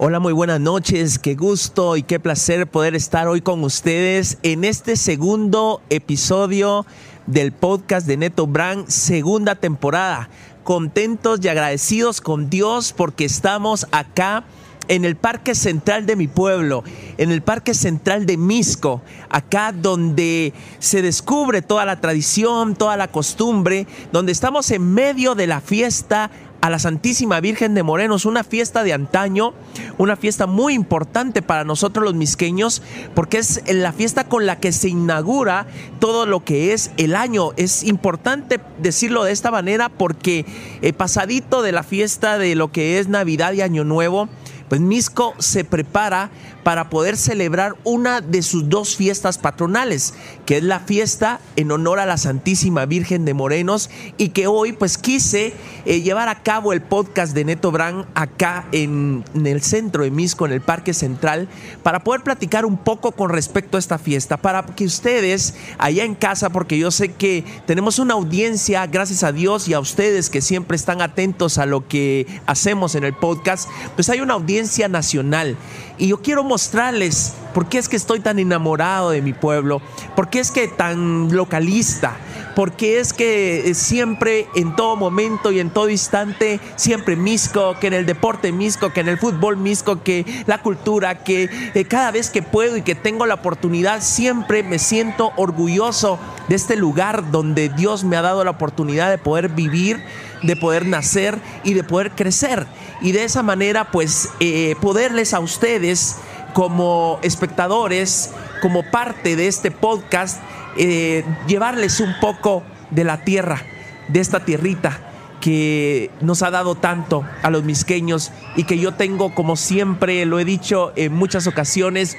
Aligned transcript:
Hola, 0.00 0.20
muy 0.20 0.32
buenas 0.32 0.60
noches. 0.60 1.18
Qué 1.18 1.34
gusto 1.34 1.96
y 1.96 2.04
qué 2.04 2.20
placer 2.20 2.68
poder 2.68 2.94
estar 2.94 3.26
hoy 3.26 3.40
con 3.40 3.64
ustedes 3.64 4.38
en 4.44 4.62
este 4.62 4.94
segundo 4.94 5.82
episodio 5.90 6.86
del 7.26 7.50
podcast 7.50 8.06
de 8.06 8.16
Neto 8.16 8.46
Brand, 8.46 8.86
segunda 8.86 9.56
temporada. 9.56 10.28
Contentos 10.62 11.40
y 11.42 11.48
agradecidos 11.48 12.20
con 12.20 12.48
Dios 12.48 12.94
porque 12.96 13.24
estamos 13.24 13.88
acá 13.90 14.44
en 14.86 15.04
el 15.04 15.16
Parque 15.16 15.56
Central 15.56 16.06
de 16.06 16.14
mi 16.14 16.28
pueblo, 16.28 16.84
en 17.18 17.32
el 17.32 17.42
Parque 17.42 17.74
Central 17.74 18.24
de 18.24 18.36
Misco, 18.36 19.02
acá 19.28 19.72
donde 19.72 20.52
se 20.78 21.02
descubre 21.02 21.60
toda 21.60 21.84
la 21.84 22.00
tradición, 22.00 22.76
toda 22.76 22.96
la 22.96 23.08
costumbre, 23.08 23.88
donde 24.12 24.30
estamos 24.30 24.70
en 24.70 24.94
medio 24.94 25.34
de 25.34 25.48
la 25.48 25.60
fiesta 25.60 26.30
a 26.60 26.70
la 26.70 26.78
Santísima 26.78 27.40
Virgen 27.40 27.74
de 27.74 27.82
Morenos, 27.82 28.24
una 28.24 28.44
fiesta 28.44 28.82
de 28.82 28.92
antaño, 28.92 29.54
una 29.96 30.16
fiesta 30.16 30.46
muy 30.46 30.74
importante 30.74 31.42
para 31.42 31.64
nosotros 31.64 32.04
los 32.04 32.14
misqueños, 32.14 32.82
porque 33.14 33.38
es 33.38 33.62
la 33.72 33.92
fiesta 33.92 34.24
con 34.24 34.46
la 34.46 34.58
que 34.58 34.72
se 34.72 34.88
inaugura 34.88 35.66
todo 36.00 36.26
lo 36.26 36.44
que 36.44 36.72
es 36.72 36.90
el 36.96 37.14
año. 37.14 37.50
Es 37.56 37.84
importante 37.84 38.60
decirlo 38.78 39.24
de 39.24 39.32
esta 39.32 39.50
manera 39.50 39.88
porque 39.88 40.46
eh, 40.82 40.92
pasadito 40.92 41.62
de 41.62 41.72
la 41.72 41.82
fiesta 41.82 42.38
de 42.38 42.54
lo 42.54 42.72
que 42.72 42.98
es 42.98 43.08
Navidad 43.08 43.52
y 43.52 43.60
Año 43.60 43.84
Nuevo, 43.84 44.28
pues 44.68 44.80
Misco 44.80 45.34
se 45.38 45.64
prepara 45.64 46.30
para 46.62 46.90
poder 46.90 47.16
celebrar 47.16 47.76
una 47.84 48.20
de 48.20 48.42
sus 48.42 48.68
dos 48.68 48.96
fiestas 48.96 49.38
patronales, 49.38 50.14
que 50.46 50.58
es 50.58 50.62
la 50.62 50.80
fiesta 50.80 51.40
en 51.56 51.70
honor 51.70 51.98
a 51.98 52.06
la 52.06 52.16
Santísima 52.16 52.86
Virgen 52.86 53.24
de 53.24 53.34
Morenos 53.34 53.90
y 54.16 54.30
que 54.30 54.46
hoy 54.46 54.72
pues 54.72 54.98
quise 54.98 55.54
eh, 55.84 56.00
llevar 56.00 56.28
a 56.28 56.42
cabo 56.42 56.72
el 56.72 56.82
podcast 56.82 57.34
de 57.34 57.44
Neto 57.44 57.70
Brand 57.70 58.06
acá 58.14 58.66
en, 58.72 59.24
en, 59.34 59.46
el 59.46 59.62
centro 59.62 60.04
de 60.04 60.10
Misco, 60.10 60.46
en 60.46 60.52
el 60.52 60.60
Parque 60.60 60.94
Central, 60.94 61.48
para 61.82 62.04
poder 62.04 62.22
platicar 62.22 62.64
un 62.64 62.76
poco 62.76 63.12
con 63.12 63.30
respecto 63.30 63.76
a 63.76 63.80
esta 63.80 63.98
fiesta, 63.98 64.36
para 64.36 64.64
que 64.64 64.84
ustedes 64.84 65.54
allá 65.78 66.04
en 66.04 66.14
casa, 66.14 66.50
porque 66.50 66.78
yo 66.78 66.90
sé 66.90 67.12
que 67.12 67.44
tenemos 67.66 67.98
una 67.98 68.14
audiencia, 68.14 68.86
gracias 68.86 69.22
a 69.22 69.32
Dios 69.32 69.68
y 69.68 69.74
a 69.74 69.80
ustedes 69.80 70.30
que 70.30 70.40
siempre 70.40 70.76
están 70.76 71.02
atentos 71.02 71.58
a 71.58 71.66
lo 71.66 71.88
que 71.88 72.26
hacemos 72.46 72.94
en 72.94 73.04
el 73.04 73.14
podcast, 73.14 73.68
pues 73.94 74.08
hay 74.08 74.20
una 74.20 74.34
audiencia 74.34 74.88
nacional 74.88 75.56
y 75.98 76.08
yo 76.08 76.22
quiero 76.22 76.44
mostrarles 76.44 77.34
por 77.54 77.68
qué 77.68 77.78
es 77.78 77.88
que 77.88 77.96
estoy 77.96 78.20
tan 78.20 78.38
enamorado 78.38 79.10
de 79.10 79.22
mi 79.22 79.32
pueblo, 79.32 79.82
por 80.14 80.30
qué 80.30 80.40
es 80.40 80.50
que 80.50 80.68
tan 80.68 81.34
localista, 81.34 82.16
por 82.58 82.72
qué 82.72 82.98
es 82.98 83.12
que 83.12 83.72
siempre, 83.72 84.48
en 84.56 84.74
todo 84.74 84.96
momento 84.96 85.52
y 85.52 85.60
en 85.60 85.70
todo 85.70 85.88
instante, 85.88 86.58
siempre 86.74 87.14
Misco, 87.14 87.76
que 87.78 87.86
en 87.86 87.92
el 87.92 88.04
deporte 88.04 88.50
Misco, 88.50 88.92
que 88.92 88.98
en 88.98 89.06
el 89.06 89.16
fútbol 89.16 89.56
Misco, 89.58 90.02
que 90.02 90.26
la 90.46 90.60
cultura, 90.60 91.22
que 91.22 91.48
eh, 91.74 91.84
cada 91.84 92.10
vez 92.10 92.30
que 92.30 92.42
puedo 92.42 92.76
y 92.76 92.82
que 92.82 92.96
tengo 92.96 93.26
la 93.26 93.34
oportunidad, 93.34 94.02
siempre 94.02 94.64
me 94.64 94.80
siento 94.80 95.30
orgulloso 95.36 96.18
de 96.48 96.56
este 96.56 96.74
lugar 96.74 97.30
donde 97.30 97.68
Dios 97.68 98.02
me 98.02 98.16
ha 98.16 98.22
dado 98.22 98.42
la 98.42 98.50
oportunidad 98.50 99.08
de 99.08 99.18
poder 99.18 99.50
vivir 99.50 100.02
de 100.42 100.54
poder 100.54 100.86
nacer 100.86 101.38
y 101.64 101.74
de 101.74 101.82
poder 101.84 102.12
crecer. 102.12 102.66
Y 103.00 103.10
de 103.10 103.24
esa 103.24 103.42
manera, 103.42 103.90
pues, 103.90 104.30
eh, 104.38 104.76
poderles 104.80 105.34
a 105.34 105.40
ustedes 105.40 106.16
como 106.54 107.18
espectadores, 107.22 108.30
como 108.62 108.82
parte 108.82 109.36
de 109.36 109.46
este 109.46 109.70
podcast, 109.70 110.38
eh, 110.76 111.24
llevarles 111.46 112.00
un 112.00 112.14
poco 112.20 112.62
de 112.90 113.04
la 113.04 113.24
tierra, 113.24 113.62
de 114.08 114.20
esta 114.20 114.44
tierrita 114.44 115.00
que 115.40 116.10
nos 116.20 116.42
ha 116.42 116.50
dado 116.50 116.74
tanto 116.74 117.24
a 117.42 117.50
los 117.50 117.62
misqueños 117.64 118.32
y 118.56 118.64
que 118.64 118.78
yo 118.78 118.94
tengo, 118.94 119.34
como 119.34 119.56
siempre 119.56 120.24
lo 120.24 120.40
he 120.40 120.44
dicho 120.44 120.92
en 120.96 121.14
muchas 121.14 121.46
ocasiones, 121.46 122.16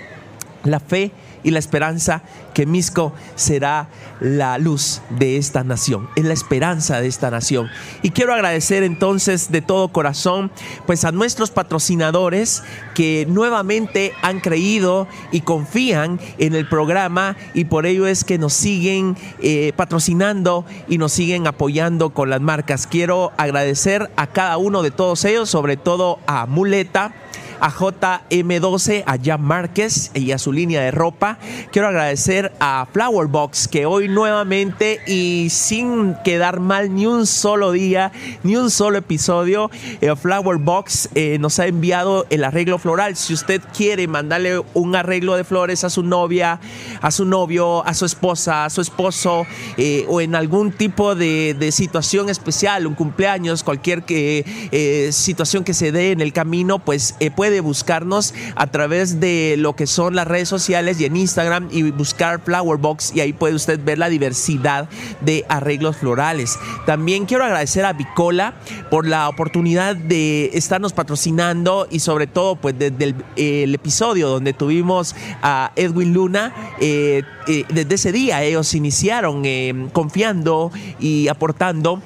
la 0.63 0.79
fe 0.79 1.11
y 1.44 1.51
la 1.51 1.59
esperanza 1.59 2.22
que 2.53 2.66
Misco 2.66 3.13
será 3.35 3.88
la 4.19 4.57
luz 4.57 5.01
de 5.09 5.38
esta 5.38 5.63
nación, 5.63 6.09
es 6.16 6.25
la 6.25 6.33
esperanza 6.33 7.00
de 7.00 7.07
esta 7.07 7.31
nación. 7.31 7.69
Y 8.01 8.11
quiero 8.11 8.33
agradecer 8.33 8.83
entonces 8.83 9.51
de 9.51 9.61
todo 9.61 9.89
corazón 9.89 10.51
pues 10.85 11.05
a 11.05 11.11
nuestros 11.11 11.51
patrocinadores 11.51 12.63
que 12.95 13.25
nuevamente 13.29 14.13
han 14.22 14.39
creído 14.39 15.07
y 15.31 15.41
confían 15.41 16.19
en 16.38 16.55
el 16.55 16.67
programa 16.67 17.38
y 17.53 17.66
por 17.66 17.85
ello 17.85 18.07
es 18.07 18.23
que 18.23 18.38
nos 18.38 18.53
siguen 18.53 19.16
eh, 19.41 19.73
patrocinando 19.75 20.66
y 20.88 20.97
nos 20.97 21.13
siguen 21.13 21.47
apoyando 21.47 22.11
con 22.11 22.29
las 22.29 22.41
marcas. 22.41 22.88
Quiero 22.88 23.31
agradecer 23.38 24.09
a 24.16 24.27
cada 24.27 24.57
uno 24.57 24.81
de 24.81 24.91
todos 24.91 25.23
ellos, 25.25 25.50
sobre 25.50 25.77
todo 25.77 26.19
a 26.27 26.45
Muleta 26.45 27.13
a 27.59 27.71
JM12, 27.71 29.03
a 29.05 29.17
Jan 29.23 29.41
Márquez 29.41 30.11
y 30.13 30.31
a 30.31 30.37
su 30.37 30.51
línea 30.51 30.81
de 30.81 30.91
ropa. 30.91 31.37
Quiero 31.71 31.87
agradecer 31.87 32.51
a 32.59 32.87
Flower 32.91 33.27
Box 33.27 33.67
que 33.67 33.85
hoy 33.85 34.07
nuevamente 34.07 34.99
y 35.07 35.49
sin 35.49 36.15
quedar 36.23 36.59
mal 36.59 36.93
ni 36.93 37.05
un 37.05 37.25
solo 37.25 37.71
día, 37.71 38.11
ni 38.43 38.55
un 38.55 38.71
solo 38.71 38.97
episodio, 38.97 39.69
eh, 40.01 40.15
Flower 40.15 40.57
Box 40.57 41.09
eh, 41.15 41.37
nos 41.39 41.59
ha 41.59 41.67
enviado 41.67 42.25
el 42.29 42.43
arreglo 42.43 42.77
floral. 42.77 43.15
Si 43.15 43.33
usted 43.33 43.61
quiere 43.75 44.07
mandarle 44.07 44.61
un 44.73 44.95
arreglo 44.95 45.35
de 45.35 45.43
flores 45.43 45.83
a 45.83 45.89
su 45.89 46.03
novia, 46.03 46.59
a 47.01 47.11
su 47.11 47.25
novio, 47.25 47.85
a 47.85 47.93
su 47.93 48.05
esposa, 48.05 48.65
a 48.65 48.69
su 48.69 48.81
esposo 48.81 49.45
eh, 49.77 50.05
o 50.07 50.21
en 50.21 50.35
algún 50.35 50.71
tipo 50.71 51.15
de, 51.15 51.55
de, 51.57 51.71
situación 51.71 52.29
especial, 52.29 52.87
un 52.87 52.95
cumpleaños, 52.95 53.63
cualquier 53.63 54.03
que, 54.03 55.09
situación 55.11 55.63
que 55.63 55.73
se 55.73 55.91
dé 55.91 56.11
en 56.11 56.21
el 56.21 56.33
camino, 56.33 56.79
pues 56.79 57.15
puede 57.35 57.48
de 57.49 57.61
buscarnos 57.61 58.33
a 58.55 58.67
través 58.67 59.19
de 59.19 59.55
lo 59.57 59.75
que 59.75 59.87
son 59.87 60.15
las 60.15 60.27
redes 60.27 60.49
sociales 60.49 60.99
y 60.99 61.05
en 61.05 61.15
Instagram 61.15 61.67
y 61.71 61.83
buscar 61.91 62.41
Flower 62.41 62.77
Box 62.77 63.11
y 63.15 63.21
ahí 63.21 63.33
puede 63.33 63.55
usted 63.55 63.79
ver 63.83 63.97
la 63.97 64.09
diversidad 64.09 64.89
de 65.21 65.45
arreglos 65.49 65.97
florales. 65.97 66.57
También 66.85 67.25
quiero 67.25 67.43
agradecer 67.43 67.85
a 67.85 67.93
Bicola 67.93 68.55
por 68.89 69.07
la 69.07 69.29
oportunidad 69.29 69.95
de 69.95 70.51
estarnos 70.53 70.93
patrocinando 70.93 71.88
y 71.89 71.99
sobre 71.99 72.27
todo 72.27 72.55
pues 72.55 72.77
desde 72.77 73.15
el, 73.35 73.75
episodio 73.75 74.29
donde 74.29 74.53
tuvimos 74.53 75.15
a 75.41 75.71
Edwin 75.75 76.13
Luna, 76.13 76.53
eh, 76.79 77.23
eh, 77.47 77.63
desde 77.69 77.95
ese 77.95 78.11
día 78.11 78.43
ellos 78.43 78.73
iniciaron 78.73 79.43
eh, 79.45 79.88
confiando 79.93 80.71
y 80.99 81.27
aportando 81.27 82.01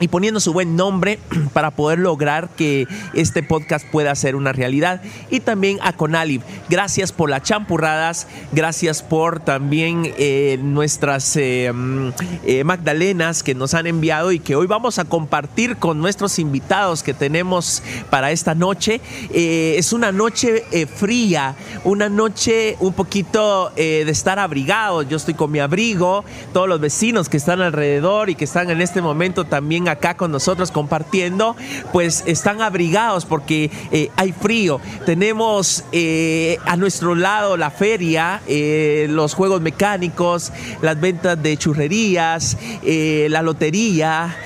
y 0.00 0.08
poniendo 0.08 0.40
su 0.40 0.52
buen 0.52 0.76
nombre 0.76 1.18
para 1.52 1.70
poder 1.70 1.98
lograr 1.98 2.48
que 2.56 2.88
este 3.14 3.42
podcast 3.42 3.86
pueda 3.86 4.14
ser 4.14 4.34
una 4.34 4.52
realidad. 4.52 5.02
Y 5.30 5.40
también 5.40 5.78
a 5.82 5.92
Conalib, 5.92 6.42
gracias 6.68 7.12
por 7.12 7.28
las 7.28 7.42
champurradas, 7.42 8.26
gracias 8.52 9.02
por 9.02 9.40
también 9.40 10.12
eh, 10.16 10.58
nuestras 10.62 11.36
eh, 11.36 11.70
mm, 11.72 12.08
eh, 12.44 12.64
Magdalenas 12.64 13.42
que 13.42 13.54
nos 13.54 13.74
han 13.74 13.86
enviado 13.86 14.32
y 14.32 14.40
que 14.40 14.56
hoy 14.56 14.66
vamos 14.66 14.98
a 14.98 15.04
compartir 15.04 15.76
con 15.76 16.00
nuestros 16.00 16.38
invitados 16.38 17.02
que 17.02 17.12
tenemos 17.12 17.82
para 18.08 18.32
esta 18.32 18.54
noche. 18.54 19.00
es 19.30 19.92
una 19.92 20.12
noche 20.12 20.64
fría, 20.96 21.54
una 21.84 22.08
noche 22.08 22.76
un 22.80 22.94
poquito 22.94 23.70
de 23.76 24.08
estar 24.08 24.38
abrigado. 24.38 25.02
Yo 25.02 25.18
estoy 25.18 25.34
con 25.34 25.50
mi 25.50 25.58
abrigo, 25.58 26.24
todos 26.54 26.68
los 26.68 26.80
vecinos 26.80 27.28
que 27.28 27.36
están 27.36 27.60
alrededor 27.60 28.30
y 28.30 28.34
que 28.34 28.44
están 28.44 28.70
en 28.70 28.80
este 28.80 29.02
momento 29.02 29.44
también 29.44 29.89
acá 29.90 30.16
con 30.16 30.32
nosotros 30.32 30.70
compartiendo, 30.70 31.56
pues 31.92 32.24
están 32.26 32.62
abrigados 32.62 33.24
porque 33.24 33.70
eh, 33.90 34.10
hay 34.16 34.32
frío. 34.32 34.80
Tenemos 35.06 35.84
eh, 35.92 36.58
a 36.66 36.76
nuestro 36.76 37.14
lado 37.14 37.56
la 37.56 37.70
feria, 37.70 38.40
eh, 38.46 39.06
los 39.10 39.34
juegos 39.34 39.60
mecánicos, 39.60 40.52
las 40.82 41.00
ventas 41.00 41.42
de 41.42 41.56
churrerías, 41.56 42.56
la 42.82 43.42
lotería, 43.42 44.36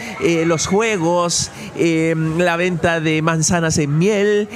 los 0.47 0.67
juegos, 0.67 1.51
la 1.77 2.57
venta 2.57 3.01
de 3.01 3.23
manzanas 3.23 3.79
en 3.79 3.99
miel, 3.99 4.49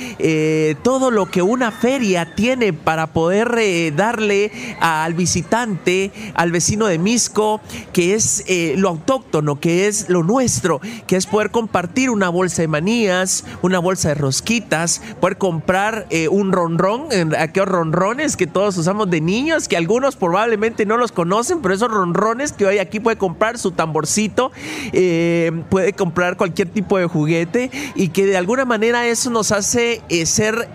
todo 0.82 1.10
lo 1.10 1.26
que 1.26 1.42
una 1.42 1.70
feria 1.70 2.34
tiene 2.34 2.72
para 2.72 3.08
poder 3.08 3.94
darle 3.94 4.50
al 4.80 5.14
visitante, 5.14 6.10
al 6.34 6.52
vecino 6.52 6.86
de 6.86 6.98
Misco, 6.98 7.60
que 7.92 8.14
es 8.14 8.44
lo 8.76 8.88
autóctono, 8.88 9.60
que 9.60 9.86
es 9.86 10.08
lo 10.08 10.22
nuestro 10.22 10.77
que 11.06 11.16
es 11.16 11.26
poder 11.26 11.50
compartir 11.50 12.10
una 12.10 12.28
bolsa 12.28 12.62
de 12.62 12.68
manías, 12.68 13.44
una 13.62 13.78
bolsa 13.78 14.08
de 14.08 14.14
rosquitas, 14.14 15.00
poder 15.20 15.38
comprar 15.38 16.06
eh, 16.10 16.28
un 16.28 16.52
ronrón, 16.52 17.08
aquellos 17.38 17.68
ronrones 17.68 18.36
que 18.36 18.46
todos 18.46 18.76
usamos 18.76 19.10
de 19.10 19.20
niños, 19.20 19.68
que 19.68 19.76
algunos 19.76 20.16
probablemente 20.16 20.86
no 20.86 20.96
los 20.96 21.12
conocen, 21.12 21.60
pero 21.60 21.74
esos 21.74 21.90
ronrones 21.90 22.52
que 22.52 22.66
hoy 22.66 22.78
aquí 22.78 23.00
puede 23.00 23.16
comprar 23.16 23.58
su 23.58 23.72
tamborcito, 23.72 24.52
eh, 24.92 25.62
puede 25.70 25.92
comprar 25.92 26.36
cualquier 26.36 26.68
tipo 26.68 26.98
de 26.98 27.06
juguete 27.06 27.70
y 27.94 28.08
que 28.08 28.26
de 28.26 28.36
alguna 28.36 28.64
manera 28.64 29.06
eso 29.06 29.30
nos 29.30 29.52
hace 29.52 30.02
eh, 30.08 30.26
ser, 30.26 30.68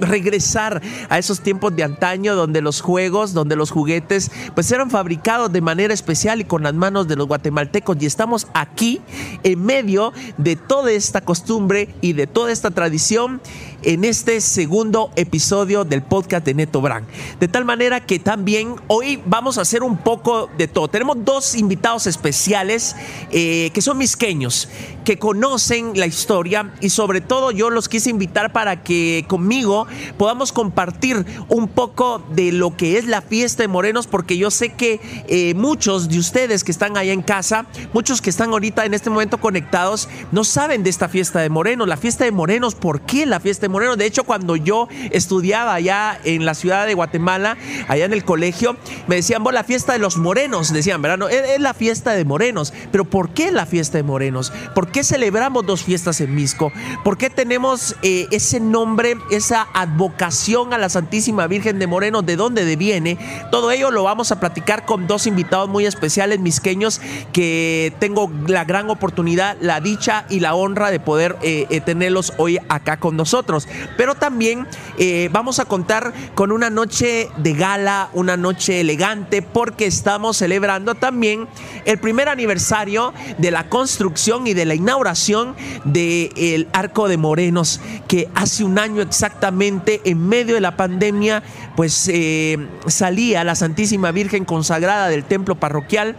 regresar 0.00 0.82
a 1.08 1.18
esos 1.18 1.40
tiempos 1.40 1.74
de 1.76 1.84
antaño 1.84 2.34
donde 2.34 2.60
los 2.60 2.80
juegos, 2.80 3.32
donde 3.32 3.56
los 3.56 3.70
juguetes, 3.70 4.30
pues 4.54 4.70
eran 4.70 4.90
fabricados 4.90 5.52
de 5.52 5.60
manera 5.60 5.94
especial 5.94 6.40
y 6.40 6.44
con 6.44 6.62
las 6.62 6.74
manos 6.74 7.08
de 7.08 7.16
los 7.16 7.26
guatemaltecos. 7.26 7.96
Y 8.00 8.06
estamos 8.06 8.46
aquí 8.54 8.95
en 9.42 9.64
medio 9.64 10.12
de 10.38 10.56
toda 10.56 10.92
esta 10.92 11.20
costumbre 11.20 11.94
y 12.00 12.12
de 12.12 12.26
toda 12.26 12.52
esta 12.52 12.70
tradición 12.70 13.40
en 13.86 14.04
este 14.04 14.40
segundo 14.40 15.12
episodio 15.14 15.84
del 15.84 16.02
podcast 16.02 16.44
de 16.44 16.54
Neto 16.54 16.80
Brand. 16.80 17.06
De 17.38 17.46
tal 17.46 17.64
manera 17.64 18.00
que 18.00 18.18
también 18.18 18.74
hoy 18.88 19.22
vamos 19.26 19.58
a 19.58 19.60
hacer 19.60 19.84
un 19.84 19.96
poco 19.96 20.50
de 20.58 20.66
todo. 20.66 20.88
Tenemos 20.88 21.18
dos 21.24 21.54
invitados 21.54 22.08
especiales 22.08 22.96
eh, 23.30 23.70
que 23.72 23.80
son 23.80 23.96
misqueños, 23.96 24.68
que 25.04 25.20
conocen 25.20 25.92
la 25.94 26.06
historia 26.06 26.72
y 26.80 26.90
sobre 26.90 27.20
todo 27.20 27.52
yo 27.52 27.70
los 27.70 27.88
quise 27.88 28.10
invitar 28.10 28.52
para 28.52 28.82
que 28.82 29.24
conmigo 29.28 29.86
podamos 30.18 30.50
compartir 30.50 31.24
un 31.48 31.68
poco 31.68 32.20
de 32.32 32.50
lo 32.50 32.76
que 32.76 32.98
es 32.98 33.06
la 33.06 33.22
fiesta 33.22 33.62
de 33.62 33.68
Morenos, 33.68 34.08
porque 34.08 34.36
yo 34.36 34.50
sé 34.50 34.70
que 34.70 35.00
eh, 35.28 35.54
muchos 35.54 36.08
de 36.08 36.18
ustedes 36.18 36.64
que 36.64 36.72
están 36.72 36.96
allá 36.96 37.12
en 37.12 37.22
casa, 37.22 37.66
muchos 37.92 38.20
que 38.20 38.30
están 38.30 38.50
ahorita 38.50 38.84
en 38.84 38.94
este 38.94 39.10
momento 39.10 39.38
conectados, 39.38 40.08
no 40.32 40.42
saben 40.42 40.82
de 40.82 40.90
esta 40.90 41.08
fiesta 41.08 41.38
de 41.38 41.50
Morenos. 41.50 41.86
La 41.86 41.96
fiesta 41.96 42.24
de 42.24 42.32
Morenos, 42.32 42.74
¿por 42.74 43.02
qué 43.02 43.26
la 43.26 43.38
fiesta 43.38 43.62
de 43.62 43.68
Morenos? 43.68 43.75
De 43.76 44.06
hecho, 44.06 44.24
cuando 44.24 44.56
yo 44.56 44.88
estudiaba 45.10 45.74
allá 45.74 46.18
en 46.24 46.46
la 46.46 46.54
ciudad 46.54 46.86
de 46.86 46.94
Guatemala, 46.94 47.58
allá 47.88 48.06
en 48.06 48.12
el 48.14 48.24
colegio, 48.24 48.76
me 49.06 49.16
decían, 49.16 49.44
vos 49.44 49.52
la 49.52 49.64
fiesta 49.64 49.92
de 49.92 49.98
los 49.98 50.16
morenos, 50.16 50.72
decían, 50.72 51.02
¿verdad? 51.02 51.30
Es, 51.30 51.60
la 51.60 51.74
fiesta 51.74 52.12
de 52.12 52.24
morenos. 52.24 52.72
Pero 52.90 53.04
¿por 53.04 53.30
qué 53.30 53.52
la 53.52 53.66
fiesta 53.66 53.98
de 53.98 54.02
morenos? 54.02 54.52
¿Por 54.74 54.88
qué 54.88 55.04
celebramos 55.04 55.66
dos 55.66 55.82
fiestas 55.82 56.20
en 56.20 56.34
Misco? 56.34 56.72
¿Por 57.04 57.18
qué 57.18 57.28
tenemos 57.28 57.96
eh, 58.02 58.26
ese 58.30 58.60
nombre, 58.60 59.16
esa 59.30 59.66
advocación 59.74 60.72
a 60.72 60.78
la 60.78 60.88
Santísima 60.88 61.46
Virgen 61.46 61.78
de 61.78 61.86
Morenos? 61.86 62.24
¿De 62.24 62.36
dónde 62.36 62.76
viene? 62.76 63.18
Todo 63.50 63.70
ello 63.70 63.90
lo 63.90 64.04
vamos 64.04 64.32
a 64.32 64.40
platicar 64.40 64.86
con 64.86 65.06
dos 65.06 65.26
invitados 65.26 65.68
muy 65.68 65.86
especiales, 65.86 66.40
misqueños, 66.40 67.00
que 67.32 67.92
tengo 67.98 68.30
la 68.46 68.64
gran 68.64 68.88
oportunidad, 68.90 69.56
la 69.60 69.80
dicha 69.80 70.26
y 70.28 70.40
la 70.40 70.54
honra 70.54 70.90
de 70.90 71.00
poder 71.00 71.36
eh, 71.42 71.66
eh, 71.70 71.80
tenerlos 71.80 72.32
hoy 72.38 72.58
acá 72.68 72.98
con 72.98 73.16
nosotros. 73.16 73.55
Pero 73.96 74.14
también 74.14 74.66
vamos 75.30 75.58
a 75.58 75.64
contar 75.64 76.12
con 76.34 76.52
una 76.52 76.70
noche 76.70 77.28
de 77.36 77.52
gala, 77.54 78.10
una 78.12 78.36
noche 78.36 78.80
elegante, 78.80 79.42
porque 79.42 79.86
estamos 79.86 80.36
celebrando 80.36 80.94
también 80.94 81.48
el 81.84 81.98
primer 81.98 82.28
aniversario 82.28 83.12
de 83.38 83.50
la 83.50 83.68
construcción 83.68 84.46
y 84.46 84.54
de 84.54 84.64
la 84.64 84.74
inauguración 84.74 85.54
del 85.84 86.68
Arco 86.72 87.08
de 87.08 87.16
Morenos, 87.16 87.80
que 88.08 88.28
hace 88.34 88.64
un 88.64 88.78
año 88.78 89.02
exactamente, 89.02 90.00
en 90.04 90.26
medio 90.28 90.54
de 90.54 90.60
la 90.60 90.76
pandemia, 90.76 91.42
pues 91.76 92.08
eh, 92.12 92.58
salía 92.86 93.44
la 93.44 93.54
Santísima 93.54 94.12
Virgen 94.12 94.44
consagrada 94.44 95.08
del 95.08 95.24
templo 95.24 95.54
parroquial 95.54 96.16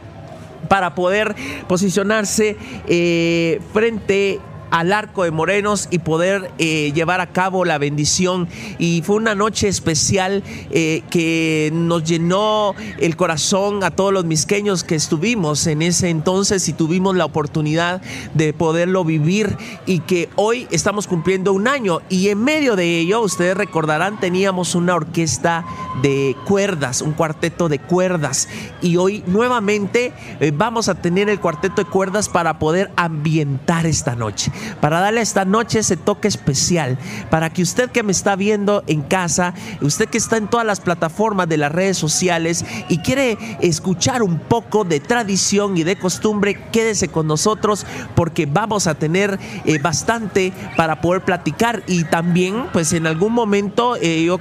para 0.69 0.95
poder 0.95 1.35
posicionarse 1.67 2.57
eh, 2.87 3.61
frente 3.73 4.39
al 4.71 4.93
arco 4.93 5.23
de 5.23 5.31
Morenos 5.31 5.87
y 5.91 5.99
poder 5.99 6.51
eh, 6.57 6.91
llevar 6.93 7.21
a 7.21 7.27
cabo 7.27 7.65
la 7.65 7.77
bendición. 7.77 8.47
Y 8.79 9.01
fue 9.03 9.15
una 9.15 9.35
noche 9.35 9.67
especial 9.67 10.43
eh, 10.71 11.03
que 11.09 11.71
nos 11.73 12.03
llenó 12.03 12.75
el 12.99 13.15
corazón 13.15 13.83
a 13.83 13.91
todos 13.91 14.13
los 14.13 14.25
misqueños 14.25 14.83
que 14.83 14.95
estuvimos 14.95 15.67
en 15.67 15.81
ese 15.81 16.09
entonces 16.09 16.67
y 16.69 16.73
tuvimos 16.73 17.15
la 17.15 17.25
oportunidad 17.25 18.01
de 18.33 18.53
poderlo 18.53 19.03
vivir 19.03 19.55
y 19.85 19.99
que 19.99 20.29
hoy 20.35 20.67
estamos 20.71 21.07
cumpliendo 21.07 21.53
un 21.53 21.67
año. 21.67 21.99
Y 22.09 22.29
en 22.29 22.43
medio 22.43 22.75
de 22.75 22.99
ello, 22.99 23.21
ustedes 23.21 23.55
recordarán, 23.55 24.19
teníamos 24.19 24.75
una 24.75 24.95
orquesta 24.95 25.65
de 26.01 26.35
cuerdas, 26.45 27.01
un 27.01 27.13
cuarteto 27.13 27.69
de 27.69 27.79
cuerdas. 27.79 28.47
Y 28.81 28.97
hoy 28.97 29.23
nuevamente 29.27 30.13
eh, 30.39 30.51
vamos 30.55 30.89
a 30.89 30.95
tener 30.95 31.29
el 31.29 31.39
cuarteto 31.39 31.83
de 31.83 31.89
cuerdas 31.89 32.29
para 32.29 32.59
poder 32.59 32.91
ambientar 32.95 33.85
esta 33.85 34.15
noche 34.15 34.51
para 34.81 34.99
darle 34.99 35.21
esta 35.21 35.45
noche 35.45 35.79
ese 35.79 35.97
toque 35.97 36.27
especial, 36.27 36.97
para 37.29 37.49
que 37.49 37.61
usted 37.61 37.89
que 37.91 38.03
me 38.03 38.11
está 38.11 38.35
viendo 38.35 38.83
en 38.87 39.01
casa, 39.01 39.53
usted 39.81 40.07
que 40.07 40.17
está 40.17 40.37
en 40.37 40.47
todas 40.47 40.65
las 40.65 40.79
plataformas 40.79 41.49
de 41.49 41.57
las 41.57 41.71
redes 41.71 41.97
sociales 41.97 42.65
y 42.89 42.99
quiere 42.99 43.37
escuchar 43.61 44.23
un 44.23 44.39
poco 44.39 44.83
de 44.83 44.99
tradición 44.99 45.77
y 45.77 45.83
de 45.83 45.97
costumbre, 45.97 46.59
quédese 46.71 47.07
con 47.07 47.27
nosotros 47.27 47.85
porque 48.15 48.45
vamos 48.45 48.87
a 48.87 48.95
tener 48.95 49.39
eh, 49.65 49.79
bastante 49.79 50.53
para 50.75 51.01
poder 51.01 51.23
platicar 51.23 51.83
y 51.87 52.03
también 52.05 52.65
pues 52.73 52.93
en 52.93 53.07
algún 53.07 53.33
momento 53.33 53.95
eh, 53.95 54.23
yo 54.25 54.39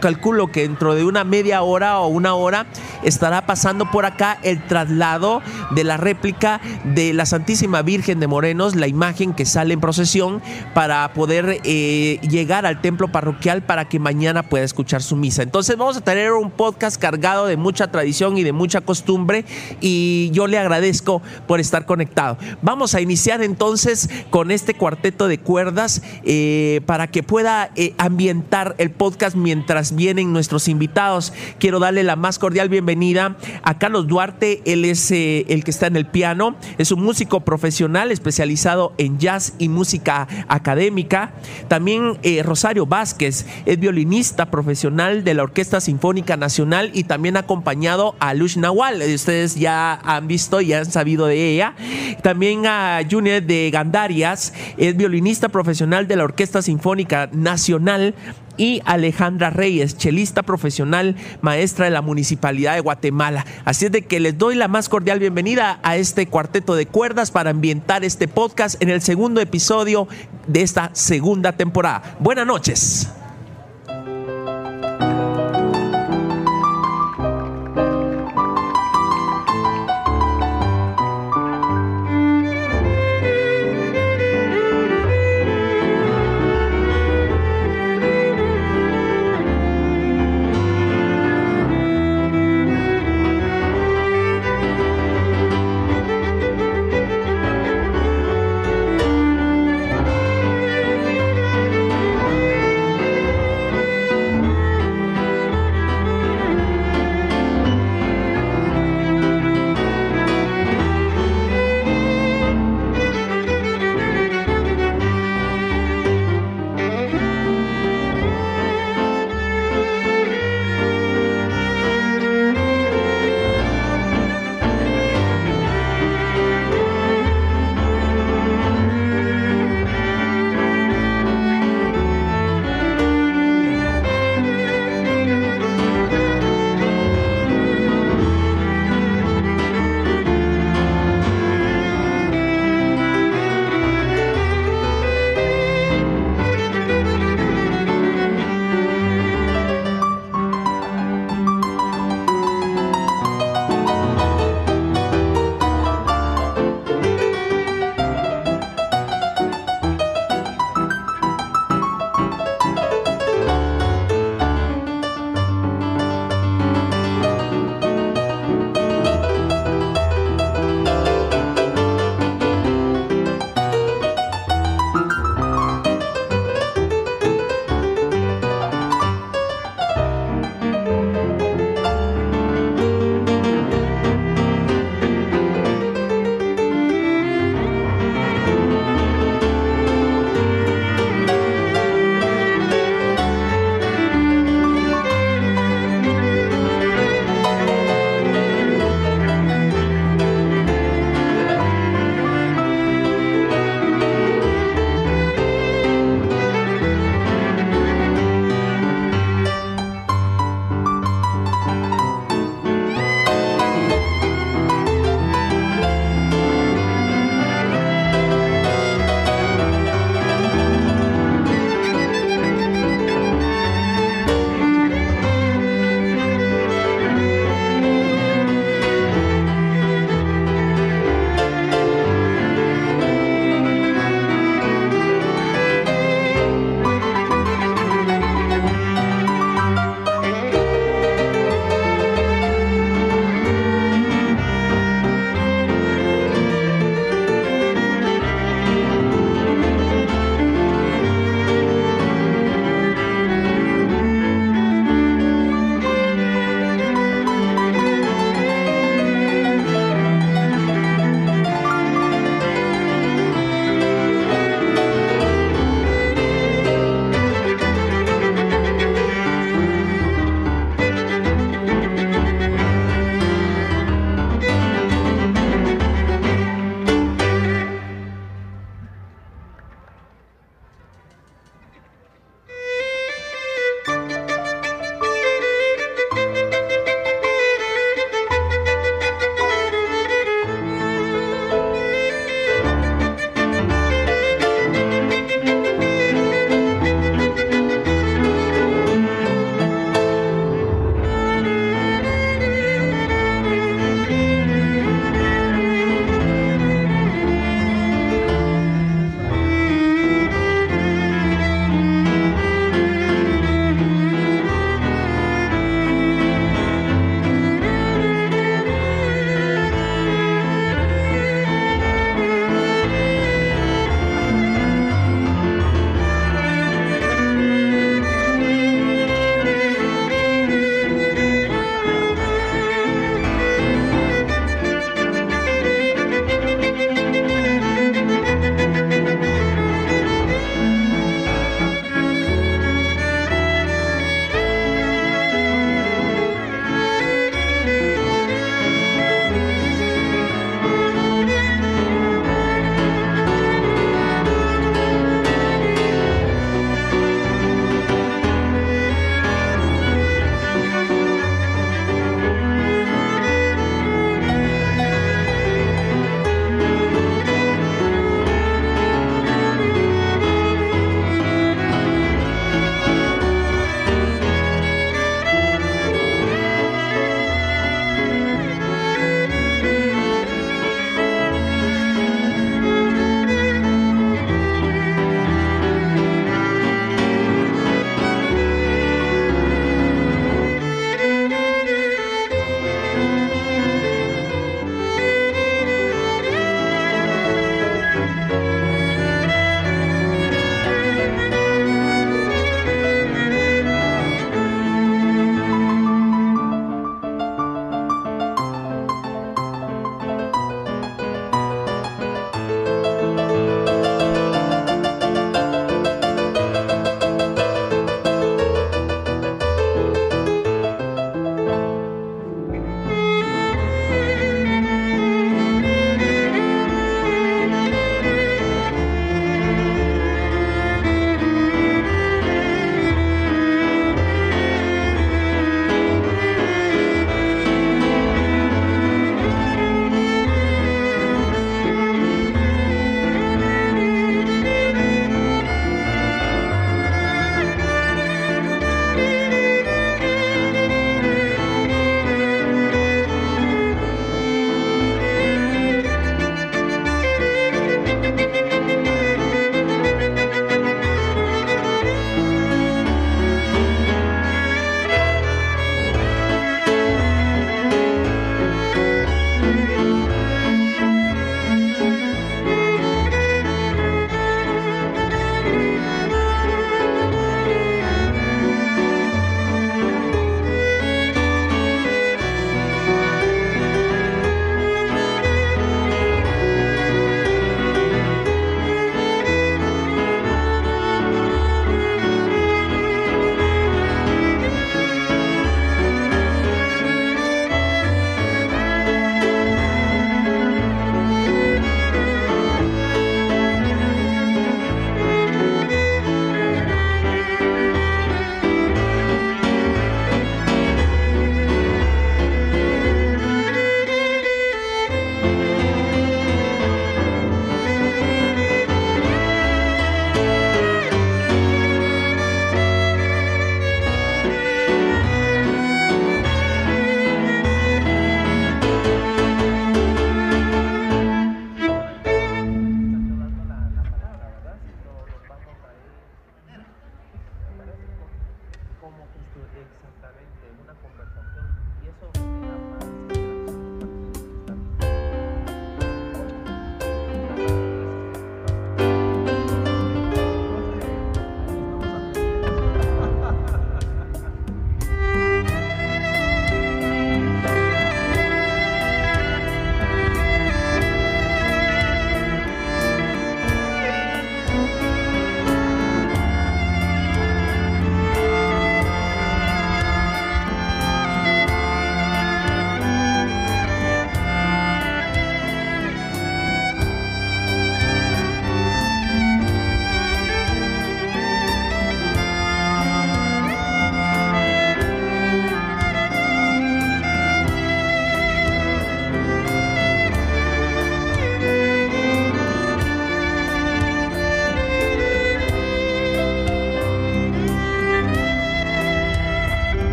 calculo 0.00 0.50
que 0.50 0.62
dentro 0.62 0.94
de 0.94 1.04
una 1.04 1.24
media 1.24 1.62
hora 1.62 2.00
o 2.00 2.08
una 2.08 2.34
hora 2.34 2.66
estará 3.02 3.46
pasando 3.46 3.90
por 3.90 4.06
acá 4.06 4.38
el 4.42 4.64
traslado 4.66 5.42
de 5.70 5.84
la 5.84 5.96
réplica 5.96 6.60
de 6.84 7.12
la 7.12 7.26
Santísima 7.26 7.82
Virgen 7.82 8.20
de 8.20 8.26
Morenos, 8.26 8.76
la 8.76 8.86
imagen 8.86 9.34
que 9.34 9.44
sale 9.44 9.57
en 9.58 9.80
procesión 9.80 10.40
para 10.72 11.12
poder 11.12 11.60
eh, 11.64 12.20
llegar 12.28 12.64
al 12.64 12.80
templo 12.80 13.08
parroquial 13.08 13.62
para 13.62 13.88
que 13.88 13.98
mañana 13.98 14.44
pueda 14.44 14.64
escuchar 14.64 15.02
su 15.02 15.16
misa. 15.16 15.42
Entonces 15.42 15.76
vamos 15.76 15.96
a 15.96 16.00
tener 16.00 16.32
un 16.32 16.50
podcast 16.50 17.00
cargado 17.00 17.46
de 17.46 17.56
mucha 17.56 17.88
tradición 17.88 18.38
y 18.38 18.44
de 18.44 18.52
mucha 18.52 18.80
costumbre 18.80 19.44
y 19.80 20.30
yo 20.32 20.46
le 20.46 20.58
agradezco 20.58 21.22
por 21.46 21.58
estar 21.58 21.86
conectado. 21.86 22.38
Vamos 22.62 22.94
a 22.94 23.00
iniciar 23.00 23.42
entonces 23.42 24.08
con 24.30 24.50
este 24.52 24.74
cuarteto 24.74 25.26
de 25.26 25.38
cuerdas 25.38 26.02
eh, 26.24 26.80
para 26.86 27.08
que 27.08 27.22
pueda 27.24 27.70
eh, 27.74 27.94
ambientar 27.98 28.76
el 28.78 28.90
podcast 28.90 29.34
mientras 29.34 29.94
vienen 29.94 30.32
nuestros 30.32 30.68
invitados. 30.68 31.32
Quiero 31.58 31.80
darle 31.80 32.04
la 32.04 32.14
más 32.14 32.38
cordial 32.38 32.68
bienvenida 32.68 33.36
a 33.62 33.78
Carlos 33.78 34.06
Duarte, 34.06 34.62
él 34.66 34.84
es 34.84 35.10
el 35.10 35.64
que 35.64 35.70
está 35.70 35.88
en 35.88 35.96
el 35.96 36.06
piano, 36.06 36.54
es 36.78 36.92
un 36.92 37.02
músico 37.02 37.40
profesional 37.40 38.12
especializado 38.12 38.92
en 38.98 39.18
jazz 39.18 39.47
y 39.58 39.68
música 39.68 40.26
académica. 40.48 41.32
También 41.68 42.18
eh, 42.22 42.42
Rosario 42.42 42.86
Vázquez 42.86 43.46
es 43.66 43.78
violinista 43.78 44.46
profesional 44.46 45.24
de 45.24 45.34
la 45.34 45.42
Orquesta 45.44 45.80
Sinfónica 45.80 46.36
Nacional 46.36 46.90
y 46.94 47.04
también 47.04 47.36
ha 47.36 47.40
acompañado 47.40 48.14
a 48.20 48.34
Lush 48.34 48.56
Nawal. 48.56 49.02
Ustedes 49.14 49.54
ya 49.56 49.94
han 49.94 50.28
visto 50.28 50.60
y 50.60 50.72
han 50.72 50.86
sabido 50.86 51.26
de 51.26 51.50
ella. 51.50 51.74
También 52.22 52.66
a 52.66 53.00
Junior 53.08 53.42
de 53.42 53.70
Gandarias 53.70 54.52
es 54.76 54.96
violinista 54.96 55.48
profesional 55.48 56.08
de 56.08 56.16
la 56.16 56.24
Orquesta 56.24 56.62
Sinfónica 56.62 57.28
Nacional 57.32 58.14
y 58.58 58.82
Alejandra 58.84 59.48
Reyes, 59.48 59.96
chelista 59.96 60.42
profesional, 60.42 61.16
maestra 61.40 61.86
de 61.86 61.92
la 61.92 62.02
Municipalidad 62.02 62.74
de 62.74 62.80
Guatemala. 62.80 63.46
Así 63.64 63.86
es 63.86 63.92
de 63.92 64.02
que 64.02 64.20
les 64.20 64.36
doy 64.36 64.54
la 64.54 64.68
más 64.68 64.90
cordial 64.90 65.18
bienvenida 65.18 65.80
a 65.82 65.96
este 65.96 66.26
cuarteto 66.26 66.74
de 66.74 66.84
cuerdas 66.84 67.30
para 67.30 67.50
ambientar 67.50 68.04
este 68.04 68.28
podcast 68.28 68.82
en 68.82 68.90
el 68.90 69.00
segundo 69.00 69.40
episodio 69.40 70.08
de 70.46 70.62
esta 70.62 70.90
segunda 70.92 71.52
temporada. 71.52 72.16
Buenas 72.20 72.46
noches. 72.46 73.08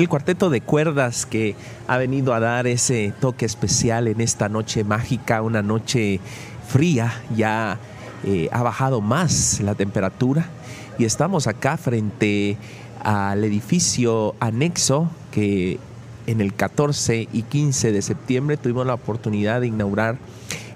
El 0.00 0.08
cuarteto 0.08 0.48
de 0.48 0.62
cuerdas 0.62 1.26
que 1.26 1.54
ha 1.86 1.98
venido 1.98 2.32
a 2.32 2.40
dar 2.40 2.66
ese 2.66 3.12
toque 3.20 3.44
especial 3.44 4.08
en 4.08 4.22
esta 4.22 4.48
noche 4.48 4.82
mágica, 4.82 5.42
una 5.42 5.60
noche 5.60 6.20
fría, 6.66 7.12
ya 7.36 7.78
eh, 8.24 8.48
ha 8.50 8.62
bajado 8.62 9.02
más 9.02 9.60
la 9.60 9.74
temperatura. 9.74 10.46
Y 10.98 11.04
estamos 11.04 11.46
acá 11.46 11.76
frente 11.76 12.56
al 13.04 13.44
edificio 13.44 14.34
anexo 14.40 15.10
que 15.32 15.78
en 16.26 16.40
el 16.40 16.54
14 16.54 17.28
y 17.30 17.42
15 17.42 17.92
de 17.92 18.00
septiembre 18.00 18.56
tuvimos 18.56 18.86
la 18.86 18.94
oportunidad 18.94 19.60
de 19.60 19.66
inaugurar 19.66 20.16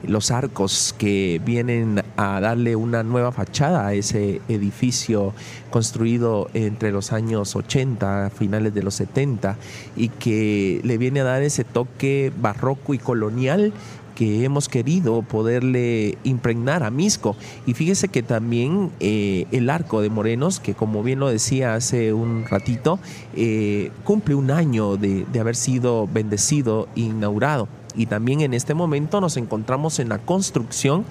los 0.08 0.30
arcos 0.30 0.94
que 0.98 1.40
vienen 1.44 2.02
a 2.16 2.40
darle 2.40 2.76
una 2.76 3.02
nueva 3.02 3.32
fachada 3.32 3.86
a 3.86 3.94
ese 3.94 4.40
edificio 4.48 5.34
construido 5.70 6.48
entre 6.54 6.92
los 6.92 7.12
años 7.12 7.56
80, 7.56 8.30
finales 8.30 8.74
de 8.74 8.82
los 8.82 8.94
70, 8.94 9.56
y 9.96 10.08
que 10.08 10.80
le 10.84 10.98
viene 10.98 11.20
a 11.20 11.24
dar 11.24 11.42
ese 11.42 11.64
toque 11.64 12.32
barroco 12.40 12.94
y 12.94 12.98
colonial 12.98 13.72
que 14.14 14.44
hemos 14.44 14.68
querido 14.68 15.22
poderle 15.22 16.18
impregnar 16.24 16.82
a 16.82 16.90
Misco. 16.90 17.36
Y 17.66 17.74
fíjese 17.74 18.08
que 18.08 18.22
también 18.22 18.90
eh, 19.00 19.46
el 19.50 19.68
arco 19.70 20.00
de 20.00 20.10
Morenos, 20.10 20.60
que 20.60 20.74
como 20.74 21.02
bien 21.02 21.18
lo 21.18 21.28
decía 21.28 21.74
hace 21.74 22.12
un 22.12 22.44
ratito, 22.44 22.98
eh, 23.34 23.90
cumple 24.04 24.34
un 24.34 24.50
año 24.50 24.96
de, 24.96 25.26
de 25.30 25.40
haber 25.40 25.56
sido 25.56 26.06
bendecido 26.06 26.88
e 26.96 27.00
inaugurado 27.00 27.68
y 27.94 28.06
también 28.06 28.40
en 28.40 28.54
este 28.54 28.74
momento 28.74 29.20
nos 29.20 29.36
encontramos 29.36 29.98
en 29.98 30.08
la 30.08 30.18
construcción 30.18 31.04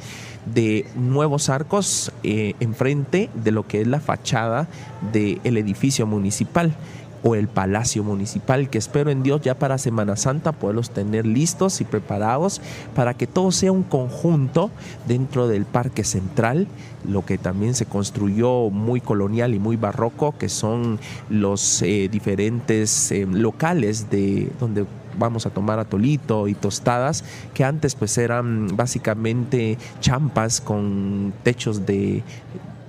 de 0.53 0.85
nuevos 0.95 1.49
arcos 1.49 2.11
eh, 2.23 2.53
enfrente 2.59 3.29
de 3.33 3.51
lo 3.51 3.65
que 3.67 3.81
es 3.81 3.87
la 3.87 3.99
fachada 3.99 4.67
del 5.11 5.57
edificio 5.57 6.05
municipal 6.05 6.75
o 7.23 7.35
el 7.35 7.47
Palacio 7.47 8.03
Municipal, 8.03 8.69
que 8.69 8.77
espero 8.77 9.09
en 9.09 9.23
Dios 9.23 9.41
ya 9.41 9.55
para 9.55 9.77
Semana 9.77 10.17
Santa 10.17 10.51
poderlos 10.51 10.89
tener 10.89 11.25
listos 11.25 11.79
y 11.79 11.85
preparados 11.85 12.61
para 12.93 13.13
que 13.13 13.27
todo 13.27 13.51
sea 13.51 13.71
un 13.71 13.83
conjunto 13.83 14.69
dentro 15.07 15.47
del 15.47 15.63
Parque 15.65 16.03
Central, 16.03 16.67
lo 17.07 17.25
que 17.25 17.37
también 17.37 17.75
se 17.75 17.85
construyó 17.85 18.69
muy 18.69 18.99
colonial 18.99 19.53
y 19.53 19.59
muy 19.59 19.77
barroco, 19.77 20.37
que 20.37 20.49
son 20.49 20.99
los 21.29 21.81
eh, 21.81 22.09
diferentes 22.11 23.11
eh, 23.11 23.25
locales 23.25 24.09
de 24.09 24.51
donde 24.59 24.85
vamos 25.17 25.45
a 25.45 25.49
tomar 25.49 25.80
atolito 25.80 26.47
y 26.47 26.54
tostadas, 26.54 27.23
que 27.54 27.63
antes 27.63 27.95
pues 27.95 28.17
eran 28.17 28.76
básicamente 28.76 29.78
champas 29.99 30.62
con 30.62 31.34
techos 31.43 31.86
de, 31.86 32.23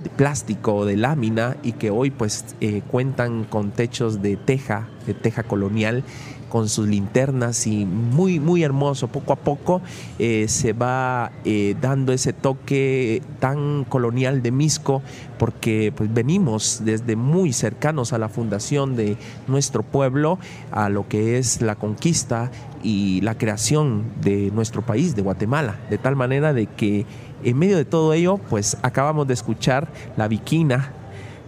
plástico 0.09 0.85
de 0.85 0.97
lámina 0.97 1.57
y 1.63 1.73
que 1.73 1.89
hoy 1.89 2.11
pues 2.11 2.55
eh, 2.61 2.81
cuentan 2.89 3.43
con 3.43 3.71
techos 3.71 4.21
de 4.21 4.37
teja, 4.37 4.87
de 5.05 5.13
teja 5.13 5.43
colonial 5.43 6.03
con 6.55 6.69
sus 6.69 6.87
linternas 6.87 7.67
y 7.67 7.83
muy, 7.83 8.39
muy 8.39 8.63
hermoso. 8.63 9.09
Poco 9.09 9.33
a 9.33 9.35
poco 9.35 9.81
eh, 10.19 10.45
se 10.47 10.71
va 10.71 11.33
eh, 11.43 11.75
dando 11.81 12.13
ese 12.13 12.31
toque 12.31 13.21
tan 13.41 13.83
colonial 13.83 14.41
de 14.41 14.51
Misco 14.51 15.01
porque 15.37 15.91
pues, 15.93 16.13
venimos 16.13 16.79
desde 16.85 17.17
muy 17.17 17.51
cercanos 17.51 18.13
a 18.13 18.19
la 18.19 18.29
fundación 18.29 18.95
de 18.95 19.17
nuestro 19.47 19.83
pueblo, 19.83 20.39
a 20.71 20.87
lo 20.87 21.09
que 21.09 21.37
es 21.37 21.61
la 21.61 21.75
conquista 21.75 22.51
y 22.81 23.19
la 23.19 23.37
creación 23.37 24.05
de 24.21 24.49
nuestro 24.51 24.81
país, 24.81 25.13
de 25.13 25.23
Guatemala, 25.23 25.75
de 25.89 25.97
tal 25.97 26.15
manera 26.15 26.53
de 26.53 26.67
que 26.67 27.05
en 27.43 27.57
medio 27.57 27.75
de 27.75 27.83
todo 27.83 28.13
ello, 28.13 28.37
pues 28.49 28.77
acabamos 28.81 29.27
de 29.27 29.33
escuchar 29.33 29.91
la 30.15 30.29
Viquina, 30.29 30.93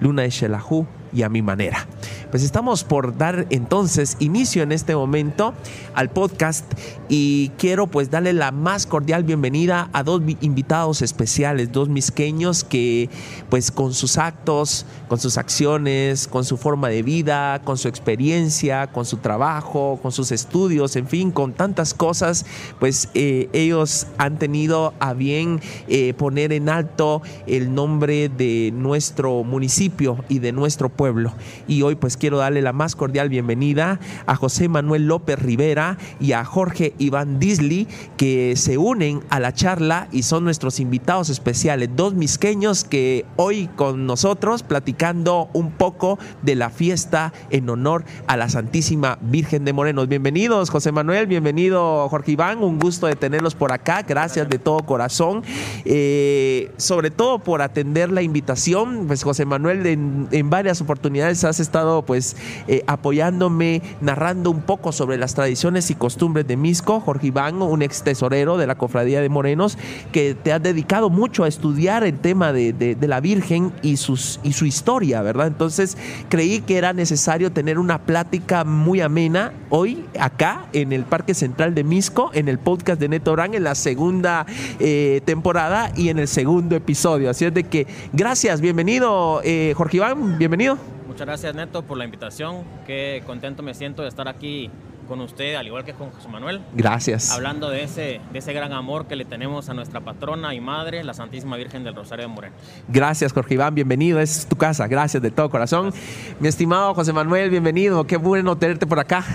Luna 0.01 0.23
de 0.23 0.31
Xelajú 0.31 0.85
y 1.13 1.23
a 1.23 1.29
mi 1.29 1.41
manera. 1.41 1.87
Pues 2.29 2.43
estamos 2.43 2.83
por 2.83 3.17
dar 3.17 3.47
entonces 3.49 4.17
inicio 4.19 4.63
en 4.63 4.71
este 4.71 4.95
momento 4.95 5.53
al 5.93 6.09
podcast 6.09 6.65
y 7.07 7.49
quiero 7.57 7.87
pues 7.87 8.11
darle 8.11 8.33
la 8.33 8.51
más 8.51 8.85
cordial 8.85 9.23
bienvenida 9.23 9.89
a 9.93 10.03
dos 10.03 10.21
invitados 10.41 11.01
especiales, 11.01 11.71
dos 11.71 11.87
misqueños 11.87 12.63
que 12.63 13.09
pues 13.49 13.71
con 13.71 13.93
sus 13.93 14.17
actos, 14.17 14.85
con 15.07 15.19
sus 15.19 15.37
acciones, 15.37 16.27
con 16.27 16.43
su 16.43 16.57
forma 16.57 16.89
de 16.89 17.01
vida, 17.01 17.61
con 17.63 17.77
su 17.77 17.87
experiencia, 17.87 18.87
con 18.87 19.05
su 19.05 19.17
trabajo, 19.17 19.99
con 20.01 20.11
sus 20.11 20.31
estudios, 20.31 20.95
en 20.95 21.07
fin, 21.07 21.31
con 21.31 21.53
tantas 21.53 21.93
cosas, 21.93 22.45
pues 22.79 23.09
eh, 23.13 23.49
ellos 23.53 24.07
han 24.17 24.37
tenido 24.37 24.93
a 24.99 25.13
bien 25.13 25.61
eh, 25.87 26.13
poner 26.13 26.51
en 26.51 26.69
alto 26.69 27.21
el 27.45 27.73
nombre 27.73 28.29
de 28.29 28.71
nuestro 28.73 29.43
municipio 29.43 30.23
y 30.29 30.39
de 30.39 30.51
nuestro 30.51 30.89
pueblo. 30.97 31.31
Y 31.67 31.83
hoy 31.83 31.95
pues 31.95 32.17
quiero 32.17 32.39
darle 32.39 32.61
la 32.61 32.73
más 32.73 32.95
cordial 32.97 33.29
bienvenida 33.29 33.99
a 34.25 34.35
José 34.35 34.67
Manuel 34.67 35.07
López 35.07 35.39
Rivera 35.39 35.97
y 36.19 36.33
a 36.33 36.43
Jorge 36.43 36.93
Iván 36.97 37.39
Disley 37.39 37.87
que 38.17 38.55
se 38.57 38.77
unen 38.77 39.21
a 39.29 39.39
la 39.39 39.53
charla 39.53 40.09
y 40.11 40.23
son 40.23 40.43
nuestros 40.43 40.79
invitados 40.81 41.29
especiales, 41.29 41.89
dos 41.95 42.15
misqueños 42.15 42.83
que 42.83 43.25
hoy 43.37 43.69
con 43.75 44.05
nosotros 44.05 44.63
platicando 44.63 45.49
un 45.53 45.71
poco 45.71 46.19
de 46.41 46.55
la 46.55 46.69
fiesta 46.69 47.31
en 47.51 47.69
honor 47.69 48.03
a 48.25 48.35
la 48.35 48.49
Santísima 48.49 49.19
Virgen 49.21 49.63
de 49.63 49.73
Morenos. 49.73 50.07
Bienvenidos 50.07 50.69
José 50.69 50.91
Manuel, 50.91 51.27
bienvenido 51.27 52.09
Jorge 52.09 52.31
Iván, 52.31 52.63
un 52.63 52.79
gusto 52.79 53.05
de 53.05 53.15
tenerlos 53.15 53.53
por 53.53 53.71
acá, 53.71 54.01
gracias 54.01 54.49
de 54.49 54.57
todo 54.57 54.79
corazón, 54.79 55.43
eh, 55.85 56.71
sobre 56.77 57.11
todo 57.11 57.39
por 57.39 57.61
atender 57.61 58.11
la 58.11 58.23
invitación, 58.23 59.05
pues 59.05 59.23
José 59.23 59.45
Manuel 59.45 59.85
en, 59.85 60.27
en 60.31 60.49
varias 60.49 60.81
oportunidades 60.87 61.43
has 61.43 61.59
estado 61.59 62.01
pues 62.03 62.37
eh, 62.69 62.81
apoyándome, 62.87 63.81
narrando 63.99 64.49
un 64.49 64.61
poco 64.61 64.93
sobre 64.93 65.17
las 65.17 65.35
tradiciones 65.35 65.91
y 65.91 65.95
costumbres 65.95 66.47
de 66.47 66.55
Misco, 66.55 67.01
Jorge 67.01 67.27
Iván, 67.27 67.61
un 67.61 67.81
ex 67.81 68.03
tesorero 68.03 68.57
de 68.57 68.67
la 68.67 68.75
Cofradía 68.75 69.19
de 69.19 69.27
Morenos, 69.27 69.77
que 70.13 70.33
te 70.33 70.53
ha 70.53 70.59
dedicado 70.59 71.09
mucho 71.09 71.43
a 71.43 71.49
estudiar 71.49 72.05
el 72.05 72.17
tema 72.17 72.53
de, 72.53 72.97
la 73.01 73.19
Virgen 73.19 73.73
y, 73.81 73.97
sus, 73.97 74.39
y 74.43 74.53
su 74.53 74.65
historia, 74.65 75.21
¿verdad? 75.21 75.47
Entonces 75.47 75.97
creí 76.29 76.61
que 76.61 76.77
era 76.77 76.93
necesario 76.93 77.51
tener 77.51 77.79
una 77.79 77.99
plática 77.99 78.63
muy 78.63 79.01
amena 79.01 79.51
hoy 79.69 80.05
acá 80.19 80.67
en 80.73 80.93
el 80.93 81.03
Parque 81.03 81.33
Central 81.33 81.75
de 81.75 81.83
Misco, 81.83 82.31
en 82.33 82.47
el 82.47 82.59
podcast 82.59 82.99
de 82.99 83.09
Neto 83.09 83.33
Brand, 83.33 83.55
en 83.55 83.63
la 83.63 83.75
segunda 83.75 84.45
eh, 84.79 85.21
temporada 85.25 85.91
y 85.95 86.09
en 86.09 86.19
el 86.19 86.27
segundo 86.27 86.75
episodio. 86.75 87.29
Así 87.29 87.45
es 87.45 87.53
de 87.53 87.63
que 87.63 87.87
gracias, 88.13 88.61
bienvenido 88.61 89.41
eh, 89.43 89.73
Jorge 89.75 89.97
Iván, 89.97 90.37
bienvenido. 90.37 90.76
Muchas 91.17 91.25
gracias 91.29 91.55
Neto 91.55 91.81
por 91.81 91.97
la 91.97 92.05
invitación. 92.05 92.63
Qué 92.85 93.23
contento 93.25 93.63
me 93.63 93.73
siento 93.73 94.03
de 94.03 94.07
estar 94.07 94.27
aquí 94.27 94.69
con 95.07 95.19
usted, 95.19 95.55
al 95.55 95.65
igual 95.65 95.83
que 95.83 95.93
con 95.93 96.11
José 96.11 96.27
Manuel. 96.27 96.61
Gracias. 96.75 97.31
Hablando 97.31 97.71
de 97.71 97.81
ese, 97.81 98.21
de 98.31 98.37
ese 98.37 98.53
gran 98.53 98.71
amor 98.71 99.07
que 99.07 99.15
le 99.15 99.25
tenemos 99.25 99.67
a 99.69 99.73
nuestra 99.73 99.99
patrona 99.99 100.53
y 100.53 100.61
madre, 100.61 101.03
la 101.03 101.15
Santísima 101.15 101.57
Virgen 101.57 101.83
del 101.83 101.95
Rosario 101.95 102.27
de 102.27 102.31
Moreno. 102.31 102.55
Gracias, 102.87 103.33
Jorge 103.33 103.55
Iván, 103.55 103.73
bienvenido. 103.73 104.19
Es 104.19 104.45
tu 104.45 104.57
casa. 104.57 104.85
Gracias 104.85 105.23
de 105.23 105.31
todo 105.31 105.49
corazón. 105.49 105.91
Mi 106.39 106.49
estimado 106.49 106.93
José 106.93 107.13
Manuel, 107.13 107.49
bienvenido. 107.49 108.05
Qué 108.05 108.17
bueno 108.17 108.55
tenerte 108.55 108.85
por 108.85 108.99
acá. 108.99 109.25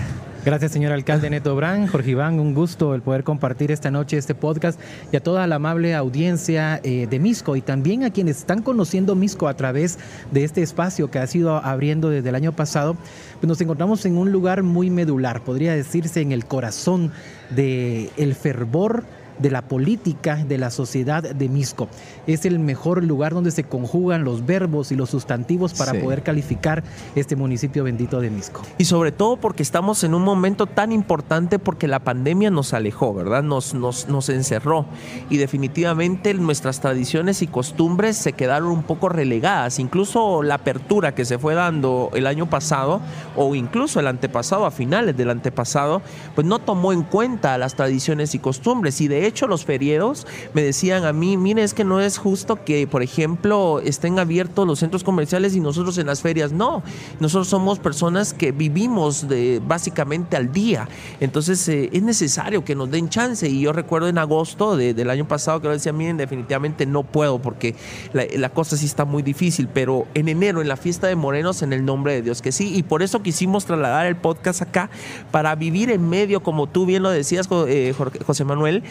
Gracias, 0.45 0.73
señor 0.73 0.91
alcalde 0.91 1.29
Neto 1.29 1.55
Brand. 1.55 1.87
Jorge 1.87 2.11
Iván, 2.11 2.37
un 2.37 2.53
gusto 2.53 2.93
el 2.95 3.01
poder 3.01 3.23
compartir 3.23 3.71
esta 3.71 3.91
noche 3.91 4.17
este 4.17 4.35
podcast 4.35 4.77
y 5.09 5.15
a 5.15 5.23
toda 5.23 5.47
la 5.47 5.55
amable 5.55 5.95
audiencia 5.95 6.81
eh, 6.83 7.07
de 7.09 7.17
Misco 7.17 7.55
y 7.55 7.61
también 7.61 8.03
a 8.03 8.11
quienes 8.11 8.39
están 8.39 8.61
conociendo 8.61 9.15
Misco 9.15 9.47
a 9.47 9.53
través 9.53 9.99
de 10.31 10.43
este 10.43 10.61
espacio 10.61 11.09
que 11.09 11.19
ha 11.19 11.27
sido 11.27 11.55
abriendo 11.55 12.09
desde 12.09 12.27
el 12.27 12.35
año 12.35 12.51
pasado. 12.51 12.97
Pues 13.39 13.47
nos 13.47 13.61
encontramos 13.61 14.05
en 14.05 14.17
un 14.17 14.33
lugar 14.33 14.63
muy 14.63 14.89
medular, 14.89 15.45
podría 15.45 15.73
decirse 15.75 16.19
en 16.19 16.33
el 16.33 16.43
corazón 16.43 17.13
del 17.49 18.09
el 18.17 18.35
fervor 18.35 19.05
de 19.39 19.51
la 19.51 19.63
política 19.63 20.35
de 20.35 20.57
la 20.57 20.69
sociedad 20.69 21.23
de 21.23 21.49
Misco. 21.49 21.87
Es 22.27 22.45
el 22.45 22.59
mejor 22.59 23.03
lugar 23.03 23.33
donde 23.33 23.51
se 23.51 23.63
conjugan 23.63 24.23
los 24.23 24.45
verbos 24.45 24.91
y 24.91 24.95
los 24.95 25.09
sustantivos 25.09 25.73
para 25.73 25.93
poder 25.93 26.23
calificar 26.23 26.83
este 27.15 27.35
municipio 27.35 27.83
bendito 27.83 28.19
de 28.19 28.29
Misco. 28.29 28.61
Y 28.77 28.85
sobre 28.85 29.11
todo 29.11 29.37
porque 29.37 29.63
estamos 29.63 30.03
en 30.03 30.13
un 30.13 30.23
momento 30.23 30.65
tan 30.65 30.91
importante 30.91 31.59
porque 31.59 31.87
la 31.87 31.99
pandemia 31.99 32.49
nos 32.49 32.73
alejó, 32.73 33.13
¿verdad? 33.13 33.43
Nos, 33.43 33.73
nos, 33.73 34.07
nos 34.07 34.29
encerró 34.29 34.85
y 35.29 35.37
definitivamente 35.37 36.33
nuestras 36.33 36.79
tradiciones 36.79 37.41
y 37.41 37.47
costumbres 37.47 38.17
se 38.17 38.33
quedaron 38.33 38.69
un 38.69 38.83
poco 38.83 39.09
relegadas. 39.09 39.79
Incluso 39.79 40.43
la 40.43 40.55
apertura 40.55 41.15
que 41.15 41.25
se 41.25 41.37
fue 41.37 41.53
dando 41.53 42.09
el 42.13 42.27
año 42.27 42.49
pasado 42.49 43.01
o 43.35 43.55
incluso 43.55 43.99
el 43.99 44.07
antepasado, 44.07 44.65
a 44.65 44.71
finales 44.71 45.15
del 45.17 45.29
antepasado, 45.29 46.01
pues 46.35 46.45
no 46.45 46.59
tomó 46.59 46.93
en 46.93 47.03
cuenta 47.03 47.57
las 47.57 47.75
tradiciones 47.75 48.35
y 48.35 48.39
costumbres 48.39 49.01
y 49.01 49.07
de 49.07 49.22
de 49.23 49.29
hecho 49.29 49.47
los 49.47 49.63
feriados 49.63 50.27
me 50.53 50.61
decían 50.61 51.05
a 51.05 51.13
mí, 51.13 51.37
mire, 51.37 51.63
es 51.63 51.73
que 51.73 51.83
no 51.83 52.01
es 52.01 52.17
justo 52.17 52.63
que, 52.65 52.87
por 52.87 53.03
ejemplo, 53.03 53.79
estén 53.79 54.19
abiertos 54.19 54.67
los 54.67 54.79
centros 54.79 55.03
comerciales 55.03 55.55
y 55.55 55.61
nosotros 55.61 55.97
en 55.97 56.07
las 56.07 56.21
ferias 56.21 56.51
no. 56.51 56.83
Nosotros 57.21 57.47
somos 57.47 57.79
personas 57.79 58.33
que 58.33 58.51
vivimos 58.51 59.29
de, 59.29 59.61
básicamente 59.65 60.35
al 60.35 60.51
día. 60.51 60.89
Entonces 61.21 61.67
eh, 61.69 61.89
es 61.93 62.03
necesario 62.03 62.65
que 62.65 62.75
nos 62.75 62.91
den 62.91 63.07
chance. 63.07 63.47
Y 63.47 63.61
yo 63.61 63.71
recuerdo 63.71 64.09
en 64.09 64.17
agosto 64.17 64.75
del 64.75 65.09
año 65.09 65.25
pasado 65.25 65.61
que 65.61 65.67
lo 65.67 65.73
decía, 65.73 65.93
miren, 65.93 66.17
definitivamente 66.17 66.85
no 66.85 67.03
puedo 67.03 67.39
porque 67.39 67.75
la, 68.11 68.25
la 68.35 68.49
cosa 68.49 68.75
sí 68.75 68.85
está 68.85 69.05
muy 69.05 69.23
difícil. 69.23 69.69
Pero 69.73 70.05
en 70.15 70.27
enero, 70.27 70.61
en 70.61 70.67
la 70.67 70.75
fiesta 70.75 71.07
de 71.07 71.15
Morenos, 71.15 71.61
en 71.61 71.71
el 71.71 71.85
nombre 71.85 72.13
de 72.13 72.21
Dios 72.21 72.41
que 72.41 72.51
sí. 72.51 72.75
Y 72.75 72.83
por 72.83 73.03
eso 73.03 73.21
quisimos 73.21 73.65
trasladar 73.65 74.05
el 74.05 74.17
podcast 74.17 74.61
acá 74.61 74.89
para 75.31 75.55
vivir 75.55 75.91
en 75.91 76.09
medio, 76.09 76.43
como 76.43 76.67
tú 76.67 76.85
bien 76.85 77.03
lo 77.03 77.09
decías, 77.09 77.47
eh, 77.67 77.93
José 78.25 78.43
Manuel, 78.43 78.83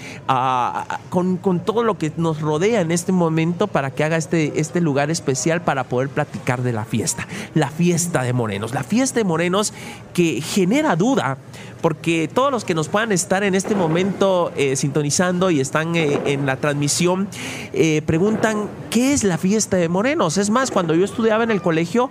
con, 1.11 1.37
con, 1.37 1.61
todo 1.61 1.83
lo 1.83 1.99
que 1.99 2.13
nos 2.17 2.41
rodea 2.41 2.81
en 2.81 2.91
este 2.91 3.13
momento 3.13 3.67
para 3.67 3.91
que 3.91 4.05
haga 4.05 4.17
este, 4.17 4.61
este 4.61 4.81
lugar 4.81 5.11
especial 5.11 5.63
para 5.63 5.85
poder 5.85 6.09
platicar 6.09 6.63
de 6.63 6.73
la 6.73 6.85
fiesta. 6.85 7.27
La 7.55 7.69
fiesta 7.69 8.23
de 8.23 8.33
Morenos. 8.33 8.75
La 8.75 8.83
fiesta 8.83 9.21
de 9.21 9.25
Morenos 9.25 9.73
que 10.15 10.41
genera 10.41 10.97
duda 10.97 11.39
porque 11.83 12.31
todos 12.33 12.51
los 12.51 12.65
que 12.65 12.75
nos 12.75 12.89
puedan 12.89 13.13
estar 13.13 13.43
en 13.43 13.55
este 13.55 13.75
momento 13.75 14.53
eh, 14.57 14.77
sintonizando 14.77 15.51
y 15.51 15.61
están 15.61 15.97
eh, 15.97 16.21
en 16.27 16.47
la 16.47 16.57
transmisión, 16.57 17.29
eh, 17.73 18.03
preguntan, 18.07 18.69
¿qué 18.89 19.13
es 19.13 19.25
la 19.25 19.37
fiesta 19.37 19.77
de 19.77 19.89
morenos? 19.89 20.39
Es 20.39 20.49
más, 20.49 20.71
cuando 20.71 20.95
yo 20.95 21.05
estudiaba 21.05 21.43
en 21.43 21.51
el 21.51 21.61
colegio 21.61 22.11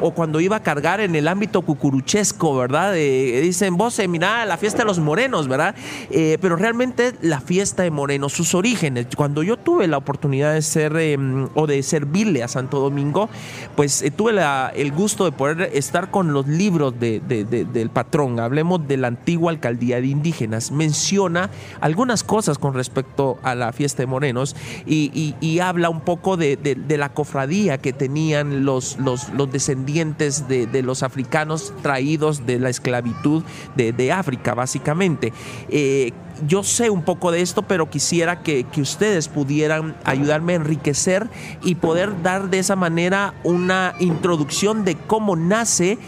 o 0.00 0.10
cuando 0.12 0.40
iba 0.40 0.56
a 0.56 0.62
cargar 0.62 1.00
en 1.00 1.14
el 1.14 1.26
ámbito 1.26 1.62
cucuruchesco, 1.62 2.54
¿verdad? 2.54 2.92
dicen, 2.92 3.76
vos, 3.76 3.98
mira, 4.08 4.44
la 4.44 4.58
fiesta 4.58 4.80
de 4.80 4.84
los 4.84 4.98
morenos, 4.98 5.48
¿verdad? 5.48 5.74
pero 6.10 6.56
realmente 6.56 6.89
la 7.22 7.40
fiesta 7.40 7.82
de 7.82 7.90
morenos, 7.90 8.32
sus 8.32 8.54
orígenes, 8.54 9.06
cuando 9.16 9.42
yo 9.42 9.56
tuve 9.56 9.86
la 9.86 9.96
oportunidad 9.96 10.54
de 10.54 10.62
ser 10.62 10.96
em, 10.96 11.48
o 11.54 11.66
de 11.66 11.82
servirle 11.82 12.42
a 12.42 12.48
Santo 12.48 12.80
Domingo, 12.80 13.28
pues 13.76 14.04
tuve 14.16 14.40
el 14.74 14.92
gusto 14.92 15.24
de 15.24 15.32
poder 15.32 15.70
estar 15.74 16.10
con 16.10 16.32
los 16.32 16.46
libros 16.46 16.94
del 16.98 17.90
patrón, 17.92 18.40
hablemos 18.40 18.86
de 18.86 18.96
la 18.96 19.08
antigua 19.08 19.50
alcaldía 19.50 20.00
de 20.00 20.06
indígenas, 20.06 20.70
menciona 20.70 21.50
algunas 21.80 22.24
cosas 22.24 22.58
con 22.58 22.74
respecto 22.74 23.38
a 23.42 23.54
la 23.54 23.72
fiesta 23.72 24.02
de 24.02 24.06
morenos 24.06 24.56
y, 24.86 25.58
habla 25.60 25.90
un 25.90 26.00
poco 26.00 26.36
de, 26.36 26.58
la 26.88 27.10
cofradía 27.10 27.78
que 27.78 27.92
tenían 27.92 28.64
los, 28.64 28.98
los, 28.98 29.30
descendientes 29.52 30.48
de, 30.48 30.82
los 30.82 31.02
africanos 31.02 31.72
traídos 31.82 32.46
de 32.46 32.58
la 32.58 32.70
esclavitud 32.70 33.42
de, 33.76 34.12
África, 34.12 34.54
básicamente. 34.54 35.32
Eh, 35.68 36.12
yo 36.46 36.62
sé 36.62 36.90
un 36.90 37.02
poco 37.02 37.30
de 37.30 37.40
esto, 37.40 37.62
pero 37.62 37.90
quisiera 37.90 38.42
que, 38.42 38.64
que, 38.64 38.80
ustedes 38.80 39.28
pudieran 39.28 39.96
ayudarme 40.04 40.54
a 40.54 40.56
enriquecer 40.56 41.28
y 41.62 41.76
poder 41.76 42.22
dar 42.22 42.50
de 42.50 42.58
esa 42.58 42.76
manera 42.76 43.34
una 43.44 43.94
introducción 43.98 44.84
de 44.84 44.96
cómo 44.96 45.36
nace 45.36 45.98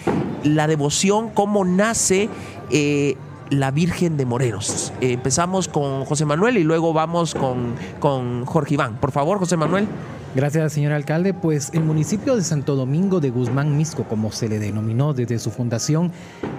la 0.45 0.67
devoción, 0.67 1.31
cómo 1.31 1.65
nace 1.65 2.29
eh, 2.71 3.17
la 3.51 3.71
Virgen 3.71 4.17
de 4.17 4.27
Morenos. 4.27 4.93
Eh, 5.01 5.13
empezamos 5.13 5.69
con 5.69 6.05
José 6.05 6.25
Manuel 6.25 6.57
y 6.57 6.65
luego 6.65 6.93
vamos 6.93 7.35
con, 7.35 7.75
con 8.01 8.47
Jorge 8.47 8.75
Iván. 8.75 8.97
Por 8.97 9.13
favor, 9.13 9.39
José 9.39 9.57
Manuel. 9.57 9.87
Gracias, 10.35 10.73
señor 10.73 10.93
alcalde. 10.93 11.35
Pues 11.35 11.71
el 11.75 11.83
municipio 11.85 12.37
de 12.37 12.43
Santo 12.43 12.75
Domingo 12.75 13.21
de 13.21 13.29
Guzmán 13.29 13.77
Misco, 13.77 14.05
como 14.05 14.33
se 14.33 14.49
le 14.49 14.59
denominó 14.59 15.13
desde 15.13 15.39
su 15.39 15.51
fundación, 15.51 16.11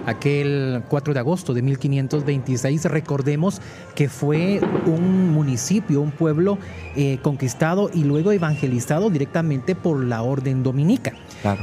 aquel 0.06 0.84
4 0.88 1.12
de 1.12 1.18
agosto 1.18 1.54
de 1.54 1.62
1526, 1.62 2.84
recordemos 2.84 3.60
que 3.96 4.08
fue 4.08 4.60
un 4.86 5.30
municipio, 5.30 6.00
un 6.02 6.12
pueblo 6.12 6.56
eh, 6.94 7.18
conquistado 7.20 7.90
y 7.92 8.04
luego 8.04 8.30
evangelizado 8.30 9.10
directamente 9.10 9.74
por 9.74 10.04
la 10.04 10.22
orden 10.22 10.62
dominica. 10.62 11.12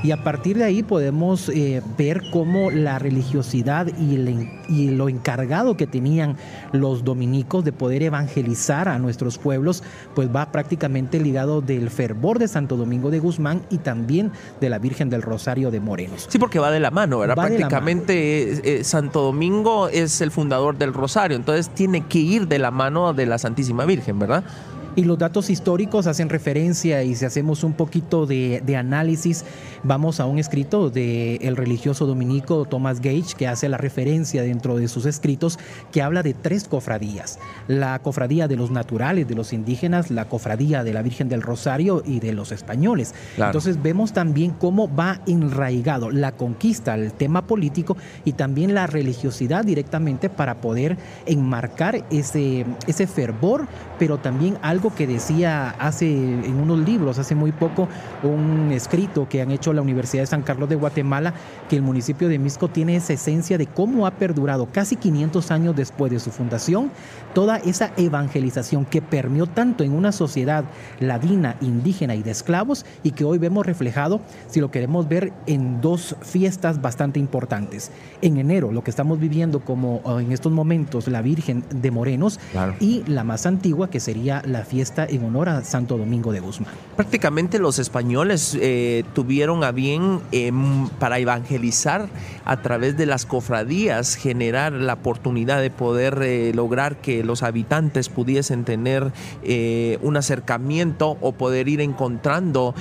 Y 0.04 0.12
a 0.12 0.24
partir 0.24 0.58
de 0.58 0.64
ahí 0.64 0.84
podemos 0.84 1.50
eh, 1.50 1.82
ver 1.98 2.22
cómo 2.32 2.72
la 2.72 3.00
religiosidad 3.00 3.88
y, 3.88 4.50
y 4.70 4.90
lo 4.92 5.10
encargado 5.10 5.76
que 5.78 5.88
tenían 5.88 6.38
los 6.72 7.04
dominicos 7.04 7.64
de 7.66 7.72
poder 7.72 8.04
evangelizar 8.04 8.88
a 8.88 9.00
nuestros 9.00 9.38
pueblos, 9.38 9.84
pues 10.16 10.30
va 10.34 10.52
prácticamente 10.52 11.20
ligado 11.20 11.62
del 11.62 11.90
fervor 11.90 12.40
de 12.40 12.48
Santo 12.48 12.78
Domingo 12.78 13.12
de 13.12 13.20
Guzmán 13.20 13.62
y 13.70 13.80
también 13.80 14.32
de 14.60 14.70
la 14.70 14.80
Virgen 14.80 15.10
del 15.10 15.22
Rosario 15.22 15.72
de 15.72 15.80
Morenos. 15.80 16.28
Sí, 16.30 16.38
porque 16.38 16.60
va 16.60 16.72
de 16.72 16.80
la 16.80 16.92
mano, 16.92 17.20
¿verdad? 17.20 17.36
Prácticamente 17.36 18.54
eh, 18.54 18.62
eh, 18.64 18.84
Santo 18.84 19.22
Domingo 19.22 19.88
es 19.90 20.22
el 20.22 20.32
fundador 20.32 20.78
del 20.78 20.94
Rosario, 20.94 21.38
entonces 21.38 21.70
tiene 21.70 22.06
que 22.06 22.20
ir 22.20 22.48
de 22.48 22.60
la 22.60 22.72
mano 22.72 23.14
de 23.14 23.26
la 23.26 23.38
Santísima 23.38 23.86
Virgen, 23.86 24.20
¿verdad? 24.20 24.44
Y 24.94 25.06
los 25.06 25.18
datos 25.18 25.50
históricos 25.50 26.06
hacen 26.06 26.28
referencia 26.28 27.02
y 27.04 27.16
si 27.16 27.24
hacemos 27.24 27.64
un 27.64 27.72
poquito 27.72 28.26
de, 28.26 28.62
análisis, 28.78 29.46
vamos 29.84 30.20
a 30.20 30.26
un 30.26 30.38
escrito 30.38 30.90
del 30.90 31.38
el 31.42 31.56
religioso 31.56 32.06
dominico 32.06 32.66
Thomas 32.66 33.00
Gage 33.00 33.36
que 33.38 33.48
hace 33.48 33.70
la 33.70 33.78
referencia 33.78 34.42
dentro 34.42 34.76
de 34.76 34.90
sus 34.90 35.06
escritos 35.06 35.60
que 35.94 36.02
habla 36.02 36.24
de 36.24 36.34
tres 36.34 36.68
cofradías. 36.68 37.40
La 37.70 38.00
cofradía 38.00 38.50
de 38.50 38.58
los 38.58 38.70
naturales, 38.70 39.30
de 39.30 39.36
los 39.36 39.54
indígenas, 39.54 40.12
la 40.12 40.26
cofradía 40.26 40.84
de 40.84 40.92
la 40.92 41.02
Virgen 41.02 41.30
del 41.30 41.42
Rosario 41.42 42.04
y 42.06 42.20
de 42.20 42.34
los 42.34 42.52
españoles. 42.52 43.14
Entonces 43.38 43.82
vemos 43.82 44.12
también 44.12 44.52
cómo 44.52 44.94
va 44.94 45.22
enraigado 45.26 46.12
la 46.12 46.34
conquista, 46.34 46.96
el 46.96 47.14
tema 47.14 47.48
político 47.48 47.96
y 48.26 48.34
también 48.34 48.74
la 48.74 48.88
religiosidad 48.88 49.64
directamente 49.64 50.30
para 50.30 50.60
poder 50.60 50.98
enmarcar 51.26 52.06
ese, 52.12 52.66
ese 52.88 53.08
fervor, 53.08 53.68
pero 53.98 54.18
también 54.18 54.58
algo 54.62 54.81
que 54.90 55.08
decía 55.08 55.70
hace 55.80 56.12
en 56.12 56.60
unos 56.60 56.80
libros, 56.80 57.20
hace 57.20 57.36
muy 57.36 57.52
poco, 57.52 57.88
un 58.24 58.72
escrito 58.72 59.28
que 59.30 59.42
han 59.42 59.52
hecho 59.52 59.74
la 59.74 59.82
Universidad 59.82 60.24
de 60.24 60.28
San 60.28 60.42
Carlos 60.42 60.68
de 60.68 60.76
Guatemala, 60.76 61.34
que 61.70 61.76
el 61.76 61.82
municipio 61.82 62.28
de 62.28 62.40
Misco 62.40 62.68
tiene 62.68 62.96
esa 62.96 63.14
esencia 63.14 63.58
de 63.58 63.68
cómo 63.68 64.08
ha 64.08 64.12
perdurado 64.12 64.68
casi 64.72 64.96
500 64.96 65.52
años 65.52 65.76
después 65.76 66.12
de 66.12 66.20
su 66.20 66.32
fundación 66.32 66.92
toda 67.34 67.58
esa 67.58 67.92
evangelización 67.98 68.86
que 68.86 69.02
permeó 69.02 69.48
tanto 69.48 69.84
en 69.84 69.94
una 69.94 70.12
sociedad 70.12 70.66
ladina, 71.00 71.56
indígena 71.62 72.16
y 72.16 72.24
de 72.24 72.32
esclavos 72.32 72.86
y 73.04 73.12
que 73.12 73.24
hoy 73.24 73.38
vemos 73.38 73.66
reflejado, 73.66 74.22
si 74.48 74.60
lo 74.60 74.72
queremos 74.72 75.08
ver, 75.08 75.34
en 75.48 75.82
dos 75.82 76.16
fiestas 76.22 76.82
bastante 76.82 77.20
importantes. 77.20 77.92
En 78.22 78.38
enero, 78.38 78.72
lo 78.72 78.84
que 78.84 78.92
estamos 78.92 79.20
viviendo 79.20 79.62
como 79.62 80.02
en 80.20 80.32
estos 80.32 80.52
momentos 80.52 81.08
la 81.08 81.22
Virgen 81.22 81.64
de 81.74 81.92
Morenos 81.92 82.40
y 82.80 83.04
la 83.08 83.24
más 83.24 83.46
antigua 83.46 83.90
que 83.90 84.00
sería 84.00 84.42
la 84.46 84.64
fiesta 84.64 85.06
en 85.06 85.24
honor 85.24 85.50
a 85.50 85.64
Santo 85.64 85.98
Domingo 85.98 86.32
de 86.32 86.40
Guzmán. 86.40 86.74
Prácticamente 86.96 87.60
los 87.60 87.80
españoles 87.80 88.58
eh, 88.60 89.04
tuvieron 89.14 89.64
a 89.64 89.72
bien 89.72 90.20
em, 90.32 90.88
para 91.00 91.20
evangelizar 91.20 92.08
a 92.46 92.62
través 92.62 92.98
de 92.98 93.06
las 93.06 93.26
cofradías, 93.26 94.16
generar 94.16 94.74
la 94.74 94.94
oportunidad 94.94 95.62
de 95.62 95.70
poder 95.70 96.22
eh, 96.22 96.52
lograr 96.54 96.98
que 96.98 97.21
los 97.24 97.44
habitantes 97.44 98.10
pudiesen 98.10 98.64
tener 98.64 99.12
eh, 99.44 99.98
un 100.02 100.18
acercamiento 100.18 101.18
o 101.22 101.32
poder 101.34 101.68
ir 101.68 101.82
encontrando 101.82 102.74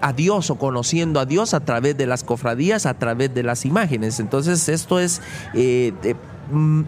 a 0.00 0.12
Dios 0.12 0.50
o 0.50 0.56
conociendo 0.56 1.20
a 1.20 1.26
Dios 1.26 1.54
a 1.54 1.60
través 1.60 1.96
de 1.96 2.06
las 2.06 2.24
cofradías, 2.24 2.86
a 2.86 2.94
través 2.94 3.34
de 3.34 3.42
las 3.42 3.64
imágenes. 3.64 4.20
Entonces 4.20 4.68
esto 4.68 5.00
es 5.00 5.20
Mm, 6.50 6.82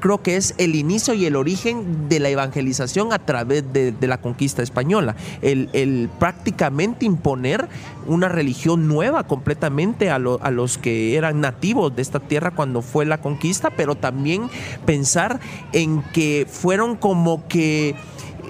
creo 0.00 0.22
que 0.22 0.36
es 0.36 0.54
el 0.58 0.74
inicio 0.74 1.14
y 1.14 1.26
el 1.26 1.36
origen 1.36 2.08
de 2.08 2.20
la 2.20 2.28
evangelización 2.28 3.12
a 3.12 3.18
través 3.18 3.72
de, 3.72 3.94
la 4.00 4.18
conquista 4.18 4.62
española. 4.62 5.16
El, 5.42 6.10
prácticamente 6.18 7.04
imponer 7.06 7.68
una 8.06 8.28
religión 8.28 8.88
nueva 8.88 9.26
completamente 9.26 10.10
a, 10.10 10.16
a, 10.16 10.50
los 10.50 10.78
que 10.78 11.16
eran 11.16 11.40
nativos 11.40 11.94
de 11.96 12.02
esta 12.02 12.20
tierra 12.20 12.52
cuando 12.52 12.82
fue 12.82 13.04
la 13.04 13.20
conquista, 13.20 13.70
pero 13.70 13.96
también 13.96 14.48
pensar 14.84 15.40
en 15.72 16.02
que 16.12 16.46
fueron 16.48 16.96
como 16.96 17.48
que 17.48 17.96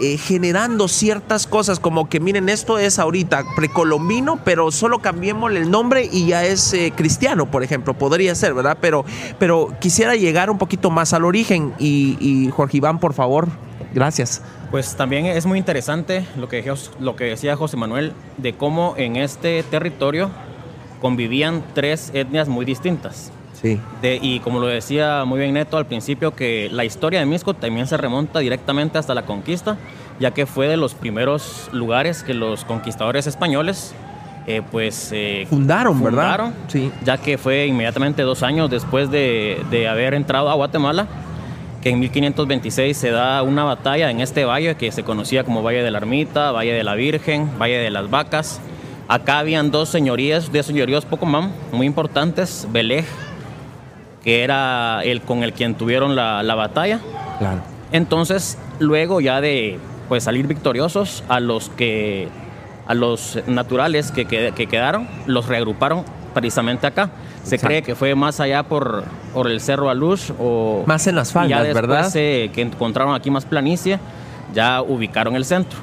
eh, 0.00 0.18
generando 0.18 0.88
ciertas 0.88 1.46
cosas 1.46 1.80
como 1.80 2.08
que 2.08 2.20
miren 2.20 2.48
esto 2.48 2.78
es 2.78 2.98
ahorita 2.98 3.44
precolombino 3.54 4.40
pero 4.44 4.70
solo 4.70 5.00
cambiemos 5.00 5.52
el 5.52 5.70
nombre 5.70 6.08
y 6.10 6.26
ya 6.26 6.44
es 6.44 6.72
eh, 6.72 6.92
cristiano 6.94 7.50
por 7.50 7.62
ejemplo 7.62 7.94
podría 7.94 8.34
ser 8.34 8.54
verdad 8.54 8.78
pero 8.80 9.04
pero 9.38 9.74
quisiera 9.80 10.14
llegar 10.14 10.50
un 10.50 10.58
poquito 10.58 10.90
más 10.90 11.12
al 11.12 11.24
origen 11.24 11.72
y, 11.78 12.50
Jorge 12.52 12.78
Iván 12.78 13.00
por 13.00 13.12
favor 13.12 13.48
gracias. 13.94 14.42
Pues 14.70 14.96
también 14.96 15.26
es 15.26 15.46
muy 15.46 15.58
interesante 15.58 16.26
lo 16.36 16.48
que 16.48 16.64
lo 17.00 17.16
que 17.16 17.24
decía 17.24 17.56
José 17.56 17.76
Manuel 17.76 18.12
de 18.36 18.54
cómo 18.54 18.94
en 18.96 19.16
este 19.16 19.62
territorio 19.62 20.30
convivían 21.00 21.64
tres 21.74 22.10
etnias 22.14 22.48
muy 22.48 22.64
distintas 22.64 23.32
Sí. 23.60 23.80
y 24.02 24.40
como 24.40 24.60
lo 24.60 24.66
decía 24.66 25.24
muy 25.24 25.38
bien 25.40 25.54
Neto 25.54 25.78
al 25.78 25.86
principio, 25.86 26.34
que 26.34 26.68
la 26.70 26.84
historia 26.84 27.20
de 27.20 27.26
Misco 27.26 27.54
también 27.54 27.86
se 27.86 27.96
remonta 27.96 28.38
directamente 28.40 28.98
hasta 28.98 29.14
la 29.14 29.22
conquista, 29.22 29.78
ya 30.20 30.32
que 30.32 30.46
fue 30.46 30.68
de 30.68 30.76
los 30.76 30.94
primeros 30.94 31.70
lugares 31.72 32.22
que 32.22 32.34
los 32.34 32.64
conquistadores 32.64 33.26
españoles 33.26 33.94
eh, 34.46 34.62
pues 34.70 35.10
eh, 35.12 35.46
fundaron, 35.48 36.02
¿verdad? 36.02 36.52
Sí. 36.68 36.92
Ya 37.02 37.18
que 37.18 37.38
fue 37.38 37.66
inmediatamente 37.66 38.22
dos 38.22 38.42
años 38.42 38.70
después 38.70 39.10
de, 39.10 39.60
de 39.70 39.88
haber 39.88 40.14
entrado 40.14 40.50
a 40.50 40.54
Guatemala 40.54 41.06
que 41.86 41.90
en 41.90 42.00
1526 42.00 42.96
se 42.96 43.10
da 43.10 43.42
una 43.42 43.62
batalla 43.62 44.10
en 44.10 44.20
este 44.20 44.44
valle 44.44 44.74
que 44.74 44.90
se 44.90 45.04
conocía 45.04 45.44
como 45.44 45.62
Valle 45.62 45.84
de 45.84 45.90
la 45.92 45.98
Ermita, 45.98 46.50
Valle 46.50 46.72
de 46.72 46.82
la 46.82 46.96
Virgen, 46.96 47.48
Valle 47.60 47.78
de 47.78 47.90
las 47.90 48.10
Vacas. 48.10 48.60
Acá 49.06 49.38
habían 49.38 49.70
dos 49.70 49.88
señorías, 49.88 50.50
de 50.50 50.64
señoríos 50.64 51.04
poco 51.04 51.26
más 51.26 51.48
muy 51.70 51.86
importantes, 51.86 52.66
Belej, 52.72 53.04
que 54.26 54.42
era 54.42 55.02
el 55.04 55.22
con 55.22 55.44
el 55.44 55.52
quien 55.52 55.76
tuvieron 55.76 56.16
la, 56.16 56.42
la 56.42 56.56
batalla. 56.56 56.98
Claro. 57.38 57.60
Entonces, 57.92 58.58
luego 58.80 59.20
ya 59.20 59.40
de 59.40 59.78
pues, 60.08 60.24
salir 60.24 60.48
victoriosos, 60.48 61.22
a 61.28 61.38
los 61.38 61.68
que 61.68 62.28
a 62.88 62.94
los 62.94 63.38
naturales 63.46 64.10
que, 64.10 64.24
que, 64.24 64.52
que 64.52 64.66
quedaron, 64.66 65.06
los 65.26 65.46
reagruparon 65.46 66.02
precisamente 66.34 66.88
acá. 66.88 67.10
Se 67.44 67.54
Exacto. 67.54 67.66
cree 67.68 67.82
que 67.82 67.94
fue 67.94 68.16
más 68.16 68.40
allá 68.40 68.64
por, 68.64 69.04
por 69.32 69.48
el 69.48 69.60
Cerro 69.60 69.90
Alush 69.90 70.32
o... 70.40 70.82
Más 70.86 71.06
en 71.06 71.14
las 71.14 71.30
faldas, 71.30 71.64
ya 71.64 71.72
¿verdad? 71.72 72.10
eh, 72.16 72.50
que 72.52 72.62
encontraron 72.62 73.14
aquí 73.14 73.30
más 73.30 73.44
planicie, 73.44 74.00
ya 74.52 74.82
ubicaron 74.82 75.36
el 75.36 75.44
centro. 75.44 75.78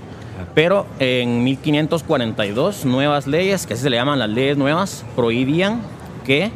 Pero 0.53 0.85
en 0.99 1.45
1542, 1.45 2.83
nuevas 2.83 3.25
leyes, 3.25 3.65
que 3.65 3.73
así 3.75 3.83
se 3.83 3.89
le 3.89 3.95
llaman 3.95 4.19
las 4.19 4.29
leyes 4.29 4.57
nuevas, 4.57 5.05
prohibían 5.15 5.79
que 6.25 6.51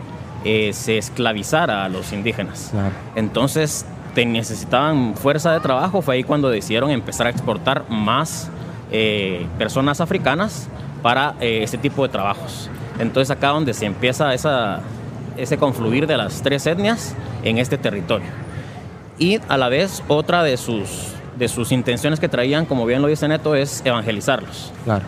eh, 0.50 0.72
se 0.72 0.98
esclavizara 0.98 1.84
a 1.84 1.90
los 1.90 2.14
indígenas. 2.14 2.70
Claro. 2.72 2.92
Entonces 3.16 3.86
te 4.16 4.26
necesitaban 4.26 5.14
fuerza 5.16 5.52
de 5.52 5.60
trabajo, 5.60 6.02
fue 6.02 6.16
ahí 6.16 6.24
cuando 6.24 6.50
decidieron 6.50 6.90
empezar 6.90 7.28
a 7.28 7.32
exportar 7.32 7.84
más 7.90 8.50
eh, 8.90 9.46
personas 9.58 10.00
africanas 10.00 10.70
para 11.02 11.36
eh, 11.42 11.64
ese 11.64 11.78
tipo 11.78 12.02
de 12.04 12.08
trabajos. 12.14 12.70
Entonces 12.98 13.30
acá 13.30 13.50
donde 13.50 13.74
se 13.74 13.88
empieza 13.88 14.34
esa, 14.34 14.80
ese 15.36 15.58
confluir 15.58 16.08
de 16.08 16.16
las 16.16 16.42
tres 16.42 16.66
etnias 16.66 17.14
en 17.44 17.58
este 17.58 17.78
territorio. 17.78 18.30
Y 19.20 19.42
a 19.50 19.58
la 19.58 19.68
vez 19.68 20.02
otra 20.08 20.44
de 20.44 20.56
sus, 20.56 21.12
de 21.38 21.50
sus 21.50 21.74
intenciones 21.74 22.22
que 22.22 22.30
traían, 22.30 22.66
como 22.66 22.86
bien 22.86 23.02
lo 23.02 23.10
dice 23.10 23.28
Neto, 23.28 23.54
es 23.54 23.82
evangelizarlos. 23.84 24.72
Claro. 24.86 25.04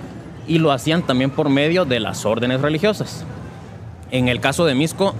Y 0.49 0.59
lo 0.59 0.73
hacían 0.73 1.03
también 1.03 1.29
por 1.31 1.47
medio 1.47 1.85
de 1.85 2.01
las 2.01 2.25
órdenes 2.25 2.59
religiosas. 2.59 3.23
En 4.11 4.27
el 4.27 4.39
caso 4.39 4.65
de 4.65 4.75
Misco 4.75 5.13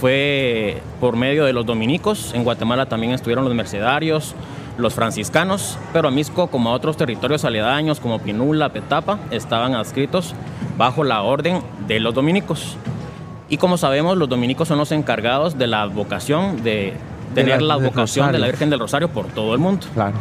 fue 0.00 0.80
por 1.00 1.16
medio 1.16 1.44
de 1.44 1.52
los 1.52 1.64
dominicos, 1.66 2.32
en 2.34 2.44
Guatemala 2.44 2.86
también 2.86 3.12
estuvieron 3.12 3.44
los 3.44 3.54
mercedarios, 3.54 4.34
los 4.78 4.94
franciscanos, 4.94 5.78
pero 5.92 6.08
a 6.08 6.10
Misco 6.10 6.48
como 6.48 6.70
a 6.70 6.72
otros 6.72 6.96
territorios 6.96 7.44
aledaños 7.44 8.00
como 8.00 8.18
Pinula, 8.18 8.70
Petapa, 8.70 9.18
estaban 9.30 9.74
adscritos 9.74 10.34
bajo 10.76 11.04
la 11.04 11.22
orden 11.22 11.60
de 11.86 12.00
los 12.00 12.14
dominicos. 12.14 12.76
Y 13.48 13.58
como 13.58 13.76
sabemos, 13.76 14.16
los 14.16 14.28
dominicos 14.28 14.68
son 14.68 14.78
los 14.78 14.92
encargados 14.92 15.58
de 15.58 15.66
la 15.66 15.84
vocación 15.86 16.62
de 16.64 16.94
De 17.34 17.42
tener 17.42 17.60
la- 17.62 17.74
la, 17.76 17.80
del 17.80 17.90
vocación 17.90 18.32
de 18.32 18.38
la. 18.38 18.46
Virgen 18.46 18.70
del 18.70 18.80
Rosario 18.80 19.08
por 19.08 19.26
todo 19.26 19.52
el 19.52 19.58
mundo. 19.60 19.86
Claro. 19.94 20.14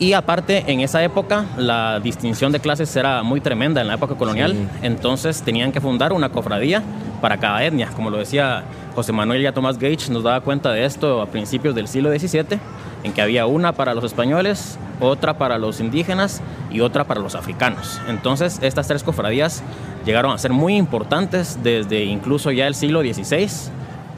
Y 0.00 0.12
aparte, 0.12 0.64
en 0.68 0.80
esa 0.80 1.02
época, 1.02 1.44
la 1.56 1.98
distinción 1.98 2.52
de 2.52 2.60
clases 2.60 2.94
era 2.94 3.24
muy 3.24 3.40
tremenda 3.40 3.80
en 3.80 3.88
la 3.88 3.94
época 3.94 4.14
colonial. 4.14 4.52
Sí. 4.52 4.68
Entonces 4.82 5.42
tenían 5.42 5.72
que 5.72 5.80
fundar 5.80 6.12
una 6.12 6.28
cofradía 6.28 6.82
para 7.20 7.38
cada 7.38 7.64
etnia. 7.64 7.88
Como 7.88 8.08
lo 8.08 8.18
decía 8.18 8.62
José 8.94 9.12
Manuel 9.12 9.42
ya 9.42 9.52
Tomás 9.52 9.76
Gage, 9.76 10.10
nos 10.10 10.22
daba 10.22 10.40
cuenta 10.40 10.70
de 10.70 10.84
esto 10.84 11.20
a 11.20 11.26
principios 11.26 11.74
del 11.74 11.88
siglo 11.88 12.16
XVII, 12.16 12.60
en 13.02 13.12
que 13.12 13.22
había 13.22 13.46
una 13.46 13.72
para 13.72 13.92
los 13.92 14.04
españoles, 14.04 14.78
otra 15.00 15.36
para 15.36 15.58
los 15.58 15.80
indígenas 15.80 16.42
y 16.70 16.80
otra 16.80 17.02
para 17.02 17.20
los 17.20 17.34
africanos. 17.34 18.00
Entonces, 18.08 18.60
estas 18.62 18.86
tres 18.86 19.02
cofradías 19.02 19.64
llegaron 20.06 20.30
a 20.30 20.38
ser 20.38 20.52
muy 20.52 20.76
importantes 20.76 21.58
desde 21.64 22.04
incluso 22.04 22.52
ya 22.52 22.68
el 22.68 22.76
siglo 22.76 23.00
XVI. 23.00 23.48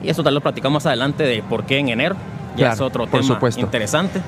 Y 0.03 0.09
eso 0.11 0.23
tal 0.23 0.33
vez 0.33 0.35
lo 0.35 0.41
platicamos 0.43 0.75
más 0.85 0.87
adelante 0.87 1.23
de 1.23 1.43
por 1.43 1.65
qué 1.65 1.79
en 1.79 1.89
enero. 1.89 2.17
Ya 2.51 2.67
Claro, 2.67 2.75
es 2.75 2.81
otro 2.81 3.07
tema 3.07 3.23
supuesto. 3.23 3.61
interesante. 3.61 4.21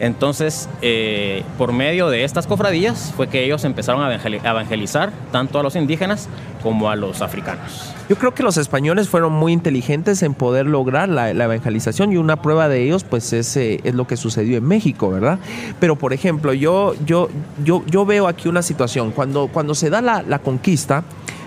Entonces, 0.00 0.68
eh, 0.82 1.42
por 1.56 1.72
medio 1.72 2.08
de 2.08 2.24
estas 2.24 2.46
cofradías 2.46 3.12
fue 3.16 3.28
que 3.28 3.44
ellos 3.44 3.64
empezaron 3.64 4.02
a 4.02 4.10
evangeli- 4.14 4.44
a 4.44 4.50
evangelizar 4.50 5.12
tanto 5.32 5.58
a 5.58 5.62
los 5.62 5.76
indígenas 5.76 6.28
como 6.62 6.90
a 6.90 6.96
los 6.96 7.22
africanos. 7.22 7.94
Yo 8.08 8.16
creo 8.16 8.34
que 8.34 8.42
los 8.42 8.56
españoles 8.56 9.08
fueron 9.08 9.32
muy 9.32 9.52
inteligentes 9.52 10.22
en 10.22 10.34
poder 10.34 10.66
lograr 10.66 11.08
la, 11.08 11.32
la 11.32 11.44
evangelización 11.44 12.12
y 12.12 12.16
una 12.16 12.36
prueba 12.36 12.68
de 12.68 12.82
ellos 12.82 13.04
pues 13.04 13.32
es, 13.32 13.56
eh, 13.56 13.80
es 13.84 13.94
lo 13.94 14.06
que 14.06 14.16
sucedió 14.16 14.58
en 14.58 14.64
México, 14.64 15.10
¿verdad? 15.10 15.38
Pero 15.78 15.96
por 15.96 16.12
ejemplo, 16.12 16.52
yo, 16.52 16.94
yo, 17.06 17.28
yo, 17.64 17.82
yo 17.86 18.04
veo 18.04 18.26
aquí 18.26 18.48
una 18.48 18.62
situación, 18.62 19.10
cuando, 19.12 19.48
cuando 19.48 19.74
se 19.74 19.90
da 19.90 20.00
la, 20.02 20.22
la 20.22 20.38
conquista, 20.40 21.04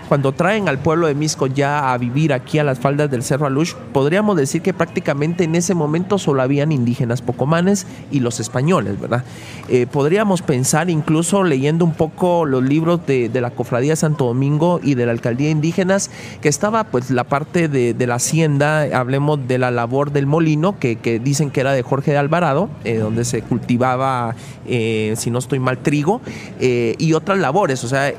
cuando 0.07 0.31
traen 0.31 0.69
al 0.69 0.79
pueblo 0.79 1.07
de 1.07 1.15
Misco 1.15 1.47
ya 1.47 1.93
a 1.93 1.97
vivir 1.97 2.33
aquí 2.33 2.59
a 2.59 2.63
las 2.63 2.79
faldas 2.79 3.11
del 3.11 3.23
Cerro 3.23 3.45
Alush, 3.45 3.73
podríamos 3.93 4.37
decir 4.37 4.61
que 4.61 4.73
prácticamente 4.73 5.43
en 5.43 5.55
ese 5.55 5.73
momento 5.73 6.17
solo 6.17 6.41
habían 6.41 6.71
indígenas 6.71 7.21
pocomanes 7.21 7.85
y 8.11 8.19
los 8.19 8.39
españoles, 8.39 8.99
¿verdad? 8.99 9.23
Eh, 9.67 9.85
podríamos 9.85 10.41
pensar, 10.41 10.89
incluso 10.89 11.43
leyendo 11.43 11.83
un 11.83 11.93
poco 11.93 12.45
los 12.45 12.63
libros 12.63 13.05
de, 13.05 13.29
la 13.37 13.51
Cofradía 13.51 13.95
Santo 13.95 14.25
Domingo 14.25 14.79
y 14.81 14.95
de 14.95 15.05
la 15.05 15.11
Alcaldía 15.11 15.49
Indígenas, 15.49 16.09
que 16.41 16.49
estaba 16.49 16.85
pues 16.85 17.11
la 17.11 17.25
parte 17.25 17.67
de, 17.67 18.07
la 18.07 18.15
hacienda, 18.15 18.83
hablemos 18.97 19.47
de 19.47 19.57
la 19.57 19.69
labor 19.69 20.11
del 20.11 20.25
molino, 20.25 20.79
que, 20.79 20.97
dicen 21.23 21.51
que 21.51 21.59
era 21.59 21.73
de 21.73 21.83
Jorge 21.83 22.11
de 22.11 22.17
Alvarado, 22.17 22.69
eh, 22.83 22.97
donde 22.97 23.25
se 23.25 23.41
cultivaba, 23.41 24.35
eh, 24.65 25.13
si 25.17 25.29
no 25.29 25.39
estoy 25.39 25.59
mal, 25.59 25.79
trigo, 25.79 26.21
y 26.59 27.13
otras 27.13 27.37
labores, 27.37 27.83
o 27.83 27.87
sea, 27.87 28.13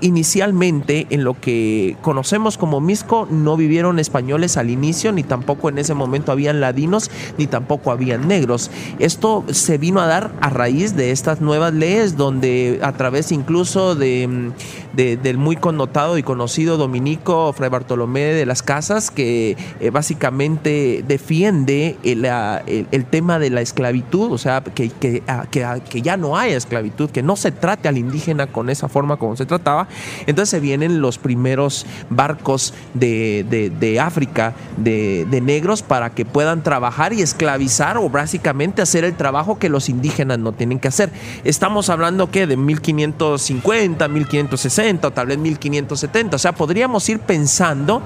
inicialmente 0.00 1.06
en 1.10 1.21
lo 1.22 1.38
que 1.40 1.96
conocemos 2.02 2.58
como 2.58 2.80
Misco 2.80 3.26
no 3.30 3.56
vivieron 3.56 3.98
españoles 3.98 4.56
al 4.56 4.70
inicio, 4.70 5.12
ni 5.12 5.22
tampoco 5.22 5.68
en 5.68 5.78
ese 5.78 5.94
momento 5.94 6.32
habían 6.32 6.60
ladinos, 6.60 7.10
ni 7.38 7.46
tampoco 7.46 7.90
habían 7.90 8.28
negros. 8.28 8.70
Esto 8.98 9.44
se 9.50 9.78
vino 9.78 10.00
a 10.00 10.06
dar 10.06 10.32
a 10.40 10.50
raíz 10.50 10.96
de 10.96 11.10
estas 11.10 11.40
nuevas 11.40 11.72
leyes, 11.72 12.16
donde 12.16 12.80
a 12.82 12.92
través 12.92 13.32
incluso 13.32 13.94
de, 13.94 14.50
de- 14.94 15.16
del 15.16 15.38
muy 15.38 15.56
connotado 15.56 16.18
y 16.18 16.22
conocido 16.22 16.76
dominico 16.76 17.52
Fray 17.52 17.70
Bartolomé 17.70 18.20
de 18.20 18.46
las 18.46 18.62
Casas, 18.62 19.10
que 19.10 19.56
eh, 19.80 19.90
básicamente 19.90 21.04
defiende 21.06 21.96
el, 22.02 22.24
el- 22.24 22.86
el 22.90 23.04
tema 23.06 23.38
de 23.38 23.50
la 23.50 23.60
esclavitud, 23.60 24.32
o 24.32 24.38
sea, 24.38 24.62
que, 24.62 24.88
que, 24.90 25.22
ah, 25.28 25.46
que, 25.50 25.64
ah, 25.64 25.78
que 25.80 26.02
ya 26.02 26.16
no 26.16 26.36
haya 26.36 26.56
esclavitud, 26.56 27.10
que 27.10 27.22
no 27.22 27.36
se 27.36 27.52
trate 27.52 27.88
al 27.88 27.98
indígena 27.98 28.46
con 28.46 28.70
esa 28.70 28.88
forma 28.88 29.16
como 29.16 29.36
se 29.36 29.46
trataba. 29.46 29.88
Entonces 30.26 30.50
se 30.50 30.60
vienen 30.60 31.00
los 31.00 31.11
primeros 31.18 31.86
barcos 32.10 32.74
de, 32.94 33.44
de- 33.48 33.70
de 33.70 34.00
África, 34.00 34.54
de, 34.76 35.26
de 35.30 35.40
negros, 35.40 35.82
para 35.82 36.10
que 36.10 36.24
puedan 36.24 36.62
trabajar 36.62 37.12
y 37.12 37.22
esclavizar 37.22 37.96
o 37.98 38.08
básicamente 38.08 38.82
hacer 38.82 39.04
el 39.04 39.14
trabajo 39.14 39.58
que 39.58 39.68
los 39.68 39.88
indígenas 39.88 40.38
no 40.38 40.52
tienen 40.52 40.78
que 40.78 40.88
hacer. 40.88 41.10
Estamos 41.44 41.88
hablando 41.90 42.30
que 42.30 42.46
de 42.46 42.56
1550, 42.56 44.08
1560 44.08 45.08
o 45.08 45.10
tal 45.12 45.26
vez 45.28 45.38
1570. 45.38 46.36
O 46.36 46.38
sea, 46.38 46.52
podríamos 46.52 47.08
ir 47.08 47.18
pensando 47.20 48.02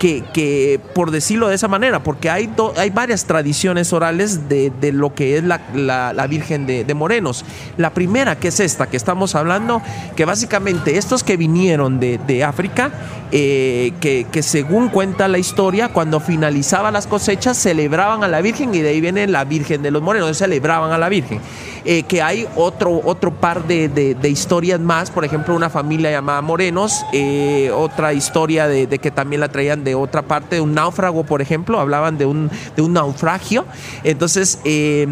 que, 0.00 0.80
por 0.94 1.10
decirlo 1.10 1.48
de 1.48 1.54
esa 1.54 1.68
manera, 1.68 2.02
porque 2.02 2.30
hay, 2.30 2.50
hay 2.78 2.88
varias 2.88 3.26
tradiciones 3.26 3.92
orales 3.92 4.48
de, 4.48 4.72
lo 4.92 5.14
que 5.14 5.36
es 5.36 5.44
la, 5.44 5.60
la- 5.74 6.26
Virgen 6.26 6.66
de, 6.66 6.94
Morenos. 6.94 7.44
La 7.76 7.90
primera, 7.90 8.36
que 8.36 8.48
es 8.48 8.60
esta, 8.60 8.86
que 8.88 8.96
estamos 8.96 9.34
hablando, 9.34 9.82
que 10.16 10.24
básicamente 10.24 10.96
estos 10.96 11.22
que 11.22 11.36
vinieron 11.36 12.00
de, 12.00 12.18
de 12.26 12.44
África, 12.44 12.90
eh, 13.32 13.92
que, 14.00 14.26
que 14.32 14.42
según 14.42 14.88
cuenta 14.88 15.28
la 15.28 15.38
historia, 15.38 15.88
cuando 15.88 16.18
finalizaba 16.18 16.90
las 16.90 17.06
cosechas, 17.06 17.58
celebraban 17.58 18.24
a 18.24 18.28
la 18.28 18.40
Virgen 18.40 18.74
y 18.74 18.78
de 18.80 18.88
ahí 18.88 19.00
viene 19.02 19.26
la 19.26 19.44
Virgen 19.44 19.82
de 19.82 19.90
los 19.90 20.00
Morenos, 20.02 20.38
celebraban 20.38 20.92
a 20.92 20.98
la 20.98 21.08
Virgen. 21.10 21.40
Eh, 21.84 22.02
que 22.02 22.20
hay 22.20 22.46
otro, 22.56 23.00
otro 23.04 23.32
par 23.32 23.66
de, 23.66 23.88
de- 23.88 24.28
historias 24.28 24.78
más, 24.80 25.10
por 25.10 25.24
ejemplo, 25.24 25.54
una 25.56 25.70
familia 25.70 26.10
llamada 26.10 26.40
Morenos, 26.42 27.04
eh, 27.12 27.70
otra 27.74 28.12
historia 28.12 28.68
de, 28.68 28.86
que 28.98 29.10
también 29.10 29.40
la 29.40 29.48
traían 29.48 29.82
de 29.82 29.94
otra 29.94 30.22
parte, 30.22 30.60
un 30.60 30.74
náufrago, 30.74 31.24
por 31.24 31.40
ejemplo, 31.42 31.80
hablaban 31.80 32.18
de 32.18 32.26
un, 32.26 32.50
de 32.76 32.82
un 32.82 32.92
naufragio. 32.92 33.64
Entonces, 34.04 34.58
eh, 34.64 35.08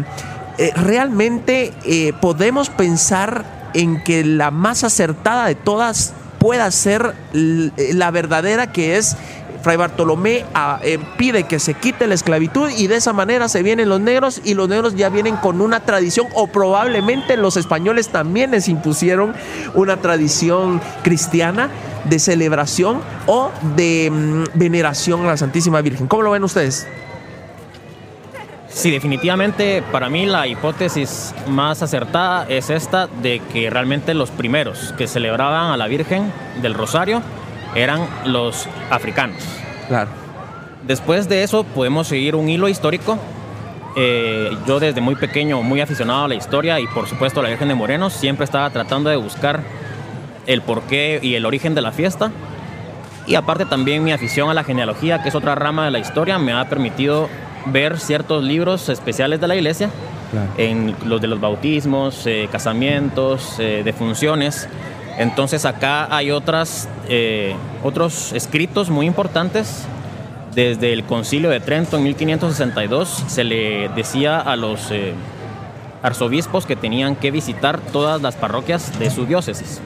realmente 0.75 1.73
podemos 2.21 2.69
pensar 2.69 3.69
en 3.73 4.03
que 4.03 4.23
la 4.23 4.51
más 4.51 4.83
acertada 4.83 5.45
de 5.47 5.55
todas 5.55 6.13
pueda 6.39 6.69
ser 6.71 7.13
la 7.33 8.11
verdadera 8.11 8.71
que 8.71 8.97
es 8.97 9.15
Fray 9.61 9.77
Bartolomé 9.77 10.45
eh, 10.83 10.99
pide 11.17 11.43
que 11.43 11.59
se 11.59 11.73
quite 11.73 12.07
la 12.07 12.15
esclavitud 12.15 12.69
y 12.69 12.87
de 12.87 12.95
esa 12.95 13.13
manera 13.13 13.49
se 13.49 13.63
vienen 13.63 13.89
los 13.89 13.99
negros 13.99 14.41
y 14.43 14.53
los 14.53 14.69
negros 14.69 14.95
ya 14.95 15.09
vienen 15.09 15.35
con 15.37 15.61
una 15.61 15.81
tradición 15.81 16.27
o 16.33 16.47
probablemente 16.47 17.37
los 17.37 17.57
españoles 17.57 18.09
también 18.09 18.51
les 18.51 18.67
impusieron 18.67 19.33
una 19.73 19.97
tradición 19.97 20.81
cristiana 21.03 21.69
de 22.05 22.19
celebración 22.19 23.01
o 23.27 23.51
de 23.75 24.09
mm, 24.11 24.43
veneración 24.57 25.25
a 25.25 25.27
la 25.27 25.37
Santísima 25.37 25.81
Virgen. 25.81 26.07
¿Cómo 26.07 26.23
lo 26.23 26.31
ven 26.31 26.43
ustedes? 26.43 26.87
Sí, 28.69 28.91
definitivamente 28.91 29.83
para 29.91 30.09
mí 30.09 30.25
la 30.25 30.47
hipótesis 30.47 31.33
más 31.47 31.81
acertada 31.81 32.45
es 32.47 32.69
esta 32.69 33.07
de 33.07 33.41
que 33.51 33.69
realmente 33.69 34.13
los 34.13 34.29
primeros 34.29 34.93
que 34.97 35.07
celebraban 35.07 35.71
a 35.71 35.77
la 35.77 35.87
Virgen 35.87 36.31
del 36.61 36.75
Rosario 36.75 37.21
eran 37.75 38.07
los 38.25 38.67
africanos. 38.89 39.43
Claro. 39.87 40.09
Después 40.85 41.29
de 41.29 41.43
eso 41.43 41.63
podemos 41.63 42.07
seguir 42.07 42.35
un 42.35 42.49
hilo 42.49 42.67
histórico 42.69 43.19
eh, 43.95 44.55
yo 44.67 44.79
desde 44.79 45.01
muy 45.01 45.15
pequeño, 45.15 45.61
muy 45.61 45.81
aficionado 45.81 46.25
a 46.25 46.27
la 46.27 46.35
historia 46.35 46.79
y 46.79 46.87
por 46.87 47.07
supuesto 47.07 47.39
a 47.39 47.43
la 47.43 47.49
Virgen 47.49 47.67
de 47.67 47.75
Morenos, 47.75 48.13
siempre 48.13 48.45
estaba 48.45 48.69
tratando 48.69 49.09
de 49.09 49.15
buscar 49.15 49.61
el 50.45 50.61
porqué 50.61 51.19
y 51.21 51.35
el 51.35 51.45
origen 51.45 51.75
de 51.75 51.81
la 51.81 51.91
fiesta. 51.91 52.31
Y 53.25 53.35
aparte 53.35 53.65
también 53.65 54.03
mi 54.03 54.11
afición 54.11 54.49
a 54.49 54.53
la 54.53 54.63
genealogía, 54.63 55.21
que 55.21 55.29
es 55.29 55.35
otra 55.35 55.55
rama 55.55 55.85
de 55.85 55.91
la 55.91 55.99
historia, 55.99 56.39
me 56.39 56.53
ha 56.53 56.67
permitido 56.69 57.29
ver 57.65 57.99
ciertos 57.99 58.43
libros 58.43 58.89
especiales 58.89 59.41
de 59.41 59.47
la 59.47 59.55
iglesia, 59.55 59.89
en 60.57 60.95
los 61.05 61.19
de 61.19 61.27
los 61.27 61.39
bautismos, 61.39 62.25
eh, 62.25 62.47
casamientos, 62.51 63.55
eh, 63.59 63.81
defunciones. 63.83 64.67
Entonces 65.19 65.65
acá 65.65 66.07
hay 66.09 66.31
otras, 66.31 66.89
eh, 67.07 67.53
otros 67.83 68.33
escritos 68.33 68.89
muy 68.89 69.05
importantes. 69.05 69.85
Desde 70.55 70.91
el 70.93 71.03
concilio 71.03 71.51
de 71.51 71.59
Trento 71.59 71.97
en 71.97 72.03
1562 72.03 73.25
se 73.27 73.43
le 73.43 73.89
decía 73.89 74.39
a 74.39 74.55
los 74.55 74.91
arzobispos 76.01 76.65
que 76.65 76.75
tenían 76.75 77.15
que 77.15 77.29
visitar 77.29 77.79
todas 77.79 78.21
las 78.21 78.35
parroquias 78.35 78.97
de 78.97 79.11
su 79.11 79.27
diócesis. 79.27 79.79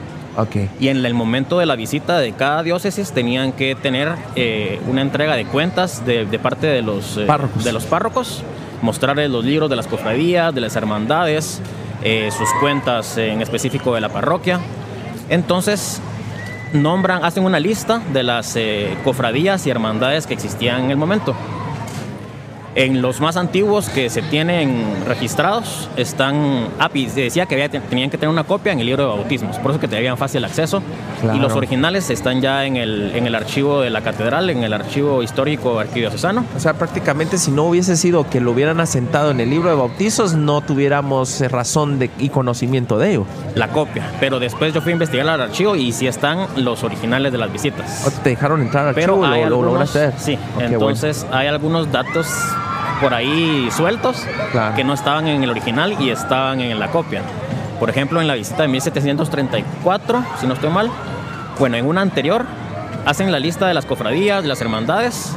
Y 0.80 0.88
en 0.88 1.04
el 1.04 1.14
momento 1.14 1.58
de 1.58 1.66
la 1.66 1.76
visita 1.76 2.18
de 2.18 2.32
cada 2.32 2.62
diócesis 2.62 3.12
tenían 3.12 3.52
que 3.52 3.74
tener 3.76 4.12
eh, 4.34 4.80
una 4.88 5.02
entrega 5.02 5.36
de 5.36 5.44
cuentas 5.46 6.04
de, 6.04 6.26
parte 6.42 6.66
de 6.66 6.82
los, 6.82 7.16
eh, 7.16 7.24
párrocos. 7.26 7.64
de 7.64 7.72
los 7.72 7.84
párrocos, 7.84 8.42
mostrarles 8.82 9.30
los 9.30 9.44
libros 9.44 9.70
de 9.70 9.76
las 9.76 9.86
cofradías, 9.86 10.52
de 10.54 10.60
las 10.60 10.74
hermandades, 10.74 11.60
eh, 12.02 12.30
sus 12.36 12.48
cuentas 12.60 13.16
en 13.16 13.42
específico 13.42 13.94
de 13.94 14.00
la 14.00 14.08
parroquia. 14.08 14.58
Entonces 15.28 16.00
nombran, 16.72 17.24
hacen 17.24 17.44
una 17.44 17.60
lista 17.60 18.00
de 18.12 18.22
las 18.22 18.56
cofradías 19.04 19.66
y 19.66 19.70
hermandades 19.70 20.26
que 20.26 20.34
existían 20.34 20.84
en 20.84 20.90
el 20.90 20.96
momento. 20.96 21.34
En 22.76 23.02
los 23.02 23.20
más 23.20 23.36
antiguos 23.36 23.88
que 23.88 24.10
se 24.10 24.20
tienen 24.20 24.84
registrados 25.06 25.88
están 25.96 26.68
API. 26.80 27.06
Decía 27.06 27.46
que 27.46 27.68
tenían 27.68 28.10
que 28.10 28.18
tener 28.18 28.30
una 28.30 28.42
copia 28.42 28.72
en 28.72 28.80
el 28.80 28.86
libro 28.86 29.04
de 29.04 29.08
bautismos, 29.10 29.58
por 29.58 29.70
eso 29.70 29.80
que 29.80 29.86
tenían 29.86 30.16
fácil 30.16 30.44
acceso. 30.44 30.82
Y 31.22 31.38
los 31.38 31.52
originales 31.52 32.10
están 32.10 32.40
ya 32.40 32.64
en 32.64 32.76
el, 32.76 33.12
en 33.14 33.26
el 33.26 33.34
archivo 33.34 33.80
de 33.80 33.90
la 33.90 34.00
catedral, 34.00 34.50
en 34.50 34.64
el 34.64 34.72
archivo 34.72 35.22
histórico 35.22 35.78
arquidiocesano. 35.78 36.44
O 36.56 36.60
sea, 36.60 36.74
prácticamente 36.74 37.38
si 37.38 37.52
no 37.52 37.64
hubiese 37.64 37.96
sido 37.96 38.28
que 38.28 38.40
lo 38.40 38.50
hubieran 38.50 38.80
asentado 38.80 39.30
en 39.30 39.40
el 39.40 39.50
libro 39.50 39.70
de 39.70 39.76
bautizos, 39.76 40.34
no 40.34 40.60
tuviéramos 40.60 41.40
razón 41.50 41.98
de, 42.00 42.10
y 42.18 42.28
conocimiento 42.28 42.98
de 42.98 43.12
ello. 43.12 43.26
La 43.54 43.68
copia, 43.68 44.10
pero 44.18 44.40
después 44.40 44.74
yo 44.74 44.80
fui 44.82 44.90
a 44.90 44.94
investigar 44.94 45.28
al 45.28 45.40
archivo 45.40 45.76
y 45.76 45.92
sí 45.92 46.08
están 46.08 46.48
los 46.56 46.82
originales 46.82 47.30
de 47.30 47.38
las 47.38 47.52
visitas. 47.52 48.04
¿Te 48.24 48.30
dejaron 48.30 48.60
entrar 48.60 48.82
al 48.84 48.88
archivo? 48.90 49.20
Pero 49.20 49.48
lo, 49.48 49.62
lograste 49.62 50.12
Sí, 50.18 50.36
entonces 50.58 51.24
hay 51.30 51.46
algunos 51.46 51.90
datos 51.92 52.26
por 53.00 53.14
ahí 53.14 53.68
sueltos 53.70 54.24
que 54.76 54.84
no 54.84 54.94
estaban 54.94 55.26
en 55.28 55.42
el 55.42 55.50
original 55.50 55.96
y 56.00 56.10
estaban 56.10 56.60
en 56.60 56.78
la 56.78 56.90
copia. 56.90 57.22
Por 57.78 57.90
ejemplo, 57.90 58.20
en 58.20 58.28
la 58.28 58.34
visita 58.34 58.62
de 58.62 58.68
1734, 58.68 60.24
si 60.40 60.46
no 60.46 60.54
estoy 60.54 60.70
mal, 60.70 60.90
bueno, 61.58 61.76
en 61.76 61.86
una 61.86 62.00
anterior 62.00 62.44
hacen 63.04 63.30
la 63.32 63.38
lista 63.38 63.66
de 63.66 63.74
las 63.74 63.86
cofradías, 63.86 64.44
las 64.44 64.60
hermandades, 64.60 65.36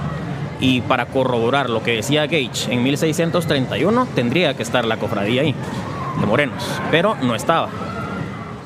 y 0.59 0.81
para 0.81 1.05
corroborar 1.07 1.69
lo 1.69 1.83
que 1.83 1.95
decía 1.95 2.25
Gage 2.25 2.71
en 2.71 2.83
1631 2.83 4.07
tendría 4.15 4.55
que 4.55 4.63
estar 4.63 4.85
la 4.85 4.97
cofradía 4.97 5.41
ahí, 5.41 5.53
de 6.19 6.25
Morenos, 6.25 6.63
pero 6.91 7.15
no 7.21 7.35
estaba. 7.35 7.69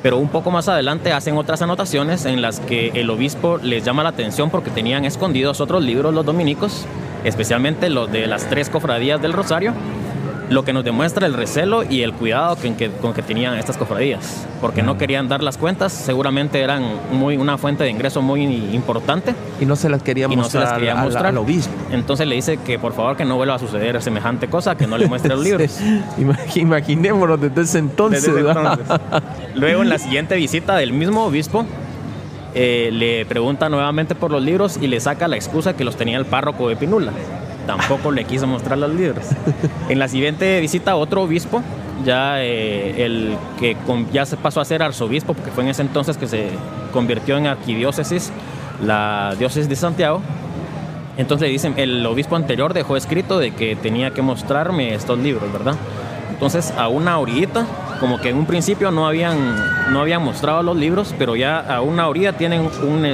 Pero 0.02 0.18
un 0.18 0.30
poco 0.30 0.50
más 0.52 0.68
adelante 0.68 1.14
hacen 1.14 1.38
otras 1.38 1.62
anotaciones 1.62 2.26
en 2.26 2.42
las 2.42 2.60
que 2.60 2.89
el 2.96 3.10
obispo 3.10 3.58
les 3.58 3.84
llama 3.84 4.04
la 4.04 4.10
atención 4.10 4.50
porque 4.50 4.72
tenían 4.72 5.06
escondidos 5.06 5.62
otros 5.62 5.84
libros 5.84 6.14
los 6.14 6.26
dominicos 6.26 6.86
especialmente 7.24 7.89
los 7.89 8.11
de 8.11 8.28
las 8.28 8.49
tres 8.49 8.69
cofradías 8.69 9.22
del 9.22 9.34
Rosario, 9.34 9.74
lo 10.51 10.65
que 10.65 10.74
nos 10.74 10.84
demuestra 10.84 11.26
el 11.26 11.34
recelo 11.34 11.84
y 11.84 12.01
el 12.01 12.13
cuidado 12.13 12.57
con 13.01 13.13
que 13.13 13.22
tenían 13.22 13.57
estas 13.57 13.78
cofradías, 13.78 14.45
porque 14.59 14.84
no 14.84 14.97
querían 14.97 15.30
dar 15.30 15.41
las 15.41 15.57
cuentas, 15.57 15.93
seguramente 15.93 16.59
eran 16.59 16.84
muy, 17.11 17.38
una 17.38 17.57
fuente 17.57 17.86
de 17.86 17.89
ingreso 17.89 18.22
muy 18.22 18.43
importante. 18.43 19.34
Y 19.61 19.65
no 19.65 19.78
se 19.78 19.88
las 19.88 20.03
quería 20.03 20.28
mostrar, 20.28 21.26
al 21.26 21.38
obispo. 21.38 21.74
Entonces 21.91 22.28
le 22.28 22.36
dice 22.36 22.57
que 22.57 22.78
por 22.78 22.93
favor 22.93 23.15
que 23.15 23.24
no 23.24 23.38
vuelva 23.38 23.55
a 23.55 23.59
suceder 23.59 24.01
semejante 24.01 24.47
cosa, 24.47 24.76
que 24.76 24.88
no 24.88 24.97
le 24.97 25.07
muestre 25.07 25.34
los 25.34 25.43
libros. 25.43 25.80
Imaginémonos 26.55 27.39
desde 27.39 27.61
ese 27.61 27.80
entonces. 27.80 28.26
Desde 28.26 28.41
ese 28.41 28.59
entonces. 28.59 28.88
Luego 29.55 29.84
en 29.84 29.89
la 29.89 29.99
siguiente 29.99 30.36
visita 30.36 30.76
del 30.76 30.91
mismo 30.91 31.24
obispo, 31.24 31.65
eh, 32.54 32.89
le 32.91 33.26
pregunta 33.26 33.70
nuevamente 33.70 34.16
por 34.16 34.32
los 34.32 34.41
libros 34.43 34.78
y 34.82 34.88
le 34.88 34.99
saca 34.99 35.28
la 35.28 35.36
excusa 35.36 35.76
que 35.76 35.84
los 35.84 35.95
tenía 35.95 36.18
el 36.18 36.26
párroco 36.26 36.68
de 36.68 36.76
Pinula. 36.76 37.12
Tampoco 37.66 38.12
le 38.12 38.26
quiso 38.26 38.47
mostrar 38.47 38.78
los 38.78 38.93
libros. 38.93 39.26
En 39.89 39.99
la 39.99 40.08
siguiente 40.08 40.60
visita 40.60 40.95
otro 40.95 41.24
obispo, 41.24 41.62
ya 42.06 42.41
eh, 42.43 43.06
el 43.06 43.36
que 43.60 43.78
ya 44.12 44.26
se 44.26 44.38
pasó 44.38 44.60
a 44.62 44.66
ser 44.66 44.84
arzobispo, 44.84 45.34
porque 45.34 45.52
fue 45.52 45.64
en 45.64 45.70
ese 45.70 45.82
entonces 45.82 46.18
que 46.18 46.28
se 46.28 46.47
convirtió 46.91 47.38
en 47.38 47.47
arquidiócesis, 47.47 48.32
la 48.84 49.36
diócesis 49.38 49.70
de 49.70 49.76
Santiago. 49.76 50.22
Entonces 51.18 51.47
le 51.47 51.52
dicen, 51.52 51.74
el 51.78 52.06
obispo 52.06 52.36
anterior 52.36 52.74
dejó 52.74 52.97
escrito 52.97 53.38
de 53.38 53.52
que 53.52 53.76
tenía 53.76 54.12
que 54.12 54.22
mostrarme 54.22 54.93
estos 54.93 55.20
libros, 55.20 55.52
¿verdad? 55.52 55.76
Entonces 56.42 56.74
a 56.76 56.88
una 56.88 57.20
orillita 57.20 57.68
como 58.00 58.20
que 58.20 58.30
en 58.30 58.38
un 58.38 58.48
principio 58.48 58.89
no 58.89 59.06
habían, 59.06 59.94
no 59.94 60.02
habían 60.02 60.24
mostrado 60.24 60.64
los 60.64 60.76
libros, 60.76 61.14
pero 61.20 61.36
ya 61.36 61.60
a 61.60 61.82
una 61.82 62.08
orilla 62.08 62.34
tienen 62.34 62.62
un, 62.82 63.06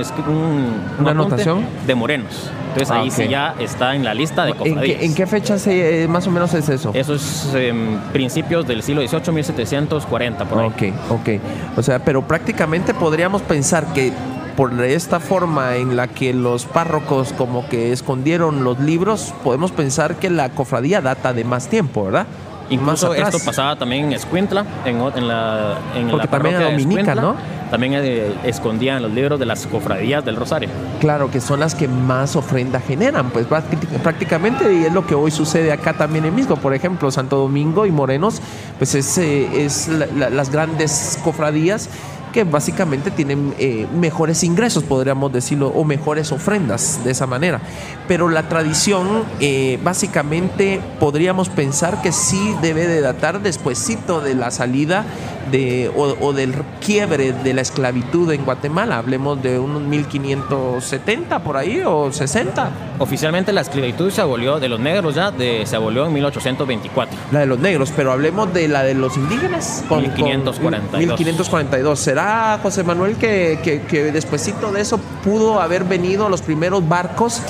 una 0.98 1.12
anotación 1.12 1.66
de 1.86 1.94
morenos. 1.94 2.50
Entonces 2.70 2.90
ahí 2.90 3.10
ah, 3.10 3.14
sí 3.14 3.28
ya 3.28 3.56
está 3.60 3.96
en 3.96 4.06
la 4.06 4.14
lista 4.14 4.46
de 4.46 4.54
cofradías. 4.54 5.02
¿En 5.04 5.14
qué, 5.14 5.28
fecha 5.28 5.58
eh, 5.66 6.08
más 6.10 6.26
o 6.26 6.32
menos 6.32 6.54
es 6.54 6.70
eso? 6.70 6.92
Eso 6.94 7.16
es 7.16 7.54
en 7.54 8.00
principios 8.14 8.66
del 8.66 8.82
siglo 8.82 9.06
XVIII, 9.06 9.34
1740, 9.34 10.46
por 10.46 10.60
ahí. 10.60 10.68
Ok, 10.68 10.84
ok. 11.10 11.30
O 11.76 11.84
sea, 11.84 12.00
pero 12.00 12.26
prácticamente 12.26 12.94
podríamos 12.94 13.42
pensar 13.42 13.88
que 13.92 14.14
por 14.56 14.74
esta 14.86 15.20
forma 15.20 15.76
en 15.76 15.98
la 15.98 16.08
que 16.08 16.34
los 16.34 16.66
párrocos 16.66 17.34
como 17.34 17.68
que 17.68 17.92
escondieron 17.92 18.64
los 18.64 18.80
libros, 18.80 19.34
podemos 19.44 19.74
pensar 19.74 20.16
que 20.16 20.30
la 20.30 20.48
cofradía 20.50 21.02
data 21.02 21.34
de 21.34 21.44
más 21.44 21.68
tiempo, 21.68 22.06
¿verdad? 22.06 22.26
Incluso 22.70 23.14
esto 23.14 23.40
pasaba 23.44 23.76
también 23.76 24.06
en 24.06 24.14
Escuintla, 24.14 24.66
en, 24.86 25.28
la, 25.28 25.78
en 25.96 26.10
Porque 26.10 26.28
también 26.28 26.60
Dominica, 26.60 27.16
¿no? 27.16 27.36
También 27.70 27.94
eh, 27.96 28.34
escondían 28.46 29.02
los 29.02 29.12
libros 29.12 29.40
de 29.40 29.46
las 29.46 29.68
cofradías 29.68 30.24
del 30.24 30.38
Rosario. 30.38 30.70
Claro, 31.00 31.30
que 31.30 31.42
son 31.42 31.60
las 31.60 31.76
que 31.76 31.88
más 31.88 32.36
ofrenda 32.38 32.80
generan, 32.80 33.30
pues 33.30 33.46
prácticamente, 34.04 34.74
y 34.74 34.86
es 34.86 34.94
lo 34.94 35.06
que 35.06 35.16
hoy 35.16 35.32
sucede 35.32 35.72
acá 35.72 35.94
también 35.94 36.26
en 36.26 36.34
Misco. 36.34 36.56
Por 36.56 36.74
ejemplo, 36.74 37.12
Santo 37.12 37.38
Domingo 37.38 37.86
y 37.86 37.92
Morenos, 37.92 38.42
pues 38.78 38.96
es, 38.96 39.18
eh, 39.18 39.66
es 39.66 39.90
las 39.90 40.50
grandes 40.50 41.20
cofradías 41.24 41.90
que 42.32 42.44
básicamente 42.44 43.12
tienen 43.12 43.54
eh, 43.60 43.88
mejores 43.94 44.44
ingresos, 44.44 44.84
podríamos 44.84 45.32
decirlo, 45.32 45.70
o 45.70 45.84
mejores 45.84 46.32
ofrendas 46.32 47.04
de 47.04 47.12
esa 47.12 47.28
manera. 47.28 47.62
Pero 48.08 48.30
la 48.30 48.50
tradición, 48.50 49.24
eh, 49.40 49.80
básicamente, 49.84 50.82
podríamos 51.00 51.50
pensar 51.50 52.02
que 52.02 52.12
sí 52.12 52.56
debe 52.62 52.88
de 52.88 53.02
datar 53.02 53.42
despuesito 53.42 54.22
de 54.22 54.36
la 54.36 54.52
salida 54.52 55.06
de, 55.52 55.92
o, 55.96 56.34
del 56.34 56.54
quiebre 56.86 57.34
de 57.34 57.54
la 57.54 57.62
esclavitud 57.62 58.32
en 58.32 58.46
Guatemala. 58.46 58.98
Hablemos 58.98 59.42
de 59.42 59.60
unos 59.60 59.82
1570 59.82 61.40
por 61.40 61.58
ahí 61.58 61.82
o 61.86 62.12
60. 62.12 62.70
Oficialmente 63.00 63.54
la 63.54 63.62
esclavitud 63.62 64.10
se 64.12 64.22
abolió 64.22 64.60
de 64.60 64.70
los 64.70 64.80
negros 64.80 65.16
ya, 65.16 65.32
de, 65.32 65.66
se 65.66 65.76
abolió 65.76 66.06
en 66.06 66.14
1824. 66.14 67.18
La 67.32 67.42
de 67.42 67.46
los 67.46 67.60
negros, 67.60 67.94
pero 67.96 68.12
hablemos 68.12 68.54
de 68.54 68.68
la 68.68 68.84
de 68.84 68.94
los 68.94 69.18
indígenas. 69.18 69.84
Con, 69.88 70.02
1542. 70.02 71.00
1542. 71.00 72.00
¿Será, 72.18 72.60
José 72.64 72.82
Manuel, 72.82 73.16
que, 73.16 73.60
que, 73.64 73.84
que 73.84 74.12
despuesito 74.12 74.72
de 74.72 74.82
eso 74.82 74.98
pudo 75.24 75.62
haber 75.62 75.84
venido 75.84 76.30
los 76.30 76.42
primeros 76.42 76.90
barcos 76.90 77.44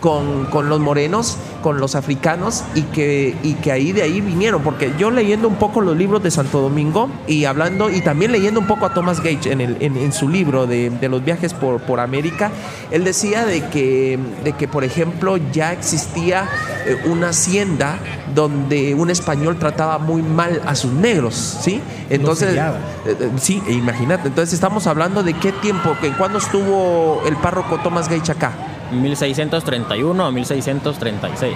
con, 0.00 0.46
con 0.46 0.68
los 0.68 0.80
morenos? 0.80 1.38
con 1.62 1.80
los 1.80 1.94
africanos 1.94 2.64
y 2.74 2.82
que, 2.82 3.36
y 3.42 3.54
que 3.54 3.72
ahí 3.72 3.92
de 3.92 4.02
ahí 4.02 4.20
vinieron, 4.20 4.62
porque 4.62 4.92
yo 4.98 5.10
leyendo 5.10 5.48
un 5.48 5.56
poco 5.56 5.80
los 5.80 5.96
libros 5.96 6.22
de 6.22 6.30
Santo 6.30 6.60
Domingo 6.60 7.08
y 7.26 7.44
hablando 7.44 7.90
y 7.90 8.00
también 8.00 8.32
leyendo 8.32 8.60
un 8.60 8.66
poco 8.66 8.86
a 8.86 8.94
Thomas 8.94 9.20
Gage 9.20 9.52
en, 9.52 9.60
el, 9.60 9.76
en, 9.80 10.12
su 10.12 10.28
libro 10.28 10.66
de, 10.66 10.90
los 11.08 11.24
viajes 11.24 11.54
por, 11.54 11.80
por 11.80 12.00
América, 12.00 12.50
él 12.90 13.04
decía 13.04 13.44
de 13.44 13.66
que, 13.68 14.18
de 14.44 14.52
que, 14.52 14.68
por 14.68 14.84
ejemplo, 14.84 15.36
ya 15.52 15.72
existía 15.72 16.48
eh, 16.86 16.96
una 17.06 17.30
hacienda 17.30 17.98
donde 18.34 18.94
un 18.94 19.10
español 19.10 19.58
trataba 19.58 19.98
muy 19.98 20.22
mal 20.22 20.62
a 20.66 20.74
sus 20.74 20.92
negros, 20.92 21.58
¿sí? 21.62 21.80
Entonces, 22.10 22.56
eh, 22.56 22.72
eh, 23.06 23.30
sí, 23.38 23.62
imagínate, 23.68 24.28
entonces 24.28 24.54
estamos 24.54 24.86
hablando 24.86 25.22
de 25.22 25.34
qué 25.34 25.52
tiempo, 25.52 25.96
que 26.00 26.12
cuándo 26.12 26.38
estuvo 26.38 27.22
el 27.26 27.36
párroco 27.36 27.78
Thomas 27.82 28.08
Gage 28.08 28.32
acá. 28.32 28.52
1631 28.92 30.24
a 30.24 30.30
1636. 30.30 31.54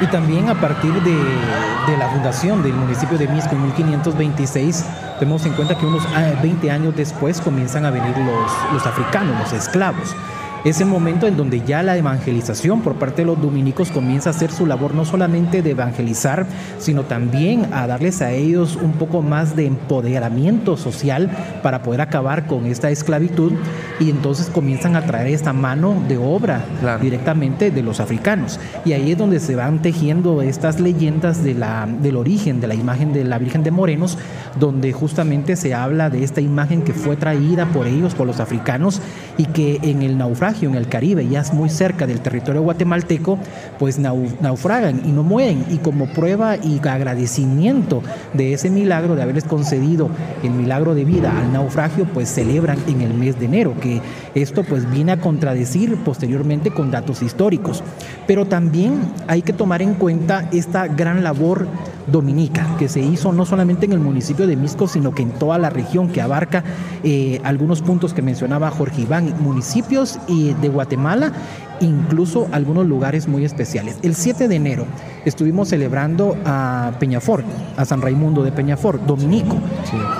Y 0.00 0.06
también 0.06 0.48
a 0.48 0.58
partir 0.58 0.92
de, 1.02 1.96
la 1.98 2.08
fundación 2.08 2.62
del 2.62 2.72
municipio 2.72 3.18
de 3.18 3.28
Misco 3.28 3.54
en 3.54 3.62
1526, 3.64 4.86
tenemos 5.18 5.44
en 5.44 5.52
cuenta 5.52 5.76
que 5.76 5.84
unos 5.84 6.02
20 6.42 6.70
ah, 6.70 6.74
años 6.74 6.96
después 6.96 7.40
comienzan 7.40 7.84
a 7.84 7.90
venir 7.90 8.16
los, 8.16 8.50
los 8.72 8.86
africanos, 8.86 9.38
los 9.38 9.52
esclavos. 9.52 10.16
Es 10.64 10.80
el 10.80 10.88
momento 10.88 11.26
en 11.26 11.38
donde 11.38 11.62
ya 11.64 11.82
la 11.82 11.96
evangelización 11.96 12.82
por 12.82 12.96
parte 12.96 13.22
de 13.22 13.26
los 13.26 13.40
dominicos 13.40 13.90
comienza 13.90 14.28
a 14.28 14.32
hacer 14.32 14.50
su 14.50 14.66
labor 14.66 14.94
no 14.94 15.06
solamente 15.06 15.62
de 15.62 15.70
evangelizar, 15.70 16.46
sino 16.78 17.04
también 17.04 17.72
a 17.72 17.86
darles 17.86 18.20
a 18.20 18.32
ellos 18.32 18.76
un 18.76 18.92
poco 18.92 19.22
más 19.22 19.56
de 19.56 19.66
empoderamiento 19.66 20.76
social 20.76 21.30
para 21.62 21.82
poder 21.82 22.02
acabar 22.02 22.46
con 22.46 22.66
esta 22.66 22.90
esclavitud 22.90 23.52
y 23.98 24.10
entonces 24.10 24.48
comienzan 24.48 24.96
a 24.96 25.06
traer 25.06 25.28
esta 25.28 25.54
mano 25.54 26.02
de 26.08 26.18
obra 26.18 26.62
directamente 27.00 27.70
de 27.70 27.82
los 27.82 28.00
africanos. 28.00 28.60
Y 28.84 28.92
ahí 28.92 29.12
es 29.12 29.18
donde 29.18 29.40
se 29.40 29.56
van 29.56 29.80
tejiendo 29.80 30.42
estas 30.42 30.78
leyendas 30.78 31.42
de 31.42 31.54
la, 31.54 31.86
del 31.86 32.16
origen 32.16 32.60
de 32.60 32.66
la 32.66 32.74
imagen 32.74 33.14
de 33.14 33.24
la 33.24 33.38
Virgen 33.38 33.62
de 33.62 33.70
Morenos, 33.70 34.18
donde 34.58 34.92
justamente 34.92 35.56
se 35.56 35.74
habla 35.74 36.10
de 36.10 36.22
esta 36.22 36.42
imagen 36.42 36.82
que 36.82 36.92
fue 36.92 37.16
traída 37.16 37.64
por 37.66 37.86
ellos, 37.86 38.14
por 38.14 38.26
los 38.26 38.40
africanos, 38.40 39.00
y 39.38 39.46
que 39.46 39.78
en 39.82 40.02
el 40.02 40.18
naufragio 40.18 40.49
en 40.62 40.74
el 40.74 40.88
Caribe, 40.88 41.26
ya 41.28 41.40
es 41.40 41.52
muy 41.52 41.68
cerca 41.70 42.06
del 42.06 42.20
territorio 42.20 42.62
guatemalteco, 42.62 43.38
pues 43.78 43.98
naufragan 43.98 45.02
y 45.04 45.12
no 45.12 45.22
mueren. 45.22 45.64
Y 45.70 45.78
como 45.78 46.06
prueba 46.06 46.56
y 46.56 46.80
agradecimiento 46.86 48.02
de 48.34 48.52
ese 48.52 48.70
milagro, 48.70 49.14
de 49.14 49.22
haberles 49.22 49.44
concedido 49.44 50.10
el 50.42 50.50
milagro 50.50 50.94
de 50.94 51.04
vida 51.04 51.32
al 51.38 51.52
naufragio, 51.52 52.06
pues 52.12 52.28
celebran 52.28 52.78
en 52.86 53.00
el 53.00 53.14
mes 53.14 53.38
de 53.38 53.46
enero, 53.46 53.74
que 53.80 54.00
esto 54.34 54.64
pues 54.64 54.90
viene 54.90 55.12
a 55.12 55.20
contradecir 55.20 55.96
posteriormente 55.96 56.70
con 56.70 56.90
datos 56.90 57.22
históricos. 57.22 57.82
Pero 58.26 58.46
también 58.46 59.00
hay 59.26 59.42
que 59.42 59.52
tomar 59.52 59.82
en 59.82 59.94
cuenta 59.94 60.48
esta 60.52 60.86
gran 60.86 61.22
labor 61.22 61.66
dominica 62.10 62.66
que 62.78 62.88
se 62.88 63.00
hizo 63.00 63.32
no 63.32 63.46
solamente 63.46 63.86
en 63.86 63.92
el 63.92 64.00
municipio 64.00 64.46
de 64.46 64.56
Misco, 64.56 64.88
sino 64.88 65.12
que 65.12 65.22
en 65.22 65.30
toda 65.30 65.58
la 65.58 65.70
región 65.70 66.08
que 66.08 66.20
abarca 66.20 66.64
eh, 67.04 67.40
algunos 67.44 67.82
puntos 67.82 68.14
que 68.14 68.22
mencionaba 68.22 68.70
Jorge 68.70 69.02
Iván, 69.02 69.34
municipios 69.40 70.18
y 70.26 70.39
de 70.48 70.68
Guatemala, 70.68 71.32
incluso 71.80 72.48
algunos 72.52 72.86
lugares 72.86 73.28
muy 73.28 73.44
especiales. 73.44 73.98
El 74.02 74.14
7 74.14 74.48
de 74.48 74.56
enero 74.56 74.86
estuvimos 75.24 75.68
celebrando 75.68 76.36
a 76.44 76.92
Peñafort, 76.98 77.44
a 77.76 77.84
San 77.84 78.02
Raimundo 78.02 78.42
de 78.42 78.52
Peñafort, 78.52 79.02
Dominico, 79.02 79.56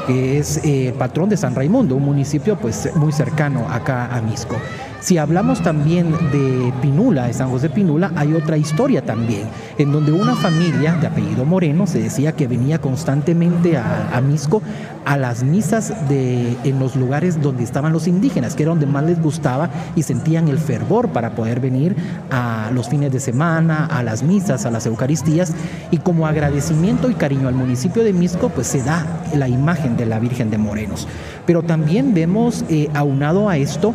que 0.06 0.38
es 0.38 0.60
eh, 0.64 0.94
patrón 0.98 1.28
de 1.28 1.36
San 1.36 1.54
Raimundo, 1.54 1.96
un 1.96 2.04
municipio 2.04 2.56
pues 2.56 2.90
muy 2.96 3.12
cercano 3.12 3.66
acá 3.68 4.14
a 4.14 4.20
Misco. 4.20 4.56
Si 5.00 5.16
hablamos 5.16 5.62
también 5.62 6.12
de 6.30 6.74
Pinula, 6.82 7.26
de 7.26 7.32
San 7.32 7.48
José 7.48 7.70
Pinula, 7.70 8.12
hay 8.16 8.34
otra 8.34 8.58
historia 8.58 9.02
también, 9.02 9.48
en 9.78 9.92
donde 9.92 10.12
una 10.12 10.36
familia 10.36 10.94
de 10.94 11.06
apellido 11.06 11.46
Moreno 11.46 11.86
se 11.86 12.02
decía 12.02 12.32
que 12.32 12.46
venía 12.46 12.80
constantemente 12.80 13.78
a, 13.78 14.20
Misco 14.20 14.60
a 15.06 15.16
las 15.16 15.42
misas 15.42 16.06
de, 16.10 16.54
en 16.64 16.78
los 16.78 16.94
lugares 16.94 17.40
donde 17.40 17.64
estaban 17.64 17.94
los 17.94 18.06
indígenas, 18.06 18.54
que 18.54 18.64
era 18.64 18.70
donde 18.70 18.84
más 18.84 19.02
les 19.04 19.20
gustaba 19.20 19.70
y 19.96 20.02
sentían 20.02 20.48
el 20.48 20.58
fervor 20.58 21.08
para 21.08 21.34
poder 21.34 21.60
venir 21.60 21.96
a 22.30 22.70
los 22.74 22.90
fines 22.90 23.10
de 23.10 23.20
semana, 23.20 23.86
a 23.86 24.02
las 24.02 24.22
misas, 24.22 24.66
a 24.66 24.70
las 24.70 24.84
Eucaristías, 24.84 25.54
y 25.90 25.96
como 25.96 26.26
agradecimiento 26.26 27.10
y 27.10 27.14
cariño 27.14 27.48
al 27.48 27.54
municipio 27.54 28.04
de 28.04 28.12
Misco, 28.12 28.50
pues 28.50 28.66
se 28.66 28.82
da 28.82 29.06
la 29.34 29.48
imagen 29.48 29.96
de 29.96 30.04
la 30.04 30.18
Virgen 30.18 30.50
de 30.50 30.58
Morenos. 30.58 31.08
Pero 31.46 31.62
también 31.62 32.12
vemos, 32.12 32.66
eh, 32.68 32.90
aunado 32.92 33.48
a 33.48 33.56
esto, 33.56 33.94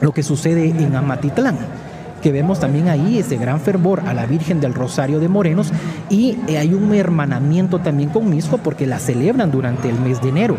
lo 0.00 0.12
que 0.12 0.22
sucede 0.22 0.68
en 0.68 0.94
Amatitlán 0.94 1.56
que 2.20 2.32
vemos 2.32 2.60
también 2.60 2.88
ahí 2.88 3.18
ese 3.18 3.36
gran 3.36 3.60
fervor 3.60 4.02
a 4.06 4.14
la 4.14 4.26
Virgen 4.26 4.60
del 4.60 4.74
Rosario 4.74 5.20
de 5.20 5.28
Morenos 5.28 5.72
y 6.10 6.36
eh, 6.48 6.58
hay 6.58 6.74
un 6.74 6.94
hermanamiento 6.94 7.78
también 7.78 8.10
con 8.10 8.28
Misco 8.28 8.58
porque 8.58 8.86
la 8.86 8.98
celebran 8.98 9.50
durante 9.50 9.88
el 9.88 9.98
mes 10.00 10.20
de 10.20 10.30
enero. 10.30 10.56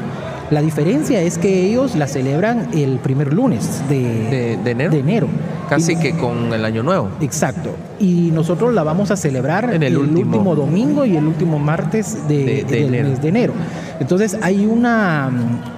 La 0.51 0.61
diferencia 0.61 1.21
es 1.21 1.37
que 1.37 1.67
ellos 1.67 1.95
la 1.95 2.07
celebran 2.07 2.69
el 2.73 2.97
primer 2.97 3.33
lunes 3.33 3.83
de, 3.87 4.53
enero. 4.65 5.27
Casi 5.69 5.95
que 5.95 6.17
con 6.17 6.51
el 6.51 6.65
año 6.65 6.81
nuevo. 6.81 7.09
Exacto. 7.21 7.75
Y 7.99 8.31
nosotros 8.33 8.73
la 8.73 8.81
vamos 8.81 9.11
a 9.11 9.15
celebrar 9.15 9.71
en 9.71 9.83
el, 9.83 9.95
último, 9.95 10.55
domingo 10.55 11.05
y 11.05 11.15
el 11.15 11.27
último 11.27 11.59
martes 11.59 12.27
de, 12.27 12.65
del 12.67 12.89
mes 12.89 13.21
de 13.21 13.27
enero. 13.27 13.53
Entonces 13.99 14.37
hay 14.41 14.65
una, 14.65 15.29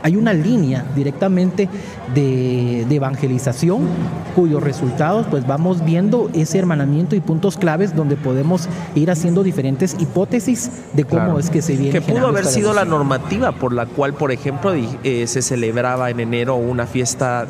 hay 0.04 0.16
una 0.16 0.34
línea 0.34 0.86
directamente 0.96 1.70
de, 2.14 2.86
evangelización 2.92 3.88
cuyos 4.36 4.62
resultados 4.62 5.26
pues 5.30 5.48
vamos 5.48 5.84
viendo 5.84 6.30
ese 6.34 6.60
hermanamiento 6.60 7.16
y 7.16 7.22
puntos 7.22 7.58
claves 7.58 7.96
donde 7.96 8.16
podemos 8.16 8.68
ir 8.96 9.10
haciendo 9.10 9.44
diferentes 9.44 9.96
hipótesis 9.98 10.70
de 10.94 11.06
cómo 11.06 11.40
es 11.40 11.50
que 11.50 11.62
se 11.62 11.76
viene. 11.76 11.92
Que 11.92 12.02
pudo 12.02 12.28
haber 12.28 12.46
sido 12.46 12.74
la 12.74 12.86
normativa 12.86 13.54
por 13.54 13.74
la 13.74 13.86
cual, 13.86 14.14
por 14.14 14.32
ejemplo, 14.32 14.74
eh, 14.74 15.26
se 15.26 15.42
celebraba 15.42 16.10
en 16.10 16.20
enero 16.20 16.56
una 16.56 16.86
fiesta, 16.86 17.48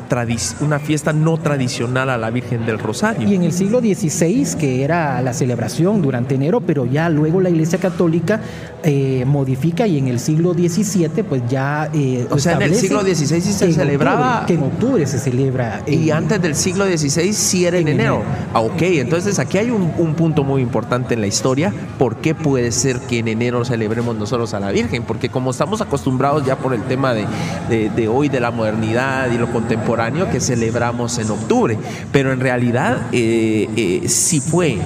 una 0.60 0.78
fiesta 0.78 1.12
no 1.12 1.36
tradicional 1.38 2.08
a 2.08 2.16
la 2.16 2.30
Virgen 2.30 2.64
del 2.66 2.78
Rosario. 2.78 3.28
Y 3.28 3.34
en 3.34 3.42
el 3.42 3.52
siglo 3.52 3.80
XVI, 3.80 4.56
que 4.58 4.84
era 4.84 5.20
la 5.22 5.32
celebración 5.32 6.02
durante 6.02 6.34
enero, 6.34 6.60
pero 6.60 6.86
ya 6.86 7.08
luego 7.08 7.40
la 7.40 7.50
Iglesia 7.50 7.78
Católica 7.78 8.40
eh, 8.84 9.24
modifica 9.26 9.86
y 9.86 9.98
en 9.98 10.08
el 10.08 10.18
siglo 10.18 10.54
XVII 10.68 11.22
pues 11.22 11.42
ya... 11.48 11.90
Eh, 11.92 12.26
o 12.30 12.38
sea, 12.38 12.54
en 12.54 12.62
el 12.62 12.74
siglo 12.74 13.02
XVI 13.02 13.40
sí 13.40 13.52
se 13.52 13.72
celebraba... 13.72 14.44
que 14.46 14.54
en 14.54 14.62
octubre 14.62 15.06
se 15.06 15.18
celebra. 15.18 15.82
y 15.86 16.10
antes 16.10 16.40
del 16.40 16.54
siglo 16.54 16.86
XVI 16.86 17.32
sí 17.32 17.66
era 17.66 17.78
en, 17.78 17.88
enero. 17.88 18.22
Ah, 18.52 18.60
ok, 18.60 18.82
entonces 18.82 19.38
aquí 19.38 19.58
hay 19.58 19.70
un, 19.70 20.14
punto 20.14 20.44
muy 20.44 20.62
importante 20.62 21.14
en 21.14 21.20
la 21.20 21.26
historia. 21.26 21.72
¿Por 21.98 22.16
qué 22.16 22.34
puede 22.34 22.70
ser 22.72 23.00
que 23.00 23.18
en 23.18 23.28
enero 23.28 23.64
celebremos 23.64 24.16
nosotros 24.16 24.52
a 24.54 24.60
la 24.60 24.70
Virgen? 24.70 25.04
Porque 25.04 25.28
como 25.28 25.50
estamos 25.50 25.80
acostumbrados 25.80 26.44
ya 26.44 26.56
por 26.56 26.74
el 26.74 26.82
tema 26.82 27.14
de, 27.14 27.26
de, 27.68 28.08
hoy, 28.08 28.28
de 28.28 28.40
la 28.40 28.50
modernidad 28.50 29.30
y 29.32 29.38
lo 29.38 29.50
contemporáneo, 29.50 30.30
que 30.30 30.40
celebramos 30.40 31.18
en 31.18 31.30
octubre. 31.30 31.78
Pero 32.12 32.32
en 32.32 32.40
realidad 32.40 33.06
eh, 33.12 33.68
eh, 33.76 34.08
sí 34.08 34.40
fue 34.40 34.78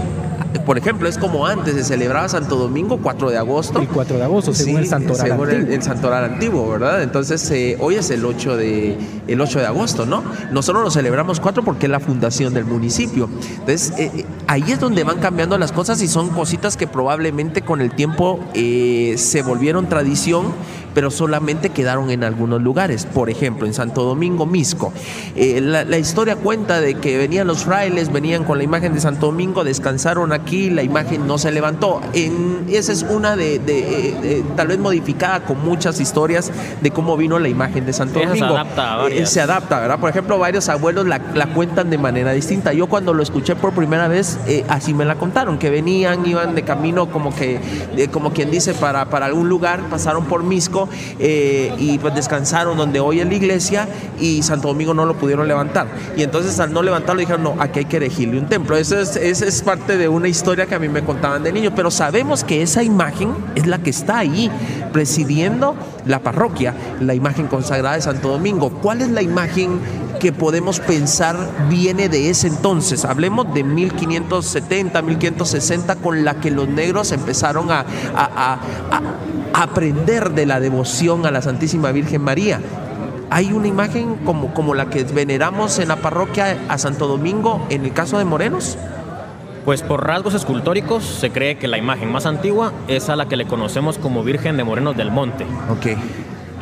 por 0.61 0.79
ejemplo, 0.79 1.09
es 1.09 1.19
como 1.19 1.47
antes 1.47 1.75
se 1.75 1.85
celebraba 1.85 2.29
Santo 2.29 2.57
Domingo 2.57 2.99
4 3.03 3.31
de 3.31 3.39
agosto. 3.39 3.81
El 3.81 3.89
4 3.89 4.17
de 4.17 4.23
agosto, 4.25 4.55
según 4.55 4.81
el 4.81 4.87
santoral 4.87 5.27
según 5.27 5.49
antiguo. 5.49 5.75
El, 5.75 5.83
santoral 5.83 6.25
antiguo, 6.25 6.69
¿verdad? 6.69 7.03
Entonces, 7.03 7.51
eh, 7.51 7.77
hoy 7.81 7.97
es 7.97 8.11
el 8.11 8.25
8, 8.25 8.57
de, 8.57 8.97
el 9.27 9.41
8 9.41 9.61
de 9.61 9.67
agosto, 9.67 10.07
¿no? 10.07 10.23
Nosotros 10.53 10.83
lo 10.85 10.91
celebramos 10.91 11.41
4 11.41 11.65
porque 11.65 11.87
es 11.87 11.91
la 11.91 12.01
fundación 12.01 12.55
del 12.55 12.65
municipio. 12.65 13.29
Entonces, 13.51 13.93
eh, 13.99 14.11
eh, 14.15 14.27
ahí 14.47 14.65
es 14.69 14.81
donde 14.81 15.05
van 15.05 15.19
cambiando 15.19 15.59
las 15.59 15.73
cosas 15.73 16.01
y 16.03 16.09
son 16.09 16.31
cositas 16.31 16.77
que 16.77 16.87
probablemente 16.87 17.63
con 17.63 17.81
el 17.81 17.91
tiempo 17.93 18.41
se 18.55 19.43
volvieron 19.43 19.89
tradición 19.89 20.55
pero 20.97 21.11
solamente 21.11 21.69
quedaron 21.69 22.11
en 22.11 22.25
algunos 22.25 22.63
lugares. 22.63 23.05
Por 23.05 23.29
ejemplo, 23.29 23.67
en 23.67 23.75
Santo 23.75 24.03
Domingo, 24.03 24.47
Misco. 24.47 24.95
Eh, 25.35 25.61
la, 25.61 25.99
historia 25.99 26.37
cuenta 26.37 26.81
de 26.81 26.95
que 26.95 27.19
venían 27.19 27.47
los 27.47 27.65
frailes, 27.65 28.11
venían 28.11 28.45
con 28.45 28.57
la 28.57 28.65
imagen 28.65 28.95
de 28.95 29.01
Santo 29.01 29.27
Domingo, 29.27 29.63
descansaron 29.63 30.33
aquí, 30.33 30.71
la 30.71 30.83
imagen 30.83 31.27
no 31.27 31.37
se 31.37 31.53
levantó. 31.53 32.01
En, 32.15 32.65
esa 32.71 32.93
es 32.93 33.03
una 33.03 33.37
de, 33.37 34.43
tal 34.57 34.69
vez 34.69 34.79
modificada 34.79 35.45
con 35.45 35.63
muchas 35.63 36.01
historias 36.01 36.51
de 36.81 36.91
cómo 36.91 37.19
vino 37.19 37.39
la 37.39 37.51
imagen 37.51 37.85
de 37.85 37.93
Santo 37.93 38.21
Domingo. 38.21 38.35
Se 38.35 38.55
adapta, 38.55 39.07
eh, 39.11 39.27
se 39.27 39.41
adapta, 39.43 39.81
¿verdad? 39.81 40.01
Por 40.01 40.09
ejemplo, 40.09 40.39
varios 40.39 40.71
abuelos 40.71 41.07
la, 41.07 41.19
cuentan 41.53 41.91
de 41.91 41.99
manera 41.99 42.33
distinta. 42.33 42.73
Yo 42.73 42.87
cuando 42.87 43.13
lo 43.13 43.23
escuché 43.23 43.55
por 43.55 43.75
primera 43.75 44.09
vez, 44.09 44.39
eh, 44.47 44.65
así 44.71 44.95
me 44.95 45.05
la 45.05 45.17
contaron, 45.17 45.59
que 45.59 45.69
venían, 45.69 46.25
iban 46.25 46.55
de 46.55 46.63
camino 46.63 47.11
como 47.11 47.37
que, 47.37 47.61
como 48.11 48.33
quien 48.33 48.51
dice, 48.51 48.73
para, 48.73 49.11
para 49.11 49.27
algún 49.27 49.51
lugar, 49.51 49.83
pasaron 49.91 50.25
por 50.25 50.43
Misco 50.43 50.86
eh, 51.19 51.75
y 51.79 51.99
pues 51.99 52.15
descansaron 52.15 52.77
donde 52.77 53.01
hoy 53.01 53.21
es 53.21 53.27
la 53.27 53.35
iglesia 53.35 53.89
y 54.21 54.43
Santo 54.43 54.69
Domingo 54.69 54.95
no 54.95 55.05
lo 55.05 55.15
pudieron 55.15 55.49
levantar. 55.49 55.87
Y 56.17 56.23
entonces 56.23 56.59
al 56.61 56.73
no 56.73 56.83
levantarlo 56.83 57.21
dijeron, 57.21 57.43
no, 57.43 57.57
aquí 57.59 57.81
hay 57.81 57.85
que 57.85 57.97
erigirle 57.97 58.39
un 58.39 58.47
templo. 58.47 58.77
Eso 58.77 58.99
es, 58.99 59.63
parte 59.63 59.97
de 59.97 60.09
una 60.09 60.29
historia 60.29 60.67
que 60.67 60.75
a 60.75 60.79
mí 60.79 60.89
me 60.89 61.03
contaban 61.03 61.43
de 61.43 61.53
niño, 61.53 61.73
pero 61.75 61.91
sabemos 61.91 62.45
que 62.45 62.63
esa 62.63 62.83
imagen 62.83 63.35
es 63.55 63.67
la 63.67 63.79
que 63.79 63.91
está 63.91 64.19
ahí 64.19 64.51
presidiendo 64.93 65.75
la 66.05 66.21
parroquia, 66.21 66.75
la 67.01 67.15
imagen 67.15 67.49
consagrada 67.49 67.97
de 67.97 68.03
Santo 68.03 68.29
Domingo. 68.29 68.71
¿Cuál 68.71 69.03
es 69.03 69.09
la 69.09 69.23
imagen 69.23 69.81
que 70.21 70.33
podemos 70.33 70.81
pensar 70.81 71.37
viene 71.69 72.09
de 72.09 72.31
ese 72.31 72.49
entonces? 72.49 73.05
Hablemos 73.05 73.53
de 73.53 73.65
1570, 73.65 75.03
1560, 75.03 75.97
con 75.97 76.25
la 76.25 76.41
que 76.41 76.51
los 76.51 76.69
negros 76.69 77.13
empezaron 77.13 77.71
a, 77.71 77.85
a 78.15 78.59
aprender 79.53 80.33
de 80.33 80.47
la 80.47 80.61
devoción 80.61 80.76
a 81.25 81.31
la 81.31 81.41
Santísima 81.41 81.91
Virgen 81.91 82.23
María. 82.23 82.61
Hay 83.31 83.53
una 83.53 83.67
imagen 83.67 84.17
como, 84.25 84.53
como 84.53 84.75
la 84.75 84.91
que 84.91 85.05
veneramos 85.05 85.79
en 85.79 85.89
la 85.89 85.97
parroquia 85.97 86.59
a 86.69 86.77
Santo 86.77 87.09
Domingo 87.09 87.65
en 87.71 87.85
el 87.85 87.93
caso 87.93 88.19
de 88.19 88.25
Morenos. 88.25 88.77
Pues 89.65 89.83
por 89.83 90.07
rasgos 90.07 90.35
escultóricos 90.35 91.03
se 91.03 91.31
cree 91.31 91.57
que 91.57 91.67
la 91.67 91.79
imagen 91.79 92.13
más 92.13 92.27
antigua 92.27 92.73
es 92.89 93.09
a 93.09 93.17
la 93.17 93.27
que 93.27 93.37
le 93.37 93.47
conocemos 93.47 93.99
como 93.99 94.23
Virgen 94.23 94.57
de 94.57 94.65
Morenos 94.65 94.97
del 94.97 95.11
Monte. 95.11 95.47
Ok. 95.71 95.99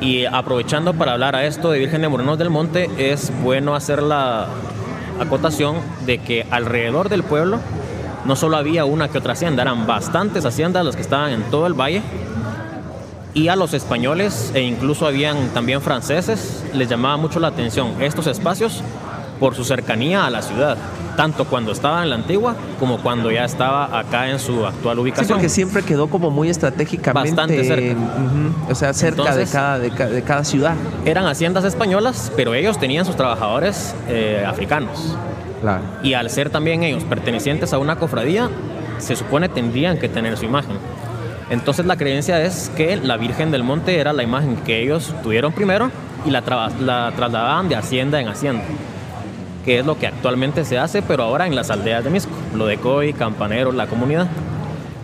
Y 0.01 0.27
aprovechando 0.27 0.95
para 0.95 1.13
hablar 1.13 1.35
a 1.35 1.45
esto 1.45 1.71
de 1.71 1.81
Virgen 1.81 2.01
de 2.01 2.09
Morenos 2.09 2.39
del 2.39 2.51
Monte, 2.51 2.89
es 2.97 3.33
bueno 3.43 3.75
hacer 3.75 4.03
la 4.03 4.47
acotación 5.21 5.77
de 6.07 6.19
que 6.19 6.47
alrededor 6.51 7.09
del 7.09 7.25
pueblo 7.25 7.59
no 8.25 8.37
solo 8.37 8.57
había 8.57 8.85
una 8.85 9.09
que 9.09 9.19
otra 9.19 9.35
hacienda, 9.35 9.63
eran 9.63 9.87
bastantes 9.87 10.47
haciendas 10.47 10.85
las 10.85 10.97
que 10.97 11.03
estaban 11.03 11.33
en 11.33 11.43
todo 11.51 11.67
el 11.67 11.75
valle 11.75 12.01
y 13.35 13.49
a 13.49 13.57
los 13.57 13.75
españoles 13.75 14.53
e 14.55 14.61
incluso 14.63 15.07
habían 15.07 15.49
también 15.49 15.81
franceses 15.81 16.65
les 16.73 16.89
llamaba 16.89 17.17
mucho 17.17 17.41
la 17.41 17.49
atención 17.49 18.01
estos 18.01 18.27
espacios 18.29 18.83
por 19.41 19.55
su 19.57 19.65
cercanía 19.65 20.25
a 20.27 20.31
la 20.31 20.41
ciudad, 20.43 20.79
tanto 21.17 21.45
cuando 21.45 21.73
estaba 21.73 22.05
en 22.05 22.11
la 22.11 22.15
antigua 22.15 22.55
como 22.79 22.99
cuando 22.99 23.33
ya 23.33 23.45
estaba 23.45 23.99
acá 23.99 24.31
en 24.31 24.39
su 24.39 24.65
actual 24.65 24.97
Sí, 24.97 25.03
ubicación. 25.03 25.29
porque 25.37 25.49
siempre 25.49 25.83
quedó 25.83 26.09
como 26.09 26.31
muy 26.31 26.49
estratégicamente. 26.49 27.31
Bastante 27.35 27.65
cerca. 27.65 27.97
o 28.71 28.75
sea, 28.77 28.93
cerca 28.95 29.23
Entonces- 29.23 29.51
de, 29.51 29.53
cada, 29.59 29.79
de, 29.81 29.91
ca- 29.91 30.07
de 30.09 30.23
cada 30.23 30.45
ciudad. 30.45 30.75
Eran 31.05 31.27
haciendas 31.27 31.65
españolas, 31.65 32.31
pero 32.37 32.55
ellos 32.55 32.79
tenían 32.79 33.05
sus 33.05 33.17
trabajadores 33.17 33.95
eh, 34.09 34.45
africanos. 34.47 35.17
Claro. 35.61 35.83
Y 36.05 36.15
al 36.15 36.31
ser 36.31 36.51
también 36.51 36.85
ellos 36.85 37.03
pertenecientes 37.05 37.73
a 37.73 37.79
una 37.79 37.97
cofradía, 37.97 38.49
se 38.99 39.17
supone 39.17 39.49
tendrían 39.49 39.99
que 39.99 40.09
tener 40.09 40.37
su 40.37 40.45
imagen. 40.45 40.77
Entonces 41.51 41.85
la 41.87 41.97
creencia 41.97 42.43
es 42.43 42.71
que 42.77 42.97
la 42.97 43.17
Virgen 43.17 43.51
del 43.51 43.63
Monte 43.65 43.99
era 43.99 44.13
la 44.13 44.23
imagen 44.23 44.57
que 44.57 44.83
ellos 44.83 45.15
tuvieron 45.23 45.53
primero 45.53 45.91
y 46.25 46.31
la, 46.31 46.43
la 46.81 47.13
trasladaban 47.15 47.69
de 47.69 47.77
hacienda 47.77 48.21
en 48.21 48.29
hacienda, 48.29 48.63
que 49.65 49.81
es 49.81 49.87
lo 49.87 49.99
que 49.99 50.07
actualmente 50.07 50.65
se 50.65 50.79
hace, 50.79 51.03
pero 51.03 51.25
ahora 51.25 51.47
en 51.47 51.55
las 51.55 51.71
aldeas 51.71 52.03
de 52.03 52.11
Misco, 52.11 52.33
lo 52.55 52.67
de 52.67 52.79
Coy, 52.79 53.13
Campanero, 53.13 53.73
la 53.73 53.87
comunidad. 53.87 54.27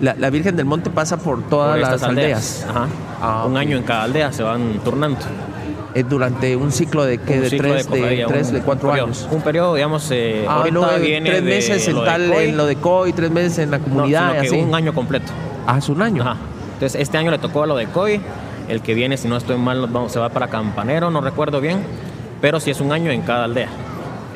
La, 0.00 0.14
la 0.14 0.30
Virgen 0.30 0.56
del 0.56 0.64
Monte 0.64 0.88
pasa 0.88 1.18
por 1.18 1.42
todas 1.48 1.78
por 1.78 1.90
las 1.90 2.02
aldeas. 2.02 2.66
Ajá. 2.68 2.86
Ah, 3.20 3.44
Un 3.46 3.58
año 3.58 3.76
en 3.76 3.82
cada 3.82 4.04
aldea 4.04 4.32
se 4.32 4.42
van 4.42 4.80
turnando. 4.82 5.18
Eh, 5.94 6.04
durante 6.08 6.56
un 6.56 6.72
ciclo 6.72 7.04
de, 7.04 7.18
de 7.18 7.50
tres, 7.50 7.50
de, 7.50 7.84
cofradía, 7.84 8.26
tres, 8.28 8.46
un 8.48 8.54
de 8.54 8.60
cuatro 8.62 8.88
periodo- 8.90 9.04
años. 9.08 9.28
Un 9.30 9.42
periodo, 9.42 9.74
digamos, 9.74 10.08
eh, 10.10 10.46
Ah, 10.48 10.64
no, 10.72 10.86
viene 11.00 11.28
tres 11.28 11.42
meses 11.42 11.86
en 11.88 11.94
lo 11.96 12.00
de 12.00 12.06
tal, 12.06 12.32
en 12.32 12.56
lo 12.56 12.64
de 12.64 12.76
COI, 12.76 13.12
tres 13.12 13.30
meses 13.30 13.58
en 13.58 13.72
la 13.72 13.78
no, 13.78 13.84
comunidad. 13.84 14.30
sino 14.30 14.38
y 14.38 14.48
que 14.48 14.54
así. 14.56 14.64
un 14.66 14.74
año 14.74 14.94
completo. 14.94 15.30
Es 15.78 15.88
un 15.88 16.02
año. 16.02 16.22
Ajá. 16.22 16.36
Entonces, 16.74 17.00
este 17.00 17.18
año 17.18 17.30
le 17.30 17.38
tocó 17.38 17.62
a 17.62 17.66
lo 17.66 17.76
de 17.76 17.86
COI. 17.86 18.20
El 18.68 18.82
que 18.82 18.94
viene, 18.94 19.16
si 19.16 19.28
no 19.28 19.36
estoy 19.36 19.58
mal, 19.58 19.88
se 20.08 20.18
va 20.18 20.28
para 20.28 20.48
Campanero, 20.48 21.10
no 21.10 21.20
recuerdo 21.20 21.60
bien. 21.60 21.84
Pero 22.40 22.60
sí 22.60 22.70
es 22.70 22.80
un 22.80 22.92
año 22.92 23.10
en 23.10 23.22
cada 23.22 23.44
aldea. 23.44 23.68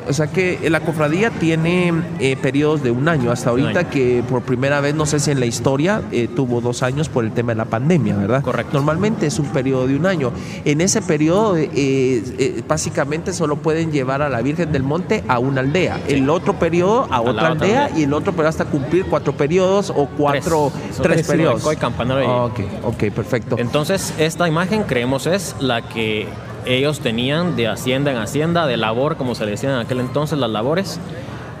O 0.07 0.13
sea 0.13 0.27
que 0.27 0.69
la 0.69 0.79
cofradía 0.79 1.29
tiene 1.31 1.93
eh, 2.19 2.37
periodos 2.41 2.83
de 2.83 2.91
un 2.91 3.07
año. 3.07 3.31
Hasta 3.31 3.49
ahorita 3.49 3.79
año. 3.79 3.89
que 3.89 4.23
por 4.29 4.41
primera 4.41 4.81
vez, 4.81 4.95
no 4.95 5.05
sé 5.05 5.19
si 5.19 5.31
en 5.31 5.39
la 5.39 5.45
historia, 5.45 6.01
eh, 6.11 6.27
tuvo 6.33 6.61
dos 6.61 6.83
años 6.83 7.09
por 7.09 7.23
el 7.25 7.31
tema 7.31 7.53
de 7.53 7.57
la 7.57 7.65
pandemia, 7.65 8.15
¿verdad? 8.15 8.41
Correcto. 8.43 8.73
Normalmente 8.73 9.25
es 9.27 9.39
un 9.39 9.47
periodo 9.47 9.87
de 9.87 9.95
un 9.95 10.05
año. 10.05 10.31
En 10.63 10.81
ese 10.81 11.01
periodo, 11.01 11.57
eh, 11.57 11.69
eh, 11.75 12.63
básicamente 12.67 13.33
solo 13.33 13.57
pueden 13.57 13.91
llevar 13.91 14.21
a 14.21 14.29
la 14.29 14.41
Virgen 14.41 14.71
del 14.71 14.83
Monte 14.83 15.23
a 15.27 15.39
una 15.39 15.61
aldea. 15.61 15.99
El 16.07 16.29
otro 16.29 16.53
periodo 16.59 17.07
a, 17.09 17.21
otra 17.21 17.47
aldea, 17.47 17.85
aldea. 17.85 17.99
y 17.99 18.03
el 18.03 18.13
otro 18.13 18.31
periodo 18.31 18.49
hasta 18.49 18.65
cumplir 18.65 19.05
cuatro 19.05 19.35
periodos 19.35 19.89
o 19.95 20.07
cuatro, 20.07 20.71
Tres. 20.73 20.95
Tres, 20.97 21.01
tres, 21.01 21.27
periodos. 21.27 21.63
Campanero 21.77 22.21
y- 22.21 22.25
Ah, 22.25 22.45
ok, 22.45 22.59
ok, 22.83 23.03
perfecto. 23.13 23.55
Entonces, 23.59 24.13
esta 24.17 24.47
imagen 24.47 24.83
creemos 24.83 25.27
es 25.27 25.55
la 25.59 25.81
que 25.81 26.27
ellos 26.65 26.99
tenían 26.99 27.55
de 27.55 27.67
hacienda 27.67 28.11
en 28.11 28.17
hacienda, 28.17 28.65
de 28.67 28.77
labor, 28.77 29.17
como 29.17 29.35
se 29.35 29.45
le 29.45 29.51
decía 29.51 29.69
en 29.71 29.79
aquel 29.79 29.99
entonces, 29.99 30.37
las 30.39 30.49
labores. 30.49 30.99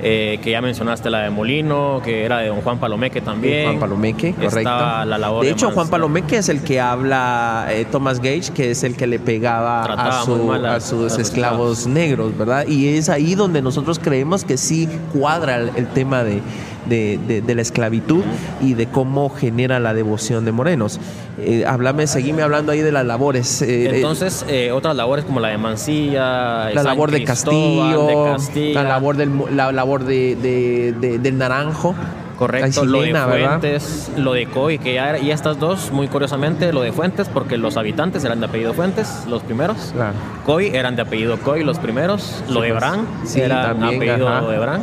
eh, 0.01 0.39
que 0.43 0.51
ya 0.51 0.61
mencionaste 0.61 1.09
la 1.09 1.19
de 1.21 1.29
Molino, 1.29 2.01
que 2.03 2.25
era 2.25 2.39
de 2.39 2.49
don 2.49 2.59
Juan 2.61 2.77
Palomeque 2.79 3.21
también. 3.21 3.65
Juan 3.67 3.79
Palomeque, 3.79 4.33
correcto. 4.33 4.57
Estaba 4.59 5.05
la 5.05 5.17
labor 5.17 5.45
de 5.45 5.51
hecho, 5.51 5.71
Juan 5.71 5.87
Palomeque 5.87 6.37
es 6.37 6.49
el 6.49 6.61
que 6.63 6.81
habla 6.81 7.67
eh, 7.71 7.85
Thomas 7.89 8.19
Gage, 8.19 8.51
que 8.53 8.71
es 8.71 8.83
el 8.83 8.97
que 8.97 9.07
le 9.07 9.19
pegaba 9.19 9.83
a, 9.85 10.21
su- 10.25 10.35
sus 10.81 11.17
esclavos 11.17 11.17
esclavos. 11.17 11.87
negros, 11.87 12.37
¿verdad? 12.37 12.67
Y 12.67 12.89
es 12.97 13.07
ahí 13.09 13.35
donde 13.35 13.61
nosotros 13.61 13.97
creemos 13.97 14.43
que 14.43 14.57
sí 14.57 14.87
cuadra 15.13 15.55
el, 15.55 15.71
el 15.77 15.87
tema 15.87 16.23
de, 16.25 16.41
de- 16.85 17.19
de- 17.27 17.41
de 17.41 17.55
la 17.55 17.61
esclavitud 17.61 18.23
y 18.61 18.73
de 18.73 18.87
cómo 18.87 19.29
genera 19.29 19.79
la 19.79 19.93
devoción 19.93 20.45
de 20.45 20.51
morenos. 20.51 20.99
Eh, 21.37 21.65
seguime 22.05 22.41
hablando 22.43 22.71
ahí 22.71 22.81
de 22.81 22.91
las 22.91 23.05
labores. 23.05 23.61
eh, 23.61 23.85
eh, 23.85 23.91
Entonces, 23.95 24.45
eh, 24.47 24.71
otras 24.71 24.95
labores 24.95 25.25
como 25.25 25.39
la 25.39 25.49
de 25.49 25.57
Mancilla, 25.57 26.69
la 26.69 26.73
San 26.75 26.85
labor 26.85 27.11
de 27.11 27.23
Castillo, 27.23 28.07
de 28.07 28.31
Castilla, 28.31 28.83
la 28.83 28.89
labor 28.89 29.17
del 29.17 29.31
la 29.51 29.71
labor 29.71 30.03
de, 30.05 30.35
de- 30.35 30.93
de- 30.99 31.19
del 31.19 31.37
naranjo. 31.37 31.95
Correcto, 32.37 32.83
lo 32.83 32.97
de 32.99 33.05
chilena, 33.05 33.25
¿verdad? 33.27 33.47
Fuentes, 33.61 34.11
lo 34.17 34.33
de 34.33 34.45
Coy, 34.47 34.77
que 34.77 34.93
ya 34.95 35.09
era- 35.11 35.19
y 35.19 35.31
estas 35.31 35.57
dos, 35.57 35.91
muy 35.93 36.09
curiosamente, 36.09 36.73
lo 36.73 36.81
de 36.81 36.91
Fuentes, 36.91 37.29
porque 37.29 37.57
los 37.57 37.77
habitantes 37.77 38.25
eran 38.25 38.41
de 38.41 38.47
apellido 38.47 38.73
Fuentes, 38.73 39.23
los 39.29 39.41
primeros. 39.41 39.91
Claro. 39.93 40.15
Coy 40.45 40.67
eran 40.73 40.97
de 40.97 41.03
apellido 41.03 41.37
Coy, 41.39 41.63
los 41.63 41.79
primeros. 41.79 42.43
Lo 42.49 42.59
de 42.59 42.71
pues, 42.71 42.79
Brán 42.81 43.07
sí, 43.23 43.39
era 43.39 43.67
también, 43.67 43.95
apellido 43.95 44.27
ajá. 44.27 44.47
de 44.47 44.59
Brán, 44.59 44.81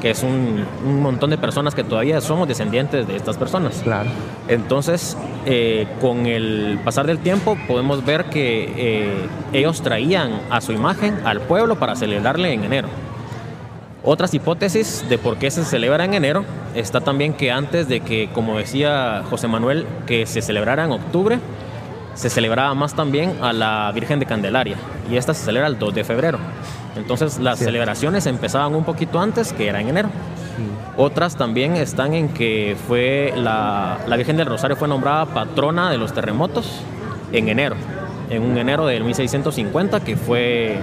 que 0.00 0.10
es 0.10 0.22
un, 0.22 0.64
un 0.84 1.02
montón 1.02 1.30
de 1.30 1.38
personas 1.38 1.74
que 1.74 1.84
todavía 1.84 2.20
somos 2.20 2.48
descendientes 2.48 3.06
de 3.06 3.16
estas 3.16 3.36
personas. 3.36 3.80
Claro. 3.82 4.10
Entonces, 4.48 5.16
eh, 5.46 5.86
con 6.00 6.26
el 6.26 6.78
pasar 6.84 7.06
del 7.06 7.18
tiempo, 7.18 7.56
podemos 7.68 8.04
ver 8.04 8.26
que 8.26 8.72
eh, 8.76 9.28
ellos 9.52 9.82
traían 9.82 10.32
a 10.50 10.60
su 10.60 10.72
imagen 10.72 11.18
al 11.24 11.40
pueblo 11.40 11.78
para 11.78 11.96
celebrarle 11.96 12.52
en 12.52 12.64
enero. 12.64 12.88
Otras 14.02 14.32
hipótesis 14.32 15.04
de 15.08 15.18
por 15.18 15.36
qué 15.36 15.50
se 15.50 15.64
celebra 15.64 16.04
en 16.04 16.14
enero 16.14 16.44
está 16.74 17.00
también 17.00 17.34
que 17.34 17.52
antes 17.52 17.86
de 17.86 18.00
que, 18.00 18.30
como 18.32 18.56
decía 18.56 19.22
José 19.28 19.46
Manuel, 19.46 19.86
que 20.06 20.24
se 20.24 20.40
celebrara 20.40 20.84
en 20.84 20.92
octubre, 20.92 21.38
se 22.14 22.30
celebraba 22.30 22.74
más 22.74 22.94
también 22.94 23.36
a 23.42 23.52
la 23.52 23.90
Virgen 23.94 24.18
de 24.18 24.26
Candelaria 24.26 24.76
y 25.10 25.16
esta 25.16 25.34
se 25.34 25.44
celebra 25.44 25.68
el 25.68 25.78
2 25.78 25.94
de 25.94 26.04
febrero. 26.04 26.38
Entonces 26.96 27.38
las 27.38 27.58
celebraciones 27.58 28.26
empezaban 28.26 28.74
un 28.74 28.84
poquito 28.84 29.20
antes, 29.20 29.52
que 29.52 29.68
era 29.68 29.80
en 29.80 29.88
enero. 29.88 30.08
Otras 30.96 31.36
también 31.36 31.76
están 31.76 32.12
en 32.12 32.28
que 32.28 32.76
fue 32.86 33.32
la, 33.36 33.98
la 34.06 34.16
Virgen 34.16 34.36
del 34.36 34.46
Rosario 34.46 34.76
fue 34.76 34.88
nombrada 34.88 35.26
patrona 35.26 35.90
de 35.90 35.96
los 35.96 36.12
terremotos 36.12 36.82
en 37.32 37.48
enero, 37.48 37.76
en 38.28 38.42
un 38.42 38.58
enero 38.58 38.86
del 38.86 39.04
1650 39.04 40.00
que 40.00 40.16
fue 40.16 40.78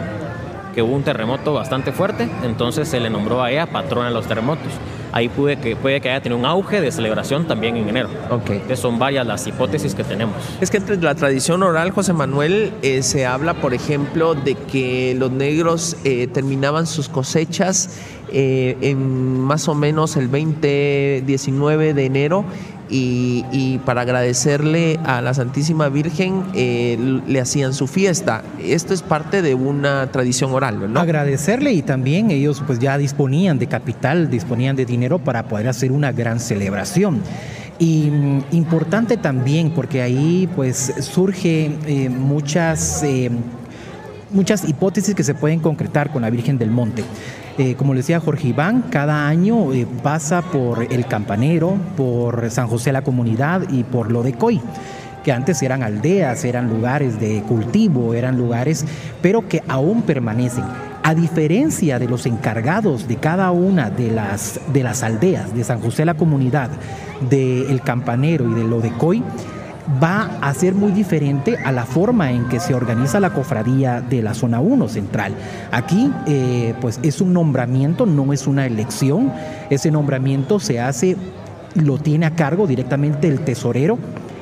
que 0.78 0.84
hubo 0.84 0.93
un 0.93 1.01
terremoto 1.01 1.55
bastante 1.55 1.91
fuerte, 1.91 2.30
entonces 2.43 2.88
se 2.88 2.99
le 2.99 3.09
nombró 3.09 3.41
a 3.41 3.49
ella 3.49 3.65
patrona 3.65 4.09
de 4.09 4.13
los 4.13 4.28
terremotos. 4.28 4.67
Ahí 5.11 5.28
puede 5.28 5.57
que, 5.57 5.75
puede 5.75 5.99
que 6.01 6.11
haya 6.11 6.21
tenido 6.21 6.38
un 6.38 6.45
auge 6.45 6.82
de 6.82 6.91
celebración 6.91 7.47
también 7.47 7.78
en 7.78 7.89
enero. 7.89 8.09
Ok. 8.30 8.51
Entonces 8.51 8.80
son 8.80 8.99
varias 8.99 9.25
las 9.25 9.47
hipótesis 9.47 9.95
que 9.95 10.03
tenemos. 10.03 10.36
Es 10.61 10.69
que 10.69 10.78
entre 10.78 10.97
la 10.97 11.15
tradición 11.15 11.63
oral, 11.63 11.89
José 11.89 12.13
Manuel, 12.13 12.73
eh, 12.84 13.01
se 13.01 13.25
habla, 13.25 13.55
por 13.55 13.73
ejemplo, 13.73 14.36
de 14.36 14.53
que 14.53 15.15
los 15.17 15.32
negros 15.32 15.97
eh, 16.03 16.28
terminaban 16.28 16.86
sus 16.86 17.09
cosechas 17.09 17.99
eh, 18.32 18.78
en 18.82 19.39
más 19.39 19.67
o 19.67 19.73
menos 19.73 20.15
el 20.15 20.30
20-19 20.30 21.93
de 21.93 22.05
enero 22.05 22.45
y, 22.89 23.79
para 23.85 24.01
agradecerle 24.01 24.99
a 25.05 25.21
la 25.21 25.33
Santísima 25.33 25.89
Virgen 25.89 26.43
eh, 26.53 27.21
le 27.27 27.39
hacían 27.39 27.73
su 27.73 27.88
fiesta. 27.88 28.43
Esto 28.61 28.93
es 28.93 29.01
parte 29.01 29.41
de 29.41 29.55
una 29.55 30.11
tradición 30.11 30.51
oral, 30.51 30.91
¿no? 30.91 30.99
Agradecerle 30.99 31.73
y 31.73 31.81
también 31.81 32.31
ellos 32.31 32.63
pues 32.65 32.79
ya 32.79 32.97
disponían 32.97 33.59
de 33.59 33.67
capital, 33.67 34.29
disponían 34.29 34.75
de 34.75 34.85
dinero 34.85 35.19
para 35.19 35.43
poder 35.43 35.67
hacer 35.67 35.91
una 35.91 36.11
gran 36.11 36.39
celebración. 36.39 37.21
Y 37.79 38.09
mm, 38.09 38.45
importante 38.51 39.17
también 39.17 39.71
porque 39.71 40.01
ahí 40.01 40.49
pues 40.55 40.93
surge 40.99 41.71
eh, 41.85 42.09
muchas, 42.09 43.03
eh, 43.03 43.29
muchas 44.31 44.67
hipótesis 44.67 45.13
que 45.13 45.23
se 45.23 45.35
pueden 45.35 45.59
concretar 45.59 46.11
con 46.11 46.21
la 46.21 46.29
Virgen 46.29 46.57
del 46.57 46.71
Monte. 46.71 47.03
Eh, 47.58 47.76
como 47.76 47.95
decía 47.95 48.20
Jorge 48.20 48.49
Iván, 48.49 48.84
cada 48.91 49.28
año 49.28 49.74
eh, 49.74 49.88
pasa 50.03 50.43
por 50.43 50.84
el 50.93 51.08
Campanero, 51.08 51.76
por 51.95 52.51
San 52.51 52.68
José 52.68 52.91
la 52.91 53.01
Comunidad 53.01 53.64
y 53.70 53.84
por 53.84 54.12
lo 54.12 54.22
de 54.22 54.34
Coy 54.34 54.62
que 55.28 55.34
antes 55.34 55.62
eran 55.62 55.84
aldeas, 55.84 56.45
eran 56.45 56.70
lugares 56.70 57.20
de 57.20 57.41
cultivo, 57.41 58.14
eran 58.14 58.38
lugares, 58.38 58.86
pero 59.22 59.45
que 59.45 59.62
aún 59.68 60.03
permanecen. 60.03 60.64
A 61.03 61.14
diferencia 61.16 61.99
de 61.99 62.08
los 62.08 62.26
encargados 62.26 63.10
de 63.10 63.18
cada 63.18 63.51
una 63.51 63.89
de 63.89 64.10
las, 64.10 64.62
de 64.72 64.84
las 64.84 65.03
aldeas, 65.03 65.53
de 65.53 65.66
San 65.66 65.82
José 65.82 66.05
la 66.05 66.14
Comunidad, 66.14 66.70
de 67.30 67.78
Campanero 67.84 68.49
y 68.49 68.53
de 68.53 68.64
lo 68.64 68.80
de 68.80 68.91
Coy, 68.91 69.22
va 70.01 70.38
a 70.41 70.53
ser 70.53 70.73
muy 70.73 70.91
diferente 70.91 71.57
a 71.63 71.71
la 71.71 71.85
forma 71.85 72.31
en 72.31 72.47
que 72.49 72.59
se 72.59 72.73
organiza 72.73 73.19
la 73.19 73.31
cofradía 73.31 74.01
de 74.01 74.21
la 74.21 74.33
zona 74.33 74.59
1 74.59 74.88
central. 74.89 75.33
Aquí, 75.71 76.11
eh, 76.25 76.73
pues 76.81 76.99
es 77.03 77.21
un 77.21 77.33
nombramiento, 77.33 78.05
no 78.05 78.33
es 78.33 78.47
una 78.47 78.65
elección. 78.65 79.31
Ese 79.69 79.91
nombramiento 79.91 80.59
se 80.59 80.79
hace, 80.79 81.15
lo 81.75 81.97
tiene 81.97 82.25
a 82.25 82.31
cargo 82.31 82.67
directamente 82.67 83.27
el 83.27 83.39
tesorero. 83.41 83.97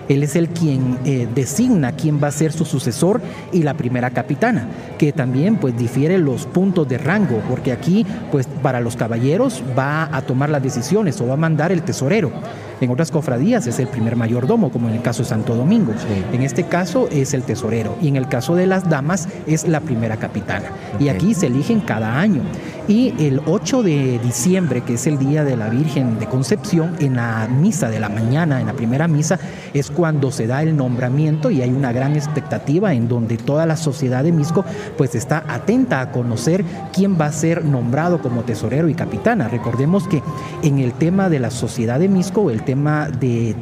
Él 0.08 0.22
es 0.22 0.36
el 0.36 0.50
quien 0.50 1.00
eh, 1.04 1.28
designa 1.34 1.94
quién 1.94 2.22
va 2.22 2.28
a 2.28 2.32
ser 2.32 2.52
su 2.52 2.64
sucesor 2.64 3.22
y 3.52 3.64
la 3.64 3.74
primera 3.74 4.12
capitana, 4.12 4.68
que 5.00 5.12
también 5.12 5.58
pues 5.58 5.76
difiere 5.78 6.20
los 6.20 6.46
puntos 6.46 6.88
de 6.88 7.00
rango, 7.00 7.42
porque 7.50 7.72
aquí 7.72 8.06
pues 8.32 8.48
para 8.62 8.82
los 8.82 8.96
caballeros 8.96 9.64
va 9.78 10.16
a 10.16 10.22
tomar 10.22 10.50
las 10.50 10.62
decisiones 10.62 11.20
o 11.22 11.28
va 11.28 11.34
a 11.34 11.38
mandar 11.38 11.72
el 11.72 11.82
tesorero. 11.82 12.32
En 12.82 12.92
otras 12.92 13.12
cofradías 13.12 13.68
es 13.68 13.80
el 13.80 13.88
primer 13.88 14.16
mayordomo, 14.16 14.72
como 14.72 14.90
en 14.90 14.96
el 14.96 15.02
caso 15.02 15.24
de 15.24 15.30
Santo 15.30 15.56
Domingo. 15.56 15.94
En 16.32 16.42
este 16.42 16.64
caso 16.64 17.08
es 17.12 17.34
el 17.34 17.44
tesorero. 17.44 17.96
Y 18.02 18.08
en 18.08 18.16
el 18.16 18.28
caso 18.28 18.56
de 18.56 18.68
las 18.68 18.90
damas 18.90 19.28
es 19.48 19.68
la 19.68 19.80
primera 19.80 20.18
capitana. 20.18 20.70
Y 21.00 21.10
aquí 21.10 21.34
se 21.34 21.48
eligen 21.48 21.80
cada 21.80 22.20
año. 22.20 22.42
Y 22.88 23.14
el 23.18 23.42
8 23.48 23.82
de 23.82 24.20
diciembre, 24.20 24.82
que 24.82 24.94
es 24.94 25.08
el 25.08 25.18
día 25.18 25.44
de 25.44 25.58
la 25.58 25.70
Virgen 25.70 26.20
de 26.20 26.28
Concepción, 26.28 26.96
en 27.00 27.16
la 27.16 27.48
misa 27.48 27.90
de 27.90 28.00
la 28.00 28.10
mañana, 28.10 28.62
en 28.62 28.68
la 28.68 28.74
primera 28.74 29.08
misa, 29.08 29.40
es 29.74 29.90
cuando 29.90 30.32
se 30.32 30.46
da 30.46 30.62
el 30.62 30.78
nombramiento 30.78 31.50
y 31.50 31.64
hay 31.64 31.72
una 31.72 31.92
gran 31.92 32.16
expectativa 32.16 32.94
en 32.94 33.08
donde 33.08 33.38
toda 33.38 33.66
la 33.66 33.76
sociedad 33.76 34.24
de 34.24 34.32
Misco 34.32 34.64
pues 34.98 35.16
está 35.16 35.44
atenta 35.48 36.00
a 36.00 36.12
conocer 36.12 36.64
quién 36.94 37.20
va 37.20 37.26
a 37.26 37.32
ser 37.32 37.66
nombrado 37.66 38.22
como 38.22 38.44
tesorero 38.44 38.88
y 38.88 38.94
capitana. 38.94 39.48
Recordemos 39.48 40.08
que 40.08 40.22
en 40.62 40.78
el 40.80 40.94
tema 40.94 41.30
de 41.30 41.40
la 41.40 41.50
sociedad 41.50 42.00
de 42.00 42.08
Misco, 42.08 42.52
el 42.52 42.62
tema 42.66 43.08
de, 43.08 43.56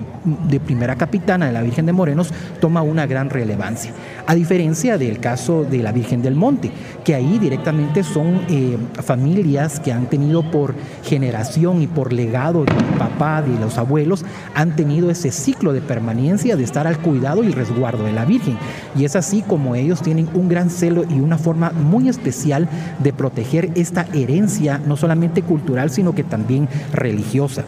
primera 0.66 0.96
capitana 0.96 1.48
de 1.48 1.52
la 1.52 1.62
Virgen 1.62 1.86
de 1.86 1.94
Morenos 1.94 2.32
toma 2.60 2.82
una 2.82 3.06
gran 3.06 3.30
relevancia. 3.30 3.92
A 4.26 4.36
diferencia 4.36 4.98
del 4.98 5.20
caso 5.20 5.66
de 5.66 5.80
la 5.80 5.92
Virgen 5.92 6.22
del 6.22 6.36
Monte, 6.36 6.72
que 7.04 7.14
ahí 7.14 7.38
directamente 7.38 8.04
son 8.04 8.42
eh, 8.50 8.78
familias 9.04 9.80
que 9.80 9.92
han 9.92 10.06
tenido 10.08 10.50
por 10.50 10.74
generación 11.04 11.82
y 11.82 11.88
por 11.88 12.14
legado 12.14 12.64
del 12.64 12.84
papá, 12.98 13.42
de 13.42 13.60
los 13.60 13.78
abuelos, 13.78 14.24
han 14.56 14.76
tenido 14.76 15.12
ese 15.12 15.32
ciclo 15.32 15.74
de 15.74 15.82
permanencia 15.82 16.56
de 16.56 16.64
estar 16.64 16.88
al 16.88 17.00
cuidado 17.00 17.44
y 17.44 17.52
resguardo 17.52 18.06
de 18.06 18.14
la 18.14 18.26
Virgen. 18.26 18.58
Y 18.96 19.06
es 19.06 19.16
así 19.16 19.42
como 19.42 19.76
ellos 19.76 20.02
tienen 20.02 20.30
un 20.34 20.48
gran 20.48 20.70
celo 20.70 21.04
y 21.10 21.20
una 21.20 21.38
forma 21.38 21.72
muy 21.72 22.10
especial 22.10 22.70
de 23.00 23.14
proteger 23.14 23.72
esta 23.76 24.08
herencia, 24.14 24.80
no 24.86 24.96
solamente 24.96 25.42
cultural, 25.42 25.90
sino 25.90 26.16
que 26.16 26.24
también 26.24 26.70
religiosa. 26.94 27.66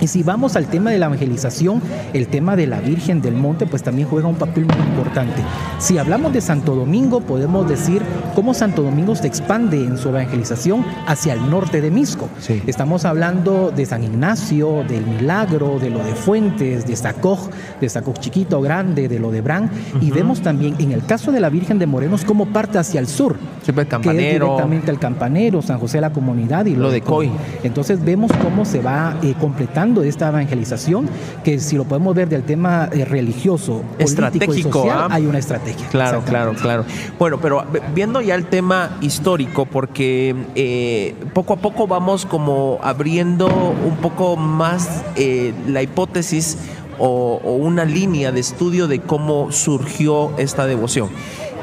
Y 0.00 0.06
si 0.06 0.22
vamos 0.22 0.56
al 0.56 0.66
tema 0.66 0.90
de 0.90 0.98
la 0.98 1.06
evangelización, 1.06 1.82
el 2.12 2.28
tema 2.28 2.56
de 2.56 2.66
la 2.66 2.80
Virgen 2.80 3.20
del 3.20 3.34
Monte, 3.34 3.66
pues 3.66 3.82
también 3.82 4.08
juega 4.08 4.28
un 4.28 4.36
papel 4.36 4.66
muy 4.66 4.76
importante. 4.76 5.42
Si 5.78 5.98
hablamos 5.98 6.32
de 6.32 6.40
Santo 6.40 6.74
Domingo, 6.74 7.20
podemos 7.20 7.68
decir 7.68 8.02
cómo 8.34 8.54
Santo 8.54 8.82
Domingo 8.82 9.16
se 9.16 9.26
expande 9.26 9.78
en 9.82 9.98
su 9.98 10.10
evangelización 10.10 10.84
hacia 11.06 11.34
el 11.34 11.50
norte 11.50 11.80
de 11.80 11.90
Misco. 11.90 12.28
Estamos 12.66 13.04
hablando 13.04 13.72
de 13.74 13.84
San 13.86 14.04
Ignacio, 14.04 14.84
del 14.88 15.06
Milagro, 15.06 15.78
de 15.78 15.90
lo 15.90 15.98
de 15.98 16.14
Fuentes, 16.14 16.86
de 16.86 16.96
Sacoj, 16.96 17.50
de 17.80 17.88
Sacoj 17.88 18.18
chiquito, 18.18 18.60
grande, 18.60 19.08
de 19.08 19.18
lo 19.18 19.30
de 19.30 19.40
Bran. 19.40 19.70
Y 20.00 20.10
vemos 20.10 20.40
también 20.40 20.76
en 20.78 20.92
el 20.92 21.04
caso 21.04 21.32
de 21.32 21.40
la 21.40 21.48
Virgen 21.48 21.78
de 21.78 21.86
Morenos 21.86 22.24
cómo 22.24 22.46
parte 22.46 22.78
hacia 22.78 23.00
el 23.00 23.08
sur. 23.08 23.36
el 23.82 23.88
campanero. 23.88 24.12
Que 24.16 24.26
es 24.26 24.40
directamente 24.40 24.90
el 24.90 24.98
campanero, 24.98 25.62
San 25.62 25.78
José 25.78 25.98
de 25.98 26.02
la 26.02 26.12
Comunidad 26.12 26.66
y 26.66 26.76
lo, 26.76 26.90
de 26.90 27.00
Coy. 27.00 27.30
Entonces 27.62 28.04
vemos 28.04 28.30
cómo 28.42 28.64
se 28.64 28.80
va 28.80 29.16
eh, 29.22 29.34
completando 29.40 29.63
esta 30.02 30.28
evangelización, 30.28 31.08
que 31.42 31.58
si 31.58 31.76
lo 31.76 31.84
podemos 31.84 32.14
ver 32.14 32.28
del 32.28 32.42
tema 32.42 32.88
eh, 32.92 33.04
religioso, 33.04 33.82
estratégico, 33.98 34.54
y 34.54 34.62
social, 34.62 34.98
¿ah? 35.02 35.08
hay 35.10 35.26
una 35.26 35.38
estrategia. 35.38 35.86
Claro, 35.88 36.22
claro, 36.24 36.54
claro. 36.54 36.84
Bueno, 37.18 37.38
pero 37.40 37.64
viendo 37.94 38.20
ya 38.20 38.34
el 38.34 38.46
tema 38.46 38.96
histórico, 39.00 39.66
porque 39.66 40.34
eh, 40.54 41.14
poco 41.32 41.54
a 41.54 41.56
poco 41.56 41.86
vamos 41.86 42.26
como 42.26 42.78
abriendo 42.82 43.46
un 43.46 43.96
poco 43.96 44.36
más 44.36 45.02
eh, 45.16 45.52
la 45.68 45.82
hipótesis 45.82 46.58
o, 46.98 47.40
o 47.42 47.54
una 47.54 47.84
línea 47.84 48.32
de 48.32 48.40
estudio 48.40 48.86
de 48.86 49.00
cómo 49.00 49.50
surgió 49.50 50.36
esta 50.38 50.66
devoción 50.66 51.10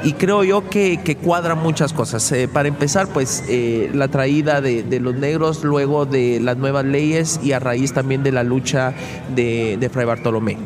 y 0.03 0.13
creo 0.13 0.43
yo 0.43 0.67
que, 0.67 0.99
que 1.03 1.15
cuadran 1.15 1.59
muchas 1.59 1.93
cosas. 1.93 2.31
Eh, 2.31 2.47
para 2.47 2.67
empezar, 2.67 3.07
pues 3.07 3.43
eh, 3.47 3.89
la 3.93 4.07
traída 4.07 4.61
de, 4.61 4.99
los 4.99 5.15
negros 5.15 5.63
luego 5.63 6.05
de 6.05 6.39
las 6.39 6.57
nuevas 6.57 6.85
leyes 6.85 7.39
y 7.43 7.51
a 7.51 7.59
raíz 7.59 7.93
también 7.93 8.23
de 8.23 8.31
la 8.31 8.43
lucha 8.43 8.93
de, 9.35 9.89
Fray 9.91 10.05
Bartolomé. 10.05 10.57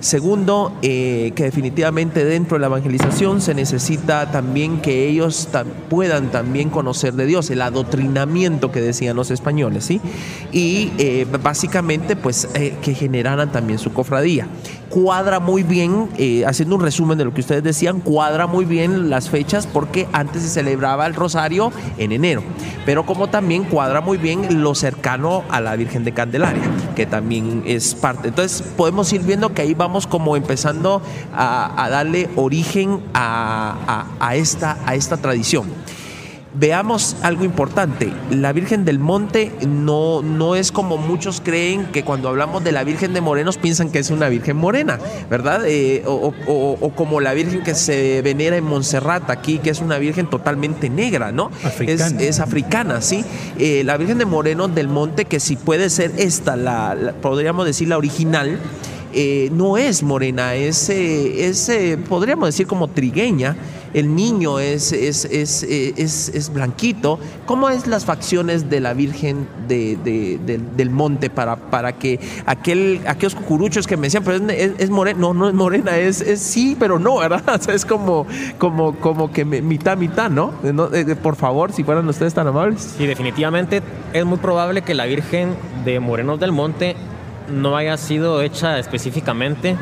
Segundo, 0.00 0.76
eh, 0.82 1.32
que 1.36 1.44
definitivamente 1.44 2.24
dentro 2.24 2.56
de 2.56 2.62
la 2.62 2.66
evangelización 2.66 3.40
se 3.40 3.54
necesita 3.54 4.32
también 4.32 4.80
que 4.80 5.06
ellos 5.06 5.48
puedan 5.88 6.32
también 6.32 6.70
conocer 6.70 7.12
de 7.12 7.24
Dios, 7.24 7.50
el 7.50 7.62
adoctrinamiento 7.62 8.72
que 8.72 8.80
decían 8.80 9.14
los 9.14 9.30
españoles, 9.30 9.84
¿sí? 9.84 10.00
Y 10.50 10.90
básicamente, 11.40 12.16
pues, 12.16 12.48
que 12.52 12.94
generaran 12.94 13.52
también 13.52 13.78
su 13.78 13.92
cofradía. 13.92 14.48
Cuadra 14.92 15.40
muy 15.40 15.62
bien, 15.62 16.10
eh, 16.18 16.44
haciendo 16.44 16.74
un 16.74 16.82
resumen 16.82 17.16
de 17.16 17.24
lo 17.24 17.32
que 17.32 17.40
ustedes 17.40 17.62
decían, 17.62 18.00
cuadra 18.00 18.46
muy 18.46 18.66
bien 18.66 19.08
las 19.08 19.30
fechas 19.30 19.66
porque 19.66 20.06
antes 20.12 20.42
se 20.42 20.50
celebraba 20.50 21.06
el 21.06 21.14
rosario 21.14 21.72
en 21.96 22.12
enero, 22.12 22.42
pero 22.84 23.06
como 23.06 23.30
también 23.30 23.64
cuadra 23.64 24.02
muy 24.02 24.18
bien 24.18 24.62
lo 24.62 24.74
cercano 24.74 25.44
a 25.48 25.62
la 25.62 25.76
Virgen 25.76 26.04
de 26.04 26.12
Candelaria, 26.12 26.62
que 26.94 27.06
también 27.06 27.62
es 27.64 27.94
parte. 27.94 28.28
Entonces, 28.28 28.60
podemos 28.76 29.10
ir 29.14 29.22
viendo 29.22 29.54
que 29.54 29.62
ahí 29.62 29.72
vamos 29.72 30.06
como 30.06 30.36
empezando 30.36 31.00
a, 31.34 31.88
darle 31.90 32.28
origen 32.36 33.00
a, 33.14 34.34
esta, 34.34 34.76
a 34.84 34.94
esta 34.94 35.16
tradición. 35.16 35.68
Veamos 36.54 37.16
algo 37.22 37.44
importante, 37.44 38.12
la 38.30 38.52
Virgen 38.52 38.84
del 38.84 38.98
Monte 38.98 39.52
no, 39.66 40.20
no 40.20 40.54
es 40.54 40.70
como 40.70 40.98
muchos 40.98 41.40
creen 41.40 41.86
que 41.86 42.04
cuando 42.04 42.28
hablamos 42.28 42.62
de 42.62 42.72
la 42.72 42.84
Virgen 42.84 43.14
de 43.14 43.22
Morenos 43.22 43.56
piensan 43.56 43.90
que 43.90 43.98
es 43.98 44.10
una 44.10 44.28
Virgen 44.28 44.58
morena, 44.58 44.98
¿verdad? 45.30 45.62
Eh, 45.66 46.02
o, 46.04 46.34
o, 46.46 46.76
o, 46.78 46.90
como 46.90 47.20
la 47.22 47.32
Virgen 47.32 47.62
que 47.62 47.74
se 47.74 48.20
venera 48.20 48.58
en 48.58 48.64
Montserrat 48.64 49.30
aquí, 49.30 49.60
que 49.60 49.70
es 49.70 49.80
una 49.80 49.96
Virgen 49.96 50.28
totalmente 50.28 50.90
negra, 50.90 51.32
¿no? 51.32 51.50
Africana. 51.64 52.20
Es, 52.20 52.28
es 52.28 52.40
africana, 52.40 53.00
¿sí? 53.00 53.24
Eh, 53.58 53.82
la 53.84 53.96
Virgen 53.96 54.18
de 54.18 54.26
Morenos 54.26 54.74
del 54.74 54.88
Monte, 54.88 55.24
que 55.24 55.40
si 55.40 55.56
puede 55.56 55.88
ser 55.88 56.12
esta, 56.18 56.56
la, 56.56 56.94
la 56.94 57.12
podríamos 57.14 57.64
decir 57.64 57.88
la 57.88 57.96
original, 57.96 58.58
eh, 59.14 59.48
no 59.54 59.78
es 59.78 60.02
morena, 60.02 60.54
es, 60.54 60.90
es 60.90 61.72
podríamos 62.10 62.48
decir 62.48 62.66
como 62.66 62.88
trigueña. 62.88 63.56
El 63.94 64.14
niño 64.14 64.58
es, 64.58 64.92
es, 64.92 65.24
es, 65.24 65.62
es, 65.62 66.52
blanquito. 66.52 67.18
¿Cómo 67.46 67.68
es 67.68 67.86
las 67.86 68.04
facciones 68.04 68.70
de 68.70 68.80
la 68.80 68.94
Virgen 68.94 69.48
de, 69.68 69.96
de, 70.02 70.38
de, 70.44 70.58
del 70.76 70.90
Monte 70.90 71.30
para, 71.30 71.56
para 71.56 71.92
que 71.92 72.18
aquel, 72.46 73.00
aquellos 73.06 73.34
cucuruchos 73.34 73.86
que 73.86 73.96
me 73.96 74.06
decían, 74.06 74.24
pero 74.24 74.44
es, 74.48 74.90
morena? 74.90 75.18
No, 75.18 75.34
no 75.34 75.48
es 75.48 75.54
morena, 75.54 75.96
es, 75.98 76.18
sí, 76.40 76.76
pero 76.78 76.98
no, 76.98 77.18
¿verdad? 77.18 77.42
O 77.62 77.62
sea, 77.62 77.74
es 77.74 77.84
como, 77.84 78.26
como, 78.58 78.94
como 78.96 79.30
que 79.30 79.44
mitad, 79.44 79.96
mitad, 79.96 80.30
¿no? 80.30 80.52
¿no? 80.62 80.88
por 81.22 81.36
favor, 81.36 81.72
si 81.72 81.84
fueran 81.84 82.08
ustedes 82.08 82.34
tan 82.34 82.46
amables. 82.46 82.94
Sí, 82.96 83.06
definitivamente 83.06 83.82
es 84.12 84.24
muy 84.24 84.38
probable 84.38 84.82
que 84.82 84.94
la 84.94 85.04
Virgen 85.04 85.54
de 85.84 86.00
Morenos 86.00 86.40
del 86.40 86.52
Monte 86.52 86.96
no 87.50 87.76
haya 87.76 87.96
sido 87.96 88.42
hecha 88.42 88.78
específicamente 88.78 89.76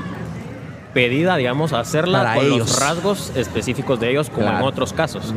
pedida, 0.93 1.37
digamos, 1.37 1.73
hacerla 1.73 2.19
Para 2.19 2.35
con 2.37 2.45
ellos. 2.47 2.59
los 2.59 2.81
rasgos 2.81 3.33
específicos 3.37 4.01
de 4.01 4.11
ellos, 4.11 4.29
como 4.31 4.43
Claro. 4.43 4.59
en 4.59 4.65
otros 4.65 4.93
casos. 4.93 5.35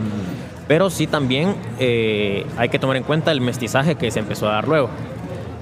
Pero 0.68 0.90
sí 0.90 1.08
también 1.08 1.56
eh, 1.80 2.46
hay 2.58 2.70
que 2.70 2.80
tomar 2.80 2.96
en 2.98 3.04
cuenta 3.04 3.32
el 3.32 3.42
mestizaje 3.42 3.96
que 3.96 4.10
se 4.12 4.20
empezó 4.20 4.48
a 4.50 4.54
dar 4.54 4.68
luego. 4.68 4.88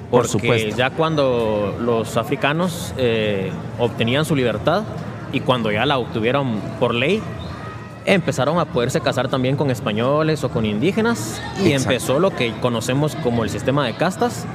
Por 0.10 0.24
Porque 0.28 0.28
supuesto. 0.28 0.78
ya 0.78 0.90
cuando 0.92 1.76
los 1.82 2.18
africanos 2.18 2.94
eh, 2.98 3.50
obtenían 3.80 4.26
su 4.26 4.36
libertad 4.36 4.84
y 5.32 5.40
cuando 5.40 5.72
ya 5.72 5.86
la 5.86 5.98
obtuvieron 5.98 6.60
por 6.80 6.94
ley, 6.94 7.22
empezaron 8.06 8.60
a 8.60 8.66
poderse 8.66 9.00
casar 9.02 9.28
también 9.30 9.56
con 9.56 9.72
españoles 9.72 10.44
o 10.44 10.50
con 10.50 10.66
indígenas 10.66 11.42
y 11.64 11.72
Exacto. 11.72 11.76
empezó 11.94 12.20
lo 12.20 12.32
que 12.32 12.52
conocemos 12.62 13.16
como 13.18 13.44
el 13.44 13.50
sistema 13.50 13.86
de 13.86 13.94
castas. 13.96 14.46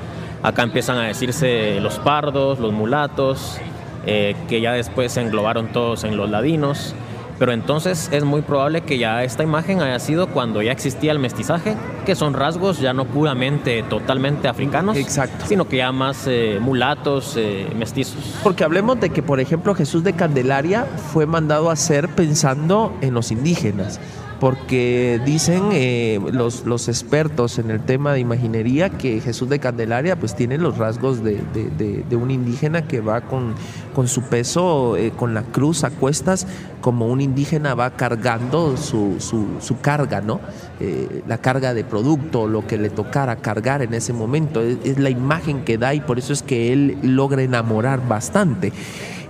Acá 0.43 0.63
empiezan 0.63 0.99
a 0.99 1.05
decirse 1.07 1.81
los 1.81 1.99
pardos, 2.01 2.59
los 2.59 2.73
mulatos, 2.73 3.59
eh, 4.07 4.35
que 4.49 4.61
ya 4.61 4.73
después 4.73 5.13
se 5.13 5.21
englobaron 5.21 5.69
todos 5.73 6.05
en 6.05 6.17
los 6.17 6.31
ladinos. 6.31 6.95
Pero 7.39 7.53
entonces 7.53 8.09
es 8.13 8.25
muy 8.25 8.41
probable 8.41 8.81
que 8.81 8.97
ya 8.97 9.23
esta 9.23 9.43
imagen 9.43 9.83
haya 9.83 9.99
sido 9.99 10.29
cuando 10.29 10.63
ya 10.63 10.73
existía 10.73 11.13
el 11.13 11.19
mestizaje, 11.19 11.75
que 12.07 12.15
son 12.15 12.33
rasgos 12.33 12.81
ya 12.81 12.95
no 12.95 13.05
puramente 13.05 13.83
totalmente 13.83 14.49
africanos, 14.49 14.97
Exacto. 14.97 15.45
sino 15.47 15.69
que 15.69 15.77
ya 15.79 15.93
más 15.93 16.27
eh, 16.27 16.59
mulatos, 16.61 17.35
eh, 17.37 17.67
mestizos. 17.77 18.37
Porque 18.43 18.65
hablemos 18.65 18.99
de 19.01 19.11
que, 19.11 19.23
por 19.23 19.39
ejemplo, 19.39 19.75
Jesús 19.75 20.03
de 20.03 20.15
Candelaria 20.15 20.87
fue 21.13 21.27
mandado 21.27 21.69
a 21.69 21.75
hacer 21.75 22.09
pensando 22.09 22.97
en 23.03 23.13
los 23.13 23.31
indígenas. 23.31 24.01
Porque 24.41 25.19
dicen 25.25 25.71
eh, 25.73 26.21
los, 26.31 26.67
los 26.67 26.89
expertos 26.89 27.59
en 27.59 27.71
el 27.71 27.81
tema 27.81 28.13
de 28.13 28.21
imaginería 28.21 28.91
que 28.91 29.21
Jesús 29.23 29.49
de 29.49 29.59
Candelaria 29.61 30.17
pues 30.17 30.37
tiene 30.37 30.59
los 30.59 30.77
rasgos 30.77 31.25
de, 31.25 31.41
de- 31.55 31.71
de- 31.71 32.05
de 32.07 32.17
un 32.17 32.31
indígena 32.31 32.87
que 32.87 33.01
va 33.01 33.23
con, 33.23 33.55
con 33.95 34.09
su 34.09 34.23
peso, 34.25 34.97
eh, 34.99 35.11
con 35.17 35.33
la 35.33 35.43
cruz 35.43 35.85
a 35.85 35.91
cuestas, 35.91 36.47
como 36.83 37.07
un 37.07 37.23
indígena 37.23 37.75
va 37.75 37.91
cargando 37.97 38.77
su, 38.77 39.17
su- 39.21 39.57
su 39.61 39.81
carga, 39.81 40.21
¿no? 40.21 40.41
Eh, 40.81 41.23
la 41.27 41.39
carga 41.39 41.73
de 41.73 41.85
producto, 41.85 42.47
lo 42.47 42.67
que 42.67 42.77
le 42.77 42.91
tocara 42.91 43.37
cargar 43.37 43.81
en 43.81 43.95
ese 43.95 44.13
momento. 44.13 44.61
Es, 44.61 44.77
es 44.85 44.99
la 44.99 45.09
imagen 45.09 45.65
que 45.65 45.79
da 45.79 45.95
y 45.95 46.01
por 46.01 46.19
eso 46.19 46.35
es 46.35 46.43
que 46.43 46.75
él 46.75 46.99
logra 47.03 47.43
enamorar 47.43 48.07
bastante. 48.07 48.71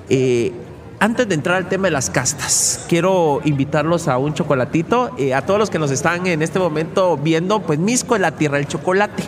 Eh, 0.08 0.52
antes 1.06 1.28
de 1.28 1.36
entrar 1.36 1.56
al 1.56 1.68
tema 1.68 1.86
de 1.86 1.92
las 1.92 2.10
castas, 2.10 2.84
quiero 2.88 3.40
invitarlos 3.44 4.08
a 4.08 4.18
un 4.18 4.34
chocolatito. 4.34 5.12
Eh, 5.18 5.34
a 5.34 5.42
todos 5.42 5.60
los 5.60 5.70
que 5.70 5.78
nos 5.78 5.92
están 5.92 6.26
en 6.26 6.42
este 6.42 6.58
momento 6.58 7.16
viendo, 7.16 7.62
pues 7.62 7.78
Misco 7.78 8.16
es 8.16 8.20
la 8.20 8.32
tierra 8.32 8.56
del 8.56 8.66
chocolate. 8.66 9.22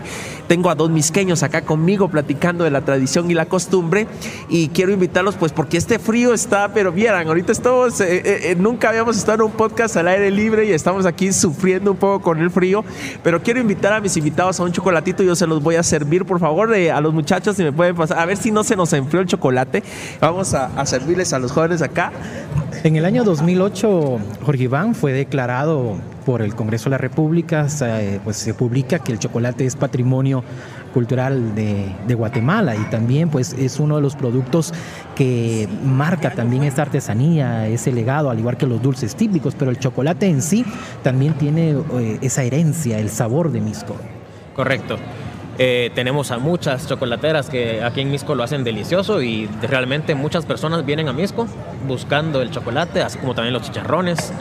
Tengo 0.48 0.70
a 0.70 0.74
dos 0.74 0.90
misqueños 0.90 1.44
acá 1.44 1.62
conmigo 1.62 2.08
platicando 2.08 2.64
de 2.64 2.70
la 2.70 2.80
tradición 2.80 3.30
y 3.30 3.34
la 3.34 3.46
costumbre. 3.46 4.08
Y 4.48 4.68
quiero 4.70 4.90
invitarlos 4.90 5.36
pues 5.36 5.52
porque 5.52 5.76
este 5.76 6.00
frío 6.00 6.34
está, 6.34 6.72
pero 6.74 6.90
vieran, 6.90 7.28
ahorita 7.28 7.52
estamos, 7.52 8.00
eh, 8.00 8.22
eh, 8.50 8.56
nunca 8.58 8.88
habíamos 8.88 9.16
estado 9.16 9.44
en 9.44 9.50
un 9.52 9.52
podcast 9.52 9.96
al 9.98 10.08
aire 10.08 10.32
libre 10.32 10.64
y 10.64 10.72
estamos 10.72 11.06
aquí 11.06 11.32
sufriendo 11.32 11.92
un 11.92 11.96
poco 11.98 12.24
con 12.24 12.38
el 12.40 12.50
frío, 12.50 12.84
pero 13.22 13.40
quiero 13.40 13.60
invitar 13.60 13.92
a 13.92 14.00
mis 14.00 14.16
invitados 14.16 14.58
a 14.58 14.64
un 14.64 14.72
chocolatito, 14.72 15.22
yo 15.22 15.36
se 15.36 15.46
los 15.46 15.62
voy 15.62 15.76
a 15.76 15.82
servir, 15.84 16.24
por 16.24 16.40
favor, 16.40 16.74
a 16.74 17.00
los 17.00 17.14
muchachos 17.14 17.54
si 17.54 17.62
me 17.62 17.72
pueden 17.72 17.94
pasar, 17.94 18.18
a 18.18 18.24
ver 18.24 18.36
si 18.36 18.50
no 18.50 18.64
se 18.64 18.74
nos 18.74 18.92
enfrió 18.94 19.20
el 19.20 19.26
chocolate, 19.28 19.82
vamos 20.20 20.54
a 20.54 20.86
servirles 20.86 21.32
a 21.34 21.38
los 21.38 21.52
jóvenes 21.52 21.67
acá. 21.82 22.12
En 22.84 22.96
el 22.96 23.04
año 23.04 23.24
2008, 23.24 24.18
Jorge 24.44 24.62
Iván 24.64 24.94
fue 24.94 25.12
declarado 25.12 25.96
por 26.24 26.42
el 26.42 26.54
Congreso 26.54 26.84
de 26.84 26.90
la 26.90 26.98
República, 26.98 27.66
pues 28.22 28.36
se 28.36 28.54
publica 28.54 28.98
que 28.98 29.12
el 29.12 29.18
chocolate 29.18 29.64
es 29.66 29.76
patrimonio 29.76 30.44
cultural 30.92 31.54
de, 31.54 31.94
de, 32.06 32.14
Guatemala 32.14 32.76
y 32.76 32.84
también 32.90 33.28
pues 33.28 33.52
es 33.52 33.78
uno 33.80 33.96
de 33.96 34.02
los 34.02 34.16
productos 34.16 34.72
que 35.14 35.68
marca 35.84 36.30
también 36.30 36.64
esta 36.64 36.82
artesanía, 36.82 37.68
ese 37.68 37.92
legado, 37.92 38.30
al 38.30 38.38
igual 38.38 38.56
que 38.56 38.66
los 38.66 38.82
dulces 38.82 39.14
típicos, 39.16 39.54
pero 39.54 39.70
el 39.70 39.78
chocolate 39.78 40.26
en 40.26 40.42
sí 40.42 40.64
también 41.02 41.34
tiene 41.34 41.70
eh, 41.70 42.18
esa 42.22 42.42
herencia, 42.42 42.98
el 42.98 43.10
sabor 43.10 43.50
de 43.50 43.60
Misco. 43.60 43.96
Correcto. 44.54 44.98
Eh, 45.60 45.90
tenemos 45.92 46.30
a 46.30 46.38
muchas 46.38 46.86
chocolateras 46.86 47.50
que 47.50 47.82
aquí 47.82 48.00
en 48.00 48.12
Misco 48.12 48.36
lo 48.36 48.44
hacen 48.44 48.62
delicioso 48.62 49.22
y 49.22 49.48
realmente 49.60 50.14
muchas 50.14 50.46
personas 50.46 50.86
vienen 50.86 51.08
a 51.08 51.12
Misco 51.12 51.48
buscando 51.88 52.40
el 52.42 52.52
chocolate, 52.52 53.02
así 53.02 53.18
como 53.18 53.34
también 53.34 53.54
los 53.54 53.62
chicharrones. 53.62 54.32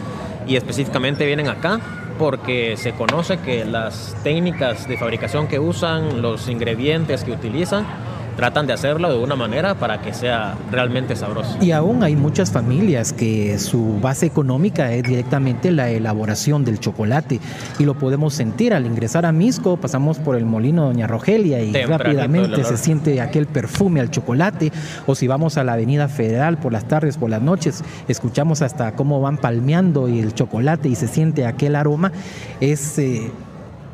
Y 0.47 0.55
específicamente 0.55 1.25
vienen 1.25 1.49
acá 1.49 1.79
porque 2.19 2.77
se 2.77 2.93
conoce 2.93 3.39
que 3.39 3.65
las 3.65 4.15
técnicas 4.23 4.87
de 4.87 4.97
fabricación 4.97 5.47
que 5.47 5.59
usan, 5.59 6.21
los 6.21 6.49
ingredientes 6.49 7.23
que 7.23 7.31
utilizan, 7.31 7.85
tratan 8.37 8.67
de 8.67 8.73
hacerlo 8.73 9.11
de 9.11 9.17
una 9.17 9.35
manera 9.35 9.75
para 9.75 9.99
que 10.01 10.13
sea 10.13 10.55
realmente 10.71 11.15
sabroso. 11.15 11.57
Y 11.59 11.71
aún 11.71 12.03
hay 12.03 12.15
muchas 12.15 12.51
familias 12.51 13.11
que 13.11 13.57
su 13.57 13.99
base 13.99 14.27
económica 14.27 14.93
es 14.93 15.03
directamente 15.03 15.71
la 15.71 15.89
elaboración 15.89 16.63
del 16.63 16.79
chocolate. 16.79 17.39
Y 17.79 17.83
lo 17.83 17.95
podemos 17.95 18.35
sentir 18.35 18.73
al 18.73 18.85
ingresar 18.85 19.25
a 19.25 19.31
Misco, 19.31 19.77
pasamos 19.77 20.19
por 20.19 20.35
el 20.35 20.45
molino 20.45 20.85
Doña 20.85 21.07
Rogelia 21.07 21.61
y 21.61 21.73
rápidamente 21.73 22.63
se 22.63 22.77
siente 22.77 23.19
aquel 23.21 23.47
perfume 23.47 23.99
al 23.99 24.11
chocolate. 24.11 24.71
O 25.07 25.15
si 25.15 25.27
vamos 25.27 25.57
a 25.57 25.63
la 25.63 25.73
Avenida 25.73 26.07
Federal 26.07 26.57
por 26.57 26.71
las 26.71 26.87
tardes, 26.87 27.17
por 27.17 27.31
las 27.31 27.41
noches, 27.41 27.83
escuchamos 28.07 28.61
hasta 28.61 28.93
cómo 28.93 29.19
van 29.19 29.37
palmeando 29.37 30.07
el 30.07 30.35
chocolate 30.35 30.89
y 30.89 30.95
se 30.95 31.07
siente 31.07 31.45
aquel 31.45 31.75
aroma, 31.75 32.11
es... 32.61 32.99
Eh, 32.99 33.31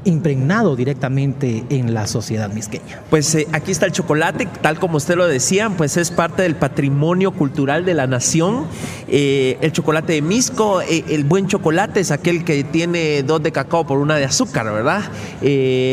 impregnado 0.06 0.76
directamente 0.76 1.64
en 1.70 1.94
la 1.94 2.08
sociedad 2.08 2.50
misqueña. 2.50 3.02
Pues 3.10 3.34
eh, 3.36 3.48
aquí 3.52 3.72
está 3.72 3.86
el 3.86 3.92
chocolate, 3.92 4.48
tal 4.62 4.80
como 4.80 4.98
usted 4.98 5.16
lo 5.16 5.28
decía, 5.28 5.70
pues 5.70 5.98
es 5.98 6.12
parte 6.12 6.44
del 6.44 6.56
patrimonio 6.56 7.32
cultural 7.32 7.86
de 7.86 7.94
la 7.94 8.08
nación. 8.08 8.66
Eh, 9.08 9.58
el 9.62 9.72
chocolate 9.72 10.14
de 10.14 10.22
Misco, 10.22 10.82
eh, 10.82 11.04
el 11.10 11.24
buen 11.24 11.48
chocolate 11.48 12.00
es 12.00 12.12
aquel 12.12 12.44
que 12.44 12.64
tiene 12.64 13.24
dos 13.24 13.42
de 13.44 13.52
cacao 13.52 13.86
por 13.86 14.00
una 14.00 14.16
de 14.16 14.26
azúcar, 14.26 14.66
¿verdad? 14.66 15.04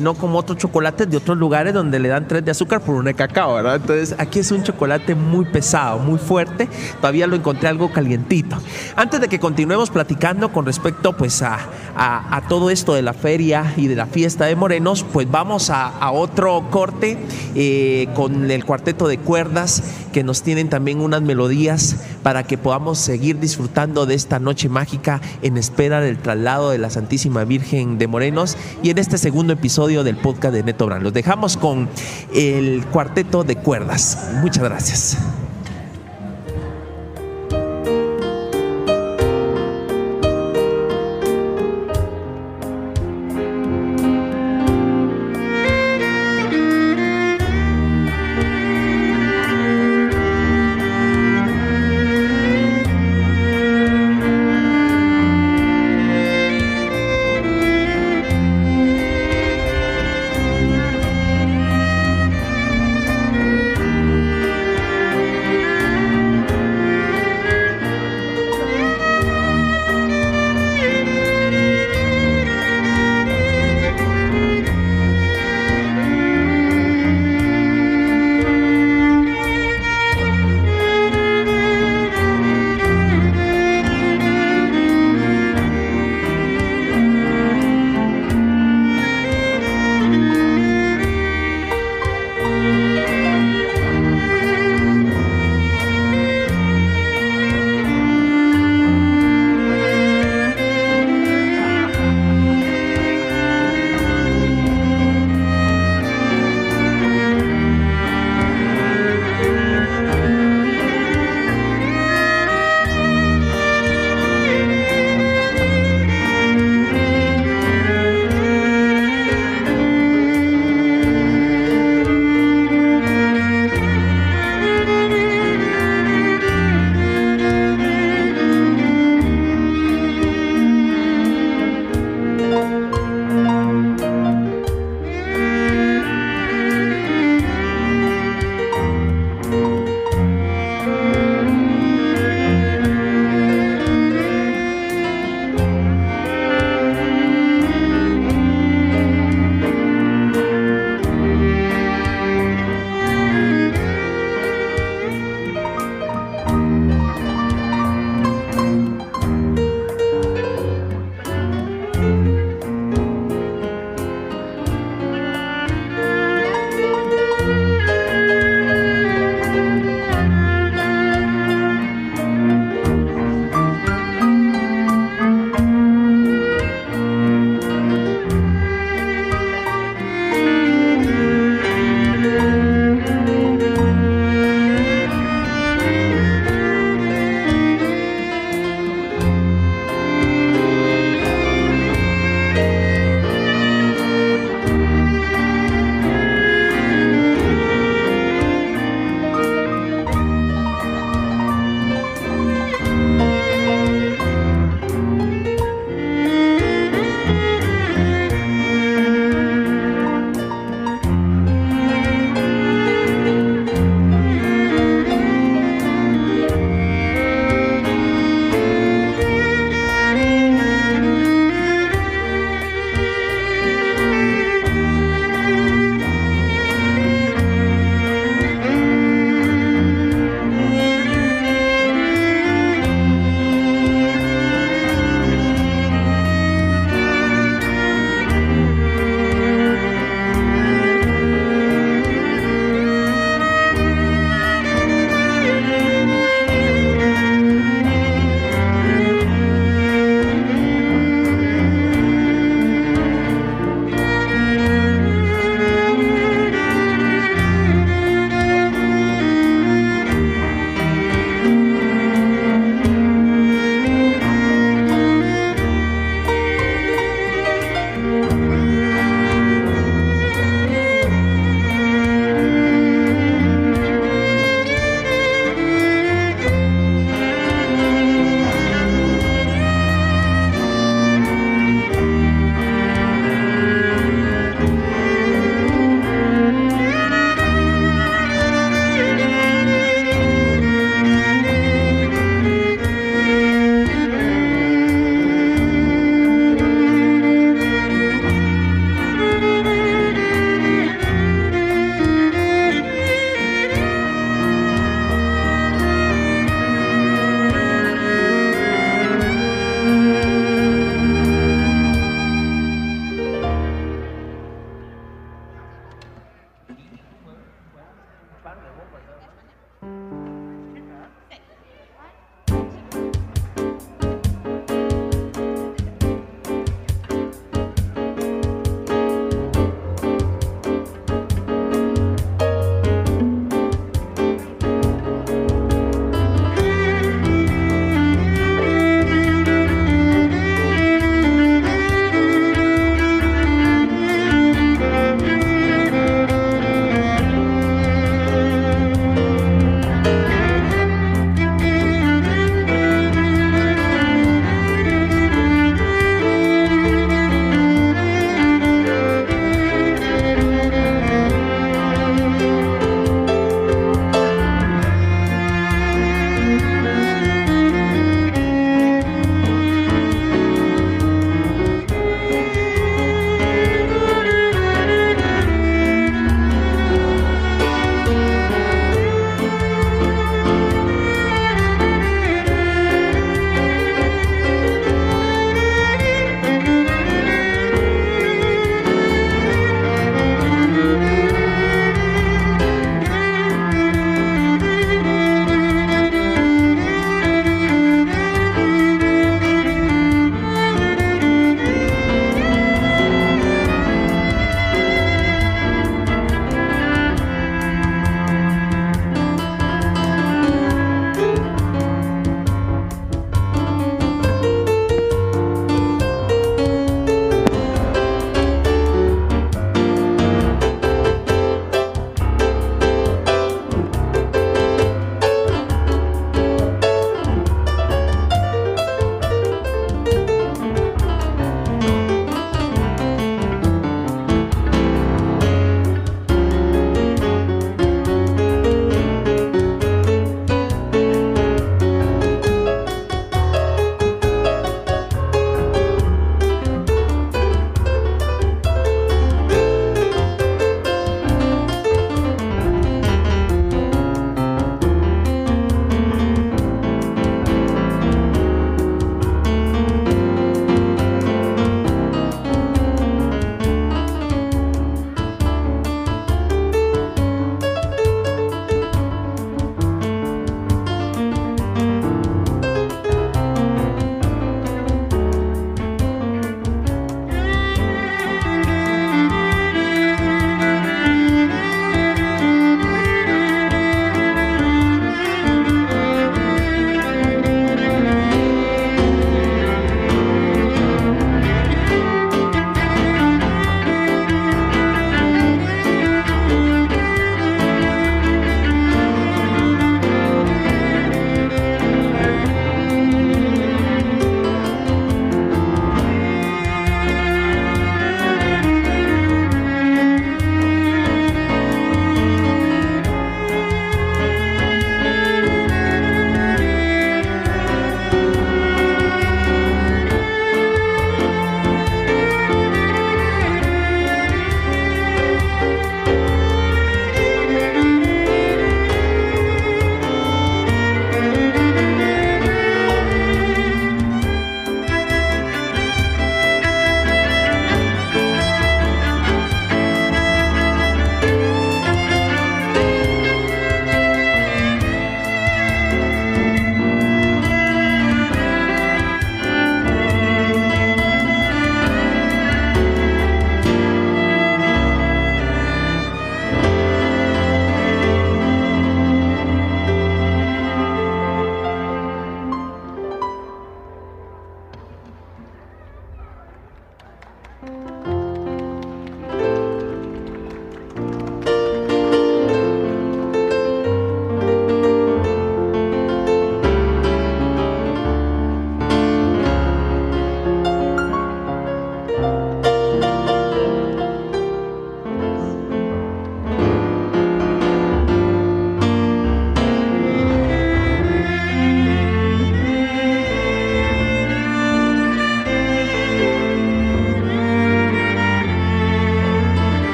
no 0.00 0.14
como 0.14 0.38
otros 0.38 0.58
chocolates 0.58 1.08
de 1.10 1.16
otros 1.16 1.36
lugares 1.36 1.74
donde 1.74 1.98
le 1.98 2.08
dan 2.08 2.26
tres 2.26 2.44
de 2.44 2.50
azúcar 2.50 2.80
por 2.80 2.94
una 2.94 3.10
de 3.10 3.14
cacao, 3.14 3.54
¿verdad? 3.54 3.76
Entonces 3.76 4.14
aquí 4.18 4.38
es 4.38 4.50
un 4.50 4.62
chocolate 4.62 5.14
muy 5.14 5.44
pesado, 5.44 5.98
muy 5.98 6.18
fuerte. 6.18 6.68
Todavía 7.00 7.26
lo 7.26 7.36
encontré 7.36 7.68
algo 7.68 7.92
calientito. 7.92 8.56
Antes 8.96 9.20
de 9.20 9.28
que 9.28 9.38
continuemos 9.38 9.90
platicando 9.90 10.52
con 10.52 10.66
respecto 10.66 11.16
pues 11.16 11.42
a, 11.42 11.58
a, 11.96 12.36
a 12.36 12.48
todo 12.48 12.70
esto 12.70 12.94
de 12.94 13.02
la 13.02 13.12
feria 13.12 13.72
y 13.76 13.86
de 13.86 13.93
la 13.94 14.06
fiesta 14.06 14.46
de 14.46 14.56
Morenos, 14.56 15.04
pues 15.12 15.30
vamos 15.30 15.70
a, 15.70 15.92
otro 16.10 16.68
corte 16.70 17.18
eh, 17.54 18.08
con 18.14 18.50
el 18.50 18.64
cuarteto 18.64 19.08
de 19.08 19.18
cuerdas 19.18 19.82
que 20.12 20.22
nos 20.22 20.42
tienen 20.42 20.68
también 20.68 21.00
unas 21.00 21.22
melodías 21.22 21.96
para 22.22 22.44
que 22.44 22.56
podamos 22.56 22.98
seguir 22.98 23.40
disfrutando 23.40 24.06
de 24.06 24.14
esta 24.14 24.38
noche 24.38 24.68
mágica 24.68 25.20
en 25.42 25.56
espera 25.56 26.00
del 26.00 26.18
traslado 26.18 26.70
de 26.70 26.78
la 26.78 26.90
Santísima 26.90 27.44
Virgen 27.44 27.98
de 27.98 28.06
Morenos 28.06 28.56
y 28.82 28.90
en 28.90 28.98
este 28.98 29.18
segundo 29.18 29.52
episodio 29.52 30.04
del 30.04 30.16
podcast 30.16 30.54
de 30.54 30.62
Neto 30.62 30.86
Brand. 30.86 31.02
Los 31.02 31.12
dejamos 31.12 31.56
con 31.56 31.88
el 32.34 32.84
cuarteto 32.86 33.44
de 33.44 33.56
cuerdas. 33.56 34.30
Muchas 34.40 34.64
gracias. 34.64 35.18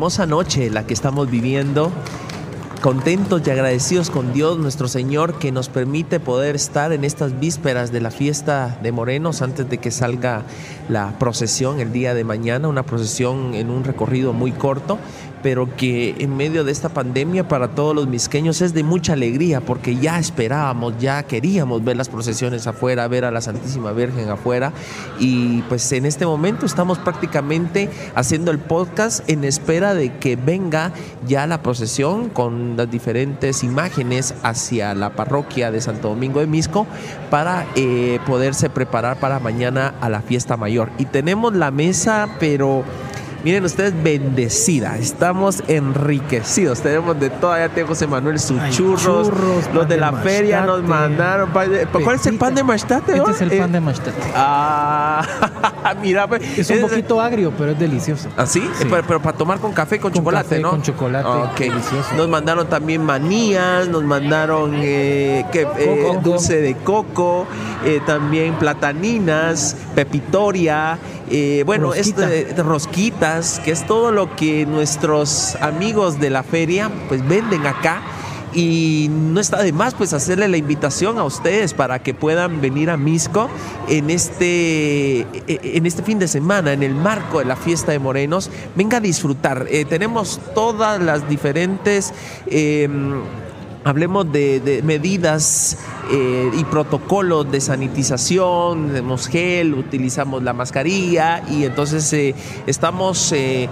Hermosa 0.00 0.24
noche 0.24 0.70
la 0.70 0.86
que 0.86 0.94
estamos 0.94 1.30
viviendo. 1.30 1.92
Contentos 2.80 3.42
y 3.44 3.50
agradecidos 3.50 4.08
con 4.08 4.32
Dios 4.32 4.56
nuestro 4.56 4.88
Señor 4.88 5.38
que 5.38 5.52
nos 5.52 5.68
permite 5.68 6.18
poder 6.20 6.56
estar 6.56 6.94
en 6.94 7.04
estas 7.04 7.38
vísperas 7.38 7.92
de 7.92 8.00
la 8.00 8.10
fiesta 8.10 8.78
de 8.82 8.92
Morenos 8.92 9.42
antes 9.42 9.68
de 9.68 9.76
que 9.76 9.90
salga 9.90 10.44
la 10.88 11.18
procesión 11.18 11.80
el 11.80 11.92
día 11.92 12.14
de 12.14 12.24
mañana, 12.24 12.66
una 12.68 12.82
procesión 12.82 13.52
en 13.52 13.68
un 13.68 13.84
recorrido 13.84 14.32
muy 14.32 14.52
corto, 14.52 14.98
pero 15.42 15.74
que 15.76 16.14
en 16.18 16.36
medio 16.36 16.64
de 16.64 16.72
esta 16.72 16.88
pandemia 16.88 17.48
para 17.48 17.68
todos 17.68 17.94
los 17.94 18.06
misqueños 18.06 18.60
es 18.60 18.74
de 18.74 18.82
mucha 18.82 19.14
alegría 19.14 19.60
porque 19.60 19.96
ya 19.96 20.18
esperábamos, 20.18 20.94
ya 20.98 21.22
queríamos 21.22 21.84
ver 21.84 21.96
las 21.96 22.08
procesiones 22.08 22.66
afuera, 22.66 23.08
ver 23.08 23.24
a 23.24 23.30
la 23.30 23.40
Santísima 23.40 23.92
Virgen 23.92 24.28
afuera 24.28 24.72
y 25.18 25.62
pues 25.62 25.90
en 25.92 26.06
este 26.06 26.26
momento 26.26 26.66
estamos 26.66 26.98
prácticamente 26.98 27.90
haciendo 28.14 28.50
el 28.50 28.58
podcast 28.58 29.28
en 29.28 29.44
espera 29.44 29.94
de 29.94 30.16
que 30.18 30.36
venga 30.36 30.92
ya 31.26 31.46
la 31.46 31.62
procesión 31.62 32.28
con 32.28 32.76
las 32.76 32.90
diferentes 32.90 33.62
imágenes 33.62 34.34
hacia 34.42 34.94
la 34.94 35.10
parroquia 35.10 35.70
de 35.70 35.80
Santo 35.80 36.08
Domingo 36.08 36.40
de 36.40 36.46
Misco 36.46 36.86
para 37.30 37.66
eh, 37.74 38.18
poderse 38.26 38.70
preparar 38.70 39.18
para 39.18 39.38
mañana 39.38 39.94
a 40.00 40.08
la 40.08 40.22
fiesta 40.22 40.56
mayor. 40.56 40.90
Y 40.98 41.06
tenemos 41.06 41.54
la 41.54 41.70
mesa, 41.70 42.28
pero 42.38 42.84
Miren 43.42 43.64
ustedes, 43.64 43.94
bendecida. 44.02 44.98
Estamos 44.98 45.62
enriquecidos. 45.66 46.80
Tenemos 46.80 47.18
de 47.18 47.30
todo. 47.30 47.56
Ya 47.56 47.70
tengo 47.70 47.88
José 47.88 48.06
Manuel 48.06 48.38
sus 48.38 48.58
churros. 48.70 49.30
Los 49.72 49.88
de 49.88 49.96
la 49.96 50.12
feria 50.12 50.62
nos 50.62 50.82
mandaron. 50.82 51.50
¿Cuál 51.50 52.16
es 52.16 52.26
el 52.26 52.36
pan 52.36 52.54
de 52.54 52.62
mastate? 52.62 53.16
Este 53.16 53.30
es 53.30 53.40
el 53.40 53.58
pan 53.58 53.72
de 53.72 53.80
mastate. 53.80 54.20
Ah, 54.34 55.22
mira. 56.02 56.26
Pues, 56.26 56.58
es 56.58 56.70
un 56.70 56.82
poquito 56.82 57.20
agrio, 57.20 57.52
pero 57.56 57.72
es 57.72 57.78
delicioso. 57.78 58.28
¿Ah, 58.36 58.44
Pero, 59.06 59.20
para 59.20 59.36
tomar 59.36 59.58
con 59.58 59.72
café 59.72 59.98
con, 59.98 60.12
chocolate, 60.12 60.60
¿no? 60.60 60.70
Con 60.70 60.82
chocolate. 60.82 61.64
Delicioso. 61.64 62.14
Nos 62.16 62.28
mandaron 62.28 62.68
también 62.68 63.02
manías, 63.02 63.88
nos 63.88 64.04
mandaron 64.04 64.74
eh, 64.74 65.44
eh, 65.52 66.18
dulce 66.22 66.60
de 66.60 66.74
coco, 66.76 67.46
eh, 67.84 68.00
también 68.04 68.54
plataninas, 68.54 69.76
pepitoria. 69.94 70.98
Bueno, 71.64 71.94
esto 71.94 72.20
de 72.22 72.62
rosquitas, 72.62 73.60
que 73.60 73.70
es 73.70 73.86
todo 73.86 74.10
lo 74.10 74.34
que 74.36 74.66
nuestros 74.66 75.56
amigos 75.56 76.18
de 76.18 76.30
la 76.30 76.42
feria 76.42 76.90
pues 77.08 77.26
venden 77.26 77.66
acá 77.66 78.02
y 78.52 79.08
no 79.10 79.40
está 79.40 79.62
de 79.62 79.72
más 79.72 79.94
pues 79.94 80.12
hacerle 80.12 80.48
la 80.48 80.56
invitación 80.56 81.18
a 81.18 81.24
ustedes 81.24 81.74
para 81.74 82.00
que 82.00 82.14
puedan 82.14 82.60
venir 82.60 82.90
a 82.90 82.96
Misco 82.96 83.48
en 83.88 84.10
este, 84.10 85.20
e, 85.20 85.26
en 85.46 85.86
este 85.86 86.02
fin 86.02 86.18
de 86.18 86.28
semana, 86.28 86.72
en 86.72 86.82
el 86.82 86.94
marco 86.94 87.38
de 87.38 87.44
la 87.44 87.56
fiesta 87.56 87.92
de 87.92 87.98
Morenos. 87.98 88.50
Venga 88.74 88.98
a 88.98 89.00
disfrutar. 89.00 89.66
Eh, 89.70 89.84
tenemos 89.84 90.40
todas 90.54 91.00
las 91.00 91.28
diferentes... 91.28 92.12
Em, 92.46 93.22
hablemos 93.82 94.30
de, 94.30 94.82
medidas 94.84 95.78
eh, 96.12 96.50
y 96.54 96.64
protocolos 96.64 97.52
de 97.52 97.60
sanitización, 97.60 98.88
tenemos 98.88 99.28
gel, 99.28 99.74
utilizamos 99.74 100.42
la 100.42 100.52
mascarilla 100.52 101.40
y 101.48 101.64
entonces 101.64 102.12
eh, 102.12 102.34
estamos 102.66 103.30
eh, 103.32 103.68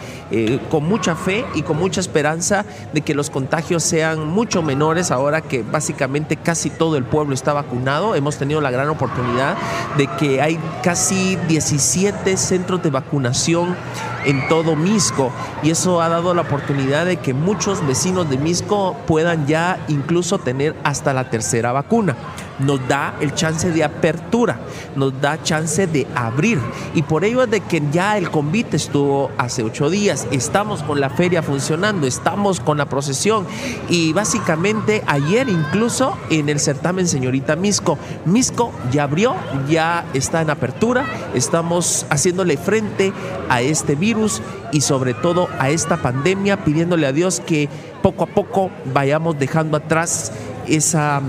con 0.70 0.84
mucha 0.84 1.16
fe 1.16 1.44
y 1.56 1.62
con 1.62 1.78
mucha 1.78 2.00
esperanza 2.00 2.64
de 2.92 3.00
que 3.00 3.14
los 3.14 3.30
contagios 3.30 3.82
sean 3.82 4.28
mucho 4.28 4.62
menores 4.62 5.10
ahora 5.10 5.40
que 5.40 5.64
básicamente 5.64 6.36
casi 6.36 6.70
todo 6.70 6.96
el 6.96 7.02
pueblo 7.02 7.34
está 7.34 7.52
vacunado. 7.54 8.14
Hemos 8.14 8.36
tenido 8.36 8.60
la 8.60 8.70
gran 8.70 8.88
oportunidad 8.88 9.56
de 9.96 10.06
que 10.06 10.40
hay 10.40 10.60
casi 10.84 11.34
17 11.48 12.36
centros 12.36 12.84
de 12.84 12.90
vacunación 12.90 13.74
en 14.24 14.46
todo 14.48 14.76
Misco 14.76 15.32
y 15.64 15.70
eso 15.70 16.00
ha 16.02 16.08
dado 16.08 16.34
la 16.34 16.42
oportunidad 16.42 17.04
de 17.04 17.16
que 17.16 17.34
muchos 17.34 17.84
vecinos 17.84 18.30
de 18.30 18.38
Misco 18.38 18.96
puedan 19.08 19.48
ya 19.48 19.84
incluso 19.88 20.38
tener 20.38 20.76
hasta 20.84 21.12
la 21.12 21.30
tercera 21.30 21.72
vacuna 21.72 22.16
nos 22.58 22.86
da 22.88 23.14
el 23.20 23.34
chance 23.34 23.70
de 23.70 23.84
apertura, 23.84 24.58
nos 24.96 25.20
da 25.20 25.42
chance 25.42 25.86
de 25.86 26.06
abrir. 26.14 26.58
Y 26.94 27.02
por 27.02 27.24
ello 27.24 27.42
es 27.42 27.50
de 27.50 27.60
que 27.60 27.82
ya 27.92 28.18
el 28.18 28.30
convite 28.30 28.76
estuvo 28.76 29.30
hace 29.38 29.62
ocho 29.62 29.90
días, 29.90 30.26
estamos 30.30 30.82
con 30.82 31.00
la 31.00 31.10
feria 31.10 31.42
funcionando, 31.42 32.06
estamos 32.06 32.60
con 32.60 32.78
la 32.78 32.86
procesión 32.86 33.46
y 33.88 34.12
básicamente 34.12 35.02
ayer 35.06 35.48
incluso 35.48 36.16
en 36.30 36.48
el 36.48 36.60
certamen 36.60 37.06
señorita 37.08 37.56
Misco, 37.56 37.98
Misco 38.24 38.72
ya 38.90 39.04
abrió, 39.04 39.34
ya 39.68 40.04
está 40.14 40.42
en 40.42 40.50
apertura, 40.50 41.04
estamos 41.34 42.06
haciéndole 42.10 42.56
frente 42.56 43.12
a 43.48 43.60
este 43.62 43.94
virus 43.94 44.42
y 44.72 44.80
sobre 44.82 45.14
todo 45.14 45.48
a 45.58 45.70
esta 45.70 45.96
pandemia, 45.96 46.64
pidiéndole 46.64 47.06
a 47.06 47.12
Dios 47.12 47.40
que 47.40 47.68
poco 48.02 48.24
a 48.24 48.26
poco 48.26 48.70
vayamos 48.92 49.38
dejando 49.38 49.76
atrás 49.76 50.32
esa 50.66 51.22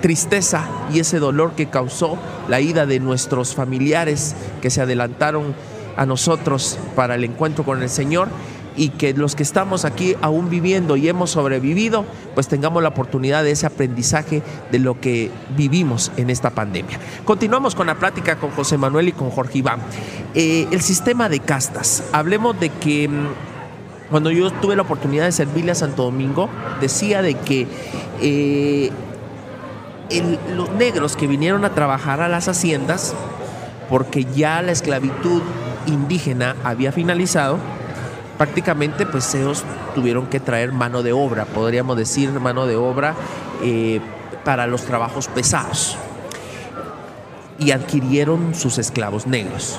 tristeza 0.00 0.64
y 0.92 1.00
ese 1.00 1.18
dolor 1.18 1.52
que 1.52 1.66
causó 1.66 2.18
la 2.48 2.60
ida 2.60 2.86
de 2.86 3.00
nuestros 3.00 3.54
familiares 3.54 4.34
que 4.62 4.70
se 4.70 4.80
adelantaron 4.80 5.54
a 5.96 6.06
nosotros 6.06 6.78
para 6.94 7.16
el 7.16 7.24
encuentro 7.24 7.64
con 7.64 7.82
el 7.82 7.90
Señor 7.90 8.28
y 8.78 8.90
que 8.90 9.12
los 9.12 9.34
que 9.34 9.42
estamos 9.42 9.84
aquí 9.84 10.14
aún 10.22 10.48
viviendo 10.48 10.96
y 10.96 11.08
hemos 11.08 11.30
sobrevivido, 11.30 12.04
pues 12.34 12.46
tengamos 12.46 12.80
la 12.82 12.90
oportunidad 12.90 13.42
de 13.42 13.50
ese 13.50 13.66
aprendizaje 13.66 14.40
de 14.70 14.78
lo 14.78 15.00
que 15.00 15.30
vivimos 15.56 16.12
en 16.16 16.30
esta 16.30 16.50
pandemia. 16.50 16.98
Continuamos 17.24 17.74
con 17.74 17.88
la 17.88 17.96
plática 17.96 18.36
con 18.36 18.52
José 18.52 18.78
Manuel 18.78 19.08
y 19.08 19.12
con 19.12 19.30
Jorge 19.30 19.58
Iván. 19.58 19.80
Eh, 20.34 20.68
el 20.70 20.80
sistema 20.80 21.28
de 21.28 21.40
castas. 21.40 22.04
Hablemos 22.12 22.58
de 22.60 22.68
que 22.68 23.08
mm, 23.08 23.26
cuando 24.10 24.30
yo 24.30 24.50
tuve 24.52 24.76
la 24.76 24.82
oportunidad 24.82 25.24
de 25.24 25.32
servirle 25.32 25.72
a 25.72 25.74
Santo 25.74 26.04
Domingo, 26.04 26.48
decía 26.80 27.20
de 27.20 27.34
que 27.34 27.66
eh, 28.20 28.90
los 30.54 30.70
negros 30.70 31.16
que 31.16 31.26
vinieron 31.26 31.64
a 31.64 31.74
trabajar 31.74 32.20
a 32.20 32.28
las 32.28 32.48
haciendas, 32.48 33.14
porque 33.88 34.24
ya 34.24 34.62
la 34.62 34.72
esclavitud 34.72 35.42
indígena 35.86 36.56
había 36.64 36.92
finalizado, 36.92 37.58
prácticamente 38.36 39.06
pues 39.06 39.34
ellos 39.34 39.64
tuvieron 39.94 40.26
que 40.26 40.40
traer 40.40 40.72
mano 40.72 41.02
de 41.02 41.12
obra, 41.12 41.44
podríamos 41.44 41.96
decir 41.96 42.30
mano 42.30 42.66
de 42.66 42.76
obra 42.76 43.14
eh, 43.62 44.00
para 44.44 44.66
los 44.66 44.82
trabajos 44.82 45.28
pesados. 45.28 45.96
Y 47.58 47.72
adquirieron 47.72 48.54
sus 48.54 48.78
esclavos 48.78 49.26
negros. 49.26 49.78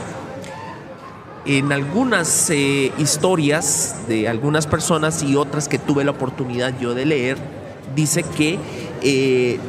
En 1.45 1.72
algunas 1.72 2.49
eh, 2.49 2.91
historias 2.97 3.95
de 4.10 4.27
algunas 4.27 4.68
personas 4.68 5.23
y 5.23 5.38
otras 5.38 5.69
que 5.69 5.80
tuve 5.80 6.03
la 6.03 6.11
oportunidad 6.11 6.77
yo 6.77 6.93
de 6.93 7.06
leer, 7.06 7.38
dice 7.95 8.23
que 8.23 8.60
eh, 9.01 9.60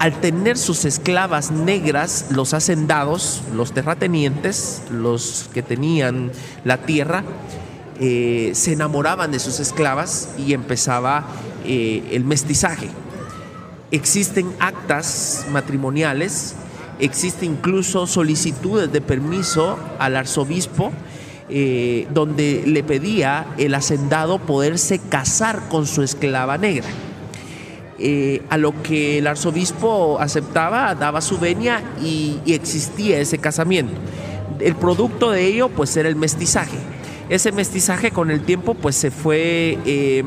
al 0.00 0.18
tener 0.18 0.56
sus 0.56 0.86
esclavas 0.86 1.50
negras, 1.50 2.28
los 2.30 2.54
hacendados, 2.54 3.42
los 3.54 3.72
terratenientes, 3.72 4.80
los 4.90 5.50
que 5.52 5.62
tenían 5.62 6.32
la 6.64 6.78
tierra, 6.78 7.22
eh, 8.00 8.52
se 8.54 8.72
enamoraban 8.72 9.30
de 9.30 9.38
sus 9.38 9.60
esclavas 9.60 10.30
y 10.38 10.54
empezaba 10.54 11.26
eh, 11.66 12.02
el 12.12 12.24
mestizaje. 12.24 12.88
Existen 13.90 14.50
actas 14.58 15.44
matrimoniales, 15.52 16.54
existe 16.98 17.44
incluso 17.44 18.06
solicitudes 18.06 18.90
de 18.90 19.02
permiso 19.02 19.78
al 19.98 20.16
arzobispo 20.16 20.92
eh, 21.50 22.08
donde 22.14 22.62
le 22.64 22.82
pedía 22.82 23.48
el 23.58 23.74
hacendado 23.74 24.38
poderse 24.38 24.98
casar 24.98 25.68
con 25.68 25.86
su 25.86 26.02
esclava 26.02 26.56
negra. 26.56 26.88
Eh, 28.02 28.40
a 28.48 28.56
lo 28.56 28.82
que 28.82 29.18
el 29.18 29.26
arzobispo 29.26 30.18
aceptaba, 30.20 30.94
daba 30.94 31.20
su 31.20 31.38
venia 31.38 31.82
y, 32.02 32.38
existía 32.46 33.18
ese 33.18 33.36
casamiento. 33.36 33.92
El 34.58 34.74
producto 34.74 35.30
de 35.30 35.44
ello 35.44 35.68
pues 35.68 35.94
era 35.98 36.08
el 36.08 36.16
mestizaje. 36.16 36.78
Ese 37.28 37.52
mestizaje 37.52 38.10
con 38.10 38.30
el 38.30 38.40
tiempo 38.40 38.72
pues 38.72 38.96
se 38.96 39.10
fue, 39.10 39.78
em, 39.84 40.26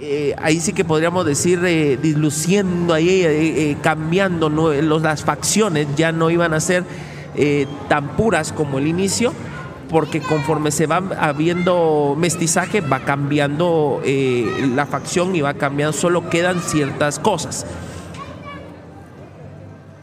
eh, 0.00 0.34
ahí 0.42 0.58
sí 0.58 0.72
que 0.72 0.84
podríamos 0.84 1.24
decir, 1.24 1.60
eh, 1.64 1.96
disluciendo, 2.02 2.94
ahí, 2.94 3.78
cambiando, 3.80 4.48
las 4.48 5.22
facciones 5.22 5.86
ya 5.94 6.10
no 6.10 6.30
iban 6.30 6.52
a 6.52 6.58
ser 6.58 6.82
tan 7.88 8.16
puras 8.16 8.52
como 8.52 8.78
el 8.78 8.88
inicio 8.88 9.32
porque 9.94 10.20
conforme 10.20 10.72
se 10.72 10.88
va 10.88 11.04
habiendo 11.20 12.16
mestizaje 12.18 12.80
va 12.80 13.04
cambiando 13.04 14.02
eh, 14.04 14.68
la 14.74 14.86
facción 14.86 15.36
y 15.36 15.40
va 15.40 15.54
cambiando, 15.54 15.92
solo 15.96 16.28
quedan 16.28 16.60
ciertas 16.60 17.20
cosas. 17.20 17.64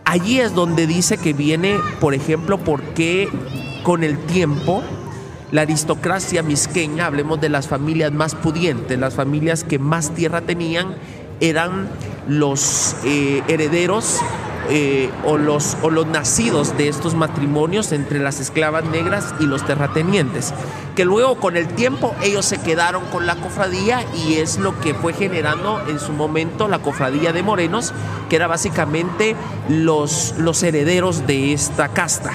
Allí 0.05 0.39
es 0.39 0.55
donde 0.55 0.87
dice 0.87 1.17
que 1.17 1.33
viene, 1.33 1.77
por 1.99 2.13
ejemplo, 2.13 2.57
porque 2.57 3.27
con 3.83 4.05
el 4.05 4.17
tiempo 4.17 4.81
la 5.51 5.63
aristocracia 5.63 6.41
misqueña, 6.41 7.07
hablemos 7.07 7.41
de 7.41 7.49
las 7.49 7.67
familias 7.67 8.13
más 8.13 8.33
pudientes, 8.33 8.97
las 8.97 9.13
familias 9.13 9.65
que 9.65 9.77
más 9.77 10.11
tierra 10.15 10.39
tenían, 10.39 10.95
eran 11.41 11.89
los 12.29 12.95
eh, 13.03 13.43
herederos 13.49 14.21
eh, 14.73 15.09
o, 15.25 15.37
los, 15.37 15.75
o 15.81 15.89
los 15.89 16.07
nacidos 16.07 16.77
de 16.77 16.87
estos 16.87 17.13
matrimonios 17.13 17.91
entre 17.91 18.19
las 18.19 18.39
esclavas 18.39 18.85
negras 18.85 19.35
y 19.41 19.45
los 19.45 19.65
terratenientes, 19.65 20.53
que 20.95 21.03
luego 21.03 21.35
con 21.35 21.57
el 21.57 21.67
tiempo 21.67 22.15
ellos 22.23 22.45
se 22.45 22.57
quedaron 22.57 23.03
con 23.11 23.25
la 23.25 23.35
cofradía 23.35 24.05
y 24.15 24.35
es 24.35 24.57
lo 24.59 24.79
que 24.79 24.93
fue 24.93 25.11
generando 25.11 25.81
en 25.89 25.99
su 25.99 26.13
momento 26.13 26.69
la 26.69 26.79
cofradía 26.79 27.33
de 27.33 27.43
morenos, 27.43 27.93
que 28.29 28.37
era 28.37 28.47
básicamente 28.47 29.35
los, 29.67 30.35
los 30.37 30.63
herederos 30.63 31.27
de 31.27 31.51
esta 31.51 31.89
casta. 31.89 32.31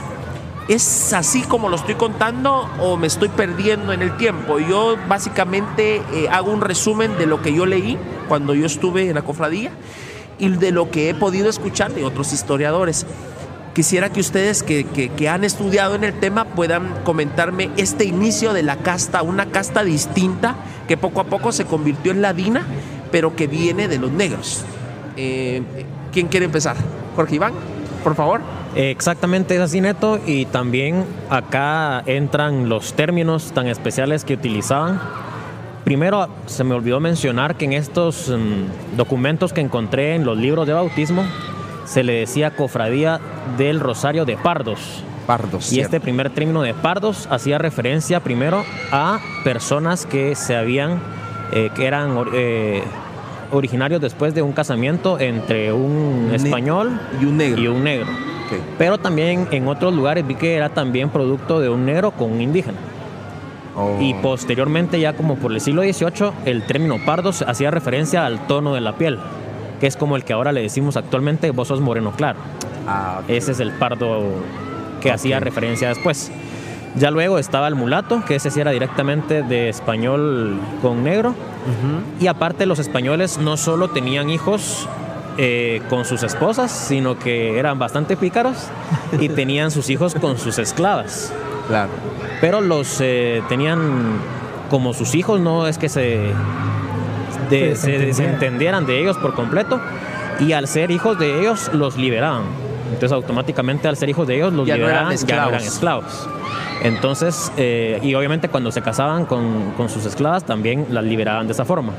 ¿Es 0.68 1.14
así 1.14 1.40
como 1.40 1.70
lo 1.70 1.76
estoy 1.76 1.94
contando 1.94 2.68
o 2.80 2.98
me 2.98 3.06
estoy 3.06 3.30
perdiendo 3.30 3.94
en 3.94 4.02
el 4.02 4.14
tiempo? 4.18 4.58
Yo 4.58 4.98
básicamente 5.08 6.02
eh, 6.12 6.28
hago 6.30 6.50
un 6.50 6.60
resumen 6.60 7.16
de 7.16 7.24
lo 7.24 7.40
que 7.40 7.54
yo 7.54 7.64
leí 7.64 7.96
cuando 8.28 8.52
yo 8.52 8.66
estuve 8.66 9.08
en 9.08 9.14
la 9.14 9.22
cofradía 9.22 9.70
y 10.38 10.48
de 10.48 10.70
lo 10.70 10.90
que 10.90 11.10
he 11.10 11.14
podido 11.14 11.48
escuchar 11.48 11.92
de 11.92 12.04
otros 12.04 12.32
historiadores. 12.32 13.06
Quisiera 13.74 14.10
que 14.10 14.20
ustedes 14.20 14.62
que, 14.62 15.28
han 15.28 15.44
estudiado 15.44 15.94
en 15.94 16.04
el 16.04 16.18
tema 16.18 16.46
puedan 16.46 16.94
comentarme 17.04 17.70
este 17.76 18.04
inicio 18.04 18.54
de 18.54 18.62
la 18.62 18.76
casta, 18.76 19.22
una 19.22 19.46
casta 19.46 19.84
distinta 19.84 20.56
que 20.88 20.96
poco 20.96 21.20
a 21.20 21.24
poco 21.24 21.52
se 21.52 21.66
convirtió 21.66 22.12
en 22.12 22.22
ladina, 22.22 22.62
pero 23.12 23.36
que 23.36 23.46
viene 23.46 23.86
de 23.88 23.98
los 23.98 24.10
negros. 24.12 24.64
Eh, 25.16 25.62
¿Quién 26.12 26.28
quiere 26.28 26.46
empezar? 26.46 26.76
Jorge 27.16 27.34
Iván, 27.34 27.52
por 28.02 28.14
favor. 28.14 28.40
Exactamente 28.74 29.56
es 29.56 29.60
así, 29.60 29.80
Neto, 29.80 30.20
y 30.26 30.46
también 30.46 31.04
acá 31.30 32.02
entran 32.06 32.68
los 32.68 32.94
términos 32.94 33.52
tan 33.52 33.66
especiales 33.66 34.24
que 34.24 34.34
utilizaban 34.34 35.00
Primero, 35.86 36.26
se 36.46 36.64
me 36.64 36.74
olvidó 36.74 36.98
mencionar 36.98 37.54
que 37.54 37.64
en 37.64 37.72
estos 37.72 38.28
mm, 38.28 38.96
documentos 38.96 39.52
que 39.52 39.60
encontré 39.60 40.16
en 40.16 40.24
los 40.24 40.36
libros 40.36 40.66
de 40.66 40.72
bautismo, 40.72 41.24
se 41.84 42.02
le 42.02 42.14
decía 42.14 42.56
cofradía 42.56 43.20
del 43.56 43.78
Rosario 43.78 44.24
de 44.24 44.36
Pardos. 44.36 45.04
Pardos. 45.28 45.72
Y 45.72 45.78
este 45.78 46.00
primer 46.00 46.30
término 46.30 46.62
de 46.62 46.74
pardos 46.74 47.28
hacía 47.30 47.58
referencia 47.58 48.18
primero 48.18 48.64
a 48.90 49.20
personas 49.44 50.06
que 50.06 50.34
se 50.34 50.56
habían, 50.56 51.00
eh, 51.52 51.70
que 51.76 51.86
eran 51.86 52.18
eh, 52.34 52.82
originarios 53.52 54.00
después 54.00 54.34
de 54.34 54.42
un 54.42 54.50
casamiento 54.50 55.20
entre 55.20 55.72
un 55.72 56.32
español 56.34 57.00
y 57.22 57.26
un 57.26 57.36
negro. 57.36 57.62
Y 57.62 57.66
un 57.68 57.84
negro. 57.84 58.08
Pero 58.76 58.98
también 58.98 59.46
en 59.52 59.68
otros 59.68 59.94
lugares 59.94 60.26
vi 60.26 60.34
que 60.34 60.56
era 60.56 60.68
también 60.68 61.10
producto 61.10 61.60
de 61.60 61.68
un 61.68 61.86
negro 61.86 62.10
con 62.10 62.32
un 62.32 62.40
indígena. 62.40 62.78
Oh. 63.76 63.98
Y 64.00 64.14
posteriormente, 64.14 64.98
ya 64.98 65.14
como 65.14 65.36
por 65.36 65.52
el 65.52 65.60
siglo 65.60 65.82
XVIII, 65.82 66.32
el 66.44 66.66
término 66.66 66.96
pardo 67.04 67.30
hacía 67.46 67.70
referencia 67.70 68.24
al 68.24 68.46
tono 68.46 68.74
de 68.74 68.80
la 68.80 68.96
piel, 68.96 69.18
que 69.80 69.86
es 69.86 69.96
como 69.96 70.16
el 70.16 70.24
que 70.24 70.32
ahora 70.32 70.52
le 70.52 70.62
decimos 70.62 70.96
actualmente, 70.96 71.50
vos 71.50 71.68
sos 71.68 71.80
moreno 71.80 72.12
claro. 72.12 72.38
Ah, 72.86 73.20
ese 73.28 73.52
es 73.52 73.60
el 73.60 73.72
pardo 73.72 74.22
que 75.00 75.10
hacía 75.10 75.40
referencia 75.40 75.88
después. 75.88 76.30
Ya 76.96 77.10
luego 77.10 77.38
estaba 77.38 77.68
el 77.68 77.74
mulato, 77.74 78.24
que 78.24 78.36
ese 78.36 78.50
sí 78.50 78.60
era 78.60 78.70
directamente 78.70 79.42
de 79.42 79.68
español 79.68 80.58
con 80.80 81.04
negro. 81.04 81.34
Y 82.20 82.28
aparte 82.28 82.64
los 82.64 82.78
españoles 82.78 83.38
no 83.38 83.56
solo 83.56 83.88
tenían 83.88 84.30
hijos 84.30 84.88
eh, 85.36 85.82
con 85.90 86.04
sus 86.04 86.22
esposas, 86.22 86.70
sino 86.70 87.18
que 87.18 87.58
eran 87.58 87.78
bastante 87.78 88.16
pícaros 88.16 88.68
y 89.20 89.28
tenían 89.30 89.70
sus 89.70 89.90
hijos 89.90 90.14
con 90.14 90.38
sus 90.38 90.58
esclavas. 90.58 91.32
Claro. 91.66 91.90
Pero 92.40 92.60
los 92.60 93.01
eh, 93.01 93.43
tenían 93.48 94.18
como 94.70 94.94
sus 94.94 95.14
hijos, 95.14 95.40
no 95.40 95.66
es 95.66 95.78
que 95.78 95.88
se, 95.88 96.32
se 97.51 97.98
desentendieran 97.98 98.86
de 98.86 99.01
ellos 99.01 99.16
por 99.18 99.34
completo. 99.34 99.80
Y 100.38 100.52
al 100.52 100.68
ser 100.68 100.90
hijos 100.90 101.18
de 101.18 101.40
ellos, 101.40 101.70
los 101.72 101.97
liberaban. 101.97 102.43
Entonces 102.86 103.12
automáticamente 103.12 103.88
al 103.88 103.97
ser 103.97 104.09
hijos 104.09 104.26
de 104.26 104.36
ellos, 104.36 104.52
los 104.52 104.66
liberaban, 104.66 105.16
ya 105.16 105.36
no 105.36 105.48
eran 105.48 105.55
esclavos. 105.55 106.28
Entonces, 106.82 107.51
eh, 107.56 107.98
y 108.02 108.14
obviamente 108.14 108.48
cuando 108.48 108.70
se 108.70 108.82
casaban 108.82 109.24
con, 109.24 109.72
con, 109.76 109.88
sus 109.88 110.05
esclavas 110.05 110.44
también 110.44 110.86
las 110.90 111.05
liberaban 111.05 111.47
de 111.47 111.52
esa 111.52 111.64
forma. 111.64 111.93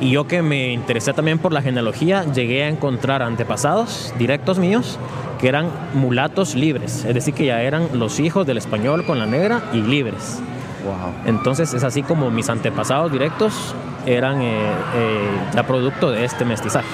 Y 0.00 0.10
yo 0.10 0.26
que 0.26 0.42
me 0.42 0.72
interesé 0.72 1.12
también 1.12 1.38
por 1.38 1.52
la 1.52 1.62
genealogía, 1.62 2.24
llegué 2.32 2.64
a 2.64 2.68
encontrar 2.68 3.22
antepasados 3.22 4.14
directos 4.18 4.58
míos 4.58 4.98
que 5.38 5.48
eran 5.48 5.70
mulatos 5.94 6.54
libres, 6.54 7.04
es 7.04 7.14
decir, 7.14 7.34
que 7.34 7.46
ya 7.46 7.62
eran 7.62 7.88
los 7.98 8.20
hijos 8.20 8.46
del 8.46 8.58
español 8.58 9.04
con 9.04 9.18
la 9.18 9.26
negra 9.26 9.62
y 9.72 9.80
libres. 9.80 10.38
Wow. 10.84 11.12
Entonces 11.26 11.74
es 11.74 11.84
así 11.84 12.02
como 12.02 12.30
mis 12.30 12.48
antepasados 12.48 13.10
directos 13.10 13.74
eran 14.06 14.40
eh, 14.40 14.70
eh, 14.94 15.30
ya 15.54 15.66
producto 15.66 16.10
de 16.10 16.24
este 16.24 16.44
mestizaje. 16.44 16.86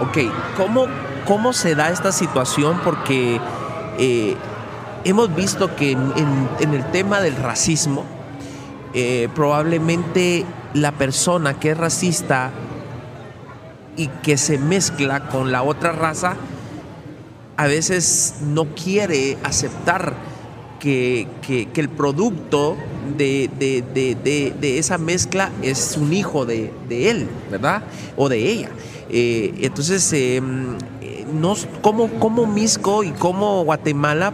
Ok, 0.00 0.18
¿cómo, 0.56 0.86
cómo 1.26 1.52
se 1.52 1.74
da 1.74 1.90
esta 1.90 2.12
situación? 2.12 2.80
Porque 2.84 3.40
eh, 3.98 4.36
hemos 5.04 5.34
visto 5.34 5.74
que 5.76 5.92
en, 5.92 6.74
el 6.74 6.84
tema 6.90 7.20
del 7.20 7.36
racismo, 7.36 8.04
eh, 8.94 9.28
probablemente 9.34 10.44
la 10.74 10.92
persona 10.92 11.54
que 11.54 11.72
es 11.72 11.78
racista 11.78 12.50
y 13.96 14.08
que 14.22 14.36
se 14.36 14.58
mezcla 14.58 15.28
con 15.28 15.52
la 15.52 15.62
otra 15.62 15.92
raza, 15.92 16.36
a 17.60 17.66
veces 17.66 18.36
no 18.40 18.74
quiere 18.74 19.36
aceptar 19.42 20.14
que, 20.78 21.28
el 21.76 21.88
producto 21.90 22.74
de, 23.18 23.50
esa 24.78 24.96
mezcla 24.96 25.50
es 25.60 25.98
un 26.00 26.10
hijo 26.14 26.46
de, 26.46 26.70
él, 26.88 27.28
¿verdad? 27.50 27.82
O 28.16 28.30
de 28.30 28.38
ella. 28.38 28.70
Eh, 29.10 29.52
entonces, 29.60 30.10
em, 30.14 30.78
eh, 31.02 31.26
¿cómo, 31.82 32.08
¿cómo 32.18 32.46
Misco 32.46 33.04
y 33.04 33.10
cómo 33.10 33.62
Guatemala 33.64 34.32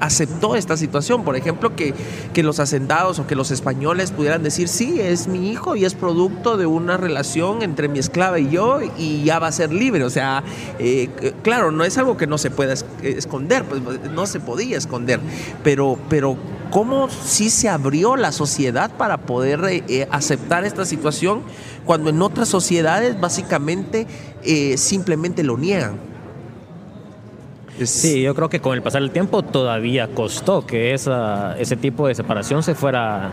aceptó 0.00 0.56
esta 0.56 0.76
situación. 0.76 1.24
Por 1.24 1.36
ejemplo, 1.36 1.74
que, 1.76 1.94
que, 2.32 2.42
los 2.42 2.60
hacendados 2.60 3.18
o 3.18 3.26
que 3.26 3.34
los 3.34 3.50
españoles 3.50 4.12
pudieran 4.12 4.42
decir, 4.42 4.68
sí, 4.68 5.00
es 5.00 5.28
mi 5.28 5.50
hijo 5.50 5.76
y 5.76 5.84
es 5.84 5.94
producto 5.94 6.56
de 6.56 6.66
una 6.66 6.96
relación 6.96 7.62
entre 7.62 7.88
mi 7.88 7.98
esclava 7.98 8.38
y 8.38 8.50
yo 8.50 8.80
y 8.96 9.24
ya 9.24 9.38
va 9.38 9.48
a 9.48 9.52
ser 9.52 9.72
libre. 9.72 10.04
O 10.04 10.10
sea, 10.10 10.42
eh, 10.78 11.08
claro, 11.42 11.70
no 11.70 11.84
es 11.84 11.98
algo 11.98 12.16
que 12.16 12.26
no 12.26 12.38
se 12.38 12.50
pueda 12.50 12.74
esconder, 13.02 13.64
pues 13.64 13.82
no 14.10 14.26
se 14.26 14.40
podía 14.40 14.76
esconder, 14.78 15.20
pero, 15.62 15.98
pero 16.08 16.36
¿cómo 16.70 17.08
sí 17.10 17.50
se 17.50 17.68
abrió 17.68 18.16
la 18.16 18.32
sociedad 18.32 18.90
para 18.96 19.18
poder 19.18 19.64
eh, 19.64 19.84
eh, 19.88 20.08
aceptar 20.10 20.64
esta 20.64 20.84
situación 20.84 21.42
cuando 21.84 22.10
en 22.10 22.22
otras 22.22 22.48
sociedades 22.48 23.18
básicamente 23.20 24.06
simplemente 24.76 25.42
lo 25.42 25.58
niegan? 25.58 26.07
Sí, 27.84 28.22
yo 28.22 28.34
creo 28.34 28.48
que 28.48 28.60
con 28.60 28.74
el 28.74 28.82
pasar 28.82 29.02
del 29.02 29.10
tiempo 29.10 29.42
todavía 29.42 30.08
costó 30.08 30.66
que 30.66 30.94
esa, 30.94 31.58
ese 31.58 31.76
tipo 31.76 32.08
de 32.08 32.14
separación 32.14 32.62
se 32.62 32.74
fuera, 32.74 33.30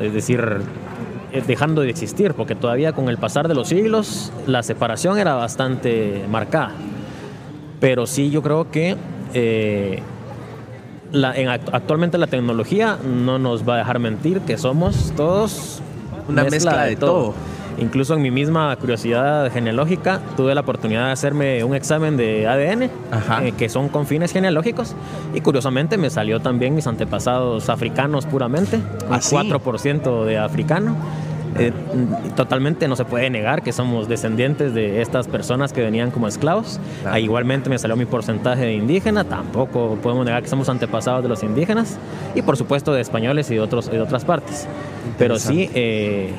es 0.00 0.12
decir, 0.12 0.62
eh, 1.32 1.42
dejando 1.46 1.82
de 1.82 1.90
existir, 1.90 2.34
porque 2.34 2.54
todavía 2.54 2.92
con 2.92 3.08
el 3.08 3.18
pasar 3.18 3.48
de 3.48 3.54
los 3.54 3.68
siglos 3.68 4.32
la 4.46 4.62
separación 4.62 5.18
era 5.18 5.34
bastante 5.34 6.24
marcada. 6.30 6.72
Pero 7.80 8.06
sí, 8.06 8.30
yo 8.30 8.42
creo 8.42 8.70
que 8.70 8.96
eh, 9.34 10.02
la, 11.12 11.30
actualmente 11.72 12.18
la 12.18 12.26
tecnología 12.26 12.98
no 13.04 13.38
nos 13.38 13.68
va 13.68 13.74
a 13.74 13.78
dejar 13.78 13.98
mentir 13.98 14.40
que 14.40 14.56
somos 14.58 15.12
todos 15.16 15.80
una 16.28 16.44
mezcla, 16.44 16.84
de, 16.84 16.96
todo. 16.96 17.34
Incluso 17.80 18.14
en 18.14 18.22
mi 18.22 18.30
misma 18.30 18.74
curiosidad 18.76 19.52
genealógica 19.52 20.20
tuve 20.36 20.54
la 20.54 20.62
oportunidad 20.62 21.06
de 21.06 21.12
hacerme 21.12 21.62
un 21.62 21.74
examen 21.74 22.16
de 22.16 22.46
ADN, 22.46 22.82
eh, 22.82 23.52
que 23.56 23.68
son 23.68 23.88
con 23.88 24.06
fines 24.06 24.32
genealógicos, 24.32 24.94
y 25.34 25.40
curiosamente 25.40 25.96
me 25.96 26.10
salió 26.10 26.40
también 26.40 26.74
mis 26.74 26.86
antepasados 26.86 27.68
africanos 27.68 28.26
puramente, 28.26 28.76
un 28.76 29.20
4% 29.20 30.22
¿Ah, 30.22 30.26
de 30.26 30.38
africano. 30.38 30.96
Eh, 31.58 31.72
totalmente 32.36 32.86
no 32.88 32.94
se 32.94 33.04
puede 33.04 33.30
negar 33.30 33.62
que 33.62 33.72
somos 33.72 34.06
descendientes 34.06 34.74
de 34.74 35.00
estas 35.00 35.26
personas 35.26 35.72
que 35.72 35.80
venían 35.80 36.10
como 36.10 36.28
esclavos. 36.28 36.78
Ah, 37.06 37.18
igualmente 37.18 37.70
me 37.70 37.78
salió 37.78 37.96
mi 37.96 38.04
porcentaje 38.04 38.66
de 38.66 38.74
indígena, 38.74 39.24
tampoco 39.24 39.98
podemos 40.02 40.24
negar 40.24 40.42
que 40.42 40.48
somos 40.48 40.68
antepasados 40.68 41.22
de 41.22 41.28
los 41.28 41.42
indígenas 41.42 41.98
y 42.34 42.42
por 42.42 42.56
supuesto 42.56 42.92
de 42.92 43.00
españoles 43.00 43.50
y 43.50 43.54
de, 43.54 43.60
otros, 43.60 43.90
de 43.90 44.00
otras 44.00 44.24
partes. 44.24 44.68
Pero 45.16 45.38
sí, 45.38 45.70
eh, 45.74 46.32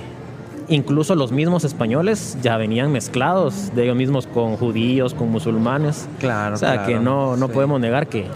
Incluso 0.70 1.16
los 1.16 1.32
mismos 1.32 1.64
españoles 1.64 2.38
ya 2.44 2.56
venían 2.58 2.92
mezclados 2.92 3.72
de 3.76 3.86
ellos 3.86 3.96
mismos 3.96 4.28
con 4.28 4.56
judíos, 4.56 5.16
con 5.16 5.30
musulmanes. 5.32 6.08
Claro. 6.20 6.56
O 6.56 6.58
sea, 6.60 6.86
que 6.86 7.00
no, 7.00 7.36
no 7.38 7.50
podemos 7.50 7.80
negar 7.82 8.08
que... 8.08 8.28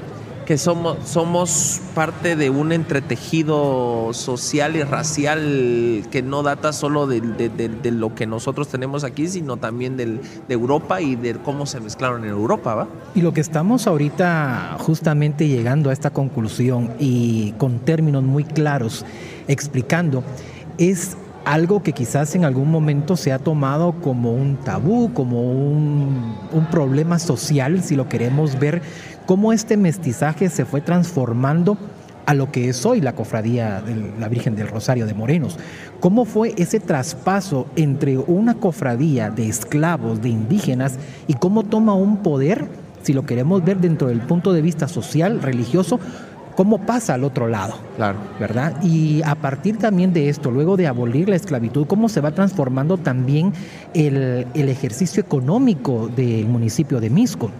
Que 0.47 0.57
somos, 0.57 0.97
somos 1.05 1.80
parte 1.95 2.35
de 2.35 2.49
un 2.49 2.73
entretejido 2.73 4.10
social 4.11 4.76
y 4.76 4.84
racial 4.84 6.03
que 6.11 6.22
no 6.22 6.43
data 6.43 6.73
solo 6.73 7.07
de, 7.07 7.22
lo 7.91 8.14
que 8.14 8.27
nosotros 8.27 8.68
tenemos 8.68 9.05
aquí, 9.05 9.30
sino 9.30 9.55
también 9.55 9.95
de 9.95 10.19
Europa 10.49 10.99
y 10.99 11.15
de 11.15 11.35
cómo 11.35 11.65
se 11.65 11.80
mezclaron 11.80 12.26
en 12.26 12.31
Europa, 12.31 12.76
¿va? 12.76 12.88
Y 13.15 13.22
lo 13.22 13.34
que 13.34 13.39
estamos 13.39 13.88
ahorita 13.88 14.76
justamente 14.80 15.47
llegando 15.47 15.91
a 15.91 15.93
esta 15.93 16.10
conclusión 16.10 16.91
y 16.99 17.53
con 17.53 17.80
términos 17.80 18.22
muy 18.23 18.43
claros 18.43 19.05
explicando 19.47 20.26
es 20.77 21.15
algo 21.45 21.84
que 21.84 21.94
quizás 21.94 22.36
en 22.36 22.45
algún 22.45 22.72
momento 22.72 23.18
se 23.18 23.32
ha 23.32 23.40
tomado 23.40 23.94
como 24.02 24.34
un 24.34 24.57
tabú, 24.57 25.14
como 25.14 25.41
un, 25.41 26.34
problema 26.72 27.20
social, 27.20 27.84
si 27.84 27.95
lo 27.95 28.07
queremos 28.07 28.57
ver, 28.57 28.82
cómo 29.26 29.53
este 29.53 29.78
mestizaje 29.78 30.49
se 30.49 30.65
fue 30.65 30.82
transformando 30.82 31.78
a 32.26 32.34
lo 32.34 32.52
que 32.52 32.70
es 32.70 32.86
hoy 32.86 33.02
la 33.02 33.14
cofradía 33.14 33.82
de 33.82 33.95
la 34.18 34.30
Virgen 34.30 34.56
del 34.56 34.70
Rosario 34.70 35.06
de 35.06 35.14
Morenos. 35.14 35.60
¿Cómo 35.99 36.26
fue 36.26 36.53
ese 36.57 36.80
traspaso 36.80 37.68
entre 37.76 38.18
una 38.18 38.56
cofradía 38.56 39.30
de 39.30 39.49
esclavos, 39.49 40.22
de 40.22 40.30
indígenas, 40.30 40.98
y 41.28 41.34
cómo 41.34 41.64
toma 41.64 41.94
un 41.94 42.18
poder, 42.18 42.68
si 43.03 43.14
lo 43.14 43.26
queremos 43.26 43.64
ver 43.64 43.78
dentro 43.80 44.07
del 44.07 44.22
punto 44.22 44.53
de 44.53 44.61
vista 44.61 44.88
social, 44.88 45.41
religioso, 45.41 45.99
cómo 46.55 46.85
pasa 46.85 47.13
al 47.15 47.23
otro 47.23 47.47
lado. 47.47 47.75
Claro. 47.95 48.17
¿Verdad? 48.39 48.81
Y 48.84 49.21
a 49.23 49.35
partir 49.35 49.77
también 49.77 50.13
de 50.13 50.30
esto, 50.30 50.51
luego 50.51 50.77
de 50.77 50.88
abolir 50.88 51.30
la 51.30 51.35
esclavitud, 51.35 51.88
cómo 51.88 52.09
se 52.09 52.21
va 52.21 52.31
transformando 52.31 52.97
también 52.97 53.53
el, 53.93 54.47
el 54.53 54.69
ejercicio 54.69 55.21
económico 55.21 56.09
del 56.15 56.47
municipio 56.47 56.99
de 56.99 57.09
Misco. 57.09 57.51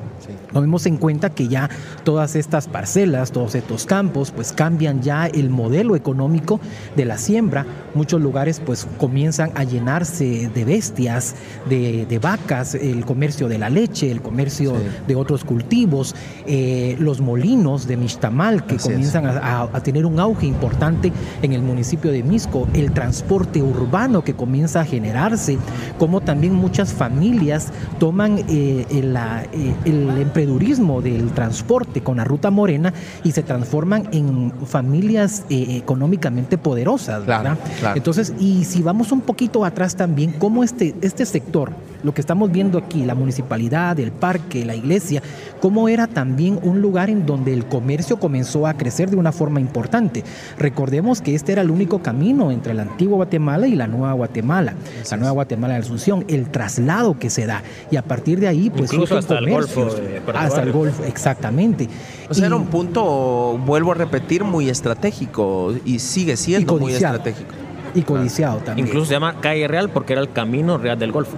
Tomemos 0.52 0.86
en 0.86 0.98
cuenta 0.98 1.30
que 1.30 1.48
ya 1.48 1.70
todas 2.04 2.36
estas 2.36 2.68
parcelas, 2.68 3.32
todos 3.32 3.56
estos 3.56 3.86
campos, 3.86 4.32
pues 4.32 4.54
cambian 4.54 5.02
ya 5.02 5.28
el 5.28 5.50
modelo 5.50 5.96
económico 5.96 6.60
de 6.96 7.06
la 7.06 7.18
siembra. 7.18 7.66
Muchos 7.94 8.22
lugares 8.22 8.62
pues 8.64 8.88
comienzan 8.98 9.52
a 9.56 9.64
llenarse 9.64 10.50
de 10.54 10.66
bestias, 10.66 11.36
de, 11.70 12.20
vacas, 12.22 12.76
el 12.76 13.06
comercio 13.06 13.48
de 13.48 13.58
la 13.58 13.70
leche, 13.70 14.12
el 14.12 14.22
comercio 14.22 14.74
de 15.08 15.16
otros 15.16 15.44
cultivos, 15.44 16.16
eh, 16.46 16.96
los 17.00 17.22
molinos 17.22 17.88
de 17.88 17.98
Mixtamal 17.98 18.66
que 18.66 18.78
comienzan 18.78 19.26
a, 19.26 19.68
tener 19.84 20.06
un 20.06 20.20
auge 20.20 20.46
importante 20.46 21.12
en 21.42 21.54
el 21.54 21.62
municipio 21.62 22.12
de 22.12 22.24
Misco, 22.24 22.68
el 22.74 22.94
transporte 22.94 23.62
urbano 23.62 24.24
que 24.24 24.34
comienza 24.34 24.82
a 24.82 24.86
generarse, 24.86 25.58
como 26.00 26.22
también 26.22 26.54
muchas 26.54 26.94
familias 26.94 27.72
toman 28.00 28.40
eh, 28.48 28.86
el, 28.90 29.16
eh, 29.16 29.76
el 29.86 30.13
emprendurismo 30.18 31.02
del 31.02 31.32
transporte 31.32 32.02
con 32.02 32.18
la 32.18 32.24
ruta 32.24 32.52
morena 32.52 32.94
y 33.24 33.32
se 33.32 33.44
transforman 33.44 34.10
en 34.12 34.52
familias 34.66 35.46
eh, 35.50 35.78
económicamente 35.78 36.58
poderosas, 36.58 37.26
¿verdad? 37.26 37.58
Entonces, 37.96 38.34
y 38.40 38.66
si 38.66 38.82
vamos 38.82 39.12
un 39.12 39.22
poquito 39.22 39.66
atrás 39.66 39.96
también, 39.96 40.34
cómo 40.34 40.64
este, 40.64 40.96
este 41.02 41.26
sector 41.26 41.72
lo 42.04 42.14
que 42.14 42.22
estamos 42.22 42.52
viendo 42.52 42.78
aquí, 42.78 43.06
la 43.06 43.16
municipalidad, 43.16 44.00
el 44.00 44.12
parque, 44.12 44.66
la 44.66 44.76
iglesia, 44.76 45.22
cómo 45.62 45.90
era 45.90 46.08
también 46.08 46.60
un 46.62 46.82
lugar 46.82 47.10
en 47.10 47.26
donde 47.26 47.54
el 47.54 47.66
comercio 47.66 48.18
comenzó 48.18 48.68
a 48.68 48.76
crecer 48.76 49.10
de 49.10 49.16
una 49.16 49.32
forma 49.32 49.60
importante. 49.60 50.24
Recordemos 50.58 51.22
que 51.22 51.36
este 51.36 51.54
era 51.54 51.62
el 51.62 51.72
único 51.72 52.02
camino 52.02 52.52
entre 52.52 52.74
la 52.74 52.84
antigua 52.84 53.16
Guatemala 53.16 53.68
y 53.68 53.76
la 53.76 53.88
nueva 53.88 54.14
Guatemala, 54.14 54.74
la 55.10 55.18
nueva 55.18 55.32
Guatemala 55.34 55.76
de 55.76 55.80
Asunción, 55.82 56.26
el 56.28 56.50
traslado 56.50 57.18
que 57.18 57.30
se 57.30 57.46
da. 57.46 57.64
Y 57.90 57.96
a 57.96 58.04
partir 58.04 58.40
de 58.40 58.48
ahí, 58.48 58.70
pues 58.70 58.92
Incluso 58.92 59.18
hasta 59.18 59.38
el 59.38 59.50
Golfo. 59.50 59.90
hasta 60.34 60.62
el 60.62 60.72
Golfo, 60.72 61.04
exactamente. 61.04 61.88
O 62.30 62.34
sea, 62.34 62.48
era 62.48 62.56
un 62.56 62.66
punto, 62.66 63.60
vuelvo 63.66 63.92
a 63.92 63.96
repetir, 63.96 64.44
muy 64.44 64.70
estratégico 64.70 65.74
y 65.86 66.00
sigue 66.00 66.36
siendo 66.36 66.78
muy 66.78 66.94
estratégico. 66.94 67.54
Y 67.96 68.02
codiciado 68.02 68.58
también. 68.58 68.88
Incluso 68.88 69.06
se 69.06 69.14
llama 69.14 69.40
calle 69.40 69.68
real 69.68 69.90
porque 69.90 70.14
era 70.14 70.22
el 70.22 70.32
camino 70.32 70.78
real 70.78 70.98
del 70.98 71.12
Golfo. 71.12 71.38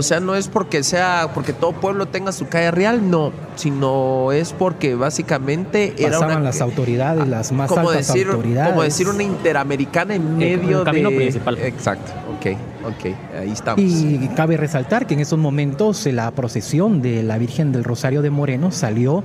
O 0.00 0.02
sea, 0.02 0.18
no 0.18 0.34
es 0.34 0.48
porque 0.48 0.82
sea, 0.82 1.30
porque 1.34 1.52
todo 1.52 1.72
pueblo 1.72 2.06
tenga 2.06 2.32
su 2.32 2.48
calle 2.48 2.70
real, 2.70 3.10
no, 3.10 3.32
sino 3.54 4.32
es 4.32 4.54
porque 4.54 4.94
básicamente 4.94 5.92
era 5.98 6.18
Pasaban 6.18 6.42
las 6.42 6.62
autoridades, 6.62 7.28
las 7.28 7.52
más 7.52 7.70
altas 7.70 8.08
decir, 8.08 8.28
autoridades. 8.28 8.70
Como 8.70 8.82
decir 8.82 9.08
una 9.08 9.22
interamericana 9.22 10.14
en 10.14 10.38
medio 10.38 10.78
el 10.78 10.84
camino 10.84 11.10
principal. 11.10 11.58
Exacto, 11.58 12.12
ok, 12.34 12.56
ok, 12.86 13.14
ahí 13.40 13.50
estamos. 13.52 13.78
Y 13.84 14.30
cabe 14.34 14.56
resaltar 14.56 15.06
que 15.06 15.12
en 15.12 15.20
esos 15.20 15.38
momentos 15.38 16.06
la 16.06 16.30
procesión 16.30 17.02
de 17.02 17.22
la 17.22 17.36
Virgen 17.36 17.70
del 17.70 17.84
Rosario 17.84 18.22
de 18.22 18.30
Moreno 18.30 18.70
salió 18.70 19.22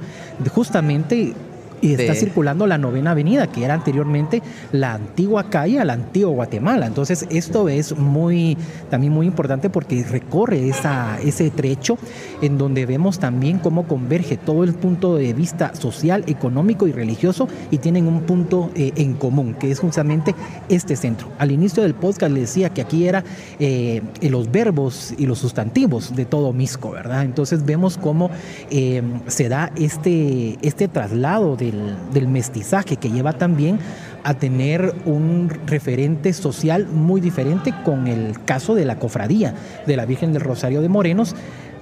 justamente 0.53 1.33
y 1.85 1.93
está 1.93 2.15
circulando 2.15 2.65
la 2.65 2.77
novena 2.77 3.11
avenida, 3.11 3.47
que 3.47 3.63
era 3.63 3.75
anteriormente 3.75 4.41
la 4.71 4.93
antigua 4.93 5.49
calle 5.49 5.79
a 5.79 5.85
la 5.85 5.93
antigua 5.93 6.31
Guatemala. 6.31 6.87
Entonces, 6.87 7.27
esto 7.29 7.69
es 7.69 7.95
muy, 7.95 8.57
también 8.89 9.13
muy 9.13 9.27
importante 9.27 9.69
porque 9.69 10.03
recorre 10.03 10.67
esa, 10.67 11.19
ese 11.21 11.51
trecho 11.51 11.97
en 12.41 12.57
donde 12.57 12.85
vemos 12.85 13.19
también 13.19 13.59
cómo 13.59 13.87
converge 13.87 14.37
todo 14.37 14.63
el 14.63 14.73
punto 14.73 15.15
de 15.15 15.33
vista 15.33 15.75
social, 15.75 16.23
económico 16.27 16.87
y 16.87 16.91
religioso 16.91 17.47
y 17.69 17.77
tienen 17.77 18.07
un 18.07 18.21
punto 18.21 18.71
eh, 18.75 18.91
en 18.95 19.13
común, 19.13 19.53
que 19.53 19.69
es 19.71 19.79
justamente 19.79 20.33
este 20.69 20.95
centro. 20.95 21.27
Al 21.37 21.51
inicio 21.51 21.83
del 21.83 21.93
podcast 21.93 22.31
le 22.31 22.41
decía 22.41 22.69
que 22.69 22.81
aquí 22.81 23.07
era 23.07 23.23
eh, 23.59 24.01
los 24.21 24.51
verbos 24.51 25.13
y 25.17 25.27
los 25.27 25.39
sustantivos 25.39 26.15
de 26.15 26.25
todo 26.25 26.53
Misco, 26.55 26.91
¿verdad? 26.91 27.23
Entonces 27.23 27.65
vemos 27.65 27.97
cómo 27.97 28.31
eh, 28.71 29.03
se 29.27 29.49
da 29.49 29.71
este, 29.75 30.57
este 30.61 30.87
traslado 30.87 31.55
del 32.13 32.27
mestizaje 32.27 32.97
que 32.97 33.11
lleva 33.11 33.33
también 33.33 33.79
a 34.23 34.33
tener 34.33 34.93
un 35.05 35.51
referente 35.67 36.33
social 36.33 36.87
muy 36.87 37.21
diferente 37.21 37.73
con 37.83 38.07
el 38.07 38.43
caso 38.43 38.75
de 38.75 38.85
la 38.85 38.97
cofradía 38.97 39.53
de 39.85 39.95
la 39.95 40.05
Virgen 40.05 40.33
del 40.33 40.41
Rosario 40.41 40.81
de 40.81 40.89
Morenos, 40.89 41.35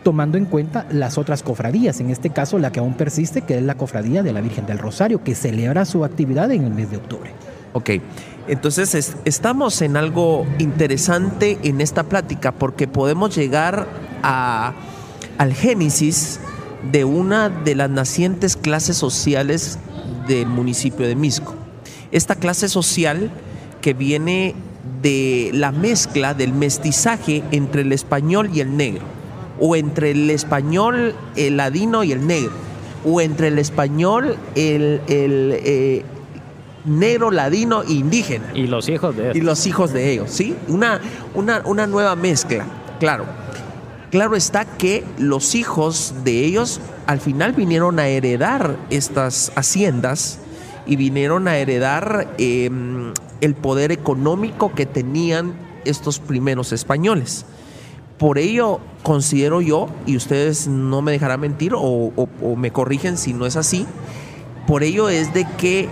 tomando 0.03 0.37
en 0.37 0.45
cuenta 0.45 0.85
las 0.91 1.17
otras 1.17 1.43
cofradías, 1.43 1.99
en 2.01 2.09
este 2.09 2.29
caso 2.29 2.59
la 2.59 2.71
que 2.71 2.79
aún 2.79 2.95
persiste, 2.95 3.41
que 3.41 3.57
es 3.57 3.63
la 3.63 3.75
cofradía 3.75 4.23
de 4.23 4.33
la 4.33 4.41
Virgen 4.41 4.65
del 4.65 4.77
Rosario, 4.77 5.23
que 5.23 5.35
celebra 5.35 5.85
su 5.85 6.03
actividad 6.03 6.51
en 6.51 6.65
el 6.65 6.73
mes 6.73 6.91
de 6.91 6.97
octubre. 6.97 7.31
Ok, 7.71 7.91
entonces 8.47 9.15
estamos 9.25 9.81
en 9.81 9.97
algo 9.97 10.45
interesante 10.59 11.57
en 11.63 11.81
esta 11.81 12.03
plática 12.03 12.51
porque 12.51 12.87
podemos 12.87 13.35
llegar 13.35 13.87
a, 14.21 14.73
al 15.37 15.53
génesis 15.53 16.39
de 16.91 17.05
una 17.05 17.49
de 17.49 17.75
las 17.75 17.89
nacientes 17.89 18.55
clases 18.55 18.97
sociales 18.97 19.79
del 20.27 20.47
municipio 20.47 21.07
de 21.07 21.15
Misco. 21.15 21.55
Esta 22.11 22.35
clase 22.35 22.69
social 22.69 23.31
que 23.81 23.93
viene 23.93 24.55
de 25.01 25.51
la 25.53 25.71
mezcla 25.71 26.33
del 26.33 26.53
mestizaje 26.53 27.43
entre 27.51 27.81
el 27.81 27.91
español 27.91 28.49
y 28.53 28.59
el 28.59 28.75
negro, 28.77 29.03
o 29.59 29.75
entre 29.75 30.11
el 30.11 30.29
español, 30.29 31.15
el 31.35 31.57
ladino 31.57 32.03
y 32.03 32.11
el 32.11 32.25
negro, 32.27 32.51
o 33.05 33.21
entre 33.21 33.47
el 33.47 33.59
español, 33.59 34.37
el, 34.55 35.01
eh, 35.07 36.03
negro, 36.85 37.31
ladino 37.31 37.83
e 37.83 37.93
indígena. 37.93 38.45
Y 38.53 38.67
los 38.67 38.87
hijos 38.89 39.15
de 39.15 39.23
ellos. 39.23 39.35
Y 39.35 39.41
los 39.41 39.67
hijos 39.67 39.93
de 39.93 40.11
ellos, 40.11 40.29
¿sí? 40.31 40.55
Una, 40.67 40.99
una, 41.33 41.61
una 41.65 41.87
nueva 41.87 42.15
mezcla, 42.15 42.65
claro. 42.99 43.25
Claro 44.13 44.35
está 44.35 44.65
que 44.65 45.03
los 45.17 45.55
hijos 45.55 46.13
de 46.23 46.45
ellos 46.45 46.79
al 47.07 47.19
final 47.19 47.53
vinieron 47.53 47.97
a 47.97 48.09
heredar 48.09 48.77
estas 48.91 49.51
haciendas 49.55 50.37
y 50.85 50.97
vinieron 50.97 51.47
a 51.47 51.57
heredar 51.57 52.31
em, 52.37 53.11
el 53.41 53.55
poder 53.55 53.91
económico 53.91 54.71
que 54.75 54.85
tenían 54.85 55.55
estos 55.83 56.19
primeros 56.19 56.73
españoles. 56.73 57.47
Por 58.19 58.37
ello 58.37 58.81
considero 59.01 59.61
yo, 59.61 59.89
y 60.05 60.15
ustedes 60.15 60.67
no 60.67 61.01
me 61.01 61.11
dejarán 61.11 61.39
mentir 61.39 61.73
o, 61.73 61.79
o 61.79 62.55
me 62.55 62.69
corrigen 62.69 63.17
si 63.17 63.33
no 63.33 63.47
es 63.47 63.55
así, 63.55 63.87
por 64.67 64.83
ello 64.83 65.09
es 65.09 65.33
de 65.33 65.47
que 65.57 65.89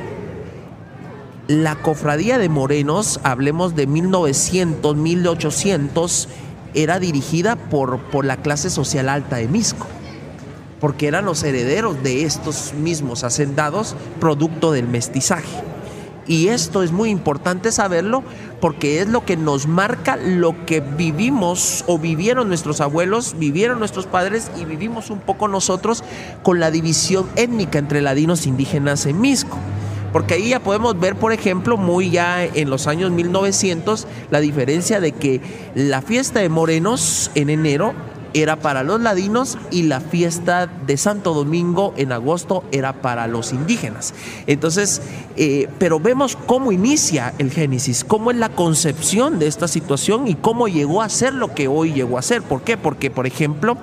la 1.48 1.73
cofradía 1.76 2.38
de 2.38 2.49
morenos, 2.49 3.19
hablemos 3.23 3.76
de 3.76 3.88
1900, 3.88 4.95
1800, 4.95 6.30
era 6.73 6.99
dirigida 6.99 7.56
por, 7.56 7.99
por 7.99 8.26
la 8.26 8.38
clase 8.38 8.69
social 8.69 9.10
alta 9.10 9.38
de 9.38 9.48
Misco, 9.48 9.88
porque 10.80 11.07
eran 11.07 11.26
los 11.26 11.43
herederos 11.43 12.02
de 12.03 12.23
estos 12.23 12.73
mismos 12.73 13.23
hacendados 13.23 13.95
producto 14.19 14.72
del 14.72 14.88
mestizaje. 14.88 15.72
Y 16.27 16.49
esto 16.49 16.84
es 16.84 16.91
muy 16.91 17.10
importante 17.10 17.72
saberlo 17.72 18.23
porque 18.61 19.02
es 19.02 19.07
lo 19.07 19.26
que 19.26 19.35
nos 19.35 19.68
marca 19.68 20.15
lo 20.15 20.65
que 20.65 20.80
vivimos 20.80 21.84
o 21.88 21.98
vivieron 21.98 22.48
nuestros 22.48 22.80
abuelos, 22.80 23.35
vivieron 23.38 23.80
nuestros 23.80 24.06
padres 24.06 24.52
y 24.60 24.65
vivimos 24.65 25.10
un 25.10 25.19
poco 25.19 25.48
nosotros 25.48 26.03
con 26.43 26.60
la 26.60 26.69
división 26.69 27.27
étnica 27.35 27.80
entre 27.80 28.02
ladinos 28.02 28.45
e 28.45 28.49
indígenas 28.49 29.06
en 29.07 29.19
Misco. 29.19 29.57
Porque 30.11 30.35
ahí 30.35 30.49
ya 30.49 30.59
podemos 30.59 30.99
ver, 30.99 31.15
por 31.15 31.31
ejemplo, 31.33 31.77
muy 31.77 32.11
ya 32.11 32.43
en 32.43 32.69
los 32.69 32.88
años 32.88 33.11
1900, 33.11 34.07
la 34.29 34.39
diferencia 34.39 34.99
de 34.99 35.11
que 35.13 35.41
la 35.75 36.01
fiesta 36.01 36.39
de 36.39 36.49
Morenos 36.49 37.31
en 37.35 37.49
enero 37.49 37.93
era 38.33 38.55
para 38.55 38.83
los 38.83 39.01
ladinos 39.01 39.57
y 39.71 39.83
la 39.83 39.99
fiesta 39.99 40.67
de 40.67 40.97
Santo 40.97 41.33
Domingo 41.33 41.93
en 41.97 42.11
agosto 42.11 42.63
era 42.71 43.01
para 43.01 43.27
los 43.27 43.51
indígenas. 43.51 44.13
Entonces, 44.47 45.01
eh, 45.35 45.67
pero 45.79 45.99
vemos 45.99 46.38
cómo 46.45 46.71
inicia 46.71 47.33
el 47.39 47.51
Génesis, 47.51 48.03
cómo 48.03 48.31
es 48.31 48.38
la 48.38 48.49
concepción 48.49 49.39
de 49.39 49.47
esta 49.47 49.67
situación 49.67 50.27
y 50.27 50.35
cómo 50.35 50.67
llegó 50.67 51.01
a 51.01 51.09
ser 51.09 51.33
lo 51.33 51.53
que 51.53 51.67
hoy 51.67 51.93
llegó 51.93 52.17
a 52.17 52.21
ser. 52.21 52.41
¿Por 52.41 52.61
qué? 52.61 52.77
Porque, 52.77 53.11
por 53.11 53.27
ejemplo, 53.27 53.77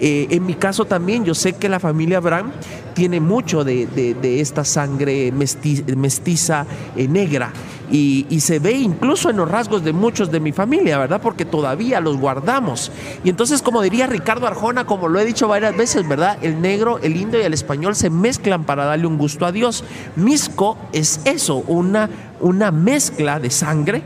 eh, 0.00 0.26
en 0.30 0.44
mi 0.46 0.54
caso 0.54 0.84
también, 0.84 1.24
yo 1.24 1.34
sé 1.34 1.54
que 1.54 1.68
la 1.68 1.80
familia 1.80 2.18
Abraham 2.18 2.52
tiene 2.94 3.20
mucho 3.20 3.64
de, 3.64 4.40
esta 4.40 4.64
sangre 4.64 5.32
mestiza, 5.32 6.66
eh, 6.96 7.08
negra. 7.08 7.52
Y, 7.90 8.40
se 8.40 8.58
ve 8.58 8.72
incluso 8.72 9.30
en 9.30 9.36
los 9.36 9.48
rasgos 9.48 9.84
de 9.84 9.92
muchos 9.92 10.30
de 10.30 10.40
mi 10.40 10.52
familia, 10.52 10.98
¿verdad? 10.98 11.20
Porque 11.22 11.44
todavía 11.44 12.00
los 12.00 12.18
guardamos. 12.18 12.90
Y 13.22 13.30
entonces, 13.30 13.62
como 13.62 13.80
diría 13.82 14.06
Ricardo 14.06 14.46
Arjona, 14.46 14.84
como 14.84 15.08
lo 15.08 15.18
he 15.18 15.24
dicho 15.24 15.48
varias 15.48 15.76
veces, 15.76 16.06
¿verdad? 16.06 16.36
El 16.42 16.60
negro, 16.60 16.98
el 17.02 17.16
indio 17.16 17.40
y 17.40 17.44
el 17.44 17.54
español 17.54 17.94
se 17.94 18.10
mezclan 18.10 18.64
para 18.64 18.84
darle 18.84 19.06
un 19.06 19.16
gusto 19.16 19.46
a 19.46 19.52
Dios. 19.52 19.84
Misco 20.16 20.76
es 20.92 21.20
eso, 21.24 21.56
una, 21.68 22.10
una 22.40 22.70
mezcla 22.70 23.38
de 23.38 23.50
sangre 23.50 24.02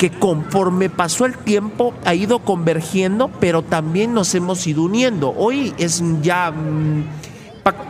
que 0.00 0.08
conforme 0.08 0.88
pasó 0.88 1.26
el 1.26 1.36
tiempo 1.36 1.92
ha 2.06 2.14
ido 2.14 2.38
convergiendo, 2.38 3.28
pero 3.38 3.60
también 3.60 4.14
nos 4.14 4.34
hemos 4.34 4.66
ido 4.66 4.84
uniendo. 4.84 5.34
Hoy 5.36 5.74
es 5.76 6.02
ya 6.22 6.50
mm, 6.50 7.04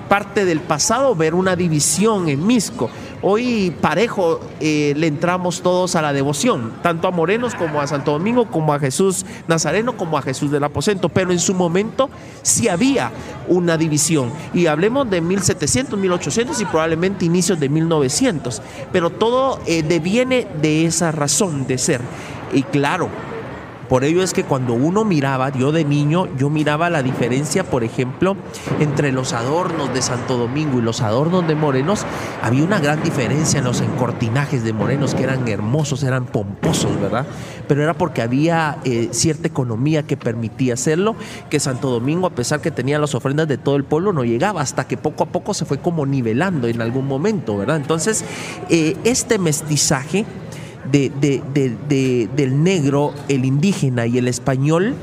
parte 0.09 0.45
del 0.45 0.59
pasado 0.59 1.15
ver 1.15 1.37
una 1.37 1.55
división 1.55 2.29
en 2.29 2.45
Misco. 2.45 2.91
Hoy 3.23 3.71
parejo 3.83 4.41
eh, 4.61 4.95
le 4.97 5.07
entramos 5.07 5.61
todos 5.61 5.95
a 5.95 6.01
la 6.01 6.15
devoción, 6.15 6.73
tanto 6.83 7.07
a 7.07 7.11
Morenos 7.11 7.55
como 7.55 7.81
a 7.81 7.87
Santo 7.87 8.13
Domingo, 8.13 8.47
como 8.47 8.73
a 8.73 8.79
Jesús 8.79 9.27
Nazareno, 9.47 9.97
como 9.99 10.17
a 10.17 10.23
Jesús 10.23 10.51
del 10.51 10.65
Aposento, 10.65 11.11
pero 11.11 11.31
en 11.31 11.39
su 11.39 11.53
momento 11.53 12.09
sí 12.41 12.69
había 12.69 13.13
una 13.47 13.77
división. 13.77 14.33
Y 14.55 14.67
hablemos 14.67 15.11
de 15.11 15.21
1700, 15.21 15.99
1800 15.99 16.61
y 16.63 16.65
probablemente 16.65 17.27
inicios 17.27 17.61
de 17.61 17.69
1900, 17.69 18.63
pero 18.91 19.11
todo 19.11 19.61
eh, 19.67 19.83
deviene 19.83 20.47
de 20.63 20.87
esa 20.87 21.13
razón 21.13 21.67
de 21.67 21.77
ser. 21.77 22.01
Y 22.55 22.63
claro, 22.63 23.11
por 23.91 24.05
ello 24.05 24.23
es 24.23 24.33
que 24.33 24.45
cuando 24.45 24.75
uno 24.75 25.05
miraba, 25.05 25.51
yo 25.51 25.73
de 25.73 25.85
niño, 25.85 26.29
yo 26.39 26.49
miraba 26.49 26.91
la 26.91 27.03
diferencia, 27.03 27.65
por 27.65 27.83
ejemplo, 27.83 28.37
entre 28.79 29.11
los 29.11 29.33
adornos 29.33 29.93
de 29.93 30.01
Santo 30.01 30.39
Domingo 30.39 30.79
y 30.79 30.83
los 30.83 31.01
adornos 31.01 31.49
de 31.49 31.57
Morenos. 31.57 32.07
Había 32.41 32.63
una 32.63 32.79
gran 32.79 33.03
diferencia 33.03 33.59
en 33.59 33.65
los 33.65 33.81
encortinajes 33.81 34.63
de 34.63 34.73
Morenos, 34.73 35.17
que 35.17 35.25
eran 35.25 35.49
hermosos, 35.49 36.05
eran 36.05 36.27
pomposos, 36.27 37.01
¿verdad? 37.01 37.27
Pero 37.67 37.83
era 37.83 37.95
porque 37.95 38.23
había 38.23 38.79
eh, 38.85 39.09
cierta 39.11 39.49
economía 39.49 40.05
que 40.05 40.17
permitía 40.17 40.75
hacerlo, 40.75 41.17
que 41.51 41.59
Santo 41.59 41.91
Domingo, 41.91 42.29
a 42.29 42.31
pesar 42.31 42.61
que 42.61 42.71
tenía 42.71 43.01
las 43.01 43.17
ofrendas 43.17 43.49
de 43.49 43.59
todo 43.59 43.75
el 43.75 43.83
pueblo, 43.83 44.13
no 44.13 44.23
llegaba, 44.23 44.61
hasta 44.61 44.87
que 44.87 44.99
poco 44.99 45.25
a 45.25 45.27
poco 45.27 45.53
se 45.53 45.65
fue 45.65 45.79
como 45.79 46.07
nivelando 46.07 46.69
en 46.69 46.81
algún 46.81 47.09
momento, 47.09 47.57
¿verdad? 47.57 47.79
Entonces, 47.79 48.25
eh, 48.69 48.97
este 49.03 49.41
mestizaje 49.41 50.27
de, 50.91 52.29
del 52.35 52.63
negro, 52.63 53.13
el 53.29 53.45
indígena 53.45 54.07
y 54.07 54.19
el 54.19 54.29
español 54.29 54.95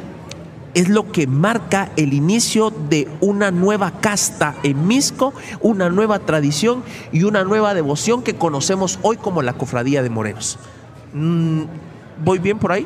es 0.78 0.90
lo 0.90 1.12
que 1.12 1.26
marca 1.26 1.92
el 1.96 2.14
inicio 2.14 2.70
de 2.70 3.08
una 3.20 3.50
nueva 3.50 4.00
casta 4.00 4.56
en 4.62 4.86
Misco, 4.86 5.34
una 5.60 5.90
nueva 5.90 6.20
tradición 6.20 6.84
y 7.12 7.24
una 7.24 7.44
nueva 7.44 7.74
devoción 7.74 8.22
que 8.22 8.36
conocemos 8.36 9.00
hoy 9.02 9.18
como 9.18 9.42
la 9.42 9.54
Cofradía 9.54 10.04
de 10.04 10.12
Morenos. 10.12 10.60
Mm, 11.14 11.64
¿Voy 12.24 12.38
bien 12.38 12.60
por 12.60 12.72
ahí? 12.74 12.86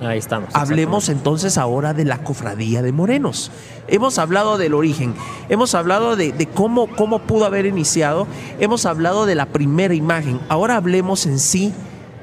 Ahí 0.00 0.18
estamos. 0.18 0.50
Hablemos 0.54 1.10
entonces 1.10 1.58
ahora 1.58 1.92
de 1.92 2.04
la 2.04 2.18
cofradía 2.18 2.80
de 2.80 2.90
morenos. 2.90 3.50
Hemos 3.86 4.18
hablado 4.18 4.56
del 4.56 4.72
origen, 4.72 5.14
hemos 5.48 5.74
hablado 5.74 6.16
de, 6.16 6.32
de, 6.32 6.46
cómo, 6.46 6.86
cómo 6.86 7.18
pudo 7.20 7.44
haber 7.44 7.66
iniciado, 7.66 8.26
hemos 8.58 8.86
hablado 8.86 9.26
de 9.26 9.34
la 9.34 9.46
primera 9.46 9.94
imagen. 9.94 10.40
Ahora 10.48 10.76
hablemos 10.76 11.26
en 11.26 11.38
sí 11.38 11.74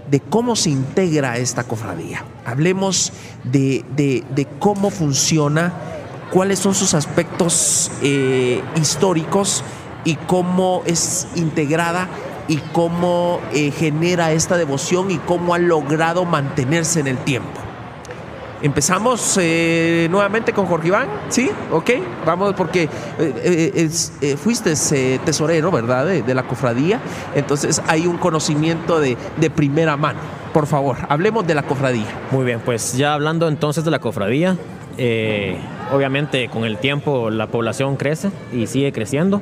de 0.10 0.20
cómo 0.20 0.56
se 0.56 0.72
integra 0.72 1.38
esta 1.38 1.66
cofradía. 1.66 2.26
Hablemos 2.46 3.12
de, 3.44 3.86
de, 3.96 4.24
de 4.34 4.46
cómo 4.60 4.90
funciona, 4.90 5.74
cuáles 6.32 6.60
son 6.60 6.74
sus 6.74 6.94
aspectos 6.94 7.92
eh, 8.02 8.64
históricos 8.76 9.64
y 10.04 10.16
cómo 10.16 10.82
es 10.86 11.28
integrada 11.36 12.08
y 12.48 12.58
cómo 12.58 13.40
eh, 13.54 13.72
genera 13.72 14.32
esta 14.32 14.58
devoción 14.58 15.12
y 15.12 15.18
cómo 15.18 15.54
ha 15.54 15.60
logrado 15.60 16.26
mantenerse 16.26 17.02
en 17.02 17.08
el 17.08 17.18
tiempo. 17.18 17.67
Empezamos 18.62 19.38
eh, 19.40 20.08
nuevamente 20.10 20.52
con 20.52 20.66
Jorge 20.66 20.88
Iván, 20.88 21.08
¿sí? 21.30 21.52
Ok, 21.72 21.92
vamos 22.26 22.56
porque 22.56 22.84
eh, 22.84 22.90
eh, 23.20 23.90
eh, 24.22 24.36
fuiste 24.36 24.74
tesorero, 25.24 25.70
¿verdad? 25.70 26.08
De, 26.08 26.24
de, 26.24 26.34
la 26.34 26.44
cofradía, 26.44 27.00
entonces 27.36 27.84
hay 27.88 28.08
un 28.08 28.18
conocimiento 28.18 29.00
de, 29.00 29.16
de, 29.38 29.50
primera 29.52 29.96
mano. 29.96 30.20
Por 30.54 30.66
favor, 30.66 30.98
hablemos 31.08 31.46
de 31.46 31.54
la 31.54 31.64
cofradía. 31.64 32.08
Muy 32.32 32.46
bien, 32.46 32.60
pues 32.60 32.98
ya 32.98 33.14
hablando 33.14 33.48
entonces 33.48 33.84
de 33.86 33.92
la 33.92 34.00
cofradía, 34.00 34.58
obviamente 35.94 36.50
con 36.50 36.66
el 36.66 36.80
tiempo 36.80 37.30
la 37.30 37.48
población 37.48 37.96
crece 37.96 38.32
y 38.52 38.66
sigue 38.66 38.92
creciendo, 38.92 39.42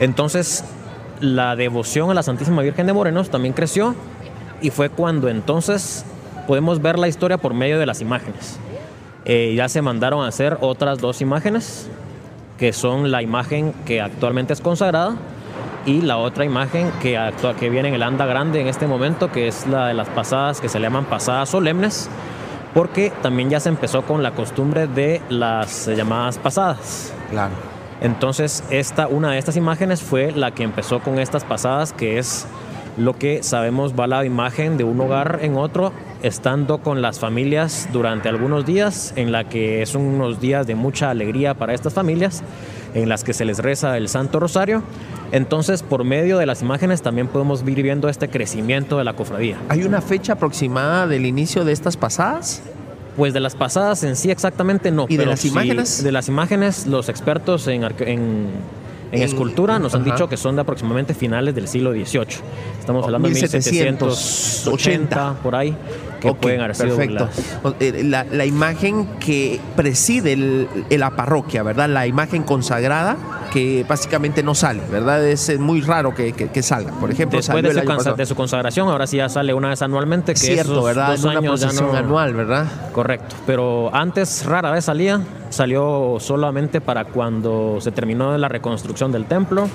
entonces 0.00 0.64
la 1.20 1.54
devoción 1.54 2.10
a 2.10 2.14
la 2.14 2.22
Santísima 2.22 2.62
Virgen 2.62 2.86
de 2.86 2.94
Morenos 2.94 3.28
también 3.28 3.52
creció 3.52 3.94
y 4.62 4.70
fue 4.70 4.88
cuando 4.88 5.28
entonces 5.28 6.06
podemos 6.46 6.82
ver 6.82 6.98
la 6.98 7.08
historia 7.08 7.38
por 7.38 7.54
medio 7.54 7.78
de 7.78 7.86
las 7.86 8.00
imágenes. 8.00 8.58
Eh, 9.24 9.54
ya 9.56 9.68
se 9.68 9.82
mandaron 9.82 10.24
a 10.24 10.28
hacer 10.28 10.58
otras 10.60 10.98
dos 10.98 11.20
imágenes, 11.20 11.88
que 12.58 12.72
son 12.72 13.10
la 13.10 13.22
imagen 13.22 13.72
que 13.86 14.00
actualmente 14.00 14.52
es 14.52 14.60
consagrada 14.60 15.16
y 15.86 16.00
la 16.00 16.16
otra 16.16 16.44
imagen 16.44 16.90
que, 17.00 17.18
que 17.58 17.70
viene 17.70 17.88
en 17.88 17.94
el 17.94 18.02
anda 18.02 18.26
grande 18.26 18.60
en 18.60 18.68
este 18.68 18.86
momento, 18.86 19.30
que 19.30 19.48
es 19.48 19.66
la 19.66 19.88
de 19.88 19.94
las 19.94 20.08
pasadas 20.08 20.60
que 20.60 20.68
se 20.68 20.78
le 20.78 20.86
llaman 20.86 21.04
pasadas 21.04 21.48
solemnes, 21.48 22.08
porque 22.74 23.12
también 23.22 23.50
ya 23.50 23.60
se 23.60 23.68
empezó 23.68 24.02
con 24.02 24.22
la 24.22 24.32
costumbre 24.32 24.86
de 24.86 25.20
las 25.28 25.86
llamadas 25.86 26.38
pasadas. 26.38 27.12
Claro. 27.30 27.52
Entonces, 28.00 28.64
esta, 28.70 29.06
una 29.06 29.32
de 29.32 29.38
estas 29.38 29.56
imágenes 29.56 30.02
fue 30.02 30.32
la 30.32 30.50
que 30.50 30.64
empezó 30.64 31.00
con 31.00 31.18
estas 31.18 31.44
pasadas, 31.44 31.92
que 31.92 32.18
es 32.18 32.46
lo 32.96 33.16
que 33.16 33.42
sabemos 33.42 33.94
va 33.98 34.06
la 34.06 34.24
imagen 34.24 34.76
de 34.76 34.84
un 34.84 35.00
hogar 35.00 35.38
en 35.42 35.56
otro, 35.56 35.92
estando 36.22 36.78
con 36.78 37.02
las 37.02 37.18
familias 37.18 37.88
durante 37.92 38.28
algunos 38.28 38.64
días, 38.64 39.12
en 39.16 39.32
la 39.32 39.48
que 39.48 39.84
son 39.86 40.02
unos 40.02 40.40
días 40.40 40.66
de 40.66 40.74
mucha 40.74 41.10
alegría 41.10 41.54
para 41.54 41.74
estas 41.74 41.92
familias, 41.92 42.42
en 42.94 43.08
las 43.08 43.24
que 43.24 43.32
se 43.32 43.44
les 43.44 43.58
reza 43.58 43.96
el 43.96 44.08
Santo 44.08 44.40
Rosario. 44.40 44.82
Entonces, 45.32 45.82
por 45.82 46.04
medio 46.04 46.38
de 46.38 46.46
las 46.46 46.62
imágenes 46.62 47.02
también 47.02 47.26
podemos 47.26 47.62
ir 47.66 47.82
viendo 47.82 48.08
este 48.08 48.28
crecimiento 48.28 48.98
de 48.98 49.04
la 49.04 49.14
cofradía. 49.14 49.56
¿Hay 49.68 49.82
una 49.84 50.00
fecha 50.00 50.34
aproximada 50.34 51.06
del 51.06 51.26
inicio 51.26 51.64
de 51.64 51.72
estas 51.72 51.96
pasadas? 51.96 52.62
Pues 53.16 53.34
de 53.34 53.40
las 53.40 53.54
pasadas 53.54 54.04
en 54.04 54.16
sí 54.16 54.30
exactamente 54.30 54.90
no. 54.90 55.06
¿Y 55.08 55.16
de 55.16 55.26
las 55.26 55.44
imágenes? 55.44 56.02
De 56.02 56.12
las 56.12 56.28
imágenes, 56.28 56.86
los 56.86 57.08
expertos 57.08 57.66
en, 57.66 57.84
en 58.00 58.46
en 59.12 59.22
escultura 59.22 59.78
nos 59.78 59.94
han 59.94 60.02
Ajá. 60.02 60.12
dicho 60.12 60.28
que 60.28 60.36
son 60.36 60.56
de 60.56 60.62
aproximadamente 60.62 61.14
finales 61.14 61.54
del 61.54 61.68
siglo 61.68 61.92
XVIII. 61.92 62.26
Estamos 62.80 63.04
hablando 63.04 63.28
de 63.28 63.34
1780 63.34 65.34
por 65.42 65.54
ahí, 65.54 65.76
que 66.20 66.30
okay, 66.30 66.40
pueden 66.40 66.60
haber 66.62 66.74
sido 66.74 66.96
perfecto. 66.96 67.28
La, 68.04 68.24
la, 68.24 68.46
imagen 68.46 69.06
que 69.20 69.60
preside 69.76 70.32
el, 70.32 70.66
la 70.90 71.10
parroquia, 71.10 71.62
¿verdad? 71.62 71.88
La 71.88 72.06
imagen 72.06 72.42
consagrada 72.42 73.16
que 73.52 73.84
básicamente 73.86 74.42
no 74.42 74.54
sale, 74.54 74.82
¿verdad? 74.90 75.24
Es 75.26 75.58
muy 75.58 75.82
raro 75.82 76.14
que, 76.14 76.32
que, 76.32 76.48
que 76.48 76.62
salga. 76.62 76.92
Por 76.92 77.10
ejemplo, 77.10 77.38
después 77.38 77.62
de 77.62 77.72
su, 77.72 78.16
de 78.16 78.26
su, 78.26 78.34
consagración, 78.34 78.88
ahora 78.88 79.06
sí 79.06 79.18
ya 79.18 79.28
sale 79.28 79.52
una 79.52 79.68
vez 79.68 79.82
anualmente, 79.82 80.32
que 80.32 80.40
Cierto, 80.40 80.82
¿verdad? 80.82 81.08
dos 81.08 81.24
una 81.24 81.38
años 81.38 81.60
ya 81.60 81.72
no... 81.72 81.92
anual, 81.92 82.34
¿verdad? 82.34 82.66
Correcto, 82.92 83.36
pero 83.46 83.94
antes 83.94 84.46
rara 84.46 84.70
vez 84.70 84.86
salía, 84.86 85.20
salió 85.52 86.16
solamente 86.18 86.80
para 86.80 87.04
cuando 87.04 87.78
se 87.80 87.92
terminó 87.92 88.36
la 88.36 88.48
reconstrucción 88.48 89.12
del 89.12 89.26
templo. 89.26 89.68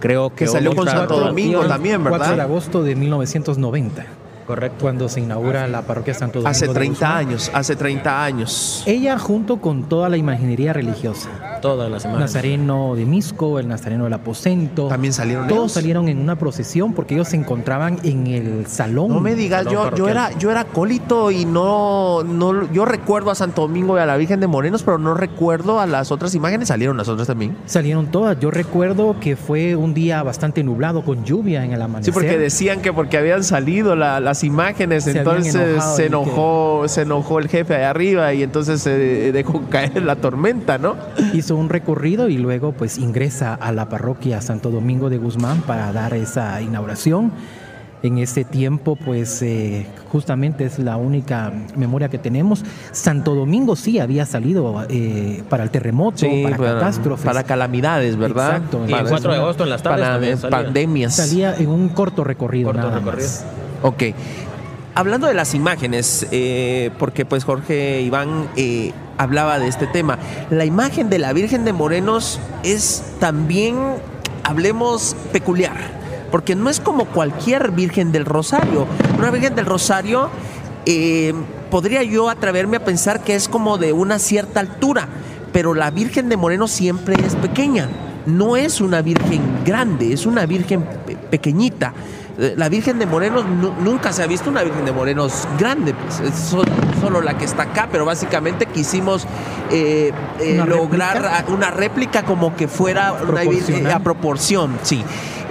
Creo 0.00 0.30
que, 0.30 0.46
que 0.46 0.46
salió 0.46 0.74
con 0.74 0.86
Santo 0.86 1.18
Domingo 1.20 1.64
también, 1.66 2.02
¿verdad? 2.02 2.18
4 2.18 2.36
de 2.36 2.42
agosto 2.42 2.82
de 2.82 2.96
1990. 2.96 4.06
Correcto. 4.50 4.78
Cuando 4.80 5.08
se 5.08 5.20
inaugura 5.20 5.68
la 5.68 5.82
parroquia 5.82 6.12
Santo 6.12 6.40
Domingo. 6.40 6.50
Hace 6.50 6.66
30 6.66 7.16
años, 7.16 7.50
hace 7.54 7.76
30 7.76 8.24
años. 8.24 8.82
Ella 8.84 9.16
junto 9.16 9.60
con 9.60 9.84
toda 9.84 10.08
la 10.08 10.16
imaginería 10.16 10.72
religiosa. 10.72 11.28
Todas 11.62 11.88
las 11.88 12.04
imágenes. 12.04 12.32
Nazareno 12.32 12.96
de 12.96 13.04
Misco, 13.04 13.60
el 13.60 13.68
Nazareno 13.68 14.04
del 14.04 14.12
Aposento. 14.14 14.88
También 14.88 15.12
salieron 15.12 15.46
Todos 15.46 15.60
ellos? 15.60 15.72
salieron 15.72 16.08
en 16.08 16.18
una 16.18 16.36
procesión 16.36 16.94
porque 16.94 17.14
ellos 17.14 17.28
se 17.28 17.36
encontraban 17.36 18.00
en 18.02 18.26
el 18.26 18.66
salón. 18.66 19.10
No 19.10 19.20
me 19.20 19.36
digas, 19.36 19.66
yo, 19.70 19.94
yo, 19.94 20.08
era, 20.08 20.36
yo 20.36 20.50
era 20.50 20.62
acólito 20.62 21.30
y 21.30 21.44
no, 21.44 22.24
no. 22.24 22.72
Yo 22.72 22.84
recuerdo 22.84 23.30
a 23.30 23.36
Santo 23.36 23.62
Domingo 23.62 23.96
y 23.98 24.00
a 24.00 24.06
la 24.06 24.16
Virgen 24.16 24.40
de 24.40 24.48
Morenos, 24.48 24.82
pero 24.82 24.98
no 24.98 25.14
recuerdo 25.14 25.78
a 25.78 25.86
las 25.86 26.10
otras 26.10 26.34
imágenes. 26.34 26.66
¿Salieron 26.66 26.96
las 26.96 27.08
otras 27.08 27.28
también? 27.28 27.56
Salieron 27.66 28.10
todas. 28.10 28.40
Yo 28.40 28.50
recuerdo 28.50 29.14
que 29.20 29.36
fue 29.36 29.76
un 29.76 29.94
día 29.94 30.24
bastante 30.24 30.64
nublado 30.64 31.04
con 31.04 31.24
lluvia 31.24 31.64
en 31.64 31.72
el 31.72 31.82
amanecer. 31.82 32.12
Sí, 32.12 32.18
porque 32.18 32.36
decían 32.36 32.80
que 32.80 32.92
porque 32.92 33.16
habían 33.16 33.44
salido 33.44 33.94
la, 33.94 34.18
las 34.18 34.39
imágenes, 34.44 35.04
se 35.04 35.18
entonces 35.18 35.84
se 35.96 36.06
enojó, 36.06 36.80
que... 36.82 36.88
se 36.88 37.02
enojó 37.02 37.38
el 37.38 37.48
jefe 37.48 37.74
allá 37.74 37.90
arriba 37.90 38.32
y 38.34 38.42
entonces 38.42 38.80
se 38.80 39.32
dejó 39.32 39.62
caer 39.70 40.02
la 40.02 40.16
tormenta, 40.16 40.78
¿no? 40.78 40.96
Hizo 41.32 41.56
un 41.56 41.68
recorrido 41.68 42.28
y 42.28 42.38
luego 42.38 42.72
pues 42.72 42.98
ingresa 42.98 43.54
a 43.54 43.72
la 43.72 43.88
parroquia 43.88 44.40
Santo 44.40 44.70
Domingo 44.70 45.10
de 45.10 45.18
Guzmán 45.18 45.62
para 45.62 45.92
dar 45.92 46.14
esa 46.14 46.60
inauguración. 46.60 47.32
En 48.02 48.16
ese 48.16 48.44
tiempo, 48.44 48.96
pues 48.96 49.42
eh, 49.42 49.86
justamente 50.10 50.64
es 50.64 50.78
la 50.78 50.96
única 50.96 51.52
memoria 51.76 52.08
que 52.08 52.16
tenemos. 52.16 52.64
Santo 52.92 53.34
Domingo 53.34 53.76
sí 53.76 53.98
había 53.98 54.24
salido 54.24 54.86
eh, 54.88 55.42
para 55.50 55.64
el 55.64 55.70
terremoto, 55.70 56.16
sí, 56.16 56.44
para, 56.44 56.56
para, 56.56 56.72
catástrofes. 56.74 57.26
Para 57.26 57.42
calamidades, 57.42 58.16
¿verdad? 58.16 58.56
Exacto. 58.56 58.86
Y 58.88 58.92
el 58.94 59.06
4 59.06 59.32
de 59.32 59.38
agosto 59.38 59.64
en 59.64 59.70
las 59.70 59.82
tardes 59.82 60.00
para 60.00 60.12
también 60.14 60.38
salía. 60.38 60.56
pandemias. 60.62 61.14
Salía 61.14 61.54
en 61.54 61.68
un 61.68 61.90
corto 61.90 62.24
recorrido. 62.24 62.68
Corto 62.68 62.86
nada 62.86 63.00
recorrido. 63.00 63.28
Más. 63.28 63.44
Ok. 63.82 64.02
Hablando 64.94 65.28
de 65.28 65.34
las 65.34 65.54
imágenes, 65.54 66.26
eh, 66.32 66.90
porque 66.98 67.24
pues 67.24 67.44
Jorge 67.44 68.02
Iván 68.02 68.48
eh, 68.56 68.92
hablaba 69.18 69.58
de 69.58 69.68
este 69.68 69.86
tema, 69.86 70.18
la 70.50 70.64
imagen 70.64 71.08
de 71.08 71.18
la 71.18 71.32
Virgen 71.32 71.64
de 71.64 71.72
Morenos 71.72 72.40
es 72.64 73.02
también, 73.20 73.76
hablemos, 74.42 75.16
peculiar, 75.32 75.76
porque 76.30 76.56
no 76.56 76.68
es 76.68 76.80
como 76.80 77.06
cualquier 77.06 77.70
Virgen 77.70 78.10
del 78.12 78.24
Rosario. 78.24 78.86
Una 79.16 79.30
Virgen 79.30 79.54
del 79.54 79.66
Rosario, 79.66 80.28
eh, 80.86 81.32
podría 81.70 82.02
yo 82.02 82.28
atreverme 82.28 82.78
a 82.78 82.84
pensar 82.84 83.22
que 83.22 83.36
es 83.36 83.48
como 83.48 83.78
de 83.78 83.92
una 83.92 84.18
cierta 84.18 84.60
altura, 84.60 85.08
pero 85.52 85.72
la 85.72 85.90
Virgen 85.90 86.28
de 86.28 86.36
Morenos 86.36 86.72
siempre 86.72 87.14
es 87.24 87.36
pequeña. 87.36 87.88
No 88.26 88.56
es 88.56 88.82
una 88.82 89.00
virgen 89.00 89.40
grande, 89.64 90.12
es 90.12 90.26
una 90.26 90.44
virgen 90.44 90.82
pe 91.06 91.16
pequeñita 91.16 91.94
la 92.56 92.68
Virgen 92.70 92.98
de 92.98 93.06
Morenos 93.06 93.44
nunca 93.46 94.12
se 94.12 94.22
ha 94.22 94.26
visto 94.26 94.48
una 94.48 94.62
Virgen 94.62 94.86
de 94.86 94.92
Morenos 94.92 95.46
grande, 95.58 95.92
pues 95.94 96.20
es 96.20 96.34
solo, 96.34 96.70
solo 97.00 97.20
la 97.20 97.36
que 97.36 97.44
está 97.44 97.64
acá, 97.64 97.88
pero 97.92 98.06
básicamente 98.06 98.66
quisimos 98.66 99.26
eh, 99.70 100.12
eh, 100.40 100.54
¿Una 100.54 100.64
lograr 100.64 101.22
réplica? 101.22 101.44
una 101.52 101.70
réplica 101.70 102.22
como 102.22 102.56
que 102.56 102.66
fuera 102.66 103.12
una 103.12 103.42
Virgen 103.42 103.86
a 103.88 104.00
proporción, 104.00 104.78
sí. 104.82 105.04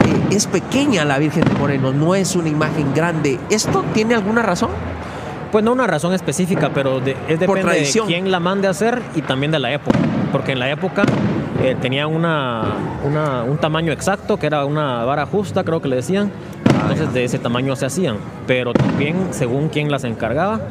Eh, 0.06 0.36
es 0.36 0.48
pequeña 0.48 1.06
la 1.06 1.20
Virgen 1.20 1.44
de 1.44 1.52
Morenos, 1.52 1.94
no 1.94 2.16
es 2.16 2.36
una 2.36 2.50
imagen 2.50 2.94
grande. 2.96 3.40
¿Esto 3.50 3.86
tiene 3.94 4.16
alguna 4.16 4.42
razón? 4.42 4.72
Pues 5.52 5.64
no 5.64 5.74
una 5.74 5.86
razón 5.86 6.14
específica, 6.14 6.72
pero 6.74 7.00
de, 7.00 7.16
es 7.28 7.40
depende 7.40 7.82
de 7.82 8.02
quién 8.06 8.32
la 8.32 8.40
mande 8.40 8.68
a 8.68 8.72
hacer 8.72 9.02
y 9.16 9.22
también 9.22 9.52
de 9.52 9.60
la 9.60 9.72
época. 9.72 10.00
Porque 10.32 10.54
en 10.54 10.60
la 10.60 10.70
época 10.70 11.04
eh, 11.62 11.76
tenía 11.82 12.08
una, 12.08 12.64
una, 13.06 13.44
un 13.44 13.58
tamaño 13.58 13.92
exacto, 13.92 14.38
que 14.38 14.48
era 14.48 14.66
una 14.66 15.04
vara 15.04 15.26
justa, 15.26 15.64
creo 15.64 15.82
que 15.82 15.88
le 15.88 15.98
decían. 15.98 16.32
Entonces 16.82 17.14
de 17.14 17.24
ese 17.26 17.40
tamaño 17.40 17.76
se 17.76 17.86
hacían. 17.86 18.18
Pero 18.48 18.74
también, 18.74 19.28
según 19.32 19.70
quién 19.70 19.92
las 19.92 20.04
encargaba, 20.04 20.62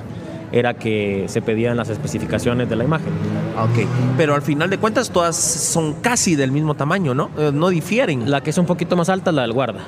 era 0.50 0.74
que 0.74 1.26
se 1.28 1.42
pedían 1.42 1.76
las 1.76 1.90
especificaciones 1.90 2.68
de 2.68 2.76
la 2.76 2.84
imagen. 2.84 3.12
Ok, 3.58 3.86
pero 4.16 4.34
al 4.34 4.42
final 4.42 4.70
de 4.70 4.78
cuentas 4.78 5.10
todas 5.10 5.36
son 5.36 5.94
casi 5.94 6.36
del 6.36 6.52
mismo 6.52 6.74
tamaño, 6.74 7.14
¿no? 7.14 7.30
Eh, 7.36 7.50
no 7.52 7.68
difieren. 7.68 8.30
La 8.30 8.40
que 8.40 8.50
es 8.50 8.58
un 8.58 8.66
poquito 8.66 8.96
más 8.96 9.08
alta 9.08 9.30
es 9.30 9.36
la 9.36 9.42
del 9.42 9.52
guarda. 9.52 9.80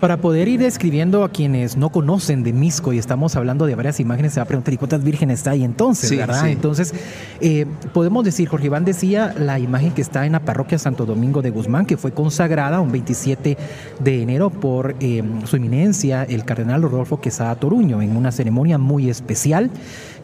Para 0.00 0.16
poder 0.18 0.48
ir 0.48 0.60
describiendo 0.60 1.24
a 1.24 1.28
quienes 1.30 1.76
no 1.76 1.90
conocen 1.90 2.42
de 2.42 2.52
Misco 2.52 2.92
y 2.92 2.98
estamos 2.98 3.36
hablando 3.36 3.66
de 3.66 3.74
varias 3.74 4.00
imágenes, 4.00 4.34
se 4.34 4.40
va 4.40 4.44
a 4.44 4.46
preguntar, 4.46 4.74
¿y 4.74 4.76
cuántas 4.76 5.02
vírgenes 5.02 5.40
está 5.40 5.52
ahí 5.52 5.64
entonces? 5.64 6.08
Sí, 6.08 6.16
¿verdad? 6.16 6.42
sí. 6.44 6.50
Entonces, 6.50 6.94
eh, 7.40 7.66
podemos 7.92 8.24
decir, 8.24 8.48
Jorge 8.48 8.66
Iván 8.66 8.84
decía 8.84 9.34
la 9.38 9.58
imagen 9.58 9.92
que 9.92 10.02
está 10.02 10.26
en 10.26 10.32
la 10.32 10.40
parroquia 10.40 10.78
Santo 10.78 11.06
Domingo 11.06 11.42
de 11.42 11.50
Guzmán, 11.50 11.86
que 11.86 11.96
fue 11.96 12.12
consagrada 12.12 12.80
un 12.80 12.92
27 12.92 13.56
de 14.00 14.22
enero 14.22 14.50
por 14.50 14.96
eh, 15.00 15.22
su 15.44 15.56
eminencia, 15.56 16.24
el 16.24 16.44
cardenal 16.44 16.82
Rodolfo 16.82 17.20
Quesada 17.20 17.54
Toruño, 17.56 18.02
en 18.02 18.16
una 18.16 18.32
ceremonia 18.32 18.78
muy 18.78 19.08
especial 19.08 19.70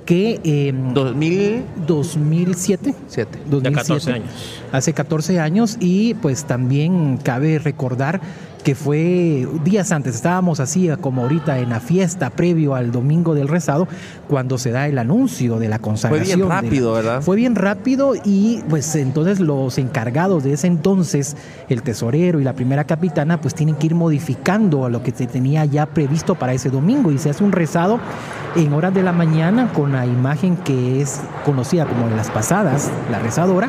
que... 0.07 0.41
eh, 0.45 0.75
2007. 0.95 1.65
2007 1.87 2.95
De 3.17 3.51
2007, 3.51 3.75
14 3.75 4.13
años. 4.13 4.31
Hace 4.73 4.93
14 4.93 5.41
años 5.41 5.77
y 5.81 6.15
pues 6.15 6.45
también 6.45 7.19
cabe 7.23 7.59
recordar 7.59 8.21
que 8.63 8.75
fue 8.75 9.49
días 9.65 9.91
antes, 9.91 10.15
estábamos 10.15 10.61
así 10.61 10.89
como 11.01 11.23
ahorita 11.23 11.59
en 11.61 11.71
la 11.71 11.81
fiesta 11.81 12.29
previo 12.31 12.75
al 12.75 12.93
domingo 12.93 13.35
del 13.35 13.49
rezado, 13.49 13.89
cuando 14.29 14.59
se 14.59 14.71
da 14.71 14.87
el 14.87 14.99
anuncio 14.99 15.59
de 15.59 15.69
la 15.69 15.79
consagración. 15.79 16.39
bien 16.41 16.49
de 16.49 16.55
la- 16.55 16.61
rápido, 16.61 16.93
¿verdad? 16.93 17.23
Fue 17.23 17.37
bien 17.37 17.55
rápido 17.55 18.13
y 18.23 18.63
pues 18.69 18.95
entonces 18.97 19.41
los 19.41 19.79
encargados 19.79 20.45
de 20.45 20.53
ese 20.53 20.67
entonces, 20.67 21.37
el 21.69 21.83
tesorero 21.83 22.39
y 22.41 22.45
la 22.45 22.53
primera 22.53 22.85
capitana, 22.85 23.41
pues 23.41 23.55
tienen 23.55 23.77
que 23.77 23.87
ir 23.87 23.95
modificando 23.95 24.85
a 24.85 24.91
lo 24.91 25.03
que 25.03 25.13
se 25.13 25.27
tenía 25.27 25.65
ya 25.65 25.87
previsto 25.87 26.35
para 26.35 26.53
ese 26.53 26.69
domingo 26.71 27.11
y 27.13 27.19
se 27.19 27.31
hace 27.31 27.43
un 27.43 27.53
rezado 27.53 27.99
en 28.57 28.73
horas 28.75 28.93
de 28.93 29.03
la 29.03 29.13
mañana 29.13 29.73
con 29.73 29.93
la 29.93 30.05
imagen 30.07 30.57
que 30.57 31.01
es 31.01 31.21
conocida 31.45 31.87
como 31.87 32.09
de 32.09 32.17
las 32.17 32.31
pasadas, 32.31 32.91
la 33.11 33.19
rezadora, 33.21 33.69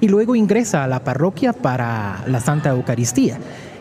y 0.00 0.08
luego 0.08 0.34
ingresa 0.34 0.84
a 0.84 0.86
la 0.88 1.00
parroquia 1.04 1.52
para 1.52 2.22
la 2.26 2.40
Santa 2.40 2.70
Eucaristía. 2.70 3.38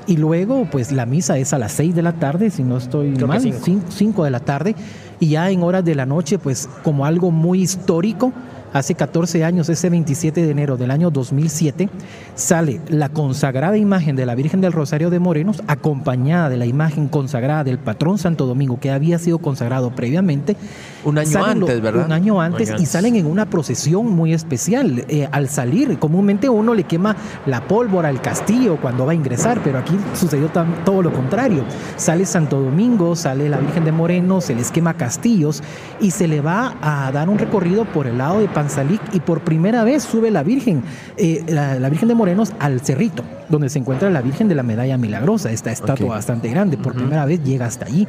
Y 0.07 0.17
luego, 0.17 0.67
pues 0.71 0.91
la 0.91 1.05
misa 1.05 1.37
es 1.37 1.53
a 1.53 1.57
las 1.57 1.71
6 1.73 1.95
de 1.95 2.01
la 2.01 2.13
tarde, 2.13 2.49
si 2.51 2.63
no 2.63 2.77
estoy 2.77 3.13
Creo 3.13 3.27
mal, 3.27 3.41
cinco. 3.41 3.87
5 3.89 4.23
de 4.23 4.29
la 4.29 4.39
tarde. 4.39 4.75
Y 5.19 5.29
ya 5.29 5.49
en 5.49 5.63
horas 5.63 5.83
de 5.83 5.95
la 5.95 6.05
noche, 6.05 6.37
pues 6.37 6.69
como 6.83 7.05
algo 7.05 7.31
muy 7.31 7.61
histórico, 7.61 8.31
hace 8.75 8.93
14 8.93 9.45
años, 9.45 9.69
ese 9.69 9.89
27 9.89 10.43
de 10.43 10.51
enero 10.51 10.75
del 10.75 10.91
año 10.91 11.09
2007, 11.09 11.89
sale 12.35 12.81
la 12.89 13.07
consagrada 13.07 13.77
imagen 13.77 14.17
de 14.17 14.25
la 14.25 14.35
Virgen 14.35 14.59
del 14.59 14.73
Rosario 14.73 15.09
de 15.09 15.17
Morenos, 15.17 15.63
acompañada 15.67 16.49
de 16.49 16.57
la 16.57 16.65
imagen 16.65 17.07
consagrada 17.07 17.63
del 17.63 17.79
patrón 17.79 18.17
Santo 18.17 18.45
Domingo, 18.45 18.77
que 18.77 18.91
había 18.91 19.17
sido 19.17 19.37
consagrado 19.37 19.91
previamente. 19.91 20.57
Un 21.05 21.17
año 21.17 21.31
Salen 21.31 21.61
antes, 21.61 21.81
¿verdad? 21.81 22.05
Un 22.05 22.11
año 22.11 22.41
antes 22.41 22.73
y 22.77 22.85
salen 22.85 23.15
en 23.15 23.27
una 23.27 23.49
procesión 23.49 24.11
muy 24.11 24.33
especial. 24.33 25.05
Eh, 25.07 25.29
al 25.31 25.47
salir, 25.47 25.97
comúnmente 25.97 26.49
uno 26.49 26.73
le 26.73 26.83
quema 26.83 27.15
la 27.45 27.65
pólvora 27.67 28.09
al 28.09 28.21
castillo 28.21 28.77
cuando 28.81 29.05
va 29.05 29.13
a 29.13 29.15
ingresar, 29.15 29.61
pero 29.63 29.79
aquí 29.79 29.97
sucedió 30.15 30.49
todo 30.83 31.01
lo 31.01 31.13
contrario. 31.13 31.63
Sale 31.95 32.25
Santo 32.25 32.59
Domingo, 32.59 33.15
sale 33.15 33.47
la 33.47 33.57
Virgen 33.57 33.85
de 33.85 33.93
Moreno, 33.93 34.41
se 34.41 34.53
les 34.53 34.69
quema 34.69 34.95
castillos 34.95 35.63
y 36.01 36.11
se 36.11 36.27
le 36.27 36.41
va 36.41 36.75
a 36.81 37.09
dar 37.13 37.29
un 37.29 37.37
recorrido 37.37 37.85
por 37.85 38.07
el 38.07 38.17
lado 38.17 38.39
de 38.39 38.49
Panzalic 38.65 39.01
y 39.13 39.19
por 39.19 39.41
primera 39.41 39.83
vez 39.83 40.03
sube 40.03 40.31
la 40.31 40.41
Virgen, 40.41 40.81
eh, 41.17 41.43
la, 41.47 41.79
la 41.79 41.89
Virgen 41.89 42.07
de 42.07 42.15
Morenos 42.15 42.51
al 42.59 42.81
cerrito, 42.81 43.23
donde 43.47 43.69
se 43.69 43.77
encuentra 43.77 44.09
la 44.09 44.21
Virgen 44.21 44.47
de 44.47 44.55
la 44.55 44.63
Medalla 44.63 44.97
Milagrosa, 44.97 45.51
esta 45.51 45.71
estatua 45.71 46.15
bastante 46.15 46.49
grande. 46.49 46.77
Por 46.77 46.95
primera 46.95 47.25
vez 47.25 47.43
llega 47.43 47.67
hasta 47.67 47.85
allí. 47.85 48.07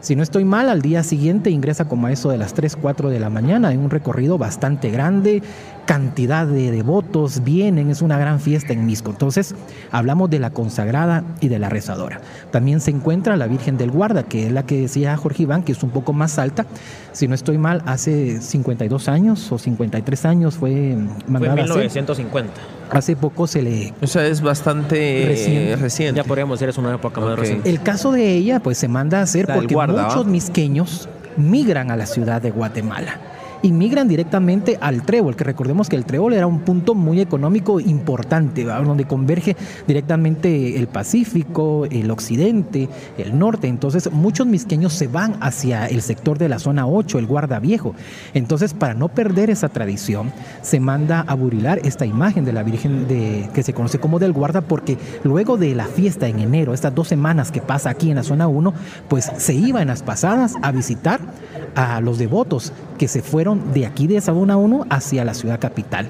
Si 0.00 0.14
no 0.14 0.22
estoy 0.22 0.44
mal, 0.44 0.68
al 0.68 0.82
día 0.82 1.02
siguiente 1.02 1.50
ingresa 1.50 1.86
como 1.86 2.06
a 2.06 2.12
eso 2.12 2.30
de 2.30 2.36
las 2.36 2.52
3, 2.52 2.76
4 2.76 3.08
de 3.08 3.18
la 3.18 3.30
mañana 3.30 3.72
en 3.72 3.80
un 3.80 3.90
recorrido 3.90 4.36
bastante 4.36 4.90
grande, 4.90 5.42
cantidad 5.86 6.46
de 6.46 6.70
devotos 6.70 7.42
vienen, 7.44 7.90
es 7.90 8.02
una 8.02 8.18
gran 8.18 8.40
fiesta 8.40 8.72
en 8.72 8.84
Misco. 8.84 9.10
Entonces, 9.12 9.54
hablamos 9.92 10.28
de 10.28 10.38
la 10.38 10.50
consagrada 10.50 11.24
y 11.40 11.48
de 11.48 11.58
la 11.58 11.68
rezadora. 11.68 12.20
También 12.50 12.80
se 12.80 12.90
encuentra 12.90 13.36
la 13.36 13.46
Virgen 13.46 13.78
del 13.78 13.90
Guarda, 13.90 14.24
que 14.24 14.46
es 14.46 14.52
la 14.52 14.64
que 14.64 14.82
decía 14.82 15.16
Jorge 15.16 15.44
Iván, 15.44 15.62
que 15.62 15.72
es 15.72 15.82
un 15.82 15.90
poco 15.90 16.12
más 16.12 16.38
alta. 16.38 16.66
Si 17.12 17.28
no 17.28 17.34
estoy 17.34 17.56
mal, 17.56 17.82
hace 17.86 18.40
52 18.40 19.08
años 19.08 19.50
o 19.50 19.58
53 19.58 20.24
años 20.26 20.56
fue 20.56 20.96
Fue 20.96 21.30
mandada 21.32 21.52
en 21.54 21.58
a 21.60 21.62
hacer. 21.64 21.76
1950. 21.76 22.52
Hace 22.90 23.16
poco 23.16 23.46
se 23.46 23.62
le 23.62 23.94
O 24.00 24.06
sea, 24.06 24.26
es 24.26 24.40
bastante 24.42 25.24
Reciente. 25.26 25.76
reciente. 25.76 26.20
Ya 26.20 26.24
podríamos 26.24 26.58
decir 26.58 26.68
es 26.68 26.78
una 26.78 26.94
época 26.94 27.20
más 27.20 27.38
reciente. 27.38 27.68
El 27.70 27.80
caso 27.82 28.12
de 28.12 28.34
ella, 28.34 28.60
pues 28.60 28.78
se 28.78 28.88
manda 28.88 29.20
a 29.20 29.22
hacer 29.22 29.48
La 29.48 29.54
porque 29.54 29.74
guarda, 29.74 29.94
¿va? 30.02 30.08
muchos 30.08 30.26
misqueños 30.26 31.08
migran 31.36 31.90
a 31.90 31.96
la 31.96 32.06
ciudad 32.06 32.40
de 32.42 32.50
Guatemala. 32.50 33.18
Y 33.66 33.72
migran 33.72 34.06
directamente 34.06 34.78
al 34.80 35.02
Trébol, 35.02 35.34
que 35.34 35.42
recordemos 35.42 35.88
que 35.88 35.96
el 35.96 36.04
Trébol 36.04 36.34
era 36.34 36.46
un 36.46 36.60
punto 36.60 36.94
muy 36.94 37.20
económico 37.20 37.80
importante, 37.80 38.62
donde 38.62 39.06
converge 39.06 39.56
directamente 39.88 40.78
el 40.78 40.86
Pacífico, 40.86 41.84
el 41.90 42.12
occidente, 42.12 42.88
el 43.18 43.36
norte. 43.36 43.66
Entonces, 43.66 44.12
muchos 44.12 44.46
misqueños 44.46 44.92
se 44.92 45.08
van 45.08 45.34
hacia 45.40 45.86
el 45.86 46.00
sector 46.02 46.38
de 46.38 46.48
la 46.48 46.60
zona 46.60 46.86
8, 46.86 47.18
el 47.18 47.26
Guarda 47.26 47.58
Viejo. 47.58 47.96
Entonces, 48.34 48.72
para 48.72 48.94
no 48.94 49.08
perder 49.08 49.50
esa 49.50 49.68
tradición, 49.68 50.32
se 50.62 50.78
manda 50.78 51.24
a 51.26 51.34
burilar 51.34 51.80
esta 51.82 52.06
imagen 52.06 52.44
de 52.44 52.52
la 52.52 52.62
Virgen 52.62 53.08
de, 53.08 53.50
que 53.52 53.64
se 53.64 53.74
conoce 53.74 53.98
como 53.98 54.20
del 54.20 54.32
Guarda, 54.32 54.60
porque 54.60 54.96
luego 55.24 55.56
de 55.56 55.74
la 55.74 55.86
fiesta 55.86 56.28
en 56.28 56.38
enero, 56.38 56.72
estas 56.72 56.94
dos 56.94 57.08
semanas 57.08 57.50
que 57.50 57.62
pasa 57.62 57.90
aquí 57.90 58.10
en 58.10 58.14
la 58.14 58.22
zona 58.22 58.46
1, 58.46 58.72
pues 59.08 59.28
se 59.38 59.54
iba 59.54 59.82
en 59.82 59.88
las 59.88 60.04
pasadas 60.04 60.54
a 60.62 60.70
visitar 60.70 61.18
a 61.76 62.00
los 62.00 62.18
devotos 62.18 62.72
que 62.98 63.06
se 63.06 63.22
fueron 63.22 63.72
de 63.72 63.86
aquí 63.86 64.06
de 64.06 64.16
esa 64.16 64.32
zona 64.32 64.56
1 64.56 64.86
hacia 64.88 65.24
la 65.24 65.34
ciudad 65.34 65.60
capital. 65.60 66.08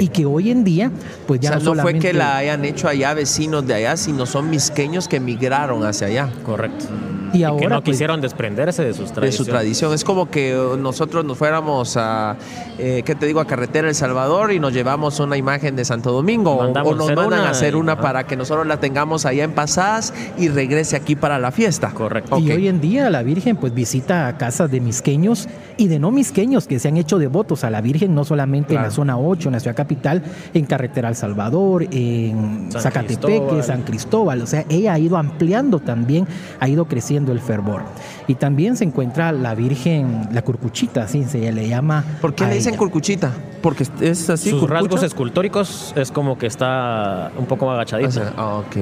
Y 0.00 0.08
que 0.08 0.26
hoy 0.26 0.50
en 0.50 0.64
día, 0.64 0.90
pues 1.26 1.38
O 1.38 1.42
ya 1.42 1.50
sea, 1.50 1.58
no, 1.58 1.74
no 1.74 1.82
fue 1.82 1.98
que 1.98 2.12
la 2.12 2.38
hayan 2.38 2.64
hecho 2.64 2.88
allá 2.88 3.12
vecinos 3.14 3.66
de 3.66 3.74
allá, 3.74 3.96
sino 3.96 4.26
son 4.26 4.48
misqueños 4.50 5.06
que 5.08 5.20
migraron 5.20 5.84
hacia 5.84 6.06
allá. 6.06 6.30
Correcto. 6.44 6.86
Y 7.32 7.38
Y 7.38 7.44
ahora, 7.44 7.60
que 7.60 7.68
no 7.68 7.82
pues, 7.82 7.94
quisieron 7.94 8.20
desprenderse 8.20 8.84
de 8.84 8.94
sus 8.94 9.08
de 9.08 9.14
tradiciones. 9.14 9.36
su 9.36 9.44
tradición. 9.44 9.94
Es 9.94 10.04
como 10.04 10.30
que 10.30 10.52
eh, 10.52 10.76
nosotros 10.78 11.24
nos 11.24 11.36
fuéramos 11.38 11.96
a, 11.96 12.36
eh, 12.78 13.02
¿qué 13.04 13.14
te 13.14 13.26
digo?, 13.26 13.40
a 13.40 13.46
Carretera 13.46 13.88
El 13.88 13.94
Salvador 13.94 14.52
y 14.52 14.60
nos 14.60 14.72
llevamos 14.72 15.18
una 15.20 15.36
imagen 15.36 15.76
de 15.76 15.84
Santo 15.84 16.12
Domingo. 16.12 16.52
O, 16.52 16.62
Mandamos 16.62 16.92
o 16.92 16.96
nos 16.96 17.06
mandan 17.08 17.40
una 17.40 17.48
a 17.48 17.50
hacer 17.50 17.76
una 17.76 18.00
para 18.00 18.24
que 18.24 18.36
nosotros 18.36 18.66
la 18.66 18.78
tengamos 18.78 19.26
allá 19.26 19.44
en 19.44 19.52
Pasadas 19.52 20.14
y 20.38 20.48
regrese 20.48 20.96
aquí 20.96 21.16
para 21.16 21.38
la 21.38 21.50
fiesta. 21.50 21.90
Correcto. 21.90 22.38
Y 22.38 22.50
hoy 22.52 22.68
en 22.68 22.80
día 22.80 23.10
la 23.10 23.22
Virgen 23.22 23.56
pues 23.56 23.74
visita 23.74 24.28
a 24.28 24.36
casas 24.38 24.70
de 24.70 24.80
misqueños 24.80 25.48
y 25.76 25.88
de 25.88 25.98
no 25.98 26.10
misqueños 26.10 26.66
que 26.66 26.78
se 26.78 26.88
han 26.88 26.96
hecho 26.96 27.18
devotos 27.18 27.64
a 27.64 27.70
la 27.70 27.80
Virgen, 27.80 28.14
no 28.14 28.24
solamente 28.24 28.74
en 28.74 28.82
la 28.82 28.90
zona 28.90 29.18
8, 29.18 29.48
en 29.48 29.52
la 29.52 29.60
ciudad 29.60 29.76
capital, 29.76 30.22
en 30.54 30.66
Carretera 30.66 31.08
El 31.08 31.16
Salvador, 31.16 31.86
en 31.90 32.68
San 32.70 32.82
Zacatepeque, 32.82 33.38
Cristóbal. 33.38 33.64
San 33.64 33.82
Cristóbal. 33.82 34.42
O 34.42 34.46
sea, 34.46 34.64
ella 34.68 34.94
ha 34.94 34.98
ido 34.98 35.16
ampliando 35.16 35.80
también, 35.80 36.26
ha 36.60 36.68
ido 36.68 36.84
creciendo 36.86 37.21
el 37.30 37.38
fervor. 37.38 37.82
Y 38.26 38.34
también 38.34 38.76
se 38.76 38.82
encuentra 38.82 39.30
la 39.30 39.54
Virgen, 39.54 40.28
la 40.32 40.42
Curcuchita, 40.42 41.04
así 41.04 41.22
se 41.22 41.52
le 41.52 41.68
llama. 41.68 42.04
¿Por 42.20 42.34
qué 42.34 42.46
le 42.46 42.54
dicen 42.54 42.70
ella. 42.72 42.78
curcuchita? 42.78 43.30
Porque 43.62 43.86
es 44.00 44.28
así. 44.28 44.50
Sus 44.50 44.58
curcucha. 44.58 44.80
rasgos 44.80 45.02
escultóricos 45.04 45.92
es 45.96 46.10
como 46.10 46.36
que 46.36 46.46
está 46.46 47.30
un 47.38 47.46
poco 47.46 47.66
O 47.66 47.70
agachadita. 47.70 48.10
sea, 48.10 48.32
ah, 48.36 48.54
ok. 48.56 48.76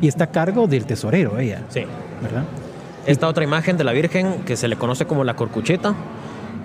Y 0.00 0.06
está 0.06 0.24
a 0.24 0.26
cargo 0.28 0.68
del 0.68 0.84
tesorero 0.84 1.38
ella, 1.38 1.64
sí. 1.68 1.82
¿verdad? 2.22 2.44
Esta 3.06 3.26
otra 3.26 3.42
imagen 3.42 3.76
de 3.76 3.84
la 3.84 3.92
Virgen, 3.92 4.42
que 4.46 4.56
se 4.56 4.68
le 4.68 4.76
conoce 4.76 5.06
como 5.06 5.24
la 5.24 5.34
corcucheta, 5.34 5.94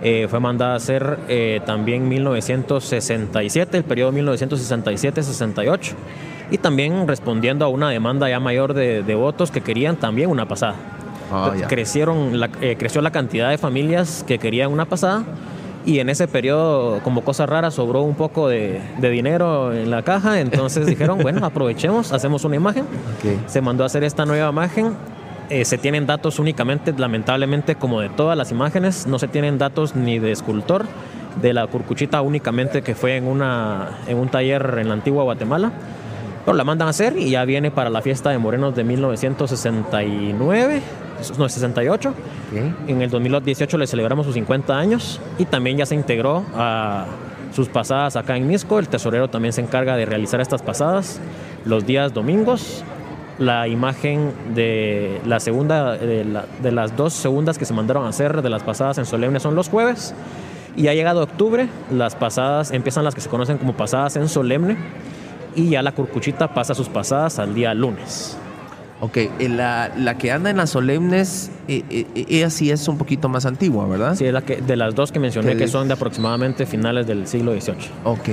eh, 0.01 0.27
fue 0.29 0.39
mandada 0.39 0.73
a 0.73 0.75
hacer 0.75 1.19
eh, 1.29 1.61
también 1.65 2.03
en 2.03 2.09
1967, 2.09 3.77
el 3.77 3.83
periodo 3.85 4.11
1967-68, 4.13 5.93
y 6.51 6.57
también 6.57 7.07
respondiendo 7.07 7.65
a 7.65 7.67
una 7.67 7.89
demanda 7.89 8.29
ya 8.29 8.39
mayor 8.39 8.73
de, 8.73 9.03
de 9.03 9.15
votos 9.15 9.51
que 9.51 9.61
querían 9.61 9.95
también 9.97 10.29
una 10.29 10.47
pasada. 10.47 10.75
Ah. 11.31 11.51
Crecieron 11.67 12.39
la- 12.39 12.49
eh, 12.61 12.75
creció 12.77 13.01
la 13.01 13.11
cantidad 13.11 13.49
de 13.49 13.57
familias 13.57 14.23
que 14.27 14.37
querían 14.37 14.71
una 14.71 14.85
pasada 14.85 15.23
y 15.85 15.99
en 15.99 16.09
ese 16.09 16.27
periodo, 16.27 16.99
como 17.03 17.23
cosa 17.23 17.45
rara, 17.45 17.69
sobró 17.71 18.01
un 18.01 18.15
poco 18.15 18.47
de, 18.47 18.81
de 18.97 19.09
dinero 19.09 19.71
en 19.73 19.91
la 19.91 20.01
caja, 20.03 20.39
entonces 20.39 20.85
dijeron, 20.87 21.19
bueno, 21.19 21.45
aprovechemos, 21.45 22.11
hacemos 22.11 22.43
una 22.43 22.55
imagen. 22.55 22.85
Se 23.47 23.61
mandó 23.61 23.83
a 23.83 23.85
hacer 23.87 24.03
esta 24.03 24.25
nueva 24.25 24.49
imagen. 24.49 24.93
Eh, 25.51 25.63
se 25.63 25.77
tienen 25.77 26.07
datos 26.07 26.39
únicamente, 26.39 26.91
lamentablemente, 26.97 27.75
como 27.75 28.01
de 28.01 28.09
todas 28.09 28.35
las 28.35 28.51
imágenes, 28.51 29.05
no 29.05 29.19
se 29.19 29.27
tienen 29.27 29.59
datos 29.59 29.95
ni 29.95 30.17
de 30.17 30.31
escultor, 30.31 30.85
de 31.39 31.53
la 31.53 31.67
curcuchita 31.67 32.21
únicamente 32.21 32.81
que 32.81 32.95
fue 32.95 33.15
en, 33.17 33.27
una, 33.27 33.89
en 34.07 34.17
un 34.17 34.29
taller 34.29 34.77
en 34.79 34.87
la 34.87 34.95
antigua 34.95 35.23
Guatemala. 35.23 35.71
Pero 36.45 36.55
la 36.55 36.63
mandan 36.63 36.87
a 36.87 36.91
hacer 36.91 37.17
y 37.17 37.31
ya 37.31 37.43
viene 37.43 37.71
para 37.71 37.89
la 37.89 38.01
fiesta 38.03 38.29
de 38.29 38.37
Morenos 38.37 38.75
de 38.75 38.83
1969, 38.83 40.81
no, 41.37 41.49
68. 41.49 42.09
Ok. 42.09 42.15
En 42.89 43.01
el 43.01 43.09
2018 43.09 43.77
le 43.77 43.87
celebramos 43.87 44.25
sus 44.25 44.35
50 44.35 44.77
años 44.77 45.19
y 45.37 45.45
también 45.45 45.77
ya 45.77 45.85
se 45.85 45.95
integró 45.95 46.45
a 46.55 47.05
sus 47.53 47.67
pasadas 47.69 48.15
acá 48.15 48.37
en 48.37 48.47
Misco. 48.47 48.79
El 48.79 48.87
tesorero 48.89 49.27
también 49.29 49.53
se 49.53 49.61
encarga 49.61 49.95
de 49.97 50.05
realizar 50.05 50.39
estas 50.41 50.61
pasadas 50.61 51.19
los 51.65 51.85
días 51.85 52.13
domingos. 52.13 52.83
La 53.39 53.67
imagen 53.67 54.31
de 54.53 55.19
la 55.25 55.39
segunda, 55.41 55.93
de, 55.97 56.23
la- 56.23 56.45
de 56.61 56.71
las 56.71 56.95
dos 56.95 57.11
segundas 57.13 57.57
que 57.57 57.65
se 57.65 57.73
mandaron 57.73 58.05
a 58.05 58.09
hacer 58.09 58.41
de 58.41 58.49
las 58.49 58.63
pasadas 58.63 58.97
en 58.97 59.05
solemne 59.05 59.39
son 59.41 59.55
los 59.55 59.67
jueves. 59.67 60.13
Y 60.77 60.87
ha 60.89 60.93
llegado 60.93 61.23
octubre, 61.23 61.67
las 61.91 62.15
pasadas 62.15 62.71
empiezan 62.71 63.03
las 63.03 63.15
que 63.15 63.21
se 63.21 63.29
conocen 63.29 63.57
como 63.57 63.73
pasadas 63.73 64.15
en 64.17 64.27
solemne 64.29 64.77
y 65.55 65.69
ya 65.69 65.81
la 65.81 65.93
curcuchita 65.93 66.53
pasa 66.53 66.73
sus 66.75 66.89
pasadas 66.89 67.39
al 67.39 67.53
día 67.53 67.73
lunes. 67.73 68.37
Ok, 69.01 69.17
eh, 69.17 69.29
la, 69.49 69.91
la 69.97 70.17
que 70.17 70.31
anda 70.31 70.49
en 70.49 70.57
las 70.57 70.69
solemnes, 70.69 71.51
eh, 71.67 71.83
eh, 71.89 72.25
ella 72.29 72.49
sí 72.49 72.71
es 72.71 72.87
un 72.87 72.97
poquito 72.97 73.27
más 73.27 73.45
antigua, 73.45 73.85
¿verdad? 73.87 74.15
Sí, 74.15 74.25
es 74.25 74.33
la 74.33 74.41
que, 74.41 74.61
de 74.61 74.75
las 74.77 74.95
dos 74.95 75.11
que 75.11 75.19
mencioné, 75.19 75.51
Que 75.51 75.57
que 75.59 75.67
son 75.67 75.87
de 75.89 75.95
aproximadamente 75.95 76.65
finales 76.65 77.05
del 77.05 77.27
siglo 77.27 77.51
XVIII. 77.51 77.75
Ok, 78.05 78.29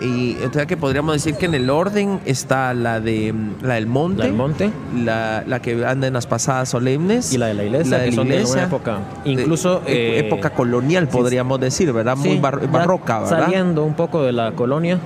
y 0.00 0.32
entonces 0.42 0.66
que 0.66 0.76
podríamos 0.76 1.14
decir 1.14 1.36
que 1.36 1.46
en 1.46 1.54
el 1.54 1.70
orden 1.70 2.20
está 2.26 2.74
la 2.74 3.00
de 3.00 3.34
la 3.62 3.74
del 3.74 3.86
monte, 3.86 4.18
La 4.18 4.24
del 4.26 4.34
monte 4.34 4.70
la, 4.94 5.42
la 5.46 5.60
que 5.62 5.84
anda 5.86 6.06
en 6.06 6.12
las 6.12 6.26
pasadas 6.26 6.68
solemnes 6.68 7.32
y 7.32 7.38
la 7.38 7.46
de 7.46 7.54
la 7.54 7.64
iglesia, 7.64 7.90
la 7.96 7.98
de 8.02 8.04
que 8.04 8.10
la 8.10 8.16
son 8.16 8.28
de 8.28 8.34
iglesia, 8.34 8.54
una 8.56 8.64
época, 8.64 8.98
incluso... 9.24 9.80
de- 9.80 10.18
eh, 10.18 10.26
época 10.26 10.50
colonial, 10.50 11.08
sí, 11.10 11.16
podríamos 11.16 11.58
decir, 11.60 11.92
¿verdad? 11.92 12.16
Muy 12.16 12.30
Sí, 12.30 12.38
bar- 12.40 12.60
ya 12.60 12.66
barroca, 12.68 13.20
¿verdad? 13.20 13.40
Saliendo 13.44 13.84
un 13.84 13.94
poco 13.94 14.22
de 14.22 14.32
la 14.32 14.52
colonia. 14.52 14.98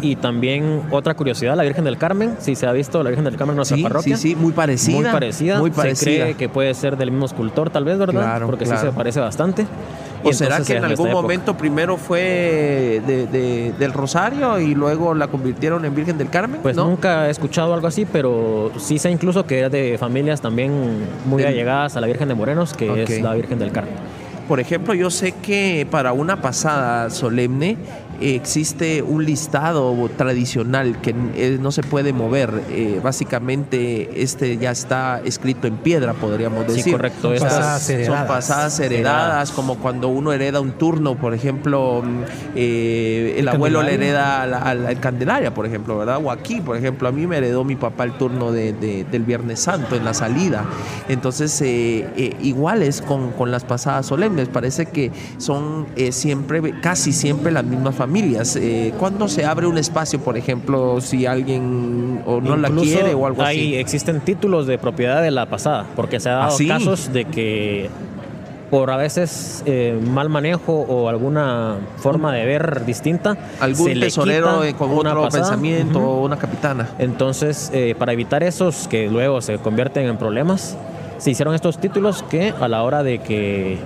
Y 0.00 0.16
también 0.16 0.82
otra 0.90 1.14
curiosidad, 1.14 1.54
la 1.56 1.62
Virgen 1.62 1.84
del 1.84 1.96
Carmen, 1.98 2.34
si 2.40 2.54
se 2.56 2.66
ha 2.66 2.72
visto 2.72 3.02
la 3.02 3.10
Virgen 3.10 3.24
del 3.24 3.36
Carmen 3.36 3.52
en 3.54 3.56
nuestra 3.58 3.76
Sí, 3.76 3.82
parroquia. 3.82 4.16
sí, 4.16 4.30
sí, 4.30 4.36
muy 4.36 4.52
parecida. 4.52 4.96
Muy 4.96 5.04
parecida. 5.10 5.58
Muy 5.60 5.70
Se 5.70 5.76
parecida. 5.76 6.22
cree 6.24 6.34
que 6.34 6.48
puede 6.48 6.74
ser 6.74 6.96
del 6.96 7.10
mismo 7.12 7.26
escultor, 7.26 7.70
tal 7.70 7.84
vez, 7.84 7.98
¿verdad? 7.98 8.22
Claro, 8.22 8.46
Porque 8.46 8.64
claro. 8.64 8.80
sí 8.80 8.86
se 8.88 8.92
parece 8.92 9.20
bastante. 9.20 9.66
¿O 10.24 10.32
será 10.32 10.60
que 10.62 10.76
en 10.76 10.84
algún 10.84 11.10
momento 11.10 11.56
primero 11.56 11.96
fue 11.96 13.02
de- 13.06 13.26
de- 13.26 13.72
del 13.78 13.92
Rosario 13.92 14.58
y 14.60 14.74
luego 14.74 15.14
la 15.14 15.28
convirtieron 15.28 15.84
en 15.84 15.94
Virgen 15.94 16.18
del 16.18 16.28
Carmen? 16.30 16.60
Pues 16.62 16.76
¿no? 16.76 16.84
nunca 16.86 17.28
he 17.28 17.30
escuchado 17.30 17.74
algo 17.74 17.86
así, 17.86 18.04
pero 18.04 18.70
sí 18.78 18.98
sé 18.98 19.10
incluso 19.10 19.44
que 19.46 19.64
es 19.66 19.72
de 19.72 19.96
familias 19.98 20.40
también 20.40 20.72
muy 21.26 21.42
allegadas 21.44 21.96
a 21.96 22.00
la 22.00 22.06
Virgen 22.06 22.28
de 22.28 22.34
Morenos, 22.34 22.72
que 22.74 23.02
es 23.02 23.22
la 23.22 23.34
Virgen 23.34 23.58
del 23.58 23.72
Carmen. 23.72 23.94
Por 24.48 24.58
ejemplo, 24.60 24.92
yo 24.92 25.08
sé 25.08 25.32
que 25.32 25.86
para 25.90 26.12
una 26.12 26.42
pasada 26.42 27.08
solemne 27.10 27.76
existe 28.22 29.02
un 29.02 29.24
listado 29.24 29.94
tradicional 30.16 31.00
que 31.00 31.14
eh, 31.34 31.58
no 31.60 31.72
se 31.72 31.82
puede 31.82 32.12
mover. 32.12 32.62
Eh, 32.70 33.00
básicamente, 33.02 34.22
este 34.22 34.56
ya 34.58 34.70
está 34.70 35.20
escrito 35.24 35.66
en 35.66 35.76
piedra, 35.76 36.14
podríamos 36.14 36.64
Sí, 36.68 36.76
decir. 36.76 36.92
correcto. 36.92 37.22
Son 37.22 37.34
Estas- 37.34 37.52
pasadas 37.54 37.82
Son 37.82 37.94
heredadas. 37.96 38.28
pasadas 38.28 38.80
heredadas, 38.80 39.50
como 39.52 39.76
cuando 39.78 40.08
uno 40.08 40.32
hereda 40.32 40.60
un 40.60 40.72
turno, 40.72 41.16
por 41.16 41.34
ejemplo, 41.34 42.02
mm, 42.04 42.22
eh, 42.56 43.34
el 43.38 43.40
El 43.42 43.48
abuelo 43.48 43.82
le 43.82 43.94
hereda 43.94 44.42
al 44.42 45.00
Candelaria, 45.00 45.52
por 45.54 45.66
ejemplo, 45.66 45.98
¿verdad? 45.98 46.20
O 46.22 46.30
aquí, 46.30 46.60
por 46.60 46.76
ejemplo, 46.76 47.08
a 47.08 47.12
mí 47.12 47.26
me 47.26 47.38
heredó 47.38 47.64
mi 47.64 47.76
papá 47.76 48.04
el 48.04 48.12
turno 48.12 48.52
de- 48.52 48.72
de- 48.72 49.04
del 49.04 49.24
Viernes 49.24 49.60
Santo 49.60 49.96
en 49.96 50.04
la 50.04 50.14
salida. 50.14 50.64
Entonces, 51.08 51.60
eh, 51.62 52.36
iguales 52.42 53.02
con, 53.02 53.32
con 53.32 53.50
las 53.50 53.64
pasadas 53.64 54.06
solemnes, 54.06 54.48
parece 54.48 54.86
que 54.86 55.10
son 55.38 55.86
siempre, 56.10 56.74
casi 56.80 57.12
siempre 57.12 57.50
las 57.52 57.64
mismas 57.64 57.94
familias. 57.94 58.11
Eh, 58.14 58.92
cuando 58.98 59.28
se 59.28 59.44
abre 59.44 59.66
un 59.66 59.78
espacio, 59.78 60.20
por 60.20 60.36
ejemplo, 60.36 61.00
si 61.00 61.26
alguien 61.26 62.22
o 62.26 62.40
no 62.40 62.56
la 62.56 62.70
quiere 62.70 63.14
o 63.14 63.26
algo 63.26 63.42
hay, 63.42 63.58
así? 63.58 63.74
Existen 63.76 64.20
títulos 64.20 64.66
de 64.66 64.78
propiedad 64.78 65.22
de 65.22 65.30
la 65.30 65.46
pasada, 65.46 65.86
porque 65.96 66.20
se 66.20 66.28
ha 66.28 66.34
dado 66.34 66.48
¿Ah, 66.48 66.50
sí? 66.50 66.68
casos 66.68 67.12
de 67.12 67.24
que 67.24 67.90
por 68.70 68.90
a 68.90 68.96
veces 68.96 69.62
eh, 69.66 70.00
mal 70.02 70.30
manejo 70.30 70.72
o 70.72 71.10
alguna 71.10 71.76
forma 71.98 72.32
de 72.32 72.46
ver 72.46 72.86
distinta, 72.86 73.36
Algún 73.60 74.00
tesorero 74.00 74.64
eh, 74.64 74.72
con 74.72 74.90
otro 74.92 75.24
pasada. 75.24 75.42
pensamiento 75.42 75.98
o 75.98 76.24
una 76.24 76.38
capitana. 76.38 76.88
Entonces, 76.98 77.70
eh, 77.74 77.94
para 77.98 78.14
evitar 78.14 78.42
esos 78.42 78.88
que 78.88 79.08
luego 79.10 79.42
se 79.42 79.58
convierten 79.58 80.06
en 80.06 80.16
problemas, 80.16 80.78
se 81.18 81.30
hicieron 81.30 81.54
estos 81.54 81.76
títulos 81.76 82.22
que 82.22 82.54
a 82.58 82.66
la 82.66 82.82
hora 82.82 83.02
de 83.02 83.18
que, 83.18 83.76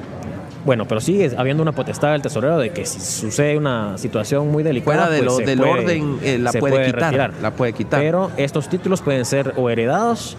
bueno, 0.67 0.87
pero 0.87 1.01
sigue 1.01 1.31
habiendo 1.39 1.63
una 1.63 1.73
potestad 1.73 2.13
del 2.13 2.21
tesorero 2.23 2.59
de 2.59 2.71
que 2.71 2.85
si 2.85 3.01
sucede 3.01 3.57
una 3.57 3.97
situación 3.97 4.51
muy 4.51 4.63
delicada, 4.63 5.07
Fuera 5.07 5.11
de 5.11 5.23
pues 5.23 5.39
lo- 5.41 5.47
del 5.47 5.59
puede- 5.59 5.71
orden, 5.73 6.19
eh, 6.23 6.39
la 6.39 6.53
puede 6.53 6.87
quitar, 6.87 7.03
retirar. 7.05 7.33
la 7.41 7.51
puede 7.53 7.73
quitar. 7.73 8.01
Pero 8.01 8.31
estos 8.37 8.69
títulos 8.69 9.01
pueden 9.01 9.25
ser 9.25 9.55
o 9.57 9.71
heredados 9.71 10.37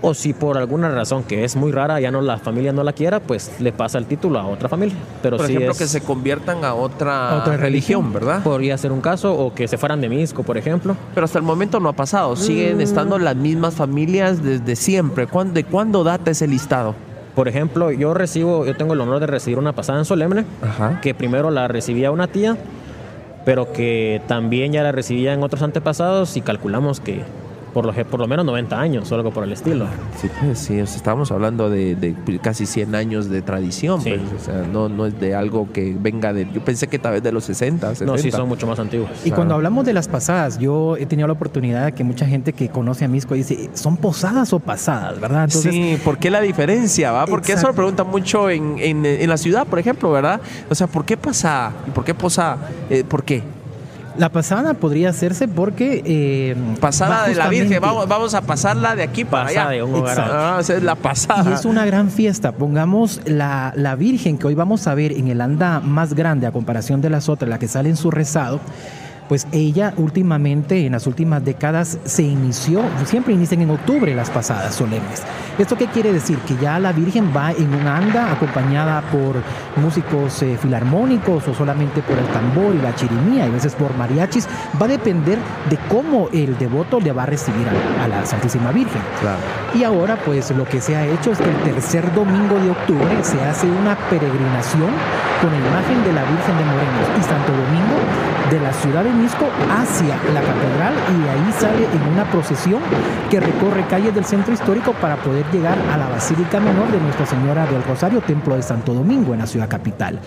o 0.00 0.14
si 0.14 0.32
por 0.32 0.56
alguna 0.58 0.88
razón 0.90 1.24
que 1.24 1.42
es 1.42 1.56
muy 1.56 1.72
rara 1.72 1.98
ya 1.98 2.12
no 2.12 2.20
la 2.20 2.38
familia 2.38 2.72
no 2.72 2.84
la 2.84 2.92
quiera, 2.92 3.18
pues 3.18 3.50
le 3.58 3.72
pasa 3.72 3.98
el 3.98 4.06
título 4.06 4.38
a 4.38 4.46
otra 4.46 4.68
familia. 4.68 4.94
Pero 5.22 5.36
Por 5.38 5.46
sí 5.46 5.52
ejemplo, 5.54 5.72
es- 5.72 5.78
que 5.78 5.86
se 5.88 6.00
conviertan 6.02 6.64
a 6.64 6.74
otra, 6.74 7.30
A 7.30 7.38
otra 7.40 7.56
religión, 7.56 8.02
religión. 8.04 8.12
¿verdad? 8.12 8.42
podría 8.44 8.78
ser 8.78 8.92
un 8.92 9.00
caso 9.00 9.34
o 9.34 9.52
que 9.54 9.66
se 9.66 9.76
fueran 9.76 10.00
de 10.00 10.08
Misco, 10.08 10.42
por 10.44 10.56
ejemplo. 10.58 10.96
Pero 11.14 11.24
hasta 11.24 11.38
el 11.38 11.44
momento 11.44 11.80
no 11.80 11.88
ha 11.88 11.94
pasado. 11.94 12.36
Siguen 12.36 12.76
Mm. 12.78 12.80
estando 12.82 13.18
las 13.18 13.34
mismas 13.34 13.74
familias 13.74 14.42
desde 14.42 14.76
siempre. 14.76 15.26
¿Cuándo, 15.26 15.54
¿De 15.54 15.64
cuándo 15.64 16.04
data 16.04 16.30
ese 16.30 16.46
listado? 16.46 16.94
Por 17.38 17.46
ejemplo, 17.46 17.92
yo 17.92 18.14
recibo, 18.14 18.66
yo 18.66 18.74
tengo 18.74 18.94
el 18.94 19.00
honor 19.00 19.20
de 19.20 19.28
recibir 19.28 19.60
una 19.60 19.72
pasada 19.72 20.00
en 20.00 20.04
solemne, 20.04 20.44
Ajá. 20.60 21.00
que 21.00 21.14
primero 21.14 21.52
la 21.52 21.68
recibía 21.68 22.10
una 22.10 22.26
tía, 22.26 22.56
pero 23.44 23.72
que 23.72 24.20
también 24.26 24.72
ya 24.72 24.82
la 24.82 24.90
recibía 24.90 25.34
en 25.34 25.44
otros 25.44 25.62
antepasados 25.62 26.36
y 26.36 26.40
calculamos 26.40 26.98
que 26.98 27.22
por 27.72 27.84
lo, 27.86 27.92
por 27.92 28.20
lo 28.20 28.26
menos 28.28 28.44
90 28.46 28.80
años 28.80 29.10
o 29.10 29.14
algo 29.14 29.30
por 29.30 29.44
el 29.44 29.52
estilo. 29.52 29.86
Sí, 30.20 30.28
pues, 30.40 30.58
sí, 30.58 30.80
o 30.80 30.86
sea, 30.86 30.96
estamos 30.96 31.30
hablando 31.30 31.70
de, 31.70 31.94
de 31.94 32.14
casi 32.40 32.66
100 32.66 32.94
años 32.94 33.28
de 33.28 33.42
tradición. 33.42 34.00
Sí. 34.00 34.10
pues, 34.10 34.42
o 34.42 34.44
sea, 34.44 34.62
no, 34.72 34.88
no 34.88 35.06
es 35.06 35.18
de 35.20 35.34
algo 35.34 35.68
que 35.72 35.96
venga 35.98 36.32
de. 36.32 36.48
Yo 36.52 36.64
pensé 36.64 36.88
que 36.88 36.98
tal 36.98 37.12
vez 37.12 37.22
de 37.22 37.32
los 37.32 37.44
60, 37.44 37.94
70. 37.94 38.12
No, 38.12 38.18
sí, 38.18 38.30
son 38.30 38.48
mucho 38.48 38.66
más 38.66 38.78
antiguos. 38.78 39.10
Y 39.20 39.22
Claro. 39.24 39.36
cuando 39.36 39.54
hablamos 39.54 39.84
de 39.86 39.92
las 39.92 40.08
pasadas, 40.08 40.58
yo 40.58 40.96
he 40.96 41.06
tenido 41.06 41.26
la 41.26 41.34
oportunidad 41.34 41.84
de 41.86 41.92
que 41.92 42.04
mucha 42.04 42.26
gente 42.26 42.52
que 42.52 42.68
conoce 42.68 43.04
a 43.04 43.08
Misco 43.08 43.34
dice, 43.34 43.70
¿son 43.74 43.96
posadas 43.96 44.52
o 44.52 44.58
pasadas? 44.60 45.20
¿Verdad? 45.20 45.44
Entonces, 45.44 45.72
sí, 45.72 45.98
¿por 46.04 46.18
qué 46.18 46.30
la 46.30 46.40
diferencia? 46.40 47.12
va? 47.12 47.26
Porque 47.26 47.52
eso 47.52 47.66
lo 47.68 47.74
preguntan 47.74 48.06
mucho 48.08 48.50
en, 48.50 48.76
en- 48.78 49.04
en 49.06 49.28
la 49.28 49.36
ciudad, 49.36 49.66
por 49.66 49.78
ejemplo, 49.78 50.10
¿verdad? 50.10 50.40
O 50.70 50.74
sea, 50.74 50.86
¿por 50.86 51.04
qué 51.04 51.16
pasada? 51.16 51.72
¿Y 51.86 51.90
por 51.90 52.04
qué 52.04 52.14
posada? 52.14 52.58
Eh, 52.90 53.04
¿Por 53.06 53.22
qué? 53.24 53.42
La 54.18 54.28
pasada 54.30 54.74
podría 54.74 55.08
hacerse 55.10 55.48
porque... 55.48 56.02
eh, 56.04 56.56
Pasada 56.80 57.26
de 57.26 57.34
la 57.34 57.48
Virgen, 57.48 57.80
vamos, 57.80 58.06
vamos 58.08 58.34
a 58.34 58.42
pasarla 58.42 58.94
de 58.96 59.02
aquí 59.04 59.24
para 59.24 59.44
Pasada 59.44 59.68
allá. 59.70 59.76
de 59.76 59.82
un 59.82 59.94
hogar 59.94 60.18
a 60.20 60.22
Exacto. 60.24 60.36
Ah, 60.74 60.76
es 60.76 60.82
la 60.82 60.94
pasada. 60.96 61.50
Y 61.50 61.54
es 61.54 61.64
una 61.64 61.86
gran 61.86 62.10
fiesta. 62.10 62.52
Pongamos 62.52 63.20
la, 63.24 63.72
la 63.76 63.94
Virgen 63.94 64.36
que 64.38 64.46
hoy 64.46 64.54
vamos 64.54 64.86
a 64.86 64.94
ver 64.94 65.12
en 65.12 65.28
el 65.28 65.40
anda 65.40 65.80
más 65.80 66.14
grande 66.14 66.46
a 66.46 66.52
comparación 66.52 67.00
de 67.00 67.10
las 67.10 67.28
otras, 67.28 67.48
la 67.48 67.58
que 67.58 67.68
sale 67.68 67.88
en 67.88 67.96
su 67.96 68.10
rezado. 68.10 68.60
Pues 69.28 69.46
ella 69.52 69.92
últimamente, 69.96 70.86
en 70.86 70.92
las 70.92 71.06
últimas 71.06 71.44
décadas, 71.44 71.98
se 72.04 72.22
inició, 72.22 72.82
siempre 73.04 73.34
inician 73.34 73.60
en 73.60 73.70
octubre 73.70 74.14
las 74.14 74.30
pasadas 74.30 74.74
solemnes. 74.74 75.22
¿Esto 75.58 75.76
qué 75.76 75.86
quiere 75.86 76.12
decir? 76.12 76.38
Que 76.38 76.56
ya 76.56 76.78
la 76.78 76.92
Virgen 76.92 77.32
va 77.36 77.50
en 77.52 77.74
un 77.74 77.86
anda 77.86 78.32
acompañada 78.32 79.02
por 79.10 79.36
músicos 79.76 80.42
eh, 80.42 80.56
filarmónicos 80.56 81.46
o 81.48 81.54
solamente 81.54 82.00
por 82.00 82.16
el 82.16 82.24
tambor 82.26 82.74
y 82.74 82.78
la 82.78 82.94
chirimía, 82.94 83.44
y 83.44 83.48
a 83.48 83.52
veces 83.52 83.74
por 83.74 83.94
mariachis. 83.96 84.48
Va 84.80 84.86
a 84.86 84.88
depender 84.88 85.38
de 85.68 85.76
cómo 85.88 86.28
el 86.32 86.56
devoto 86.56 87.00
le 87.00 87.12
va 87.12 87.24
a 87.24 87.26
recibir 87.26 87.66
a, 87.68 88.04
a 88.04 88.08
la 88.08 88.24
Santísima 88.24 88.72
Virgen. 88.72 89.02
Claro. 89.20 89.38
Y 89.74 89.84
ahora 89.84 90.16
pues 90.24 90.50
lo 90.52 90.64
que 90.64 90.80
se 90.80 90.96
ha 90.96 91.04
hecho 91.04 91.32
es 91.32 91.38
que 91.38 91.50
el 91.50 91.56
tercer 91.64 92.14
domingo 92.14 92.58
de 92.60 92.70
octubre 92.70 93.18
se 93.22 93.40
hace 93.42 93.66
una 93.66 93.96
peregrinación 94.08 94.90
con 95.42 95.50
la 95.50 95.58
imagen 95.58 96.04
de 96.04 96.12
la 96.12 96.22
Virgen 96.22 96.56
de 96.56 96.64
Morenos 96.64 97.08
y 97.18 97.22
Santo 97.22 97.52
Domingo 97.52 98.27
de 98.50 98.60
la 98.60 98.72
ciudad 98.72 99.04
de 99.04 99.12
Misco 99.12 99.46
hacia 99.70 100.16
la 100.32 100.40
catedral 100.40 100.94
y 101.14 101.22
de 101.22 101.30
ahí 101.30 101.52
sale 101.58 101.84
en 101.84 102.12
una 102.12 102.30
procesión 102.30 102.80
que 103.30 103.40
recorre 103.40 103.86
calles 103.88 104.14
del 104.14 104.24
centro 104.24 104.54
histórico 104.54 104.92
para 104.94 105.16
poder 105.16 105.44
llegar 105.52 105.76
a 105.92 105.98
la 105.98 106.08
Basílica 106.08 106.58
Menor 106.58 106.90
de 106.90 107.00
Nuestra 107.00 107.26
Señora 107.26 107.66
del 107.66 107.82
Rosario, 107.82 108.22
Templo 108.22 108.56
de 108.56 108.62
Santo 108.62 108.94
Domingo 108.94 109.34
en 109.34 109.40
la 109.40 109.46
ciudad 109.46 109.68
capital. 109.68 110.20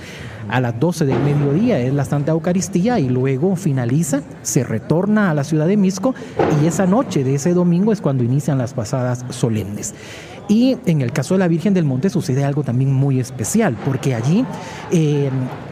A 0.50 0.60
las 0.60 0.80
12 0.80 1.06
del 1.06 1.20
mediodía 1.20 1.80
es 1.80 1.94
la 1.94 2.06
Santa 2.06 2.34
Eucaristía 2.34 3.00
y 3.00 3.10
luego 3.10 3.56
finaliza, 3.56 4.22
se 4.44 4.64
retorna 4.64 5.32
a 5.32 5.34
la 5.34 5.44
ciudad 5.44 5.66
de 5.66 5.78
Misco 5.78 6.14
y 6.62 6.68
esa 6.68 6.86
noche 6.86 7.24
de 7.24 7.36
ese 7.36 7.54
domingo 7.54 7.92
es 7.92 8.02
cuando 8.02 8.24
inician 8.24 8.58
las 8.58 8.74
pasadas 8.74 9.26
solemnes. 9.30 9.96
Y 10.52 10.78
en 10.86 11.00
el 11.00 11.14
caso 11.14 11.36
de 11.36 11.40
la 11.40 11.48
Virgen 11.48 11.74
del 11.74 11.86
Monte 11.86 12.10
sucede 12.10 12.44
algo 12.44 12.62
también 12.62 12.92
muy 12.92 13.22
especial, 13.22 13.78
porque 13.86 14.14
allí, 14.14 14.46
eh, 14.92 15.30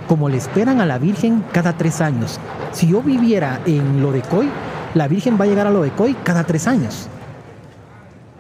como 0.08 0.30
le 0.30 0.38
esperan 0.38 0.80
a 0.80 0.86
la 0.86 0.98
Virgen 0.98 1.44
cada 1.52 1.76
tres 1.76 2.00
años, 2.00 2.40
si 2.72 2.88
yo 2.88 3.02
viviera 3.02 3.60
en 3.66 4.02
Lodecoy, 4.02 4.48
la 4.94 5.10
Virgen 5.10 5.38
va 5.38 5.44
a 5.44 5.48
llegar 5.50 5.68
a 5.68 5.72
Lodecoy 5.72 6.16
cada 6.24 6.46
tres 6.46 6.66
años. 6.66 7.10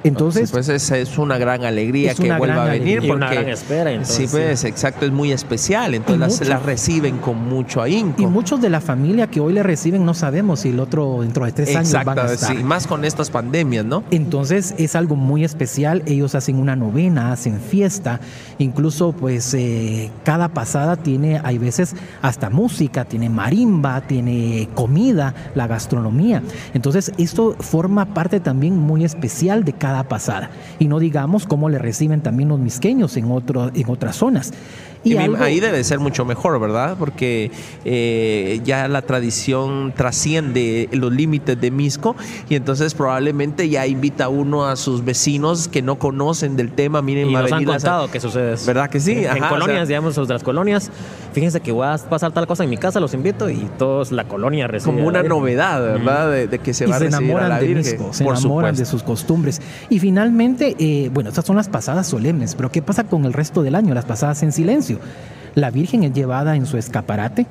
Entonces, 0.04 0.50
Sí, 0.50 0.54
pues 0.54 0.70
es, 0.70 0.90
es 0.92 1.18
una 1.18 1.38
gran 1.38 1.64
alegría 1.66 2.12
Es 2.12 2.18
que 2.20 2.26
una 2.28 2.38
vuelva 2.38 2.56
gran 2.56 2.68
a 2.68 2.72
venir. 2.72 3.00
alegría. 3.00 3.08
Y 3.08 3.12
una 3.12 3.26
porque, 3.28 3.42
gran 3.42 3.50
espera, 3.54 3.92
entonces, 3.92 4.16
sí, 4.16 4.28
pues, 4.32 4.60
sí. 4.62 4.68
exacto, 4.68 5.06
es 5.06 5.12
muy 5.12 5.32
especial. 5.32 5.94
Entonces 5.94 6.48
las, 6.48 6.64
reciben 6.64 7.18
con 7.18 7.48
mucho 7.50 7.82
ahínco. 7.82 8.22
y 8.22 8.26
muchos 8.28 8.62
de 8.62 8.70
la 8.70 8.80
familia 8.82 9.28
que 9.28 9.40
hoy 9.40 9.54
le 9.54 9.64
reciben 9.64 10.06
no 10.06 10.14
sabemos 10.14 10.62
si 10.62 10.70
el 10.70 10.80
otro 10.80 11.22
dentro 11.22 11.46
de 11.46 11.52
tres 11.52 11.76
años 11.76 11.92
van 12.06 12.08
a 12.20 12.22
Exacto, 12.22 12.34
estar. 12.34 12.58
sí, 12.58 12.64
más 12.64 12.88
con 12.88 13.04
estas 13.04 13.30
pandemias, 13.30 13.84
¿no? 13.86 14.04
Entonces 14.12 14.74
es 14.78 14.96
algo 14.96 15.16
muy 15.16 15.44
especial. 15.44 16.04
Ellos 16.06 16.36
hacen 16.36 16.58
una 16.58 16.76
novena, 16.76 17.32
hacen 17.34 17.60
fiesta. 17.60 18.20
Incluso, 18.58 19.12
pues, 19.12 19.54
eh, 19.54 20.10
cada 20.24 20.50
pasada 20.50 20.96
tiene, 20.98 21.42
hay 21.44 21.58
veces, 21.58 21.96
hasta 22.22 22.50
música, 22.50 23.06
tiene 23.06 23.30
marimba, 23.30 24.02
tiene 24.02 24.70
comida, 24.76 25.34
la 25.56 25.68
gastronomía. 25.68 26.42
Entonces, 26.74 27.12
esto 27.18 27.56
forma 27.60 28.14
parte 28.14 28.40
también 28.40 28.78
muy 28.78 29.04
especial 29.04 29.64
de 29.64 29.74
cada 29.74 29.89
cada 29.90 30.04
pasada. 30.04 30.52
Y 30.78 30.88
no 30.88 31.00
digamos 31.00 31.48
cómo 31.48 31.68
le 31.68 31.80
reciben 31.80 32.22
también 32.22 32.50
los 32.50 32.60
misqueños 32.60 33.18
en, 33.18 33.32
otro, 33.32 33.72
en 33.74 33.90
otras 33.90 34.18
zonas. 34.18 34.54
Y, 35.04 35.16
ahí 35.16 35.60
debe 35.60 35.84
ser 35.84 36.00
mucho 36.00 36.26
mejor, 36.26 36.60
¿verdad? 36.60 36.96
Porque 37.00 37.52
eh, 37.86 38.60
ya 38.64 38.88
la 38.88 39.02
tradición 39.02 39.94
trasciende 39.96 40.90
los 40.92 41.14
límites 41.14 41.60
de 41.60 41.72
Misco 41.72 42.16
y 42.50 42.56
entonces 42.56 42.94
probablemente 42.94 43.70
ya 43.70 43.88
invita 43.88 44.28
uno 44.30 44.68
a 44.68 44.76
sus 44.76 45.06
vecinos 45.06 45.68
que 45.68 45.82
no 45.82 45.98
conocen 45.98 46.56
del 46.56 46.72
tema. 46.72 47.02
Miren, 47.02 47.30
y 47.30 47.34
nos 47.34 47.52
han 47.52 47.64
contado 47.64 48.12
que 48.12 48.20
sucede 48.20 48.56
¿Verdad 48.66 48.90
que 48.90 49.00
sí? 49.00 49.14
en 49.14 49.44
colonias, 49.44 49.88
digamos, 49.88 50.16
de 50.16 50.34
las 50.34 50.44
colonias. 50.44 50.92
Fíjense 51.34 51.62
que 51.62 51.72
voy 51.72 51.88
a 51.88 51.98
pasar 51.98 52.32
tal 52.32 52.48
cosa 52.48 52.64
en 52.64 52.70
mi 52.70 52.78
casa, 52.78 53.00
los 53.00 53.14
invito 53.14 53.50
y 53.50 53.70
todos 53.78 54.12
la 54.12 54.26
colonia 54.26 54.68
recibe. 54.68 54.96
Como 54.96 55.08
una 55.08 55.24
novedad, 55.24 55.82
¿verdad? 55.82 56.32
De, 56.32 56.60
que 56.60 56.74
se 56.74 56.86
va 56.86 56.98
a 56.98 57.00
recibir 57.00 57.38
a 57.38 57.48
la 57.48 57.60
Virgen. 57.60 57.84
De 57.84 58.14
se 58.14 58.24
enamoran 58.24 58.76
de 58.76 58.86
sus 58.86 59.04
costumbres. 59.04 59.62
Y 59.90 60.00
finalmente, 60.00 60.76
eh, 60.80 61.10
bueno, 61.14 61.30
estas 61.30 61.46
son 61.46 61.56
las 61.56 61.70
pasadas 61.70 62.08
solemnes, 62.08 62.56
pero 62.56 62.72
¿qué 62.72 62.82
pasa 62.82 63.04
con 63.04 63.26
el 63.26 63.34
resto 63.34 63.64
del 63.64 63.76
año? 63.76 63.94
Las 63.94 64.06
pasadas 64.06 64.42
en 64.44 64.52
silencio. 64.52 64.89
La 65.56 65.72
Virgen 65.72 66.04
es 66.04 66.14
llevada 66.14 66.56
en 66.56 66.66
su 66.66 66.78
escaparate 66.78 67.46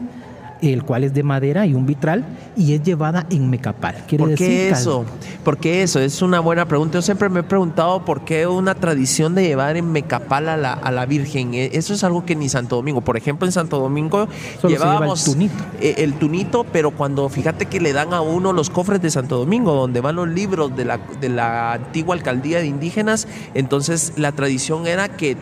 el 0.63 0.85
cual 0.85 1.05
es 1.05 1.15
de 1.15 1.23
madera 1.23 1.67
y 1.67 1.75
un 1.75 1.87
vitral, 1.87 2.25
y 2.57 2.75
es 2.75 2.83
llevada 2.83 3.27
en 3.31 3.49
mecapal. 3.51 3.95
¿Por 4.17 4.35
qué 4.35 4.71
eso? 4.71 5.05
¿Por 5.45 5.59
qué 5.59 5.83
eso? 5.83 6.01
Es 6.01 6.23
una 6.23 6.41
buena 6.41 6.67
pregunta. 6.67 6.99
Yo 6.99 7.03
siempre 7.03 7.29
me 7.29 7.41
he 7.41 7.43
preguntado 7.43 8.05
por 8.05 8.25
qué 8.25 8.47
una 8.47 8.75
tradición 8.75 9.35
de 9.35 9.45
llevar 9.45 9.77
en 9.77 9.93
mecapal 9.93 10.49
a 10.49 10.57
la, 10.57 10.73
a 10.73 10.91
la 10.91 11.07
Virgen. 11.07 11.55
E, 11.55 11.71
eso 11.73 11.95
es 11.95 12.05
algo 12.05 12.25
que 12.25 12.35
ni 12.35 12.49
Santo 12.49 12.77
Domingo. 12.77 13.01
Por 13.01 13.17
ejemplo, 13.17 13.47
en 13.47 13.53
Santo 13.53 13.79
Domingo 13.79 14.29
llevábamos 14.67 15.27
el 15.27 15.33
tunito. 15.33 15.65
Eh, 15.81 15.95
el 15.99 16.15
tunito, 16.15 16.65
pero 16.73 16.91
cuando 16.91 17.29
fíjate 17.29 17.67
que 17.67 17.81
le 17.81 17.93
dan 17.93 18.13
a 18.13 18.21
uno 18.21 18.53
los 18.53 18.71
cofres 18.71 19.01
de 19.01 19.11
Santo 19.11 19.39
Domingo, 19.39 19.75
donde 19.75 20.01
van 20.01 20.17
los 20.17 20.29
libros 20.29 20.75
de 20.77 20.85
la, 20.85 20.99
de 21.21 21.29
la 21.29 21.73
antigua 21.75 22.15
alcaldía 22.15 22.59
de 22.59 22.67
indígenas, 22.67 23.29
entonces 23.55 24.15
la 24.17 24.33
tradición 24.33 24.87
era 24.87 25.09
que 25.09 25.37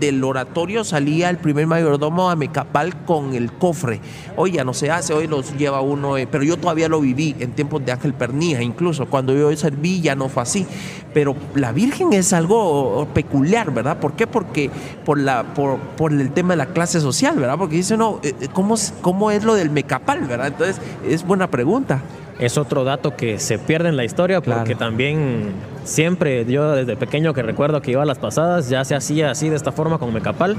del 0.00 0.24
oratorio 0.24 0.84
salía 0.84 1.30
el 1.30 1.38
primer 1.38 1.66
mayordomo 1.66 2.30
a 2.30 2.36
mecapal 2.36 3.04
con 3.04 3.34
el 3.34 3.52
cofre. 3.52 4.00
Hoy 4.36 4.52
ya 4.52 4.64
no 4.64 4.74
se 4.74 4.90
hace, 4.90 5.12
hoy 5.14 5.26
los 5.26 5.56
lleva 5.56 5.80
uno, 5.80 6.16
eh, 6.16 6.28
pero 6.30 6.44
yo 6.44 6.56
todavía 6.56 6.88
lo 6.88 7.00
viví 7.00 7.34
en 7.40 7.52
tiempos 7.52 7.84
de 7.84 7.92
Ángel 7.92 8.14
Pernía, 8.14 8.62
incluso 8.62 9.06
cuando 9.06 9.34
yo 9.34 9.54
serví 9.56 10.00
ya 10.00 10.14
no 10.14 10.28
fue 10.28 10.42
así. 10.42 10.66
Pero 11.14 11.34
la 11.54 11.72
Virgen 11.72 12.12
es 12.12 12.32
algo 12.32 13.08
peculiar, 13.14 13.72
¿verdad? 13.72 13.98
¿Por 13.98 14.12
qué? 14.12 14.26
Porque 14.26 14.70
por, 15.04 15.18
la, 15.18 15.54
por, 15.54 15.78
por 15.78 16.12
el 16.12 16.30
tema 16.32 16.50
de 16.50 16.58
la 16.58 16.66
clase 16.66 17.00
social, 17.00 17.36
¿verdad? 17.36 17.56
Porque 17.56 17.76
dice, 17.76 17.96
no, 17.96 18.20
eh, 18.22 18.34
eh, 18.40 18.48
¿cómo, 18.52 18.74
¿cómo 19.00 19.30
es 19.30 19.44
lo 19.44 19.54
del 19.54 19.70
mecapal, 19.70 20.20
¿verdad? 20.20 20.48
Entonces, 20.48 20.80
es 21.08 21.26
buena 21.26 21.50
pregunta 21.50 22.02
es 22.38 22.58
otro 22.58 22.84
dato 22.84 23.16
que 23.16 23.38
se 23.38 23.58
pierde 23.58 23.88
en 23.88 23.96
la 23.96 24.04
historia 24.04 24.40
porque 24.40 24.74
también 24.74 25.52
siempre 25.84 26.44
yo 26.44 26.72
desde 26.72 26.96
pequeño 26.96 27.32
que 27.32 27.42
recuerdo 27.42 27.80
que 27.80 27.92
iba 27.92 28.02
a 28.02 28.06
las 28.06 28.18
pasadas 28.18 28.68
ya 28.68 28.84
se 28.84 28.94
hacía 28.94 29.30
así 29.30 29.48
de 29.48 29.56
esta 29.56 29.72
forma 29.72 29.98
con 29.98 30.12
mecapal 30.12 30.56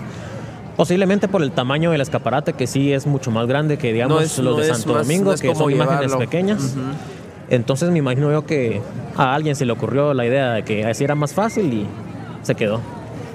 Posiblemente 0.77 1.27
por 1.27 1.41
el 1.41 1.51
tamaño 1.51 1.91
del 1.91 2.01
escaparate, 2.01 2.53
que 2.53 2.67
sí 2.67 2.93
es 2.93 3.07
mucho 3.07 3.31
más 3.31 3.47
grande 3.47 3.77
que, 3.77 3.91
digamos, 3.91 4.37
los 4.37 4.57
de 4.57 4.73
Santo 4.73 4.93
Domingo, 4.93 5.33
que 5.35 5.53
son 5.55 5.71
imágenes 5.71 6.15
pequeñas. 6.15 6.75
Entonces 7.49 7.89
me 7.91 7.99
imagino 7.99 8.31
yo 8.31 8.45
que 8.45 8.81
a 9.15 9.33
alguien 9.33 9.55
se 9.55 9.65
le 9.65 9.71
ocurrió 9.71 10.13
la 10.13 10.25
idea 10.25 10.53
de 10.53 10.63
que 10.63 10.85
así 10.85 11.03
era 11.03 11.15
más 11.15 11.33
fácil 11.33 11.73
y 11.73 11.87
se 12.43 12.55
quedó 12.55 12.79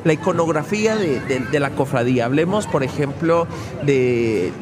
la 0.04 0.12
iconografía 0.12 0.96
de, 0.96 1.60
la 1.60 1.70
cofradía. 1.70 2.26
Hablemos, 2.26 2.66
por 2.66 2.82
ejemplo, 2.82 3.46
de, 3.84 4.52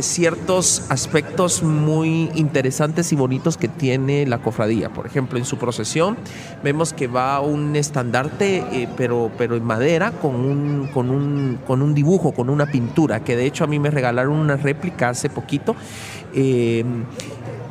ciertos 0.00 0.84
aspectos 0.88 1.62
muy 1.62 2.30
interesantes 2.34 3.12
y 3.12 3.16
bonitos 3.16 3.56
que 3.56 3.68
tiene 3.68 4.26
la 4.26 4.38
cofradía. 4.38 4.90
Por 4.90 5.06
ejemplo, 5.06 5.38
en 5.38 5.44
su 5.44 5.58
procesión 5.58 6.16
vemos 6.62 6.92
que 6.92 7.06
va 7.06 7.40
un 7.40 7.76
estandarte, 7.76 8.64
eh, 8.72 8.88
pero, 8.96 9.30
pero 9.38 9.56
en 9.56 9.64
madera, 9.64 10.12
con 10.12 10.34
un, 10.34 10.88
con, 10.92 11.10
un, 11.10 11.58
con 11.66 11.82
un 11.82 11.94
dibujo, 11.94 12.32
con 12.32 12.50
una 12.50 12.66
pintura, 12.66 13.22
que 13.22 13.36
de 13.36 13.46
hecho 13.46 13.64
a 13.64 13.66
mí 13.66 13.78
me 13.78 13.90
regalaron 13.90 14.32
una 14.32 14.56
réplica 14.56 15.10
hace 15.10 15.30
poquito. 15.30 15.76
Eh, 16.34 16.84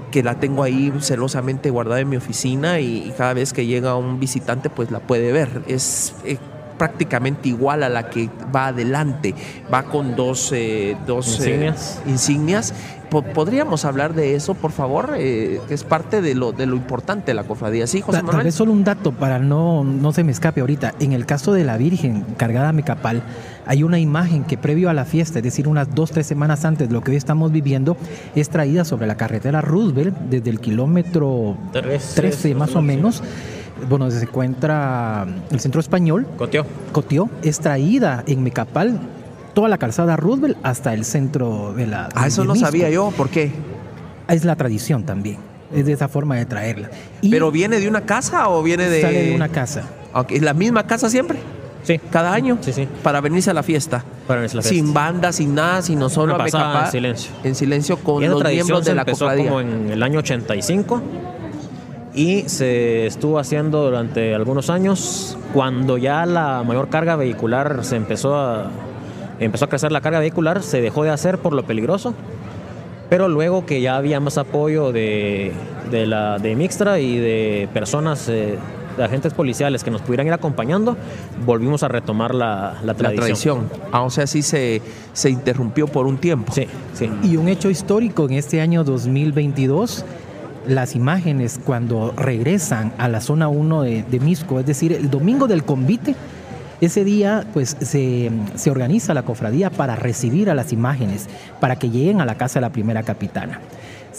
que 0.10 0.24
la 0.24 0.40
tengo 0.40 0.64
ahí 0.64 0.91
celosamente 1.02 1.70
guardada 1.70 2.02
en 2.02 2.10
mi 2.10 2.18
oficina 2.18 2.80
y, 2.80 3.14
cada 3.18 3.34
vez 3.34 3.54
que 3.54 3.66
llega 3.66 3.96
un 3.96 4.20
visitante 4.20 4.70
pues 4.70 4.91
la 4.91 5.00
puede 5.00 5.32
ver. 5.32 5.62
Es 5.68 6.16
eh, 6.26 6.38
prácticamente 6.80 7.49
igual 7.49 7.84
a 7.84 7.89
la 7.89 8.10
que 8.10 8.27
va 8.56 8.68
adelante. 8.68 9.35
Va 9.72 9.84
con 9.84 10.15
dos, 10.15 10.51
eh, 10.51 10.97
dos 11.06 11.39
eh, 11.45 11.72
insignias. 12.07 12.73
¿Podríamos 13.10 13.85
hablar 13.85 14.14
de 14.14 14.35
eso, 14.35 14.53
por 14.53 14.72
favor? 14.72 15.15
Eh, 15.18 15.60
que 15.68 15.73
es 15.73 15.84
parte 15.84 16.22
de 16.22 16.35
lo, 16.35 16.51
de 16.51 16.68
lo 16.68 16.76
importante 16.76 17.27
de 17.27 17.34
la 17.34 17.43
cofradía. 17.43 17.88
Sí, 17.88 18.01
José 18.01 18.19
Manuel. 18.19 18.38
Tal 18.38 18.45
vez 18.45 18.56
solo 18.56 18.72
un 18.72 18.84
dato 18.84 19.11
para 19.11 19.39
no, 19.39 19.84
no 19.84 20.11
se 20.14 20.23
me 20.23 20.31
escape 20.31 20.61
ahorita. 20.61 20.93
En 20.99 21.14
el 21.14 21.26
caso 21.26 21.51
de 21.51 21.64
la 21.64 21.77
Virgen 21.77 22.23
cargada 22.38 22.69
a 22.69 22.72
Mecapal, 22.72 23.23
hay 23.65 23.84
una 23.84 23.99
imagen 23.99 24.43
que 24.43 24.57
previo 24.57 24.91
a 24.91 24.93
la 24.93 25.06
fiesta, 25.06 25.39
es 25.39 25.43
decir, 25.43 25.68
unas 25.68 25.93
dos, 25.93 26.11
tres 26.11 26.27
semanas 26.27 26.65
antes 26.65 26.88
de 26.88 26.93
lo 26.93 27.01
que 27.01 27.11
hoy 27.11 27.18
estamos 27.18 27.51
viviendo, 27.51 27.97
es 28.35 28.49
traída 28.49 28.85
sobre 28.85 29.07
la 29.07 29.18
carretera 29.18 29.61
Roosevelt 29.61 30.15
desde 30.30 30.51
el 30.51 30.60
kilómetro 30.60 31.57
13 31.72 32.53
más 32.53 32.76
o 32.76 32.81
menos 32.81 33.23
bueno, 33.88 34.06
donde 34.06 34.19
se 34.19 34.26
encuentra 34.26 35.27
el 35.51 35.60
centro 35.60 35.80
español. 35.80 36.27
Cotió. 36.38 36.65
Cotió, 36.91 37.30
es 37.43 37.60
traída 37.60 38.23
en 38.27 38.43
Mecapal 38.43 38.99
toda 39.53 39.69
la 39.69 39.77
calzada 39.77 40.15
Roosevelt 40.15 40.57
hasta 40.64 40.93
el 40.93 41.06
centro 41.06 41.73
de 41.73 41.88
la. 41.88 42.10
Ah, 42.15 42.27
eso 42.27 42.45
no 42.45 42.56
sabía 42.56 42.89
yo, 42.89 43.11
¿por 43.11 43.30
qué? 43.30 43.51
Es 44.27 44.45
la 44.45 44.56
tradición 44.56 45.03
también, 45.03 45.38
es 45.73 45.85
de 45.85 45.93
esa 45.93 46.07
forma 46.07 46.35
de 46.35 46.45
traerla. 46.45 46.89
¿Pero 47.30 47.51
viene 47.51 47.80
de 47.80 47.88
una 47.88 48.01
casa 48.01 48.49
o 48.49 48.64
viene 48.64 48.89
de.? 48.89 49.01
Sale 49.01 49.23
de 49.23 49.35
una 49.35 49.49
casa. 49.49 49.84
¿Es 50.30 50.41
la 50.41 50.53
misma 50.53 50.88
casa 50.88 51.10
siempre? 51.10 51.39
Sí. 51.84 51.99
¿Cada 52.11 52.34
año? 52.34 52.57
Sí, 52.61 52.73
sí. 52.73 52.88
Para 53.03 53.22
venirse 53.22 53.49
a 53.49 53.53
la 53.53 53.64
fiesta. 53.64 54.03
Para 54.27 54.41
venirse 54.41 54.56
a 54.56 54.57
la 54.57 54.61
fiesta. 54.61 54.76
Sin 54.85 54.93
banda, 54.93 55.31
sin 55.31 55.56
nada, 55.56 55.81
sino 55.81 56.10
solo 56.10 56.35
a 56.35 56.43
Mecapal. 56.43 56.85
En 56.85 56.91
silencio. 56.91 57.31
En 57.43 57.56
silencio 57.56 57.97
con 57.97 58.23
los 58.23 58.43
miembros 58.43 58.85
de 58.85 58.95
la 58.95 59.06
cofradía. 59.06 59.45
como 59.45 59.61
en 59.61 59.89
el 59.89 60.03
año 60.03 60.19
85 60.19 61.01
y 62.14 62.44
se 62.49 63.06
estuvo 63.06 63.40
haciendo 63.40 63.84
durante 63.84 64.34
algunos 64.34 64.69
años. 64.69 65.38
Cuando 65.53 65.98
ya 65.98 66.26
la 66.26 66.64
mayor 66.65 66.90
carga 66.90 67.15
vehicular 67.15 67.84
se 67.84 67.95
empezó 67.95 68.36
a, 68.36 68.72
empezó 69.40 69.65
a 69.65 69.69
crecer 69.69 69.91
la 69.91 70.02
carga 70.02 70.19
vehicular, 70.19 70.64
se 70.64 70.81
dejó 70.81 71.03
de 71.03 71.11
hacer 71.11 71.38
por 71.38 71.53
lo 71.53 71.64
peligroso. 71.64 72.14
Pero 73.10 73.27
luego 73.27 73.65
que 73.65 73.81
ya 73.81 73.98
había 73.98 74.19
más 74.19 74.38
apoyo 74.38 74.91
de, 74.91 75.52
de 75.90 76.06
la, 76.06 76.38
de 76.38 76.56
Mixtra 76.56 76.99
y 76.99 77.18
de 77.18 77.68
personas, 77.73 78.30
eh, 78.30 78.56
de 78.98 79.03
agentes 79.03 79.34
policiales 79.34 79.84
que 79.84 79.90
nos 79.90 80.02
pudieran 80.02 80.27
ir 80.27 80.34
acompañando, 80.34 80.95
volvimos 81.44 81.81
a 81.81 81.88
retomar 81.88 82.36
la, 82.36 82.77
la 82.84 82.94
tradición. 82.94 83.15
La 83.15 83.26
tradición. 83.26 83.69
Ah, 83.91 84.03
o 84.03 84.11
sea, 84.11 84.27
sí 84.27 84.44
se, 84.44 84.84
se 85.14 85.31
interrumpió 85.31 85.88
por 85.88 86.06
un 86.06 86.18
tiempo. 86.18 86.53
Sí, 86.53 86.68
sí. 86.94 87.10
Y 87.23 87.38
un 87.38 87.48
hecho 87.48 87.72
histórico 87.72 88.26
en 88.26 88.34
este 88.34 88.61
año 88.61 88.84
2022 88.84 90.06
las 90.70 90.96
imágenes 90.96 91.60
cuando 91.64 92.14
regresan 92.16 92.94
a 92.98 93.08
la 93.08 93.22
zona 93.22 93.48
1 93.48 93.82
de, 93.82 94.20
Misco, 94.22 94.60
es 94.60 94.66
decir, 94.66 94.94
el 94.94 95.10
domingo 95.10 95.48
del 95.48 95.64
convite, 95.64 96.16
ese 96.80 97.04
día 97.04 97.46
pues 97.54 97.76
se, 97.82 98.32
se, 98.56 98.72
organiza 98.72 99.14
la 99.14 99.24
cofradía 99.24 99.70
para 99.70 99.96
recibir 99.96 100.50
a 100.50 100.54
las 100.54 100.72
imágenes, 100.72 101.28
para 101.60 101.78
que 101.78 101.90
lleguen 101.90 102.22
a 102.22 102.26
la 102.26 102.36
casa 102.36 102.60
de 102.60 102.62
la 102.62 102.70
primera 102.70 103.04
capitana 103.04 103.60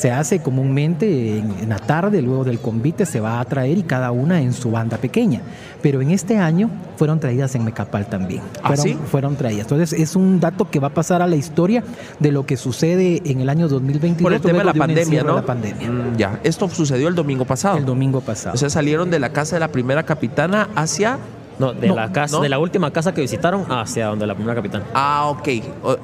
se 0.00 0.10
hace 0.10 0.40
comúnmente 0.40 1.36
en, 1.36 1.68
la 1.68 1.78
tarde, 1.78 2.22
luego 2.22 2.42
del 2.42 2.58
convite 2.58 3.04
se 3.04 3.20
va 3.20 3.38
a 3.38 3.44
traer 3.44 3.76
y 3.76 3.82
cada 3.82 4.12
una 4.12 4.40
en 4.40 4.54
su 4.54 4.70
banda 4.70 4.96
pequeña. 4.96 5.42
Pero 5.82 6.00
en 6.00 6.10
este 6.10 6.38
año 6.38 6.70
fueron 6.96 7.20
traídas 7.20 7.54
en 7.54 7.66
Mecapal 7.66 8.06
también. 8.06 8.40
¿Ah, 8.62 8.74
fueron, 8.74 8.98
fueron 9.00 9.36
traídas. 9.36 9.64
Entonces 9.70 9.92
es 9.92 10.16
un 10.16 10.40
dato 10.40 10.70
que 10.70 10.78
va 10.80 10.88
a 10.88 10.94
pasar 10.94 11.20
a 11.20 11.26
la 11.26 11.36
historia 11.36 11.84
de 12.18 12.32
lo 12.32 12.46
que 12.46 12.56
sucede 12.56 13.20
en 13.26 13.42
el 13.42 13.50
año 13.50 13.68
2022. 13.68 14.22
Por 14.22 14.32
el 14.32 14.40
tema 14.40 14.60
de 14.60 14.64
la 14.64 14.72
pandemia, 14.72 15.22
¿no? 15.22 15.34
La 15.34 15.44
pandemia. 15.44 15.90
Mm, 15.90 16.16
ya, 16.16 16.40
esto 16.44 16.66
sucedió 16.70 17.06
el 17.06 17.14
domingo 17.14 17.44
pasado. 17.44 17.76
El 17.76 17.84
domingo 17.84 18.22
pasado. 18.22 18.54
O 18.54 18.56
sea, 18.56 18.70
salieron 18.70 19.10
de 19.10 19.18
la 19.18 19.34
casa 19.34 19.56
de 19.56 19.60
la 19.60 19.68
primera 19.68 20.04
capitana 20.04 20.70
hacia 20.76 21.18
no, 21.60 21.74
de 21.74 21.88
la 21.88 22.10
casa, 22.10 22.40
de 22.40 22.48
la 22.48 22.58
última 22.58 22.90
casa 22.90 23.12
que 23.12 23.20
visitaron 23.20 23.70
hacia 23.70 24.06
donde 24.06 24.26
la 24.26 24.34
primera 24.34 24.54
capitana. 24.54 24.86
Ah, 24.94 25.26
ok. 25.28 25.48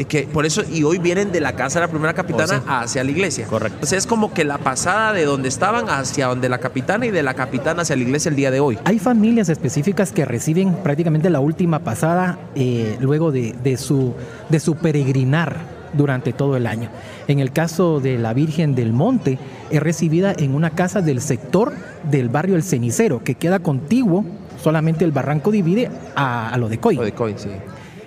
que 0.07 0.29
por 0.31 0.45
eso, 0.45 0.63
y 0.71 0.83
hoy 0.83 0.99
vienen 0.99 1.33
de 1.33 1.41
la 1.41 1.55
casa 1.55 1.81
de 1.81 1.87
la 1.87 1.91
primera 1.91 2.13
capitana 2.13 2.63
oh, 2.67 2.71
hacia 2.71 3.03
la 3.03 3.11
iglesia. 3.11 3.47
Correcto. 3.47 3.79
O 3.83 3.87
sea, 3.87 3.97
es 3.97 4.07
como 4.07 4.35
que 4.35 4.45
la 4.45 4.59
pasada 4.59 5.15
de 5.15 5.25
donde 5.25 5.49
estaban 5.49 5.89
hacia 5.89 6.27
donde 6.27 6.51
la 6.51 6.59
capitana 6.59 7.07
y 7.07 7.11
de 7.11 7.23
la 7.23 7.33
capitana 7.33 7.83
hacia 7.83 7.97
la 7.97 8.03
iglesia 8.03 8.29
el 8.29 8.37
día 8.37 8.51
de 8.51 8.61
hoy. 8.61 8.79
Hay 8.85 8.99
familias 8.99 9.49
específicas 9.49 10.13
que 10.13 10.27
reciben 10.27 10.75
prácticamente 10.75 11.31
la 11.31 11.41
última 11.41 11.79
pasada 11.79 12.39
eh, 12.55 12.99
luego 13.01 13.33
de, 13.33 13.55
de, 13.65 13.79
su, 13.79 14.13
de 14.51 14.61
su 14.61 14.77
peregrinar 14.77 15.57
durante 15.95 16.35
todo 16.35 16.57
el 16.57 16.67
año. 16.67 16.91
En 17.29 17.39
el 17.41 17.53
caso 17.53 18.01
de 18.01 18.19
la 18.19 18.35
Virgen 18.35 18.75
del 18.75 18.93
Monte, 18.93 19.39
es 19.71 19.83
recibida 19.83 20.35
en 20.37 20.55
una 20.55 20.71
casa 20.71 21.01
del 21.01 21.21
sector 21.21 21.73
del 22.11 22.29
barrio 22.29 22.57
El 22.57 22.63
Cenicero, 22.63 23.25
que 23.25 23.35
queda 23.35 23.59
contiguo 23.61 24.25
solamente 24.63 25.05
el 25.05 25.13
barranco 25.13 25.51
divide 25.51 25.91
a, 26.15 26.55
lo 26.59 26.69
de 26.69 26.79
Coy. 26.79 26.97
Lo 26.97 27.05
de 27.05 27.13
Coy, 27.13 27.35
sí. 27.37 27.51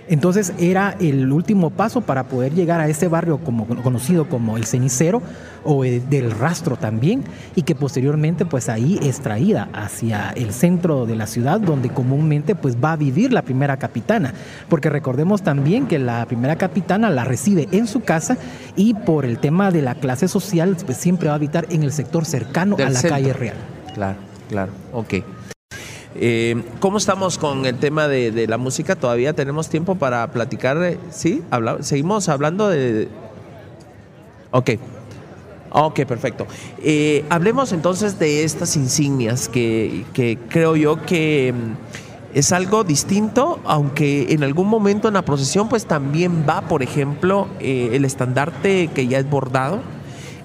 Entonces 0.10 0.54
era 0.58 0.96
el 1.00 1.32
último 1.32 1.70
paso 1.70 2.02
para 2.02 2.24
poder 2.24 2.54
llegar 2.54 2.82
a 2.82 2.88
este 2.88 3.08
barrio 3.08 3.38
como, 3.38 3.68
conocido 3.68 4.28
como 4.28 4.58
el 4.58 4.66
cenicero 4.66 5.22
o 5.64 5.84
del 5.84 6.32
rastro 6.32 6.78
también 6.78 7.24
y 7.56 7.62
que 7.62 7.76
posteriormente 7.76 8.44
pues 8.44 8.70
ahí 8.70 9.00
es 9.04 9.20
traída 9.20 9.70
hacia 9.72 10.32
el 10.32 10.52
centro 10.52 11.06
de 11.06 11.16
la 11.16 11.28
ciudad 11.28 11.60
donde 11.60 11.90
comúnmente 11.90 12.56
pues 12.56 12.76
va 12.84 12.94
a 12.94 12.96
vivir 12.96 13.32
la 13.32 13.44
primera 13.44 13.78
capitana 13.78 14.34
porque 14.68 14.90
recordemos 14.90 15.44
también 15.44 15.86
que 15.86 16.00
la 16.00 16.26
primera 16.26 16.56
capitana 16.56 17.12
la 17.12 17.24
recibe 17.24 17.68
en 17.72 17.86
su 17.86 18.02
casa 18.02 18.38
y 18.76 18.96
por 18.96 19.26
el 19.26 19.38
tema 19.38 19.70
de 19.70 19.84
la 19.84 19.94
clase 19.94 20.28
social 20.28 20.76
pues 20.88 20.98
siempre 20.98 21.28
va 21.28 21.34
a 21.34 21.36
habitar 21.36 21.68
en 21.70 21.84
el 21.84 21.92
sector 21.92 22.26
cercano 22.26 22.78
a 22.84 22.90
la 22.90 23.02
calle 23.04 23.34
real. 23.34 23.58
Claro, 23.94 24.18
claro, 24.50 24.72
ok. 24.92 25.14
Eh, 26.22 26.62
¿Cómo 26.82 26.98
estamos 26.98 27.38
con 27.38 27.66
el 27.66 27.78
tema 27.78 28.10
de, 28.10 28.46
la 28.46 28.58
música? 28.58 28.98
¿Todavía 28.98 29.32
tenemos 29.32 29.70
tiempo 29.70 29.96
para 29.96 30.28
platicar? 30.32 30.98
¿Sí? 31.12 31.42
¿Seguimos 31.80 32.28
hablando 32.28 32.68
de...? 32.68 33.08
Ok. 34.52 34.72
Ok, 35.72 36.02
perfecto. 36.06 36.46
Eh, 36.84 37.24
hablemos 37.30 37.72
entonces 37.72 38.20
de 38.20 38.44
estas 38.44 38.76
insignias 38.76 39.48
que, 39.48 40.04
creo 40.50 40.76
yo 40.76 41.06
que 41.06 41.54
mm, 41.54 42.38
es 42.38 42.52
algo 42.52 42.84
distinto, 42.84 43.62
aunque 43.64 44.34
en 44.34 44.44
algún 44.44 44.68
momento 44.68 45.08
en 45.08 45.14
la 45.14 45.22
procesión 45.22 45.70
pues 45.70 45.86
también 45.86 46.44
va, 46.48 46.68
por 46.68 46.84
ejemplo, 46.84 47.48
eh, 47.62 47.92
el 47.94 48.04
estandarte 48.04 48.90
que 48.94 49.08
ya 49.08 49.20
es 49.20 49.30
bordado 49.30 49.80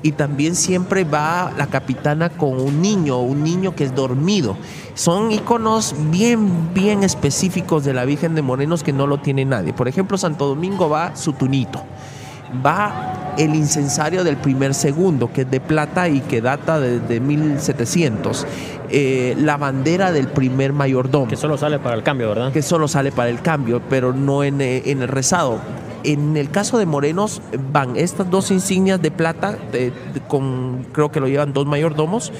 y 0.04 0.12
también 0.12 0.54
siempre 0.54 1.04
va 1.04 1.50
la 1.56 1.66
capitana 1.66 2.28
con 2.28 2.60
un 2.60 2.82
niño, 2.82 3.20
un 3.20 3.42
niño 3.42 3.74
que 3.74 3.84
es 3.84 3.94
dormido. 3.94 4.54
Son 4.92 5.32
iconos 5.32 5.94
bien, 6.10 6.74
bien 6.74 7.02
específicos 7.02 7.84
de 7.84 7.94
la 7.94 8.04
Virgen 8.04 8.34
de 8.34 8.42
Morenos 8.42 8.82
que 8.82 8.92
no 8.92 9.06
lo 9.06 9.20
tiene 9.20 9.46
nadie. 9.46 9.72
Por 9.72 9.88
ejemplo, 9.88 10.18
Santo 10.18 10.46
Domingo 10.46 10.90
va 10.90 11.16
su 11.16 11.32
tunito, 11.32 11.82
va 12.64 13.34
el 13.38 13.54
incensario 13.54 14.24
del 14.24 14.36
primer 14.36 14.74
segundo, 14.74 15.32
que 15.32 15.42
es 15.42 15.50
de 15.50 15.60
plata 15.60 16.08
y 16.08 16.20
que 16.20 16.40
data 16.40 16.78
de, 16.80 17.20
1700. 17.20 18.46
Eh, 18.90 19.34
la 19.38 19.56
bandera 19.56 20.12
del 20.12 20.28
primer 20.28 20.72
mayordomo. 20.72 21.26
Que 21.26 21.36
solo 21.36 21.56
sale 21.56 21.78
para 21.78 21.96
el 21.96 22.02
cambio, 22.02 22.28
¿verdad? 22.28 22.52
Que 22.52 22.62
solo 22.62 22.86
sale 22.86 23.10
para 23.10 23.30
el 23.30 23.40
cambio, 23.40 23.80
pero 23.88 24.12
no 24.12 24.44
en, 24.44 24.60
eh, 24.60 24.82
en 24.86 25.02
el 25.02 25.08
rezado 25.08 25.60
en 26.04 26.36
el 26.36 26.50
caso 26.50 26.78
de 26.78 26.86
Morenos 26.86 27.40
van 27.72 27.96
estas 27.96 28.30
dos 28.30 28.50
insignias 28.50 29.00
de 29.00 29.10
plata, 29.10 29.58
con 30.28 30.86
creo 30.92 31.10
que 31.10 31.18
lo 31.18 31.26
llevan 31.26 31.52
dos 31.52 31.66
mayordomos. 31.66 32.32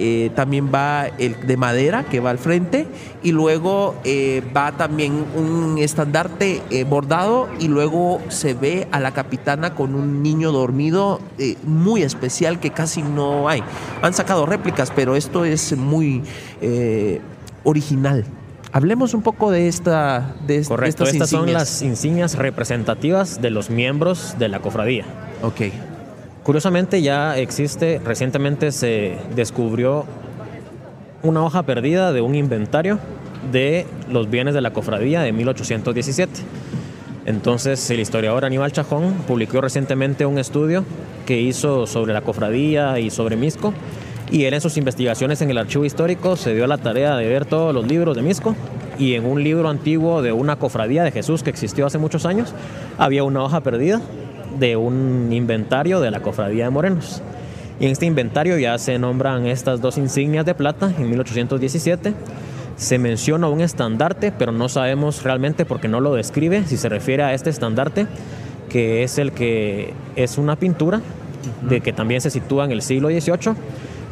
Eh, 0.00 0.30
también 0.36 0.70
va 0.72 1.08
el 1.18 1.46
de 1.46 1.56
madera 1.56 2.04
que 2.04 2.20
va 2.20 2.30
al 2.30 2.38
frente 2.38 2.86
y 3.20 3.32
luego 3.32 3.96
eh, 4.04 4.44
va 4.56 4.70
también 4.72 5.24
un 5.34 5.76
estandarte 5.78 6.62
eh, 6.70 6.84
bordado 6.84 7.48
y 7.58 7.66
luego 7.66 8.20
se 8.28 8.54
ve 8.54 8.86
a 8.92 9.00
la 9.00 9.10
capitana 9.12 9.74
con 9.74 9.96
un 9.96 10.22
niño 10.22 10.52
dormido 10.52 11.20
muy 11.64 12.02
especial 12.02 12.60
que 12.60 12.70
casi 12.70 13.02
no 13.02 13.48
hay. 13.48 13.62
Han 14.02 14.14
sacado 14.14 14.46
réplicas, 14.46 14.92
pero 14.94 15.16
esto 15.16 15.44
es 15.44 15.76
muy 15.76 16.22
original. 17.64 18.24
Hablemos 18.70 19.14
un 19.14 19.22
poco 19.22 19.50
de 19.50 19.66
esta 19.66 20.34
de, 20.46 20.64
Correcto, 20.64 21.04
estas, 21.04 21.30
son 21.30 21.52
las 21.52 21.82
insignias 21.82 22.36
representativas 22.36 23.40
de 23.40 23.50
los 23.50 23.70
miembros 23.70 24.36
de 24.38 24.48
la 24.48 24.60
cofradía. 24.60 25.04
Ok. 25.42 25.62
Curiosamente 26.48 27.02
ya 27.02 27.36
existe, 27.36 28.00
recientemente 28.02 28.72
se 28.72 29.18
descubrió 29.36 30.06
una 31.22 31.44
hoja 31.44 31.62
perdida 31.64 32.10
de 32.14 32.22
un 32.22 32.34
inventario 32.34 32.98
de 33.52 33.84
los 34.10 34.30
bienes 34.30 34.54
de 34.54 34.62
la 34.62 34.72
cofradía 34.72 35.20
de 35.20 35.30
1817. 35.30 36.32
Entonces 37.26 37.90
el 37.90 38.00
historiador 38.00 38.46
Aníbal 38.46 38.72
Chajón 38.72 39.12
publicó 39.26 39.60
recientemente 39.60 40.24
un 40.24 40.38
estudio 40.38 40.86
que 41.26 41.38
hizo 41.38 41.86
sobre 41.86 42.14
la 42.14 42.22
cofradía 42.22 42.98
y 42.98 43.10
sobre 43.10 43.36
Misco 43.36 43.74
y 44.32 44.44
él 44.44 44.54
en 44.54 44.62
sus 44.62 44.78
investigaciones 44.78 45.42
en 45.42 45.50
el 45.50 45.58
archivo 45.58 45.84
histórico 45.84 46.36
se 46.36 46.54
dio 46.54 46.66
la 46.66 46.78
tarea 46.78 47.18
de 47.18 47.28
ver 47.28 47.44
todos 47.44 47.74
los 47.74 47.86
libros 47.86 48.16
de 48.16 48.22
Misco 48.22 48.56
y 48.98 49.16
en 49.16 49.26
un 49.26 49.44
libro 49.44 49.68
antiguo 49.68 50.22
de 50.22 50.32
una 50.32 50.56
cofradía 50.56 51.04
de 51.04 51.10
Jesús 51.10 51.42
que 51.42 51.50
existió 51.50 51.84
hace 51.84 51.98
muchos 51.98 52.24
años 52.24 52.54
había 52.96 53.22
una 53.22 53.44
hoja 53.44 53.60
perdida 53.60 54.00
de 54.58 54.76
un 54.76 55.28
inventario 55.32 56.00
de 56.00 56.10
la 56.10 56.20
cofradía 56.20 56.64
de 56.64 56.70
Morenos. 56.70 57.22
Y 57.80 57.86
en 57.86 57.92
este 57.92 58.06
inventario 58.06 58.58
ya 58.58 58.76
se 58.78 58.98
nombran 58.98 59.46
estas 59.46 59.80
dos 59.80 59.98
insignias 59.98 60.44
de 60.44 60.54
plata 60.54 60.92
en 60.98 61.08
1817. 61.08 62.14
Se 62.76 62.98
menciona 62.98 63.48
un 63.48 63.60
estandarte, 63.60 64.32
pero 64.32 64.52
no 64.52 64.68
sabemos 64.68 65.22
realmente 65.22 65.64
porque 65.64 65.88
no 65.88 66.00
lo 66.00 66.14
describe 66.14 66.64
si 66.66 66.76
se 66.76 66.88
refiere 66.88 67.22
a 67.22 67.34
este 67.34 67.50
estandarte, 67.50 68.06
que 68.68 69.02
es 69.02 69.18
el 69.18 69.32
que 69.32 69.94
es 70.16 70.38
una 70.38 70.56
pintura 70.56 71.00
de 71.62 71.80
que 71.80 71.92
también 71.92 72.20
se 72.20 72.30
sitúa 72.30 72.64
en 72.64 72.72
el 72.72 72.82
siglo 72.82 73.08
XVIII 73.08 73.54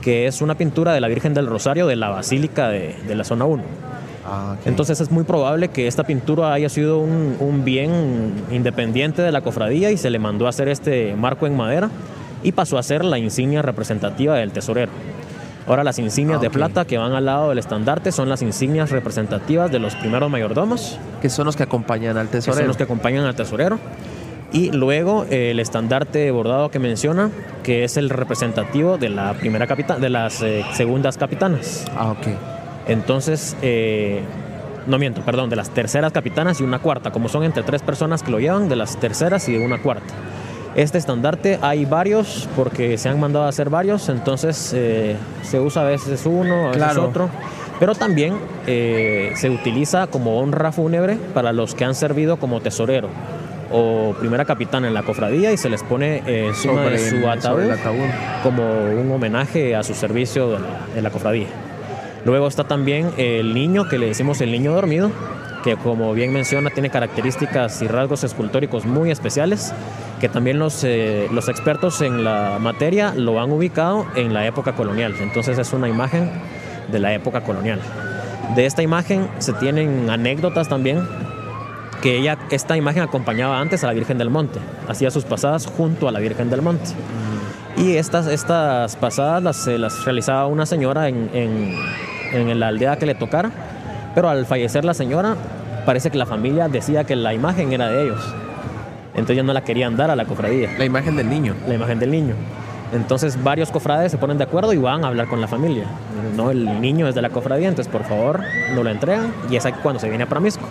que 0.07 0.29
es 0.29 0.41
una 0.41 0.55
pintura 0.55 0.95
de 0.95 1.01
la 1.01 1.09
Virgen 1.09 1.35
del 1.35 1.49
Rosario 1.49 1.89
de 1.89 1.97
la 1.97 2.11
Basílica 2.11 2.69
de, 2.69 2.95
la 3.13 3.25
Zona 3.25 3.45
1. 3.45 3.65
Ah, 4.27 4.57
Entonces 4.65 5.01
es 5.01 5.11
muy 5.11 5.25
probable 5.25 5.69
que 5.69 5.87
esta 5.87 6.03
pintura 6.03 6.53
haya 6.53 6.69
sido 6.69 6.99
un, 6.99 7.63
bien 7.65 8.33
independiente 8.51 9.23
de 9.23 9.31
la 9.31 9.41
cofradía 9.41 9.91
y 9.91 9.97
se 9.97 10.11
le 10.11 10.19
mandó 10.19 10.47
a 10.47 10.51
hacer 10.51 10.69
este 10.69 11.15
marco 11.17 11.47
en 11.47 11.57
madera 11.57 11.91
y 12.43 12.53
pasó 12.53 12.77
a 12.77 12.83
ser 12.83 13.05
la 13.05 13.19
insignia 13.19 13.63
representativa 13.63 14.37
del 14.37 14.51
tesorero. 14.51 14.91
Ahora 15.67 15.83
las 15.85 15.99
insignias 15.99 16.41
de 16.41 16.47
ah, 16.47 16.51
plata 16.51 16.85
que 16.85 16.99
van 16.99 17.13
al 17.13 17.25
lado 17.25 17.49
del 17.49 17.59
estandarte 17.59 18.13
son 18.13 18.29
las 18.29 18.43
insignias 18.43 18.91
representativas 18.91 19.71
de 19.71 19.81
los 19.81 19.97
primeros 19.97 20.31
mayordomos. 20.31 20.99
Que 21.21 21.29
son 21.29 21.47
los 21.47 21.57
que 21.57 21.65
acompañan 21.65 22.17
al 22.17 22.29
tesorero. 22.29 22.55
Que 22.55 22.63
son 22.63 22.69
los 22.69 22.77
que 22.77 22.85
acompañan 22.85 23.25
al 23.25 23.35
tesorero. 23.35 23.79
Y 24.53 24.71
luego 24.71 25.27
el 25.29 25.59
estandarte 25.59 26.31
bordado 26.31 26.71
que 26.71 26.79
menciona, 26.79 27.31
que 27.65 27.83
es 27.83 27.97
el 27.97 28.11
representativo 28.11 28.97
de 28.97 29.09
la 29.09 29.35
primera 29.35 29.67
capitana, 29.67 29.99
de 29.99 30.09
las 30.09 30.41
eh, 30.43 30.65
segundas 30.73 31.19
capitanas. 31.19 31.85
Ah, 31.97 32.13
ok. 32.13 32.56
Entonces, 32.87 33.57
eh, 33.63 34.23
no 34.87 34.99
miento, 34.99 35.23
perdón, 35.23 35.51
de 35.51 35.57
las 35.57 35.71
terceras 35.71 36.13
capitanas 36.13 36.61
y 36.61 36.65
una 36.65 36.79
cuarta, 36.79 37.11
como 37.11 37.29
son 37.29 37.45
entre 37.45 37.63
tres 37.63 37.83
personas 37.83 38.23
que 38.23 38.31
lo 38.31 38.39
llevan, 38.39 38.69
de 38.69 38.77
las 38.77 38.97
terceras 38.99 39.49
y 39.49 39.53
de 39.53 39.65
una 39.65 39.83
cuarta. 39.83 40.15
Este 40.75 40.99
estandarte 40.99 41.59
hay 41.63 41.85
varios, 41.87 42.49
porque 42.55 42.99
se 42.99 43.09
han 43.09 43.19
mandado 43.19 43.47
a 43.47 43.49
hacer 43.49 43.71
varios, 43.71 44.09
entonces 44.09 44.73
eh, 44.75 45.17
se 45.43 45.59
usa 45.59 45.83
a 45.83 45.87
veces 45.87 46.27
uno, 46.27 46.69
a 46.69 46.73
veces 46.73 46.97
otro. 46.99 47.31
Pero 47.81 47.95
también 47.95 48.39
se 48.65 49.51
utiliza 49.51 50.07
como 50.07 50.41
honra 50.41 50.73
fúnebre 50.73 51.19
para 51.35 51.53
los 51.53 51.75
que 51.75 51.85
han 51.85 51.95
servido 51.95 52.39
como 52.39 52.61
tesorero 52.61 53.09
o 53.71 54.15
primera 54.19 54.45
capitana 54.45 54.89
en 54.89 54.95
la 54.95 55.03
cofradía 55.03 55.53
y 55.53 55.57
se 55.57 55.69
les 55.69 55.83
pone 55.83 56.23
eh, 56.27 56.47
encima 56.49 56.83
de 56.83 56.99
su 56.99 57.29
ataúd, 57.29 57.71
como 58.43 58.85
un 58.85 59.11
homenaje 59.11 59.75
a 59.75 59.83
su 59.83 59.95
servicio 59.95 60.59
en 60.95 61.03
la 61.03 61.11
cofradía. 61.11 61.47
Luego 62.27 62.49
está 62.49 62.65
también 62.65 63.13
el 63.19 63.55
niño, 63.55 63.89
que 63.89 63.99
le 64.01 64.07
decimos 64.07 64.41
el 64.41 64.51
niño 64.51 64.73
dormido, 64.73 65.13
que 65.63 65.77
como 65.77 66.13
bien 66.13 66.33
menciona 66.33 66.71
tiene 66.71 66.91
características 66.91 67.81
y 67.83 67.87
rasgos 67.87 68.25
escultóricos 68.25 68.85
muy 68.85 69.13
especiales, 69.13 69.73
que 70.21 70.29
también 70.29 70.59
los, 70.59 70.83
eh, 70.83 71.29
los 71.31 71.49
expertos 71.49 72.01
en 72.01 72.25
la 72.25 72.59
materia 72.61 73.15
lo 73.15 73.41
han 73.41 73.53
ubicado 73.53 74.09
en 74.17 74.35
la 74.35 74.45
época 74.45 74.73
colonial. 74.75 75.15
Entonces 75.21 75.57
es 75.57 75.73
una 75.73 75.89
imagen 75.89 76.29
de 76.91 76.99
la 76.99 77.15
época 77.15 77.43
colonial. 77.43 77.79
De 78.57 78.67
esta 78.67 78.83
imagen 78.83 79.29
se 79.39 79.53
tienen 79.53 80.11
anécdotas 80.11 80.69
también 80.69 81.07
que 82.03 82.19
ella, 82.19 82.39
esta 82.51 82.77
imagen 82.77 83.05
acompañaba 83.05 83.61
antes 83.61 83.85
a 83.85 83.87
la 83.87 83.93
Virgen 83.93 84.19
del 84.19 84.31
Monte, 84.31 84.59
hacía 84.89 85.13
sus 85.13 85.23
pasadas 85.23 85.67
junto 85.67 86.09
a 86.09 86.11
la 86.11 86.19
Virgen 86.19 86.51
del 86.51 86.61
Monte. 86.61 86.91
Mm. 86.91 87.27
Y 87.77 87.97
estas, 87.97 88.27
estas 88.27 88.97
pasadas 88.97 89.43
las, 89.43 89.67
las 89.67 90.05
realizaba 90.05 90.47
una 90.47 90.65
señora 90.65 91.09
en, 91.09 91.31
en, 91.35 91.75
la 92.33 92.69
aldea 92.69 92.97
que 92.97 93.07
le 93.07 93.15
tocara, 93.15 93.51
pero 94.15 94.29
al 94.29 94.47
fallecer 94.47 94.85
la 94.85 94.95
señora, 94.95 95.37
parece 95.85 96.11
que 96.11 96.19
la 96.19 96.27
familia 96.27 96.69
decía 96.69 97.05
que 97.05 97.17
la 97.17 97.35
imagen 97.35 97.73
era 97.73 97.89
de 97.89 98.05
ellos. 98.05 98.35
Entonces 99.15 99.37
ya 99.37 99.43
no 99.43 99.53
la 99.53 99.63
querían 99.63 99.97
dar 99.97 100.11
a 100.11 100.17
la 100.17 100.27
cofradía. 100.27 100.71
La 100.79 100.85
imagen 100.85 101.17
del 101.17 101.31
niño. 101.31 101.55
La 101.67 101.75
imagen 101.75 101.99
del 101.99 102.11
niño. 102.11 102.35
Entonces 102.93 103.43
varios 103.43 103.71
cofrades 103.71 104.13
se 104.13 104.19
ponen 104.19 104.39
de 104.39 104.45
acuerdo 104.45 104.73
y 104.73 104.77
van 104.77 105.05
a 105.05 105.09
hablar 105.09 105.27
con 105.27 105.41
la 105.41 105.49
familia. 105.49 105.87
No, 106.37 106.51
el 106.51 106.81
niño 106.81 107.09
es 107.09 107.15
de 107.15 107.23
la 107.23 107.31
cofradía, 107.31 107.69
entonces 107.69 107.91
por 107.91 108.05
favor 108.05 108.41
no 108.75 108.83
lo 108.83 108.91
entregan 108.91 109.33
y 109.51 109.57
es 109.57 109.67
cuando 109.83 109.99
se 109.99 110.09
viene 110.09 110.25
a 110.25 110.29
Pramisco. 110.29 110.67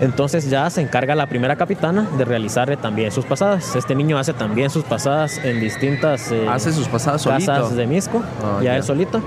Entonces 0.00 0.50
ya 0.50 0.68
se 0.70 0.80
encarga 0.80 1.14
la 1.14 1.26
primera 1.26 1.56
capitana 1.56 2.06
de 2.18 2.24
realizarle 2.24 2.76
también 2.76 3.10
sus 3.12 3.24
pasadas. 3.24 3.74
Este 3.76 3.94
niño 3.94 4.18
hace 4.18 4.32
también 4.32 4.70
sus 4.70 4.84
pasadas 4.84 5.38
en 5.38 5.60
distintas 5.60 6.30
eh, 6.32 6.46
hace 6.48 6.72
sus 6.72 6.88
pasadas 6.88 7.24
casas 7.24 7.74
de 7.74 7.86
Misco, 7.86 8.22
ah, 8.42 8.60
ya, 8.62 8.76
él 8.76 8.82
solito, 8.82 9.20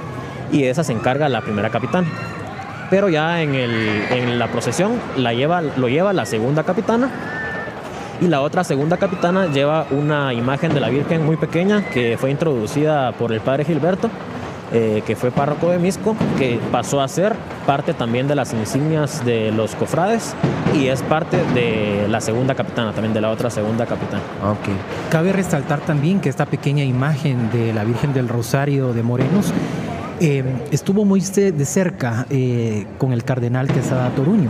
y 0.51 0.63
esa 0.63 0.83
se 0.83 0.93
encarga 0.93 1.29
la 1.29 1.41
primera 1.41 1.69
capitana. 1.69 2.07
Pero 2.89 3.09
ya 3.09 3.41
en, 3.41 3.53
el, 3.55 3.71
en 4.11 4.39
la 4.39 4.47
procesión 4.47 4.93
la 5.17 5.33
lleva, 5.33 5.61
lo 5.61 5.89
lleva 5.89 6.13
la 6.13 6.25
segunda 6.25 6.63
capitana 6.63 7.11
y 8.21 8.27
la 8.27 8.41
otra 8.41 8.63
segunda 8.63 8.97
capitana 8.97 9.47
lleva 9.47 9.85
una 9.91 10.33
imagen 10.33 10.73
de 10.73 10.79
la 10.79 10.89
Virgen 10.89 11.25
muy 11.25 11.37
pequeña 11.37 11.83
que 11.89 12.17
fue 12.17 12.31
introducida 12.31 13.11
por 13.11 13.31
el 13.31 13.41
padre 13.41 13.65
Gilberto 13.65 14.09
eh, 14.73 15.01
que 15.07 15.15
fue 15.15 15.31
párroco 15.31 15.69
de 15.69 15.79
Misco, 15.79 16.13
que 16.37 16.59
pasó 16.73 16.99
a 16.99 17.07
ser 17.07 17.33
parte 17.65 17.93
también 17.93 18.27
de 18.27 18.35
las 18.35 18.53
insignias 18.53 19.23
de 19.23 19.49
los 19.53 19.75
cofrades 19.75 20.35
y 20.75 20.87
es 20.87 21.01
parte 21.03 21.37
de 21.53 22.05
la 22.09 22.19
segunda 22.19 22.53
capitana, 22.53 22.91
también 22.91 23.13
de 23.13 23.21
la 23.21 23.29
otra 23.29 23.49
segunda 23.49 23.85
capitana. 23.85 24.21
Okay. 24.59 24.73
Cabe 25.09 25.31
resaltar 25.31 25.79
también 25.79 26.19
que 26.19 26.27
esta 26.27 26.45
pequeña 26.45 26.83
imagen 26.83 27.49
de 27.49 27.71
la 27.71 27.85
Virgen 27.85 28.13
del 28.13 28.27
Rosario 28.27 28.91
de 28.91 29.03
Morenos 29.03 29.53
eh, 30.19 30.43
estuvo 30.71 31.05
muy 31.05 31.21
de 31.21 31.65
cerca 31.65 32.25
eh, 32.29 32.85
con 32.97 33.13
el 33.13 33.23
cardenal 33.23 33.67
Quesada 33.67 34.09
Toruño. 34.11 34.49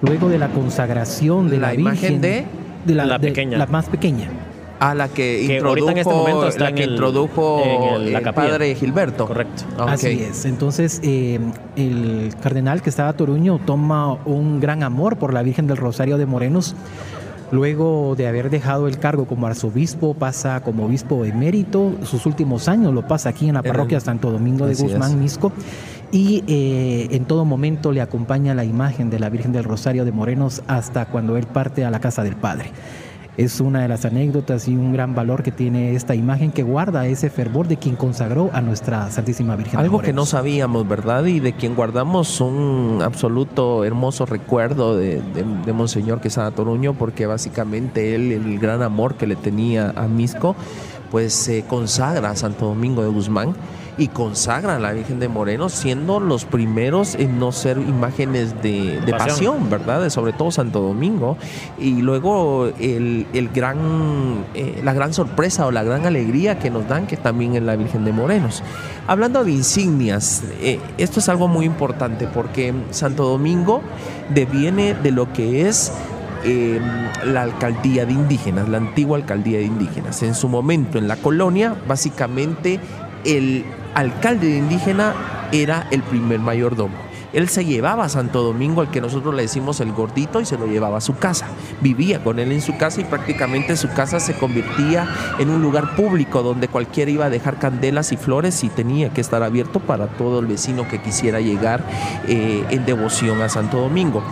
Luego 0.00 0.28
de 0.28 0.38
la 0.38 0.48
consagración 0.48 1.48
de 1.50 1.58
la, 1.58 1.74
imagen 1.74 2.20
de, 2.20 2.46
la, 2.86 3.18
pequeña. 3.18 3.58
la 3.58 3.66
más 3.66 3.88
pequeña. 3.88 4.28
A 4.80 4.94
la 4.94 5.08
que, 5.08 5.42
introdujo, 5.42 5.90
en 5.90 5.98
este 5.98 6.14
momento 6.14 6.46
está 6.46 6.64
la 6.64 6.72
que 6.72 6.84
el, 6.84 6.90
introdujo 6.90 7.96
el 7.96 8.22
padre 8.32 8.76
Gilberto. 8.76 9.26
Correcto. 9.26 9.64
Así 9.76 10.22
es. 10.22 10.44
Entonces, 10.44 11.00
eh, 11.02 11.40
el 11.74 12.32
cardenal 12.40 12.80
que 12.80 12.90
estaba 12.90 13.12
Toruño 13.14 13.58
toma 13.58 14.12
un 14.24 14.60
gran 14.60 14.84
amor 14.84 15.16
por 15.16 15.34
la 15.34 15.42
Virgen 15.42 15.66
del 15.66 15.78
Rosario 15.78 16.16
de 16.16 16.26
Morenos. 16.26 16.76
Luego 17.50 18.14
de 18.16 18.26
haber 18.26 18.50
dejado 18.50 18.88
el 18.88 18.98
cargo 18.98 19.26
como 19.26 19.46
arzobispo, 19.46 20.14
pasa 20.14 20.60
como 20.60 20.84
obispo 20.84 21.24
emérito. 21.24 21.92
Sus 22.02 22.26
últimos 22.26 22.68
años 22.68 22.92
lo 22.92 23.06
pasa 23.06 23.30
aquí 23.30 23.48
en 23.48 23.54
la 23.54 23.62
parroquia 23.62 24.00
Santo 24.00 24.30
Domingo 24.30 24.66
de 24.66 24.74
Guzmán, 24.74 25.18
Misco. 25.20 25.52
Y 26.10 26.44
eh, 26.46 27.08
en 27.10 27.24
todo 27.26 27.44
momento 27.44 27.92
le 27.92 28.00
acompaña 28.00 28.54
la 28.54 28.64
imagen 28.64 29.10
de 29.10 29.18
la 29.18 29.28
Virgen 29.28 29.52
del 29.52 29.64
Rosario 29.64 30.04
de 30.04 30.12
Morenos 30.12 30.62
hasta 30.66 31.06
cuando 31.06 31.36
él 31.36 31.46
parte 31.46 31.84
a 31.84 31.90
la 31.90 32.00
casa 32.00 32.22
del 32.22 32.36
Padre 32.36 32.70
es 33.38 33.60
una 33.60 33.82
de 33.82 33.88
las 33.88 34.04
anécdotas 34.04 34.66
y 34.66 34.74
un 34.74 34.92
gran 34.92 35.14
valor 35.14 35.44
que 35.44 35.52
tiene 35.52 35.94
esta 35.94 36.16
imagen 36.16 36.50
que 36.50 36.64
guarda 36.64 37.06
ese 37.06 37.30
fervor 37.30 37.68
de 37.68 37.76
quien 37.76 37.94
consagró 37.94 38.50
a 38.52 38.60
nuestra 38.60 39.12
Santísima 39.12 39.54
Virgen. 39.54 39.78
Algo 39.78 40.00
que 40.00 40.12
no 40.12 40.26
sabíamos, 40.26 40.88
¿verdad? 40.88 41.24
Y 41.24 41.38
de 41.38 41.52
quien 41.52 41.76
guardamos 41.76 42.40
un 42.40 42.98
absoluto 43.00 43.84
hermoso 43.84 44.26
recuerdo 44.26 44.96
de, 44.96 45.22
de, 45.64 45.72
Monseñor 45.72 46.20
Quesada 46.20 46.50
Toruño, 46.50 46.94
porque 46.94 47.26
básicamente 47.26 48.16
él, 48.16 48.32
el 48.32 48.58
gran 48.58 48.82
amor 48.82 49.14
que 49.14 49.28
le 49.28 49.36
tenía 49.36 49.92
a 49.94 50.08
Misco, 50.08 50.56
pues 51.12 51.32
se 51.32 51.62
consagra 51.62 52.30
a 52.30 52.36
Santo 52.36 52.66
Domingo 52.66 53.04
de 53.04 53.08
Guzmán 53.08 53.54
y 53.98 54.08
consagra 54.08 54.76
a 54.76 54.78
la 54.78 54.92
Virgen 54.92 55.18
de 55.18 55.28
Moreno, 55.28 55.68
siendo 55.68 56.20
los 56.20 56.44
primeros 56.44 57.16
en 57.16 57.38
no 57.40 57.50
ser 57.50 57.78
imágenes 57.78 58.62
de, 58.62 59.00
pasión. 59.18 59.68
¿verdad? 59.68 60.08
sobre 60.08 60.32
todo 60.32 60.52
Santo 60.52 60.80
Domingo. 60.80 61.36
Y 61.78 62.00
luego 62.00 62.70
el, 62.78 63.26
gran, 63.52 64.44
eh, 64.54 64.80
la 64.84 64.94
gran 64.94 65.12
sorpresa 65.12 65.66
o 65.66 65.72
la 65.72 65.82
gran 65.82 66.06
alegría 66.06 66.58
que 66.60 66.70
nos 66.70 66.88
dan, 66.88 67.06
que 67.06 67.16
también 67.16 67.56
es 67.56 67.62
la 67.62 67.74
Virgen 67.74 68.04
de 68.04 68.12
Morenos. 68.12 68.62
Hablando 69.08 69.42
de 69.42 69.50
insignias, 69.50 70.44
eh, 70.60 70.78
esto 70.96 71.18
es 71.18 71.28
algo 71.28 71.48
muy 71.48 71.66
importante 71.66 72.28
porque 72.28 72.72
Santo 72.90 73.24
Domingo 73.24 73.82
deviene 74.32 74.94
de 74.94 75.10
lo 75.10 75.32
que 75.32 75.66
es 75.66 75.92
em, 76.44 76.80
la 77.24 77.42
alcaldía 77.42 78.06
de 78.06 78.12
indígenas, 78.12 78.68
la 78.68 78.76
antigua 78.76 79.16
alcaldía 79.16 79.58
de 79.58 79.64
indígenas. 79.64 80.22
En 80.22 80.34
su 80.34 80.48
momento 80.48 80.98
en 80.98 81.08
la 81.08 81.16
colonia, 81.16 81.74
básicamente 81.88 82.78
el 83.24 83.64
alcalde 83.94 84.48
de 84.48 84.58
indígena 84.58 85.14
era 85.52 85.86
el 85.90 86.02
primer 86.02 86.40
mayordomo. 86.40 87.08
Él 87.32 87.48
se 87.48 87.64
llevaba 87.64 88.04
a 88.04 88.08
Santo 88.08 88.42
Domingo, 88.42 88.80
al 88.80 88.90
que 88.90 89.00
nosotros 89.00 89.34
le 89.34 89.42
decimos 89.42 89.80
el 89.80 89.92
gordito, 89.92 90.40
y 90.40 90.46
se 90.46 90.56
lo 90.56 90.66
llevaba 90.66 90.98
a 90.98 91.00
su 91.00 91.16
casa. 91.16 91.46
Vivía 91.80 92.24
con 92.24 92.38
él 92.38 92.52
en 92.52 92.62
su 92.62 92.76
casa 92.78 93.00
y 93.00 93.04
prácticamente 93.04 93.76
su 93.76 93.88
casa 93.90 94.18
se 94.18 94.34
convertía 94.34 95.06
en 95.38 95.50
un 95.50 95.60
lugar 95.60 95.94
público 95.94 96.42
donde 96.42 96.68
cualquiera 96.68 97.10
iba 97.10 97.26
a 97.26 97.30
dejar 97.30 97.58
candelas 97.58 98.12
y 98.12 98.16
flores 98.16 98.64
y 98.64 98.70
tenía 98.70 99.10
que 99.10 99.20
estar 99.20 99.42
abierto 99.42 99.80
para 99.80 100.06
todo 100.06 100.40
el 100.40 100.46
vecino 100.46 100.88
que 100.88 101.02
quisiera 101.02 101.40
llegar 101.40 101.84
eh, 102.26 102.64
en 102.70 102.86
devoción 102.86 103.42
a 103.42 103.48
Santo 103.48 103.78
Domingo. 103.78 104.22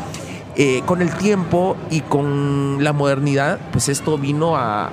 Eh, 0.59 0.81
con 0.87 1.03
el 1.03 1.11
tiempo 1.11 1.77
y 1.91 2.01
con 2.01 2.83
la 2.83 2.95
modernidad, 2.95 3.61
pues 3.73 3.91
esto 3.91 4.17
vino 4.17 4.57
a, 4.57 4.91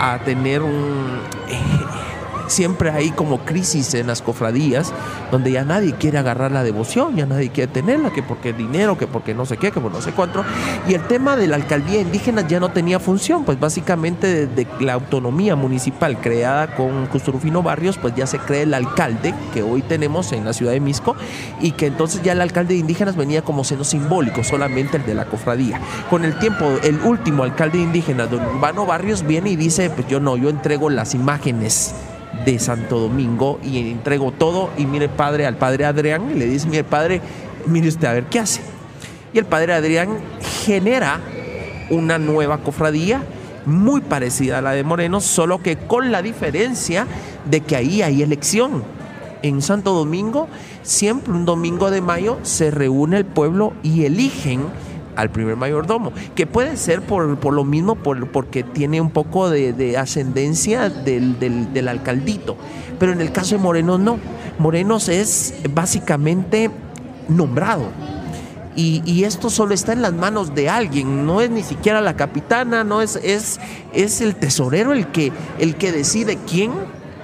a 0.00 0.18
tener 0.24 0.62
un... 0.62 1.20
Eh, 1.48 2.05
siempre 2.48 2.90
hay 2.90 3.10
como 3.10 3.44
crisis 3.44 3.94
en 3.94 4.06
las 4.06 4.22
cofradías, 4.22 4.92
donde 5.30 5.52
ya 5.52 5.64
nadie 5.64 5.94
quiere 5.94 6.18
agarrar 6.18 6.52
la 6.52 6.62
devoción, 6.62 7.16
ya 7.16 7.26
nadie 7.26 7.50
quiere 7.50 7.72
tenerla, 7.72 8.10
que 8.10 8.22
porque 8.22 8.52
dinero, 8.52 8.98
que 8.98 9.06
porque 9.06 9.34
no 9.34 9.46
sé 9.46 9.56
qué, 9.56 9.70
que 9.70 9.80
por 9.80 9.92
no 9.92 10.00
sé 10.00 10.12
cuánto. 10.12 10.44
Y 10.88 10.94
el 10.94 11.02
tema 11.02 11.36
de 11.36 11.46
la 11.46 11.56
alcaldía 11.56 12.00
indígena 12.00 12.46
ya 12.46 12.60
no 12.60 12.70
tenía 12.70 13.00
función, 13.00 13.44
pues 13.44 13.58
básicamente 13.58 14.46
de 14.46 14.66
la 14.80 14.94
autonomía 14.94 15.56
municipal 15.56 16.18
creada 16.20 16.74
con 16.74 17.06
Custurufino 17.06 17.62
Barrios, 17.62 17.98
pues 17.98 18.14
ya 18.14 18.26
se 18.26 18.38
cree 18.38 18.62
el 18.62 18.74
alcalde 18.74 19.34
que 19.52 19.62
hoy 19.62 19.82
tenemos 19.82 20.32
en 20.32 20.44
la 20.44 20.52
ciudad 20.52 20.72
de 20.72 20.80
Misco 20.80 21.16
y 21.60 21.72
que 21.72 21.86
entonces 21.86 22.22
ya 22.22 22.32
el 22.32 22.40
alcalde 22.40 22.74
de 22.74 22.80
indígenas 22.80 23.16
venía 23.16 23.42
como 23.42 23.64
seno 23.64 23.84
simbólico, 23.84 24.44
solamente 24.44 24.96
el 24.96 25.06
de 25.06 25.14
la 25.14 25.26
cofradía. 25.26 25.80
Con 26.10 26.24
el 26.24 26.38
tiempo, 26.38 26.70
el 26.82 27.00
último 27.00 27.44
alcalde 27.44 27.78
indígena, 27.78 28.26
don 28.26 28.44
Urbano 28.44 28.86
Barrios, 28.86 29.26
viene 29.26 29.50
y 29.50 29.56
dice, 29.56 29.90
pues 29.90 30.06
yo 30.08 30.20
no, 30.20 30.36
yo 30.36 30.48
entrego 30.48 30.90
las 30.90 31.14
imágenes 31.14 31.94
de 32.46 32.58
Santo 32.60 33.00
Domingo 33.00 33.58
y 33.62 33.90
entrego 33.90 34.32
todo 34.32 34.70
y 34.78 34.86
mire 34.86 35.08
padre 35.08 35.46
al 35.46 35.56
padre 35.56 35.84
Adrián 35.84 36.30
y 36.30 36.38
le 36.38 36.46
dice, 36.46 36.68
mire 36.68 36.84
padre, 36.84 37.20
mire 37.66 37.88
usted 37.88 38.06
a 38.06 38.12
ver 38.12 38.26
qué 38.26 38.38
hace. 38.38 38.62
Y 39.34 39.38
el 39.38 39.44
padre 39.44 39.74
Adrián 39.74 40.18
genera 40.64 41.20
una 41.90 42.18
nueva 42.18 42.58
cofradía 42.58 43.22
muy 43.66 44.00
parecida 44.00 44.58
a 44.58 44.62
la 44.62 44.70
de 44.70 44.84
Moreno, 44.84 45.20
solo 45.20 45.60
que 45.60 45.76
con 45.76 46.12
la 46.12 46.22
diferencia 46.22 47.06
de 47.50 47.60
que 47.60 47.74
ahí 47.74 48.00
hay 48.02 48.22
elección. 48.22 48.84
En 49.42 49.60
Santo 49.60 49.92
Domingo, 49.92 50.48
siempre 50.82 51.32
un 51.32 51.44
domingo 51.44 51.90
de 51.90 52.00
mayo, 52.00 52.38
se 52.42 52.70
reúne 52.70 53.18
el 53.18 53.24
pueblo 53.24 53.72
y 53.82 54.04
eligen 54.04 54.62
al 55.16 55.30
primer 55.30 55.56
mayordomo, 55.56 56.12
que 56.34 56.46
puede 56.46 56.76
ser 56.76 57.02
por, 57.02 57.38
por 57.38 57.54
lo 57.54 57.64
mismo, 57.64 57.96
por, 57.96 58.30
porque 58.30 58.62
tiene 58.62 59.00
un 59.00 59.10
poco 59.10 59.50
de, 59.50 59.96
ascendencia 59.96 60.88
del, 60.90 61.38
del, 61.38 61.88
alcaldito, 61.88 62.56
pero 62.98 63.12
en 63.12 63.20
el 63.20 63.32
caso 63.32 63.56
de 63.56 63.62
Morenos 63.62 63.98
no, 63.98 64.18
Morenos 64.58 65.08
es 65.08 65.54
básicamente 65.70 66.70
nombrado. 67.28 67.88
Y, 68.78 69.02
y, 69.06 69.24
esto 69.24 69.48
solo 69.48 69.72
está 69.72 69.94
en 69.94 70.02
las 70.02 70.12
manos 70.12 70.54
de 70.54 70.68
alguien, 70.68 71.24
no 71.24 71.40
es 71.40 71.48
ni 71.48 71.62
siquiera 71.62 72.02
la 72.02 72.14
capitana, 72.14 72.84
no 72.84 73.00
es, 73.00 73.16
es, 73.16 73.58
es 73.94 74.20
el 74.20 74.36
tesorero 74.36 74.92
el 74.92 75.06
que, 75.06 75.32
el 75.58 75.76
que 75.76 75.92
decide 75.92 76.36
quién 76.46 76.72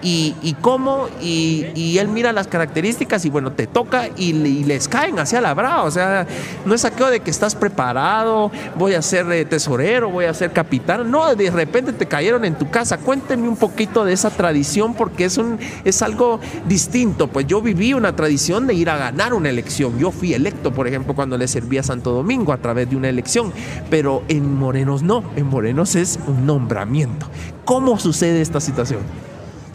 y, 0.03 0.57
cómo, 0.61 1.07
y, 1.20 1.97
él 1.99 2.09
mira 2.09 2.33
las 2.33 2.49
características 2.49 3.24
y 3.24 3.31
bueno, 3.31 3.53
te 3.53 3.66
toca 3.66 4.09
y, 4.16 4.33
les 4.65 4.89
caen 4.89 5.19
hacia 5.19 5.41
la 5.41 5.55
brava. 5.55 5.85
O 5.85 5.91
sea, 5.91 6.27
no 6.65 6.74
es 6.74 6.81
saqueo 6.83 7.11
de 7.11 7.20
que 7.20 7.31
estás 7.31 7.55
preparado, 7.55 8.51
voy 8.77 8.95
a 8.95 9.03
ser 9.03 9.31
eh, 9.33 9.45
tesorero, 9.45 10.11
voy 10.11 10.24
a 10.24 10.35
ser 10.35 10.53
capitán. 10.53 11.11
No, 11.11 11.35
de 11.35 11.51
repente 11.51 11.93
te 11.93 12.07
cayeron 12.07 12.45
en 12.45 12.55
tu 12.55 12.70
casa. 12.70 12.99
Cuéntenme 12.99 13.49
un 13.49 13.57
poquito 13.57 14.05
de 14.05 14.12
esa 14.12 14.31
tradición 14.31 14.95
porque 14.95 15.24
es, 15.24 15.39
un, 15.39 15.59
es 15.85 16.03
algo 16.03 16.41
distinto. 16.66 17.29
Pues 17.29 17.47
yo 17.47 17.62
viví 17.62 17.95
una 17.95 18.16
tradición 18.16 18.66
de 18.66 18.74
ir 18.74 18.91
a 18.91 18.97
ganar 18.97 19.35
una 19.35 19.51
elección. 19.51 19.99
Yo 19.99 20.11
fui 20.11 20.35
electo, 20.35 20.73
por 20.73 20.89
ejemplo, 20.89 21.15
cuando 21.15 21.39
le 21.39 21.47
serví 21.49 21.79
a 21.79 21.83
Santo 21.83 22.12
Domingo 22.12 22.53
a 22.53 22.59
través 22.59 22.91
de 22.91 22.97
una 22.97 23.09
elección. 23.09 23.53
Pero 23.91 24.23
en 24.29 24.55
Morenos 24.55 25.03
no, 25.03 25.24
en 25.37 25.47
Morenos 25.47 25.95
es 25.95 26.19
un 26.27 26.47
nombramiento. 26.47 27.27
¿Cómo 27.65 27.99
sucede 27.99 28.41
esta 28.41 28.61
situación? 28.61 29.01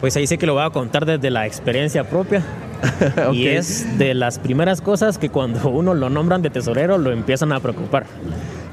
Pues 0.00 0.16
ahí 0.16 0.26
sí 0.26 0.38
que 0.38 0.46
lo 0.46 0.54
voy 0.54 0.62
a 0.62 0.70
contar 0.70 1.06
desde 1.06 1.30
la 1.30 1.46
experiencia 1.46 2.04
propia. 2.04 2.42
Y 3.32 3.48
es 3.48 3.98
de 3.98 4.14
las 4.14 4.38
primeras 4.38 4.80
cosas 4.80 5.18
que 5.18 5.30
cuando 5.30 5.68
uno 5.70 5.94
lo 5.94 6.10
nombran 6.10 6.42
de 6.42 6.50
tesorero 6.50 6.96
lo 6.96 7.10
empiezan 7.10 7.52
a 7.52 7.60
preocupar. 7.60 8.06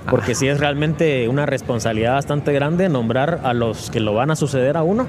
Porque 0.09 0.33
ah. 0.33 0.35
sí 0.35 0.47
es 0.47 0.59
realmente 0.59 1.27
una 1.27 1.47
responsabilidad 1.47 2.13
bastante 2.13 2.53
grande 2.53 2.87
nombrar 2.89 3.41
a 3.43 3.53
los 3.53 3.89
que 3.89 3.99
lo 3.99 4.13
van 4.13 4.29
a 4.29 4.35
suceder 4.35 4.77
a 4.77 4.83
uno. 4.83 5.07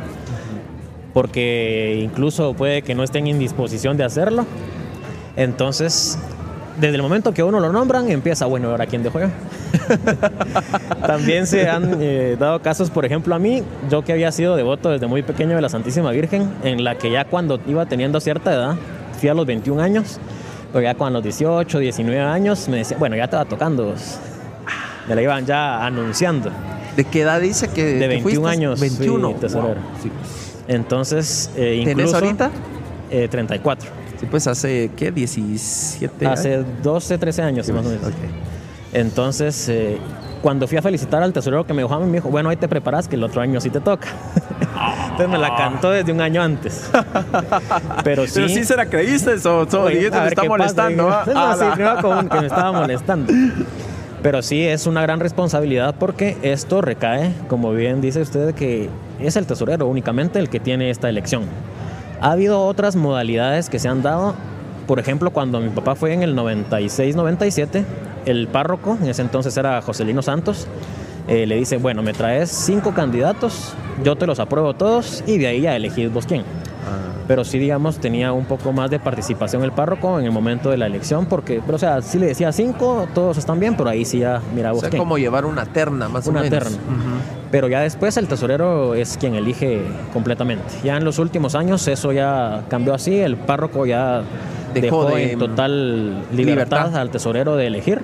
Porque 1.12 2.00
incluso 2.02 2.54
puede 2.54 2.82
que 2.82 2.94
no 2.94 3.02
estén 3.02 3.26
en 3.26 3.38
disposición 3.38 3.96
de 3.96 4.04
hacerlo. 4.04 4.46
Entonces, 5.36 6.18
desde 6.80 6.96
el 6.96 7.02
momento 7.02 7.32
que 7.32 7.42
uno 7.42 7.60
lo 7.60 7.72
nombran, 7.72 8.10
empieza, 8.10 8.46
bueno, 8.46 8.70
ahora 8.70 8.86
quién 8.86 9.02
dejó 9.02 9.20
yo. 9.20 9.28
También 11.06 11.46
se 11.46 11.68
han 11.68 11.98
eh, 12.00 12.36
dado 12.38 12.60
casos, 12.60 12.90
por 12.90 13.04
ejemplo, 13.04 13.34
a 13.34 13.38
mí, 13.38 13.62
yo 13.90 14.02
que 14.02 14.12
había 14.12 14.30
sido 14.32 14.56
devoto 14.56 14.90
desde 14.90 15.06
muy 15.06 15.22
pequeño 15.22 15.56
de 15.56 15.62
la 15.62 15.68
Santísima 15.68 16.10
Virgen, 16.10 16.50
en 16.64 16.84
la 16.84 16.96
que 16.96 17.10
ya 17.10 17.24
cuando 17.24 17.60
iba 17.66 17.86
teniendo 17.86 18.20
cierta 18.20 18.52
edad, 18.52 18.76
fui 19.18 19.28
a 19.28 19.34
los 19.34 19.46
21 19.46 19.82
años, 19.82 20.18
pero 20.72 20.82
ya 20.82 20.94
cuando 20.94 21.18
los 21.18 21.24
18, 21.24 21.78
19 21.78 22.20
años, 22.20 22.68
me 22.68 22.78
decía, 22.78 22.96
bueno, 22.98 23.16
ya 23.16 23.28
te 23.28 23.36
va 23.36 23.44
tocando. 23.44 23.94
Me 25.08 25.14
la 25.14 25.22
iban 25.22 25.46
ya 25.46 25.86
anunciando. 25.86 26.50
¿De 26.96 27.04
qué 27.04 27.22
edad 27.22 27.40
dice 27.40 27.68
que 27.68 27.84
De 27.84 28.08
21 28.08 28.48
años. 28.48 28.80
21. 28.80 29.34
tesorero. 29.34 29.80
Entonces, 30.68 31.50
eh, 31.56 31.84
incluso... 31.86 32.16
ahorita? 32.16 32.50
Eh, 33.10 33.28
34. 33.28 34.05
Pues 34.30 34.46
hace, 34.46 34.90
¿qué? 34.96 35.10
17 35.10 36.26
Hace 36.26 36.64
12, 36.82 37.18
13 37.18 37.42
años, 37.42 37.68
más 37.70 37.86
o 37.86 37.88
menos. 37.88 38.12
Entonces, 38.92 39.68
eh, 39.68 39.98
cuando 40.42 40.66
fui 40.68 40.78
a 40.78 40.82
felicitar 40.82 41.22
al 41.22 41.32
tesorero 41.32 41.66
que 41.66 41.74
me 41.74 41.82
dejó 41.82 41.94
a 41.94 42.00
mí, 42.00 42.06
me 42.06 42.18
dijo, 42.18 42.28
bueno, 42.28 42.48
ahí 42.48 42.56
te 42.56 42.68
preparas 42.68 43.08
que 43.08 43.16
el 43.16 43.24
otro 43.24 43.40
año 43.40 43.60
sí 43.60 43.70
te 43.70 43.80
toca. 43.80 44.08
Entonces 45.10 45.28
me 45.28 45.38
la 45.38 45.56
cantó 45.56 45.90
desde 45.90 46.12
un 46.12 46.20
año 46.20 46.42
antes. 46.42 46.88
Pero 48.04 48.26
sí. 48.26 48.32
Pero 48.34 48.48
sí 48.48 48.64
se 48.64 48.76
la 48.76 48.86
creíste, 48.86 49.34
o 49.34 49.68
so, 49.68 49.84
ver 49.84 49.96
está 50.28 50.44
molestando. 50.44 51.08
pasa. 51.08 51.32
¿ah? 51.34 51.56
No, 51.66 51.74
sí, 51.76 51.82
Ah, 51.84 51.98
como 52.00 52.28
que 52.28 52.40
me 52.40 52.46
estaba 52.46 52.72
molestando. 52.72 53.32
Pero 54.22 54.42
sí 54.42 54.62
es 54.62 54.86
una 54.86 55.02
gran 55.02 55.20
responsabilidad 55.20 55.94
porque 55.98 56.36
esto 56.42 56.80
recae, 56.80 57.32
como 57.48 57.72
bien 57.72 58.00
dice 58.00 58.20
usted, 58.20 58.54
que 58.54 58.88
es 59.20 59.36
el 59.36 59.46
tesorero 59.46 59.86
únicamente 59.86 60.38
el 60.38 60.48
que 60.48 60.58
tiene 60.60 60.90
esta 60.90 61.08
elección. 61.08 61.44
Ha 62.26 62.32
habido 62.32 62.64
otras 62.66 62.96
modalidades 62.96 63.70
que 63.70 63.78
se 63.78 63.86
han 63.86 64.02
dado. 64.02 64.34
Por 64.88 64.98
ejemplo, 64.98 65.30
cuando 65.30 65.60
mi 65.60 65.68
papá 65.68 65.94
fue 65.94 66.12
en 66.12 66.24
el 66.24 66.34
96-97, 66.34 67.84
el 68.24 68.48
párroco, 68.48 68.98
en 69.00 69.08
ese 69.08 69.22
entonces 69.22 69.56
era 69.56 69.80
Joselino 69.80 70.22
Santos, 70.22 70.66
eh, 71.28 71.46
le 71.46 71.54
dice, 71.54 71.76
bueno, 71.76 72.02
me 72.02 72.12
traes 72.12 72.50
cinco 72.50 72.92
candidatos, 72.92 73.74
yo 74.02 74.16
te 74.16 74.26
los 74.26 74.40
apruebo 74.40 74.74
todos 74.74 75.22
y 75.28 75.38
de 75.38 75.46
ahí 75.46 75.60
ya 75.60 75.76
elegís 75.76 76.12
vos 76.12 76.26
quién. 76.26 76.42
Pero 77.28 77.44
sí, 77.44 77.60
digamos, 77.60 77.98
tenía 77.98 78.32
un 78.32 78.44
poco 78.44 78.72
más 78.72 78.90
de 78.90 78.98
participación 78.98 79.62
el 79.62 79.70
párroco 79.70 80.18
en 80.18 80.26
el 80.26 80.32
momento 80.32 80.70
de 80.70 80.78
la 80.78 80.86
elección, 80.86 81.26
porque, 81.26 81.60
pero, 81.64 81.76
o 81.76 81.78
sea, 81.78 82.02
sí 82.02 82.18
le 82.18 82.26
decía 82.26 82.50
cinco, 82.50 83.06
todos 83.14 83.38
están 83.38 83.60
bien, 83.60 83.76
pero 83.76 83.88
ahí 83.90 84.04
sí 84.04 84.18
ya, 84.18 84.40
mira 84.52 84.70
O 84.70 84.74
vos 84.74 84.80
sea, 84.80 84.90
quién. 84.90 85.00
como 85.00 85.16
llevar 85.16 85.44
una 85.44 85.64
terna, 85.66 86.08
más 86.08 86.26
Una 86.26 86.40
o 86.40 86.42
menos. 86.44 86.58
terna. 86.58 86.78
Pero 87.50 87.68
ya 87.68 87.80
después 87.80 88.16
el 88.16 88.26
tesorero 88.26 88.94
es 88.94 89.16
quien 89.16 89.34
elige 89.34 89.82
completamente. 90.12 90.64
Ya 90.82 90.96
en 90.96 91.04
los 91.04 91.18
últimos 91.18 91.54
años 91.54 91.86
eso 91.86 92.12
ya 92.12 92.62
cambió 92.68 92.92
así, 92.94 93.18
el 93.20 93.36
párroco 93.36 93.86
ya 93.86 94.22
Dejó 94.74 95.04
dejó, 95.04 95.16
de- 95.16 95.32
en 95.32 95.38
total 95.38 96.06
libertad, 96.32 96.36
libertad. 96.86 96.96
al 96.96 97.10
tesorero 97.10 97.56
de 97.56 97.66
elegir. 97.68 98.00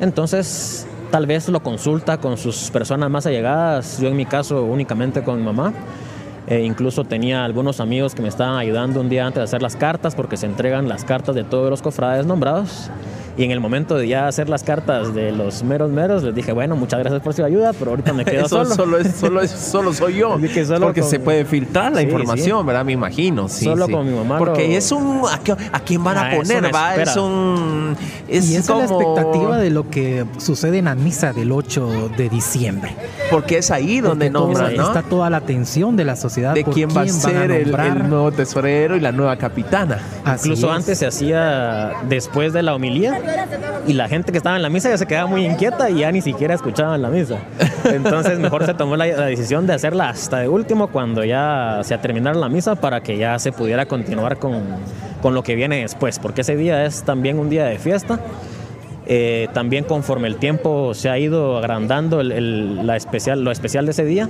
Entonces, 0.00 0.86
tal 1.10 1.26
vez 1.26 1.48
lo 1.48 1.60
consulta 1.62 2.18
con 2.18 2.36
sus 2.36 2.70
personas 2.70 3.10
más 3.10 3.26
allegadas, 3.26 3.98
yo 4.00 4.08
en 4.08 4.16
mi 4.16 4.24
caso 4.26 4.64
únicamente 4.64 5.22
con 5.22 5.38
mi 5.38 5.44
mamá. 5.44 5.72
Eh, 6.46 6.62
incluso 6.64 7.04
tenía 7.04 7.44
algunos 7.44 7.78
amigos 7.80 8.14
que 8.14 8.22
me 8.22 8.28
estaban 8.28 8.56
ayudando 8.58 9.00
un 9.00 9.08
día 9.08 9.24
antes 9.26 9.38
de 9.40 9.44
hacer 9.44 9.62
las 9.62 9.76
cartas, 9.76 10.14
porque 10.16 10.36
se 10.36 10.46
entregan 10.46 10.88
las 10.88 11.04
cartas 11.04 11.34
de 11.34 11.44
todos 11.44 11.70
los 11.70 11.80
cofrades 11.82 12.26
nombrados. 12.26 12.90
Y 13.36 13.44
en 13.44 13.50
el 13.52 13.60
momento 13.60 13.96
de 13.96 14.08
ya 14.08 14.26
hacer 14.28 14.48
las 14.48 14.62
cartas 14.62 15.14
de 15.14 15.32
los 15.32 15.62
meros 15.62 15.90
meros, 15.90 16.22
les 16.22 16.34
dije, 16.34 16.52
bueno, 16.52 16.76
muchas 16.76 17.00
gracias 17.00 17.22
por 17.22 17.32
su 17.32 17.44
ayuda, 17.44 17.72
pero 17.78 17.92
ahorita 17.92 18.12
me 18.12 18.24
quedo 18.26 18.46
Eso 18.46 18.64
solo. 18.64 18.74
solo, 18.74 18.98
es, 18.98 19.14
solo, 19.16 19.40
es- 19.40 19.50
solo 19.70 19.92
soy 19.92 20.16
yo. 20.16 20.34
Así 20.34 20.48
que 20.48 20.64
solo 20.64 20.86
porque 20.86 21.00
con- 21.00 21.10
se 21.10 21.20
puede 21.20 21.44
filtrar 21.44 21.92
la 21.92 22.00
Sí, 22.00 22.06
información, 22.06 22.66
¿verdad? 22.66 22.84
Me 22.84 22.92
imagino. 22.92 23.48
Sí, 23.48 23.64
Solo 23.64 23.86
sí. 23.86 23.92
con 23.92 24.06
mi 24.08 24.14
mamá 24.16 24.38
Porque 24.38 24.66
lo- 24.68 24.74
es 24.74 24.92
un. 24.92 25.22
¿a, 25.30 25.38
qué- 25.38 25.52
a 25.72 25.80
quién 25.80 26.02
van 26.04 26.16
a 26.18 26.22
Ah, 26.22 26.32
es 26.32 26.38
poner? 26.38 26.58
una 26.58 26.70
va? 26.70 26.96
Es 26.96 27.16
un. 27.16 27.96
Es 28.28 28.50
y 28.50 28.56
esa 28.56 28.72
como, 28.72 28.84
es 28.84 28.90
la 28.90 28.96
expectativa 28.96 29.58
de 29.58 29.70
lo 29.70 29.88
que 29.88 30.24
sucede 30.38 30.78
en 30.78 30.84
la 30.86 30.94
misa 30.94 31.32
del 31.32 31.52
8 31.52 32.10
de 32.16 32.28
diciembre. 32.28 32.94
Porque 33.30 33.58
es 33.58 33.70
ahí 33.70 34.00
donde 34.00 34.28
nombran, 34.30 34.76
¿no? 34.76 34.86
Está 34.88 35.02
toda 35.02 35.30
la 35.30 35.38
atención 35.38 35.96
de 35.96 36.04
la 36.04 36.16
sociedad 36.16 36.54
de 36.54 36.64
por 36.64 36.74
quién 36.74 36.88
va 36.94 37.02
a 37.02 37.08
ser 37.08 37.50
el, 37.52 37.70
nuevo 38.08 38.32
tesorero 38.32 38.96
y 38.96 39.00
la 39.00 39.12
nueva 39.12 39.36
capitana. 39.36 39.98
Así 40.24 40.48
Incluso 40.48 40.68
es. 40.70 40.76
antes 40.76 40.98
se 40.98 41.06
hacía 41.06 41.92
después 42.08 42.52
de 42.52 42.62
la 42.62 42.74
homilía 42.74 43.19
y 43.86 43.92
la 43.94 44.08
gente 44.08 44.32
que 44.32 44.38
estaba 44.38 44.56
en 44.56 44.62
la 44.62 44.68
misa 44.68 44.88
ya 44.90 44.98
se 44.98 45.06
quedaba 45.06 45.26
muy 45.28 45.44
inquieta 45.44 45.88
y 45.90 45.98
ya 46.00 46.12
ni 46.12 46.20
siquiera 46.20 46.54
escuchaban 46.54 47.00
la 47.02 47.08
misa. 47.08 47.36
Entonces 47.84 48.38
mejor 48.38 48.64
se 48.66 48.74
tomó 48.74 48.96
la, 48.96 49.06
la 49.06 49.26
decisión 49.26 49.66
de 49.66 49.72
hacerla 49.74 50.08
hasta 50.10 50.38
de 50.38 50.48
último 50.48 50.88
cuando 50.88 51.24
ya 51.24 51.80
se 51.82 51.96
terminara 51.98 52.38
la 52.38 52.48
misa 52.48 52.74
para 52.74 53.02
que 53.02 53.16
ya 53.16 53.38
se 53.38 53.52
pudiera 53.52 53.86
continuar 53.86 54.38
con, 54.38 54.62
con 55.22 55.34
lo 55.34 55.42
que 55.42 55.54
viene 55.54 55.80
después, 55.82 56.18
porque 56.18 56.42
ese 56.42 56.56
día 56.56 56.84
es 56.84 57.02
también 57.02 57.38
un 57.38 57.48
día 57.48 57.64
de 57.66 57.78
fiesta. 57.78 58.20
Eh, 59.06 59.48
también 59.52 59.84
conforme 59.84 60.28
el 60.28 60.36
tiempo 60.36 60.94
se 60.94 61.08
ha 61.10 61.18
ido 61.18 61.58
agrandando 61.58 62.20
el- 62.20 62.30
el- 62.32 62.86
la 62.86 62.96
especial, 62.96 63.42
lo 63.42 63.50
especial 63.50 63.84
de 63.86 63.90
ese 63.92 64.04
día, 64.04 64.28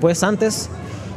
pues 0.00 0.22
antes 0.22 0.70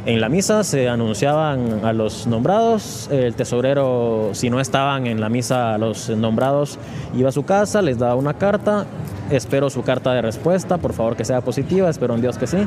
en 0.06 0.20
la 0.20 0.28
misa 0.28 0.62
se 0.62 0.88
anunciaban 0.88 1.84
a 1.84 1.92
los 1.92 2.28
nombrados, 2.28 3.08
el 3.10 3.34
tesorero 3.34 4.30
si 4.32 4.50
no 4.50 4.60
estaban 4.60 5.08
en 5.08 5.20
la 5.20 5.28
misa 5.28 5.76
los 5.78 6.10
nombrados 6.10 6.78
iba 7.16 7.28
a 7.28 7.32
su 7.32 7.44
casa, 7.44 7.82
les 7.82 7.98
daba 7.98 8.14
una 8.14 8.34
carta, 8.34 8.86
espero 9.30 9.68
su 9.68 9.82
carta 9.82 10.12
de 10.14 10.22
respuesta, 10.22 10.78
por 10.78 10.92
favor 10.92 11.16
que 11.16 11.24
sea 11.24 11.40
positiva, 11.40 11.90
espero 11.90 12.14
en 12.14 12.20
Dios 12.20 12.38
que 12.38 12.46
sí, 12.46 12.58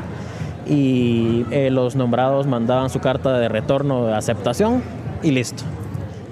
y 0.66 1.46
eh, 1.50 1.70
los 1.70 1.96
nombrados 1.96 2.46
mandaban 2.46 2.90
su 2.90 3.00
carta 3.00 3.38
de 3.38 3.48
retorno 3.48 4.06
de 4.06 4.14
aceptación 4.14 4.82
y 5.22 5.30
listo. 5.30 5.64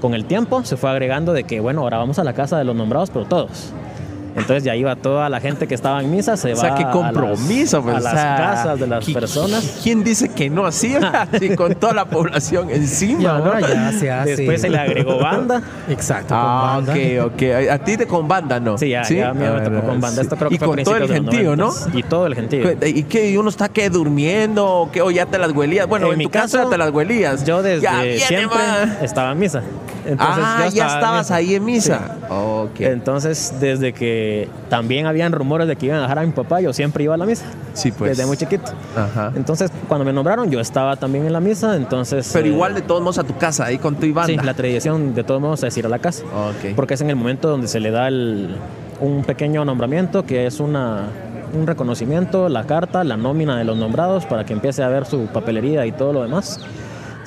Con 0.03 0.13
el 0.13 0.27
tiempo 0.27 0.63
se 0.63 0.77
fue 0.77 0.91
agregando 0.91 1.33
de 1.33 1.45
que, 1.45 1.59
bueno, 1.59 1.81
ahora 1.81 1.97
vamos 1.97 2.19
a 2.19 2.25
la 2.25 2.35
casa 2.35 2.59
de 2.59 2.65
los 2.65 2.77
nombrados, 2.77 3.11
pero 3.11 3.25
todos. 3.25 3.73
Entonces 4.37 4.63
ya 4.65 4.77
iba 4.77 4.95
toda 4.97 5.29
la 5.29 5.41
gente 5.41 5.67
que 5.67 5.75
estaba 5.75 6.01
en 6.01 6.11
misa, 6.11 6.37
se 6.37 6.53
O 6.53 6.57
va 6.57 6.61
sea, 6.63 6.75
qué 6.77 6.85
a 6.85 6.91
compromiso, 6.91 7.79
las, 7.79 7.85
pues, 7.85 7.95
a 7.97 7.99
o 7.99 8.13
sea, 8.13 8.37
casas 8.37 8.81
de 8.81 8.87
las 8.87 9.05
¿qui- 9.07 9.13
personas. 9.15 9.79
¿Quién 9.83 10.05
dice 10.05 10.29
que 10.29 10.49
no 10.51 10.67
así? 10.67 10.95
Sí, 11.39 11.55
con 11.57 11.75
toda 11.75 11.93
la 11.95 12.05
población 12.05 12.71
encima. 12.71 13.43
Ya 13.61 13.93
se 13.93 14.11
hace. 14.11 14.37
Después 14.37 14.61
se 14.61 14.71
le 14.71 14.79
agregó 14.79 15.19
banda. 15.19 15.63
Exacto, 15.89 16.35
Ah, 16.37 16.75
con 16.77 16.87
banda. 16.87 17.03
ok, 17.27 17.33
ok. 17.35 17.43
A 17.73 17.79
ti 17.79 17.97
te 17.97 18.07
con 18.07 18.29
banda, 18.29 18.61
¿no? 18.61 18.79
Sí, 18.79 18.91
ya, 18.91 19.03
ya 19.03 19.31
a 19.31 19.35
mí 19.35 19.41
me 19.45 19.61
tocó 19.61 19.87
con 19.87 20.01
banda. 20.01 20.23
Esto 20.23 20.37
creo 20.37 20.49
que 20.51 20.55
y 20.55 20.59
fue 20.59 20.67
a 20.67 20.71
con 20.71 20.83
todo 20.85 20.97
el 20.97 21.09
gentío, 21.09 21.57
¿no? 21.57 21.71
90s. 21.73 21.91
Y 21.99 22.03
todo 22.05 22.27
el 22.27 22.35
gentío. 22.35 22.71
¿Y 22.87 23.03
qué? 23.05 23.31
¿Y 23.31 23.37
uno 23.37 23.49
está 23.49 23.69
que 23.69 23.91
durmiendo? 23.91 24.67
¿O, 24.67 24.91
qué? 24.91 25.03
¿O 25.03 25.11
ya 25.11 25.27
te 25.27 25.39
las 25.39 25.53
huelías? 25.53 25.87
Bueno, 25.87 26.07
En 26.07 26.13
en, 26.13 26.19
mi 26.19 26.25
tu 26.25 26.31
casa 26.31 26.59
caso, 26.59 26.71
te 26.71 26.79
las 26.79 26.91
huelías. 26.91 27.45
Yo 27.45 27.63
desde 27.63 27.83
Ya 27.83 28.03
siempre 28.27 28.59
estaba 29.03 29.33
en 29.33 29.39
misa. 29.39 29.63
Entonces, 30.09 30.45
ah, 30.47 30.59
ya 30.61 30.67
estaba 30.87 30.95
estabas 30.95 31.31
ahí 31.31 31.55
en 31.55 31.65
misa. 31.65 31.99
Sí. 32.19 32.25
Ok. 32.31 32.81
Entonces, 32.81 33.55
desde 33.61 33.93
que 33.93 34.49
también 34.71 35.07
habían 35.07 35.33
rumores 35.33 35.69
de 35.69 35.77
que 35.77 35.87
iban 35.87 35.99
a 35.99 36.03
dejar 36.03 36.19
a 36.21 36.23
mi 36.23 36.33
papá, 36.33 36.61
yo 36.61 36.73
siempre 36.73 37.05
iba 37.05 37.15
a 37.15 37.19
la 37.19 37.27
misa. 37.27 37.45
Sí, 37.75 37.93
pues. 37.93 38.13
Desde 38.17 38.27
muy 38.27 38.37
chiquito. 38.37 38.73
Ajá. 38.97 39.33
Entonces, 39.37 39.71
cuando 39.87 40.05
me 40.05 40.13
nombraron, 40.13 40.51
yo 40.51 40.61
estaba 40.61 40.97
también 40.97 41.27
en 41.27 41.33
la 41.33 41.41
misa. 41.41 41.77
Entonces. 41.77 42.31
Pero 42.33 42.47
eh, 42.47 42.51
igual 42.51 42.75
de 42.75 42.81
todos 42.83 43.03
modos 43.03 43.19
a 43.19 43.25
tu 43.25 43.37
casa, 43.37 43.67
ahí 43.67 43.79
con 43.79 43.97
tu 43.97 44.07
banda. 44.13 44.27
Sí, 44.27 44.37
la 44.47 44.55
tradición 44.55 45.15
de 45.15 45.25
todos 45.25 45.41
modos 45.41 45.63
es 45.63 45.77
ir 45.77 45.85
a 45.87 45.89
la 45.91 45.99
casa. 45.99 46.23
Ok. 46.25 46.75
Porque 46.75 46.95
es 46.95 47.01
en 47.03 47.11
el 47.11 47.17
momento 47.17 47.49
donde 47.49 47.69
se 47.69 47.79
le 47.81 47.91
da 47.91 48.09
el- 48.09 48.57
un 49.01 49.23
pequeño 49.25 49.65
nombramiento, 49.65 50.25
que 50.25 50.47
es 50.47 50.59
una, 50.59 51.05
un 51.55 51.67
reconocimiento, 51.67 52.49
la 52.49 52.65
carta, 52.65 53.05
la 53.05 53.17
nómina 53.17 53.57
de 53.57 53.65
los 53.65 53.77
nombrados, 53.77 54.25
para 54.27 54.45
que 54.45 54.53
empiece 54.55 54.83
a 54.83 54.89
ver 54.89 55.05
su 55.07 55.27
papelería 55.27 55.87
y 55.87 55.93
todo 55.93 56.13
lo 56.13 56.23
demás. 56.23 56.61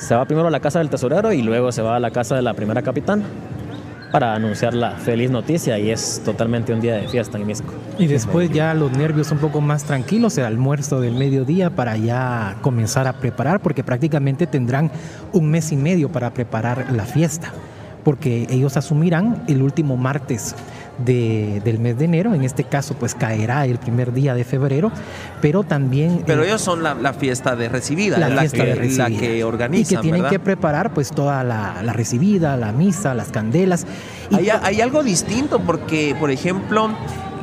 Se 0.01 0.15
va 0.15 0.25
primero 0.25 0.47
a 0.47 0.51
la 0.51 0.59
casa 0.59 0.79
del 0.79 0.89
tesorero 0.89 1.31
y 1.31 1.43
luego 1.43 1.71
se 1.71 1.83
va 1.83 1.95
a 1.95 1.99
la 1.99 2.09
casa 2.09 2.35
de 2.35 2.41
la 2.41 2.55
primera 2.55 2.81
capitana 2.81 3.23
para 4.11 4.33
anunciar 4.33 4.73
la 4.73 4.93
feliz 4.93 5.29
noticia 5.29 5.77
y 5.77 5.91
es 5.91 6.23
totalmente 6.25 6.73
un 6.73 6.81
día 6.81 6.95
de 6.95 7.07
fiesta 7.07 7.37
en 7.37 7.45
Misco. 7.45 7.71
Y 7.99 8.07
después 8.07 8.49
ya 8.49 8.73
los 8.73 8.91
nervios 8.93 9.31
un 9.31 9.37
poco 9.37 9.61
más 9.61 9.83
tranquilos, 9.83 10.39
el 10.39 10.45
almuerzo 10.45 10.99
del 10.99 11.13
mediodía 11.13 11.69
para 11.69 11.97
ya 11.97 12.57
comenzar 12.61 13.05
a 13.05 13.13
preparar, 13.13 13.59
porque 13.59 13.83
prácticamente 13.83 14.47
tendrán 14.47 14.89
un 15.33 15.51
mes 15.51 15.71
y 15.71 15.77
medio 15.77 16.11
para 16.11 16.31
preparar 16.31 16.91
la 16.91 17.05
fiesta, 17.05 17.53
porque 18.03 18.47
ellos 18.49 18.77
asumirán 18.77 19.43
el 19.47 19.61
último 19.61 19.97
martes 19.97 20.55
de- 21.05 21.61
del 21.63 21.79
mes 21.79 21.97
de 21.97 22.05
enero, 22.05 22.33
en 22.33 22.43
este 22.43 22.63
caso 22.63 22.93
pues 22.95 23.15
caerá 23.15 23.65
el 23.65 23.77
primer 23.77 24.13
día 24.13 24.33
de 24.33 24.43
febrero, 24.43 24.91
pero 25.41 25.63
también... 25.63 26.23
Pero 26.25 26.43
eh, 26.43 26.47
ellos 26.47 26.61
son 26.61 26.83
la, 26.83 26.93
la 26.95 27.13
fiesta 27.13 27.55
de 27.55 27.69
recibida, 27.69 28.17
la 28.17 28.29
la, 28.29 28.41
fiesta 28.41 28.57
que, 28.57 28.65
de 28.65 28.75
recibida. 28.75 29.09
la 29.09 29.17
que 29.19 29.37
y 29.37 29.43
organizan, 29.43 29.97
que 29.97 30.01
tienen 30.01 30.21
¿verdad? 30.21 30.31
que 30.31 30.39
preparar 30.39 30.93
pues 30.93 31.09
toda 31.11 31.43
la, 31.43 31.81
la 31.83 31.93
recibida, 31.93 32.57
la 32.57 32.71
misa, 32.71 33.13
las 33.13 33.29
candelas. 33.31 33.85
Y 34.29 34.35
Hay, 34.35 34.49
hay 34.49 34.81
algo 34.81 35.03
distinto 35.03 35.59
porque, 35.59 36.15
por 36.19 36.31
ejemplo, 36.31 36.89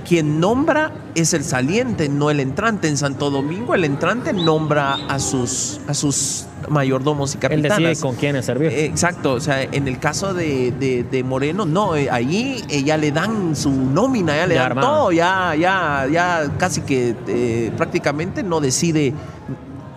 quien 0.06 0.40
nombra 0.40 0.90
es 1.14 1.34
el 1.34 1.44
saliente, 1.44 2.08
no 2.08 2.30
el 2.30 2.40
entrante. 2.40 2.88
En 2.88 2.96
Santo 2.96 3.30
Domingo 3.30 3.74
el 3.74 3.84
entrante 3.84 4.32
nombra 4.32 4.94
a 5.08 5.18
sus, 5.18 5.80
a 5.86 5.92
sus 5.94 6.46
mayordomos 6.68 7.32
y 7.34 7.36
Él 7.36 7.40
capitanas. 7.40 7.78
decide 7.78 8.00
con 8.02 8.16
quiénes 8.16 8.44
servir. 8.46 8.70
Eh, 8.72 8.86
Exacto, 8.86 9.32
o 9.34 9.40
sea, 9.40 9.62
en 9.62 9.88
el 9.88 9.98
caso 9.98 10.34
de, 10.34 10.72
de- 10.72 11.04
de 11.04 11.22
Moreno, 11.24 11.64
no, 11.66 11.96
eh, 11.96 12.08
ahí 12.10 12.64
eh, 12.68 12.82
ya 12.82 12.96
le 12.96 13.12
dan 13.12 13.54
su 13.56 13.70
nómina, 13.70 14.36
ya 14.36 14.46
le 14.46 14.54
Ya 14.54 14.62
dan 14.62 14.72
armado. 14.72 14.88
todo, 14.98 15.12
ya, 15.12 15.54
ya, 15.54 16.06
ya 16.10 16.50
casi 16.58 16.80
que 16.82 17.14
eh, 17.26 17.72
prácticamente 17.76 18.42
no 18.42 18.60
decide 18.60 19.12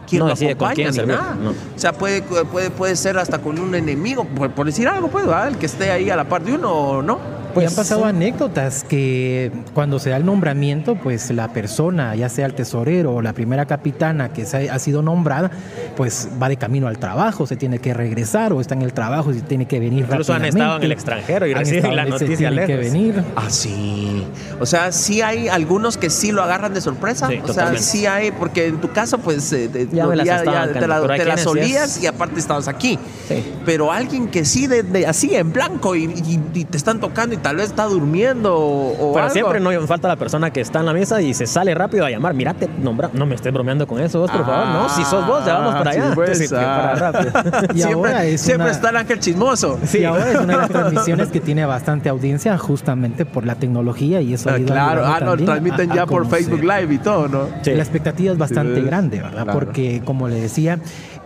quién 0.08 0.20
No 0.20 0.26
lo 0.28 0.32
decide 0.34 0.56
con 0.56 0.68
acompaña 0.70 0.76
quién 0.76 0.88
ni 0.90 0.94
servir, 0.94 1.16
nada. 1.16 1.36
no. 1.36 1.50
O 1.52 1.54
sea, 1.76 1.94
puede, 1.94 2.22
puede, 2.22 2.70
puede 2.70 2.96
ser 2.96 3.18
hasta 3.18 3.40
con 3.40 3.58
un 3.60 3.76
enemigo, 3.76 4.26
por, 4.26 4.52
por 4.52 4.66
decir 4.66 4.88
algo, 4.88 5.08
pues, 5.08 5.26
¿verdad? 5.26 5.48
el 5.50 5.58
que 5.58 5.66
esté 5.66 5.92
ahí 5.92 6.10
a 6.10 6.16
la 6.16 6.26
par 6.26 6.44
de 6.44 6.54
uno 6.54 6.72
o 6.72 7.02
no. 7.02 7.41
Pues 7.54 7.66
Pues, 7.66 7.70
han 7.70 7.76
pasado 7.76 8.02
sí. 8.04 8.10
anécdotas 8.10 8.84
que 8.84 9.52
cuando 9.74 10.00
se 10.00 10.10
da 10.10 10.18
el 10.18 10.26
nombramiento, 10.26 10.96
pues 10.96 11.30
la 11.32 11.50
persona, 11.50 12.16
ya 12.16 12.28
sea 12.30 12.46
el 12.46 12.54
tesorero 12.56 13.14
o 13.16 13.22
la 13.22 13.34
primera 13.34 13.66
capitana 13.66 14.34
que 14.34 14.46
se 14.46 14.70
ha, 14.70 14.76
ha 14.76 14.80
sido 14.80 15.02
nombrada, 15.02 15.52
pues 15.96 16.30
va 16.42 16.50
de 16.50 16.58
camino 16.58 16.88
al 16.88 16.98
trabajo, 16.98 17.46
se 17.48 17.56
tiene 17.56 17.80
que 17.80 17.94
regresar 17.94 18.54
o 18.54 18.62
está 18.62 18.74
en 18.76 18.82
el 18.82 18.94
trabajo 18.94 19.32
y 19.32 19.36
se 19.36 19.42
tiene 19.42 19.66
que 19.68 19.80
venir 19.80 20.06
Incluso 20.10 20.34
han 20.34 20.46
estado 20.46 20.78
en 20.78 20.84
el 20.84 20.92
extranjero 20.92 21.46
y 21.48 21.52
Han 21.54 21.60
reciben 21.60 21.78
estado 21.80 21.96
la 21.96 22.06
noticia 22.06 22.38
tienen 22.50 22.68
que 22.68 22.78
venir. 22.78 23.24
Ah, 23.36 23.50
sí. 23.50 24.26
O 24.60 24.66
sea, 24.66 24.92
sí 24.92 25.22
hay 25.22 25.48
algunos 25.48 25.98
que 25.98 26.10
sí 26.10 26.32
lo 26.32 26.42
agarran 26.44 26.74
de 26.74 26.82
sorpresa. 26.82 27.28
Sí, 27.28 27.40
o 27.44 27.54
sea, 27.54 27.78
sí 27.78 28.06
hay, 28.06 28.32
porque 28.32 28.68
en 28.68 28.80
tu 28.82 28.92
caso, 28.92 29.18
pues, 29.20 29.52
eh, 29.54 29.68
de- 29.68 29.88
Ya 29.92 30.08
me 30.08 30.16
las 30.16 30.28
estaban 30.28 30.74
te, 30.74 30.88
la, 30.88 31.02
te 31.36 31.38
solías 31.38 31.98
es- 31.98 32.04
y 32.04 32.08
aparte 32.08 32.40
estabas 32.40 32.68
aquí. 32.68 32.98
Sí. 33.28 33.44
Pero 33.66 33.92
alguien 33.92 34.28
que 34.28 34.46
sí, 34.46 34.68
de, 34.68 34.84
de- 34.84 35.06
así 35.06 35.36
en 35.36 35.52
blanco 35.54 35.96
y, 35.96 36.06
y- 36.06 36.40
y 36.54 36.66
te 36.66 36.78
están 36.78 37.00
tocando 37.00 37.36
y 37.36 37.38
tal 37.42 37.56
vez 37.56 37.66
está 37.68 37.86
durmiendo 37.86 38.56
o, 38.56 38.92
o 38.92 39.14
Pero 39.14 39.24
algo. 39.26 39.34
siempre 39.34 39.60
no 39.60 39.72
falta 39.88 40.08
la 40.08 40.16
persona 40.16 40.52
que 40.52 40.62
está 40.62 40.80
en 40.80 40.86
la 40.86 40.94
mesa 40.94 41.22
y 41.22 41.34
se 41.34 41.48
sale 41.48 41.74
rápido 41.74 42.06
a 42.06 42.10
llamar. 42.10 42.34
Mira, 42.34 42.54
te 42.54 42.68
nombra. 42.68 43.10
No 43.14 43.26
me 43.26 43.36
estés 43.36 43.52
bromeando 43.54 43.88
con 43.88 44.00
eso, 44.00 44.20
vos, 44.20 44.32
por 44.32 44.46
favor. 44.46 44.68
No, 44.68 44.90
si 44.90 45.04
sos 45.04 45.26
vos, 45.28 45.46
ya 45.46 45.56
vamos 45.56 45.76
para 45.76 45.90
Ah, 45.92 45.94
allá. 45.94 46.04
sí, 46.10 46.12
pues, 46.16 46.30
Entonces, 46.42 46.50
que 46.52 46.56
ah. 46.66 46.94
para 46.96 47.12
rápido. 47.12 47.32
Y 47.76 47.80
siempre 47.82 48.12
ahora 48.12 48.26
es 48.26 48.42
siempre 48.42 48.66
una- 48.66 48.72
está 48.72 48.90
el 48.90 48.96
ángel 48.98 49.20
chismoso. 49.20 49.80
Y 49.94 50.04
ahora 50.04 50.30
es 50.32 50.36
una 50.40 50.54
de 50.54 50.60
las 50.60 50.70
transmisiones 50.72 51.28
que 51.30 51.40
tiene 51.40 51.66
bastante 51.66 52.10
audiencia 52.10 52.58
justamente 52.58 53.26
por 53.26 53.46
la 53.46 53.56
tecnología 53.56 54.22
y 54.22 54.34
eso 54.34 54.50
Ah, 54.50 54.54
ha 54.54 54.60
ido 54.60 54.68
claro, 54.74 55.04
ah, 55.06 55.20
no, 55.20 55.36
transmiten 55.38 55.90
a- 55.90 55.94
a 55.94 55.96
ya 55.98 56.06
por 56.06 56.24
conocer. 56.24 56.40
Facebook 56.46 56.62
Live 56.64 56.94
y 56.94 56.98
todo, 57.00 57.28
¿no? 57.28 57.48
Sí. 57.64 57.72
La 57.72 57.84
expectativa 57.84 58.32
es 58.32 58.38
bastante 58.38 58.76
Sí, 58.76 58.82
grande, 58.86 59.18
¿verdad? 59.22 59.44
claro. 59.44 59.54
Porque, 59.54 60.02
como 60.06 60.28
le 60.28 60.40
decía, 60.40 60.80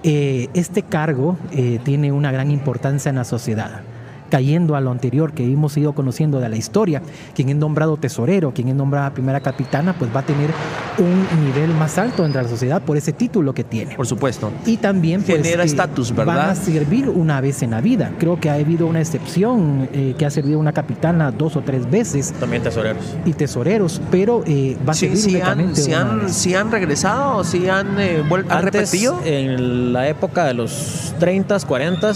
eh, 0.03 0.49
este 0.53 0.81
cargo 0.83 1.37
eh, 1.51 1.79
tiene 1.83 2.11
una 2.11 2.31
gran 2.31 2.51
importancia 2.51 3.09
en 3.09 3.15
la 3.15 3.23
sociedad. 3.23 3.81
Cayendo 4.29 4.75
a 4.75 4.81
lo 4.81 4.91
anterior 4.91 5.33
que 5.33 5.43
hemos 5.43 5.75
ido 5.77 5.93
conociendo 5.93 6.39
de 6.39 6.49
la 6.49 6.55
historia, 6.55 7.01
quien 7.35 7.49
es 7.49 7.55
nombrado 7.55 7.97
tesorero, 7.97 8.53
quien 8.53 8.69
es 8.69 8.75
nombrada 8.75 9.11
primera 9.13 9.39
capitana, 9.39 9.93
pues 9.97 10.13
va 10.15 10.21
a 10.21 10.23
tener 10.25 10.49
un 10.97 11.45
nivel 11.45 11.69
más 11.75 11.97
alto 11.97 12.25
entre 12.25 12.41
la 12.43 12.47
sociedad 12.49 12.81
por 12.81 12.97
ese 12.97 13.13
título 13.13 13.53
que 13.53 13.63
tiene. 13.63 13.95
Por 13.95 14.07
supuesto. 14.07 14.51
Y 14.65 14.77
también 14.77 15.21
pues, 15.23 15.41
Genera 15.43 15.63
estatus, 15.63 16.13
Van 16.15 16.27
¿verdad? 16.27 16.49
a 16.51 16.55
servir 16.55 17.09
una 17.09 17.39
vez 17.41 17.61
en 17.63 17.71
la 17.71 17.81
vida. 17.81 18.11
Creo 18.19 18.39
que 18.39 18.49
ha 18.49 18.53
habido 18.55 18.87
una 18.87 18.99
excepción 18.99 19.87
eh, 19.93 20.15
que 20.17 20.25
ha 20.25 20.29
servido 20.29 20.59
una 20.59 20.73
capitana 20.73 21.31
dos 21.31 21.55
o 21.55 21.61
tres 21.61 21.89
veces 21.89 22.33
También 22.39 22.63
tesoreros. 22.63 23.03
y 23.25 23.33
tesoreros, 23.33 24.01
pero 24.11 24.43
eh, 24.47 24.77
va 24.87 24.91
a 24.91 24.95
Sí, 24.95 25.07
servir 25.07 25.17
sí 25.21 25.35
han, 25.41 25.59
una 25.59 26.01
han, 26.01 26.19
vez. 26.25 26.33
sí 26.35 26.55
han 26.55 26.71
regresado, 26.71 27.43
sí 27.43 27.67
han, 27.69 27.99
eh, 27.99 28.23
vuel- 28.27 28.45
han 28.49 28.65
Antes, 28.65 28.73
repetido. 28.91 29.19
en 29.23 29.93
la 29.93 30.07
época 30.07 30.45
de 30.45 30.53
los 30.53 31.13
30, 31.19 31.59
40, 31.59 32.11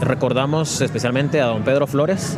recordamos 0.00 0.80
especialmente 0.80 1.40
a 1.40 1.46
don 1.46 1.61
Pedro 1.62 1.86
Flores, 1.86 2.36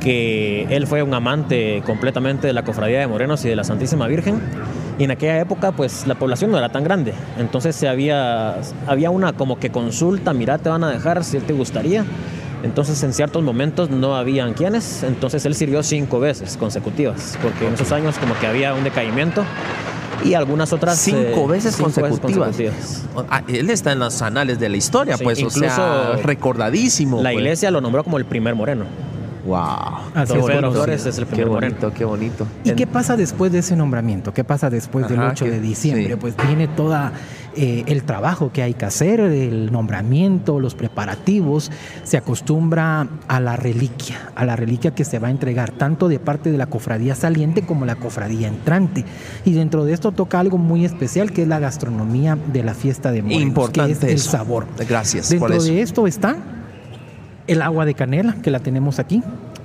que 0.00 0.66
él 0.70 0.86
fue 0.86 1.02
un 1.02 1.12
amante 1.14 1.82
completamente 1.84 2.46
de 2.46 2.52
la 2.52 2.64
cofradía 2.64 3.00
de 3.00 3.06
Morenos 3.06 3.44
y 3.44 3.48
de 3.48 3.56
la 3.56 3.64
Santísima 3.64 4.06
Virgen. 4.06 4.40
Y 4.98 5.04
en 5.04 5.10
aquella 5.10 5.38
época, 5.40 5.72
pues 5.72 6.06
la 6.06 6.14
población 6.14 6.50
no 6.50 6.58
era 6.58 6.68
tan 6.70 6.84
grande. 6.84 7.14
Entonces 7.38 7.76
se 7.76 7.88
había, 7.88 8.56
había 8.86 9.10
una 9.10 9.32
como 9.32 9.58
que 9.58 9.70
consulta, 9.70 10.32
mira, 10.32 10.58
te 10.58 10.68
van 10.68 10.84
a 10.84 10.90
dejar 10.90 11.24
si 11.24 11.38
te 11.38 11.52
gustaría. 11.52 12.04
Entonces 12.62 13.02
en 13.02 13.14
ciertos 13.14 13.42
momentos 13.42 13.90
no 13.90 14.16
habían 14.16 14.52
quienes. 14.54 15.02
Entonces 15.02 15.44
él 15.46 15.54
sirvió 15.54 15.82
cinco 15.82 16.20
veces 16.20 16.56
consecutivas, 16.56 17.38
porque 17.42 17.66
en 17.66 17.74
esos 17.74 17.92
años 17.92 18.18
como 18.18 18.38
que 18.38 18.46
había 18.46 18.74
un 18.74 18.84
decaimiento. 18.84 19.42
Y 20.24 20.34
algunas 20.34 20.72
otras... 20.72 20.98
Cinco 20.98 21.18
eh, 21.18 21.46
veces 21.48 21.74
cinco 21.74 21.90
consecutivas. 21.90 22.48
consecutivas. 22.56 23.04
Ah, 23.30 23.42
él 23.48 23.70
está 23.70 23.92
en 23.92 23.98
los 24.00 24.20
anales 24.22 24.58
de 24.60 24.68
la 24.68 24.76
historia, 24.76 25.16
Sí, 25.16 25.24
pues, 25.24 25.42
o 25.42 25.50
sea, 25.50 25.68
incluso 25.68 26.22
recordadísimo. 26.26 27.22
La 27.22 27.30
pues. 27.30 27.36
iglesia 27.42 27.70
lo 27.70 27.80
nombró 27.80 28.04
como 28.04 28.18
el 28.18 28.24
primer 28.24 28.54
moreno. 28.54 28.84
Wow. 29.46 29.56
Así 30.14 30.36
es, 30.36 30.44
Pedro. 30.44 30.70
Flores 30.70 31.06
es 31.06 31.16
el 31.18 31.24
Qué 31.24 31.30
primer 31.30 31.48
moreno. 31.48 31.74
bonito, 31.80 31.92
qué 31.96 32.04
bonito. 32.04 32.46
¿Y 32.62 32.72
qué 32.72 32.86
pasa 32.86 33.16
después 33.16 33.50
de 33.50 33.60
ese 33.60 33.74
nombramiento? 33.74 34.34
¿Qué 34.34 34.44
pasa 34.44 34.68
después 34.68 35.08
del 35.08 35.18
Ajá, 35.18 35.30
8 35.32 35.44
que- 35.46 35.50
de 35.52 35.60
diciembre? 35.60 36.08
sí. 36.10 36.16
Pues 36.16 36.34
viene 36.46 36.68
toda 36.68 37.12
eh, 37.56 37.84
el 37.86 38.04
trabajo 38.04 38.52
que 38.52 38.62
hay 38.62 38.74
que 38.74 38.84
hacer, 38.84 39.20
el 39.20 39.72
nombramiento, 39.72 40.60
los 40.60 40.74
preparativos. 40.74 41.70
Se 42.04 42.16
acostumbra 42.16 43.08
a 43.28 43.40
la 43.40 43.56
reliquia, 43.56 44.30
a 44.36 44.44
la 44.44 44.56
reliquia 44.56 44.94
que 44.94 45.04
se 45.04 45.18
va 45.18 45.28
a 45.28 45.30
entregar 45.30 45.70
tanto 45.72 46.08
de 46.08 46.18
parte 46.18 46.50
de 46.52 46.58
la 46.58 46.66
cofradía 46.66 47.14
saliente 47.14 47.62
como 47.62 47.86
la 47.86 47.96
cofradía 47.96 48.48
entrante. 48.48 49.04
Y 49.44 49.52
dentro 49.52 49.84
de 49.84 49.92
esto 49.92 50.12
toca 50.12 50.38
algo 50.40 50.58
muy 50.58 50.84
especial 50.84 51.32
que 51.32 51.42
es 51.42 51.48
la 51.48 51.58
gastronomía 51.58 52.36
de 52.52 52.62
la 52.62 52.74
fiesta 52.74 53.10
de 53.12 53.22
Morenos, 53.22 53.42
Importante 53.42 54.06
que 54.06 54.06
es 54.06 54.12
el 54.12 54.18
sabor. 54.18 54.66
Gracias 54.88 55.26
por 55.34 55.50
Dentro 55.50 55.56
eso. 55.64 55.72
de 55.72 55.80
esto 55.82 56.06
está 56.06 56.36
el 57.46 57.62
agua 57.62 57.84
de 57.84 57.94
canela 57.94 58.36
que 58.42 58.50
la 58.50 58.60
tenemos 58.60 58.98
aquí, 59.00 59.22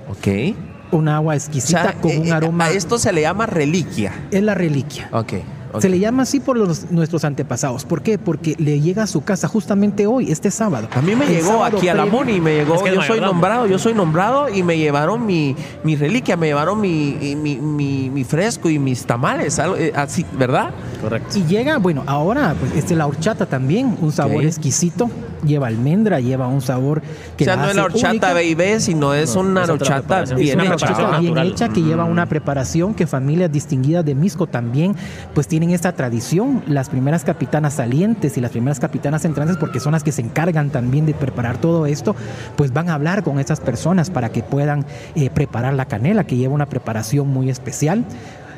Ok. 0.10 0.56
un 0.92 1.08
agua 1.08 1.34
O 1.34 1.38
exquisita 1.38 1.82
sea, 1.84 1.94
con 1.94 2.12
eh, 2.12 2.20
un 2.20 2.28
eh, 2.28 2.32
aroma. 2.32 2.66
a 2.66 2.72
esto 2.72 2.98
se 2.98 3.12
le 3.14 3.22
llama 3.22 3.46
reliquia. 3.46 4.12
Es 4.32 4.42
la 4.42 4.56
reliquia. 4.56 5.10
Ok. 5.12 5.34
Se 5.82 5.90
le 5.90 6.00
llama 6.00 6.24
así 6.24 6.40
por 6.40 6.58
los- 6.58 6.92
nuestros 6.92 7.24
antepasados. 7.26 7.86
¿Por 7.86 8.02
qué? 8.02 8.18
Porque 8.18 8.56
le 8.58 8.80
llega 8.82 9.04
a 9.04 9.08
su 9.08 9.24
casa 9.24 9.48
justamente 9.48 10.08
hoy, 10.08 10.32
este 10.32 10.52
sábado. 10.52 10.88
A 10.94 11.02
mí 11.02 11.16
me 11.16 11.26
El 11.26 11.32
llegó 11.36 11.64
aquí 11.64 11.88
a 11.88 11.94
la 11.94 12.06
MUNI, 12.06 12.40
me 12.42 12.56
llegó, 12.56 12.76
Es 12.76 12.82
que 12.84 12.94
yo 12.96 13.02
soy 13.02 13.20
nombrado, 13.22 13.68
yo 13.68 13.78
soy 13.80 13.94
nombrado 13.94 14.50
y 14.50 14.64
me 14.64 14.78
llevaron 14.78 15.26
mi, 15.26 15.56
mi 15.84 15.96
reliquia, 15.96 16.38
me 16.38 16.48
llevaron 16.48 16.80
mi, 16.82 17.36
mi, 17.42 17.58
mi- 17.58 18.10
mi 18.10 18.24
fresco 18.24 18.70
y 18.70 18.80
mis 18.80 19.06
tamales, 19.06 19.58
algo, 19.60 19.76
eh, 19.78 19.92
así, 19.96 20.26
¿verdad? 20.38 20.72
Correcto. 21.02 21.38
Y 21.38 21.44
llega, 21.44 21.78
bueno, 21.78 22.04
ahora, 22.08 22.56
pues 22.60 22.76
este 22.76 22.96
la 22.96 23.08
horchata 23.08 23.46
también, 23.46 23.98
un 24.02 24.12
sabor 24.12 24.44
exquisito. 24.44 25.10
Lleva 25.46 25.68
almendra, 25.68 26.20
lleva 26.20 26.48
un 26.48 26.62
sabor 26.62 27.04
que 27.38 27.44
o 27.44 27.46
sea, 27.46 27.56
la 27.56 27.64
no 27.64 27.70
es 27.70 27.76
la 27.76 27.84
horchata. 27.84 28.34
B&B, 28.34 28.80
sino 28.80 29.14
es 29.14 29.36
No, 29.36 29.42
una 29.42 29.64
es 29.64 29.70
horchata 29.70 30.24
bien 30.34 30.60
una 30.60 31.20
Bien 31.20 31.38
hecha 31.38 31.70
que 31.70 31.82
lleva 31.84 32.06
una 32.06 32.26
preparación 32.26 32.96
que 32.96 33.06
familias 33.06 33.52
distinguidas 33.52 34.04
de 34.04 34.16
Misco 34.16 34.48
también 34.48 34.96
pues 35.36 35.48
tienen 35.48 35.65
esta 35.72 35.94
tradición. 35.94 36.64
Las 36.68 36.90
primeras 36.90 37.24
capitanas 37.24 37.76
salientes 37.76 38.38
y 38.38 38.42
las 38.42 38.52
primeras 38.52 38.80
capitanas 38.80 39.26
entrantes, 39.26 39.58
porque 39.58 39.80
son 39.80 39.94
las 39.94 40.04
que 40.04 40.12
se 40.12 40.22
encargan 40.22 40.70
también 40.70 41.06
de 41.06 41.14
preparar 41.14 41.58
todo 41.58 41.86
esto, 41.86 42.16
pues 42.56 42.74
van 42.74 42.90
a 42.90 42.94
hablar 42.94 43.24
con 43.24 43.40
estas 43.40 43.60
personas 43.60 44.10
para 44.10 44.30
que 44.30 44.44
puedan 44.44 44.86
eh, 45.16 45.30
preparar 45.30 45.74
la 45.74 45.86
canela, 45.86 46.26
que 46.26 46.38
lleva 46.38 46.54
una 46.54 46.68
preparación 46.68 47.28
muy 47.28 47.50
especial. 47.50 48.06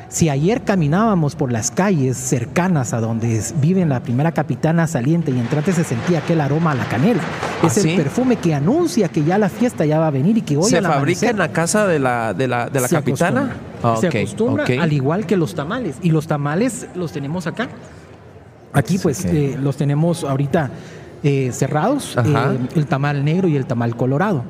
Si 0.08 0.30
ayer 0.30 0.62
caminábamos 0.62 1.34
por 1.36 1.52
las 1.52 1.70
calles 1.70 2.16
cercanas 2.16 2.94
a 2.94 3.00
donde 3.00 3.36
es- 3.36 3.54
viven 3.60 3.90
la 3.90 4.00
primera 4.02 4.32
capitana 4.32 4.86
saliente 4.86 5.30
y 5.30 5.38
entrante 5.38 5.72
se 5.74 5.84
sentía 5.84 6.20
aquel 6.20 6.40
aroma 6.40 6.70
a 6.70 6.74
la 6.76 6.84
canela. 6.88 7.20
Es 7.62 7.76
¿Ah, 7.76 7.80
sí? 7.82 7.90
el 7.90 7.96
perfume 7.96 8.36
que 8.36 8.54
anuncia 8.54 9.08
que 9.08 9.22
ya 9.22 9.36
la 9.36 9.50
fiesta 9.50 9.84
ya 9.84 9.98
va 9.98 10.06
a 10.06 10.10
venir 10.10 10.38
y 10.38 10.40
que 10.42 10.56
hoy 10.56 10.64
¿Se 10.64 10.76
fabrica 10.80 10.96
amanecer 10.96 11.30
en 11.32 11.38
la 11.38 11.48
casa 11.52 11.86
de 11.86 11.98
la, 11.98 12.32
de 12.32 12.48
la, 12.48 12.70
de 12.70 12.80
la 12.80 12.88
se 12.88 12.94
capitana? 12.94 13.40
acostumbra. 13.42 13.68
Ah, 13.82 13.96
Se 14.00 14.06
acostumbra, 14.08 14.64
al 14.80 14.92
igual 14.94 15.26
que 15.26 15.36
los 15.36 15.54
tamales. 15.54 15.96
Y 16.02 16.10
los 16.10 16.26
tamales 16.26 16.86
los 16.94 17.12
tenemos 17.12 17.46
acá. 17.46 17.68
Aquí 18.72 18.98
pues 18.98 19.24
eh, 19.26 19.58
los 19.60 19.76
tenemos 19.76 20.24
ahorita 20.24 20.70
eh, 21.22 21.50
cerrados. 21.52 22.16
Eh, 22.16 22.58
el 22.76 22.86
tamal 22.86 23.24
negro 23.26 23.46
y 23.48 23.56
el 23.56 23.66
tamal 23.66 23.94
colorado. 23.94 24.42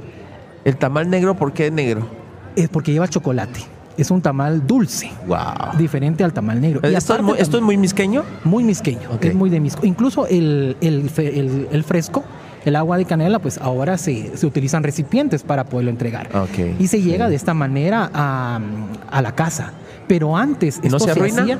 El 0.64 0.76
tamal 0.76 1.10
negro, 1.10 1.34
¿por 1.34 1.52
qué 1.52 1.70
negro? 1.72 2.06
Es 2.54 2.68
porque 2.68 2.92
lleva 2.92 3.08
chocolate. 3.08 3.60
Es 3.98 4.10
un 4.12 4.22
tamal 4.22 4.66
dulce, 4.66 5.10
Wow. 5.26 5.76
diferente 5.76 6.22
al 6.24 6.32
tamal 6.32 6.60
negro. 6.60 6.80
Y 6.88 6.94
¿Esto, 6.94 7.16
es 7.16 7.22
muy, 7.22 7.38
¿Esto 7.38 7.56
es 7.58 7.62
muy 7.62 7.76
misqueño? 7.76 8.22
muy 8.44 8.62
misqueño, 8.64 9.10
Ok. 9.12 9.24
es 9.26 9.34
muy 9.34 9.50
de 9.50 9.58
misco. 9.60 9.84
Incluso 9.84 10.26
el, 10.28 10.76
el 10.80 11.10
fe- 11.10 11.38
el- 11.40 11.68
el 11.72 11.82
fresco, 11.84 12.22
el 12.64 12.76
agua 12.76 12.96
de 12.96 13.04
canela, 13.04 13.38
pues 13.40 13.58
ahora 13.58 13.98
se, 13.98 14.36
se 14.36 14.46
utilizan 14.46 14.82
recipientes 14.84 15.42
para 15.42 15.64
poderlo 15.64 15.90
entregar. 15.90 16.28
Ok, 16.34 16.76
Y 16.78 16.86
se 16.86 17.02
llega 17.02 17.24
sí. 17.26 17.30
de 17.30 17.36
esta 17.36 17.54
manera 17.54 18.08
a, 18.14 18.60
a 19.10 19.20
la 19.22 19.32
casa. 19.34 19.72
Pero 20.06 20.36
antes 20.36 20.78
¿Y 20.82 20.88
no 20.88 20.96
esto 20.96 21.06
se 21.06 21.10
arruina? 21.10 21.42
hacía- 21.42 21.58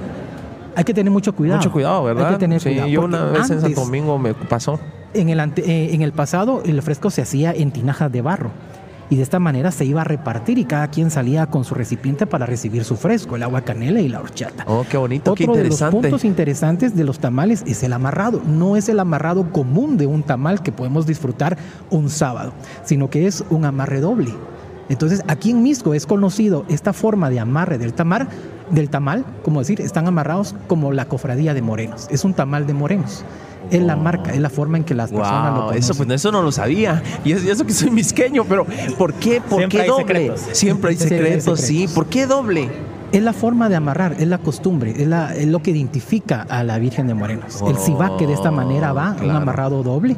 hay 0.76 0.84
que 0.84 0.94
tener 0.94 1.10
mucho 1.12 1.34
cuidado. 1.34 1.58
Mucho 1.58 1.72
cuidado, 1.72 2.04
¿verdad? 2.04 2.28
Hay 2.28 2.34
que 2.34 2.38
tener 2.38 2.60
sí, 2.60 2.68
cuidado. 2.70 2.88
yo 2.88 3.02
una 3.04 3.24
vez 3.24 3.50
en 3.50 3.56
antes, 3.56 3.60
Santo 3.62 3.80
Domingo 3.80 4.16
me 4.18 4.32
pasó. 4.34 4.78
En 5.12 5.28
el, 5.28 5.40
ante- 5.40 5.62
eh, 5.68 5.92
en 5.94 6.02
el 6.02 6.12
pasado, 6.12 6.62
el 6.64 6.80
fresco 6.82 7.10
se 7.10 7.22
hacía 7.22 7.52
en 7.52 7.72
tinajas 7.72 8.12
de 8.12 8.22
barro. 8.22 8.50
Y 9.10 9.16
de 9.16 9.22
esta 9.22 9.38
manera 9.38 9.70
se 9.70 9.84
iba 9.84 10.02
a 10.02 10.04
repartir 10.04 10.58
y 10.58 10.64
cada 10.64 10.88
quien 10.88 11.10
salía 11.10 11.46
con 11.46 11.64
su 11.64 11.74
recipiente 11.74 12.26
para 12.26 12.46
recibir 12.46 12.84
su 12.84 12.96
fresco, 12.96 13.36
el 13.36 13.42
agua 13.42 13.62
canela 13.62 14.00
y 14.00 14.08
la 14.08 14.20
horchata. 14.20 14.64
Oh, 14.66 14.84
qué 14.88 14.96
bonito, 14.96 15.34
qué 15.34 15.44
Otro 15.44 15.54
de 15.56 15.64
los 15.64 15.72
interesante. 15.72 16.08
puntos 16.08 16.24
interesantes 16.24 16.96
de 16.96 17.04
los 17.04 17.18
tamales 17.18 17.62
es 17.66 17.82
el 17.82 17.92
amarrado. 17.92 18.42
No 18.46 18.76
es 18.76 18.88
el 18.88 19.00
amarrado 19.00 19.50
común 19.50 19.96
de 19.96 20.06
un 20.06 20.22
tamal 20.22 20.62
que 20.62 20.72
podemos 20.72 21.06
disfrutar 21.06 21.56
un 21.90 22.10
sábado, 22.10 22.52
sino 22.84 23.08
que 23.08 23.26
es 23.26 23.44
un 23.50 23.64
amarre 23.64 24.00
doble. 24.00 24.32
Entonces, 24.88 25.22
aquí 25.28 25.50
en 25.50 25.62
Misco 25.62 25.94
es 25.94 26.06
conocido 26.06 26.64
esta 26.68 26.92
forma 26.92 27.30
de 27.30 27.40
amarre 27.40 27.78
del 27.78 27.92
tamal, 27.92 28.28
del 28.70 28.88
tamal, 28.88 29.24
como 29.42 29.60
decir, 29.60 29.80
están 29.80 30.06
amarrados 30.06 30.54
como 30.66 30.92
la 30.92 31.06
cofradía 31.06 31.54
de 31.54 31.62
morenos. 31.62 32.08
Es 32.10 32.24
un 32.24 32.34
tamal 32.34 32.66
de 32.66 32.74
morenos. 32.74 33.24
Es 33.70 33.82
la 33.82 33.96
marca, 33.96 34.32
es 34.32 34.40
la 34.40 34.50
forma 34.50 34.78
en 34.78 34.84
que 34.84 34.94
las 34.94 35.10
personas 35.10 35.50
lo 35.54 35.60
conocen. 35.60 35.78
eso, 35.78 35.94
pues, 35.94 36.10
eso 36.10 36.32
no 36.32 36.42
lo 36.42 36.52
sabía. 36.52 37.02
Y 37.24 37.32
eso, 37.32 37.46
y 37.46 37.50
eso 37.50 37.64
que 37.66 37.72
soy 37.72 37.90
misqueño, 37.90 38.44
pero 38.44 38.66
¿por 38.96 39.12
qué? 39.14 39.40
¿Por 39.40 39.58
Siempre 39.58 39.68
qué 39.78 39.82
hay 39.82 39.88
doble? 39.88 40.04
secretos. 40.06 40.40
Siempre 40.52 40.90
hay 40.90 40.96
Siempre 40.96 41.16
hay 41.18 41.24
secretos, 41.32 41.60
sí. 41.60 41.88
¿Por 41.94 42.06
qué 42.06 42.26
doble? 42.26 42.68
Es 43.12 43.22
la 43.22 43.32
forma 43.32 43.68
de 43.70 43.76
amarrar, 43.76 44.16
es 44.18 44.26
la 44.28 44.38
costumbre, 44.38 44.94
es, 44.96 45.06
la- 45.08 45.34
es 45.34 45.46
lo 45.46 45.60
que 45.62 45.70
identifica 45.70 46.42
a 46.48 46.62
la 46.62 46.78
Virgen 46.78 47.06
de 47.06 47.14
Morenos. 47.14 47.62
El 47.66 47.76
cibaque 47.78 48.26
de 48.26 48.34
esta 48.34 48.50
manera 48.50 48.92
va, 48.92 49.12
un 49.12 49.16
claro. 49.18 49.38
amarrado 49.38 49.82
doble. 49.82 50.16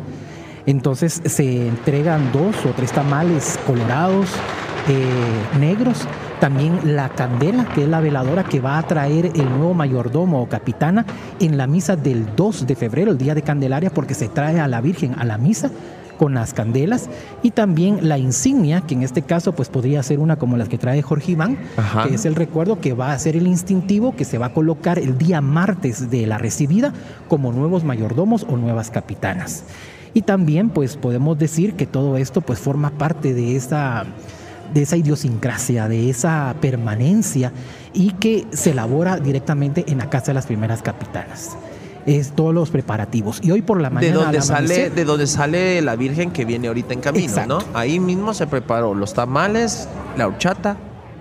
Entonces 0.67 1.23
se 1.25 1.69
entregan 1.69 2.31
dos 2.33 2.55
o 2.67 2.71
tres 2.77 2.93
tamales 2.93 3.59
colorados, 3.67 4.27
eh, 4.89 5.59
negros. 5.59 6.07
También 6.41 6.97
la 6.97 7.11
candela, 7.11 7.67
que 7.67 7.83
es 7.83 7.89
la 7.89 8.01
veladora 8.01 8.45
que 8.45 8.61
va 8.61 8.79
a 8.79 8.83
traer 8.83 9.27
el 9.27 9.49
nuevo 9.51 9.75
mayordomo 9.75 10.41
o 10.43 10.49
capitana 10.49 11.05
en 11.39 11.59
la 11.59 11.67
misa 11.67 11.97
del 11.97 12.35
2 12.35 12.67
de 12.67 12.77
febrero, 12.77 13.11
el 13.11 13.19
día 13.19 13.35
de 13.35 13.43
Candelaria, 13.43 13.91
porque 13.91 14.15
se 14.15 14.29
trae 14.29 14.59
a 14.59 14.67
la 14.67 14.81
Virgen 14.81 15.15
a 15.19 15.25
la 15.25 15.37
misa 15.37 15.71
con 16.19 16.35
las 16.35 16.55
candelas 16.55 17.09
y 17.43 17.51
también 17.51 18.09
la 18.09 18.19
insignia, 18.19 18.83
que 18.83 18.95
en 18.95 19.03
este 19.03 19.23
caso 19.23 19.53
pues 19.53 19.69
podría 19.69 20.03
ser 20.03 20.19
una 20.19 20.37
como 20.37 20.57
las 20.57 20.69
que 20.69 20.79
trae 20.79 21.03
Jorge 21.03 21.33
Iván, 21.33 21.59
Ajá. 21.77 22.09
que 22.09 22.15
es 22.15 22.25
el 22.25 22.35
recuerdo 22.35 22.81
que 22.81 22.95
va 22.95 23.13
a 23.13 23.19
ser 23.19 23.37
el 23.37 23.47
instintivo 23.47 24.15
que 24.15 24.25
se 24.25 24.37
va 24.37 24.47
a 24.47 24.53
colocar 24.53 24.99
el 24.99 25.19
día 25.19 25.41
martes 25.41 26.11
de 26.11 26.27
la 26.27 26.39
recibida 26.39 26.93
como 27.29 27.53
nuevos 27.53 27.85
mayordomos 27.85 28.47
o 28.49 28.57
nuevas 28.57 28.91
capitanas. 28.91 29.65
Y 30.13 30.23
también 30.23 30.71
pues 30.71 30.97
podemos 30.97 31.39
decir 31.39 31.75
que 31.75 31.87
todo 31.87 32.17
esto 32.17 32.41
pues 32.41 32.59
forma 32.59 32.91
parte 32.91 33.33
de 33.33 33.57
esta 33.57 34.05
de 34.73 34.83
esa 34.83 34.97
idiosincrasia, 34.97 35.89
de 35.89 36.11
esa 36.11 36.55
permanencia 36.61 37.53
y 37.93 38.13
que 38.13 38.47
se 38.53 38.71
elabora 38.71 39.19
directamente 39.19 39.85
en 39.89 39.99
la 39.99 40.11
Casa 40.11 40.27
de 40.27 40.35
las 40.35 40.47
Primeras 40.47 40.83
Capitanas. 40.83 41.57
Es 42.07 42.33
todos 42.33 42.55
los 42.55 42.71
preparativos. 42.71 43.41
Y 43.43 43.51
hoy 43.51 43.63
por 43.63 43.81
la 43.81 43.91
mañana. 43.91 44.17
De 44.17 44.23
donde, 44.25 44.39
al 44.39 44.45
sale, 44.45 44.91
de 44.91 45.05
donde 45.05 45.27
sale 45.27 45.83
la 45.83 45.97
Virgen 45.97 46.31
que 46.31 46.45
viene 46.45 46.69
ahorita 46.69 46.95
en 46.95 47.01
camino, 47.01 47.25
Exacto. 47.27 47.59
¿no? 47.61 47.79
Ahí 47.79 48.01
mismo 48.01 48.33
se 48.33 48.47
preparó 48.47 48.95
los 48.95 49.13
tamales, 49.13 49.87
la 50.17 50.27
horchata 50.27 50.79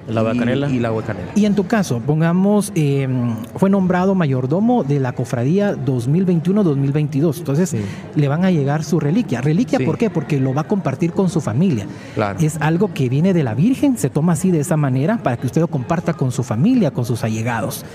El 0.10 0.18
agua 0.18 0.31
de 0.31 0.36
y- 0.36 0.40
canela. 0.40 0.69
y 0.69 0.80
la 0.80 0.88
agua 0.90 1.02
de 1.02 1.07
canela. 1.07 1.31
Y 1.36 1.45
en 1.45 1.56
tu 1.56 1.68
caso, 1.68 1.99
pongamos, 1.99 2.72
eh, 2.76 3.07
fue 3.56 3.69
nombrado 3.69 4.15
mayordomo 4.15 4.84
de 4.84 4.99
la 4.99 5.14
cofradía 5.14 5.76
2021-2022. 5.76 7.40
Entonces, 7.40 7.69
Sí. 7.69 7.77
le 8.15 8.27
van 8.27 8.44
a 8.45 8.52
llegar 8.52 8.84
su 8.84 8.99
reliquia. 8.99 9.41
¿Reliquia 9.41 9.80
Sí. 9.80 9.86
por 9.86 9.98
qué? 9.98 10.10
Porque 10.10 10.40
lo 10.40 10.53
va 10.53 10.61
a 10.61 10.68
compartir 10.68 11.11
con 11.14 11.30
su 11.30 11.41
familia. 11.41 11.86
Claro. 12.15 12.40
Es 12.40 12.57
algo 12.61 12.94
que 12.94 13.10
viene 13.10 13.34
de 13.34 13.44
la 13.44 13.53
Virgen, 13.53 13.98
se 13.98 14.10
toma 14.10 14.34
así 14.34 14.52
de 14.52 14.60
esa 14.60 14.77
manera 14.77 15.18
para 15.23 15.38
que 15.38 15.45
usted 15.48 15.61
lo 15.61 15.68
comparta 15.68 16.14
con 16.14 16.31
su 16.31 16.44
familia, 16.44 16.91
con 16.91 17.06
sus 17.06 17.23
allegados. 17.23 17.86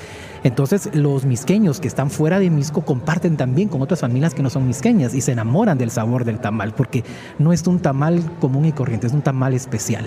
Entonces, 0.43 0.91
los 0.93 1.25
misqueños 1.25 1.81
que 1.81 1.89
están 1.89 2.11
fuera 2.11 2.39
de 2.39 2.51
Misco 2.51 2.83
comparten 2.83 3.39
también 3.39 3.69
con 3.69 3.81
otras 3.81 4.01
familias 4.01 4.35
que 4.35 4.43
no 4.43 4.51
son 4.51 4.67
misqueñas 4.67 5.15
y 5.15 5.23
se 5.23 5.33
enamoran 5.33 5.79
del 5.79 5.91
sabor 5.91 6.27
del 6.27 6.39
tamal, 6.39 6.75
porque 6.75 7.03
no 7.39 7.55
es 7.55 7.67
un 7.67 7.79
tamal 7.81 8.21
común 8.41 8.67
y 8.67 8.73
corriente, 8.73 9.07
es 9.07 9.15
un 9.15 9.23
tamal 9.23 9.55
especial. 9.55 10.07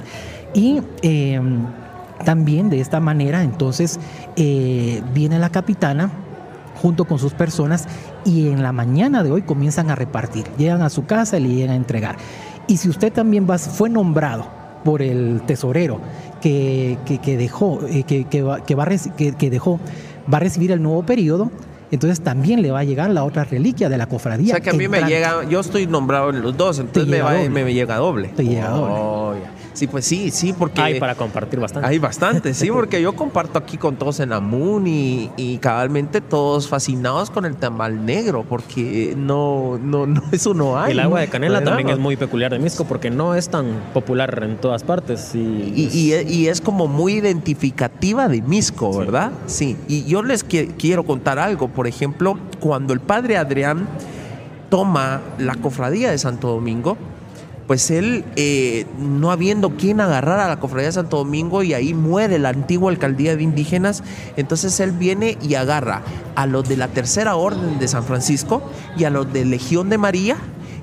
Y 0.54 0.80
eh, 1.02 1.42
también 2.26 2.70
de 2.70 2.80
esta 2.80 3.00
manera, 3.00 3.44
entonces, 3.44 4.00
eh, 4.36 5.02
viene 5.14 5.40
la 5.40 5.50
capitana 5.50 6.10
junto 6.82 7.06
con 7.06 7.18
sus 7.20 7.34
personas 7.34 7.88
y 8.26 8.50
en 8.50 8.62
la 8.62 8.72
mañana 8.72 9.24
de 9.24 9.32
hoy 9.32 9.42
comienzan 9.42 9.90
a 9.90 9.96
repartir. 9.96 10.46
Llegan 10.58 10.82
a 10.82 10.90
su 10.90 11.06
casa 11.06 11.38
y 11.38 11.42
le 11.44 11.50
llegan 11.50 11.72
a 11.72 11.76
entregar. 11.76 12.18
Y 12.68 12.78
si 12.78 12.90
usted 12.90 13.12
también 13.12 13.48
va, 13.50 13.58
fue 13.58 13.90
nombrado 13.90 14.46
por 14.84 15.02
el 15.02 15.42
tesorero 15.48 16.00
que, 16.42 16.98
que- 17.06 17.18
que 17.20 17.36
dejó, 17.38 17.80
eh, 17.90 18.04
que, 18.04 18.26
que 18.26 18.42
va, 18.44 18.64
que 18.64 18.76
va 18.76 18.86
que- 19.18 19.50
dejó, 19.50 19.80
va 20.32 20.38
a 20.38 20.40
recibir 20.42 20.72
el 20.72 20.82
nuevo 20.84 21.04
periodo, 21.04 21.50
entonces 21.90 22.22
también 22.22 22.62
le 22.62 22.70
va 22.72 22.80
a 22.80 22.84
llegar 22.84 23.10
la 23.10 23.24
otra 23.24 23.44
reliquia 23.46 23.90
de 23.90 23.98
la 23.98 24.04
O 24.04 24.10
cofradía. 24.10 24.52
sea 24.56 24.60
que 24.62 24.70
a 24.70 24.74
mí 24.74 24.88
me 24.88 25.02
llega, 25.04 25.46
yo 25.50 25.62
estoy 25.62 25.88
nombrado 25.88 26.30
en 26.30 26.42
los 26.42 26.56
dos, 26.58 26.80
entonces 26.80 27.10
me, 27.10 27.18
llega 27.18 27.26
va- 27.26 27.34
doble. 27.36 27.50
me, 27.50 27.74
llega 27.74 27.96
doble. 27.96 28.28
Te 28.36 28.44
llega 28.46 28.70
doble. 28.70 28.94
Oh, 28.98 29.34
ya. 29.34 29.52
Sí, 29.78 29.86
pues 29.86 30.06
sí, 30.06 30.32
sí, 30.32 30.54
porque 30.58 30.82
Hay 30.82 31.00
para 31.00 31.14
compartir 31.14 31.60
bastante. 31.60 31.88
hay 31.88 32.00
bastante, 32.00 32.56
sí, 32.56 32.72
porque 32.72 33.00
yo 33.00 33.16
comparto 33.16 33.60
aquí 33.60 33.78
con 33.78 33.96
todos 33.96 34.20
en 34.22 34.34
Amun 34.34 34.88
y, 34.88 35.30
y 35.38 35.60
cabalmente 35.60 36.20
todos 36.20 36.68
fascinados 36.68 37.30
con 37.30 37.46
el 37.46 37.56
tamal 37.58 38.04
negro, 38.04 38.44
porque 38.50 39.14
no, 39.16 39.78
no, 39.80 40.08
no, 40.08 40.24
eso 40.32 40.56
no 40.56 40.80
hay. 40.80 40.94
el 40.94 41.00
agua 41.02 41.20
de 41.20 41.28
canela 41.28 41.60
¿verdad? 41.60 41.74
también 41.76 41.90
es 41.90 42.00
muy 42.00 42.16
peculiar 42.18 42.52
de 42.52 42.58
Misco 42.58 42.86
porque 42.86 43.12
no 43.12 43.36
es 43.36 43.50
tan 43.50 43.68
popular 43.94 44.42
en 44.44 44.58
todas 44.58 44.82
partes. 44.84 45.36
Y, 45.36 45.38
Y, 45.76 45.90
y- 45.94 46.34
y 46.34 46.48
es 46.48 46.60
como 46.60 46.88
muy 46.88 47.14
identificativa 47.14 48.28
de 48.28 48.42
Misco, 48.42 48.94
Sí. 48.94 48.98
¿verdad? 49.00 49.32
Sí. 49.46 49.78
Y 49.88 50.06
yo 50.06 50.24
les 50.24 50.44
qui- 50.48 50.74
quiero 50.80 51.04
contar 51.04 51.38
algo. 51.38 51.68
Por 51.68 51.86
ejemplo, 51.86 52.40
cuando 52.60 52.94
el 52.94 53.00
padre 53.00 53.38
Adrián 53.38 53.88
toma 54.70 55.22
la 55.38 55.56
cofradía 55.56 56.12
de 56.12 56.18
Santo 56.18 56.48
Domingo, 56.48 56.98
pues 57.68 57.92
él, 57.92 58.24
eh, 58.38 58.86
no 58.98 59.30
habiendo 59.30 59.72
quien 59.72 60.00
agarrar 60.00 60.40
a 60.40 60.48
la 60.48 60.60
cofradía 60.60 60.88
de 60.88 60.94
Santo 60.94 61.18
Domingo 61.18 61.64
y 61.64 61.74
ahí 61.74 61.94
muere 61.94 62.40
la 62.40 62.50
antigua 62.50 62.90
alcaldía 62.90 63.36
de 63.36 63.44
indígenas, 63.44 64.04
entonces 64.38 64.80
él 64.80 64.92
viene 64.92 65.38
y 65.42 65.56
agarra 65.56 66.02
a 66.36 66.46
los 66.46 66.68
de 66.68 66.78
la 66.78 66.88
Tercera 66.88 67.36
Orden 67.36 67.78
de 67.78 67.88
San 67.90 68.06
Francisco 68.06 68.64
y 68.98 69.04
a 69.04 69.10
los 69.10 69.32
de 69.32 69.44
Legión 69.44 69.90
de 69.90 69.98
María. 69.98 70.38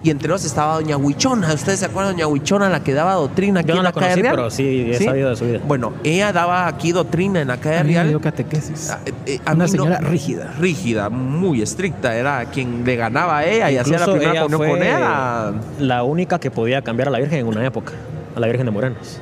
Y 0.04 0.10
entre 0.10 0.28
ellos 0.28 0.44
estaba 0.44 0.74
Doña 0.74 0.98
Huichona. 0.98 1.54
¿Ustedes 1.54 1.78
se 1.80 1.86
acuerdan 1.86 2.14
de 2.14 2.22
Doña 2.22 2.32
Huichona, 2.32 2.68
la 2.68 2.84
que 2.84 2.92
daba 2.92 3.14
doctrina 3.14 3.60
aquí 3.60 3.68
Yo 3.68 3.74
no 3.76 3.80
en 3.80 3.84
la 3.84 3.88
la 3.90 3.92
calle 3.94 4.08
conocí, 4.10 4.22
Real? 4.22 4.34
pero 4.36 4.50
sí 4.50 4.90
he 4.92 5.02
sabido 5.02 5.30
de 5.30 5.36
su 5.36 5.44
vida. 5.46 5.60
Bueno, 5.66 5.94
ella 6.04 6.30
daba 6.30 6.66
aquí 6.66 6.92
doctrina 6.92 7.40
en 7.40 7.48
la 7.48 7.56
calle 7.56 7.78
A 7.78 7.82
mí 7.84 7.88
me 7.88 7.94
Real. 7.94 8.08
dio 8.10 8.20
catequesis. 8.20 8.90
Ah, 8.90 8.98
eh, 9.06 9.12
eh, 9.24 9.40
a 9.46 9.54
Una 9.54 9.64
mí 9.64 9.70
no- 9.72 9.84
señora 9.84 9.98
rígida. 10.00 10.52
Rígida, 10.60 11.08
muy 11.08 11.62
estricta. 11.62 12.14
Era 12.14 12.44
quien 12.44 12.84
le 12.84 12.96
ganaba 12.96 13.38
a 13.38 13.46
ella 13.46 13.70
y 13.70 13.78
hacía 13.78 13.98
la 13.98 14.04
primera 14.04 14.30
ella 14.32 14.42
comunión 14.42 14.58
fue 14.60 14.68
con 14.78 14.82
ella. 14.86 15.52
la 15.80 16.02
única 16.02 16.38
que 16.38 16.50
podía 16.50 16.82
cambiar 16.82 17.08
a 17.08 17.10
la 17.10 17.18
Virgen 17.18 17.38
en 17.38 17.46
una 17.46 17.64
época, 17.64 17.94
a 18.36 18.40
la 18.40 18.46
Virgen 18.46 18.66
de 18.66 18.72
Morenos. 18.72 19.20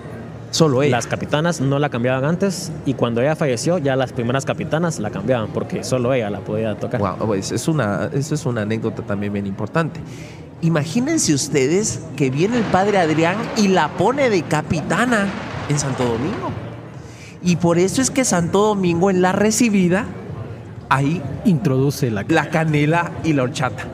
Solo 0.51 0.83
ella. 0.83 0.97
Las 0.97 1.07
capitanas 1.07 1.61
no 1.63 1.79
la 1.79 1.89
cambiaban 1.91 2.25
antes 2.27 2.73
y 2.85 2.93
cuando 2.93 3.23
ella 3.23 3.35
falleció 3.37 3.79
ya 3.79 3.97
las 3.97 4.13
primeras 4.13 4.45
capitanas 4.45 4.99
la 4.99 5.09
cambiaban 5.11 5.49
porque 5.55 5.83
solo 5.85 6.13
ella 6.13 6.29
la 6.29 6.41
podía 6.41 6.75
tocar. 6.75 7.01
Wow, 7.01 7.17
pues 7.27 7.53
es 7.53 7.69
una, 7.69 8.11
eso 8.13 8.35
es 8.35 8.45
una 8.45 8.61
anécdota 8.63 9.03
también 9.03 9.33
bien 9.33 9.47
importante. 9.47 10.01
Imagínense 10.63 11.35
ustedes 11.35 12.01
que 12.17 12.31
viene 12.31 12.57
el 12.57 12.63
padre 12.63 12.99
Adrián 12.99 13.37
y 13.57 13.67
la 13.67 13.97
pone 13.97 14.31
de 14.31 14.43
capitana 14.43 15.27
en 15.69 15.77
Santo 15.77 16.05
Domingo. 16.05 16.53
Y 17.43 17.57
por 17.57 17.79
eso 17.79 18.01
es 18.01 18.13
que 18.13 18.25
Santo 18.25 18.61
Domingo 18.69 19.11
en 19.11 19.23
la 19.23 19.33
recibida, 19.33 20.07
ahí 20.89 21.21
Introduce 21.45 22.11
la 22.13 22.25
la 22.29 22.51
canela 22.51 23.11
y 23.25 23.33
la 23.33 23.43
horchata. 23.43 23.89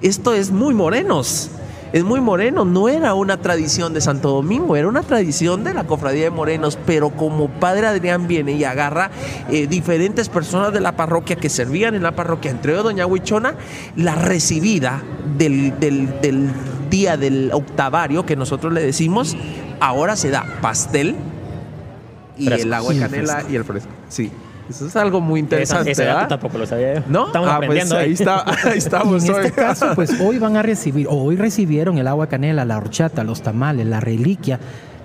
Esto 0.00 0.32
es 0.32 0.52
muy 0.52 0.74
morenos. 0.74 1.50
Es 1.92 2.04
muy 2.04 2.20
moreno, 2.22 2.64
no 2.64 2.88
era 2.88 3.12
una 3.12 3.36
tradición 3.36 3.92
de 3.92 4.00
Santo 4.00 4.30
Domingo, 4.30 4.76
era 4.76 4.88
una 4.88 5.02
tradición 5.02 5.62
de 5.62 5.74
la 5.74 5.84
cofradía 5.84 6.24
de 6.24 6.30
morenos, 6.30 6.78
pero 6.86 7.10
como 7.10 7.48
Padre 7.48 7.86
Adrián 7.86 8.26
viene 8.26 8.52
y 8.52 8.64
agarra 8.64 9.10
eh, 9.50 9.66
diferentes 9.66 10.30
personas 10.30 10.72
de 10.72 10.80
la 10.80 10.92
parroquia 10.96 11.36
que 11.36 11.50
servían 11.50 11.94
en 11.94 12.02
la 12.02 12.12
parroquia, 12.16 12.50
entre 12.50 12.72
ellos 12.72 12.84
Doña 12.84 13.04
Huichona, 13.06 13.56
la 13.94 14.14
recibida 14.14 15.02
del, 15.36 15.78
del- 15.80 16.20
del 16.22 16.50
día 16.88 17.16
del 17.18 17.50
octavario, 17.52 18.24
que 18.24 18.36
nosotros 18.36 18.72
le 18.72 18.82
decimos, 18.82 19.36
ahora 19.78 20.16
se 20.16 20.30
da 20.30 20.46
pastel 20.62 21.14
y 22.38 22.46
Fresco. 22.46 22.66
el 22.66 22.72
agua 22.72 22.94
de 22.94 23.00
canela 23.00 23.44
y 23.50 23.54
el 23.56 23.64
fresco. 23.64 23.90
Sí, 24.08 24.30
eso 24.76 24.86
es 24.86 24.96
algo 24.96 25.20
muy 25.20 25.40
Esa- 25.40 25.44
interesante. 25.44 25.90
ese 25.92 26.04
dato 26.04 26.14
¿verdad? 26.16 26.28
tampoco 26.28 26.58
lo 26.58 26.66
sabía. 26.66 27.04
¿No? 27.08 27.26
Estamos 27.26 27.48
Ah, 27.48 27.56
pues 27.58 27.66
aprendiendo 27.68 27.96
ahí 27.96 28.06
hoy. 28.08 28.12
está, 28.14 28.44
ahí 28.46 28.54
Y 28.64 28.68
en 28.72 28.78
estamos 28.78 29.28
hoy. 29.28 29.36
este 29.46 29.52
caso, 29.62 29.86
pues 29.94 30.20
hoy 30.20 30.38
van 30.38 30.56
a 30.56 30.62
recibir, 30.62 31.06
o 31.08 31.14
hoy 31.14 31.36
recibieron 31.36 31.98
el 31.98 32.06
agua 32.08 32.26
canela, 32.26 32.64
la 32.64 32.76
horchata, 32.78 33.22
los 33.24 33.42
tamales, 33.42 33.86
la 33.86 34.00
reliquia. 34.00 34.58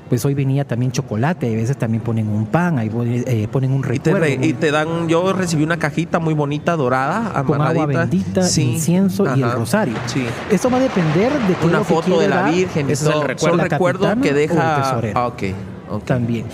Pues 0.09 0.23
hoy 0.23 0.33
venía 0.33 0.63
también 0.63 0.93
chocolate, 0.93 1.51
a 1.51 1.55
veces 1.57 1.75
también 1.75 2.01
ponen 2.01 2.29
un 2.29 2.45
pan, 2.45 2.79
ahí 2.79 2.89
eh, 3.27 3.45
ponen 3.51 3.71
un 3.73 3.79
Y 3.79 3.99
te, 3.99 4.13
recuerdo. 4.13 4.19
re- 4.19 4.39
y 4.47 4.53
te 4.53 4.71
dan, 4.71 5.09
yo 5.09 5.33
recibí 5.33 5.63
una 5.65 5.75
cajita 5.75 6.19
muy 6.19 6.33
bonita, 6.33 6.77
dorada, 6.77 7.43
con 7.43 7.55
agua 7.61 7.83
amarradita. 7.83 7.99
bendita, 8.05 8.43
Sí, 8.43 8.61
incienso 8.71 9.25
y 9.35 9.41
el 9.43 9.51
rosario. 9.51 9.95
Sí. 10.05 10.23
Esto 10.49 10.69
va 10.69 10.77
a 10.77 10.79
depender 10.79 11.33
de 11.33 11.55
qué 11.55 11.65
Una 11.67 11.83
foto 11.83 12.21
de 12.21 12.29
la 12.29 12.37
dar 12.37 12.53
Virgen 12.53 12.87
y 12.89 12.93
Ese 12.93 13.09
es 13.09 13.15
el 13.15 13.21
recuerdo. 13.21 13.49
Son 13.49 13.57
¿La 13.57 13.63
recuerdos 13.65 14.13
que 14.21 14.27
o 14.29 14.31
el 14.31 14.35
deja. 14.37 14.81
tesorero? 14.81 15.19
Ah, 15.19 15.27
ok. 15.27 15.43
ok. 15.91 16.05
también. 16.05 16.45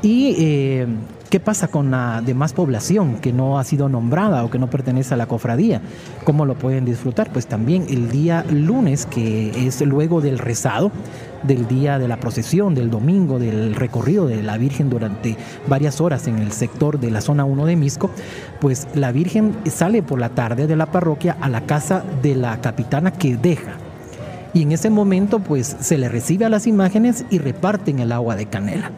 Y 0.00 0.34
eh, 0.38 0.86
qué 1.32 1.40
pasa 1.40 1.68
con 1.68 1.90
la 1.90 2.20
demás 2.20 2.52
población 2.52 3.14
que 3.14 3.32
no 3.32 3.58
ha 3.58 3.64
sido 3.64 3.88
nombrada 3.88 4.44
o 4.44 4.50
que 4.50 4.58
no 4.58 4.68
pertenece 4.68 5.14
a 5.14 5.16
la 5.16 5.24
cofradía. 5.24 5.80
¿Cómo 6.24 6.44
lo 6.44 6.56
pueden 6.56 6.84
disfrutar? 6.84 7.32
Pues 7.32 7.46
también 7.46 7.86
el 7.88 8.10
día 8.10 8.44
lunes, 8.50 9.06
que 9.06 9.66
es 9.66 9.80
luego 9.80 10.20
del 10.20 10.38
rezado, 10.38 10.92
del 11.42 11.66
día 11.66 11.98
de 11.98 12.06
la 12.06 12.18
procesión, 12.18 12.74
del 12.74 12.90
domingo, 12.90 13.38
del 13.38 13.74
recorrido 13.74 14.26
de 14.26 14.42
la 14.42 14.58
Virgen 14.58 14.90
durante 14.90 15.38
varias 15.68 16.02
horas 16.02 16.26
en 16.26 16.36
el 16.36 16.52
sector 16.52 17.00
de 17.00 17.10
la 17.10 17.22
zona 17.22 17.46
1 17.46 17.64
de 17.64 17.76
Misco, 17.76 18.10
pues 18.60 18.86
la 18.92 19.10
Virgen 19.10 19.56
sale 19.70 20.02
por 20.02 20.20
la 20.20 20.28
tarde 20.28 20.66
de 20.66 20.76
la 20.76 20.92
parroquia 20.92 21.38
a 21.40 21.48
la 21.48 21.62
casa 21.62 22.04
de 22.20 22.34
la 22.34 22.60
capitana 22.60 23.10
que 23.10 23.38
deja. 23.38 23.72
Y 24.52 24.60
en 24.60 24.72
ese 24.72 24.90
momento, 24.90 25.38
pues 25.38 25.78
se 25.80 25.96
le 25.96 26.10
recibe 26.10 26.44
a 26.44 26.50
las 26.50 26.66
imágenes 26.66 27.24
y 27.30 27.38
reparten 27.38 28.00
el 28.00 28.12
agua 28.12 28.36
de 28.36 28.44
canela. 28.44 28.90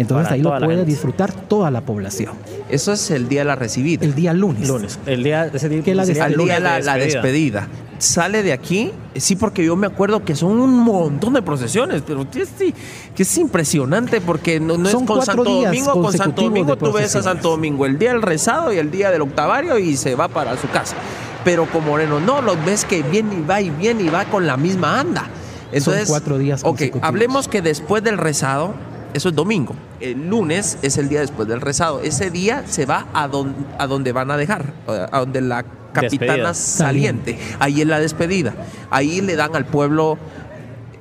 Entonces 0.00 0.28
Para 0.28 0.34
ahí 0.34 0.42
lo 0.42 0.66
puede 0.66 0.86
disfrutar 0.86 1.30
toda 1.30 1.70
la 1.70 1.82
población. 1.82 2.32
Eso 2.70 2.92
es 2.92 3.10
el 3.10 3.28
día 3.28 3.42
de 3.42 3.44
la 3.44 3.54
recibida. 3.54 4.02
El 4.02 4.14
día 4.14 4.32
lunes. 4.32 4.66
Lunes. 4.66 4.98
El 5.04 5.22
día 5.22 5.50
ese 5.52 5.68
día, 5.68 5.82
Que 5.82 5.94
la 5.94 6.04
Al 6.04 6.08
el 6.08 6.38
día 6.38 6.58
la, 6.58 6.76
de 6.76 6.84
la 6.84 6.96
despedida. 6.96 7.68
Sale 7.98 8.42
de 8.42 8.54
aquí, 8.54 8.92
sí, 9.16 9.36
porque 9.36 9.62
yo 9.62 9.76
me 9.76 9.86
acuerdo 9.86 10.24
que 10.24 10.34
son 10.34 10.58
un 10.58 10.78
montón 10.78 11.34
de 11.34 11.42
procesiones, 11.42 12.02
pero 12.06 12.26
que 12.30 12.46
sí, 12.46 12.74
es 13.14 13.36
impresionante 13.38 14.22
porque 14.22 14.58
no, 14.58 14.78
no 14.78 14.88
Son 14.88 15.02
es 15.02 15.06
con 15.06 15.16
cuatro 15.18 15.44
Santo 15.44 15.50
días 15.50 15.64
Domingo, 15.66 15.92
con 15.92 16.12
Santo 16.12 16.24
consecutivos 16.24 16.48
Domingo 16.48 16.76
tú 16.78 16.92
ves 16.92 17.16
a. 17.16 17.22
Santo 17.22 17.50
Domingo 17.50 17.84
el 17.84 17.98
día 17.98 18.12
del 18.12 18.22
rezado 18.22 18.72
y 18.72 18.78
el 18.78 18.90
día 18.90 19.10
del 19.10 19.20
octavario 19.20 19.78
y 19.78 19.98
se 19.98 20.14
va 20.14 20.28
para 20.28 20.56
su 20.56 20.66
casa. 20.70 20.96
Pero 21.44 21.66
con 21.66 21.84
Moreno 21.84 22.20
no, 22.20 22.40
los 22.40 22.64
ves 22.64 22.86
que 22.86 23.02
viene 23.02 23.34
y 23.34 23.42
va 23.42 23.60
y 23.60 23.68
viene 23.68 24.04
y 24.04 24.08
va 24.08 24.24
con 24.24 24.46
la 24.46 24.56
misma 24.56 24.98
anda. 24.98 25.28
Entonces, 25.70 26.08
cuatro 26.08 26.38
días 26.38 26.62
Ok, 26.64 26.84
hablemos 27.02 27.48
que 27.48 27.60
después 27.60 28.02
del 28.02 28.16
rezado, 28.16 28.72
eso 29.14 29.28
es 29.30 29.34
domingo. 29.34 29.74
El 30.00 30.28
lunes 30.28 30.78
es 30.82 30.98
el 30.98 31.08
día 31.08 31.20
después 31.20 31.48
del 31.48 31.60
rezado. 31.60 32.00
Ese 32.00 32.30
día 32.30 32.64
se 32.66 32.86
va 32.86 33.06
a, 33.12 33.28
don- 33.28 33.54
a 33.78 33.86
donde 33.86 34.12
van 34.12 34.30
a 34.30 34.36
dejar, 34.36 34.64
a 34.86 35.18
donde 35.20 35.40
la 35.40 35.64
capitana 35.92 36.32
Despedida. 36.50 36.54
saliente. 36.54 37.38
Ahí 37.58 37.80
es 37.80 37.86
la 37.86 37.98
despedida. 38.00 38.54
Ahí 38.90 39.20
le 39.20 39.34
dan 39.36 39.54
al 39.56 39.66
pueblo 39.66 40.18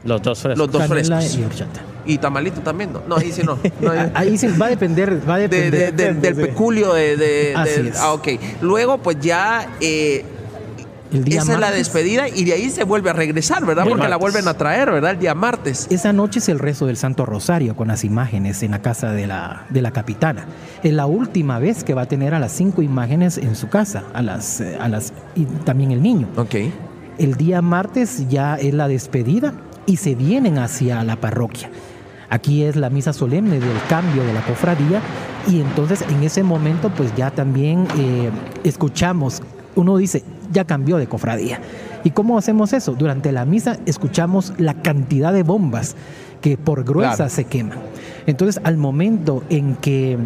Los 0.04 0.22
dos 0.22 0.40
frescos. 0.42 0.58
los 0.58 0.72
dos 0.72 0.88
frescos. 0.88 1.38
y 2.06 2.18
tamalito 2.18 2.62
también, 2.62 2.94
¿no? 2.94 3.02
No, 3.08 3.18
ahí 3.18 3.32
sí 3.32 3.44
no. 3.44 3.60
No, 3.82 3.92
ahí- 3.92 4.12
Ahí 4.16 4.38
sí 4.38 4.48
va 4.60 4.66
a 4.68 4.70
depender, 4.70 5.22
va 5.30 5.36
a 5.36 5.38
de- 5.38 5.48
depender. 5.48 5.94
de- 5.94 6.14
de- 6.14 6.20
del 6.20 6.36
peculio 6.36 6.94
de, 6.94 7.54
ah, 7.56 8.14
ok 8.14 8.28
luego 8.62 8.98
pues 8.98 9.18
ya 9.20 9.68
eh, 9.80 10.26
El 11.12 11.24
día 11.24 11.42
Esa 11.42 11.54
es 11.54 11.60
la 11.60 11.72
despedida 11.72 12.30
y 12.30 12.44
de 12.46 12.54
ahí 12.54 12.70
se 12.70 12.84
vuelve 12.84 13.10
a 13.10 13.14
regresar, 13.14 13.66
¿verdad? 13.66 13.86
El 13.86 13.94
Porque 13.94 14.08
la 14.08 14.18
vuelven 14.18 14.48
a 14.48 14.54
traer, 14.54 14.92
¿verdad? 14.92 15.12
El 15.12 15.20
día 15.20 15.34
martes. 15.34 15.88
Esa 15.90 16.14
noche 16.14 16.40
es 16.40 16.50
el 16.50 16.60
rezo 16.60 16.86
del 16.86 16.98
Santo 16.98 17.26
Rosario 17.26 17.76
con 17.76 17.88
las 17.88 18.04
imágenes 18.04 18.62
en 18.62 18.72
la 18.72 18.82
casa 18.82 19.12
de 19.12 19.26
la, 19.26 19.66
de 19.70 19.82
la 19.82 19.92
capitana. 19.92 20.46
Es 20.84 20.94
la 20.94 21.08
última 21.08 21.58
vez 21.58 21.84
que 21.84 21.96
va 21.96 22.04
a 22.04 22.06
tener 22.06 22.34
a 22.36 22.40
las 22.40 22.52
cinco 22.52 22.84
imágenes 22.84 23.38
en 23.38 23.56
su 23.56 23.70
casa, 23.70 24.04
a 24.14 24.22
las, 24.22 24.62
eh, 24.62 24.78
a 24.80 24.88
las, 24.88 25.14
y 25.36 25.46
también 25.46 25.92
el 25.92 26.04
niño. 26.04 26.28
Ok. 26.38 26.56
El 27.18 27.36
día 27.36 27.62
martes 27.62 28.30
ya 28.30 28.56
es 28.56 28.74
la 28.74 28.88
despedida 28.88 29.54
y 29.86 29.98
se 29.98 30.14
vienen 30.14 30.60
hacia 30.60 31.04
la 31.04 31.16
parroquia. 31.16 31.70
Aquí 32.30 32.64
es 32.64 32.76
la 32.76 32.92
misa 32.92 33.12
solemne 33.12 33.60
del 33.60 33.82
cambio 33.90 34.24
de 34.24 34.34
la 34.34 34.42
cofradía 34.42 35.02
y 35.48 35.62
entonces 35.62 36.04
en 36.08 36.24
ese 36.24 36.44
momento 36.44 36.92
pues 36.96 37.14
ya 37.16 37.32
también 37.32 37.88
eh, 37.98 38.30
escuchamos, 38.64 39.42
uno 39.76 39.98
dice, 39.98 40.24
ya 40.52 40.66
cambió 40.66 40.98
de 40.98 41.08
cofradía. 41.08 41.60
¿Y 42.04 42.12
cómo 42.12 42.38
hacemos 42.38 42.74
eso? 42.74 42.94
Durante 42.94 43.32
la 43.32 43.46
misa 43.46 43.78
escuchamos 43.86 44.54
la 44.58 44.74
cantidad 44.76 45.34
de 45.34 45.44
bombas 45.44 45.96
que 46.42 46.58
por 46.58 46.84
gruesas 46.84 47.18
Claro. 47.18 47.32
se 47.32 47.44
queman. 47.46 47.78
Entonces 48.26 48.62
al 48.64 48.78
momento 48.78 49.44
en 49.50 49.76
que 49.76 50.18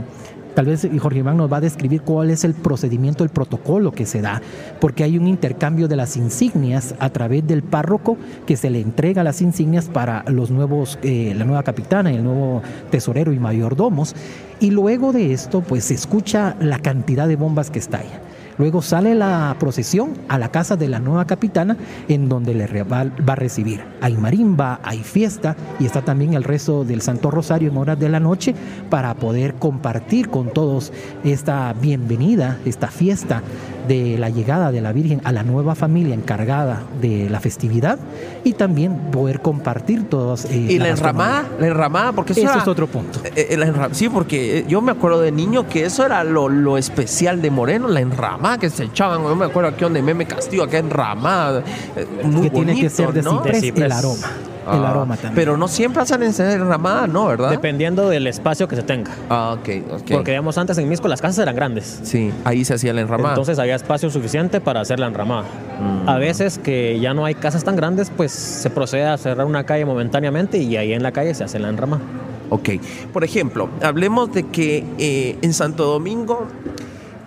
Tal 0.53 0.65
vez 0.67 0.87
Jorge 0.99 1.19
Iván 1.19 1.37
nos 1.37 1.51
va 1.51 1.57
a 1.57 1.61
describir 1.61 2.01
cuál 2.03 2.29
es 2.29 2.43
el 2.43 2.53
procedimiento, 2.53 3.23
el 3.23 3.31
protocolo 3.31 3.91
que 3.91 4.05
se 4.05 4.21
da, 4.21 4.41
porque 4.79 5.03
hay 5.03 5.17
un 5.17 5.27
intercambio 5.27 5.87
de 5.87 5.95
las 5.95 6.15
insignias 6.15 6.93
a 6.99 7.09
través 7.09 7.47
del 7.47 7.63
párroco 7.63 8.17
que 8.45 8.55
se 8.55 8.69
le 8.69 8.79
entrega 8.79 9.23
las 9.23 9.41
insignias 9.41 9.85
para 9.85 10.23
los 10.27 10.51
nuevos, 10.51 10.99
eh, 11.01 11.33
la 11.35 11.45
nueva 11.45 11.63
capitana 11.63 12.11
y 12.11 12.17
el 12.17 12.23
nuevo 12.23 12.61
tesorero 12.91 13.33
y 13.33 13.39
mayordomos. 13.39 14.15
Y 14.59 14.69
luego 14.69 15.11
de 15.11 15.33
esto, 15.33 15.61
pues 15.61 15.85
se 15.85 15.95
escucha 15.95 16.55
la 16.59 16.77
cantidad 16.77 17.27
de 17.27 17.35
bombas 17.35 17.71
que 17.71 17.79
estalla. 17.79 18.21
Luego 18.57 18.81
sale 18.81 19.15
la 19.15 19.55
procesión 19.59 20.13
a 20.27 20.37
la 20.37 20.49
casa 20.49 20.75
de 20.75 20.87
la 20.87 20.99
nueva 20.99 21.25
capitana, 21.25 21.77
en 22.07 22.29
donde 22.29 22.53
le 22.53 22.83
va 22.83 23.01
a 23.01 23.35
recibir. 23.35 23.83
Hay 24.01 24.15
marimba, 24.17 24.79
hay 24.83 24.99
fiesta 24.99 25.55
y 25.79 25.85
está 25.85 26.01
también 26.01 26.33
el 26.33 26.43
rezo 26.43 26.83
del 26.83 27.01
Santo 27.01 27.31
Rosario 27.31 27.69
en 27.69 27.77
horas 27.77 27.99
de 27.99 28.09
la 28.09 28.19
noche 28.19 28.55
para 28.89 29.13
poder 29.15 29.55
compartir 29.55 30.29
con 30.29 30.51
todos 30.51 30.91
esta 31.23 31.73
bienvenida, 31.73 32.59
esta 32.65 32.87
fiesta 32.87 33.41
de 33.87 34.17
la 34.17 34.29
llegada 34.29 34.71
de 34.71 34.81
la 34.81 34.91
Virgen 34.93 35.21
a 35.23 35.31
la 35.31 35.43
nueva 35.43 35.75
familia 35.75 36.13
encargada 36.15 36.83
de 37.01 37.29
la 37.29 37.39
festividad 37.39 37.99
y 38.43 38.53
también 38.53 38.95
poder 39.11 39.41
compartir 39.41 40.07
todos. 40.09 40.45
eh, 40.45 40.55
Y 40.69 40.79
la 40.79 40.89
enramada, 40.89 41.29
gastronomía. 41.41 41.59
la 41.61 41.67
enramada, 41.67 42.11
porque 42.13 42.31
eso, 42.33 42.41
Eso 42.41 42.51
era- 42.51 42.61
es 42.61 42.67
otro 42.67 42.87
punto. 42.87 43.19
Eh, 43.23 43.47
eh, 43.51 43.57
la 43.57 43.67
enra- 43.67 43.89
sí, 43.93 44.09
porque 44.09 44.65
yo 44.67 44.81
me 44.81 44.91
acuerdo 44.91 45.21
de 45.21 45.31
niño 45.31 45.67
que 45.67 45.85
eso 45.85 46.05
era 46.05 46.23
lo, 46.23 46.49
lo 46.49 46.77
especial 46.77 47.41
de 47.41 47.51
Moreno, 47.51 47.87
la 47.87 47.99
enramada 48.01 48.57
que 48.57 48.69
se 48.69 48.85
echaban. 48.85 49.21
Yo 49.23 49.35
me 49.35 49.45
acuerdo 49.45 49.69
aquí 49.69 49.81
donde 49.83 50.01
Meme 50.01 50.25
Castillo, 50.25 50.63
aquella 50.63 50.79
enramada. 50.79 51.63
eh, 51.95 52.05
muy 52.23 52.43
que 52.43 52.49
tiene 52.49 52.79
que 52.79 52.89
ser 52.89 53.11
de 53.13 53.21
¿no? 53.21 53.37
ciprés, 53.37 53.61
De 53.61 53.67
ciprés. 53.67 53.85
el 53.85 53.91
aroma. 53.91 54.27
El 54.71 54.83
Ah, 54.85 54.89
aroma 54.89 55.15
también. 55.15 55.35
Pero 55.35 55.57
no 55.57 55.67
siempre 55.67 56.01
hacen 56.01 56.23
enramada, 56.23 57.07
¿no? 57.07 57.27
¿Verdad? 57.27 57.49
Dependiendo 57.49 58.09
del 58.09 58.27
espacio 58.27 58.67
que 58.67 58.75
se 58.75 58.83
tenga. 58.83 59.11
Ah, 59.29 59.55
ok, 59.59 59.69
ok. 59.91 60.01
Porque 60.11 60.31
digamos 60.31 60.57
antes 60.57 60.77
en 60.77 60.89
Misco 60.89 61.07
las 61.07 61.21
casas 61.21 61.39
eran 61.39 61.55
grandes. 61.55 61.99
Sí, 62.03 62.31
ahí 62.43 62.63
se 62.65 62.73
hacía 62.75 62.93
la 62.93 63.01
enramada. 63.01 63.29
Entonces 63.29 63.59
había 63.59 63.75
espacio 63.75 64.09
suficiente 64.09 64.61
para 64.61 64.81
hacer 64.81 64.99
la 64.99 65.07
enramada. 65.07 65.43
Mm. 65.79 66.09
A 66.09 66.17
veces 66.17 66.57
que 66.59 66.99
ya 66.99 67.13
no 67.13 67.25
hay 67.25 67.35
casas 67.35 67.63
tan 67.63 67.75
grandes, 67.75 68.09
pues 68.15 68.31
se 68.31 68.69
procede 68.69 69.05
a 69.05 69.17
cerrar 69.17 69.45
una 69.45 69.63
calle 69.65 69.85
momentáneamente 69.85 70.57
y 70.57 70.77
ahí 70.77 70.93
en 70.93 71.03
la 71.03 71.11
calle 71.11 71.33
se 71.33 71.43
hace 71.43 71.59
la 71.59 71.69
enramada. 71.69 72.01
Ok. 72.49 72.69
Por 73.11 73.23
ejemplo, 73.23 73.69
hablemos 73.81 74.31
de 74.33 74.43
que 74.47 74.85
eh, 74.99 75.37
en 75.41 75.53
Santo 75.53 75.85
Domingo, 75.85 76.47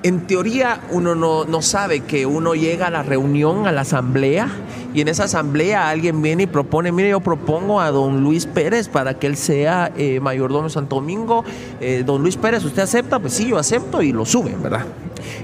en 0.07 0.29
teoría, 0.29 0.83
uno 0.91 1.17
no, 1.17 1.45
no 1.47 1.63
sabe 1.63 2.01
que 2.01 2.27
uno 2.27 2.55
llega 2.55 2.87
a 2.87 2.91
la 2.91 3.03
reunión, 3.03 3.67
a 3.67 3.73
la 3.73 3.81
asamblea, 3.81 4.49
y 4.95 5.01
en 5.01 5.09
esa 5.09 5.25
asamblea 5.25 5.91
alguien 5.91 6.23
viene 6.23 6.45
y 6.45 6.47
propone, 6.47 6.93
mire, 6.93 7.09
yo 7.11 7.19
propongo 7.19 7.81
a 7.81 7.91
don 7.91 8.23
Luis 8.23 8.47
Pérez 8.47 8.89
para 8.89 9.19
que 9.19 9.27
él 9.27 9.37
sea 9.37 9.91
eh, 9.97 10.21
mayordomo 10.21 10.65
de 10.65 10.71
Santo 10.71 10.97
Domingo. 10.97 11.45
Eh, 11.81 12.05
don 12.07 12.23
Luis 12.23 12.37
Pérez, 12.37 12.65
¿usted 12.65 12.83
acepta? 12.83 13.19
Pues 13.19 13.33
sí, 13.33 13.49
yo 13.49 13.59
acepto 13.59 14.01
y 14.01 14.13
lo 14.13 14.25
suben, 14.25 14.63
¿verdad? 14.63 14.87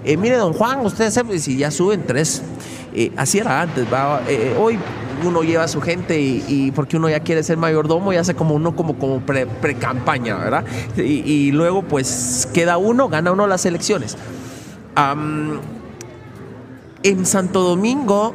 Eh, 0.05 0.17
mire, 0.17 0.37
don 0.37 0.53
Juan, 0.53 0.87
¿usted 0.87 1.07
acepta? 1.07 1.35
Y 1.35 1.41
si 1.41 1.57
ya 1.57 1.73
suben 1.73 2.05
tres. 2.07 2.41
Así 3.17 3.39
era 3.39 3.63
antes, 3.63 3.87
hoy 4.61 4.79
uno 5.25 5.43
lleva 5.43 5.65
a 5.65 5.69
su 5.69 5.81
gente 5.81 6.21
y, 6.21 6.71
porque 6.75 6.99
uno 6.99 7.09
ya 7.09 7.21
quiere 7.21 7.43
ser 7.43 7.57
mayordomo 7.57 8.13
y 8.13 8.17
hace 8.17 8.35
como 8.35 8.55
uno 8.55 8.77
como, 8.77 8.99
como 8.99 9.21
pre, 9.21 9.47
campaña 9.81 10.37
¿verdad? 10.37 10.65
Y 10.99 11.53
luego 11.53 11.81
pues 11.83 12.47
queda 12.53 12.77
uno, 12.77 13.09
gana 13.09 13.33
uno 13.33 13.47
las 13.47 13.65
elecciones. 13.65 14.19
En 17.03 17.27
Santo 17.27 17.61
Domingo, 17.63 18.35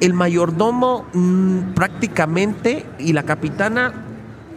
el 0.00 0.14
mayordomo 0.14 1.06
mm, 1.12 1.72
prácticamente 1.74 2.84
y 2.98 3.12
la 3.12 3.22
capitana 3.22 3.92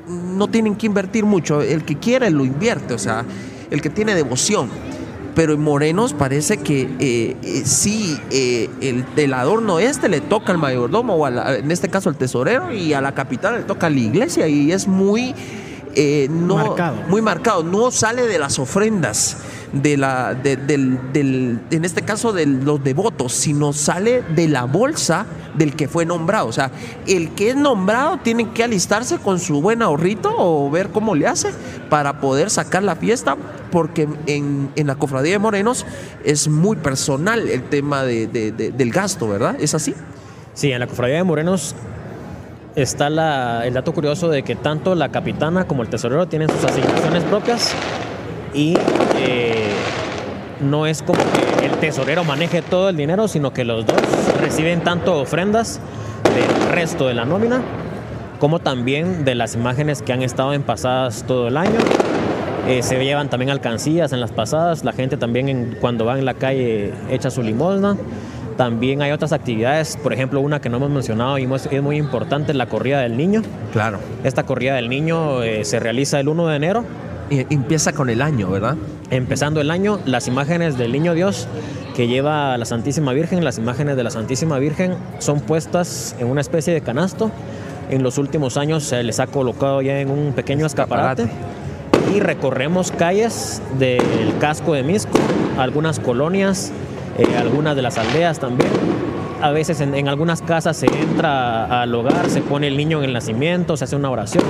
mm, 0.07 0.37
no 0.37 0.47
tienen 0.49 0.75
que 0.75 0.87
invertir 0.87 1.25
mucho. 1.25 1.61
El 1.61 1.85
que 1.85 1.95
quiere 1.97 2.29
lo 2.31 2.43
invierte, 2.45 2.93
o 2.93 2.99
sea, 2.99 3.23
el 3.71 3.81
que 3.81 3.89
tiene 3.89 4.15
devoción. 4.15 4.69
Pero 5.35 5.53
en 5.53 5.61
Morenos 5.61 6.13
parece 6.13 6.57
que 6.57 6.83
eh, 6.99 7.35
eh, 7.43 7.61
sí, 7.65 8.17
eh, 8.31 8.69
el, 8.81 9.03
el 9.17 9.33
adorno 9.33 9.79
este 9.79 10.07
le 10.07 10.21
toca 10.21 10.51
al 10.53 10.57
mayordomo, 10.57 11.15
o 11.15 11.25
a 11.25 11.29
la- 11.29 11.55
en 11.57 11.71
este 11.71 11.89
caso 11.89 12.07
al 12.09 12.15
tesorero, 12.15 12.71
y 12.73 12.93
a 12.93 13.01
la 13.01 13.13
capitana 13.13 13.57
le 13.57 13.63
toca 13.63 13.87
a 13.87 13.89
la 13.89 13.99
iglesia, 13.99 14.47
y 14.47 14.71
es 14.71 14.87
muy, 14.87 15.35
no, 16.29 16.55
Marcado. 16.55 16.95
muy 17.09 17.21
marcado. 17.21 17.63
No 17.63 17.91
sale 17.91 18.23
de 18.27 18.39
las 18.39 18.59
ofrendas, 18.59 19.35
de 19.81 19.97
la, 19.97 20.33
de- 20.33 20.55
del, 20.57 20.97
del- 21.13 21.59
en 21.71 21.85
este 21.85 22.01
caso 22.01 22.31
de 22.33 22.45
los 22.45 22.83
devotos, 22.83 23.33
sino 23.33 23.73
sale 23.73 24.23
de 24.35 24.47
la 24.47 24.63
bolsa 24.63 25.25
del 25.57 25.75
que 25.75 25.87
fue 25.87 26.05
nombrado. 26.05 26.47
O 26.47 26.51
sea, 26.51 26.71
el 27.07 27.31
que 27.31 27.49
es 27.51 27.55
nombrado 27.55 28.17
tiene 28.23 28.49
que 28.51 28.63
alistarse 28.63 29.17
con 29.19 29.39
su 29.39 29.61
buen 29.61 29.81
ahorrito 29.81 30.33
o 30.37 30.69
ver 30.71 30.89
cómo 30.89 31.13
le 31.15 31.27
hace 31.27 31.49
para 31.89 32.19
poder 32.19 32.49
sacar 32.49 32.83
la 32.83 32.95
fiesta, 32.95 33.35
porque 33.71 34.07
en, 34.27 34.69
en 34.75 34.87
la 34.87 34.95
cofradía 34.95 35.33
de 35.33 35.39
Morenos 35.39 35.85
es 36.23 36.47
muy 36.47 36.77
personal 36.77 37.47
el 37.47 37.63
tema 37.63 38.03
de- 38.03 38.27
de- 38.27 38.51
de- 38.51 38.71
del 38.71 38.91
gasto, 38.91 39.27
¿verdad? 39.27 39.55
¿Es 39.59 39.73
así? 39.75 39.93
Sí, 40.53 40.71
en 40.71 40.79
la 40.79 40.87
cofradía 40.87 41.17
de 41.17 41.23
Morenos 41.23 41.75
está 42.75 43.09
la- 43.09 43.65
el 43.65 43.73
dato 43.73 43.93
curioso 43.93 44.29
de 44.29 44.43
que 44.43 44.55
tanto 44.55 44.95
la 44.95 45.09
capitana 45.09 45.65
como 45.65 45.83
el 45.83 45.89
tesorero 45.89 46.27
tienen 46.27 46.49
sus 46.49 46.63
asignaciones 46.63 47.23
propias 47.23 47.73
y 48.55 48.75
eh, 49.19 49.67
no 50.61 50.87
es 50.87 51.01
como 51.03 51.19
que 51.59 51.65
el 51.65 51.71
tesorero 51.73 52.23
maneje 52.23 52.61
todo 52.61 52.89
el 52.89 52.97
dinero, 52.97 53.27
sino 53.27 53.51
que 53.53 53.65
los 53.65 53.85
dos 53.85 53.97
reciben 54.39 54.81
tanto 54.81 55.19
ofrendas 55.19 55.79
del 56.23 56.69
resto 56.71 57.07
de 57.07 57.13
la 57.13 57.25
nómina 57.25 57.61
como 58.39 58.59
también 58.59 59.25
de 59.25 59.33
las 59.35 59.55
imágenes 59.55 60.01
que 60.01 60.11
han 60.13 60.21
estado 60.21 60.53
en 60.53 60.61
pasadas 60.63 61.23
todo 61.27 61.47
el 61.47 61.57
año. 61.57 61.79
Eh, 62.67 62.81
se 62.83 63.01
llevan 63.03 63.29
también 63.29 63.49
alcancías 63.51 64.11
en 64.11 64.19
las 64.19 64.31
pasadas, 64.31 64.83
la 64.83 64.91
gente 64.91 65.17
también 65.17 65.49
en- 65.49 65.77
cuando 65.79 66.03
va 66.05 66.17
en 66.17 66.25
la 66.25 66.33
calle 66.33 66.93
echa 67.09 67.29
su 67.29 67.41
limosna. 67.43 67.95
También 68.57 69.01
hay 69.01 69.11
otras 69.11 69.33
actividades, 69.33 69.97
por 69.97 70.13
ejemplo, 70.13 70.39
una 70.41 70.59
que 70.61 70.69
no 70.69 70.77
hemos 70.77 70.89
mencionado 70.89 71.37
y 71.37 71.43
es 71.43 71.65
es 71.67 71.81
muy 71.83 71.97
importante, 71.97 72.53
la 72.53 72.65
corrida 72.67 73.01
del 73.01 73.17
niño. 73.17 73.41
Claro. 73.73 73.99
Esta 74.23 74.43
corrida 74.43 74.75
del 74.75 74.89
niño 74.89 75.43
eh, 75.43 75.63
se 75.65 75.79
realiza 75.79 76.19
el 76.19 76.27
1 76.29 76.47
de 76.47 76.55
enero. 76.55 76.83
Empieza 77.29 77.93
con 77.93 78.09
el 78.09 78.21
año, 78.21 78.49
¿verdad? 78.49 78.75
Empezando 79.09 79.61
el 79.61 79.71
año, 79.71 79.99
las 80.05 80.27
imágenes 80.27 80.77
del 80.77 80.91
niño 80.91 81.13
Dios 81.13 81.47
que 81.95 82.07
lleva 82.07 82.53
a 82.53 82.57
la 82.57 82.65
Santísima 82.65 83.13
Virgen, 83.13 83.43
las 83.43 83.57
imágenes 83.57 83.95
de 83.95 84.03
la 84.03 84.11
Santísima 84.11 84.59
Virgen 84.59 84.95
son 85.19 85.39
puestas 85.39 86.15
en 86.19 86.27
una 86.27 86.41
especie 86.41 86.73
de 86.73 86.81
canasto. 86.81 87.31
En 87.89 88.03
los 88.03 88.17
últimos 88.17 88.57
años 88.57 88.83
se 88.83 89.01
les 89.03 89.19
ha 89.19 89.27
colocado 89.27 89.81
ya 89.81 89.99
en 89.99 90.09
un 90.09 90.33
pequeño 90.33 90.65
escaparate. 90.65 91.27
Y 92.13 92.19
recorremos 92.19 92.91
calles 92.91 93.61
del 93.79 94.37
casco 94.39 94.73
de 94.73 94.83
Misco, 94.83 95.17
algunas 95.57 95.99
colonias, 95.99 96.71
eh, 97.17 97.25
algunas 97.37 97.75
de 97.75 97.81
las 97.81 97.97
aldeas 97.97 98.39
también. 98.39 98.69
A 99.41 99.51
veces 99.51 99.79
en, 99.81 99.95
en 99.95 100.07
algunas 100.07 100.41
casas 100.41 100.77
se 100.77 100.87
entra 100.87 101.81
al 101.81 101.93
hogar, 101.95 102.29
se 102.29 102.41
pone 102.41 102.67
el 102.67 102.77
niño 102.77 102.99
en 102.99 103.05
el 103.05 103.13
nacimiento, 103.13 103.77
se 103.77 103.85
hace 103.85 103.95
una 103.95 104.09
oración 104.09 104.43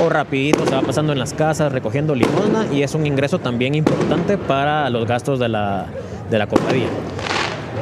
o 0.00 0.08
rapidito 0.08 0.64
se 0.66 0.74
va 0.74 0.82
pasando 0.82 1.12
en 1.12 1.18
las 1.18 1.34
casas 1.34 1.72
recogiendo 1.72 2.14
limosna 2.14 2.66
y 2.72 2.82
es 2.82 2.94
un 2.94 3.06
ingreso 3.06 3.38
también 3.38 3.74
importante 3.74 4.38
para 4.38 4.88
los 4.90 5.06
gastos 5.06 5.38
de 5.38 5.48
la, 5.48 5.86
de 6.30 6.38
la 6.38 6.46
cofradía. 6.46 6.88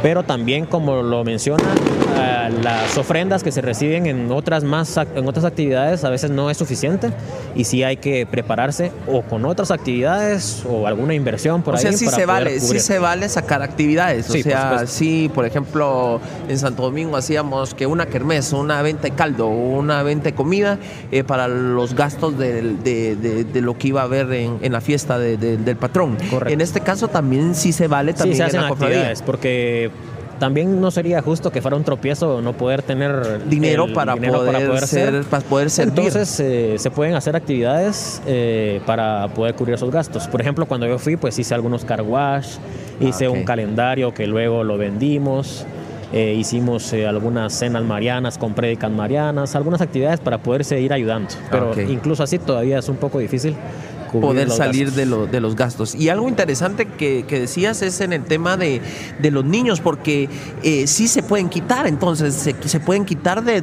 Pero 0.03 0.23
también, 0.23 0.67
como 0.67 1.03
lo 1.03 1.25
menciona, 1.25 1.65
las 2.63 2.97
ofrendas 2.99 3.43
que 3.43 3.53
se 3.53 3.61
reciben 3.61 4.07
en 4.07 4.31
otras, 4.31 4.65
más, 4.65 4.97
en 4.97 5.27
otras 5.27 5.45
actividades 5.45 6.05
a 6.05 6.11
veces 6.11 6.31
no 6.31 6.51
es 6.51 6.57
suficiente 6.57 7.11
y 7.55 7.65
sí 7.65 7.83
hay 7.83 7.97
que 7.99 8.27
prepararse 8.27 8.93
o 9.07 9.23
con 9.23 9.45
otras 9.45 9.71
actividades 9.71 10.63
o 10.69 10.87
alguna 10.87 11.15
inversión 11.15 11.63
por 11.63 11.75
o 11.75 11.77
ahí. 11.77 11.83
sea, 11.83 11.93
sí 11.93 12.05
para 12.07 12.17
se 12.17 12.27
vale, 12.27 12.61
sí 12.61 12.81
se 12.81 12.99
vale 12.99 13.29
sacar 13.29 13.63
actividades. 13.63 14.29
O 14.31 14.33
por 14.33 14.43
sea, 14.43 14.63
supuesto. 14.71 14.87
sí, 14.97 15.31
por 15.35 15.45
ejemplo, 15.47 16.21
en 16.49 16.59
Santo 16.59 16.83
Domingo 16.83 17.17
hacíamos 17.17 17.75
que 17.75 17.87
una 17.87 18.07
kermés, 18.07 18.53
una 18.53 18.81
venta 18.83 19.03
de 19.03 19.11
caldo, 19.13 19.47
una 19.49 20.03
venta 20.03 20.25
de 20.25 20.35
comida 20.35 20.79
eh, 21.13 21.25
para 21.25 21.49
los 21.49 21.95
gastos 21.95 22.39
de, 22.39 22.63
de- 22.63 23.45
de 23.45 23.61
lo 23.61 23.77
que 23.79 23.89
iba 23.89 24.01
a 24.01 24.05
haber 24.05 24.33
en, 24.33 24.59
en 24.63 24.73
la 24.73 24.81
fiesta 24.81 25.19
de- 25.19 25.37
de- 25.37 25.57
del 25.57 25.77
patrón. 25.77 26.17
Correcto. 26.31 26.53
En 26.53 26.61
este 26.61 26.81
caso 26.81 27.09
también 27.09 27.55
sí 27.55 27.73
se 27.73 27.89
vale 27.89 28.13
Sí, 28.13 28.19
también 28.19 28.43
en 28.49 28.61
la 28.63 28.69
actividades 28.69 29.23
porque 29.23 29.91
también 30.39 30.81
no 30.81 30.91
sería 30.91 31.21
justo 31.23 31.51
que 31.51 31.61
fuera 31.61 31.77
un 31.77 31.85
tropiezo 31.85 32.41
no 32.41 32.53
poder 32.53 32.83
tener 32.83 33.47
dinero, 33.49 33.93
para, 33.93 34.17
poder 34.17 34.87
ser, 34.87 35.25
para 35.25 35.45
poder 35.45 35.71
servir. 35.71 35.99
Entonces 35.99 36.41
eh, 36.41 36.75
se 36.79 36.91
pueden 36.91 37.15
hacer 37.15 37.37
actividades 37.37 38.23
eh, 38.27 38.81
para 38.87 39.29
poder 39.29 39.55
cubrir 39.55 39.75
esos 39.75 39.91
gastos. 39.91 40.27
Por 40.29 40.41
ejemplo, 40.41 40.67
cuando 40.67 40.87
yo 40.87 40.99
fui, 40.99 41.17
pues 41.17 41.39
hice 41.39 41.55
algunos 41.55 41.85
car 41.85 42.03
wash, 42.03 42.57
hice 43.01 43.27
ah, 43.27 43.31
un 43.31 43.45
calendario 43.45 44.15
que 44.15 44.27
luego 44.27 44.65
lo 44.65 44.79
vendimos. 44.79 45.67
Eh, 46.11 46.35
hicimos 46.39 46.95
algunas 46.95 47.53
cenas 47.53 47.85
marianas 47.85 48.39
con 48.39 48.55
prédicas 48.55 48.91
marianas, 48.91 49.55
algunas 49.55 49.83
actividades 49.83 50.21
para 50.21 50.39
poderse 50.39 50.81
ir 50.81 50.93
ayudando. 50.93 51.29
Pero 51.51 51.79
incluso 51.83 52.23
así 52.23 52.39
todavía 52.39 52.79
es 52.79 52.89
un 52.89 52.97
poco 52.97 53.19
difícil 53.19 53.55
poder 54.13 54.51
salir 54.51 54.93
de, 54.93 55.07
de, 55.07 55.41
los 55.41 55.57
gastos. 55.57 55.95
Y 55.95 56.09
algo 56.09 56.29
interesante 56.29 56.87
que, 56.87 57.25
decías 57.29 57.83
es 57.83 58.01
en 58.01 58.13
el 58.13 58.25
tema 58.25 58.57
de, 58.57 58.81
los 59.31 59.45
niños, 59.45 59.81
porque 59.81 60.29
eh, 60.63 60.87
sí 60.87 61.09
se 61.09 61.23
pueden 61.23 61.49
quitar, 61.49 61.87
entonces 61.87 62.35
se, 62.35 62.55
se 62.67 62.81
pueden 62.81 63.05
quitar 63.05 63.45
de, 63.45 63.63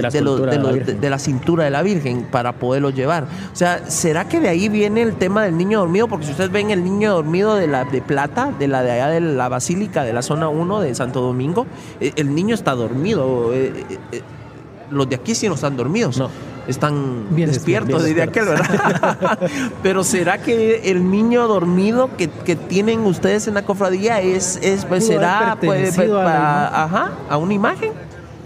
la 0.00 1.18
cintura 1.18 1.64
de 1.64 1.70
la 1.70 1.82
Virgen 1.82 2.26
para 2.30 2.52
poderlos 2.52 2.94
llevar. 2.94 3.24
O 3.52 3.56
sea, 3.56 3.90
¿será 3.90 4.28
que 4.28 4.40
de 4.40 4.48
ahí 4.48 4.68
viene 4.68 5.02
el 5.02 5.14
tema 5.14 5.44
del 5.44 5.56
niño 5.56 5.80
dormido? 5.80 6.08
Porque 6.08 6.26
si 6.26 6.32
ustedes 6.32 6.50
ven 6.50 6.70
el 6.70 6.84
niño 6.84 7.12
dormido 7.14 7.54
de 7.54 7.66
la 7.66 7.84
de 7.84 8.00
plata, 8.00 8.52
de 8.58 8.68
la 8.68 8.82
de 8.82 8.92
allá 8.92 9.08
de 9.08 9.20
la 9.20 9.48
Basílica, 9.48 10.04
de 10.04 10.12
la 10.12 10.22
zona 10.22 10.48
1 10.48 10.80
de 10.80 10.94
Santo 10.94 11.20
Domingo, 11.20 11.66
eh, 12.00 12.12
el 12.16 12.34
niño 12.34 12.54
está 12.54 12.74
dormido. 12.74 13.52
Eh, 13.52 13.84
los 14.90 15.08
de 15.08 15.16
aquí 15.16 15.34
sí 15.34 15.48
no 15.48 15.54
están 15.54 15.76
dormidos. 15.76 16.18
No 16.18 16.51
están 16.68 17.26
bien 17.30 17.50
despiertos, 17.50 18.04
diría 18.04 18.24
aquel, 18.24 18.44
¿verdad? 18.44 19.38
Pero 19.82 20.04
¿será 20.04 20.38
que 20.38 20.90
el 20.90 21.10
niño 21.10 21.48
dormido 21.48 22.10
que, 22.16 22.28
tienen 22.56 23.00
ustedes 23.00 23.48
en 23.48 23.54
la 23.54 23.62
cofradía 23.62 24.20
es, 24.20 24.58
es 24.62 24.84
pues, 24.84 25.06
será 25.06 25.56
pues, 25.60 25.98
a, 25.98 26.84
ajá, 26.84 27.12
a 27.28 27.36
una 27.36 27.54
imagen? 27.54 27.92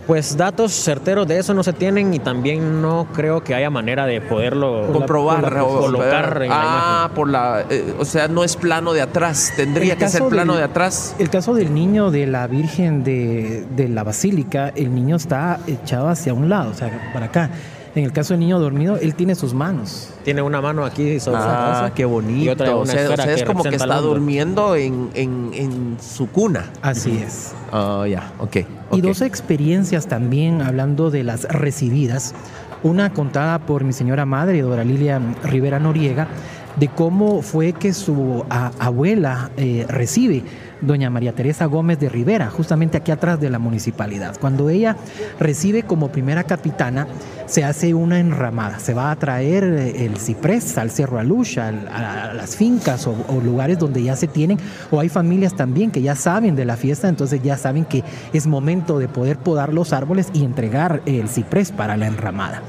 Pues 0.06 0.36
datos 0.36 0.72
certeros 0.72 1.26
de 1.26 1.38
eso 1.38 1.52
no 1.52 1.64
se 1.64 1.72
tienen 1.72 2.14
y 2.14 2.20
también 2.20 2.80
no 2.80 3.08
creo 3.12 3.42
que 3.42 3.56
haya 3.56 3.70
manera 3.70 4.06
de 4.06 4.20
poderlo 4.20 4.88
comprobar, 4.92 5.58
o 5.58 5.80
colocar 5.80 6.42
en 6.44 6.50
ah, 6.54 7.10
por 7.12 7.28
la, 7.28 7.64
eh, 7.68 7.92
o 7.98 8.04
sea, 8.04 8.28
no 8.28 8.44
es 8.44 8.54
plano 8.54 8.92
de 8.92 9.02
atrás, 9.02 9.52
tendría 9.56 9.96
que 9.96 10.08
ser 10.08 10.22
plano 10.26 10.54
de 10.54 10.62
atrás. 10.62 11.16
El 11.18 11.28
caso 11.28 11.54
del 11.54 11.74
niño 11.74 12.12
de 12.12 12.28
la 12.28 12.46
Virgen 12.46 13.02
de, 13.02 13.66
de 13.74 13.88
la 13.88 14.04
Basílica, 14.04 14.72
el 14.76 14.94
niño 14.94 15.16
está 15.16 15.58
echado 15.66 16.08
hacia 16.08 16.32
un 16.32 16.48
lado, 16.48 16.70
o 16.70 16.74
sea, 16.74 17.10
para 17.12 17.26
acá. 17.26 17.50
En 17.96 18.04
el 18.04 18.12
caso 18.12 18.34
del 18.34 18.40
niño 18.40 18.60
dormido, 18.60 18.98
él 18.98 19.14
tiene 19.14 19.34
sus 19.34 19.54
manos. 19.54 20.10
Tiene 20.22 20.42
una 20.42 20.60
mano 20.60 20.84
aquí 20.84 21.18
sobre 21.18 21.38
ah, 21.40 21.90
qué 21.94 22.04
bonito. 22.04 22.44
Y 22.44 22.48
otra 22.50 22.76
o 22.76 22.84
sea, 22.84 23.32
es 23.32 23.42
como 23.42 23.62
que 23.62 23.74
está 23.74 24.02
durmiendo 24.02 24.76
en, 24.76 25.96
su 25.98 26.28
cuna. 26.28 26.70
Así 26.82 27.22
es. 27.26 27.54
Oh, 27.72 28.04
ya, 28.04 28.34
ok. 28.38 28.58
Y 28.92 29.00
dos 29.00 29.22
experiencias 29.22 30.08
también, 30.08 30.60
hablando 30.60 31.10
de 31.10 31.24
las 31.24 31.44
recibidas. 31.44 32.34
Una 32.82 33.14
contada 33.14 33.60
por 33.60 33.82
mi 33.82 33.94
señora 33.94 34.26
madre, 34.26 34.60
Dora 34.60 34.84
Lilia 34.84 35.18
Rivera 35.42 35.80
Noriega, 35.80 36.28
de 36.76 36.88
cómo 36.88 37.40
fue 37.40 37.72
que 37.72 37.94
su 37.94 38.44
abuela 38.50 39.50
eh, 39.56 39.86
recibe 39.88 40.42
doña 40.80 41.10
María 41.10 41.32
Teresa 41.32 41.66
Gómez 41.66 41.98
de 41.98 42.08
Rivera, 42.08 42.50
justamente 42.50 42.96
aquí 42.96 43.10
atrás 43.10 43.40
de 43.40 43.50
la 43.50 43.58
municipalidad. 43.58 44.36
Cuando 44.40 44.68
ella 44.68 44.96
recibe 45.38 45.82
como 45.82 46.08
primera 46.08 46.44
capitana, 46.44 47.06
se 47.46 47.64
hace 47.64 47.94
una 47.94 48.18
enramada, 48.18 48.78
se 48.78 48.92
va 48.92 49.10
a 49.10 49.16
traer 49.16 49.64
eh, 49.64 50.04
el 50.04 50.16
ciprés 50.18 50.76
al 50.78 50.90
Cerro 50.90 51.18
Alucha, 51.18 51.68
a, 51.68 52.34
las 52.34 52.56
fincas 52.56 53.06
o, 53.06 53.14
lugares 53.42 53.78
donde 53.78 54.02
ya 54.02 54.16
se 54.16 54.26
tienen, 54.26 54.58
o 54.90 55.00
hay 55.00 55.08
familias 55.08 55.54
también 55.54 55.90
que 55.90 56.02
ya 56.02 56.14
saben 56.14 56.56
de 56.56 56.64
la 56.64 56.76
fiesta, 56.76 57.08
entonces 57.08 57.40
ya 57.42 57.56
saben 57.56 57.84
que 57.84 58.02
es 58.32 58.46
momento 58.46 58.98
de 58.98 59.08
poder 59.08 59.38
podar 59.38 59.72
los 59.72 59.92
árboles 59.92 60.28
y 60.32 60.44
entregar 60.44 61.02
el 61.06 61.28
ciprés 61.28 61.70
para 61.72 61.96
la 61.96 62.06
enramada. 62.06 62.62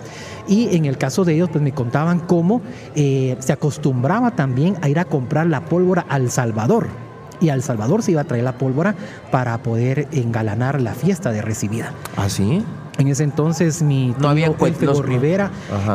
Y 0.47 0.75
en 0.77 0.85
el 0.85 0.97
caso 0.97 1.25
de 1.25 1.33
ellos, 1.33 1.49
pues 1.49 1.61
me 1.61 1.73
contaban 1.73 2.19
cómo 2.19 2.61
eh, 2.95 3.35
se 3.39 3.51
acostumbraba 3.51 4.31
también 4.31 4.77
a 4.81 4.87
ir 4.87 4.97
a 4.97 5.03
comprar 5.05 5.47
la 5.47 5.65
pólvora 5.65 6.05
al 6.07 6.31
Salvador 6.31 7.06
y 7.39 7.49
al 7.49 7.63
Salvador 7.63 8.03
se 8.03 8.11
iba 8.11 8.21
a 8.21 8.25
traer 8.25 8.43
la 8.43 8.57
pólvora 8.57 8.95
para 9.31 9.57
poder 9.59 10.07
engalanar 10.11 10.81
la 10.81 10.93
fiesta 10.93 11.31
de 11.31 11.41
recibida. 11.41 11.91
¿Ah, 12.15 12.29
sí? 12.29 12.63
En 12.97 13.07
ese 13.07 13.23
entonces 13.23 13.83
mi 13.83 14.13
tío 14.17 14.55
no 14.81 15.01
Rivera, 15.03 15.51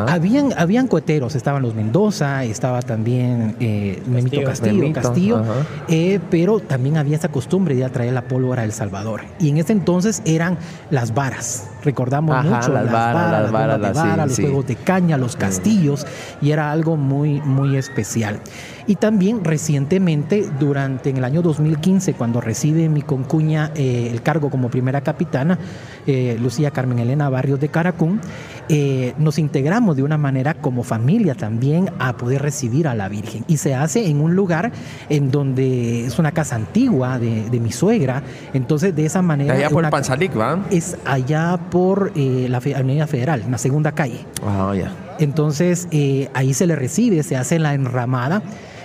habían, 0.07 0.53
habían 0.57 0.87
coheteros, 0.87 1.35
estaban 1.35 1.63
los 1.63 1.75
Mendoza, 1.75 2.45
estaba 2.45 2.81
también 2.81 3.57
eh, 3.59 4.01
Memito 4.07 4.43
Castillo, 4.45 4.93
Castillo, 4.93 5.43
eh, 5.89 6.21
pero 6.31 6.61
también 6.61 6.97
había 6.97 7.17
esa 7.17 7.29
costumbre 7.29 7.75
de 7.75 7.81
ir 7.81 7.87
a 7.87 7.91
traer 7.91 8.13
la 8.13 8.23
pólvora 8.23 8.63
a 8.63 8.65
El 8.65 8.73
Salvador. 8.73 9.23
Y 9.41 9.49
en 9.49 9.59
ese 9.59 9.73
entonces 9.73 10.23
eran 10.25 10.59
las 10.91 11.13
varas, 11.13 11.71
recordamos 11.83 12.37
mucho 12.45 12.73
las, 12.73 12.91
varas, 12.91 13.51
las 13.51 13.95
varas, 13.95 14.29
los 14.29 14.39
juegos 14.39 14.67
de 14.69 14.77
caña, 14.77 15.17
los 15.17 15.35
castillos, 15.35 16.07
y 16.41 16.53
era 16.53 16.71
algo 16.71 16.97
muy, 16.97 17.41
muy 17.41 17.77
especial. 17.77 18.39
Y 18.87 18.97
también 18.97 19.45
recientemente, 19.45 20.49
durante 20.59 21.11
en 21.11 21.19
el 21.19 21.25
año 21.25 21.43
2015, 21.43 22.15
cuando 22.15 22.41
recibe 22.41 22.89
mi 22.89 23.03
concuña 23.03 23.71
eh, 23.75 24.09
el 24.11 24.23
cargo 24.23 24.51
como 24.51 24.71
primera 24.71 25.03
capitana, 25.03 25.59
eh, 26.07 26.37
Lucía 26.41 26.71
Carmen 26.71 26.99
Elena 26.99 27.29
Barrios 27.29 27.61
de 27.61 27.69
Caracún, 27.69 28.21
eh, 28.69 29.15
nos 29.19 29.39
integramos 29.39 29.97
de 29.97 30.03
una 30.03 30.19
manera 30.19 30.55
como 30.55 30.83
familia 30.83 31.35
también 31.35 31.91
a 31.99 32.17
poder 32.17 32.43
recibir 32.43 32.89
a 32.89 32.95
la 32.95 33.09
Virgen. 33.09 33.45
Y 33.49 33.57
se 33.57 33.75
hace 33.75 34.09
en 34.09 34.21
un 34.21 34.35
lugar 34.35 34.73
en 35.09 35.31
donde 35.31 36.07
es 36.07 36.19
una 36.19 36.33
casa 36.33 36.57
antigua 36.57 37.19
de, 37.19 37.61
mi 37.61 37.73
suegra. 37.73 38.23
Entonces, 38.53 38.95
de 38.97 39.07
esa 39.07 39.23
manera. 39.23 39.55
Allá 39.55 39.71
por 39.71 39.89
Panzalic, 39.91 40.39
¿va? 40.39 40.59
Es 40.71 40.97
allá 41.05 41.59
por 41.71 42.13
la 42.17 42.59
Avenida 42.59 43.07
Federal, 43.07 43.43
en 43.43 43.53
la 43.53 43.59
segunda 43.59 43.93
calle. 43.93 44.25
Ah, 44.45 44.73
ya. 44.77 44.93
Entonces, 45.19 45.89
ahí 46.35 46.55
se 46.55 46.67
le 46.67 46.77
recibe, 46.77 47.23
se 47.23 47.37
hace 47.37 47.59
la 47.59 47.75
enramada 47.75 48.43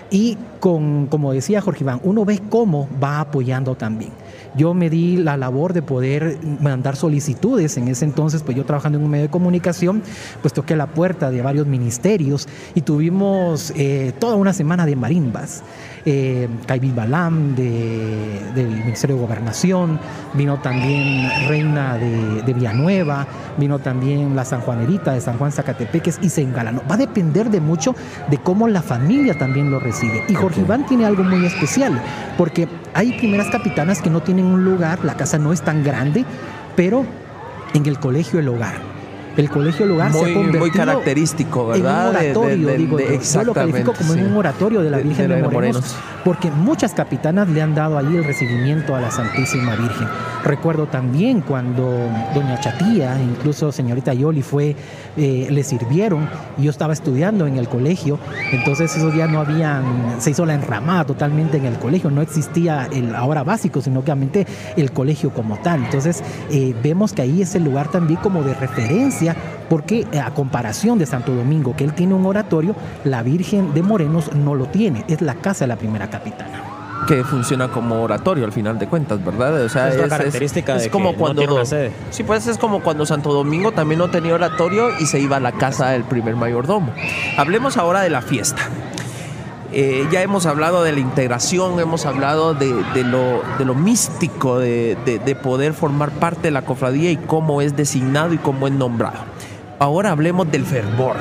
y 0.10 0.38
con, 0.60 1.08
como 1.08 1.34
decía 1.34 1.62
Jorge 1.62 1.84
Iván, 1.84 2.00
uno 2.04 2.26
ve 2.26 2.42
cómo 2.50 2.88
va 3.02 3.20
apoyando 3.20 3.76
también. 3.76 4.12
Yo 4.58 4.74
me 4.74 4.90
di 4.90 5.18
la 5.18 5.38
labor 5.38 5.74
de 5.74 5.82
poder 5.82 6.38
mandar 6.60 6.96
solicitudes. 6.96 7.78
En 7.78 7.88
ese 7.88 8.06
entonces, 8.06 8.44
pues 8.44 8.58
yo 8.58 8.66
trabajando 8.66 8.98
en 8.98 9.04
un 9.04 9.12
medio 9.12 9.26
de 9.26 9.32
comunicación, 9.32 10.02
pues 10.42 10.54
toqué 10.54 10.76
la 10.76 10.88
puerta 10.88 11.30
de 11.32 11.42
varios 11.42 11.68
ministerios 11.68 12.48
y 12.74 12.82
tuvimos 12.82 13.72
eh, 13.76 14.14
toda 14.20 14.36
una 14.36 14.54
semana 14.54 14.86
de 14.86 14.96
marimbas 14.96 15.64
eh, 16.10 16.48
Balam 16.96 17.54
del 17.54 18.68
Ministerio 18.70 19.18
de 19.18 19.22
Gobernación, 19.22 20.00
vino 20.34 20.58
también 20.62 21.30
Reina 21.50 21.98
de, 21.98 22.44
de, 22.44 22.54
Villanueva, 22.54 23.28
vino 23.58 23.80
también 23.80 24.34
la 24.34 24.46
San 24.46 24.62
Juanerita 24.62 25.12
de 25.12 25.20
San 25.20 25.38
Juan 25.38 25.52
Zacatepeques 25.52 26.18
y 26.22 26.30
se 26.30 26.42
engalanó. 26.42 26.82
Va 26.90 26.96
a 26.96 27.00
depender 27.00 27.50
de 27.50 27.60
mucho 27.60 27.94
de 28.30 28.38
cómo 28.38 28.70
la 28.70 28.82
familia 28.82 29.38
también 29.38 29.70
lo 29.70 29.80
recibe. 29.80 30.24
Y 30.30 30.34
Jorge 30.34 30.62
Iván 30.62 30.86
tiene 30.86 31.06
algo 31.06 31.24
muy 31.24 31.46
especial, 31.46 32.02
porque 32.38 32.70
hay 32.94 33.18
primeras 33.18 33.48
capitanas 33.48 34.02
que 34.02 34.10
no 34.10 34.22
tienen 34.22 34.46
un 34.46 34.64
lugar, 34.64 35.04
la 35.04 35.16
casa 35.16 35.38
no 35.38 35.52
es 35.52 35.62
tan 35.62 35.84
grande, 35.84 36.24
pero 36.78 37.06
en 37.74 37.86
el 37.86 38.00
colegio 38.00 38.40
el 38.40 38.48
hogar 38.48 38.97
el 39.38 39.50
colegio 39.50 39.86
lugar 39.86 40.12
muy, 40.12 40.20
se 40.20 40.32
ha 40.32 40.34
convertido 40.34 40.60
muy 40.60 40.72
característico, 40.72 41.68
¿verdad? 41.68 42.24
En 42.24 42.38
un 42.38 42.44
oratorio, 42.44 42.78
digo 42.78 43.00
yo. 43.00 43.44
lo 43.44 43.54
califico 43.54 43.94
como 43.94 44.14
en 44.14 44.26
un 44.26 44.38
oratorio 44.38 44.82
de 44.82 44.90
la 44.90 44.98
Virgen 44.98 45.30
de, 45.30 45.42
Morenos, 45.44 45.96
porque 46.26 46.52
muchas 46.52 46.94
capitanas 46.94 47.48
le 47.48 47.62
han 47.62 47.74
dado 47.74 47.98
ahí 47.98 48.16
el 48.16 48.24
recibimiento 48.24 48.96
a 48.96 49.02
la 49.02 49.12
Santísima 49.12 49.76
Virgen. 49.76 50.08
Recuerdo 50.44 50.88
también 50.88 51.42
cuando 51.42 52.10
doña 52.34 52.60
Chatía, 52.60 53.18
incluso 53.22 53.72
señorita 53.72 54.14
Yoli 54.14 54.42
fue, 54.42 54.76
eh, 55.16 55.48
le 55.50 55.64
sirvieron, 55.64 56.30
yo 56.58 56.70
estaba 56.70 56.94
estudiando 56.94 57.48
en 57.48 57.58
el 57.58 57.68
colegio, 57.68 58.20
entonces 58.52 58.96
esos 58.96 59.14
días 59.14 59.30
no 59.30 59.40
habían, 59.40 60.16
se 60.20 60.32
hizo 60.32 60.46
la 60.46 60.54
enramada 60.54 61.06
totalmente 61.06 61.58
en 61.58 61.66
el 61.66 61.78
colegio, 61.78 62.10
no 62.10 62.22
existía 62.22 62.88
el 62.92 63.16
ahora 63.16 63.44
básico, 63.44 63.82
sino 63.82 64.04
que 64.04 64.12
el 64.76 64.92
colegio 64.92 65.32
como 65.32 65.58
tal. 65.58 65.84
Entonces 65.84 66.24
eh, 66.50 66.76
vemos 66.82 67.14
que 67.14 67.22
ahí 67.22 67.42
es 67.42 67.56
el 67.56 67.64
lugar 67.64 67.90
también 67.90 68.20
como 68.22 68.44
de 68.44 68.54
referencia 68.54 69.27
porque 69.70 70.06
eh, 70.12 70.20
a 70.20 70.34
comparación 70.34 70.98
de 71.00 71.06
Santo 71.06 71.34
Domingo, 71.34 71.76
que 71.76 71.84
él 71.84 71.94
tiene 71.94 72.14
un 72.14 72.26
oratorio, 72.26 72.76
la 73.04 73.24
Virgen 73.24 73.74
de 73.74 73.82
Morenos 73.82 74.34
no 74.34 74.56
lo 74.56 74.66
tiene, 74.66 75.04
es 75.08 75.22
la 75.22 75.36
casa 75.36 75.66
de 75.66 75.70
la 75.70 75.76
primera 75.76 76.10
capitana 76.10 76.68
que 77.08 77.24
funciona 77.24 77.70
como 77.70 78.02
oratorio 78.02 78.46
al 78.46 78.52
final 78.52 78.78
de 78.78 78.88
cuentas, 78.88 79.24
¿verdad? 79.24 79.62
O 79.64 79.70
sea, 79.70 79.90
es, 79.90 79.98
la 79.98 80.10
característica 80.10 80.76
de 80.76 80.90
como 80.90 81.12
que 81.12 81.18
cuando 81.18 81.36
no 81.36 81.40
tiene 81.40 81.54
una 81.54 81.66
sede. 81.66 81.92
Sí, 82.10 82.24
pues 82.24 82.48
es 82.48 82.58
como 82.58 82.82
cuando 82.82 83.06
Santo 83.06 83.32
Domingo 83.34 83.72
también 83.72 84.00
no 84.00 84.10
tenía 84.10 84.36
oratorio 84.36 84.90
y 85.00 85.06
se 85.06 85.20
iba 85.20 85.38
a 85.38 85.40
la 85.40 85.54
casa 85.54 85.90
del 85.90 86.04
primer 86.04 86.36
mayordomo. 86.36 86.92
Hablemos 87.38 87.78
ahora 87.78 88.02
de 88.02 88.10
la 88.10 88.22
fiesta. 88.22 88.62
Eh, 89.74 90.08
ya 90.12 90.22
hemos 90.22 90.46
hablado 90.46 90.84
de 90.84 90.94
la 90.94 91.00
integración, 91.00 91.80
hemos 91.80 92.06
hablado 92.06 92.54
de, 92.54 92.72
lo, 93.04 93.76
místico 93.76 94.60
de, 94.60 95.38
poder 95.44 95.74
formar 95.74 96.12
parte 96.12 96.44
de 96.44 96.52
la 96.52 96.64
cofradía 96.64 97.12
y 97.12 97.18
cómo 97.18 97.62
es 97.62 97.76
designado 97.76 98.34
y 98.34 98.38
cómo 98.38 98.68
es 98.68 98.74
nombrado. 98.74 99.20
Ahora 99.80 100.12
hablemos 100.12 100.50
del 100.50 100.66
fervor, 100.66 101.18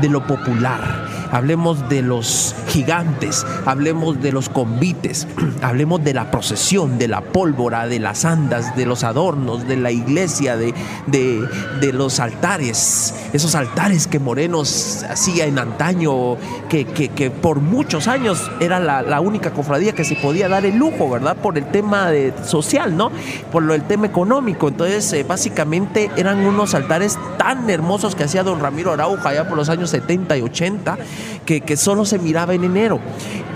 de 0.00 0.08
lo 0.08 0.26
popular. 0.26 1.15
Hablemos 1.30 1.88
de 1.88 2.02
los 2.02 2.54
gigantes, 2.68 3.46
hablemos 3.64 4.20
de 4.20 4.32
los 4.32 4.48
convites, 4.48 5.26
hablemos 5.62 6.02
de 6.04 6.14
la 6.14 6.30
procesión, 6.30 6.98
de 6.98 7.08
la 7.08 7.20
pólvora, 7.20 7.86
de 7.86 7.98
las 7.98 8.24
andas, 8.24 8.76
de 8.76 8.86
los 8.86 9.04
adornos, 9.04 9.66
de 9.66 9.76
la 9.76 9.90
iglesia, 9.90 10.56
de, 10.56 10.74
de, 11.06 11.92
los 11.92 12.20
altares, 12.20 13.14
esos 13.32 13.54
altares 13.54 14.06
que 14.06 14.18
Morenos 14.18 15.04
hacía 15.08 15.46
en 15.46 15.58
antaño, 15.58 16.36
que, 16.68 16.84
que, 16.84 17.30
por 17.30 17.60
muchos 17.60 18.08
años 18.08 18.50
era 18.60 18.80
la, 18.80 19.20
única 19.20 19.52
cofradía 19.52 19.92
que 19.92 20.04
se 20.04 20.16
podía 20.16 20.48
dar 20.48 20.66
el 20.66 20.76
lujo, 20.76 21.08
¿verdad? 21.08 21.36
Por 21.36 21.56
el 21.56 21.66
tema 21.70 22.10
de, 22.10 22.32
social, 22.44 22.96
¿no? 22.96 23.10
Por 23.50 23.62
lo, 23.62 23.74
el 23.74 23.82
tema 23.82 24.06
económico. 24.06 24.68
Entonces, 24.68 25.12
eh, 25.12 25.24
básicamente 25.24 26.10
eran 26.16 26.44
unos 26.46 26.74
altares 26.74 27.18
tan 27.38 27.68
hermosos 27.70 28.14
que 28.14 28.24
hacía 28.24 28.42
don 28.42 28.60
Ramiro 28.60 28.92
Araujo 28.92 29.26
allá 29.26 29.48
por 29.48 29.56
los 29.56 29.68
años 29.68 29.90
70 29.90 30.36
y 30.36 30.42
80, 30.42 30.98
que, 31.44 31.60
que 31.60 31.76
solo 31.76 32.04
se 32.04 32.18
miraba 32.18 32.54
en 32.54 32.64
enero. 32.64 33.00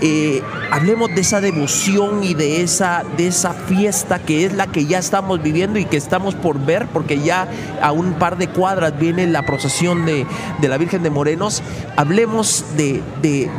Eh, 0.03 0.41
hablemos 0.71 1.13
de 1.13 1.21
esa 1.21 1.41
devoción 1.41 2.23
y 2.23 2.33
de 2.33 2.63
esa, 2.63 3.03
de 3.17 3.27
esa 3.27 3.53
fiesta 3.53 4.17
que 4.17 4.45
es 4.45 4.53
la 4.53 4.65
que 4.65 4.87
ya 4.87 4.97
estamos 4.97 5.43
viviendo 5.43 5.77
y 5.77 5.85
que 5.85 5.97
estamos 5.97 6.33
por 6.33 6.59
ver, 6.59 6.87
porque 6.87 7.19
ya 7.19 7.47
a 7.81 7.91
un 7.91 8.13
par 8.13 8.37
de 8.37 8.47
cuadras 8.49 8.97
viene 8.97 9.27
la 9.27 9.45
procesión 9.45 10.05
de, 10.07 10.25
la 10.61 10.77
Virgen 10.77 11.03
de 11.03 11.11
Morenos. 11.11 11.61
Hablemos 11.97 12.65
de, 12.75 13.03
de, 13.21 13.49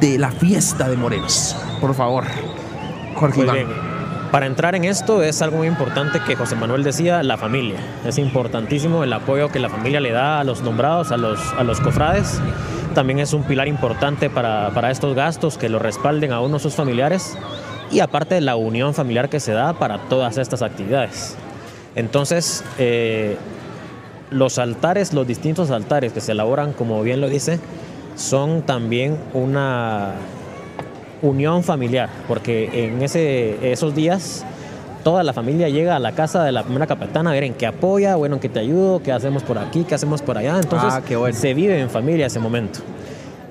de, 0.00 0.18
la 0.18 0.30
fiesta 0.30 0.88
de 0.88 0.96
Morenos, 0.96 1.56
por 1.80 1.94
favor. 1.94 2.24
Jorge 3.16 3.40
Iván. 3.40 3.85
Para 4.36 4.44
entrar 4.44 4.74
en 4.74 4.84
esto 4.84 5.22
es 5.22 5.40
algo 5.40 5.56
muy 5.56 5.66
importante 5.66 6.20
que 6.20 6.36
José 6.36 6.56
Manuel 6.56 6.84
decía, 6.84 7.22
la 7.22 7.38
familia. 7.38 7.78
Es 8.04 8.18
importantísimo 8.18 9.02
el 9.02 9.10
apoyo 9.14 9.48
que 9.48 9.58
la 9.58 9.70
familia 9.70 9.98
le 9.98 10.12
da 10.12 10.40
a 10.40 10.44
los 10.44 10.60
nombrados, 10.60 11.10
a 11.10 11.16
los, 11.16 11.40
a 11.54 11.64
los 11.64 11.80
cofrades. 11.80 12.38
También 12.94 13.18
es 13.18 13.32
un 13.32 13.44
pilar 13.44 13.66
importante 13.66 14.28
para, 14.28 14.72
para 14.74 14.90
estos 14.90 15.14
gastos, 15.14 15.56
que 15.56 15.70
lo 15.70 15.78
respalden 15.78 16.32
a 16.32 16.40
uno 16.42 16.58
sus 16.58 16.74
familiares 16.74 17.38
y 17.90 18.00
aparte 18.00 18.38
la 18.42 18.56
unión 18.56 18.92
familiar 18.92 19.30
que 19.30 19.40
se 19.40 19.52
da 19.52 19.72
para 19.72 20.00
todas 20.00 20.36
estas 20.36 20.60
actividades. 20.60 21.34
Entonces, 21.94 22.62
eh, 22.76 23.38
los 24.30 24.58
altares, 24.58 25.14
los 25.14 25.26
distintos 25.26 25.70
altares 25.70 26.12
que 26.12 26.20
se 26.20 26.32
elaboran, 26.32 26.74
como 26.74 27.02
bien 27.02 27.22
lo 27.22 27.30
dice, 27.30 27.58
son 28.16 28.60
también 28.60 29.16
una 29.32 30.12
unión 31.22 31.62
familiar, 31.62 32.08
porque 32.28 32.86
en 32.86 33.02
ese, 33.02 33.72
esos 33.72 33.94
días 33.94 34.44
toda 35.02 35.22
la 35.22 35.32
familia 35.32 35.68
llega 35.68 35.94
a 35.94 35.98
la 36.00 36.12
casa 36.12 36.42
de 36.42 36.50
la 36.50 36.64
primera 36.64 36.86
capitana 36.86 37.30
a 37.30 37.32
ver 37.32 37.44
en 37.44 37.54
qué 37.54 37.66
apoya, 37.66 38.16
bueno, 38.16 38.36
en 38.36 38.40
qué 38.40 38.48
te 38.48 38.58
ayudo, 38.58 39.00
qué 39.02 39.12
hacemos 39.12 39.44
por 39.44 39.56
aquí, 39.56 39.84
qué 39.84 39.94
hacemos 39.94 40.20
por 40.20 40.36
allá. 40.36 40.58
Entonces 40.60 40.92
ah, 40.92 41.32
se 41.32 41.54
vive 41.54 41.80
en 41.80 41.90
familia 41.90 42.26
ese 42.26 42.40
momento. 42.40 42.80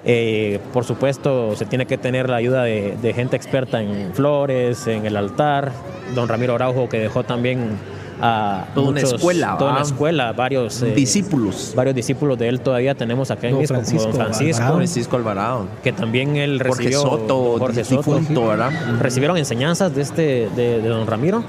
Eh, 0.07 0.59
por 0.71 0.83
supuesto, 0.83 1.55
se 1.55 1.65
tiene 1.65 1.87
que 1.87 1.97
tener 1.97 2.29
la 2.29 2.35
ayuda 2.35 2.63
de, 2.63 3.13
gente 3.15 3.35
experta 3.35 3.81
en 3.81 4.13
flores, 4.13 4.85
en 4.85 5.05
el 5.05 5.17
altar. 5.17 5.71
Don 6.13 6.27
Ramiro 6.27 6.55
Araujo, 6.55 6.87
que 6.89 6.99
dejó 6.99 7.23
también 7.23 7.77
a 8.21 8.65
toda 8.73 8.89
una 8.89 9.01
escuela, 9.01 9.55
toda 9.57 9.71
una 9.71 9.81
escuela, 9.81 10.33
varios 10.33 10.81
eh, 10.81 10.93
discípulos, 10.93 11.73
varios 11.75 11.95
discípulos 11.95 12.37
de 12.37 12.47
él 12.47 12.61
todavía 12.61 12.95
tenemos 12.95 13.31
acá 13.31 13.47
en 13.47 13.57
Misco, 13.57 13.75
Francisco, 13.75 14.07
don 14.07 14.15
Francisco, 14.15 14.75
Francisco 14.75 15.15
Alvarado, 15.17 15.67
que 15.83 15.91
también 15.91 16.35
él 16.35 16.59
recibió 16.59 17.01
Jorge 17.01 17.77
Soto, 17.81 18.47
recibieron 18.99 19.37
enseñanzas 19.37 19.93
de 19.95 20.01
este 20.01 20.49
de, 20.55 20.81
de, 20.81 20.87
don 20.87 21.07
Ramiro 21.07 21.43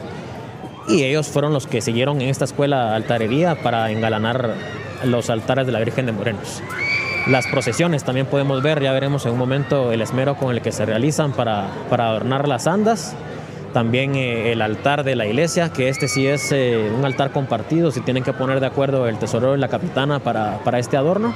y 0.89 1.03
ellos 1.03 1.29
fueron 1.29 1.53
los 1.53 1.67
que 1.67 1.81
siguieron 1.81 2.21
en 2.21 2.29
esta 2.29 2.45
escuela 2.45 2.95
altarería 2.95 3.63
para 3.63 3.91
engalanar 3.91 4.55
los 5.05 5.31
altares 5.31 5.67
de 5.67 5.73
la 5.73 5.81
Virgen 5.81 6.07
de 6.07 6.13
Morenos. 6.13 6.63
Las 7.29 7.47
procesiones 7.49 8.05
también 8.05 8.27
podemos 8.27 8.63
ver, 8.63 8.81
ya 8.81 8.93
veremos 8.93 9.27
en 9.27 9.33
un 9.33 9.39
momento 9.39 9.91
el 9.91 10.01
esmero 10.01 10.37
con 10.37 10.55
el 10.55 10.63
que 10.63 10.71
se 10.71 10.87
realizan 10.87 11.33
para, 11.33 11.69
para 11.91 12.09
adornar 12.11 12.47
las 12.47 12.69
andas. 12.69 13.17
También 13.77 14.15
eh, 14.15 14.53
el 14.53 14.63
altar 14.63 15.05
de 15.05 15.17
la 15.17 15.27
iglesia, 15.27 15.71
que 15.71 15.91
este 15.91 16.09
sí 16.09 16.27
es 16.27 16.51
eh, 16.51 16.91
un 16.97 17.05
altar 17.05 17.31
compartido, 17.31 17.91
si 17.91 18.01
tienen 18.01 18.25
que 18.25 18.33
poner 18.33 18.59
de 18.59 18.65
acuerdo 18.65 19.07
el 19.07 19.19
tesorero 19.19 19.55
y 19.55 19.59
la 19.59 19.69
capitana 19.69 20.19
para, 20.19 20.61
para 20.65 20.79
este 20.79 20.97
adorno. 20.97 21.35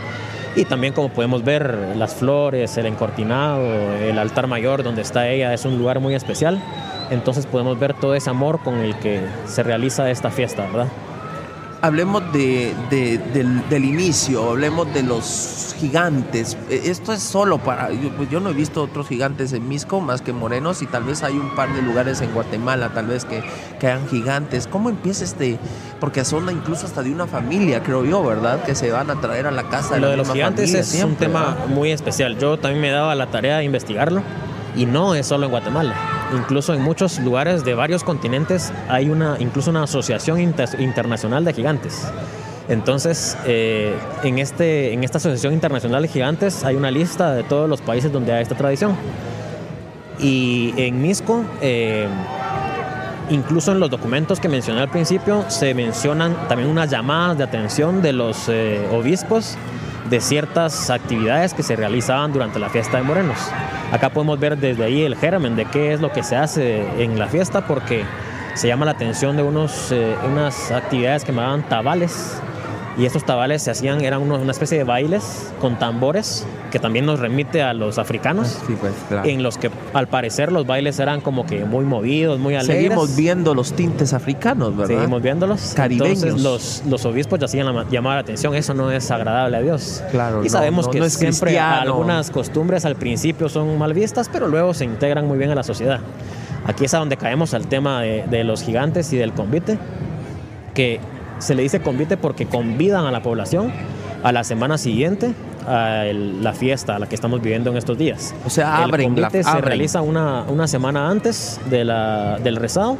Y 0.56 0.64
también 0.64 0.94
como 0.94 1.10
podemos 1.10 1.44
ver 1.44 1.94
las 1.96 2.14
flores, 2.14 2.78
el 2.78 2.86
encortinado, 2.86 3.62
el 3.62 4.18
altar 4.18 4.46
mayor 4.46 4.82
donde 4.82 5.02
está 5.02 5.28
ella, 5.28 5.52
es 5.52 5.66
un 5.66 5.76
lugar 5.76 6.00
muy 6.00 6.14
especial. 6.14 6.58
Entonces 7.10 7.44
podemos 7.44 7.78
ver 7.78 7.92
todo 7.92 8.14
ese 8.14 8.30
amor 8.30 8.60
con 8.60 8.78
el 8.78 8.96
que 8.96 9.20
se 9.44 9.62
realiza 9.62 10.10
esta 10.10 10.30
fiesta, 10.30 10.62
¿verdad? 10.62 10.88
Hablemos 11.82 12.32
de, 12.32 12.74
del, 12.90 13.84
inicio, 13.84 14.50
hablemos 14.50 14.92
de 14.92 15.02
los 15.02 15.74
gigantes. 15.78 16.56
E, 16.68 16.90
esto 16.90 17.12
es 17.12 17.22
solo 17.22 17.58
para. 17.58 17.88
Pues 18.16 18.30
yo, 18.30 18.40
no 18.40 18.50
he 18.50 18.52
visto 18.52 18.82
otros 18.82 19.08
gigantes 19.08 19.52
en 19.52 19.68
Misco 19.68 20.00
más 20.00 20.22
que 20.22 20.32
morenos 20.32 20.82
y 20.82 20.86
tal 20.86 21.04
vez 21.04 21.22
hay 21.22 21.34
un 21.34 21.54
par 21.54 21.72
de 21.74 21.82
lugares 21.82 22.20
en 22.20 22.32
Guatemala, 22.32 22.90
tal 22.90 23.06
vez 23.06 23.24
que, 23.24 23.42
que 23.78 23.86
hayan 23.86 24.08
gigantes. 24.08 24.66
¿Cómo 24.66 24.90
empieza 24.90 25.24
este.? 25.24 25.58
Porque 25.98 26.24
son 26.24 26.50
incluso 26.50 26.86
hasta 26.86 27.02
de 27.02 27.12
una 27.12 27.26
familia, 27.26 27.82
creo 27.82 28.04
yo, 28.04 28.22
¿verdad? 28.24 28.62
Que 28.64 28.74
se 28.74 28.90
van 28.90 29.10
a 29.10 29.20
traer 29.20 29.46
a 29.46 29.50
la 29.50 29.68
casa 29.68 29.94
de 29.94 30.00
Lo 30.00 30.10
de 30.10 30.16
los 30.16 30.32
gigantes 30.32 30.74
es 30.74 31.02
un 31.02 31.16
tema 31.16 31.56
muy 31.68 31.92
especial. 31.92 32.38
Yo 32.38 32.58
también 32.58 32.80
me 32.80 32.90
daba 32.90 33.14
la 33.14 33.26
tarea 33.26 33.58
de 33.58 33.64
investigarlo 33.64 34.22
y 34.76 34.86
no 34.86 35.14
es 35.14 35.26
solo 35.26 35.46
en 35.46 35.50
Guatemala 35.50 35.94
incluso 36.34 36.74
en 36.74 36.82
muchos 36.82 37.18
lugares 37.18 37.64
de 37.64 37.74
varios 37.74 38.04
continentes 38.04 38.72
hay 38.88 39.10
una, 39.10 39.36
incluso 39.38 39.70
una 39.70 39.84
asociación 39.84 40.40
internacional 40.40 41.44
de 41.44 41.52
gigantes. 41.52 42.06
Entonces, 42.68 43.36
eh, 43.46 43.96
en, 44.22 44.38
este, 44.38 44.92
en 44.92 45.02
esta 45.02 45.18
Asociación 45.18 45.54
Internacional 45.54 46.02
de 46.02 46.08
Gigantes 46.08 46.64
hay 46.64 46.76
una 46.76 46.90
lista 46.90 47.32
de 47.32 47.42
todos 47.42 47.68
los 47.68 47.80
países 47.80 48.12
donde 48.12 48.32
hay 48.32 48.42
esta 48.42 48.54
tradición. 48.54 48.94
Y 50.20 50.72
en 50.76 51.02
Misco, 51.02 51.42
eh, 51.60 52.06
incluso 53.28 53.72
en 53.72 53.80
los 53.80 53.90
documentos 53.90 54.38
que 54.38 54.48
mencioné 54.48 54.82
al 54.82 54.90
principio, 54.90 55.44
se 55.48 55.74
mencionan 55.74 56.46
también 56.48 56.70
unas 56.70 56.90
llamadas 56.90 57.38
de 57.38 57.44
atención 57.44 58.02
de 58.02 58.12
los 58.12 58.48
eh, 58.48 58.86
obispos 58.92 59.56
de 60.10 60.20
ciertas 60.20 60.90
actividades 60.90 61.54
que 61.54 61.62
se 61.62 61.76
realizaban 61.76 62.32
durante 62.32 62.58
la 62.58 62.68
fiesta 62.68 62.98
de 62.98 63.04
Morenos. 63.04 63.38
Acá 63.92 64.10
podemos 64.10 64.38
ver 64.38 64.58
desde 64.58 64.84
ahí 64.84 65.02
el 65.02 65.16
germen 65.16 65.56
de 65.56 65.64
qué 65.66 65.92
es 65.92 66.00
lo 66.00 66.12
que 66.12 66.22
se 66.22 66.36
hace 66.36 67.02
en 67.02 67.18
la 67.18 67.28
fiesta 67.28 67.66
porque 67.66 68.04
se 68.54 68.68
llama 68.68 68.84
la 68.84 68.90
atención 68.90 69.36
de 69.36 69.42
unos, 69.42 69.92
eh, 69.92 70.16
unas 70.30 70.70
actividades 70.72 71.24
que 71.24 71.32
llamaban 71.32 71.62
tabales 71.62 72.42
y 73.00 73.06
estos 73.06 73.24
tabales 73.24 73.62
se 73.62 73.70
hacían, 73.70 74.02
eran 74.02 74.20
una 74.30 74.50
especie 74.50 74.76
de 74.76 74.84
bailes 74.84 75.50
con 75.58 75.78
tambores, 75.78 76.46
que 76.70 76.78
también 76.78 77.06
nos 77.06 77.18
remite 77.18 77.62
a 77.62 77.72
los 77.72 77.96
africanos, 77.96 78.58
pues, 78.78 78.92
en 79.24 79.42
los 79.42 79.56
que 79.56 79.70
al 79.94 80.06
parecer 80.06 80.52
los 80.52 80.66
bailes 80.66 80.98
eran 81.00 81.22
como 81.22 81.46
que 81.46 81.64
muy 81.64 81.86
movidos, 81.86 82.38
muy 82.38 82.56
alegres. 82.56 82.76
Seguimos 82.76 83.16
viendo 83.16 83.54
los 83.54 83.72
tintes 83.72 84.12
africanos, 84.12 84.76
¿verdad? 84.76 84.96
Seguimos 84.96 85.22
viéndolos. 85.22 85.72
Caribeños. 85.74 86.22
Entonces 86.22 86.42
los, 86.42 86.82
los 86.86 87.06
obispos 87.06 87.38
ya 87.38 87.46
hacían 87.46 87.74
la, 87.74 87.88
llamar 87.88 88.16
la 88.16 88.20
atención, 88.20 88.54
eso 88.54 88.74
no 88.74 88.90
es 88.90 89.10
agradable 89.10 89.56
a 89.56 89.60
Dios. 89.62 90.02
Claro, 90.10 90.44
y 90.44 90.50
sabemos 90.50 90.86
que 90.86 91.08
siempre 91.08 91.58
algunas 91.58 92.30
costumbres 92.30 92.84
al 92.84 92.96
principio 92.96 93.48
son 93.48 93.78
mal 93.78 93.94
vistas, 93.94 94.28
pero 94.30 94.46
luego 94.46 94.74
se 94.74 94.84
integran 94.84 95.26
muy 95.26 95.38
bien 95.38 95.50
a 95.50 95.54
la 95.54 95.62
sociedad. 95.62 96.00
Aquí 96.66 96.84
es 96.84 96.92
a 96.92 96.98
donde 96.98 97.16
caemos 97.16 97.54
al 97.54 97.66
tema 97.66 98.02
de, 98.02 98.26
de 98.26 98.44
los 98.44 98.62
gigantes 98.62 99.10
y 99.14 99.16
del 99.16 99.32
convite, 99.32 99.78
que 100.74 101.00
se 101.40 101.54
le 101.54 101.62
dice 101.62 101.80
convite 101.80 102.16
porque 102.16 102.46
convidan 102.46 103.06
a 103.06 103.10
la 103.10 103.22
población 103.22 103.72
a 104.22 104.32
la 104.32 104.44
semana 104.44 104.78
siguiente 104.78 105.34
a 105.66 106.04
la 106.12 106.52
fiesta 106.52 106.96
a 106.96 106.98
la 106.98 107.06
que 107.06 107.14
estamos 107.14 107.40
viviendo 107.40 107.70
en 107.70 107.76
estos 107.76 107.98
días. 107.98 108.34
O 108.46 108.50
sea, 108.50 108.82
abren. 108.82 109.14
El 109.16 109.22
convite 109.22 109.42
se 109.44 109.60
realiza 109.60 110.02
una, 110.02 110.44
una, 110.48 110.66
semana 110.66 111.08
antes 111.08 111.60
de 111.68 111.84
la, 111.84 112.38
del 112.38 112.56
rezado 112.56 112.96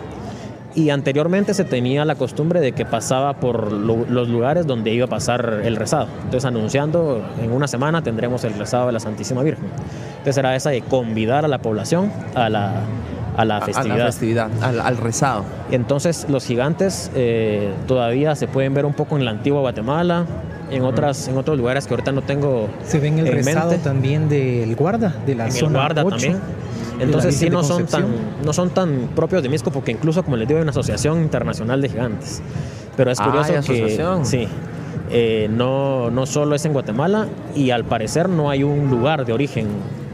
y 0.74 0.90
anteriormente 0.90 1.54
se 1.54 1.64
tenía 1.64 2.04
la 2.04 2.14
costumbre 2.14 2.60
de 2.60 2.72
que 2.72 2.84
pasaba 2.84 3.34
por 3.34 3.72
los 3.72 4.28
lugares 4.28 4.66
donde 4.66 4.92
iba 4.92 5.06
a 5.06 5.08
pasar 5.08 5.62
el 5.64 5.76
rezado. 5.76 6.08
Entonces 6.24 6.44
anunciando 6.44 7.22
en 7.42 7.52
una 7.52 7.66
semana 7.66 8.02
tendremos 8.02 8.44
el 8.44 8.54
rezado 8.54 8.86
de 8.86 8.92
la 8.92 9.00
Santísima 9.00 9.42
Virgen. 9.42 9.66
Entonces 10.10 10.36
era 10.36 10.54
esa 10.54 10.70
de 10.70 10.82
convidar 10.82 11.44
a 11.44 11.48
la 11.48 11.58
población 11.58 12.12
a 12.34 12.48
la, 12.48 12.82
a 13.36 13.44
la 13.44 13.60
festividad. 13.60 14.50
al, 14.62 14.96
rezado. 14.96 15.44
Entonces 15.70 16.26
los 16.28 16.44
gigantes 16.44 17.10
eh, 17.14 17.72
todavía 17.86 18.34
se 18.34 18.48
pueden 18.48 18.74
ver 18.74 18.86
un 18.86 18.92
poco 18.92 19.16
en 19.16 19.24
la 19.24 19.30
antigua 19.30 19.60
Guatemala, 19.60 20.26
en 20.70 20.82
otras 20.82 21.28
en 21.28 21.36
otros 21.36 21.56
lugares 21.56 21.86
que 21.86 21.94
ahorita 21.94 22.12
no 22.12 22.22
tengo 22.22 22.68
se 22.84 23.00
ven 23.00 23.18
el 23.18 23.26
rezado 23.26 23.72
también 23.76 24.28
del 24.28 24.76
guarda 24.76 25.14
de 25.26 25.34
la 25.34 25.50
zona 25.50 25.80
guarda 25.80 26.04
también. 26.04 26.38
entonces 27.00 27.36
sí 27.36 27.50
no 27.50 27.64
son 27.64 27.86
tan 27.86 28.04
no 28.44 28.52
son 28.52 28.70
tan 28.70 29.08
propios 29.16 29.42
de 29.42 29.48
Misco 29.48 29.72
porque 29.72 29.90
incluso 29.90 30.22
como 30.22 30.36
les 30.36 30.46
digo 30.46 30.58
hay 30.58 30.62
una 30.62 30.70
asociación 30.70 31.22
internacional 31.22 31.80
de 31.80 31.88
gigantes. 31.88 32.42
Pero 32.96 33.10
es 33.10 33.20
ah, 33.20 33.24
curioso 33.24 33.72
que 33.72 33.98
sí 34.24 34.46
eh, 35.12 35.48
no, 35.50 36.10
no 36.10 36.24
solo 36.24 36.54
es 36.54 36.64
en 36.64 36.72
Guatemala 36.72 37.26
y 37.56 37.70
al 37.70 37.84
parecer 37.84 38.28
no 38.28 38.48
hay 38.48 38.62
un 38.62 38.88
lugar 38.90 39.24
de 39.26 39.32
origen 39.32 39.66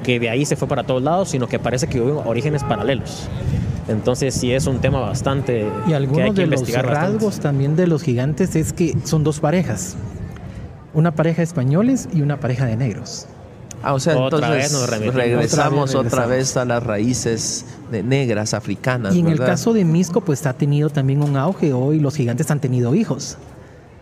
que 0.07 0.20
de 0.20 0.31
ahí 0.31 0.47
se 0.47 0.55
fue 0.55 0.68
para 0.68 0.85
todos 0.85 1.02
lados, 1.02 1.31
sino 1.31 1.49
que 1.49 1.59
parece 1.59 1.89
que 1.89 2.01
hubo 2.01 2.23
orígenes 2.25 2.62
paralelos. 2.62 3.28
Entonces 3.89 4.35
sí 4.35 4.52
es 4.52 4.68
un 4.68 4.78
tema 4.78 5.01
bastante 5.01 5.68
y 5.89 5.94
algunos 5.94 6.33
de 6.36 6.47
los 6.47 6.73
rasgos 6.73 7.41
también 7.41 7.75
de 7.75 7.89
los 7.89 8.05
gigantes 8.05 8.55
es 8.55 8.73
que 8.73 8.97
son 9.05 9.25
dos 9.25 9.41
parejas, 9.41 9.97
una 10.94 11.10
pareja 11.10 11.39
de 11.39 11.43
españoles 11.44 12.09
y 12.15 12.20
una 12.23 12.39
pareja 12.39 12.67
de 12.67 12.76
negros. 12.76 13.26
Ah, 13.83 13.94
o 13.94 14.01
sea, 14.01 14.17
Otra 14.17 14.39
entonces 14.39 14.73
vez 14.73 14.91
regresamos 14.91 14.94
Otra 14.94 14.99
vez 14.99 15.94
otra 15.94 16.26
regresamos. 16.26 16.31
vez 16.31 16.57
a 16.57 16.65
las 16.65 16.83
raíces 16.85 17.67
de 17.91 18.02
negras 18.05 18.55
africanas. 18.55 19.12
Y 19.15 19.20
en 19.20 19.26
el 19.26 19.39
caso 19.39 19.73
de 19.73 19.85
Misco, 19.85 20.20
pues 20.20 20.47
ha 20.47 20.52
tenido 20.52 20.89
también 20.89 21.23
un 21.23 21.36
auge. 21.36 21.73
Hoy 21.73 21.99
los 22.01 22.15
gigantes 22.15 22.51
han 22.51 22.60
tenido 22.60 22.94
hijos. 22.94 23.39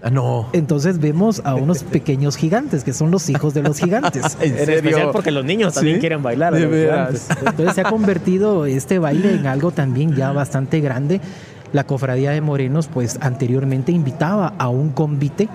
Ah, 0.04 0.10
no. 0.10 0.46
Entonces 0.52 0.98
vemos 0.98 1.40
a 1.44 1.54
unos 1.54 1.82
pequeños 1.82 2.36
gigantes, 2.36 2.84
que 2.84 2.92
son 2.92 3.10
los 3.10 3.30
hijos 3.30 3.54
de 3.54 3.62
los 3.62 3.78
gigantes. 3.78 4.36
¿En 4.40 4.58
En 4.58 4.70
especial 4.70 5.08
porque 5.12 5.30
los 5.30 5.46
niños 5.46 5.72
también 5.72 5.96
¿Sí? 5.96 6.00
quieren 6.00 6.22
bailar. 6.22 6.52
a 6.54 6.58
De 6.58 6.66
los 6.66 6.74
gigantes. 6.74 7.28
Entonces 7.44 7.74
se 7.74 7.80
ha 7.80 7.84
convertido 7.90 8.66
este 8.66 8.98
baile 8.98 9.34
en 9.34 9.46
algo 9.46 9.70
también 9.70 10.14
ya 10.14 10.30
bastante 10.32 10.80
grande. 10.80 11.22
La 11.72 11.84
cofradía 11.84 12.32
de 12.32 12.42
Morenos, 12.42 12.86
pues 12.86 13.18
anteriormente 13.22 13.92
invitaba 13.92 14.52
a 14.58 14.68
un 14.68 14.90
convite, 14.90 15.48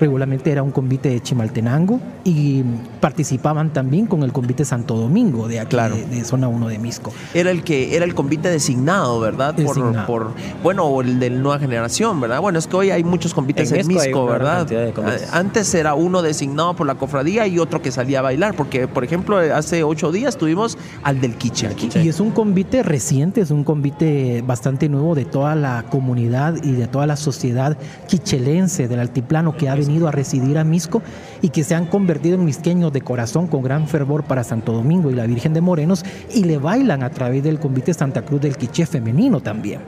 regularmente 0.00 0.50
era 0.50 0.62
un 0.62 0.70
convite 0.70 1.08
de 1.08 1.20
Chimaltenango, 1.20 2.00
y 2.24 2.62
participaban 3.00 3.72
también 3.72 4.06
con 4.06 4.22
el 4.22 4.32
convite 4.32 4.64
Santo 4.64 4.96
Domingo, 4.96 5.48
de 5.48 5.60
aquí, 5.60 5.70
Claro. 5.70 5.96
de, 5.96 6.04
de 6.06 6.24
zona 6.24 6.48
1 6.48 6.68
de 6.68 6.78
Misco. 6.78 7.12
Era 7.34 7.50
el 7.50 7.62
que 7.64 7.96
era 7.96 8.04
el 8.04 8.14
convite 8.14 8.50
designado, 8.50 9.18
¿verdad? 9.20 9.54
Por, 9.54 9.64
Designado. 9.76 10.06
por 10.06 10.30
bueno, 10.62 10.84
o 10.84 11.00
el 11.02 11.18
de 11.20 11.30
nueva 11.30 11.58
generación, 11.58 12.20
¿verdad? 12.20 12.40
Bueno, 12.40 12.58
es 12.58 12.66
que 12.66 12.76
hoy 12.76 12.90
hay 12.90 13.04
muchos 13.04 13.32
convites 13.34 13.72
en, 13.72 13.80
En 13.80 13.86
Misco 13.86 14.26
¿verdad? 14.26 14.58
cantidad 14.58 14.84
de 14.84 14.92
convites. 14.92 15.32
A- 15.32 15.38
Antes 15.38 15.74
era 15.74 15.94
uno 15.94 16.22
designado 16.22 16.74
por 16.74 16.86
la 16.86 16.96
cofradía 16.96 17.46
y 17.46 17.58
otro 17.58 17.80
que 17.80 17.90
salía 17.90 18.18
a 18.18 18.22
bailar, 18.22 18.54
porque 18.54 18.88
por 18.88 19.04
ejemplo 19.04 19.38
hace 19.38 19.82
ocho 19.84 20.12
días 20.12 20.36
tuvimos 20.36 20.76
al 21.02 21.20
del 21.20 21.34
Quiche 21.36 21.66
aquí. 21.68 21.88
Y 22.02 22.08
es 22.08 22.20
un 22.20 22.30
convite 22.30 22.82
reciente, 22.82 23.40
es 23.40 23.50
un 23.50 23.64
convite 23.64 24.42
bastante 24.46 24.88
nuevo 24.88 25.14
de 25.14 25.24
toda 25.24 25.54
la 25.54 25.84
comunidad 25.90 26.56
y 26.62 26.72
de 26.72 26.86
toda 26.88 27.06
la 27.06 27.16
sociedad 27.16 27.76
quichelense 28.08 28.88
del 28.88 29.00
altiplano 29.00 29.56
que 29.56 29.68
ha 29.68 29.74
venido 29.74 29.87
a 29.88 30.10
residir 30.10 30.58
a 30.58 30.64
Misco 30.64 31.02
y 31.40 31.48
que 31.48 31.64
se 31.64 31.74
han 31.74 31.86
convertido 31.86 32.34
en 32.34 32.44
misqueños 32.44 32.92
de 32.92 33.00
corazón 33.00 33.46
con 33.46 33.62
gran 33.62 33.88
fervor 33.88 34.24
para 34.24 34.44
Santo 34.44 34.72
Domingo 34.72 35.10
y 35.10 35.14
la 35.14 35.26
Virgen 35.26 35.54
de 35.54 35.60
Morenos 35.60 36.04
y 36.34 36.44
le 36.44 36.58
bailan 36.58 37.02
a 37.02 37.10
través 37.10 37.42
del 37.42 37.58
convite 37.58 37.94
Santa 37.94 38.22
Cruz 38.22 38.40
del 38.42 38.56
Quiché 38.56 38.86
femenino 38.86 39.40
también. 39.40 39.80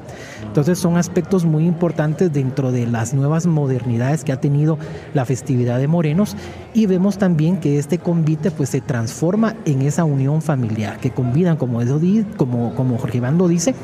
Entonces 0.42 0.78
son 0.78 0.96
aspectos 0.96 1.44
muy 1.44 1.66
importantes 1.66 2.32
dentro 2.32 2.72
de 2.72 2.86
las 2.86 3.14
nuevas 3.14 3.46
modernidades 3.46 4.24
que 4.24 4.32
ha 4.32 4.40
tenido 4.40 4.78
la 5.14 5.24
festividad 5.24 5.78
de 5.78 5.86
Morenos 5.86 6.36
y 6.72 6.86
vemos 6.86 7.18
también 7.18 7.58
que 7.58 7.78
este 7.78 7.98
convite 7.98 8.50
pues 8.50 8.70
se 8.70 8.80
transforma 8.80 9.54
en 9.64 9.82
esa 9.82 10.04
unión 10.04 10.42
familiar 10.42 10.98
que 10.98 11.10
convidan 11.10 11.56
como 11.56 11.80
como 12.36 12.74
como 12.74 12.98
Jorge 12.98 13.18
Iván 13.18 13.38
lo 13.38 13.48
dice 13.48 13.74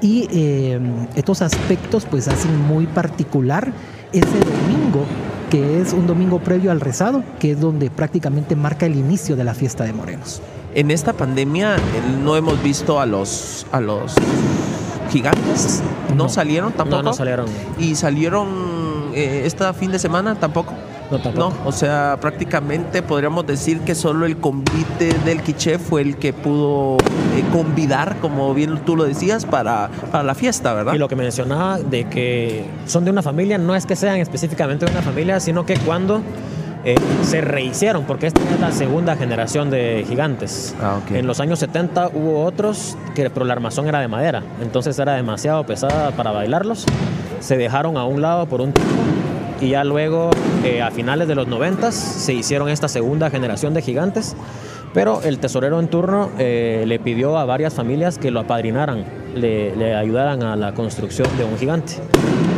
y 0.00 0.26
eh, 0.32 0.80
estos 1.14 1.42
aspectos 1.42 2.06
pues 2.06 2.28
hacen 2.28 2.56
muy 2.66 2.86
particular 2.86 3.72
ese 4.12 4.38
domingo 4.40 5.04
que 5.50 5.80
es 5.80 5.92
un 5.92 6.06
domingo 6.06 6.38
previo 6.38 6.70
al 6.70 6.80
rezado 6.80 7.22
que 7.38 7.52
es 7.52 7.60
donde 7.60 7.90
prácticamente 7.90 8.56
marca 8.56 8.86
el 8.86 8.96
inicio 8.96 9.36
de 9.36 9.44
la 9.44 9.54
fiesta 9.54 9.84
de 9.84 9.92
Morenos. 9.92 10.40
En 10.74 10.90
esta 10.90 11.12
pandemia 11.12 11.76
no 12.24 12.36
hemos 12.36 12.62
visto 12.62 12.98
a 13.00 13.06
los 13.06 13.66
a 13.72 13.80
los 13.80 14.14
gigantes. 15.10 15.82
¿No, 16.10 16.24
No. 16.24 16.28
salieron 16.28 16.72
tampoco? 16.72 17.02
No, 17.02 17.10
no 17.10 17.12
salieron. 17.14 17.46
¿Y 17.78 17.94
salieron 17.94 18.48
eh, 19.14 19.42
este 19.44 19.70
fin 19.74 19.90
de 19.92 19.98
semana 19.98 20.34
tampoco? 20.36 20.72
No, 21.12 21.18
tampoco. 21.18 21.50
No, 21.50 21.68
o 21.68 21.72
sea, 21.72 22.16
prácticamente 22.20 23.02
podríamos 23.02 23.46
decir 23.46 23.80
que 23.80 23.94
solo 23.94 24.24
el 24.24 24.38
convite 24.38 25.12
del 25.26 25.42
Quiché 25.42 25.78
fue 25.78 26.00
el 26.00 26.16
que 26.16 26.32
pudo 26.32 26.96
eh, 26.96 27.44
convidar, 27.52 28.16
como 28.20 28.54
bien 28.54 28.78
tú 28.86 28.96
lo 28.96 29.04
decías, 29.04 29.44
para, 29.44 29.90
para 30.10 30.24
la 30.24 30.34
fiesta, 30.34 30.72
¿verdad? 30.72 30.94
Y 30.94 30.98
lo 30.98 31.08
que 31.08 31.16
mencionaba 31.16 31.78
de 31.78 32.04
que 32.04 32.64
son 32.86 33.04
de 33.04 33.10
una 33.10 33.20
familia, 33.20 33.58
no 33.58 33.74
es 33.74 33.84
que 33.84 33.94
sean 33.94 34.16
específicamente 34.16 34.86
de 34.86 34.92
una 34.92 35.02
familia, 35.02 35.38
sino 35.38 35.66
que 35.66 35.76
cuando 35.76 36.22
eh, 36.84 36.96
se 37.22 37.40
rehicieron, 37.40 38.04
porque 38.04 38.26
esta 38.26 38.40
es 38.42 38.60
la 38.60 38.72
segunda 38.72 39.16
generación 39.16 39.70
de 39.70 40.04
gigantes. 40.08 40.74
Ah. 40.80 41.00
En 41.10 41.26
los 41.26 41.40
años 41.40 41.58
70 41.58 42.08
hubo 42.14 42.44
otros, 42.44 42.96
que, 43.14 43.30
pero 43.30 43.46
la 43.46 43.52
armazón 43.52 43.86
era 43.88 44.00
de 44.00 44.08
madera, 44.08 44.42
entonces 44.60 44.98
era 44.98 45.14
demasiado 45.14 45.64
pesada 45.64 46.10
para 46.12 46.32
bailarlos. 46.32 46.86
Se 47.40 47.56
dejaron 47.56 47.96
a 47.96 48.04
un 48.04 48.22
lado 48.22 48.46
por 48.46 48.60
un 48.60 48.72
tiempo 48.72 48.92
y 49.62 49.68
ya 49.68 49.84
luego, 49.84 50.30
eh, 50.64 50.82
a 50.82 50.90
finales 50.90 51.28
de 51.28 51.36
los 51.36 51.46
90 51.46 51.92
se 51.92 52.34
hicieron 52.34 52.68
esta 52.68 52.88
segunda 52.88 53.30
generación 53.30 53.74
de 53.74 53.82
gigantes. 53.82 54.34
Pero 54.92 55.22
el 55.22 55.38
tesorero 55.38 55.80
en 55.80 55.88
turno 55.88 56.30
eh, 56.38 56.84
le 56.86 56.98
pidió 56.98 57.38
a 57.38 57.44
varias 57.44 57.72
familias 57.72 58.18
que 58.18 58.30
lo 58.30 58.40
apadrinaran, 58.40 59.04
le, 59.34 59.74
le 59.76 59.94
ayudaran 59.94 60.42
a 60.42 60.56
la 60.56 60.74
construcción 60.74 61.28
de 61.38 61.44
un 61.44 61.56
gigante. 61.56 61.94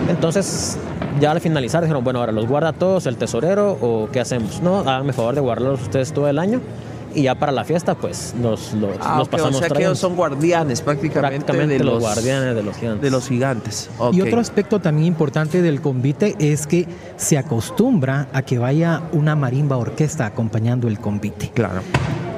Entonces, 0.08 0.78
ya 1.20 1.30
al 1.30 1.40
finalizar 1.40 1.82
dijeron, 1.82 2.04
bueno, 2.04 2.20
ahora 2.20 2.32
los 2.32 2.46
guarda 2.46 2.72
todos 2.72 3.06
el 3.06 3.16
tesorero 3.16 3.78
o 3.80 4.08
qué 4.10 4.20
hacemos. 4.20 4.60
No, 4.60 4.80
háganme 4.80 5.12
favor 5.12 5.34
de 5.34 5.40
guardarlos 5.40 5.82
ustedes 5.82 6.12
todo 6.12 6.28
el 6.28 6.38
año 6.38 6.60
y 7.14 7.22
ya 7.22 7.34
para 7.36 7.52
la 7.52 7.64
fiesta, 7.64 7.94
pues 7.94 8.34
los, 8.40 8.72
los, 8.74 8.96
Ah, 9.00 9.16
los 9.18 9.28
pasamos 9.28 9.56
o 9.56 9.58
sea 9.58 9.68
que 9.68 9.82
ellos 9.82 9.98
son 9.98 10.16
guardianes 10.16 10.80
prácticamente, 10.82 11.36
prácticamente 11.36 11.78
de 11.78 11.84
los, 11.84 11.94
los, 11.94 12.02
guardianes 12.02 12.54
de 12.54 12.62
los 12.62 12.76
gigantes. 12.76 13.02
de 13.02 13.10
los 13.10 13.28
gigantes. 13.28 13.90
Y 14.12 14.20
otro 14.20 14.40
aspecto 14.40 14.80
también 14.80 15.06
importante 15.08 15.62
del 15.62 15.80
convite 15.80 16.34
es 16.38 16.66
que 16.66 16.86
se 17.16 17.38
acostumbra 17.38 18.28
a 18.32 18.42
que 18.42 18.58
vaya 18.58 19.02
una 19.12 19.36
marimba 19.36 19.76
orquesta 19.76 20.26
acompañando 20.26 20.88
el 20.88 20.98
convite. 20.98 21.50
Claro. 21.54 21.82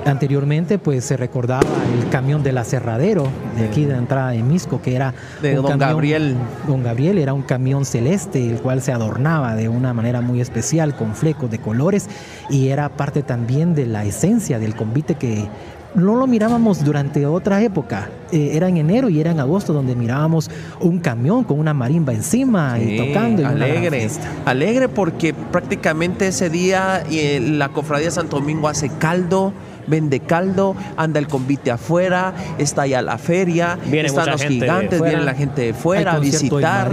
Anteriormente, 0.06 0.78
pues 0.78 1.04
se 1.04 1.16
recordaba 1.16 1.68
el 2.00 2.08
camión 2.10 2.42
del 2.42 2.58
aserradero 2.58 3.26
de 3.56 3.66
aquí 3.66 3.84
de 3.84 3.92
la 3.92 3.98
entrada 3.98 4.30
de 4.30 4.42
Misco, 4.42 4.80
que 4.80 4.94
era 4.94 5.12
De 5.42 5.56
don 5.56 5.78
Gabriel. 5.78 6.36
Don 6.66 6.82
Gabriel 6.82 7.18
era 7.18 7.34
un 7.34 7.42
camión 7.42 7.84
celeste, 7.84 8.48
el 8.48 8.58
cual 8.58 8.82
se 8.82 8.92
adornaba 8.92 9.54
de 9.54 9.68
una 9.68 9.92
manera 9.92 10.20
muy 10.20 10.40
especial 10.40 10.94
con 10.94 11.14
flecos 11.14 11.50
de 11.50 11.58
colores 11.58 12.08
y 12.48 12.68
era 12.68 12.88
parte 12.88 13.22
también 13.22 13.74
de 13.74 13.86
la 13.86 14.04
esencia 14.04 14.58
del 14.58 14.76
convite 14.76 15.16
que 15.16 15.48
no 15.96 16.14
lo 16.14 16.26
mirábamos 16.26 16.84
durante 16.84 17.26
otra 17.26 17.62
época. 17.62 18.10
Eh, 18.30 18.50
era 18.52 18.68
en 18.68 18.76
enero 18.76 19.08
y 19.08 19.20
era 19.20 19.30
en 19.30 19.40
agosto 19.40 19.72
donde 19.72 19.96
mirábamos 19.96 20.50
un 20.80 20.98
camión 20.98 21.42
con 21.42 21.58
una 21.58 21.74
marimba 21.74 22.12
encima 22.12 22.78
y 22.78 22.98
tocando. 22.98 23.42
y 23.42 23.44
alegre, 23.44 24.08
alegre 24.44 24.88
porque 24.88 25.34
prácticamente 25.34 26.28
ese 26.28 26.50
día 26.50 27.02
eh, 27.10 27.40
la 27.40 27.70
cofradía 27.70 28.10
Santo 28.10 28.38
Domingo 28.38 28.68
hace 28.68 28.90
caldo, 28.90 29.52
vende 29.86 30.20
caldo, 30.20 30.74
anda 30.96 31.18
el 31.18 31.28
convite 31.28 31.70
afuera, 31.70 32.34
está 32.58 32.86
ya 32.86 33.02
la 33.02 33.18
feria, 33.18 33.78
Viene 33.86 34.08
están 34.08 34.26
los 34.32 34.40
gigantes, 34.60 35.00
viene 35.02 35.24
la 35.24 35.34
gente 35.34 35.62
de 35.62 35.74
fuera 35.74 36.12
a 36.12 36.14
visitar 36.32 36.88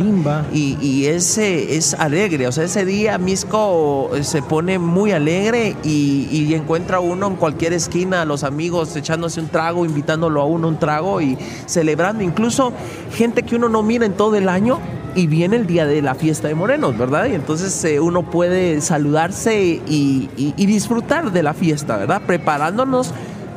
y, 0.53 0.77
y 0.81 1.05
ese 1.07 1.75
es 1.75 1.93
alegre, 1.95 2.47
o 2.47 2.51
sea, 2.51 2.63
ese 2.63 2.85
día 2.85 3.17
Misco 3.17 4.11
eh, 4.15 4.23
se 4.23 4.41
pone 4.41 4.79
muy 4.79 5.11
alegre 5.11 5.75
y, 5.83 6.27
y 6.31 6.53
encuentra 6.53 6.99
uno 6.99 7.27
en 7.27 7.35
cualquier 7.35 7.73
esquina 7.73 8.21
a 8.21 8.25
los 8.25 8.43
amigos 8.43 8.95
echándose 8.95 9.39
un 9.39 9.47
trago, 9.49 9.85
invitándolo 9.85 10.41
a 10.41 10.45
uno 10.45 10.67
un 10.67 10.77
trago 10.79 11.21
y 11.21 11.37
celebrando, 11.65 12.23
incluso 12.23 12.73
gente 13.15 13.43
que 13.43 13.55
uno 13.55 13.69
no 13.69 13.83
mira 13.83 14.05
en 14.05 14.13
todo 14.13 14.35
el 14.35 14.49
año 14.49 14.79
y 15.15 15.27
viene 15.27 15.57
el 15.57 15.67
día 15.67 15.85
de 15.85 16.01
la 16.01 16.15
fiesta 16.15 16.47
de 16.47 16.55
Morenos, 16.55 16.97
¿verdad? 16.97 17.27
Y 17.27 17.35
entonces 17.35 17.83
eh, 17.85 17.99
uno 17.99 18.23
puede 18.31 18.81
saludarse 18.81 19.61
y, 19.87 20.27
y- 20.35 20.53
y 20.57 20.65
disfrutar 20.65 21.31
de 21.31 21.43
la 21.43 21.53
fiesta, 21.53 21.97
¿verdad? 21.97 22.23
Preparándonos 22.83 23.13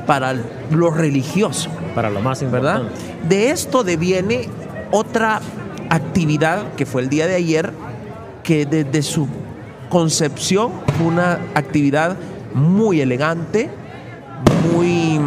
para 0.06 0.34
lo 0.70 0.90
religioso. 0.90 1.68
Para 1.94 2.10
lo 2.10 2.20
más 2.20 2.40
¿verdad? 2.50 2.82
importante. 2.82 3.28
De 3.28 3.50
esto 3.50 3.82
deviene 3.82 4.48
otra 4.90 5.40
actividad 5.90 6.74
que 6.76 6.86
fue 6.86 7.02
el 7.02 7.08
día 7.08 7.26
de 7.26 7.34
ayer, 7.34 7.72
que 8.42 8.66
desde 8.66 9.02
su 9.02 9.26
concepción 9.88 10.72
fue 10.96 11.06
una 11.06 11.40
actividad 11.54 12.16
muy 12.54 13.00
elegante, 13.00 13.70
muy 14.72 15.20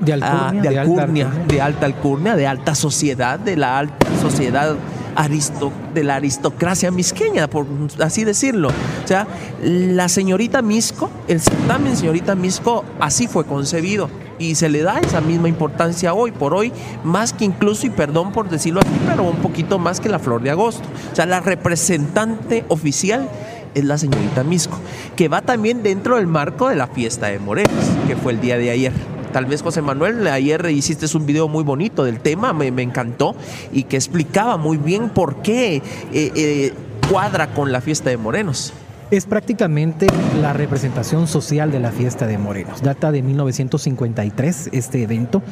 De 0.00 0.12
ah, 0.12 0.48
alcurnia, 0.48 0.70
de, 0.70 0.78
alta 0.78 0.92
alcurnia. 0.92 1.30
de 1.48 1.60
alta 1.62 1.86
alcurnia, 1.86 2.36
de 2.36 2.46
alta 2.46 2.74
sociedad, 2.74 3.38
de 3.38 3.56
la 3.56 3.78
alta 3.78 4.06
sociedad 4.20 4.76
aristo- 5.16 5.72
de 5.94 6.04
la 6.04 6.16
aristocracia 6.16 6.90
misqueña, 6.90 7.48
por 7.48 7.66
así 8.00 8.24
decirlo. 8.24 8.68
O 8.68 9.08
sea, 9.08 9.26
la 9.62 10.08
señorita 10.08 10.62
Misco, 10.62 11.10
el 11.28 11.40
certamen 11.40 11.96
señorita 11.96 12.34
Misco, 12.34 12.84
así 13.00 13.26
fue 13.26 13.44
concebido. 13.44 14.08
Y 14.36 14.56
se 14.56 14.68
le 14.68 14.82
da 14.82 14.98
esa 14.98 15.20
misma 15.20 15.48
importancia 15.48 16.12
hoy 16.12 16.32
por 16.32 16.54
hoy, 16.54 16.72
más 17.04 17.32
que 17.32 17.44
incluso, 17.44 17.86
y 17.86 17.90
perdón 17.90 18.32
por 18.32 18.48
decirlo 18.48 18.80
así, 18.80 18.90
pero 19.06 19.22
un 19.22 19.36
poquito 19.36 19.78
más 19.78 20.00
que 20.00 20.08
la 20.08 20.18
flor 20.18 20.42
de 20.42 20.50
agosto. 20.50 20.82
O 21.12 21.14
sea, 21.14 21.24
la 21.24 21.38
representante 21.40 22.64
oficial 22.68 23.28
es 23.74 23.84
la 23.84 23.96
señorita 23.96 24.42
Misco, 24.42 24.76
que 25.16 25.28
va 25.28 25.40
también 25.40 25.82
dentro 25.84 26.16
del 26.16 26.26
marco 26.26 26.68
de 26.68 26.74
la 26.76 26.88
fiesta 26.88 27.28
de 27.28 27.38
Morelos, 27.38 27.72
que 28.08 28.16
fue 28.16 28.32
el 28.32 28.40
día 28.40 28.58
de 28.58 28.70
ayer. 28.70 28.92
Tal 29.34 29.46
vez 29.46 29.62
José 29.62 29.82
Manuel, 29.82 30.24
ayer 30.28 30.64
hiciste 30.70 31.06
un 31.16 31.26
video 31.26 31.48
muy 31.48 31.64
bonito 31.64 32.04
del 32.04 32.20
tema, 32.20 32.52
me, 32.52 32.70
me 32.70 32.82
encantó, 32.82 33.34
y 33.72 33.82
que 33.82 33.96
explicaba 33.96 34.58
muy 34.58 34.76
bien 34.76 35.10
por 35.10 35.42
qué 35.42 35.78
eh, 35.78 35.82
eh, 36.12 36.72
cuadra 37.10 37.48
con 37.48 37.72
la 37.72 37.80
fiesta 37.80 38.10
de 38.10 38.16
Morenos. 38.16 38.72
Es 39.10 39.26
prácticamente 39.26 40.06
la 40.40 40.52
representación 40.52 41.26
social 41.26 41.72
de 41.72 41.80
la 41.80 41.90
fiesta 41.90 42.28
de 42.28 42.38
Morenos. 42.38 42.80
Data 42.80 43.10
de 43.10 43.22
1953 43.22 44.68
este 44.70 45.02
evento. 45.02 45.42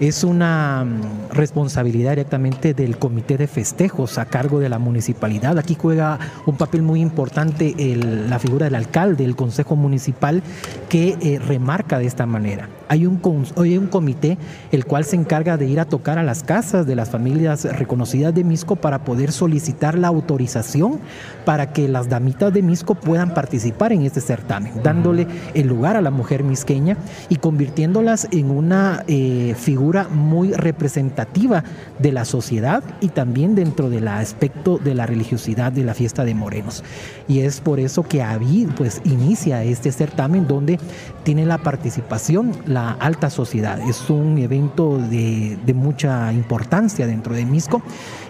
Es 0.00 0.24
una 0.24 0.84
mm, 0.84 1.32
responsabilidad 1.32 2.10
directamente 2.10 2.74
del 2.74 2.98
comité 2.98 3.36
de 3.36 3.46
festejos 3.46 4.18
a 4.18 4.26
cargo 4.26 4.58
de 4.60 4.68
la 4.68 4.78
municipalidad. 4.78 5.58
Aquí 5.58 5.76
juega 5.80 6.18
un 6.44 6.56
papel 6.56 6.82
muy 6.82 7.00
importante 7.00 7.74
la 7.96 8.38
figura 8.38 8.66
del 8.66 8.74
alcalde, 8.74 9.24
el 9.24 9.36
consejo 9.36 9.76
municipal, 9.76 10.42
que 10.88 11.16
eh, 11.20 11.38
remarca 11.38 11.98
de 11.98 12.06
esta 12.06 12.26
manera. 12.26 12.68
Hay 12.88 13.06
un, 13.06 13.20
hay 13.56 13.78
un 13.78 13.86
comité 13.88 14.38
el 14.70 14.84
cual 14.84 15.04
se 15.04 15.16
encarga 15.16 15.56
de 15.56 15.66
ir 15.66 15.80
a 15.80 15.86
tocar 15.86 16.18
a 16.18 16.22
las 16.22 16.42
casas 16.44 16.86
de 16.86 16.94
las 16.94 17.10
familias 17.10 17.64
reconocidas 17.64 18.34
de 18.34 18.44
Misco 18.44 18.76
para 18.76 19.04
poder 19.04 19.32
solicitar 19.32 19.98
la 19.98 20.08
autorización 20.08 21.00
para 21.44 21.72
que 21.72 21.88
las 21.88 22.08
damitas 22.08 22.52
de 22.52 22.62
Misco 22.62 22.94
puedan 22.94 23.34
participar 23.34 23.92
en 23.92 24.02
este 24.02 24.20
certamen, 24.20 24.72
dándole 24.82 25.26
el 25.54 25.66
lugar 25.66 25.96
a 25.96 26.00
la 26.00 26.10
mujer 26.10 26.44
misqueña 26.44 26.96
y 27.28 27.36
convirtiéndolas 27.36 28.28
en 28.30 28.50
una 28.50 29.02
eh, 29.08 29.54
figura 29.58 29.85
muy 30.10 30.52
representativa 30.52 31.64
de 31.98 32.12
la 32.12 32.24
sociedad 32.24 32.82
y 33.00 33.08
también 33.08 33.54
dentro 33.54 33.90
del 33.90 34.08
aspecto 34.08 34.78
de 34.78 34.94
la 34.94 35.06
religiosidad 35.06 35.72
de 35.72 35.84
la 35.84 35.94
fiesta 35.94 36.24
de 36.24 36.34
Morenos. 36.34 36.82
Y 37.28 37.40
es 37.40 37.60
por 37.60 37.80
eso 37.80 38.02
que 38.02 38.22
Avid 38.22 38.68
pues 38.76 39.00
inicia 39.04 39.62
este 39.64 39.92
certamen 39.92 40.46
donde 40.46 40.78
tiene 41.24 41.46
la 41.46 41.58
participación 41.58 42.52
la 42.66 42.92
alta 42.92 43.30
sociedad. 43.30 43.80
Es 43.88 44.10
un 44.10 44.38
evento 44.38 44.98
de, 44.98 45.58
de 45.64 45.74
mucha 45.74 46.32
importancia 46.32 47.06
dentro 47.06 47.34
de 47.34 47.44
Misco 47.44 47.82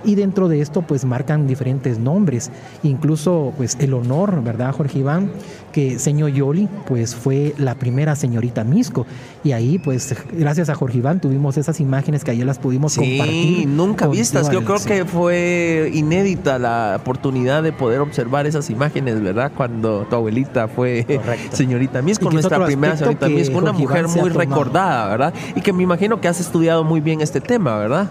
y 0.04 0.14
dentro 0.14 0.48
de 0.48 0.60
esto 0.60 0.82
pues 0.82 1.04
marcan 1.04 1.46
diferentes 1.46 1.98
nombres, 1.98 2.50
incluso 2.82 3.52
pues 3.56 3.76
el 3.80 3.94
honor, 3.94 4.42
¿verdad 4.42 4.72
Jorge 4.72 5.00
Iván? 5.00 5.30
Que 5.76 5.98
señor 5.98 6.30
Yoli 6.30 6.70
pues 6.88 7.14
fue 7.14 7.52
la 7.58 7.74
primera 7.74 8.16
señorita 8.16 8.64
Misco 8.64 9.04
y 9.44 9.52
ahí 9.52 9.78
pues 9.78 10.16
gracias 10.32 10.70
a 10.70 10.74
Jorge 10.74 10.96
Iván 10.96 11.20
tuvimos 11.20 11.58
esas 11.58 11.80
imágenes 11.80 12.24
que 12.24 12.30
ayer 12.30 12.46
las 12.46 12.58
pudimos 12.58 12.94
sí, 12.94 13.18
compartir. 13.18 13.68
nunca 13.68 14.08
vistas, 14.08 14.50
yo 14.50 14.64
creo 14.64 14.82
que 14.82 15.04
fue 15.04 15.90
inédita 15.92 16.58
la 16.58 16.96
oportunidad 16.98 17.62
de 17.62 17.74
poder 17.74 18.00
observar 18.00 18.46
esas 18.46 18.70
imágenes, 18.70 19.20
¿verdad? 19.22 19.52
Cuando 19.54 20.06
tu 20.08 20.16
abuelita 20.16 20.66
fue 20.66 21.04
señorita 21.52 22.00
Misco, 22.00 22.30
nuestra 22.30 22.64
primera 22.64 22.96
señorita 22.96 23.28
Misco, 23.28 23.58
una 23.58 23.72
mujer 23.72 24.08
muy 24.08 24.30
recordada, 24.30 25.08
¿verdad? 25.08 25.34
Y 25.56 25.60
que 25.60 25.74
me 25.74 25.82
imagino 25.82 26.22
que 26.22 26.28
has 26.28 26.40
estudiado 26.40 26.84
muy 26.84 27.00
bien 27.00 27.20
este 27.20 27.42
tema, 27.42 27.76
¿verdad? 27.76 28.08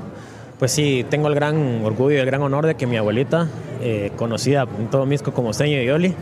Pues 0.59 0.71
sí, 0.71 1.03
tengo 1.09 1.29
el 1.29 1.33
gran 1.33 1.83
orgullo 1.83 2.15
y 2.15 2.19
el 2.19 2.27
gran 2.27 2.43
honor 2.43 2.67
de 2.67 2.75
que 2.75 2.85
mi 2.85 2.95
abuelita, 2.95 3.47
eh, 3.81 4.11
conocida 4.17 4.67
en 4.79 4.87
todo 4.91 5.07
Misco 5.07 5.33
como 5.33 5.51
Señor 5.51 5.83
Yoli, 5.83 6.13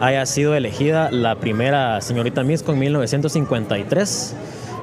haya 0.00 0.24
sido 0.26 0.54
elegida 0.54 1.10
la 1.10 1.36
primera 1.36 2.00
señorita 2.00 2.42
Misco 2.42 2.72
en 2.72 2.78
1953. 2.78 4.34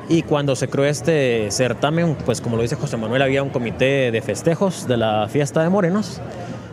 Y 0.08 0.22
cuando 0.22 0.56
se 0.56 0.68
creó 0.68 0.86
este 0.86 1.50
certamen, 1.50 2.16
pues 2.26 2.42
como 2.42 2.58
lo 2.58 2.62
dice 2.62 2.76
José 2.76 2.98
Manuel, 2.98 3.22
había 3.22 3.42
un 3.42 3.50
comité 3.50 4.12
de 4.12 4.22
festejos 4.22 4.88
de 4.88 4.98
la 4.98 5.28
fiesta 5.30 5.64
de 5.64 5.70
Morenos. 5.70 6.22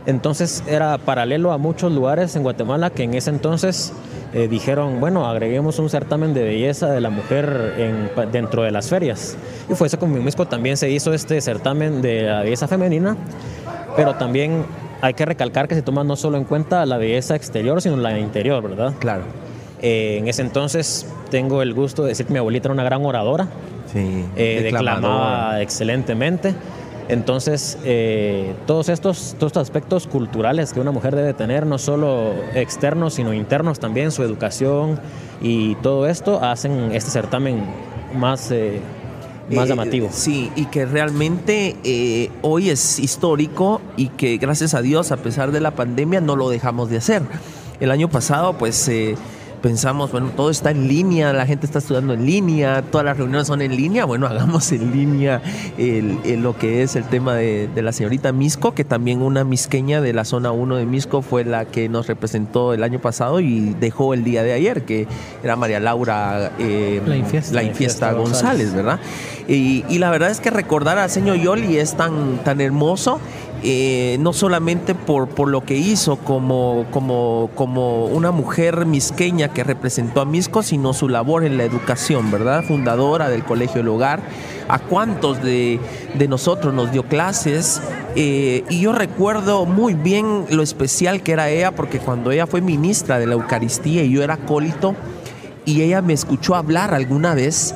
Entonces 0.04 0.62
era 0.66 0.98
paralelo 0.98 1.52
a 1.52 1.58
muchos 1.58 1.92
lugares 1.92 2.34
en 2.36 2.42
Guatemala 2.42 2.90
que 2.90 3.04
en 3.04 3.14
ese 3.14 3.30
entonces 3.30 3.92
eh, 4.34 4.48
dijeron, 4.48 5.00
bueno, 5.00 5.26
agreguemos 5.26 5.78
un 5.78 5.88
certamen 5.88 6.34
de 6.34 6.42
belleza 6.42 6.90
de 6.90 7.00
la 7.00 7.10
mujer 7.10 7.74
dentro 8.32 8.64
de 8.64 8.70
las 8.70 8.88
ferias. 8.88 9.36
Y 9.70 9.74
fue 9.74 9.86
eso 9.86 9.98
con 9.98 10.24
Misco 10.24 10.46
también 10.46 10.76
se 10.76 10.90
hizo 10.90 11.14
este 11.14 11.40
certamen 11.40 12.02
de 12.02 12.24
belleza 12.42 12.66
femenina, 12.66 13.16
pero 13.96 14.16
también 14.16 14.64
hay 15.02 15.14
que 15.14 15.26
recalcar 15.26 15.68
que 15.68 15.74
se 15.74 15.82
toma 15.82 16.04
no 16.04 16.16
solo 16.16 16.38
en 16.38 16.44
cuenta 16.44 16.86
la 16.86 16.96
belleza 16.96 17.34
exterior, 17.34 17.82
sino 17.82 17.96
la 17.96 18.18
interior, 18.18 18.62
¿verdad? 18.62 18.94
Claro. 19.00 19.24
Eh, 19.82 20.18
en 20.18 20.28
ese 20.28 20.42
entonces 20.42 21.12
tengo 21.28 21.60
el 21.60 21.74
gusto 21.74 22.04
de 22.04 22.10
decir 22.10 22.26
que 22.26 22.32
mi 22.32 22.38
abuelita 22.38 22.68
era 22.68 22.74
una 22.74 22.84
gran 22.84 23.04
oradora. 23.04 23.48
Sí, 23.92 24.24
eh, 24.36 24.60
declamaba 24.62 25.60
excelentemente. 25.60 26.54
Entonces, 27.08 27.78
eh, 27.84 28.54
todos, 28.66 28.88
estos, 28.88 29.34
todos 29.38 29.50
estos 29.50 29.62
aspectos 29.62 30.06
culturales 30.06 30.72
que 30.72 30.78
una 30.78 30.92
mujer 30.92 31.16
debe 31.16 31.34
tener, 31.34 31.66
no 31.66 31.78
solo 31.78 32.32
externos, 32.54 33.14
sino 33.14 33.34
internos 33.34 33.80
también, 33.80 34.12
su 34.12 34.22
educación 34.22 35.00
y 35.40 35.74
todo 35.76 36.06
esto, 36.06 36.40
hacen 36.42 36.92
este 36.92 37.10
certamen 37.10 37.64
más, 38.14 38.52
eh, 38.52 38.80
más 39.50 39.66
eh, 39.66 39.68
llamativo. 39.68 40.08
sí, 40.12 40.50
y 40.56 40.66
que 40.66 40.86
realmente 40.86 42.30
hoy 42.42 42.70
es 42.70 42.98
histórico 42.98 43.80
y 43.96 44.08
que 44.08 44.38
gracias 44.38 44.74
a 44.74 44.82
Dios, 44.82 45.12
a 45.12 45.16
pesar 45.18 45.52
de 45.52 45.60
la 45.60 45.72
pandemia, 45.72 46.20
no 46.20 46.36
lo 46.36 46.48
dejamos 46.48 46.90
de 46.90 46.98
hacer. 46.98 47.22
El 47.80 47.90
año 47.90 48.08
pasado, 48.08 48.56
pues 48.58 48.88
pensamos, 49.62 50.10
bueno, 50.12 50.30
todo 50.36 50.50
está 50.50 50.72
en 50.72 50.88
línea, 50.88 51.32
la 51.32 51.46
gente 51.46 51.64
está 51.64 51.78
estudiando 51.78 52.12
en 52.12 52.26
línea, 52.26 52.82
todas 52.82 53.04
las 53.04 53.16
reuniones 53.16 53.46
son 53.46 53.62
en 53.62 53.74
línea, 53.74 54.04
bueno, 54.04 54.26
hagamos 54.32 54.70
en 54.72 54.92
línea 54.92 55.40
lo 55.78 56.58
que 56.58 56.82
es 56.82 56.96
el 56.96 57.04
tema 57.04 57.34
de, 57.34 57.70
la 57.76 57.92
señorita 57.92 58.32
Misco, 58.32 58.74
que 58.74 58.84
también 58.84 59.22
una 59.22 59.44
misqueña 59.44 60.00
de 60.00 60.12
la 60.12 60.24
zona 60.24 60.52
1 60.52 60.76
de 60.76 60.86
Misco 60.86 61.22
fue 61.22 61.44
la 61.44 61.64
que 61.64 61.88
nos 61.88 62.06
representó 62.08 62.74
el 62.74 62.82
año 62.82 63.00
pasado 63.00 63.40
y 63.40 63.74
dejó 63.80 64.14
el 64.14 64.24
día 64.24 64.42
de 64.42 64.52
ayer, 64.52 64.84
que 64.84 65.06
era 65.42 65.56
María 65.56 65.80
Laura 65.80 66.52
eh, 66.58 67.00
la 67.06 67.62
Infiesta, 67.62 68.12
González, 68.12 68.74
¿verdad? 68.74 68.98
Y, 69.48 69.84
y, 69.88 69.98
la 69.98 70.10
verdad 70.10 70.30
es 70.30 70.40
que 70.40 70.50
recordar 70.50 70.98
al 70.98 71.10
señor 71.10 71.36
Yoli 71.36 71.76
es 71.76 71.96
tan, 71.96 72.38
tan 72.44 72.60
hermoso 72.60 73.20
eh, 73.64 74.16
no 74.18 74.32
solamente 74.32 74.94
por, 74.94 75.28
por, 75.28 75.48
lo 75.48 75.64
que 75.64 75.76
hizo 75.76 76.16
como, 76.16 76.84
como, 76.90 77.48
como 77.54 78.06
una 78.06 78.32
mujer 78.32 78.86
misqueña 78.86 79.52
que 79.52 79.62
representó 79.62 80.20
a 80.20 80.24
Misco, 80.24 80.64
sino 80.64 80.92
su 80.92 81.08
labor 81.08 81.44
en 81.44 81.56
la 81.56 81.62
educación, 81.62 82.32
¿verdad? 82.32 82.64
Fundadora 82.64 83.28
del 83.28 83.44
Colegio 83.44 83.76
del 83.76 83.88
Hogar. 83.88 84.20
A 84.68 84.78
cuántos 84.80 85.42
de, 85.42 85.78
nosotros 86.28 86.74
nos 86.74 86.90
dio 86.90 87.04
clases. 87.04 87.80
Eh, 88.16 88.64
y 88.68 88.80
yo 88.80 88.92
recuerdo 88.92 89.64
muy 89.64 89.94
bien 89.94 90.46
lo 90.50 90.64
especial 90.64 91.22
que 91.22 91.32
era 91.32 91.48
ella, 91.48 91.70
porque 91.70 92.00
cuando 92.00 92.32
ella 92.32 92.48
fue 92.48 92.60
ministra 92.62 93.20
de 93.20 93.26
la 93.26 93.34
Eucaristía 93.34 94.02
y 94.02 94.10
yo 94.10 94.24
era 94.24 94.34
acólito, 94.34 94.96
y 95.64 95.82
ella 95.82 96.02
me 96.02 96.12
escuchó 96.12 96.56
hablar 96.56 96.94
alguna 96.94 97.34
vez, 97.34 97.74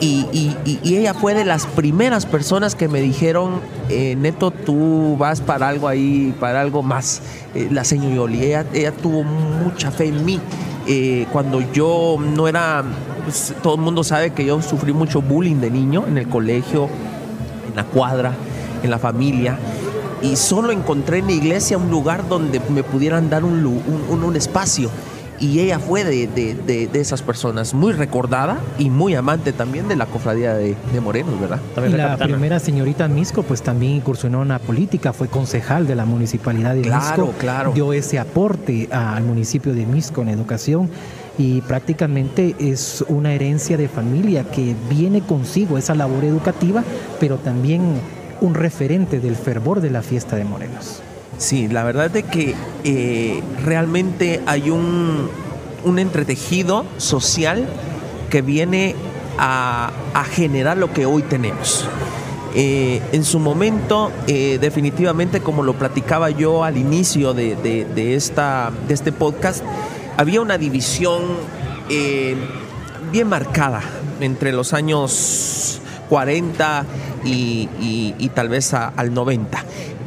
y, 0.00 0.56
ella 0.84 1.14
fue 1.14 1.34
de 1.34 1.44
las 1.44 1.66
primeras 1.66 2.26
personas 2.26 2.74
que 2.74 2.88
me 2.88 3.00
dijeron, 3.00 3.60
eh, 3.88 4.16
Neto, 4.16 4.50
tú 4.50 5.16
vas 5.18 5.40
para 5.40 5.68
algo 5.68 5.88
ahí, 5.88 6.34
para 6.40 6.60
algo 6.60 6.82
más. 6.82 7.22
Eh, 7.54 7.68
la 7.70 7.84
señora 7.84 8.14
Yoli, 8.14 8.42
ella, 8.42 8.92
tuvo 8.92 9.22
mucha 9.22 9.90
fe 9.90 10.06
en 10.06 10.24
mí. 10.24 10.40
Eh, 10.86 11.26
cuando 11.32 11.60
yo 11.72 12.16
no 12.18 12.48
era, 12.48 12.84
pues, 13.24 13.54
todo 13.62 13.76
el 13.76 13.80
mundo 13.80 14.04
sabe 14.04 14.32
que 14.32 14.44
yo 14.44 14.60
sufrí 14.62 14.92
mucho 14.92 15.22
bullying 15.22 15.56
de 15.56 15.70
niño 15.70 16.04
en 16.06 16.18
el 16.18 16.28
colegio, 16.28 16.88
en 17.68 17.76
la 17.76 17.84
cuadra, 17.84 18.32
en 18.82 18.90
la 18.90 18.98
familia. 18.98 19.58
Y 20.22 20.36
solo 20.36 20.72
encontré 20.72 21.18
en 21.18 21.26
la 21.26 21.32
iglesia 21.32 21.78
un 21.78 21.90
lugar 21.90 22.28
donde 22.28 22.60
me 22.70 22.82
pudieran 22.82 23.30
dar 23.30 23.44
un 23.44 24.36
espacio 24.36 24.90
y 25.44 25.60
ella 25.60 25.78
fue 25.78 26.04
de, 26.04 26.88
esas 26.94 27.20
personas, 27.20 27.74
muy 27.74 27.92
recordada 27.92 28.56
y 28.78 28.88
muy 28.88 29.14
amante 29.14 29.52
también 29.52 29.88
de 29.88 29.96
la 29.96 30.06
cofradía 30.06 30.54
de, 30.54 30.74
Morenos, 31.02 31.38
¿verdad? 31.38 31.60
y 31.86 31.92
la, 31.92 32.16
primera 32.16 32.58
señorita 32.58 33.08
Misco, 33.08 33.42
pues 33.42 33.60
también 33.60 33.92
incursionó 33.92 34.40
en 34.40 34.48
la 34.48 34.58
política, 34.58 35.12
fue 35.12 35.28
concejal 35.28 35.86
de 35.86 35.96
la 35.96 36.06
municipalidad 36.06 36.74
de 36.74 36.80
claro, 36.80 37.26
Misco, 37.26 37.38
claro. 37.38 37.72
dio 37.72 37.92
ese 37.92 38.18
aporte 38.18 38.88
al 38.90 39.22
municipio 39.24 39.74
de 39.74 39.84
Misco 39.84 40.22
en 40.22 40.30
educación 40.30 40.88
y 41.36 41.60
prácticamente 41.60 42.56
es 42.58 43.04
una 43.08 43.34
herencia 43.34 43.76
de 43.76 43.88
familia 43.88 44.44
que 44.44 44.74
viene 44.88 45.20
consigo 45.20 45.76
esa 45.76 45.94
labor 45.94 46.24
educativa, 46.24 46.82
pero 47.20 47.36
también 47.36 47.82
un 48.40 48.54
referente 48.54 49.20
del 49.20 49.36
fervor 49.36 49.82
de 49.82 49.90
la 49.90 50.00
fiesta 50.00 50.36
de 50.36 50.44
Morenos. 50.44 51.02
Sí, 51.38 51.68
la 51.68 51.84
verdad 51.84 52.06
es 52.06 52.12
de 52.12 52.22
que 52.22 52.54
eh, 52.84 53.42
realmente 53.64 54.40
hay 54.46 54.70
un, 54.70 55.28
entretejido 55.98 56.86
social 56.96 57.66
que 58.30 58.40
viene 58.40 58.94
a, 59.38 59.90
generar 60.30 60.76
lo 60.76 60.92
que 60.92 61.06
hoy 61.06 61.22
tenemos. 61.22 61.86
Eh, 62.54 63.02
en 63.12 63.24
su 63.24 63.40
momento, 63.40 64.12
eh, 64.26 64.58
definitivamente, 64.60 65.40
como 65.40 65.62
lo 65.62 65.74
platicaba 65.74 66.30
yo 66.30 66.64
al 66.64 66.76
inicio 66.76 67.34
de, 67.34 68.14
esta, 68.14 68.70
de 68.86 68.94
este 68.94 69.12
podcast, 69.12 69.64
había 70.16 70.40
una 70.40 70.56
división 70.56 71.22
bien 73.12 73.28
marcada 73.28 73.82
entre 74.20 74.52
los 74.52 74.72
años 74.72 75.80
40 76.08 76.86
y, 77.24 78.30
tal 78.34 78.48
vez 78.48 78.72
al 78.72 79.12
90 79.12 79.64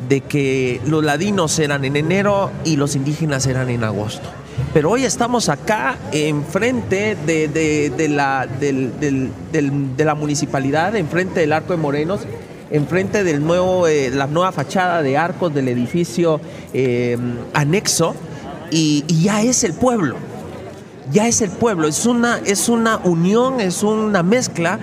de 0.08 0.22
que 0.22 0.82
los 0.86 1.04
ladinos 1.04 1.58
eran 1.60 1.86
en 1.86 1.96
enero 1.96 2.52
y 2.64 2.76
los 2.76 2.96
indígenas 2.96 3.46
eran 3.48 3.70
en 3.70 3.84
agosto. 3.84 4.30
Pero 4.74 4.92
hoy 4.92 5.06
estamos 5.06 5.50
acá 5.50 5.98
enfrente 6.12 7.16
de, 7.26 7.48
de, 7.48 8.10
la, 8.10 8.48
de 8.48 10.06
la 10.06 10.16
municipalidad, 10.16 10.96
enfrente 10.96 11.42
del 11.42 11.54
Arco 11.54 11.74
de 11.74 11.78
Morenos, 11.78 12.22
enfrente 12.72 13.24
del 13.24 13.46
nuevo, 13.46 13.88
eh, 13.88 14.10
la 14.10 14.28
nueva 14.28 14.52
fachada 14.52 15.02
de 15.02 15.18
arcos 15.18 15.54
del 15.54 15.68
edificio 15.68 16.42
eh, 16.74 17.18
anexo, 17.54 18.16
y, 18.72 19.04
ya 19.24 19.42
es 19.42 19.64
el 19.64 19.74
pueblo. 19.74 20.16
Ya 21.12 21.28
es 21.28 21.40
el 21.42 21.52
pueblo, 21.52 21.88
es 21.88 22.06
una, 22.06 22.40
es 22.46 22.68
una 22.68 22.98
unión, 22.98 23.62
es 23.62 23.82
una 23.82 24.24
mezcla 24.24 24.78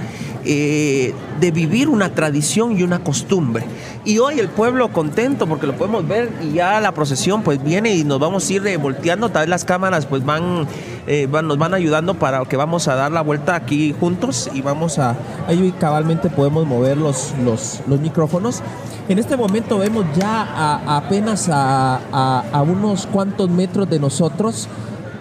eh, 0.45 1.15
de 1.41 1.51
vivir 1.51 1.89
una 1.89 2.11
tradición 2.15 2.79
y 2.79 2.83
una 2.83 2.99
costumbre. 3.01 3.65
Y 4.05 4.19
hoy 4.19 4.39
el 4.39 4.49
pueblo 4.49 4.93
contento 4.93 5.47
porque 5.47 5.67
lo 5.67 5.75
podemos 5.75 6.07
ver 6.07 6.31
y 6.43 6.55
ya 6.55 6.81
la 6.81 6.93
procesión 6.93 7.43
pues 7.43 7.63
viene 7.63 7.95
y 7.95 8.05
nos 8.05 8.19
vamos 8.19 8.49
a 8.49 8.53
ir 8.53 8.67
eh, 8.67 8.77
volteando, 8.77 9.31
tal 9.31 9.43
vez 9.43 9.49
las 9.49 9.65
cámaras 9.65 10.07
pues 10.07 10.25
van, 10.25 10.67
eh, 11.07 11.27
van, 11.31 11.49
nos 11.49 11.59
van 11.59 11.75
ayudando 11.75 12.15
para 12.15 12.45
que 12.45 12.57
vamos 12.57 12.89
a 12.89 12.95
dar 12.95 13.11
la 13.13 13.23
vuelta 13.23 13.55
aquí 13.55 13.95
juntos 13.99 14.51
y 14.53 14.61
vamos 14.61 14.99
a, 14.99 15.17
ahí 15.49 15.73
cabalmente 15.79 16.29
podemos 16.31 16.67
mover 16.67 16.99
los, 16.99 17.33
los, 17.45 17.83
micrófonos. 18.01 18.63
En 19.09 19.19
este 19.19 19.37
momento 19.37 19.79
vemos 19.79 20.05
ya 20.17 20.81
apenas 20.87 21.49
a, 21.51 22.01
a 22.53 22.63
unos 22.63 23.07
cuantos 23.07 23.49
metros 23.51 23.89
de 23.89 23.99
nosotros 23.99 24.69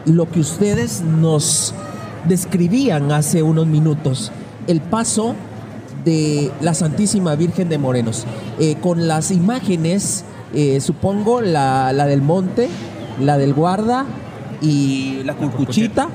lo 0.05 0.29
que 0.29 0.39
ustedes 0.39 1.01
nos 1.01 1.73
describían 2.25 3.11
hace 3.11 3.43
unos 3.43 3.67
minutos, 3.67 4.31
el 4.67 4.81
paso 4.81 5.35
de 6.05 6.51
la 6.61 6.73
Santísima 6.73 7.35
Virgen 7.35 7.69
de 7.69 7.77
Morenos, 7.77 8.25
eh, 8.59 8.75
con 8.81 9.07
las 9.07 9.31
imágenes, 9.31 10.23
eh, 10.53 10.81
supongo, 10.81 11.41
la, 11.41 11.93
la, 11.93 12.05
del 12.05 12.21
monte, 12.21 12.69
la 13.19 13.37
del 13.37 13.53
guarda 13.53 14.05
y 14.61 15.21
la 15.23 15.35
curcuchita 15.35 16.09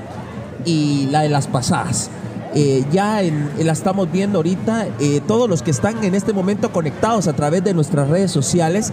y 0.65 1.07
la 1.11 1.21
de 1.21 1.29
las 1.29 1.47
pasadas. 1.47 2.09
Eh, 2.55 2.83
ya 2.91 3.21
en, 3.21 3.49
la 3.59 3.73
estamos 3.73 4.11
viendo 4.11 4.39
ahorita, 4.39 4.87
todos 5.27 5.47
los 5.49 5.61
que 5.61 5.71
están 5.71 6.03
en 6.03 6.15
este 6.15 6.33
momento 6.33 6.71
conectados 6.71 7.27
a 7.27 7.33
través 7.33 7.63
de 7.63 7.73
nuestras 7.73 8.07
redes 8.09 8.31
sociales, 8.31 8.91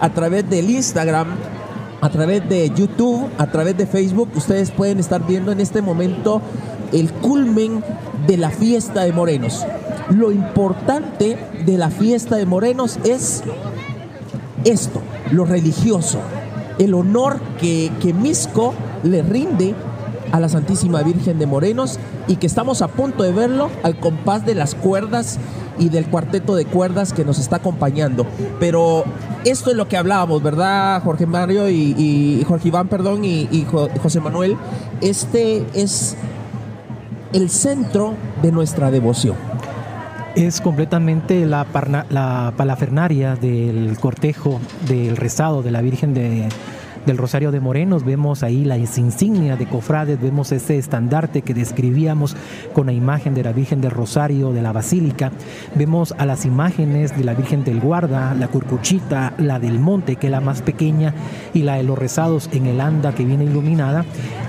a 0.00 0.10
través 0.10 0.48
del 0.48 0.70
Instagram, 0.70 1.28
a 2.00 2.08
través 2.10 2.48
de 2.48 2.70
YouTube, 2.74 3.28
a 3.38 3.46
través 3.46 3.76
de 3.76 3.86
Facebook, 3.86 4.28
ustedes 4.34 4.70
pueden 4.70 4.98
estar 5.00 5.26
viendo 5.26 5.52
en 5.52 5.60
este 5.60 5.82
momento 5.82 6.40
el 6.92 7.12
culmen 7.12 7.82
de 8.26 8.36
la 8.36 8.50
fiesta 8.50 9.04
de 9.04 9.12
Morenos. 9.12 9.64
Lo 10.10 10.32
importante 10.32 11.38
de 11.64 11.78
la 11.78 11.90
fiesta 11.90 12.36
de 12.36 12.46
Morenos 12.46 12.98
es 13.04 13.42
esto, 14.64 15.00
lo 15.30 15.44
religioso, 15.44 16.18
el 16.78 16.94
honor 16.94 17.40
que, 17.58 17.90
que 18.00 18.12
Misco 18.12 18.74
le 19.02 19.22
rinde 19.22 19.74
a 20.32 20.40
la 20.40 20.48
Santísima 20.48 21.02
Virgen 21.02 21.38
de 21.38 21.46
Morenos 21.46 21.98
y 22.26 22.36
que 22.36 22.46
estamos 22.46 22.82
a 22.82 22.88
punto 22.88 23.22
de 23.22 23.32
verlo 23.32 23.70
al 23.82 23.98
compás 24.00 24.44
de 24.44 24.54
las 24.54 24.74
cuerdas 24.74 25.38
y 25.78 25.88
del 25.88 26.06
cuarteto 26.06 26.54
de 26.54 26.64
cuerdas 26.64 27.12
que 27.12 27.24
nos 27.24 27.38
está 27.38 27.56
acompañando. 27.56 28.26
Pero 28.60 29.04
esto 29.44 29.70
es 29.70 29.76
lo 29.76 29.88
que 29.88 29.96
hablábamos, 29.96 30.42
¿verdad, 30.42 31.02
Jorge 31.02 31.26
Mario 31.26 31.68
y, 31.68 32.44
Jorge 32.46 32.68
Iván, 32.68 32.88
perdón, 32.88 33.24
y, 33.24 33.66
José 34.02 34.20
Manuel? 34.20 34.56
Este 35.00 35.64
es 35.74 36.16
el 37.32 37.50
centro 37.50 38.14
de 38.42 38.52
nuestra 38.52 38.90
devoción. 38.90 39.36
Es 40.34 40.60
completamente 40.60 41.46
la 41.46 41.64
palafernaria 42.56 43.36
del 43.36 43.96
cortejo 44.00 44.60
del 44.88 45.16
rezado 45.16 45.62
de 45.62 45.70
la 45.70 45.80
Virgen 45.80 46.12
de, 46.12 46.48
del 47.06 47.18
Rosario 47.18 47.50
de 47.52 47.60
Morenos, 47.60 48.04
vemos 48.04 48.42
ahí 48.42 48.64
la 48.64 48.78
insignia 48.78 49.56
de 49.56 49.66
cofrades, 49.66 50.20
vemos 50.20 50.52
ese 50.52 50.78
estandarte 50.78 51.42
que 51.42 51.54
describíamos 51.54 52.36
con 52.72 52.86
la 52.86 52.92
imagen 52.92 53.34
de 53.34 53.42
la 53.42 53.52
Virgen 53.52 53.80
del 53.80 53.90
Rosario 53.90 54.52
de 54.52 54.62
la 54.62 54.72
Basílica, 54.72 55.30
vemos 55.74 56.14
a 56.18 56.26
las 56.26 56.44
imágenes 56.44 57.16
de 57.16 57.24
la 57.24 57.34
Virgen 57.34 57.64
del 57.64 57.80
Guarda, 57.80 58.34
la 58.34 58.48
Curcuchita, 58.48 59.34
la 59.38 59.58
del 59.58 59.78
Monte, 59.78 60.16
que 60.16 60.28
es 60.28 60.30
la 60.30 60.40
más 60.40 60.62
pequeña, 60.62 61.14
y 61.52 61.62
la 61.62 61.76
de 61.76 61.82
los 61.82 61.98
rezados 61.98 62.48
en 62.52 62.66
el 62.66 62.80
anda 62.80 63.14
que 63.14 63.24
viene 63.24 63.44
iluminada, 63.44 64.04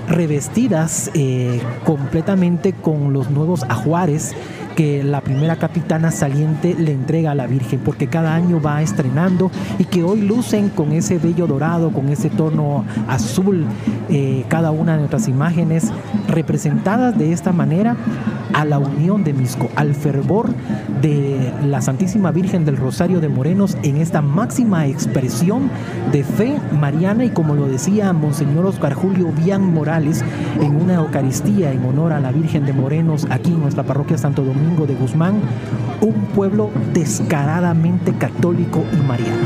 revestidas 0.08 1.10
eh, 1.14 1.60
completamente 1.84 2.72
con 2.72 3.12
los 3.12 3.30
nuevos 3.30 3.64
ajuares 3.64 4.34
que 4.76 5.02
la 5.02 5.22
primera 5.22 5.56
capitana 5.56 6.10
saliente 6.10 6.74
le 6.74 6.92
entrega 6.92 7.32
a 7.32 7.34
la 7.34 7.46
Virgen, 7.46 7.80
porque 7.80 8.06
cada 8.06 8.34
año 8.34 8.60
va 8.60 8.82
estrenando 8.82 9.50
y 9.78 9.84
que 9.84 10.04
hoy 10.04 10.20
lucen 10.20 10.68
con 10.68 10.92
ese 10.92 11.18
vello 11.18 11.46
dorado, 11.46 11.90
con 11.90 12.10
ese 12.10 12.28
tono 12.28 12.84
azul, 13.08 13.64
eh, 14.10 14.44
cada 14.48 14.70
una 14.70 14.92
de 14.92 14.98
nuestras 14.98 15.28
imágenes 15.28 15.90
representadas 16.28 17.16
de 17.18 17.32
esta 17.32 17.52
manera 17.52 17.96
a 18.56 18.64
la 18.64 18.78
unión 18.78 19.22
de 19.22 19.34
Misco, 19.34 19.68
al 19.76 19.94
fervor 19.94 20.48
de 21.02 21.52
la 21.66 21.82
Santísima 21.82 22.30
Virgen 22.30 22.64
del 22.64 22.78
Rosario 22.78 23.20
de 23.20 23.28
Morenos 23.28 23.76
en 23.82 23.98
esta 23.98 24.22
máxima 24.22 24.86
expresión 24.86 25.70
de 26.10 26.24
fe 26.24 26.56
mariana 26.72 27.26
y 27.26 27.28
como 27.28 27.54
lo 27.54 27.68
decía 27.68 28.14
Monseñor 28.14 28.64
Oscar 28.64 28.94
Julio 28.94 29.30
Bian 29.30 29.74
Morales 29.74 30.24
en 30.58 30.74
una 30.74 30.94
Eucaristía 30.94 31.70
en 31.70 31.84
honor 31.84 32.14
a 32.14 32.20
la 32.20 32.32
Virgen 32.32 32.64
de 32.64 32.72
Morenos 32.72 33.26
aquí 33.28 33.50
en 33.50 33.60
nuestra 33.60 33.82
parroquia 33.82 34.16
Santo 34.16 34.42
Domingo 34.42 34.86
de 34.86 34.94
Guzmán, 34.94 35.34
un 36.00 36.14
pueblo 36.34 36.70
descaradamente 36.94 38.14
católico 38.14 38.84
y 38.90 39.06
mariano. 39.06 39.36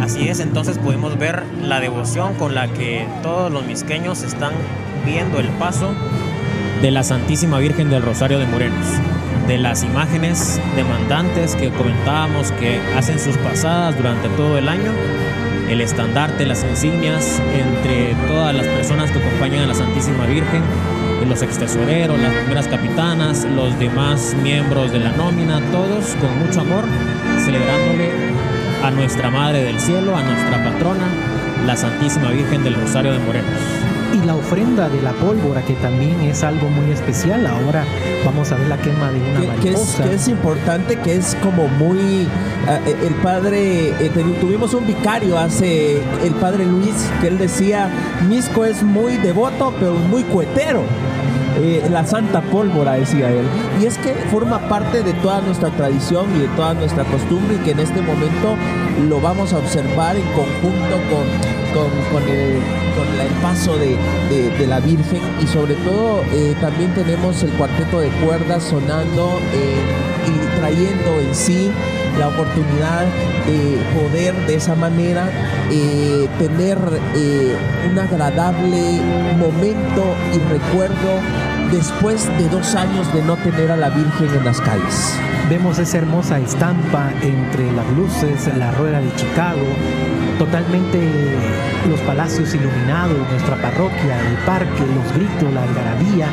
Así 0.00 0.28
es, 0.28 0.38
entonces 0.38 0.78
podemos 0.78 1.18
ver 1.18 1.42
la 1.64 1.80
devoción 1.80 2.34
con 2.34 2.54
la 2.54 2.68
que 2.68 3.08
todos 3.24 3.50
los 3.50 3.66
misqueños 3.66 4.22
están 4.22 4.52
viendo 5.04 5.40
el 5.40 5.48
paso 5.48 5.94
de 6.82 6.90
la 6.90 7.02
Santísima 7.02 7.58
Virgen 7.58 7.90
del 7.90 8.02
Rosario 8.02 8.38
de 8.38 8.46
Morenos, 8.46 8.86
de 9.46 9.58
las 9.58 9.82
imágenes 9.82 10.60
demandantes 10.76 11.54
que 11.54 11.70
comentábamos 11.70 12.52
que 12.52 12.80
hacen 12.96 13.18
sus 13.18 13.36
pasadas 13.36 13.96
durante 13.96 14.28
todo 14.30 14.56
el 14.56 14.68
año, 14.68 14.92
el 15.68 15.82
estandarte, 15.82 16.46
las 16.46 16.64
insignias 16.64 17.40
entre 17.52 18.14
todas 18.26 18.54
las 18.54 18.66
personas 18.66 19.10
que 19.10 19.18
acompañan 19.18 19.64
a 19.64 19.66
la 19.66 19.74
Santísima 19.74 20.24
Virgen, 20.26 20.62
los 21.28 21.42
extesoreros, 21.42 22.18
las 22.18 22.32
primeras 22.32 22.66
capitanas, 22.66 23.44
los 23.44 23.78
demás 23.78 24.34
miembros 24.42 24.90
de 24.90 25.00
la 25.00 25.12
nómina, 25.12 25.60
todos 25.70 26.16
con 26.20 26.38
mucho 26.38 26.62
amor, 26.62 26.84
celebrándole 27.44 28.10
a 28.82 28.90
nuestra 28.90 29.30
Madre 29.30 29.64
del 29.64 29.78
Cielo, 29.78 30.16
a 30.16 30.22
nuestra 30.22 30.64
patrona, 30.64 31.06
la 31.66 31.76
Santísima 31.76 32.30
Virgen 32.30 32.64
del 32.64 32.74
Rosario 32.74 33.12
de 33.12 33.18
Morenos 33.18 33.89
y 34.12 34.26
la 34.26 34.34
ofrenda 34.34 34.88
de 34.88 35.00
la 35.02 35.12
pólvora, 35.12 35.62
que 35.62 35.74
también 35.74 36.20
es 36.20 36.42
algo 36.42 36.68
muy 36.68 36.90
especial. 36.90 37.46
Ahora 37.46 37.84
vamos 38.24 38.50
a 38.52 38.56
ver 38.56 38.68
la 38.68 38.78
quema 38.78 39.10
de 39.10 39.20
una 39.20 39.40
que, 39.40 39.46
mariposa. 39.46 39.62
Que 39.62 40.04
es, 40.04 40.10
que 40.10 40.14
es 40.16 40.28
importante, 40.28 40.96
que 40.96 41.16
es 41.16 41.36
como 41.42 41.68
muy... 41.68 42.26
Uh, 42.26 43.06
el 43.06 43.14
padre, 43.22 43.88
eh, 43.88 44.10
tuvimos 44.40 44.74
un 44.74 44.86
vicario 44.86 45.38
hace, 45.38 45.98
el 46.24 46.34
padre 46.40 46.66
Luis, 46.66 46.94
que 47.20 47.28
él 47.28 47.38
decía, 47.38 47.88
Misco 48.28 48.64
es 48.64 48.82
muy 48.82 49.16
devoto, 49.16 49.72
pero 49.78 49.94
muy 49.94 50.22
cuetero. 50.24 50.82
Eh, 51.62 51.86
la 51.90 52.06
santa 52.06 52.40
pólvora, 52.40 52.92
decía 52.94 53.28
él. 53.30 53.44
Y 53.80 53.86
es 53.86 53.98
que 53.98 54.14
forma 54.30 54.60
parte 54.68 55.02
de 55.02 55.12
toda 55.14 55.40
nuestra 55.42 55.68
tradición 55.70 56.26
y 56.36 56.40
de 56.40 56.48
toda 56.48 56.74
nuestra 56.74 57.04
costumbre 57.04 57.56
y 57.56 57.58
que 57.58 57.72
en 57.72 57.80
este 57.80 58.00
momento 58.00 58.56
lo 59.08 59.20
vamos 59.20 59.52
a 59.52 59.58
observar 59.58 60.16
en 60.16 60.26
conjunto 60.32 60.96
con, 61.10 61.90
con, 62.12 62.28
el, 62.28 62.58
con 62.96 63.20
el, 63.20 63.32
paso 63.42 63.76
de, 63.76 63.96
de, 64.58 64.66
la 64.66 64.80
Virgen 64.80 65.20
y 65.40 65.46
sobre 65.46 65.74
todo 65.76 66.22
eh, 66.32 66.54
también 66.60 66.92
tenemos 66.94 67.42
el 67.42 67.50
cuarteto 67.52 68.00
de 68.00 68.08
cuerdas 68.24 68.64
sonando 68.64 69.40
eh, 69.52 69.76
y 70.26 70.58
trayendo 70.58 71.20
en 71.20 71.34
sí 71.34 71.70
la 72.18 72.28
oportunidad 72.28 73.06
de 73.46 73.78
poder 73.98 74.34
de 74.46 74.54
esa 74.56 74.74
manera 74.74 75.30
eh, 75.70 76.28
tener 76.38 76.78
un 77.90 77.98
agradable 77.98 79.00
momento 79.38 80.14
y 80.34 80.38
recuerdo 80.52 81.20
después 81.70 82.26
de 82.38 82.48
dos 82.48 82.74
años 82.74 83.12
de 83.14 83.22
no 83.22 83.36
tener 83.36 83.70
a 83.70 83.76
la 83.76 83.90
Virgen 83.90 84.28
en 84.34 84.44
las 84.44 84.60
calles. 84.60 85.29
Vemos 85.50 85.80
esa 85.80 85.98
hermosa 85.98 86.38
estampa 86.38 87.12
entre 87.22 87.72
las 87.72 87.90
luces, 87.96 88.56
la 88.56 88.70
rueda 88.70 89.00
de 89.00 89.12
Chicago, 89.16 89.66
totalmente 90.40 90.98
los 91.86 92.00
palacios 92.00 92.54
iluminados, 92.54 93.18
nuestra 93.30 93.56
parroquia, 93.56 94.18
el 94.26 94.36
parque, 94.46 94.84
los 94.94 95.14
gritos, 95.14 95.52
la 95.52 95.62
algarabía. 95.62 96.28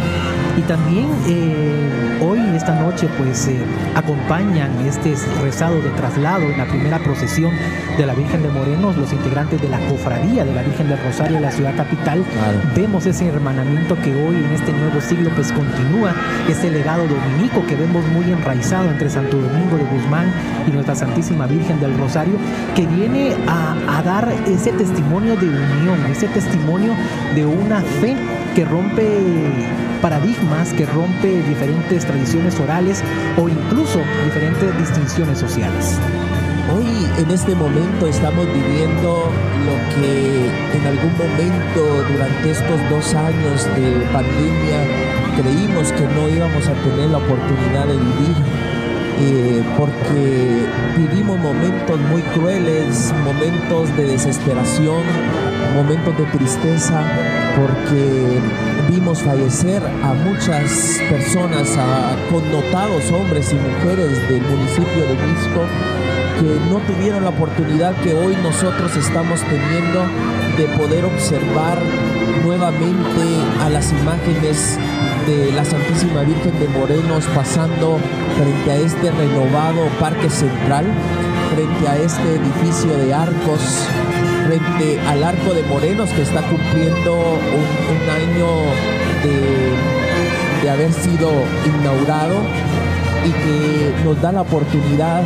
Y 0.56 0.62
también 0.62 1.08
eh, 1.28 2.20
hoy, 2.22 2.40
esta 2.56 2.74
noche, 2.74 3.08
pues 3.18 3.48
eh, 3.48 3.60
acompañan 3.96 4.72
este 4.88 5.14
rezado 5.44 5.82
de 5.82 5.90
traslado 5.92 6.44
en 6.44 6.58
la 6.58 6.66
primera 6.66 7.00
procesión 7.00 7.52
de 7.98 8.06
la 8.06 8.14
Virgen 8.14 8.42
de 8.42 8.50
Morenos, 8.50 8.98
los 8.98 9.12
integrantes 9.14 9.62
de 9.62 9.70
la 9.70 9.80
cofradía 9.88 10.46
de 10.46 10.54
la 10.54 10.64
Virgen 10.64 10.88
del 10.88 11.00
Rosario 11.04 11.40
la 11.40 11.52
ciudad 11.52 11.76
capital. 11.76 12.24
Claro. 12.24 12.60
Vemos 12.76 13.06
ese 13.06 13.28
hermanamiento 13.28 13.96
que 14.02 14.16
hoy 14.16 14.36
en 14.36 14.52
este 14.52 14.72
nuevo 14.72 15.00
siglo 15.02 15.30
pues 15.36 15.52
continúa, 15.52 16.14
ese 16.48 16.72
legado 16.72 17.06
dominico 17.08 17.64
que 17.68 17.76
vemos 17.76 18.06
muy 18.08 18.32
enraizado 18.32 18.90
entre 18.90 19.10
Santo 19.10 19.38
Domingo 19.38 19.78
de 19.78 19.84
Guzmán 19.84 20.32
y 20.68 20.72
nuestra 20.72 20.96
Santísima 20.96 21.46
Virgen 21.46 21.80
del 21.80 21.96
Rosario, 21.98 22.36
que 22.76 22.88
viene 22.88 23.36
a, 23.48 23.76
a 23.97 23.97
dar 24.02 24.32
ese 24.48 24.72
testimonio 24.72 25.36
de 25.36 25.48
unión, 25.48 26.06
ese 26.10 26.28
testimonio 26.28 26.94
de 27.36 27.46
una 27.46 27.82
fe 27.82 28.16
que 28.56 28.66
rompe 28.66 29.06
paradigmas, 30.02 30.74
que 30.74 30.86
rompe 30.86 31.42
diferentes 31.44 32.06
tradiciones 32.06 32.60
orales 32.60 33.04
o 33.38 33.50
incluso 33.50 34.00
diferentes 34.26 34.78
distinciones 34.78 35.40
sociales. 35.40 36.00
Hoy 36.74 37.08
en 37.18 37.32
este 37.32 37.56
momento 37.56 38.08
estamos 38.08 38.46
viviendo 38.48 39.32
lo 39.66 39.96
que 39.96 40.48
en 40.78 40.86
algún 40.86 41.14
momento 41.18 42.04
durante 42.12 42.52
estos 42.52 42.90
dos 42.90 43.14
años 43.16 43.66
de 43.76 44.06
pandemia 44.12 45.08
creímos 45.38 45.92
que 45.94 46.08
no 46.08 46.28
íbamos 46.28 46.68
a 46.68 46.74
tener 46.74 47.10
la 47.10 47.20
oportunidad 47.20 47.86
de 47.86 47.94
vivir, 47.94 48.36
eh, 49.20 49.64
porque 49.78 50.68
vivimos 50.98 51.40
momentos 51.40 52.00
muy 52.12 52.22
crueles, 52.22 53.14
momentos 53.24 53.96
de 53.98 54.06
desesperación, 54.06 55.02
momentos 55.76 56.18
de 56.18 56.26
tristeza, 56.26 57.04
porque 57.56 58.40
vimos 58.90 59.22
fallecer 59.22 59.82
a 60.04 60.14
muchas 60.14 61.02
personas, 61.10 61.76
a 61.78 62.16
connotados 62.32 63.12
hombres 63.12 63.52
y 63.54 63.56
mujeres 63.56 64.30
del 64.30 64.42
municipio 64.42 65.08
de 65.08 65.16
Misco 65.28 65.66
que 66.40 66.60
no 66.70 66.78
tuvieron 66.82 67.24
la 67.24 67.32
oportunidad 67.32 67.96
que 68.04 68.14
hoy 68.14 68.36
nosotros 68.44 68.96
estamos 68.96 69.42
teniendo 69.42 70.06
de 70.58 70.66
poder 70.78 71.06
observar 71.06 71.80
nuevamente 72.44 73.24
a 73.64 73.70
las 73.70 73.92
imágenes 73.92 74.78
de 75.28 75.52
la 75.52 75.66
Santísima 75.66 76.22
Virgen 76.22 76.58
de 76.58 76.68
Morenos 76.70 77.26
pasando 77.36 78.00
frente 78.38 78.72
a 78.72 78.76
este 78.78 79.12
renovado 79.12 79.88
Parque 80.00 80.30
Central, 80.30 80.86
frente 81.54 81.88
a 81.88 81.98
este 81.98 82.36
edificio 82.36 82.98
de 82.98 83.14
arcos, 83.14 83.86
frente 84.48 85.00
al 85.08 85.24
Arco 85.24 85.54
de 85.54 85.64
Morenos 85.64 86.10
que 86.12 86.22
está 86.22 86.42
cumpliendo 86.42 87.16
un, 87.16 88.10
año 88.10 88.48
de, 89.24 90.64
de 90.64 90.70
haber 90.70 90.94
sido 90.94 91.30
inaugurado 91.66 92.38
y 93.26 93.32
que 93.32 94.04
nos 94.06 94.22
da 94.22 94.32
la 94.32 94.42
oportunidad 94.42 95.24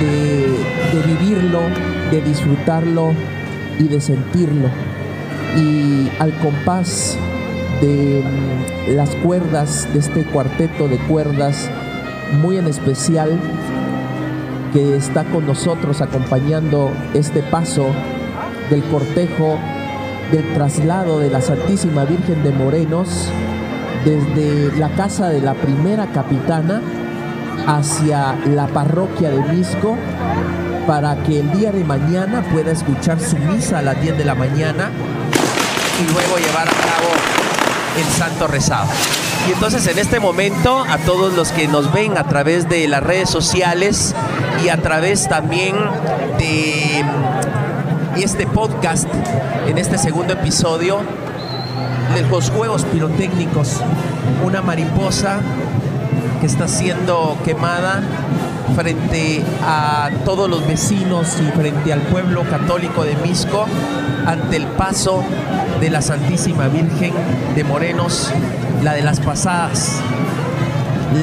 de, 0.00 1.02
vivirlo, 1.06 1.60
de 2.10 2.20
disfrutarlo 2.20 3.14
y 3.78 3.84
de 3.84 4.00
sentirlo. 4.00 4.68
Y 5.56 6.10
al 6.18 6.32
compás 6.38 7.16
de 7.80 8.22
mm, 8.22 8.96
las 8.96 9.14
cuerdas, 9.16 9.88
de 9.92 10.00
este 10.00 10.24
cuarteto 10.24 10.88
de 10.88 10.98
cuerdas 10.98 11.70
muy 12.42 12.58
en 12.58 12.66
especial 12.66 13.38
que 14.72 14.96
está 14.96 15.24
con 15.24 15.46
nosotros 15.46 16.00
acompañando 16.00 16.90
este 17.14 17.42
paso 17.42 17.86
del 18.70 18.82
cortejo 18.84 19.58
del 20.30 20.52
traslado 20.52 21.20
de 21.20 21.30
la 21.30 21.40
Santísima 21.40 22.04
Virgen 22.04 22.42
de 22.42 22.50
Morenos 22.50 23.30
desde 24.04 24.76
la 24.76 24.90
casa 24.90 25.30
de 25.30 25.40
la 25.40 25.54
primera 25.54 26.06
capitana 26.12 26.82
hacia 27.66 28.36
la 28.46 28.66
parroquia 28.66 29.30
de 29.30 29.40
Misco 29.54 29.96
para 30.86 31.22
que 31.22 31.40
el 31.40 31.52
día 31.52 31.72
de 31.72 31.84
mañana 31.84 32.42
pueda 32.52 32.72
escuchar 32.72 33.20
su 33.20 33.36
misa 33.38 33.78
a 33.78 33.82
las 33.82 34.00
10 34.00 34.18
de 34.18 34.24
la 34.24 34.34
mañana 34.34 34.90
y 36.00 36.12
luego 36.12 36.36
llevar 36.36 36.68
a 36.68 36.72
cabo 36.72 37.37
el 37.98 38.06
santo 38.06 38.46
rezado. 38.46 38.86
Y 39.48 39.52
entonces 39.52 39.86
en 39.86 39.98
este 39.98 40.20
momento 40.20 40.84
a 40.88 40.98
todos 40.98 41.34
los 41.34 41.52
que 41.52 41.68
nos 41.68 41.92
ven 41.92 42.16
a 42.16 42.24
través 42.24 42.68
de 42.68 42.86
las 42.88 43.02
redes 43.02 43.30
sociales 43.30 44.14
y 44.64 44.68
a 44.68 44.76
través 44.78 45.28
también 45.28 45.74
de 46.38 47.04
este 48.22 48.46
podcast, 48.46 49.06
en 49.66 49.78
este 49.78 49.98
segundo 49.98 50.34
episodio, 50.34 51.00
de 52.14 52.22
los 52.22 52.50
juegos 52.50 52.84
pirotécnicos, 52.84 53.80
una 54.44 54.62
mariposa 54.62 55.40
que 56.40 56.46
está 56.46 56.68
siendo 56.68 57.36
quemada 57.44 58.02
frente 58.76 59.42
a 59.62 60.10
todos 60.24 60.48
los 60.48 60.66
vecinos 60.66 61.36
y 61.40 61.50
frente 61.56 61.92
al 61.92 62.00
pueblo 62.02 62.42
católico 62.48 63.04
de 63.04 63.16
Misco 63.16 63.66
ante 64.26 64.56
el 64.56 64.66
paso 64.66 65.22
de 65.80 65.90
la 65.90 66.02
Santísima 66.02 66.68
Virgen 66.68 67.12
de 67.54 67.64
Morenos, 67.64 68.30
la 68.82 68.94
de 68.94 69.02
las 69.02 69.20
pasadas, 69.20 70.00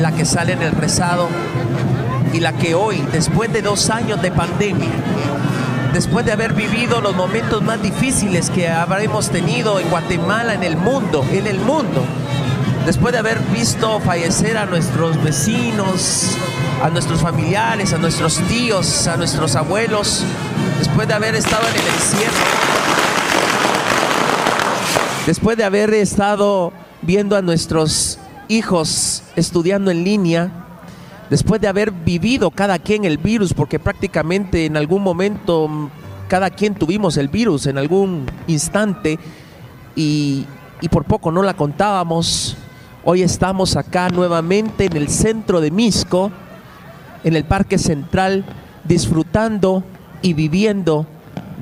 la 0.01 0.11
que 0.11 0.25
sale 0.25 0.53
en 0.53 0.61
el 0.61 0.71
rezado 0.71 1.27
y 2.33 2.39
la 2.39 2.53
que 2.53 2.75
hoy, 2.75 3.03
después 3.11 3.51
de 3.51 3.61
dos 3.61 3.89
años 3.89 4.21
de 4.21 4.31
pandemia, 4.31 4.89
después 5.93 6.25
de 6.25 6.31
haber 6.31 6.53
vivido 6.53 7.01
los 7.01 7.15
momentos 7.15 7.61
más 7.63 7.81
difíciles 7.81 8.49
que 8.49 8.69
habremos 8.69 9.29
tenido 9.29 9.79
en 9.79 9.89
Guatemala, 9.89 10.53
en 10.53 10.63
el 10.63 10.77
mundo, 10.77 11.25
en 11.31 11.47
el 11.47 11.59
mundo, 11.59 12.05
después 12.85 13.11
de 13.13 13.19
haber 13.19 13.39
visto 13.53 13.99
fallecer 13.99 14.57
a 14.57 14.65
nuestros 14.65 15.21
vecinos, 15.23 16.37
a 16.83 16.89
nuestros 16.89 17.19
familiares, 17.19 17.93
a 17.93 17.97
nuestros 17.97 18.37
tíos, 18.47 19.07
a 19.07 19.17
nuestros 19.17 19.55
abuelos, 19.55 20.23
después 20.79 21.07
de 21.07 21.13
haber 21.13 21.35
estado 21.35 21.63
en 21.67 21.75
el 21.75 21.87
encierro, 21.87 22.74
después 25.25 25.57
de 25.57 25.63
haber 25.63 25.93
estado 25.93 26.71
viendo 27.01 27.35
a 27.35 27.41
nuestros 27.41 28.19
hijos 28.47 29.23
estudiando 29.35 29.91
en 29.91 30.03
línea, 30.03 30.51
después 31.29 31.59
de 31.61 31.67
haber 31.67 31.91
vivido 31.91 32.51
cada 32.51 32.79
quien 32.79 33.05
el 33.05 33.17
virus, 33.17 33.53
porque 33.53 33.79
prácticamente 33.79 34.65
en 34.65 34.77
algún 34.77 35.01
momento 35.01 35.89
cada 36.27 36.49
quien 36.49 36.75
tuvimos 36.75 37.17
el 37.17 37.27
virus 37.27 37.67
en 37.67 37.77
algún 37.77 38.25
instante 38.47 39.19
y, 39.95 40.45
y 40.81 40.89
por 40.89 41.05
poco 41.05 41.31
no 41.31 41.43
la 41.43 41.53
contábamos, 41.53 42.57
Hoy 43.07 43.21
estamos 43.21 43.75
acá 43.75 44.09
nuevamente 44.09 44.85
en 44.85 44.97
el 44.97 45.09
centro 45.09 45.61
de 45.61 45.69
Misco, 45.69 46.31
en 47.23 47.35
el 47.35 47.43
Parque 47.43 47.77
Central, 47.77 48.43
disfrutando 48.83 49.83
y 50.23 50.33
viviendo 50.33 51.05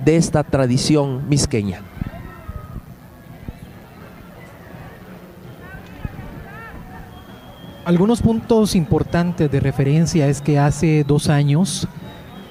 de 0.06 0.16
esta 0.16 0.46
tradición 0.46 1.28
misqueña. 1.28 1.82
Algunos 7.86 8.22
puntos 8.22 8.76
importantes 8.76 9.52
de 9.52 9.60
referencia 9.60 10.28
es 10.28 10.42
que 10.42 10.58
hace 10.58 11.04
dos 11.04 11.30
años 11.30 11.88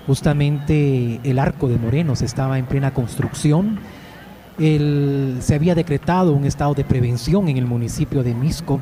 justamente 0.06 1.20
el 1.24 1.38
arco 1.38 1.68
de 1.68 1.78
Morenos 1.78 2.22
estaba 2.22 2.58
en 2.58 2.66
plena 2.66 2.92
construcción 2.92 3.78
se 4.58 5.54
había 5.54 5.74
decretado 5.74 6.32
un 6.32 6.44
estado 6.44 6.74
de 6.74 6.84
prevención 6.84 7.48
en 7.48 7.56
el 7.56 7.66
municipio 7.66 8.22
de 8.22 8.34
Misco 8.34 8.80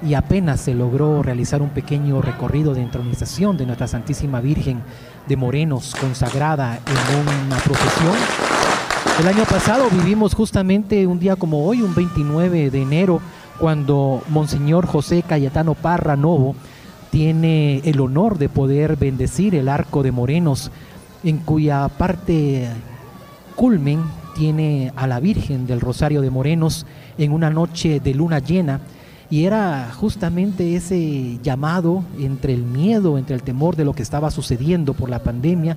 y 0.00 0.14
apenas 0.14 0.60
se 0.60 0.74
logró 0.74 1.22
realizar 1.22 1.60
un 1.60 1.70
pequeño 1.70 2.22
recorrido 2.22 2.72
de 2.72 2.82
entronización 2.82 3.56
de 3.56 3.66
nuestra 3.66 3.88
Santísima 3.88 4.40
Virgen 4.40 4.80
de 5.26 5.36
Morenos 5.36 5.94
consagrada 6.00 6.76
en 6.76 7.46
una 7.46 7.56
procesión. 7.56 8.14
El 9.20 9.26
año 9.26 9.44
pasado 9.44 9.88
vivimos 9.90 10.34
justamente 10.34 11.06
un 11.06 11.18
día 11.18 11.34
como 11.34 11.66
hoy, 11.66 11.82
un 11.82 11.94
29 11.94 12.70
de 12.70 12.80
enero, 12.80 13.20
cuando 13.58 14.22
Monseñor 14.28 14.86
José 14.86 15.22
Cayetano 15.22 15.74
Parra 15.74 16.16
Novo 16.16 16.54
tiene 17.10 17.78
el 17.84 18.00
honor 18.00 18.38
de 18.38 18.48
poder 18.48 18.96
bendecir 18.96 19.54
el 19.54 19.68
arco 19.68 20.02
de 20.02 20.12
Morenos, 20.12 20.70
en 21.24 21.38
cuya 21.38 21.88
parte 21.88 22.68
culmen 23.56 24.02
tiene 24.36 24.92
a 24.94 25.06
la 25.06 25.18
Virgen 25.18 25.66
del 25.66 25.80
Rosario 25.80 26.20
de 26.20 26.30
Morenos 26.30 26.86
en 27.16 27.32
una 27.32 27.50
noche 27.50 28.00
de 28.00 28.14
luna 28.14 28.38
llena. 28.38 28.80
Y 29.30 29.44
era 29.44 29.90
justamente 29.94 30.74
ese 30.76 31.38
llamado 31.42 32.02
entre 32.18 32.54
el 32.54 32.62
miedo, 32.62 33.18
entre 33.18 33.34
el 33.34 33.42
temor 33.42 33.76
de 33.76 33.84
lo 33.84 33.92
que 33.92 34.02
estaba 34.02 34.30
sucediendo 34.30 34.94
por 34.94 35.10
la 35.10 35.18
pandemia 35.18 35.76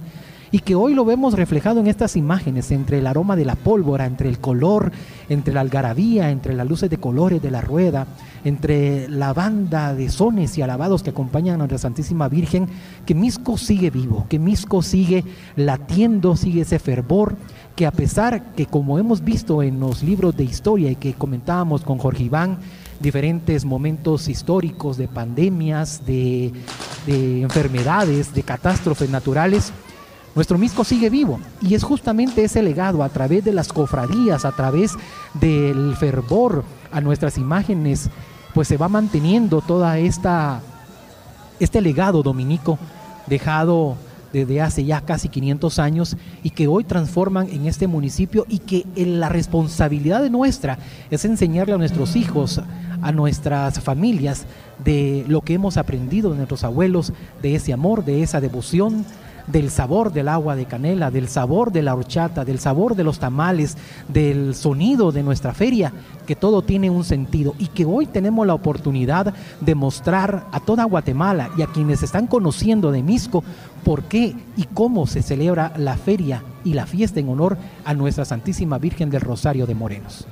y 0.51 0.59
que 0.59 0.75
hoy 0.75 0.93
lo 0.93 1.05
vemos 1.05 1.33
reflejado 1.33 1.79
en 1.79 1.87
estas 1.87 2.15
imágenes, 2.15 2.71
entre 2.71 2.99
el 2.99 3.07
aroma 3.07 3.35
de 3.35 3.45
la 3.45 3.55
pólvora, 3.55 4.05
entre 4.05 4.27
el 4.27 4.39
color, 4.39 4.91
entre 5.29 5.53
la 5.53 5.61
algarabía, 5.61 6.29
entre 6.29 6.53
las 6.53 6.67
luces 6.67 6.89
de 6.89 6.97
colores 6.97 7.41
de 7.41 7.51
la 7.51 7.61
rueda, 7.61 8.07
entre 8.43 9.07
la 9.07 9.33
banda 9.33 9.93
de 9.93 10.09
sones 10.09 10.57
y 10.57 10.61
alabados 10.61 11.03
que 11.03 11.11
acompañan 11.11 11.55
a 11.55 11.57
nuestra 11.59 11.77
Santísima 11.77 12.27
Virgen, 12.27 12.67
que 13.05 13.15
Misco 13.15 13.57
sigue 13.57 13.89
vivo, 13.89 14.25
que 14.27 14.39
Misco 14.39 14.81
sigue 14.81 15.23
latiendo, 15.55 16.35
sigue 16.35 16.61
ese 16.61 16.79
fervor, 16.79 17.35
que 17.75 17.85
a 17.85 17.91
pesar 17.91 18.53
que 18.53 18.65
como 18.65 18.99
hemos 18.99 19.23
visto 19.23 19.63
en 19.63 19.79
los 19.79 20.03
libros 20.03 20.35
de 20.35 20.43
historia 20.43 20.91
y 20.91 20.95
que 20.95 21.13
comentábamos 21.13 21.83
con 21.83 21.97
Jorge 21.97 22.23
Iván, 22.23 22.57
diferentes 22.99 23.65
momentos 23.65 24.27
históricos 24.27 24.97
de 24.97 25.07
pandemias, 25.07 26.05
de, 26.05 26.51
enfermedades, 27.07 28.33
de 28.33 28.43
catástrofes 28.43 29.09
naturales, 29.09 29.73
nuestro 30.35 30.57
Misco 30.57 30.83
sigue 30.83 31.09
vivo. 31.09 31.39
Y 31.61 31.75
es 31.75 31.83
justamente 31.83 32.43
ese 32.43 32.61
legado 32.61 33.03
a 33.03 33.09
través 33.09 33.43
de 33.43 33.53
las 33.53 33.71
cofradías, 33.71 34.45
a 34.45 34.51
través 34.51 34.93
del 35.33 35.95
fervor 35.95 36.63
a 36.91 37.01
nuestras 37.01 37.37
imágenes, 37.37 38.09
pues 38.53 38.67
se 38.67 38.77
va 38.77 38.89
manteniendo 38.89 39.61
toda 39.61 39.97
esta 39.97 40.61
este 41.59 41.79
legado 41.79 42.23
dominico 42.23 42.79
dejado 43.27 43.95
desde 44.33 44.61
hace 44.61 44.83
ya 44.83 45.01
casi 45.01 45.29
500 45.29 45.79
años 45.79 46.17
y 46.41 46.51
que 46.51 46.67
hoy 46.67 46.83
transforman 46.83 47.49
en 47.49 47.67
este 47.67 47.87
municipio 47.87 48.45
y 48.49 48.59
que 48.59 48.85
la 48.95 49.29
responsabilidad 49.29 50.23
de 50.23 50.29
nuestra 50.29 50.79
es 51.09 51.25
enseñarle 51.25 51.73
a 51.73 51.77
nuestros 51.77 52.15
hijos, 52.15 52.61
a 53.01 53.11
nuestras 53.11 53.79
familias 53.79 54.45
de 54.83 55.25
lo 55.27 55.41
que 55.41 55.53
hemos 55.53 55.77
aprendido 55.77 56.31
de 56.31 56.37
nuestros 56.37 56.63
abuelos, 56.63 57.13
de 57.41 57.55
ese 57.55 57.73
amor, 57.73 58.05
de 58.05 58.23
esa 58.23 58.41
devoción, 58.41 59.05
del 59.47 59.69
sabor 59.69 60.11
del 60.11 60.27
agua 60.27 60.55
de 60.55 60.65
canela, 60.65 61.11
del 61.11 61.27
sabor 61.27 61.71
de 61.71 61.81
la 61.81 61.95
horchata, 61.95 62.45
del 62.45 62.59
sabor 62.59 62.95
de 62.95 63.03
los 63.03 63.19
tamales, 63.19 63.77
del 64.07 64.55
sonido 64.55 65.11
de 65.11 65.23
nuestra 65.23 65.53
feria, 65.53 65.93
que 66.25 66.35
todo 66.35 66.61
tiene 66.61 66.89
un 66.89 67.03
sentido 67.03 67.55
y 67.57 67.67
que 67.67 67.85
hoy 67.85 68.05
tenemos 68.05 68.45
la 68.47 68.53
oportunidad 68.53 69.33
de 69.59 69.75
mostrar 69.75 70.45
a 70.51 70.59
toda 70.59 70.85
Guatemala 70.85 71.49
y 71.57 71.61
a 71.61 71.67
quienes 71.67 72.03
están 72.03 72.27
conociendo 72.27 72.91
de 72.91 73.03
Misco 73.03 73.43
por 73.83 74.03
qué 74.03 74.35
y 74.57 74.63
cómo 74.73 75.07
se 75.07 75.21
celebra 75.21 75.73
la 75.77 75.97
feria 75.97 76.43
y 76.63 76.73
la 76.73 76.85
fiesta 76.85 77.19
en 77.19 77.29
honor 77.29 77.57
a 77.85 77.93
nuestra 77.93 78.25
Santísima 78.25 78.77
Virgen 78.77 79.09
del 79.09 79.21
Rosario 79.21 79.65
de 79.65 79.75
Morenos. 79.75 80.27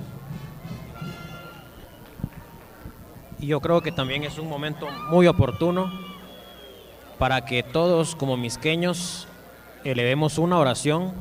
Y 3.39 3.47
yo 3.47 3.61
creo 3.61 3.81
que 3.81 3.91
también 3.91 4.23
es 4.23 4.37
un 4.37 4.49
momento 4.49 4.87
muy 5.09 5.27
oportuno 5.27 6.08
para 7.19 7.43
que 7.43 7.63
todos 7.63 8.15
como 8.15 8.37
misqueños 8.37 9.27
elevemos 9.83 10.37
una 10.37 10.57
oración 10.57 11.11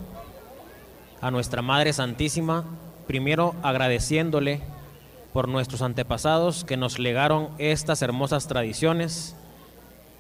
a 1.21 1.33
nuestra 1.33 1.61
Madre 1.61 1.93
Santísima, 1.93 2.65
primero 3.09 3.57
agradeciéndole 3.65 4.63
por 5.33 5.49
nuestros 5.49 5.83
antepasados 5.83 6.65
que 6.65 6.77
nos 6.77 7.01
legaron 7.01 7.49
estas 7.59 8.01
hermosas 8.01 8.47
tradiciones, 8.47 9.35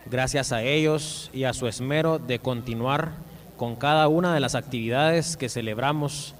gracias 0.06 0.50
a 0.50 0.62
ellos 0.62 1.30
y 1.32 1.44
a 1.44 1.52
su 1.52 1.68
esmero 1.68 2.18
de 2.18 2.40
continuar 2.40 3.12
con 3.56 3.76
cada 3.76 4.08
una 4.08 4.34
de 4.34 4.40
las 4.40 4.56
actividades 4.56 5.36
que 5.36 5.48
celebramos 5.48 6.34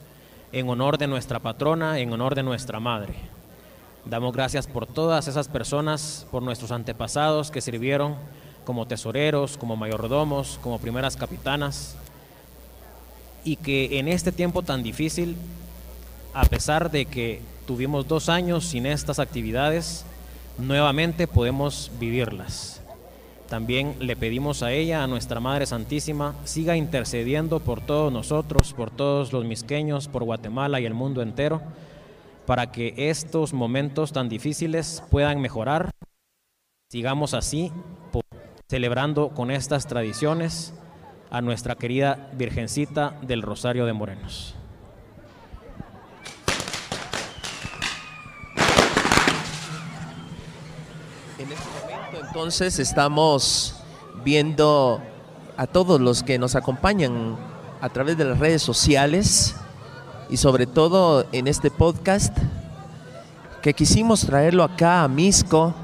en 0.51 0.69
honor 0.69 0.99
de 0.99 1.07
nuestra 1.07 1.39
patrona, 1.39 2.01
en 2.01 2.13
honor 2.13 2.35
de 2.35 2.43
nuestra 2.43 2.81
Madre. 2.81 3.15
Damos 4.05 4.33
gracias 4.33 4.67
por 4.67 4.87
todas 4.87 5.29
esas 5.29 5.47
personas, 5.47 6.27
por 6.33 6.43
nuestros 6.43 6.73
antepasados 6.73 7.53
que 7.53 7.61
sirvieron 7.61 8.17
como 8.69 8.85
tesoreros, 8.85 9.57
como 9.57 9.77
mayordomos, 9.77 10.61
como 10.63 10.79
primeras 10.79 11.17
capitanas, 11.17 11.97
y 13.43 13.57
que 13.57 13.99
en 13.99 14.09
este 14.09 14.31
tiempo 14.31 14.61
tan 14.61 14.83
difícil, 14.83 15.37
a 16.35 16.45
pesar 16.45 16.91
de 16.91 17.07
que 17.07 17.41
tuvimos 17.67 18.07
dos 18.07 18.29
años 18.29 18.67
sin 18.67 18.85
estas 18.85 19.21
actividades, 19.21 20.05
nuevamente 20.59 21.27
podemos 21.27 21.91
vivirlas. 21.99 22.83
También 23.49 23.97
le 24.01 24.17
pedimos 24.17 24.63
a 24.63 24.71
ella, 24.71 25.03
a 25.03 25.07
nuestra 25.07 25.41
Madre 25.41 25.65
Santísima, 25.65 26.35
siga 26.45 26.77
intercediendo 26.77 27.61
por 27.61 27.81
todos 27.81 28.13
nosotros, 28.13 28.75
por 28.75 28.91
todos 28.91 29.33
los 29.33 29.47
misqueños, 29.47 30.09
por 30.09 30.25
Guatemala 30.25 30.79
y 30.79 30.85
el 30.85 30.93
mundo 30.93 31.23
entero, 31.23 31.63
para 32.45 32.71
que 32.71 32.93
estos 32.99 33.55
momentos 33.55 34.13
tan 34.13 34.29
difíciles 34.29 35.03
puedan 35.11 35.41
mejorar. 35.41 35.91
Sigamos 36.91 37.33
así 37.33 37.73
celebrando 38.69 39.31
con 39.31 39.51
estas 39.51 39.87
tradiciones 39.87 40.75
a 41.31 41.41
nuestra 41.41 41.75
querida 41.75 42.29
Virgencita 42.35 43.15
del 43.23 43.41
Rosario 43.41 43.87
de 43.87 43.95
Morenos. 43.95 44.55
En 51.39 51.51
este 51.51 51.65
momento 51.81 52.27
entonces 52.27 52.79
estamos 52.79 53.83
viendo 54.23 55.01
a 55.57 55.67
todos 55.67 55.99
los 55.99 56.23
que 56.23 56.39
nos 56.39 56.55
acompañan 56.55 57.39
a 57.81 57.89
través 57.89 58.19
de 58.19 58.27
las 58.27 58.39
redes 58.39 58.61
sociales 58.61 59.57
y 60.29 60.37
sobre 60.37 60.67
todo 60.67 61.25
en 61.33 61.47
este 61.47 61.71
podcast 61.71 62.37
que 63.63 63.73
quisimos 63.73 64.27
traerlo 64.27 64.63
acá 64.63 65.05
a 65.05 65.09
Misco, 65.09 65.75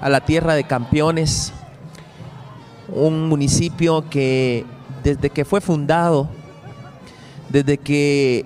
a 0.00 0.08
la 0.08 0.22
tierra 0.22 0.54
de 0.54 0.64
campeones, 0.64 1.52
un 2.88 3.28
municipio 3.28 4.08
que 4.08 4.64
desde 5.02 5.30
que 5.30 5.44
fue 5.44 5.60
fundado, 5.60 6.28
desde 7.48 7.78
que 7.78 8.44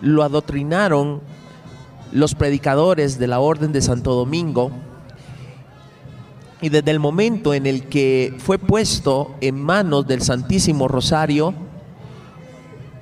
lo 0.00 0.22
adoctrinaron 0.22 1.20
los 2.12 2.34
predicadores 2.34 3.18
de 3.18 3.26
la 3.26 3.40
Orden 3.40 3.72
de 3.72 3.80
Santo 3.80 4.14
Domingo, 4.14 4.70
y 6.60 6.68
desde 6.68 6.90
el 6.90 7.00
momento 7.00 7.52
en 7.52 7.66
el 7.66 7.84
que 7.88 8.34
fue 8.38 8.58
puesto 8.58 9.34
en 9.40 9.60
manos 9.60 10.06
del 10.06 10.22
Santísimo 10.22 10.88
Rosario, 10.88 11.54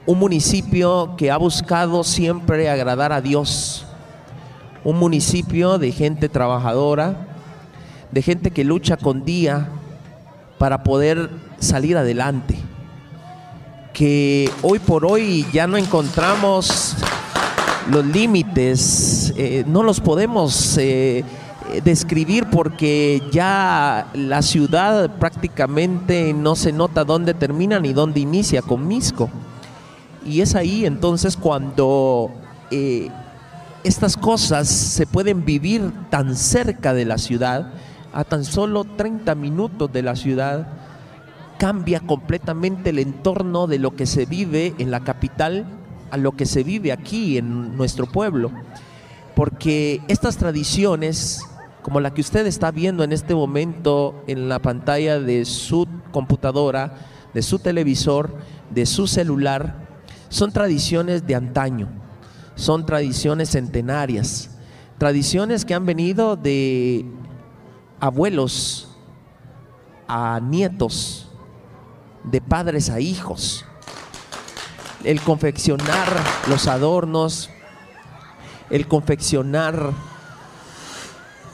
un 0.06 0.18
municipio 0.18 1.14
que 1.16 1.30
ha 1.30 1.36
buscado 1.36 2.04
siempre 2.04 2.68
agradar 2.68 3.12
a 3.12 3.20
Dios, 3.20 3.86
un 4.82 4.98
municipio 4.98 5.78
de 5.78 5.92
gente 5.92 6.28
trabajadora, 6.28 7.28
de 8.10 8.22
gente 8.22 8.50
que 8.50 8.64
lucha 8.64 8.96
con 8.96 9.24
día 9.24 9.68
para 10.58 10.82
poder 10.82 11.30
salir 11.58 11.96
adelante. 11.96 12.56
Que 13.92 14.50
hoy 14.62 14.78
por 14.78 15.06
hoy 15.06 15.46
ya 15.52 15.66
no 15.66 15.76
encontramos 15.76 16.96
los 17.90 18.04
límites, 18.04 19.32
eh, 19.36 19.64
no 19.66 19.82
los 19.82 20.00
podemos 20.00 20.76
eh, 20.78 21.24
describir 21.82 22.46
porque 22.50 23.22
ya 23.30 24.06
la 24.14 24.42
ciudad 24.42 25.10
prácticamente 25.18 26.32
no 26.32 26.56
se 26.56 26.72
nota 26.72 27.04
dónde 27.04 27.34
termina 27.34 27.78
ni 27.80 27.92
dónde 27.92 28.20
inicia 28.20 28.62
con 28.62 28.86
Misco. 28.86 29.30
Y 30.24 30.40
es 30.40 30.54
ahí 30.54 30.86
entonces 30.86 31.36
cuando 31.36 32.30
eh, 32.70 33.10
estas 33.82 34.16
cosas 34.16 34.68
se 34.68 35.06
pueden 35.06 35.44
vivir 35.44 35.92
tan 36.10 36.34
cerca 36.36 36.94
de 36.94 37.04
la 37.04 37.18
ciudad 37.18 37.72
a 38.14 38.22
tan 38.22 38.44
solo 38.44 38.84
30 38.84 39.34
minutos 39.34 39.92
de 39.92 40.02
la 40.02 40.14
ciudad, 40.14 40.68
cambia 41.58 42.00
completamente 42.00 42.90
el 42.90 43.00
entorno 43.00 43.66
de 43.66 43.80
lo 43.80 43.96
que 43.96 44.06
se 44.06 44.24
vive 44.24 44.72
en 44.78 44.92
la 44.92 45.00
capital 45.00 45.66
a 46.12 46.16
lo 46.16 46.32
que 46.32 46.46
se 46.46 46.62
vive 46.62 46.92
aquí 46.92 47.38
en 47.38 47.76
nuestro 47.76 48.06
pueblo. 48.06 48.52
Porque 49.34 50.00
estas 50.06 50.36
tradiciones, 50.36 51.44
como 51.82 51.98
la 51.98 52.14
que 52.14 52.20
usted 52.20 52.46
está 52.46 52.70
viendo 52.70 53.02
en 53.02 53.12
este 53.12 53.34
momento 53.34 54.22
en 54.28 54.48
la 54.48 54.60
pantalla 54.60 55.18
de 55.18 55.44
su 55.44 55.88
computadora, 56.12 56.94
de 57.34 57.42
su 57.42 57.58
televisor, 57.58 58.36
de 58.70 58.86
su 58.86 59.08
celular, 59.08 59.74
son 60.28 60.52
tradiciones 60.52 61.26
de 61.26 61.34
antaño, 61.34 61.88
son 62.54 62.86
tradiciones 62.86 63.50
centenarias, 63.50 64.50
tradiciones 64.98 65.64
que 65.64 65.74
han 65.74 65.84
venido 65.84 66.36
de 66.36 67.04
abuelos 68.00 68.88
a 70.08 70.40
nietos, 70.42 71.28
de 72.24 72.40
padres 72.40 72.90
a 72.90 73.00
hijos. 73.00 73.64
El 75.04 75.20
confeccionar 75.20 76.08
los 76.48 76.66
adornos, 76.66 77.50
el 78.70 78.88
confeccionar 78.88 79.92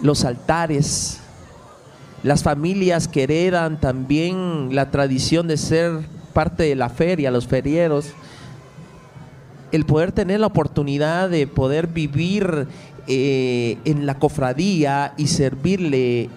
los 0.01 0.25
altares, 0.25 1.21
las 2.23 2.43
familias 2.43 3.09
que 3.09 3.25
heredan 3.25 3.81
también 3.81 4.75
la 4.75 4.91
tradición 4.91 5.49
de 5.49 5.57
ser 5.57 6.01
parte 6.33 6.65
de 6.65 6.77
la 6.77 6.89
feria, 6.89 7.31
los 7.31 7.47
ferieros, 7.47 8.13
el 9.73 9.87
poder 9.87 10.13
tener 10.13 10.41
la 10.41 10.47
oportunidad 10.47 11.31
de 11.31 11.47
poder 11.47 11.87
vivir 11.87 12.69
eh, 13.13 13.77
en 13.85 14.07
la 14.07 14.21
cofradía 14.21 15.15
y 15.17 15.27
servirle 15.27 16.31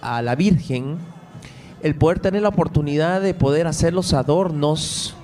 a 0.00 0.22
la 0.22 0.36
Virgen, 0.36 0.96
el 1.82 1.96
poder 1.96 2.20
tener 2.20 2.42
la 2.42 2.50
oportunidad 2.50 3.20
de 3.20 3.34
poder 3.34 3.66
hacer 3.66 3.92
los 3.92 4.12
adornos, 4.12 5.16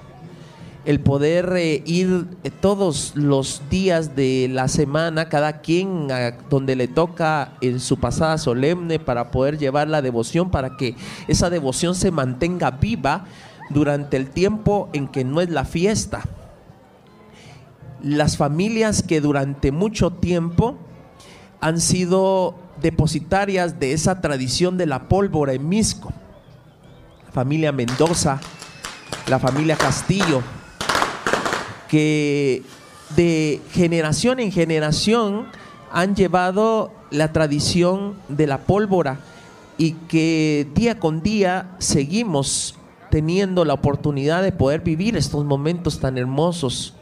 el 0.85 0.99
poder 0.99 1.53
eh, 1.59 1.85
ir 1.87 2.27
eh, 2.43 2.51
todos 2.51 3.13
los 3.15 3.63
días 3.71 4.17
de 4.17 4.49
la 4.51 4.67
semana, 4.67 5.29
cada 5.29 5.61
quien 5.61 6.11
a 6.11 6.33
donde 6.51 6.75
le 6.75 6.89
toca 6.89 7.53
en 7.61 7.79
su 7.79 7.99
pasada 7.99 8.37
solemne 8.37 8.99
para 8.99 9.31
poder 9.31 9.59
llevar 9.59 9.87
la 9.87 10.03
devoción, 10.03 10.51
para 10.51 10.77
que 10.77 10.97
esa 11.29 11.51
devoción 11.51 11.95
se 11.95 12.11
mantenga 12.11 12.73
viva 12.73 13.27
durante 13.71 14.17
el 14.17 14.29
tiempo 14.29 14.89
en 14.93 15.07
que 15.07 15.23
no 15.23 15.41
es 15.41 15.51
la 15.51 15.65
fiesta. 15.65 16.25
Las 18.03 18.37
familias 18.37 19.05
que 19.05 19.21
durante 19.21 19.71
mucho 19.71 20.11
tiempo 20.11 20.79
han 21.61 21.81
sido 21.81 22.55
depositarias 22.81 23.81
de 23.81 23.93
esa 23.93 24.21
tradición 24.21 24.77
de 24.77 24.87
la 24.87 25.09
pólvora 25.09 25.53
en 25.53 25.69
Misco. 25.69 26.13
La 27.27 27.33
familia 27.33 27.73
Mendoza, 27.73 28.41
la 29.29 29.39
familia 29.39 29.77
Castillo, 29.77 30.43
que 31.89 32.63
de 33.15 33.61
generación 33.73 34.41
en 34.41 34.51
generación 34.51 35.47
han 35.93 36.17
llevado 36.17 36.93
la 37.11 37.33
tradición 37.33 38.15
de 38.29 38.47
la 38.47 38.59
pólvora 38.59 39.21
y 39.79 39.93
que 39.93 40.67
día 40.75 40.99
con 40.99 41.23
día 41.23 41.77
seguimos 41.79 42.75
teniendo 43.11 43.65
la 43.65 43.75
oportunidad 43.75 44.43
de 44.43 44.53
poder 44.53 44.81
vivir 44.81 45.17
estos 45.17 45.45
momentos 45.45 46.01
tan 46.01 46.19
hermosos. 46.19 46.96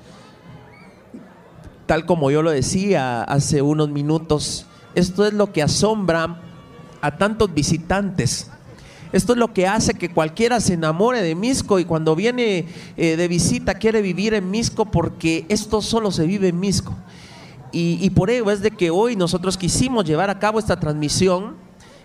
Tal 1.86 2.06
como 2.06 2.30
yo 2.30 2.42
lo 2.42 2.50
decía 2.50 3.22
hace 3.22 3.60
unos 3.60 3.90
minutos, 3.90 4.66
esto 4.94 5.26
es 5.26 5.34
lo 5.34 5.52
que 5.52 5.62
asombra 5.62 6.40
a 7.00 7.18
tantos 7.18 7.52
visitantes. 7.52 8.50
Esto 9.12 9.34
es 9.34 9.38
lo 9.38 9.52
que 9.52 9.66
hace 9.68 9.94
que 9.94 10.10
cualquiera 10.10 10.60
se 10.60 10.74
enamore 10.74 11.22
de 11.22 11.34
Misco 11.34 11.78
y 11.78 11.84
cuando 11.84 12.16
viene 12.16 12.66
eh, 12.96 13.16
de 13.16 13.28
visita 13.28 13.74
quiere 13.74 14.02
vivir 14.02 14.34
en 14.34 14.50
Misco 14.50 14.86
porque 14.86 15.46
esto 15.48 15.82
solo 15.82 16.10
se 16.10 16.26
vive 16.26 16.48
en 16.48 16.58
Misco. 16.58 16.96
Y, 17.70 17.98
y 18.00 18.10
por 18.10 18.30
ello 18.30 18.50
es 18.50 18.60
de 18.60 18.70
que 18.70 18.90
hoy 18.90 19.14
nosotros 19.14 19.56
quisimos 19.56 20.04
llevar 20.04 20.30
a 20.30 20.38
cabo 20.38 20.58
esta 20.58 20.80
transmisión 20.80 21.54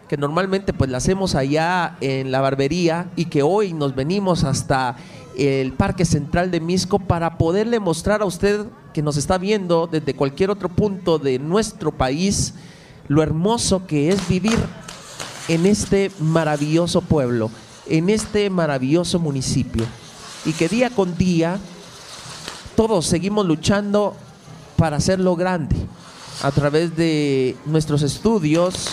que 0.09 0.17
normalmente 0.17 0.73
pues 0.73 0.89
la 0.89 0.97
hacemos 0.97 1.35
allá 1.35 1.95
en 2.01 2.31
la 2.31 2.41
barbería 2.41 3.11
y 3.15 3.25
que 3.25 3.43
hoy 3.43 3.73
nos 3.73 3.95
venimos 3.95 4.43
hasta 4.43 4.97
el 5.39 5.71
Parque 5.71 6.03
Central 6.03 6.51
de 6.51 6.59
Misco 6.59 6.99
para 6.99 7.37
poderle 7.37 7.79
mostrar 7.79 8.21
a 8.21 8.25
usted 8.25 8.65
que 8.93 9.01
nos 9.01 9.15
está 9.15 9.37
viendo 9.37 9.87
desde 9.87 10.13
cualquier 10.13 10.49
otro 10.49 10.67
punto 10.67 11.17
de 11.17 11.39
nuestro 11.39 11.91
país 11.91 12.53
lo 13.07 13.23
hermoso 13.23 13.87
que 13.87 14.09
es 14.09 14.27
vivir 14.27 14.57
en 15.47 15.65
este 15.65 16.11
maravilloso 16.19 17.01
pueblo, 17.01 17.49
en 17.87 18.09
este 18.09 18.49
maravilloso 18.49 19.17
municipio. 19.19 19.85
Y 20.45 20.53
que 20.53 20.67
día 20.67 20.89
con 20.89 21.17
día 21.17 21.57
todos 22.75 23.05
seguimos 23.05 23.45
luchando 23.45 24.15
para 24.75 24.97
hacerlo 24.97 25.35
grande 25.35 25.75
a 26.43 26.51
través 26.51 26.95
de 26.95 27.55
nuestros 27.65 28.01
estudios, 28.01 28.89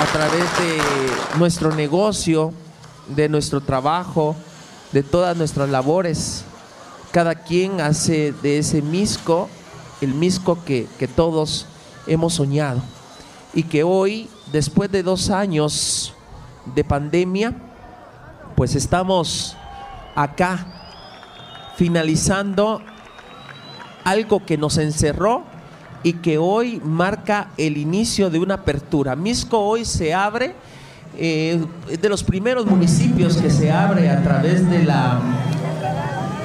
a 0.00 0.12
través 0.12 0.42
de 0.58 1.38
nuestro 1.38 1.74
negocio, 1.74 2.52
de 3.08 3.28
nuestro 3.28 3.60
trabajo, 3.60 4.36
de 4.92 5.02
todas 5.02 5.36
nuestras 5.36 5.68
labores. 5.68 6.44
Cada 7.12 7.34
quien 7.34 7.80
hace 7.80 8.32
de 8.32 8.58
ese 8.58 8.82
misco 8.82 9.48
el 10.00 10.14
misco 10.14 10.64
que, 10.64 10.86
que 10.98 11.08
todos 11.08 11.66
hemos 12.06 12.34
soñado. 12.34 12.80
Y 13.52 13.64
que 13.64 13.82
hoy, 13.82 14.28
después 14.52 14.90
de 14.90 15.02
dos 15.02 15.30
años 15.30 16.14
de 16.74 16.84
pandemia, 16.84 17.54
pues 18.54 18.74
estamos 18.74 19.56
acá 20.14 20.66
finalizando 21.76 22.82
algo 24.04 24.44
que 24.44 24.58
nos 24.58 24.78
encerró 24.78 25.44
y 26.02 26.14
que 26.14 26.38
hoy 26.38 26.80
marca 26.84 27.50
el 27.56 27.76
inicio 27.76 28.30
de 28.30 28.38
una 28.38 28.54
apertura. 28.54 29.16
Misco 29.16 29.58
hoy 29.58 29.84
se 29.84 30.14
abre, 30.14 30.54
eh, 31.22 31.62
de 32.00 32.08
los 32.08 32.24
primeros 32.24 32.64
municipios 32.64 33.36
que 33.36 33.50
se 33.50 33.70
abre 33.70 34.08
a 34.08 34.22
través 34.22 34.68
de 34.70 34.84
la 34.84 35.20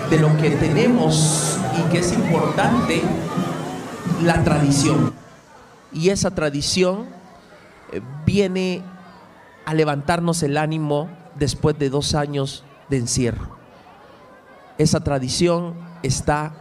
de 0.10 0.20
lo 0.20 0.36
que 0.38 0.52
tenemos 0.52 1.58
y 1.80 1.92
que 1.92 2.00
es 2.00 2.12
importante, 2.12 3.02
la 4.22 4.44
tradición. 4.44 5.14
Y 5.94 6.10
esa 6.10 6.32
tradición 6.36 7.08
eh, 7.94 8.02
viene 8.26 8.84
a 9.66 9.74
levantarnos 9.74 10.44
el 10.44 10.58
ánimo 10.58 11.10
después 11.40 11.80
de 11.80 11.90
dos 11.90 12.14
años 12.14 12.66
de 12.90 12.98
encierro. 12.98 13.56
Esa 14.78 15.04
tradición 15.06 15.76
está 16.04 16.54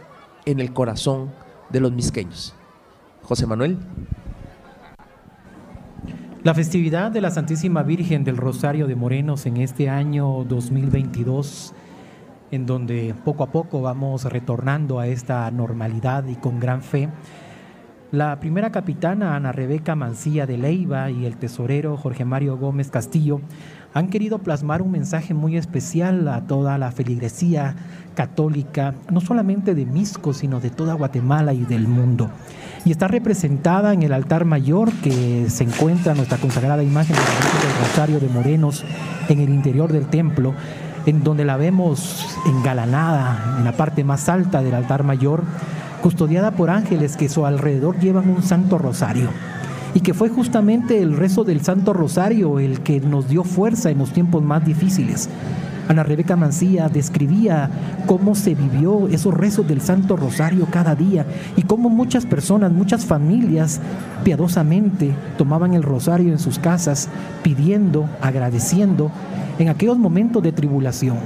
en 0.45 0.61
el 0.61 0.73
corazón 0.73 1.33
de 1.69 1.81
los 1.81 1.91
misqueños. 1.91 2.55
José 3.23 3.45
Manuel. 3.45 3.77
La 6.45 6.53
festividad 6.53 7.09
de 7.09 7.21
la 7.21 7.31
Santísima 7.31 7.81
Virgen 7.81 8.23
del 8.23 8.37
Rosario 8.37 8.85
de 8.85 8.95
Morenos 8.95 9.47
en 9.47 9.57
este 9.57 9.89
año 9.89 10.43
2022, 10.47 11.73
en 12.51 12.67
donde 12.67 13.15
poco 13.25 13.41
a 13.41 13.51
poco 13.51 13.81
vamos 13.81 14.25
retornando 14.25 14.99
a 14.99 15.07
esta 15.07 15.49
normalidad 15.49 16.27
y 16.27 16.35
con 16.35 16.59
gran 16.59 16.83
fe, 16.83 17.09
la 18.11 18.39
primera 18.39 18.71
capitana 18.71 19.35
Ana 19.35 19.53
Rebeca 19.53 19.95
Mancía 19.95 20.45
de 20.45 20.59
Leiva 20.59 21.09
y 21.09 21.25
el 21.25 21.37
tesorero 21.37 21.97
Jorge 21.97 22.25
Mario 22.25 22.57
Gómez 22.57 22.91
Castillo 22.91 23.41
han 23.95 24.09
querido 24.09 24.37
plasmar 24.37 24.83
un 24.83 24.91
mensaje 24.91 25.33
muy 25.33 25.57
especial 25.57 26.27
a 26.27 26.45
toda 26.45 26.77
la 26.77 26.91
feligresía 26.91 27.75
católica, 28.13 28.93
no 29.11 29.19
solamente 29.19 29.73
de 29.73 29.87
Misco, 29.87 30.31
sino 30.31 30.59
de 30.59 30.69
toda 30.69 30.93
Guatemala 30.93 31.53
y 31.53 31.65
del 31.65 31.87
mundo 31.87 32.29
y 32.85 32.91
está 32.91 33.07
representada 33.07 33.93
en 33.93 34.03
el 34.03 34.13
altar 34.13 34.45
mayor 34.45 34.91
que 34.93 35.49
se 35.49 35.63
encuentra 35.63 36.13
nuestra 36.13 36.37
consagrada 36.37 36.83
imagen 36.83 37.15
del 37.15 37.87
Rosario 37.87 38.19
de 38.19 38.29
Morenos 38.29 38.85
en 39.27 39.39
el 39.39 39.49
interior 39.49 39.91
del 39.91 40.05
templo, 40.05 40.53
en 41.07 41.23
donde 41.23 41.45
la 41.45 41.57
vemos 41.57 42.25
engalanada 42.45 43.55
en 43.57 43.65
la 43.65 43.71
parte 43.73 44.03
más 44.03 44.29
alta 44.29 44.61
del 44.61 44.75
altar 44.75 45.03
mayor, 45.03 45.43
custodiada 46.01 46.51
por 46.51 46.69
ángeles 46.69 47.17
que 47.17 47.25
a 47.25 47.29
su 47.29 47.45
alrededor 47.45 47.99
llevan 47.99 48.29
un 48.29 48.43
santo 48.43 48.77
rosario 48.77 49.29
y 49.95 50.01
que 50.01 50.13
fue 50.13 50.29
justamente 50.29 51.01
el 51.01 51.15
rezo 51.17 51.43
del 51.43 51.61
Santo 51.61 51.93
Rosario 51.93 52.59
el 52.59 52.81
que 52.81 52.99
nos 52.99 53.29
dio 53.29 53.43
fuerza 53.43 53.89
en 53.89 53.97
los 53.97 54.11
tiempos 54.11 54.43
más 54.43 54.63
difíciles. 54.65 55.29
Ana 55.87 56.03
Rebeca 56.03 56.35
Mancía 56.35 56.89
describía 56.89 57.69
cómo 58.05 58.35
se 58.35 58.55
vivió 58.55 59.07
esos 59.07 59.33
rezos 59.33 59.67
del 59.67 59.81
Santo 59.81 60.15
Rosario 60.15 60.67
cada 60.71 60.95
día 60.95 61.25
y 61.55 61.63
cómo 61.63 61.89
muchas 61.89 62.25
personas, 62.25 62.71
muchas 62.71 63.05
familias 63.05 63.79
piadosamente 64.23 65.13
tomaban 65.37 65.73
el 65.73 65.83
rosario 65.83 66.31
en 66.31 66.39
sus 66.39 66.59
casas 66.59 67.09
pidiendo, 67.43 68.09
agradeciendo 68.21 69.11
en 69.59 69.69
aquellos 69.69 69.97
momentos 69.97 70.41
de 70.41 70.51
tribulación. 70.51 71.17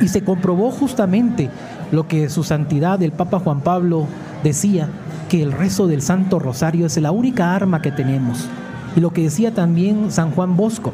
Y 0.00 0.08
se 0.08 0.22
comprobó 0.22 0.70
justamente 0.70 1.50
lo 1.92 2.08
que 2.08 2.28
su 2.28 2.42
santidad, 2.42 3.00
el 3.02 3.12
Papa 3.12 3.38
Juan 3.38 3.60
Pablo, 3.60 4.06
decía, 4.42 4.88
que 5.28 5.42
el 5.42 5.52
rezo 5.52 5.86
del 5.86 6.02
Santo 6.02 6.38
Rosario 6.38 6.86
es 6.86 6.96
la 6.98 7.10
única 7.10 7.54
arma 7.54 7.82
que 7.82 7.90
tenemos. 7.90 8.48
Y 8.96 9.00
lo 9.00 9.12
que 9.12 9.22
decía 9.22 9.52
también 9.52 10.10
San 10.10 10.30
Juan 10.30 10.56
Bosco, 10.56 10.92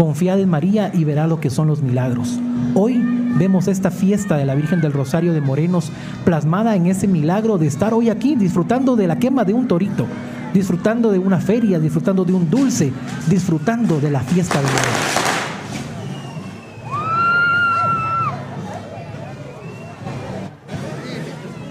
Confiad 0.00 0.40
en 0.40 0.48
María 0.48 0.90
y 0.94 1.04
verá 1.04 1.26
lo 1.26 1.40
que 1.40 1.50
son 1.50 1.66
los 1.66 1.82
milagros. 1.82 2.40
Hoy 2.74 2.98
vemos 3.36 3.68
esta 3.68 3.90
fiesta 3.90 4.38
de 4.38 4.46
la 4.46 4.54
Virgen 4.54 4.80
del 4.80 4.94
Rosario 4.94 5.34
de 5.34 5.42
Morenos 5.42 5.92
plasmada 6.24 6.74
en 6.74 6.86
ese 6.86 7.06
milagro 7.06 7.58
de 7.58 7.66
estar 7.66 7.92
hoy 7.92 8.08
aquí 8.08 8.34
disfrutando 8.34 8.96
de 8.96 9.06
la 9.06 9.18
quema 9.18 9.44
de 9.44 9.52
un 9.52 9.68
torito, 9.68 10.06
disfrutando 10.54 11.12
de 11.12 11.18
una 11.18 11.38
feria, 11.38 11.78
disfrutando 11.78 12.24
de 12.24 12.32
un 12.32 12.48
dulce, 12.48 12.94
disfrutando 13.28 14.00
de 14.00 14.10
la 14.10 14.20
fiesta 14.20 14.58
de 14.58 14.68
Morenos. 14.68 14.86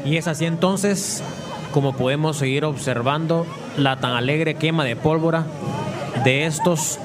Y 0.05 0.17
es 0.17 0.27
así 0.27 0.45
entonces 0.45 1.23
como 1.73 1.93
podemos 1.93 2.37
seguir 2.37 2.63
observando 2.63 3.47
la 3.75 3.99
tan 3.99 4.11
alegre 4.11 4.53
quema 4.53 4.83
de 4.83 4.95
pólvora 4.95 5.47
de 6.23 6.45
estos 6.45 6.99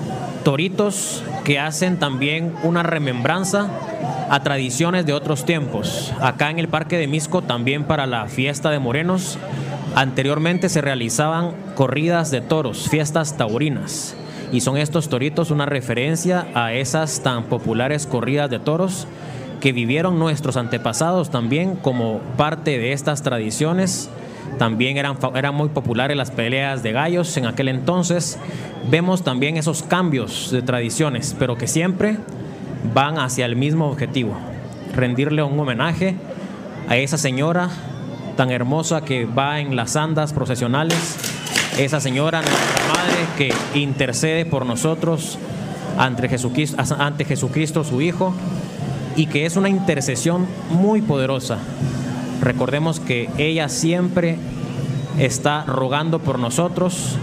toritos 0.44 1.24
que 1.42 1.58
hacen 1.58 1.98
también 1.98 2.55
una 2.62 2.82
remembranza 2.82 3.68
a 4.31 4.42
tradiciones 4.42 5.06
de 5.06 5.12
otros 5.12 5.44
tiempos. 5.44 6.12
Acá 6.20 6.50
en 6.50 6.58
el 6.58 6.68
Parque 6.68 6.98
de 6.98 7.06
Misco 7.06 7.42
también 7.42 7.84
para 7.84 8.06
la 8.06 8.26
fiesta 8.26 8.70
de 8.70 8.78
Morenos, 8.78 9.39
anteriormente 9.94 10.68
se 10.68 10.81
realizaban 10.81 11.52
corridas 11.74 12.31
de 12.31 12.40
toros, 12.40 12.89
fiestas 12.89 13.36
taurinas. 13.36 14.14
Y 14.52 14.60
son 14.60 14.76
estos 14.76 15.08
toritos 15.08 15.50
una 15.50 15.66
referencia 15.66 16.47
a 16.55 16.73
esas 16.74 17.23
tan 17.23 17.44
populares 17.44 18.06
corridas 18.06 18.50
de 18.50 18.60
toros 18.60 19.08
que 19.60 19.73
vivieron 19.73 20.18
nuestros 20.18 20.56
antepasados 20.56 21.31
también 21.31 21.74
como 21.74 22.20
parte 22.36 22.78
de 22.78 22.92
estas 22.92 23.23
tradiciones 23.23 24.10
también 24.58 24.97
eran, 24.97 25.18
eran 25.34 25.55
muy 25.55 25.68
populares 25.68 26.16
las 26.16 26.31
peleas 26.31 26.83
de 26.83 26.92
gallos 26.92 27.36
en 27.36 27.47
aquel 27.47 27.68
entonces. 27.68 28.39
Vemos 28.91 29.23
también 29.24 29.57
esos 29.57 29.83
cambios 29.83 30.50
de 30.50 30.62
tradiciones, 30.62 31.34
pero 31.39 31.57
que 31.57 31.66
siempre 31.66 32.18
van 32.92 33.18
hacia 33.18 33.47
el 33.47 33.57
mismo 33.57 33.89
objetivo, 33.89 34.36
rendirle 34.94 35.42
un 35.42 35.58
homenaje 35.58 36.16
a 36.89 36.97
esa 36.97 37.16
señora 37.16 37.70
tan 38.36 38.50
hermosa 38.50 39.02
que 39.02 39.24
va 39.24 39.60
en 39.60 39.76
las 39.76 39.97
andas 39.97 40.33
procesionales, 40.33 41.16
esa 41.78 42.00
señora, 42.00 42.42
nuestra 42.42 42.89
madre, 42.89 43.15
que 43.39 43.78
intercede 43.78 44.44
por 44.44 44.66
nosotros 44.66 45.39
ante 45.99 46.28
Jesucristo, 46.28 46.83
ante 46.99 47.24
Jesucristo 47.24 47.84
su 47.84 48.00
Hijo, 48.00 48.34
y 49.16 49.26
que 49.26 49.47
es 49.47 49.57
una 49.57 49.68
intercesión 49.68 50.47
muy 50.70 51.00
poderosa 51.00 51.58
Recordemos 52.44 53.00
que 53.00 53.31
ella 53.39 53.70
siempre 53.70 54.36
está 55.18 55.64
rogando 55.64 56.18
por 56.18 56.39
nosotros 56.39 57.16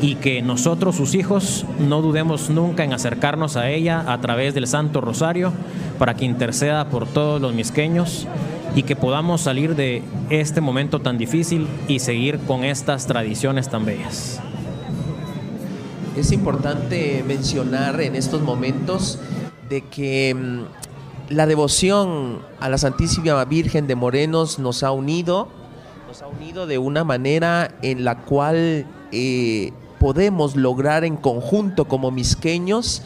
y 0.00 0.14
que 0.14 0.42
nosotros, 0.42 0.94
sus 0.94 1.16
hijos, 1.16 1.66
no 1.80 2.02
dudemos 2.02 2.50
nunca 2.50 2.84
en 2.84 2.92
acercarnos 2.92 3.56
a 3.56 3.68
ella 3.68 4.04
a 4.06 4.20
través 4.20 4.54
del 4.54 4.68
Santo 4.68 5.00
Rosario 5.00 5.52
para 5.98 6.14
que 6.14 6.24
interceda 6.24 6.88
por 6.88 7.08
todos 7.08 7.42
los 7.42 7.52
misqueños 7.52 8.28
y 8.76 8.84
que 8.84 8.94
podamos 8.94 9.40
salir 9.40 9.74
de 9.74 10.04
este 10.30 10.60
momento 10.60 11.00
tan 11.00 11.18
difícil 11.18 11.66
y 11.88 11.98
seguir 11.98 12.38
con 12.38 12.62
estas 12.62 13.08
tradiciones 13.08 13.68
tan 13.68 13.84
bellas. 13.84 14.40
Es 16.16 16.30
importante 16.30 17.24
mencionar 17.26 18.00
en 18.00 18.14
estos 18.14 18.40
momentos 18.40 19.18
de 19.68 19.82
que 19.82 20.32
mm, 20.32 20.79
la 21.30 21.46
devoción 21.46 22.40
a 22.58 22.68
la 22.68 22.76
Santísima 22.76 23.42
Virgen 23.44 23.86
de 23.86 23.94
Morenos 23.94 24.58
nos 24.58 24.82
ha 24.82 24.90
unido, 24.90 25.48
nos 26.08 26.22
ha 26.22 26.26
unido 26.26 26.66
de 26.66 26.78
una 26.78 27.04
manera 27.04 27.72
en 27.82 28.04
la 28.04 28.18
cual 28.22 28.84
eh, 29.12 29.72
podemos 30.00 30.56
lograr 30.56 31.04
en 31.04 31.16
conjunto 31.16 31.86
como 31.86 32.10
misqueños 32.10 33.02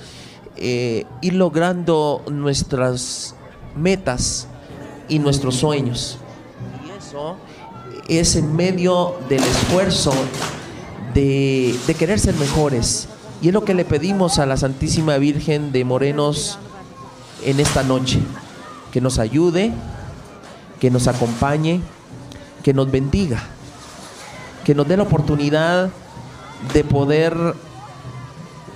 eh, 0.57 1.05
ir 1.21 1.35
logrando 1.35 2.23
nuestras 2.31 3.35
metas 3.77 4.49
y 5.07 5.19
nuestros 5.19 5.57
sueños. 5.57 6.17
Y 6.83 6.99
eso 6.99 7.37
es 8.09 8.37
en 8.37 8.57
medio 8.57 9.17
del 9.29 9.43
esfuerzo 9.43 10.15
de, 11.13 11.79
de 11.87 11.95
querer 11.95 12.19
ser 12.19 12.35
mejores. 12.37 13.07
Y 13.43 13.49
es 13.49 13.55
lo 13.55 13.67
que 13.67 13.75
le 13.75 13.85
pedimos 13.85 14.39
a 14.39 14.47
la 14.47 14.57
Santísima 14.57 15.19
Virgen 15.19 15.73
de 15.73 15.85
Morenos 15.85 16.59
en 17.45 17.61
esta 17.61 17.83
noche. 17.83 18.21
Que 18.93 19.01
nos 19.01 19.19
ayude, 19.19 19.73
que 20.81 20.91
nos 20.91 21.09
acompañe, 21.09 21.81
que 22.63 22.73
nos 22.73 22.91
bendiga, 22.91 23.43
que 24.65 24.75
nos 24.75 24.87
dé 24.89 24.97
la 24.97 25.03
oportunidad 25.03 25.91
de 26.73 26.85
poder 26.85 27.55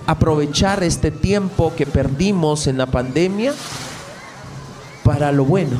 aprovechar 0.07 0.83
este 0.83 1.11
tiempo 1.11 1.73
que 1.77 1.87
perdimos 1.87 2.67
en 2.67 2.79
la 2.79 2.87
pandemia 2.87 3.53
para 5.05 5.33
lo 5.33 5.45
bueno, 5.45 5.77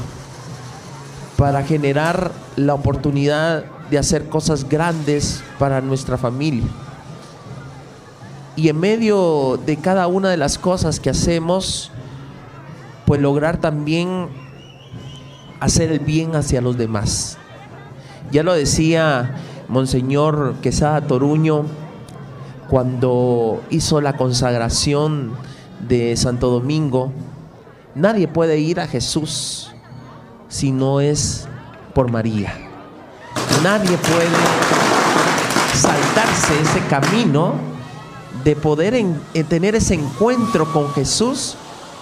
para 1.37 1.63
generar 1.63 2.33
la 2.57 2.75
oportunidad 2.75 3.65
de 3.91 3.99
hacer 3.99 4.29
cosas 4.29 4.69
grandes 4.69 5.43
para 5.59 5.81
nuestra 5.81 6.19
familia. 6.19 6.69
Y 8.57 8.69
en 8.69 8.81
medio 8.81 9.59
de 9.65 9.77
cada 9.77 10.07
una 10.09 10.31
de 10.31 10.37
las 10.37 10.59
cosas 10.59 10.99
que 10.99 11.11
hacemos, 11.11 11.91
pues 13.09 13.23
lograr 13.23 13.57
también 13.57 14.29
hacer 15.61 15.91
el 15.91 16.01
bien 16.01 16.37
hacia 16.37 16.61
los 16.61 16.77
demás. 16.77 17.39
Ya 18.31 18.43
lo 18.43 18.53
decía 18.53 19.35
Monseñor 19.67 20.57
Quesada 20.61 21.01
Toruño 21.01 21.65
cuando 22.69 23.63
hizo 23.71 24.03
la 24.03 24.19
consagración 24.19 25.33
de 25.89 26.19
Santo 26.19 26.51
Domingo, 26.51 27.11
nadie 27.95 28.29
puede 28.29 28.59
ir 28.59 28.79
a 28.79 28.87
Jesús 28.87 29.73
si 30.51 30.71
no 30.71 31.01
es 31.01 31.49
por 31.95 32.13
María. 32.13 32.53
Nadie 33.63 33.97
puede 33.97 34.29
saltarse 35.73 36.61
ese 36.61 36.87
camino 36.91 37.55
de 38.45 38.55
poder 38.55 38.95
en, 38.95 39.19
tener 39.49 39.77
ese 39.77 39.95
encuentro 39.95 40.71
con 40.75 40.93
Jesús 40.93 41.57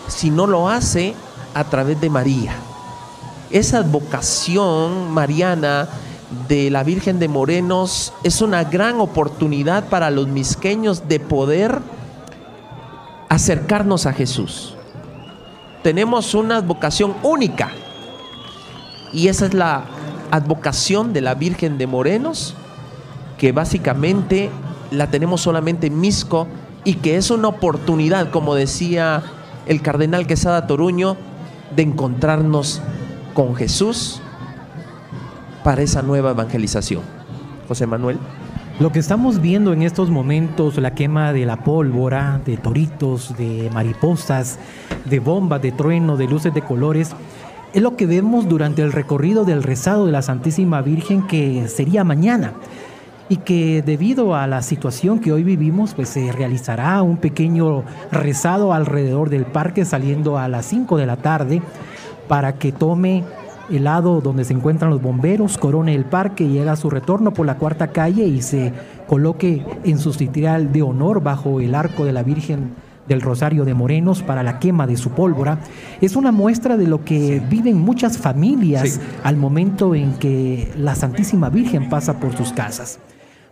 si 0.08 0.30
no 0.30 0.46
lo 0.46 0.68
hace 0.68 1.14
a 1.54 1.64
través 1.64 2.00
de 2.00 2.10
María. 2.10 2.54
Esa 3.50 3.82
vocación 3.82 5.10
mariana 5.12 5.88
de 6.48 6.70
la 6.70 6.82
Virgen 6.82 7.18
de 7.18 7.28
Morenos 7.28 8.12
es 8.24 8.42
una 8.42 8.64
gran 8.64 9.00
oportunidad 9.00 9.88
para 9.88 10.10
los 10.10 10.26
misqueños 10.26 11.08
de 11.08 11.20
poder 11.20 11.80
acercarnos 13.28 14.06
a 14.06 14.12
Jesús. 14.12 14.74
Tenemos 15.82 16.34
una 16.34 16.60
vocación 16.60 17.14
única 17.22 17.70
y 19.12 19.28
esa 19.28 19.46
es 19.46 19.54
la 19.54 19.84
advocación 20.30 21.12
de 21.12 21.20
la 21.20 21.34
Virgen 21.34 21.78
de 21.78 21.86
Morenos, 21.86 22.54
que 23.38 23.52
básicamente 23.52 24.50
la 24.90 25.10
tenemos 25.10 25.40
solamente 25.40 25.86
en 25.86 26.00
Misco 26.00 26.48
y 26.84 26.94
que 26.94 27.16
es 27.16 27.30
una 27.30 27.48
oportunidad, 27.48 28.30
como 28.30 28.54
decía 28.54 29.22
el 29.66 29.82
cardenal 29.82 30.26
Quesada 30.26 30.66
Toruño, 30.66 31.16
de 31.74 31.82
encontrarnos 31.82 32.80
con 33.34 33.54
Jesús 33.54 34.20
para 35.64 35.82
esa 35.82 36.02
nueva 36.02 36.30
evangelización. 36.30 37.02
José 37.68 37.86
Manuel. 37.86 38.18
Lo 38.78 38.92
que 38.92 38.98
estamos 38.98 39.40
viendo 39.40 39.72
en 39.72 39.82
estos 39.82 40.10
momentos, 40.10 40.76
la 40.76 40.94
quema 40.94 41.32
de 41.32 41.46
la 41.46 41.64
pólvora, 41.64 42.40
de 42.44 42.56
toritos, 42.58 43.36
de 43.36 43.70
mariposas, 43.72 44.58
de 45.06 45.18
bombas, 45.18 45.62
de 45.62 45.72
trueno, 45.72 46.16
de 46.16 46.28
luces 46.28 46.52
de 46.52 46.62
colores, 46.62 47.12
es 47.72 47.82
lo 47.82 47.96
que 47.96 48.06
vemos 48.06 48.48
durante 48.48 48.82
el 48.82 48.92
recorrido 48.92 49.44
del 49.44 49.62
rezado 49.62 50.06
de 50.06 50.12
la 50.12 50.22
Santísima 50.22 50.82
Virgen 50.82 51.26
que 51.26 51.68
sería 51.68 52.04
mañana 52.04 52.52
y 53.28 53.38
que 53.38 53.82
debido 53.82 54.34
a 54.34 54.46
la 54.46 54.62
situación 54.62 55.18
que 55.18 55.32
hoy 55.32 55.42
vivimos, 55.42 55.94
pues 55.94 56.08
se 56.08 56.30
realizará 56.32 57.02
un 57.02 57.16
pequeño 57.16 57.82
rezado 58.12 58.72
alrededor 58.72 59.30
del 59.30 59.44
parque 59.44 59.84
saliendo 59.84 60.38
a 60.38 60.48
las 60.48 60.66
5 60.66 60.96
de 60.96 61.06
la 61.06 61.16
tarde 61.16 61.62
para 62.28 62.54
que 62.54 62.72
tome 62.72 63.24
el 63.70 63.84
lado 63.84 64.20
donde 64.20 64.44
se 64.44 64.52
encuentran 64.52 64.90
los 64.90 65.02
bomberos, 65.02 65.58
corone 65.58 65.94
el 65.94 66.04
parque, 66.04 66.48
llega 66.48 66.72
a 66.72 66.76
su 66.76 66.88
retorno 66.88 67.32
por 67.32 67.46
la 67.46 67.56
cuarta 67.56 67.88
calle 67.88 68.24
y 68.24 68.42
se 68.42 68.72
coloque 69.08 69.64
en 69.84 69.98
su 69.98 70.12
sitial 70.12 70.72
de 70.72 70.82
honor 70.82 71.20
bajo 71.20 71.60
el 71.60 71.74
arco 71.74 72.04
de 72.04 72.12
la 72.12 72.22
Virgen 72.22 72.70
del 73.08 73.20
Rosario 73.20 73.64
de 73.64 73.74
Morenos 73.74 74.22
para 74.22 74.42
la 74.42 74.58
quema 74.58 74.86
de 74.86 74.96
su 74.96 75.10
pólvora, 75.10 75.60
es 76.00 76.16
una 76.16 76.32
muestra 76.32 76.76
de 76.76 76.88
lo 76.88 77.04
que 77.04 77.40
viven 77.48 77.78
muchas 77.78 78.18
familias 78.18 79.00
al 79.22 79.36
momento 79.36 79.94
en 79.94 80.14
que 80.14 80.72
la 80.76 80.94
Santísima 80.94 81.48
Virgen 81.48 81.88
pasa 81.88 82.18
por 82.18 82.36
sus 82.36 82.52
casas. 82.52 82.98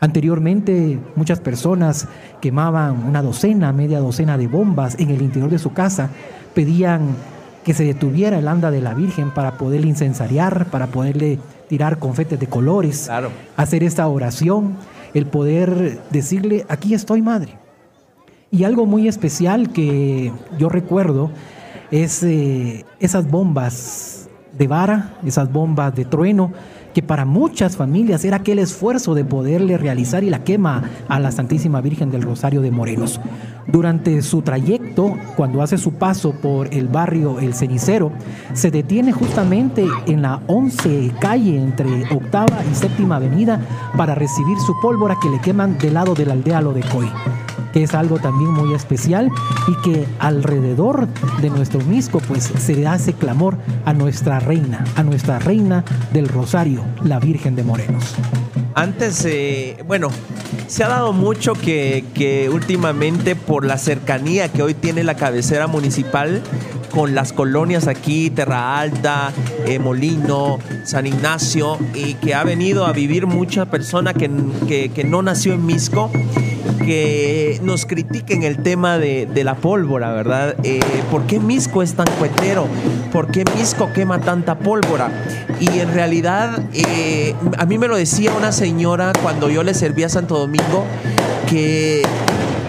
Anteriormente 0.04 0.98
muchas 1.16 1.40
personas 1.40 2.06
quemaban 2.42 3.06
una 3.08 3.22
docena, 3.22 3.72
media 3.72 4.00
docena 4.00 4.36
de 4.36 4.48
bombas 4.48 4.96
en 4.98 5.08
el 5.08 5.22
interior 5.22 5.50
de 5.50 5.58
su 5.58 5.72
casa, 5.72 6.10
pedían 6.52 7.16
que 7.64 7.72
se 7.72 7.84
detuviera 7.84 8.38
el 8.38 8.46
anda 8.46 8.70
de 8.70 8.82
la 8.82 8.92
Virgen 8.92 9.30
para 9.30 9.56
poderle 9.56 9.86
incensariar, 9.86 10.66
para 10.66 10.88
poderle 10.88 11.38
tirar 11.70 11.98
confetes 11.98 12.38
de 12.38 12.46
colores, 12.46 13.10
hacer 13.56 13.82
esta 13.82 14.06
oración, 14.06 14.76
el 15.14 15.24
poder 15.24 15.98
decirle, 16.10 16.66
aquí 16.68 16.92
estoy 16.92 17.22
madre. 17.22 17.54
Y 18.50 18.64
algo 18.64 18.84
muy 18.84 19.08
especial 19.08 19.72
que 19.72 20.30
yo 20.58 20.68
recuerdo 20.68 21.30
es 21.90 22.22
eh, 22.22 22.84
esas 23.00 23.30
bombas 23.30 24.28
de 24.52 24.68
vara, 24.68 25.14
esas 25.24 25.50
bombas 25.50 25.94
de 25.94 26.04
trueno, 26.04 26.52
que 26.94 27.02
para 27.02 27.24
muchas 27.26 27.76
familias 27.76 28.24
era 28.24 28.38
aquel 28.38 28.58
esfuerzo 28.58 29.14
de 29.14 29.24
poderle 29.24 29.76
realizar 29.76 30.24
y 30.24 30.30
la 30.30 30.44
quema 30.44 30.84
a 31.08 31.20
la 31.20 31.32
Santísima 31.32 31.80
Virgen 31.80 32.10
del 32.10 32.22
Rosario 32.22 32.62
de 32.62 32.70
Morenos. 32.70 33.20
Durante 33.66 34.22
su 34.22 34.42
trayecto, 34.42 35.16
cuando 35.36 35.60
hace 35.60 35.76
su 35.76 35.94
paso 35.94 36.32
por 36.32 36.72
el 36.72 36.88
barrio 36.88 37.40
El 37.40 37.54
Cenicero, 37.54 38.12
se 38.52 38.70
detiene 38.70 39.12
justamente 39.12 39.86
en 40.06 40.22
la 40.22 40.40
11 40.46 41.12
calle 41.18 41.56
entre 41.56 42.04
octava 42.14 42.62
y 42.70 42.74
séptima 42.74 43.16
avenida 43.16 43.60
para 43.96 44.14
recibir 44.14 44.58
su 44.58 44.74
pólvora 44.80 45.18
que 45.20 45.30
le 45.30 45.40
queman 45.40 45.76
del 45.78 45.94
lado 45.94 46.14
de 46.14 46.26
la 46.26 46.34
aldea 46.34 46.60
Lodecoy 46.60 47.10
que 47.74 47.82
es 47.82 47.92
algo 47.92 48.20
también 48.20 48.52
muy 48.52 48.72
especial 48.72 49.28
y 49.66 49.74
que 49.82 50.06
alrededor 50.20 51.08
de 51.42 51.50
nuestro 51.50 51.80
misco 51.80 52.20
pues 52.20 52.44
se 52.44 52.86
hace 52.86 53.14
clamor 53.14 53.58
a 53.84 53.92
nuestra 53.92 54.38
reina, 54.38 54.84
a 54.94 55.02
nuestra 55.02 55.40
reina 55.40 55.84
del 56.12 56.28
Rosario, 56.28 56.84
la 57.02 57.18
Virgen 57.18 57.56
de 57.56 57.64
Morenos. 57.64 58.14
Antes, 58.76 59.24
eh, 59.24 59.76
bueno, 59.88 60.08
se 60.68 60.84
ha 60.84 60.88
dado 60.88 61.12
mucho 61.12 61.54
que, 61.54 62.04
que 62.14 62.48
últimamente 62.48 63.34
por 63.34 63.64
la 63.64 63.76
cercanía 63.76 64.48
que 64.52 64.62
hoy 64.62 64.74
tiene 64.74 65.02
la 65.02 65.16
cabecera 65.16 65.66
municipal 65.66 66.42
con 66.94 67.14
las 67.14 67.32
colonias 67.32 67.88
aquí, 67.88 68.30
Terra 68.30 68.78
Alta, 68.78 69.32
eh, 69.66 69.78
Molino, 69.78 70.58
San 70.84 71.06
Ignacio, 71.06 71.78
y 71.94 72.14
que 72.14 72.34
ha 72.34 72.44
venido 72.44 72.86
a 72.86 72.92
vivir 72.92 73.26
mucha 73.26 73.66
persona 73.66 74.14
que, 74.14 74.30
que, 74.68 74.90
que 74.90 75.04
no 75.04 75.22
nació 75.22 75.54
en 75.54 75.66
Misco 75.66 76.10
que 76.84 77.60
nos 77.62 77.86
critiquen 77.86 78.42
el 78.42 78.58
tema 78.58 78.98
de, 78.98 79.28
la 79.44 79.56
pólvora, 79.56 80.12
¿verdad? 80.12 80.56
Eh, 80.62 80.80
¿Por 81.10 81.26
qué 81.26 81.40
Misco 81.40 81.82
es 81.82 81.94
tan 81.94 82.06
cuetero? 82.18 82.66
¿Por 83.12 83.30
qué 83.30 83.44
Misco 83.56 83.92
quema 83.92 84.20
tanta 84.20 84.58
pólvora? 84.58 85.10
Y 85.60 85.78
en 85.78 85.92
realidad, 85.92 86.62
eh, 86.72 87.34
a 87.58 87.66
mí 87.66 87.78
me 87.78 87.88
lo 87.88 87.96
decía 87.96 88.32
una 88.36 88.52
señora 88.52 89.12
cuando 89.22 89.50
yo 89.50 89.62
le 89.62 89.74
servía 89.74 90.06
a 90.06 90.08
Santo 90.10 90.38
Domingo, 90.38 90.84
que 91.48 92.02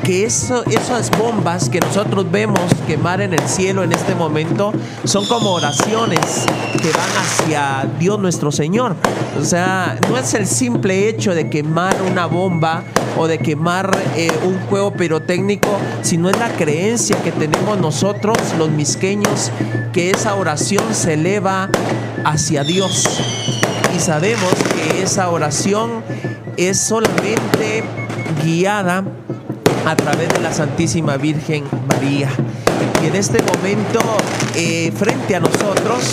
que 0.06 0.24
eso, 0.24 0.64
esas 0.66 1.10
bombas 1.18 1.68
que 1.68 1.80
nosotros 1.80 2.32
vemos 2.32 2.60
quemar 2.86 3.22
en 3.22 3.34
el 3.34 3.42
cielo 3.48 3.84
en 3.84 3.92
este 3.92 4.14
momento 4.14 4.72
son 5.04 5.26
como 5.26 5.52
oraciones 5.52 6.46
que 6.80 6.92
van 6.92 7.10
hacia 7.18 7.88
Dios 7.98 8.20
nuestro 8.20 8.52
Señor. 8.52 8.96
O 9.40 9.44
sea, 9.44 9.98
no 10.08 10.18
es 10.18 10.36
el 10.36 10.46
simple 10.46 11.10
hecho 11.10 11.34
de 11.34 11.50
quemar 11.50 11.96
una 12.04 12.28
bomba 12.28 12.84
o 13.18 13.26
de 13.28 13.40
quemar 13.40 13.98
eh, 14.16 14.32
un 14.44 14.60
juego 14.68 14.94
pirotécnico, 14.94 15.70
sino 16.04 16.30
es 16.30 16.38
la 16.38 16.50
creencia 16.50 17.16
que 17.24 17.32
tenemos 17.32 17.80
nosotros, 17.80 18.38
los 18.60 18.70
misqueños, 18.70 19.52
que 19.92 20.12
esa 20.12 20.36
oración 20.36 20.84
se 20.94 21.14
eleva 21.14 21.70
hacia 22.24 22.64
Dios. 22.64 23.10
Y 23.96 24.00
sabemos 24.00 24.54
que 24.76 25.02
esa 25.02 25.30
oración 25.32 26.04
es 26.58 26.80
solamente 26.80 27.84
guiada 28.44 29.04
a 29.86 29.96
través 29.96 30.30
de 30.30 30.40
la 30.40 30.52
Santísima 30.52 31.18
Virgen 31.18 31.64
María. 31.88 32.30
Y 33.04 33.08
en 33.08 33.16
este 33.16 33.42
momento, 33.44 34.00
eh, 34.56 34.92
frente 34.96 35.36
a 35.36 35.40
nosotros 35.40 36.04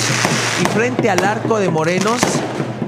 y 0.63 0.67
frente 0.67 1.09
al 1.09 1.25
arco 1.25 1.59
de 1.59 1.71
Morenos, 1.71 2.21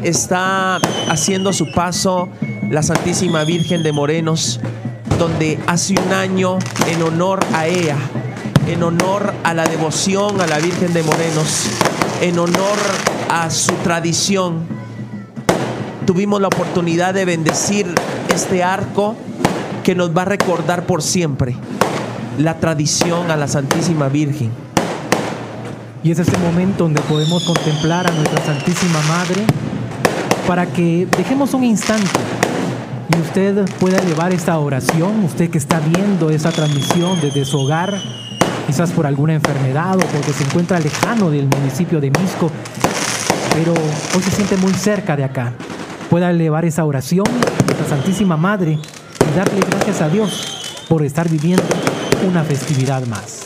está 0.03 0.77
haciendo 1.09 1.53
su 1.53 1.73
paso 1.73 2.29
la 2.71 2.83
Santísima 2.83 3.45
Virgen 3.45 3.83
de 3.83 3.93
Morenos, 3.93 4.61
donde 5.19 5.59
hace 5.67 5.95
un 5.95 6.13
año, 6.13 6.59
en 6.87 7.03
honor 7.03 7.41
a 7.55 7.67
ella, 7.67 7.97
en 8.69 8.83
honor 8.83 9.33
a 9.43 9.55
la 9.55 9.65
devoción 9.67 10.41
a 10.41 10.47
la 10.47 10.59
Virgen 10.59 10.93
de 10.93 11.03
Morenos, 11.03 11.67
en 12.21 12.39
honor 12.39 12.79
a 13.31 13.49
su 13.51 13.73
tradición. 13.77 14.67
Tuvimos 16.07 16.41
la 16.41 16.49
oportunidad 16.49 17.15
de 17.15 17.25
bendecir 17.25 17.87
este 18.29 18.63
arco 18.63 19.17
que 19.85 19.95
nos 19.95 20.17
va 20.17 20.23
a 20.23 20.25
recordar 20.25 20.87
por 20.87 21.03
siempre 21.03 21.55
la 22.39 22.59
tradición 22.59 23.31
a 23.31 23.37
la 23.37 23.47
Santísima 23.47 24.09
Virgen. 24.09 24.51
Y 26.03 26.11
es 26.11 26.19
este 26.19 26.39
momento 26.39 26.85
donde 26.85 27.01
podemos 27.03 27.45
contemplar 27.45 28.07
a 28.07 28.11
nuestra 28.11 28.43
Santísima 28.45 29.01
Madre 29.03 29.45
para 30.49 30.67
que 30.67 31.07
dejemos 31.17 31.55
un 31.55 31.65
instante 31.65 32.11
y 33.15 33.21
usted 33.21 33.65
pueda 33.79 34.01
llevar 34.01 34.33
esta 34.33 34.59
oración, 34.59 35.23
usted 35.25 35.51
que 35.51 35.59
está 35.59 35.81
viendo 35.81 36.31
esa 36.31 36.51
transmisión 36.51 37.21
desde 37.21 37.45
su 37.45 37.61
hogar, 37.61 37.95
quizás 38.67 38.91
por 38.91 39.07
alguna 39.07 39.35
enfermedad 39.35 39.97
o 39.97 40.01
porque 40.01 40.33
se 40.33 40.45
encuentra 40.45 40.81
lejano 40.81 41.31
del 41.31 41.47
municipio 41.47 42.01
de 42.01 42.11
Misco, 42.11 42.51
pero 43.53 43.75
hoy 43.75 44.23
se 44.23 44.31
siente 44.31 44.57
muy 44.57 44.73
cerca 44.73 45.15
de 45.15 45.25
acá. 45.25 45.53
Pueda 46.09 46.31
elevar 46.31 46.65
esa 46.65 46.85
oración 46.87 47.27
a 47.27 47.65
nuestra 47.67 47.87
Santísima 47.89 48.39
Madre 48.39 48.79
darle 49.35 49.61
gracias 49.69 50.01
a 50.01 50.09
Dios 50.09 50.85
por 50.89 51.03
estar 51.03 51.29
viviendo 51.29 51.65
una 52.29 52.45
festividad 52.45 53.05
más. 53.07 53.44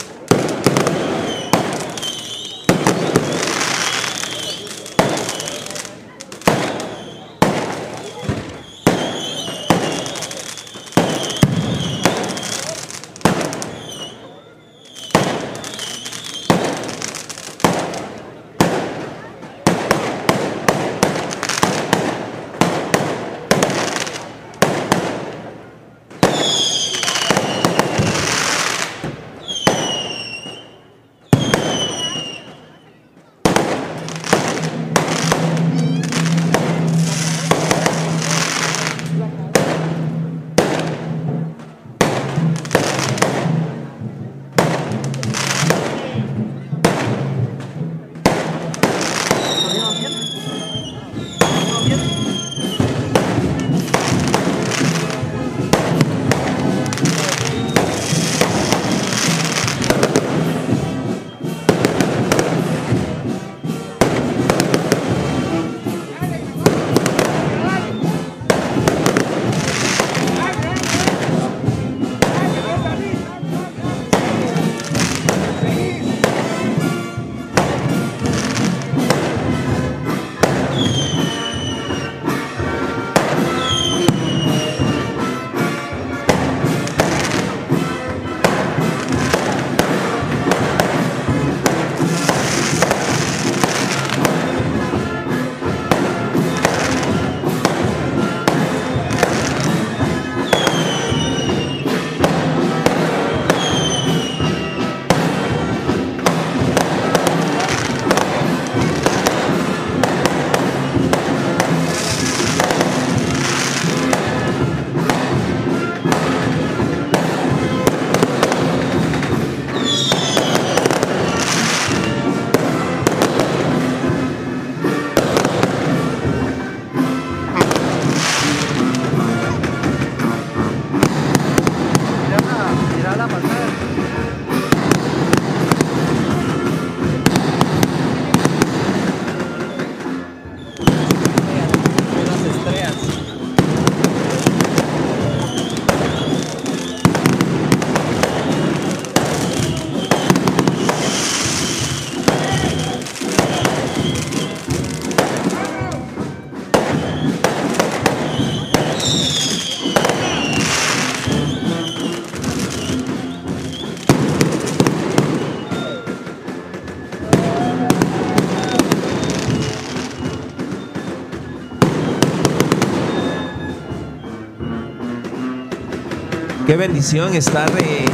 Qué 176.69 176.77
bendición 176.77 177.33
estar 177.33 177.67
eh, 177.81 178.05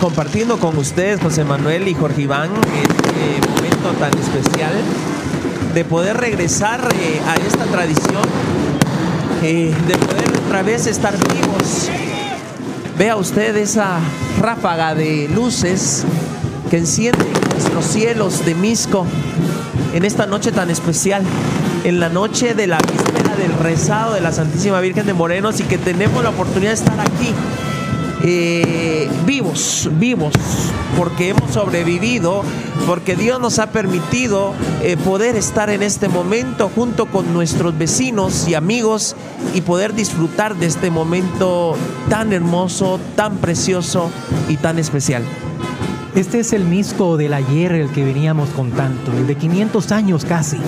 compartiendo 0.00 0.60
con 0.60 0.78
ustedes, 0.78 1.20
José 1.20 1.42
Manuel 1.42 1.88
y 1.88 1.94
Jorge 1.94 2.22
Iván, 2.22 2.50
este 2.80 3.48
momento 3.48 3.90
tan 3.98 4.16
especial 4.16 4.72
de 5.74 5.84
poder 5.84 6.16
regresar 6.16 6.88
eh, 6.94 7.20
a 7.26 7.34
esta 7.34 7.64
tradición, 7.64 8.22
eh, 9.42 9.74
de 9.88 9.98
poder 9.98 10.28
otra 10.46 10.62
vez 10.62 10.86
estar 10.86 11.12
vivos. 11.34 11.90
Vea 12.96 13.16
usted 13.16 13.56
esa 13.56 13.98
ráfaga 14.40 14.94
de 14.94 15.28
luces 15.34 16.04
que 16.70 16.76
enciende 16.76 17.24
nuestros 17.50 17.84
cielos 17.84 18.44
de 18.44 18.54
Misco 18.54 19.08
en 19.92 20.04
esta 20.04 20.26
noche 20.26 20.52
tan 20.52 20.70
especial, 20.70 21.24
en 21.82 21.98
la 21.98 22.10
noche 22.10 22.54
de 22.54 22.68
la 22.68 22.78
del 23.36 23.52
rezado 23.52 24.14
de 24.14 24.20
la 24.20 24.32
Santísima 24.32 24.80
Virgen 24.80 25.06
de 25.06 25.14
Morenos 25.14 25.60
y 25.60 25.64
que 25.64 25.78
tenemos 25.78 26.22
la 26.22 26.30
oportunidad 26.30 26.70
de 26.70 26.74
estar 26.74 27.00
aquí 27.00 27.34
eh, 28.26 29.10
vivos, 29.26 29.90
vivos, 29.98 30.32
porque 30.96 31.28
hemos 31.28 31.50
sobrevivido, 31.52 32.42
porque 32.86 33.16
Dios 33.16 33.38
nos 33.38 33.58
ha 33.58 33.66
permitido 33.66 34.54
eh, 34.82 34.96
poder 34.96 35.36
estar 35.36 35.68
en 35.68 35.82
este 35.82 36.08
momento 36.08 36.70
junto 36.74 37.04
con 37.06 37.34
nuestros 37.34 37.76
vecinos 37.76 38.48
y 38.48 38.54
amigos 38.54 39.14
y 39.52 39.60
poder 39.60 39.92
disfrutar 39.94 40.56
de 40.56 40.66
este 40.66 40.90
momento 40.90 41.76
tan 42.08 42.32
hermoso, 42.32 42.98
tan 43.14 43.36
precioso 43.36 44.10
y 44.48 44.56
tan 44.56 44.78
especial. 44.78 45.22
Este 46.14 46.38
es 46.38 46.52
el 46.54 46.64
misco 46.64 47.16
del 47.16 47.34
ayer, 47.34 47.72
el 47.72 47.90
que 47.90 48.04
veníamos 48.04 48.48
contando, 48.50 49.12
el 49.12 49.26
de 49.26 49.34
500 49.34 49.92
años 49.92 50.24
casi. 50.24 50.58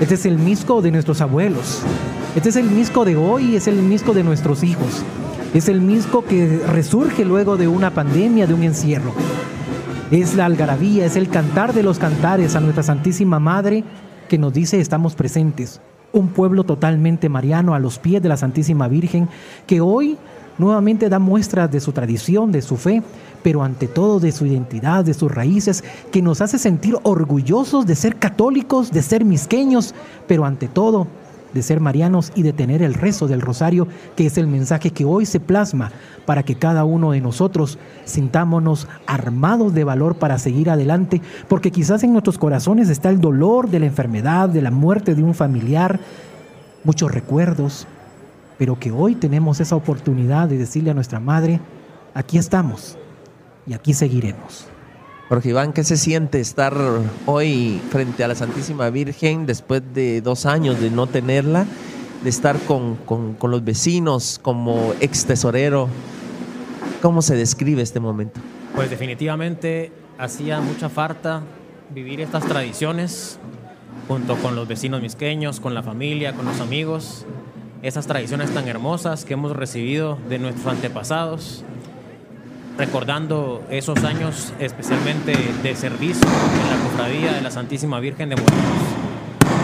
Este 0.00 0.14
es 0.14 0.26
el 0.26 0.38
misco 0.38 0.80
de 0.80 0.92
nuestros 0.92 1.20
abuelos. 1.20 1.82
Este 2.36 2.50
es 2.50 2.56
el 2.56 2.70
misco 2.70 3.04
de 3.04 3.16
hoy, 3.16 3.56
es 3.56 3.66
el 3.66 3.82
misco 3.82 4.14
de 4.14 4.22
nuestros 4.22 4.62
hijos. 4.62 5.02
Es 5.54 5.68
el 5.68 5.80
misco 5.80 6.24
que 6.24 6.60
resurge 6.68 7.24
luego 7.24 7.56
de 7.56 7.66
una 7.66 7.90
pandemia, 7.90 8.46
de 8.46 8.54
un 8.54 8.62
encierro. 8.62 9.12
Es 10.12 10.36
la 10.36 10.46
algarabía, 10.46 11.04
es 11.04 11.16
el 11.16 11.28
cantar 11.28 11.74
de 11.74 11.82
los 11.82 11.98
cantares 11.98 12.54
a 12.54 12.60
nuestra 12.60 12.84
Santísima 12.84 13.40
Madre 13.40 13.82
que 14.28 14.38
nos 14.38 14.52
dice 14.52 14.78
estamos 14.78 15.16
presentes. 15.16 15.80
Un 16.12 16.28
pueblo 16.28 16.62
totalmente 16.62 17.28
mariano 17.28 17.74
a 17.74 17.80
los 17.80 17.98
pies 17.98 18.22
de 18.22 18.28
la 18.28 18.36
Santísima 18.36 18.86
Virgen 18.86 19.28
que 19.66 19.80
hoy 19.80 20.16
nuevamente 20.58 21.08
da 21.08 21.18
muestras 21.18 21.72
de 21.72 21.80
su 21.80 21.90
tradición, 21.90 22.52
de 22.52 22.62
su 22.62 22.76
fe, 22.76 23.02
pero 23.42 23.62
ante 23.62 23.86
todo 23.86 24.20
de 24.20 24.32
su 24.32 24.46
identidad, 24.46 25.04
de 25.04 25.14
sus 25.14 25.32
raíces, 25.32 25.84
que 26.10 26.22
nos 26.22 26.40
hace 26.40 26.58
sentir 26.58 26.96
orgullosos 27.02 27.86
de 27.86 27.94
ser 27.94 28.16
católicos, 28.16 28.90
de 28.90 29.02
ser 29.02 29.24
misqueños, 29.24 29.94
pero 30.26 30.44
ante 30.44 30.68
todo 30.68 31.06
de 31.52 31.62
ser 31.62 31.80
marianos 31.80 32.32
y 32.34 32.42
de 32.42 32.52
tener 32.52 32.82
el 32.82 32.94
rezo 32.94 33.26
del 33.26 33.40
rosario, 33.40 33.88
que 34.16 34.26
es 34.26 34.38
el 34.38 34.46
mensaje 34.46 34.90
que 34.90 35.04
hoy 35.04 35.26
se 35.26 35.40
plasma 35.40 35.90
para 36.26 36.42
que 36.42 36.56
cada 36.56 36.84
uno 36.84 37.12
de 37.12 37.20
nosotros 37.20 37.78
sintámonos 38.04 38.86
armados 39.06 39.72
de 39.72 39.84
valor 39.84 40.16
para 40.16 40.38
seguir 40.38 40.70
adelante, 40.70 41.22
porque 41.48 41.70
quizás 41.70 42.02
en 42.02 42.12
nuestros 42.12 42.38
corazones 42.38 42.88
está 42.90 43.08
el 43.10 43.20
dolor 43.20 43.70
de 43.70 43.80
la 43.80 43.86
enfermedad, 43.86 44.48
de 44.48 44.62
la 44.62 44.70
muerte 44.70 45.14
de 45.14 45.22
un 45.22 45.34
familiar, 45.34 46.00
muchos 46.84 47.10
recuerdos, 47.10 47.86
pero 48.58 48.78
que 48.78 48.90
hoy 48.90 49.14
tenemos 49.14 49.60
esa 49.60 49.76
oportunidad 49.76 50.48
de 50.48 50.58
decirle 50.58 50.90
a 50.90 50.94
nuestra 50.94 51.20
madre, 51.20 51.60
aquí 52.14 52.38
estamos 52.38 52.97
y 53.68 53.74
aquí 53.74 53.92
seguiremos. 53.92 54.66
Jorge 55.28 55.50
Iván, 55.50 55.74
¿qué 55.74 55.84
se 55.84 55.98
siente 55.98 56.40
estar 56.40 56.74
hoy 57.26 57.80
frente 57.90 58.24
a 58.24 58.28
la 58.28 58.34
Santísima 58.34 58.88
Virgen 58.88 59.44
después 59.44 59.82
de 59.92 60.22
dos 60.22 60.46
años 60.46 60.80
de 60.80 60.90
no 60.90 61.06
tenerla? 61.06 61.66
De 62.24 62.30
estar 62.30 62.58
con, 62.60 62.96
con 62.96 63.50
los 63.50 63.62
vecinos 63.62 64.40
como 64.42 64.94
ex 65.00 65.26
tesorero. 65.26 65.88
¿Cómo 67.02 67.20
se 67.20 67.36
describe 67.36 67.82
este 67.82 68.00
momento? 68.00 68.40
Pues 68.74 68.88
definitivamente 68.88 69.92
hacía 70.16 70.60
mucha 70.60 70.88
falta 70.88 71.42
vivir 71.94 72.22
estas 72.22 72.44
tradiciones 72.46 73.38
junto 74.08 74.36
con 74.36 74.56
los 74.56 74.66
vecinos 74.66 75.02
misqueños, 75.02 75.60
con 75.60 75.74
la 75.74 75.82
familia, 75.82 76.32
con 76.32 76.46
los 76.46 76.60
amigos, 76.60 77.26
esas 77.82 78.06
tradiciones 78.06 78.50
tan 78.50 78.66
hermosas 78.66 79.26
que 79.26 79.34
hemos 79.34 79.54
recibido 79.54 80.18
de 80.28 80.38
nuestros 80.38 80.66
antepasados 80.66 81.64
recordando 82.78 83.64
esos 83.70 84.04
años 84.04 84.52
especialmente 84.60 85.36
de 85.62 85.74
servicio 85.74 86.26
en 86.26 86.70
la 86.70 86.84
cofradía 86.84 87.32
de 87.32 87.40
la 87.40 87.50
Santísima 87.50 87.98
Virgen 87.98 88.28
de 88.28 88.36
Morelos, 88.36 88.62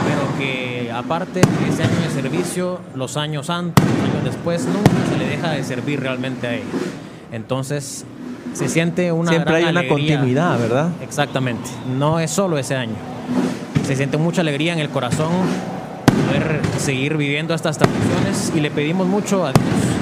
pero 0.04 0.36
que 0.36 0.90
aparte 0.92 1.40
de 1.40 1.68
ese 1.72 1.84
año 1.84 2.00
de 2.00 2.10
servicio, 2.10 2.80
los 2.96 3.16
años 3.16 3.50
antes, 3.50 3.84
los 3.84 4.10
años 4.10 4.24
después, 4.24 4.66
nunca 4.66 4.90
se 5.08 5.16
le 5.16 5.28
deja 5.28 5.52
de 5.52 5.62
servir 5.62 6.00
realmente 6.00 6.46
a 6.48 6.54
ella. 6.54 6.64
Entonces, 7.30 8.04
se 8.52 8.68
siente 8.68 9.12
una 9.12 9.30
Siempre 9.30 9.56
hay 9.56 9.64
una 9.64 9.86
continuidad, 9.86 10.58
¿verdad? 10.58 10.90
Exactamente, 11.00 11.70
no 11.96 12.18
es 12.18 12.32
solo 12.32 12.58
ese 12.58 12.74
año. 12.74 12.96
Se 13.86 13.94
siente 13.94 14.16
mucha 14.16 14.40
alegría 14.40 14.72
en 14.72 14.80
el 14.80 14.90
corazón 14.90 15.30
poder 16.06 16.60
seguir 16.78 17.16
viviendo 17.16 17.54
estas 17.54 17.78
tradiciones 17.78 18.52
y 18.56 18.60
le 18.60 18.72
pedimos 18.72 19.06
mucho 19.06 19.46
a 19.46 19.52
Dios 19.52 19.93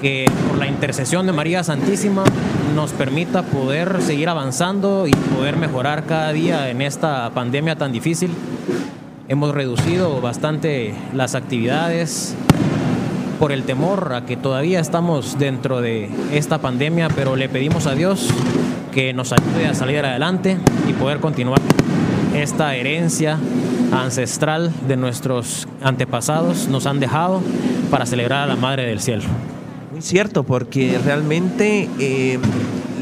que 0.00 0.26
por 0.48 0.58
la 0.58 0.66
intercesión 0.66 1.26
de 1.26 1.32
María 1.32 1.64
Santísima 1.64 2.24
nos 2.74 2.92
permita 2.92 3.42
poder 3.42 4.02
seguir 4.02 4.28
avanzando 4.28 5.06
y 5.06 5.12
poder 5.12 5.56
mejorar 5.56 6.04
cada 6.04 6.32
día 6.32 6.70
en 6.70 6.82
esta 6.82 7.30
pandemia 7.30 7.76
tan 7.76 7.92
difícil. 7.92 8.30
Hemos 9.28 9.54
reducido 9.54 10.20
bastante 10.20 10.94
las 11.12 11.34
actividades 11.34 12.34
por 13.38 13.52
el 13.52 13.64
temor 13.64 14.12
a 14.14 14.24
que 14.24 14.36
todavía 14.36 14.80
estamos 14.80 15.38
dentro 15.38 15.80
de 15.80 16.08
esta 16.32 16.58
pandemia, 16.58 17.08
pero 17.08 17.36
le 17.36 17.48
pedimos 17.48 17.86
a 17.86 17.94
Dios 17.94 18.28
que 18.92 19.12
nos 19.12 19.32
ayude 19.32 19.66
a 19.66 19.74
salir 19.74 20.04
adelante 20.04 20.56
y 20.88 20.92
poder 20.92 21.20
continuar 21.20 21.60
esta 22.34 22.74
herencia 22.76 23.38
ancestral 23.92 24.72
de 24.86 24.96
nuestros 24.96 25.66
antepasados 25.82 26.68
nos 26.68 26.86
han 26.86 27.00
dejado 27.00 27.42
para 27.90 28.06
celebrar 28.06 28.42
a 28.42 28.46
la 28.46 28.56
Madre 28.56 28.86
del 28.86 29.00
Cielo. 29.00 29.24
Cierto, 30.00 30.42
porque 30.42 30.98
realmente 31.04 31.88
eh, 31.98 32.38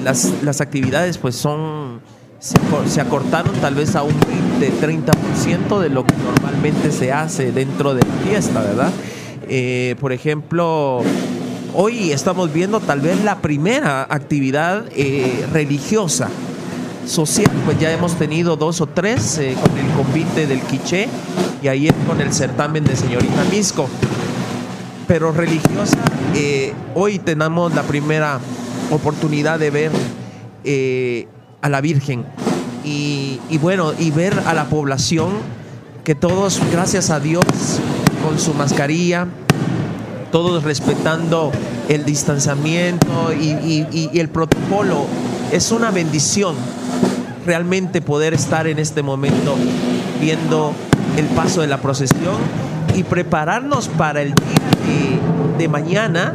las, 0.02 0.60
actividades 0.60 1.18
pues 1.18 1.34
son, 1.34 2.00
se, 2.38 3.00
acortaron 3.00 3.52
tal 3.60 3.74
vez 3.74 3.96
a 3.96 4.02
un 4.02 4.14
20-30% 4.60 5.80
de 5.80 5.88
lo 5.90 6.04
que 6.04 6.14
normalmente 6.16 6.92
se 6.92 7.12
hace 7.12 7.52
dentro 7.52 7.94
de 7.94 8.02
la 8.02 8.14
fiesta, 8.28 8.60
¿verdad? 8.60 8.90
Eh, 9.48 9.96
por 10.00 10.12
ejemplo, 10.12 11.02
hoy 11.74 12.12
estamos 12.12 12.52
viendo 12.52 12.80
tal 12.80 13.00
vez 13.00 13.22
la 13.24 13.38
primera 13.38 14.02
actividad 14.02 14.84
eh, 14.94 15.46
religiosa 15.52 16.28
social, 17.06 17.50
pues 17.66 17.78
ya 17.78 17.92
hemos 17.92 18.14
tenido 18.16 18.56
dos 18.56 18.80
o 18.80 18.86
tres 18.86 19.40
con 19.62 19.78
el 19.78 19.86
convite 19.92 20.46
del 20.46 20.60
Quiché 20.60 21.08
y 21.62 21.68
ayer 21.68 21.94
con 22.06 22.20
el 22.20 22.32
certamen 22.32 22.84
de 22.84 22.96
señorita 22.96 23.44
Misco 23.50 23.88
pero 25.06 25.32
religiosa, 25.32 25.98
eh, 26.34 26.72
hoy 26.96 27.20
tenemos 27.20 27.72
la 27.74 27.84
primera 27.84 28.40
oportunidad 28.90 29.58
de 29.60 29.70
ver 29.70 29.92
eh, 30.64 31.28
a 31.62 31.68
la 31.68 31.80
Virgen 31.80 32.24
y, 32.84 33.38
bueno, 33.62 33.92
y 33.98 34.10
ver 34.10 34.38
a 34.44 34.52
la 34.52 34.64
población 34.64 35.30
que 36.02 36.14
todos, 36.14 36.60
gracias 36.70 37.10
a 37.10 37.20
Dios, 37.20 37.44
con 38.22 38.38
su 38.38 38.52
mascarilla, 38.52 39.26
todos 40.32 40.64
respetando 40.64 41.52
el 41.88 42.04
distanciamiento 42.04 43.32
y, 43.32 44.10
el 44.12 44.28
protocolo, 44.28 45.06
es 45.52 45.70
una 45.70 45.90
bendición 45.90 46.56
realmente 47.46 48.02
poder 48.02 48.34
estar 48.34 48.66
en 48.66 48.78
este 48.78 49.02
momento 49.02 49.54
viendo 50.20 50.72
el 51.16 51.26
paso 51.26 51.60
de 51.60 51.68
la 51.68 51.78
procesión 51.78 52.36
y 52.94 53.04
prepararnos 53.04 53.88
para 53.88 54.20
el 54.22 54.34
día 54.34 55.33
de, 55.58 55.68
mañana 55.68 56.34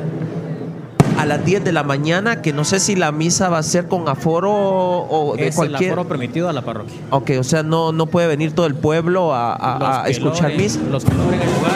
a 1.17 1.25
las 1.25 1.43
10 1.43 1.64
de 1.64 1.72
la 1.73 1.83
mañana, 1.83 2.41
que 2.41 2.53
no 2.53 2.64
sé 2.64 2.80
si 2.80 2.95
la 2.95 3.11
misa 3.11 3.49
va 3.49 3.57
a 3.57 3.64
ser 3.64 3.88
con 3.88 4.07
aforo 4.07 4.51
o 4.51 5.35
de 5.35 5.49
es 5.49 5.56
cualquier... 5.56 5.83
el 5.83 5.89
aforo 5.91 6.07
permitido 6.07 6.48
a 6.48 6.53
la 6.53 6.61
parroquia. 6.61 6.95
Ok, 7.09 7.31
o 7.39 7.43
sea, 7.43 7.61
no, 7.61 7.91
no 7.91 8.06
puede 8.06 8.27
venir 8.27 8.53
todo 8.53 8.65
el 8.65 8.75
pueblo 8.75 9.31
a, 9.33 10.06
escuchar 10.07 10.56
misa. 10.56 10.80
Los 10.89 11.03
que 11.03 11.14
logren 11.14 11.41
el 11.41 11.48
lugar, 11.48 11.73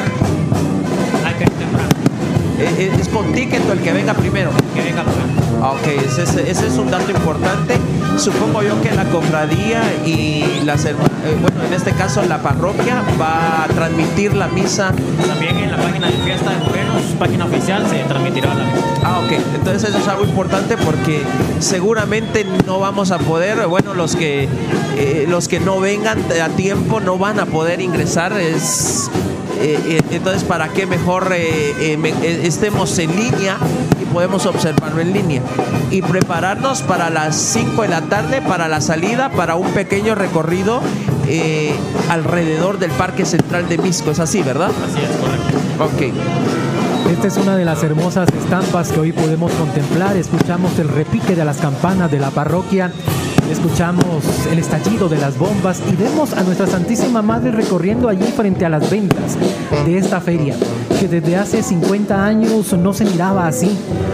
hay 1.26 1.34
que 1.34 1.46
temprano. 1.46 1.90
¿Es, 2.80 3.00
es 3.00 3.10
con 3.10 3.34
ticket 3.34 3.70
el 3.70 3.80
que 3.80 3.92
venga 3.92 4.14
primero? 4.14 4.50
Que 4.74 4.82
venga 4.82 5.04
primero. 5.04 5.43
Ok, 5.64 5.88
ese, 5.88 6.24
ese, 6.24 6.68
es 6.68 6.78
un 6.78 6.92
dato 6.92 7.10
importante. 7.10 7.78
Supongo 8.18 8.62
yo 8.64 8.82
que 8.82 8.92
la 8.92 9.06
cofradía 9.06 9.82
y 10.06 10.62
las 10.66 10.84
eh, 10.84 10.94
bueno, 10.94 11.64
en 11.66 11.74
este 11.74 11.94
caso 11.94 12.22
la 12.24 12.42
parroquia 12.42 13.02
va 13.20 13.64
a 13.64 13.68
transmitir 13.68 14.34
la 14.36 14.50
misa. 14.50 14.94
También 15.26 15.58
en 15.58 15.72
la 15.72 15.78
página 15.78 16.08
de 16.08 16.18
Fiesta 16.18 16.50
de 16.50 16.58
Morenos, 16.58 17.02
página 17.18 17.46
oficial, 17.46 17.88
se 17.90 18.04
transmitirá 18.04 18.54
la 18.54 18.66
misa. 18.66 18.86
Ah, 19.04 19.22
ok. 19.24 19.32
Entonces 19.56 19.90
eso 19.90 20.00
es 20.00 20.08
algo 20.10 20.26
importante 20.26 20.76
porque 20.76 21.22
seguramente 21.60 22.46
no 22.68 22.80
vamos 22.82 23.12
a 23.12 23.18
poder, 23.20 23.66
bueno, 23.68 23.94
los 23.94 24.18
que 24.18 24.50
eh, 24.98 25.26
los 25.30 25.48
que 25.48 25.62
no 25.62 25.80
vengan 25.80 26.20
a 26.44 26.50
tiempo 26.50 27.00
no 27.00 27.18
van 27.18 27.40
a 27.40 27.46
poder 27.46 27.80
ingresar. 27.80 28.34
Es 28.34 29.10
eh, 29.62 30.02
entonces, 30.12 30.44
¿para 30.44 30.68
qué 30.68 30.86
mejor 30.86 31.32
estemos 31.32 33.00
en 33.00 33.16
línea 33.16 33.58
podemos 34.14 34.46
observarlo 34.46 35.02
en 35.02 35.12
línea. 35.12 35.42
Y 35.92 36.02
prepararnos 36.02 36.84
para 36.84 37.10
las 37.10 37.36
5 37.36 37.82
de 37.82 37.88
la 37.90 38.02
tarde, 38.02 38.42
para 38.42 38.68
la 38.68 38.80
salida, 38.80 39.30
para 39.30 39.56
un 39.56 39.72
pequeño 39.72 40.16
recorrido 40.16 40.82
eh, 41.28 41.74
alrededor 42.10 42.80
del 42.80 42.92
Parque 42.92 43.26
Central 43.26 43.68
de 43.68 43.78
Misco. 43.80 44.12
Es 44.12 44.20
así, 44.20 44.44
¿verdad? 44.44 44.70
Así 44.70 45.00
es, 45.04 45.18
correcto. 45.18 45.84
Ok. 45.84 47.12
Esta 47.12 47.28
es 47.28 47.38
una 47.38 47.58
de 47.58 47.66
las 47.66 47.84
hermosas 47.84 48.30
estampas 48.30 48.92
que 48.92 49.00
hoy 49.00 49.12
podemos 49.12 49.52
contemplar. 49.54 50.16
Escuchamos 50.16 50.78
el 50.80 50.88
repique 50.88 51.36
de 51.36 51.44
las 51.44 51.58
campanas 51.58 52.10
de 52.10 52.20
la 52.20 52.30
parroquia 52.30 52.92
escuchamos 53.52 54.24
el 54.52 54.60
estallido 54.60 55.10
de 55.10 55.18
las 55.18 55.38
bombas 55.38 55.82
y 55.92 55.96
vemos 55.96 56.34
a 56.34 56.44
nuestra 56.44 56.68
Santísima 56.68 57.22
Madre 57.22 57.52
recorriendo 57.52 58.10
allí 58.10 58.26
frente 58.36 58.66
a 58.66 58.70
las 58.70 58.90
ventas 58.90 59.38
de 59.86 59.98
esta 59.98 60.22
feria, 60.22 60.56
que 61.00 61.08
desde 61.08 61.38
hace 61.38 61.64
50 61.64 62.26
años 62.26 62.74
no 62.74 62.94
se 62.94 63.06
miraba 63.06 63.48
así 63.48 63.70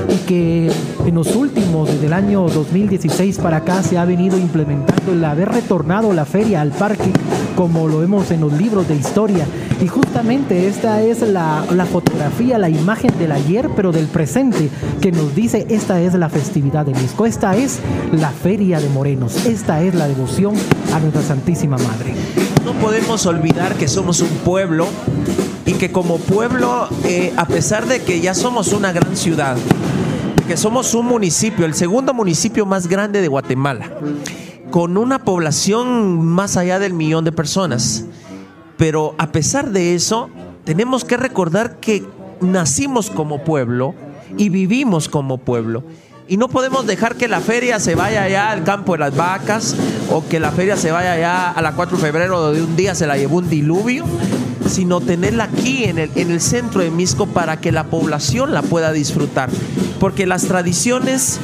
y 0.09 0.17
que 0.27 0.71
en 1.05 1.15
los 1.15 1.35
últimos, 1.35 1.89
desde 1.89 2.07
el 2.07 2.13
año 2.13 2.47
2016 2.47 3.37
para 3.39 3.57
acá, 3.57 3.83
se 3.83 3.97
ha 3.97 4.05
venido 4.05 4.37
implementando 4.37 5.13
el 5.13 5.23
haber 5.23 5.49
retornado 5.49 6.13
la 6.13 6.25
feria 6.25 6.61
al 6.61 6.71
parque, 6.71 7.11
como 7.55 7.87
lo 7.87 7.99
vemos 7.99 8.31
en 8.31 8.41
los 8.41 8.53
libros 8.53 8.87
de 8.87 8.95
historia. 8.95 9.45
Y 9.81 9.87
justamente 9.87 10.67
esta 10.67 11.01
es 11.01 11.21
la, 11.21 11.65
la 11.73 11.85
fotografía, 11.85 12.57
la 12.57 12.69
imagen 12.69 13.17
del 13.17 13.31
ayer, 13.31 13.69
pero 13.75 13.91
del 13.91 14.07
presente, 14.07 14.69
que 15.01 15.11
nos 15.11 15.35
dice 15.35 15.65
esta 15.69 16.01
es 16.01 16.13
la 16.13 16.29
festividad 16.29 16.85
de 16.85 16.93
Misco, 16.93 17.25
esta 17.25 17.55
es 17.55 17.79
la 18.11 18.29
feria 18.29 18.79
de 18.79 18.89
Moreno. 18.89 19.27
Esta 19.45 19.81
es 19.81 19.95
la 19.95 20.07
devoción 20.07 20.55
a 20.93 20.99
nuestra 20.99 21.21
Santísima 21.21 21.77
Madre. 21.77 22.13
No 22.65 22.73
podemos 22.73 23.25
olvidar 23.25 23.75
que 23.75 23.87
somos 23.87 24.21
un 24.21 24.29
pueblo 24.45 24.87
y 25.69 25.73
que 25.73 25.91
como 25.91 26.17
pueblo, 26.17 26.87
eh, 27.03 27.31
a 27.37 27.45
pesar 27.45 27.85
de 27.85 28.01
que 28.01 28.21
ya 28.21 28.33
somos 28.33 28.73
una 28.73 28.91
gran 28.91 29.15
ciudad, 29.15 29.55
que 30.47 30.57
somos 30.57 30.95
un 30.95 31.05
municipio, 31.05 31.63
el 31.63 31.75
segundo 31.75 32.11
municipio 32.11 32.65
más 32.65 32.87
grande 32.87 33.21
de 33.21 33.27
Guatemala, 33.27 33.91
con 34.71 34.97
una 34.97 35.23
población 35.23 36.25
más 36.25 36.57
allá 36.57 36.79
del 36.79 36.93
millón 36.93 37.23
de 37.23 37.31
personas. 37.31 38.05
Pero 38.77 39.13
a 39.19 39.31
pesar 39.31 39.69
de 39.69 39.93
eso, 39.93 40.31
tenemos 40.63 41.05
que 41.05 41.17
recordar 41.17 41.79
que 41.79 42.03
nacimos 42.41 43.11
como 43.11 43.43
pueblo 43.43 43.93
y 44.37 44.49
vivimos 44.49 45.07
como 45.07 45.37
pueblo. 45.37 45.83
Y 46.27 46.37
no 46.37 46.47
podemos 46.47 46.87
dejar 46.87 47.15
que 47.15 47.27
la 47.27 47.41
feria 47.41 47.79
se 47.79 47.93
vaya 47.93 48.23
allá 48.23 48.49
al 48.49 48.63
campo 48.63 48.93
de 48.93 48.99
las 48.99 49.15
vacas 49.15 49.75
o 50.11 50.27
que 50.27 50.39
la 50.39 50.51
feria 50.51 50.77
se 50.77 50.91
vaya 50.91 51.13
allá 51.13 51.51
a 51.51 51.61
la 51.61 51.73
4 51.73 51.95
de 51.95 52.03
febrero 52.03 52.39
donde 52.39 52.63
un 52.63 52.75
día 52.75 52.95
se 52.95 53.05
la 53.05 53.17
llevó 53.17 53.37
un 53.37 53.49
diluvio, 53.49 54.03
sino 54.69 55.01
tenerla 55.01 55.45
aquí 55.45 55.83
en 55.85 55.97
el, 55.97 56.11
en 56.15 56.31
el 56.31 56.41
centro 56.41 56.81
de 56.81 56.91
Misco 56.91 57.27
para 57.27 57.59
que 57.59 57.71
la 57.71 57.85
población 57.85 58.53
la 58.53 58.61
pueda 58.61 58.91
disfrutar. 58.91 59.49
Porque 59.99 60.25
las 60.25 60.43
tradiciones 60.43 61.39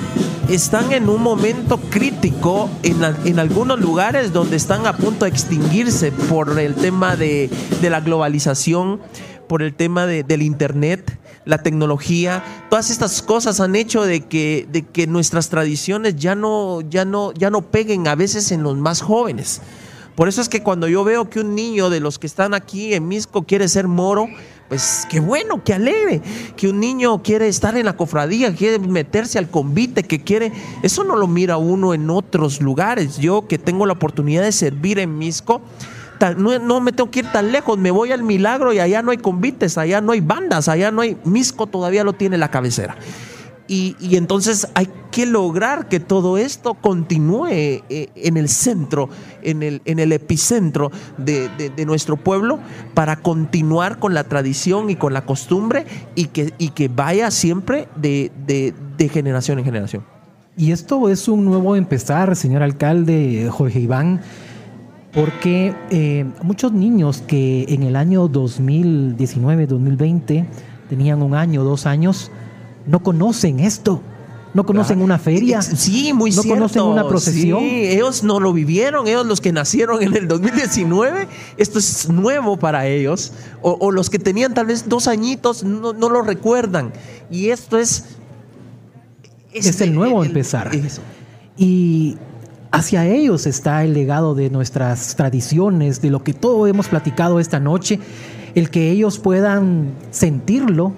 están 0.50 0.92
en 0.92 1.10
un 1.10 1.22
momento 1.22 1.80
crítico 1.90 2.70
en, 2.84 2.98
en, 3.26 3.40
algunos 3.40 3.80
lugares 3.80 4.32
donde 4.32 4.56
están 4.56 4.86
a 4.86 4.95
punto 4.95 5.26
de 5.26 5.32
extinguirse 5.32 6.12
por 6.12 6.60
el 6.60 6.76
tema 6.76 7.16
de, 7.16 7.50
de 7.82 7.90
la 7.90 8.00
globalización, 8.00 9.02
por 9.48 9.62
el 9.62 9.74
tema 9.74 10.06
de, 10.06 10.24
del 10.24 10.42
Internet 10.42 11.18
la 11.45 11.60
tecnología, 11.60 12.44
todas 12.70 12.90
estas 12.90 13.22
cosas 13.22 13.60
han 13.60 13.76
hecho 13.76 14.04
de 14.04 14.22
que, 14.22 14.68
de 14.72 14.82
que 14.82 15.08
nuestras 15.08 15.50
tradiciones 15.50 16.16
ya 16.16 16.36
no, 16.36 16.82
ya, 16.82 17.06
no, 17.06 17.32
ya 17.34 17.50
no 17.50 17.62
peguen 17.62 18.08
a 18.08 18.16
veces 18.16 18.52
en 18.52 18.64
los 18.64 18.76
más 18.78 19.02
jóvenes. 19.02 19.62
Por 20.16 20.30
eso 20.30 20.42
es 20.42 20.50
que 20.50 20.64
cuando 20.64 20.88
yo 20.88 21.03
veo 21.03 21.30
que 21.30 21.42
un 21.42 21.56
niño 21.56 21.90
de 21.90 22.00
los 22.00 22.19
que 22.19 22.27
están 22.27 22.53
aquí 22.53 22.94
en 22.94 23.08
Misco 23.08 23.44
quiere 23.44 23.68
ser 23.68 23.88
moro, 23.88 24.27
pues 24.69 25.06
qué 25.10 25.19
bueno, 25.19 25.64
qué 25.64 25.74
alegre. 25.74 26.22
Que 26.56 26.69
un 26.69 26.80
niño 26.80 27.22
quiere 27.22 27.48
estar 27.48 27.76
en 27.77 27.85
la 27.85 27.98
cofradía, 27.98 28.56
quiere 28.56 28.80
meterse 28.80 29.38
al 29.38 29.50
convite, 29.50 30.03
que 30.03 30.24
quiere. 30.24 30.52
Eso 30.84 31.03
no 31.03 31.16
lo 31.16 31.27
mira 31.27 31.58
uno 31.58 31.94
en 31.94 32.10
otros 32.10 32.61
lugares. 32.61 33.18
Yo 33.18 33.48
que 33.48 33.58
tengo 33.58 33.85
la 33.85 33.94
oportunidad 33.94 34.44
de 34.44 34.52
servir 34.52 35.00
en 35.00 35.18
Misco, 35.18 35.61
no, 36.38 36.80
me 36.80 36.92
tengo 36.92 37.11
que 37.11 37.19
ir 37.19 37.32
tan 37.32 37.52
lejos, 37.52 37.77
me 37.77 37.92
voy 37.92 38.11
al 38.11 38.24
milagro 38.24 38.74
y 38.74 38.80
allá 38.80 39.02
no 39.02 39.11
hay 39.11 39.18
convites, 39.18 39.77
allá 39.77 40.02
no 40.02 40.14
hay 40.14 40.22
bandas, 40.22 40.68
allá 40.68 40.92
no 40.92 41.02
hay. 41.02 41.18
Misco 41.26 41.68
todavía 41.68 42.03
lo 42.03 42.14
tiene 42.14 42.38
la 42.38 42.50
cabecera. 42.50 42.95
Y, 43.68 43.95
entonces 44.16 44.68
hay 44.76 44.88
que 45.11 45.26
lograr 45.26 45.88
que 45.88 46.00
todo 46.00 46.38
esto 46.38 46.76
continúe 46.76 47.48
eh, 47.48 48.10
en 48.16 48.38
el 48.38 48.48
centro, 48.48 49.10
en 49.42 49.64
el, 49.64 49.82
en 49.85 50.00
el 50.00 50.11
epicentro 50.11 50.92
de, 51.18 51.50
nuestro 51.85 52.18
pueblo, 52.18 52.60
para 52.94 53.18
continuar 53.18 53.98
con 53.98 54.14
la 54.14 54.24
tradición 54.24 54.90
y 54.90 54.95
con 54.95 55.14
la 55.14 55.26
costumbre 55.26 55.85
y 56.14 56.26
que, 56.26 56.53
y 56.58 56.69
que 56.69 56.88
vaya 56.88 57.32
siempre 57.32 57.88
de, 57.95 58.32
de 58.45 59.10
generación 59.10 59.60
en 59.60 59.66
generación. 59.66 60.03
Y 60.58 60.72
esto 60.72 61.10
es 61.10 61.27
un 61.27 61.45
nuevo 61.45 61.76
empezar, 61.76 62.35
señor 62.35 62.64
alcalde 62.64 63.50
Jorge 63.52 63.80
Iván 63.80 64.22
porque 65.16 65.74
eh, 65.92 66.26
muchos 66.44 66.74
niños 66.74 67.24
que 67.26 67.66
en 67.69 67.84
el 67.84 67.95
año 67.95 68.27
2019, 68.27 69.66
2020 69.66 70.45
tenían 70.90 71.22
un 71.22 71.35
año, 71.35 71.64
dos 71.64 71.85
años, 71.85 72.32
no 72.88 73.02
conocen 73.02 73.60
esto. 73.60 74.02
No 74.54 74.66
conocen 74.66 75.02
una 75.02 75.20
feria. 75.20 75.62
Sí, 75.62 76.14
muy 76.14 76.32
no 76.32 76.42
conocen 76.44 76.84
una 76.84 77.06
procesión. 77.06 77.60
Sí, 77.60 77.88
ellos 77.88 78.24
no 78.24 78.40
lo 78.40 78.54
vivieron. 78.54 79.06
Ellos, 79.06 79.26
los 79.26 79.42
que 79.42 79.52
nacieron 79.52 80.02
en 80.02 80.16
el 80.16 80.30
2019, 80.30 81.28
esto 81.58 81.78
es 81.78 82.08
nuevo 82.08 82.56
para 82.56 82.88
ellos. 82.88 83.34
O, 83.62 83.92
los 83.92 84.10
que 84.10 84.18
tenían 84.18 84.54
tal 84.54 84.68
vez 84.68 84.88
dos 84.88 85.10
añitos, 85.10 85.66
no, 85.66 85.92
lo 85.92 86.22
recuerdan. 86.22 86.94
Y 87.30 87.50
esto 87.50 87.78
es. 87.78 88.06
Es, 89.52 89.82
el 89.82 89.94
nuevo 89.94 90.24
empezar. 90.24 90.72
Y 91.58 92.18
Hacia 92.76 93.06
ellos 93.08 93.48
está 93.48 93.86
el 93.86 93.94
legado 93.94 94.36
de 94.36 94.50
nuestras 94.50 95.16
tradiciones, 95.16 96.02
de 96.02 96.10
lo 96.10 96.26
que 96.26 96.34
todo 96.34 96.68
hemos 96.68 96.90
platicado 96.90 97.40
esta 97.40 97.58
noche, 97.62 98.02
el 98.54 98.70
que 98.70 98.92
ellos 98.92 99.18
puedan 99.18 99.94
sentirlo, 100.12 100.92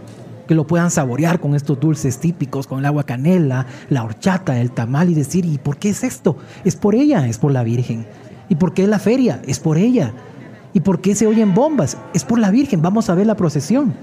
que 0.48 0.56
lo 0.56 0.66
puedan 0.66 0.90
saborear 0.90 1.40
con 1.40 1.56
estos 1.56 1.80
dulces 1.80 2.20
típicos, 2.20 2.66
con 2.66 2.80
el 2.80 2.86
agua 2.86 3.04
canela, 3.04 3.68
la 3.90 4.04
horchata, 4.04 4.60
el 4.60 4.72
tamal 4.72 5.10
y 5.10 5.14
decir, 5.14 5.46
¿y 5.46 5.58
por 5.58 5.78
qué 5.78 5.90
es 5.90 6.04
esto? 6.04 6.38
Es 6.64 6.76
por 6.76 6.96
ella, 6.96 7.28
es 7.28 7.38
por 7.38 7.52
la 7.52 7.64
Virgen. 7.64 8.08
¿Y 8.50 8.56
por 8.56 8.74
qué 8.74 8.84
es 8.84 8.90
la 8.90 9.00
feria? 9.00 9.42
Es 9.46 9.60
por 9.60 9.78
ella. 9.78 10.14
¿Y 10.74 10.80
por 10.80 11.02
qué 11.02 11.16
se 11.16 11.28
oyen 11.28 11.54
bombas? 11.54 11.98
Es 12.14 12.24
por 12.24 12.40
la 12.40 12.50
Virgen, 12.50 12.82
vamos 12.82 13.10
a 13.10 13.16
ver 13.16 13.28
la 13.28 13.36
procesión. 13.36 13.94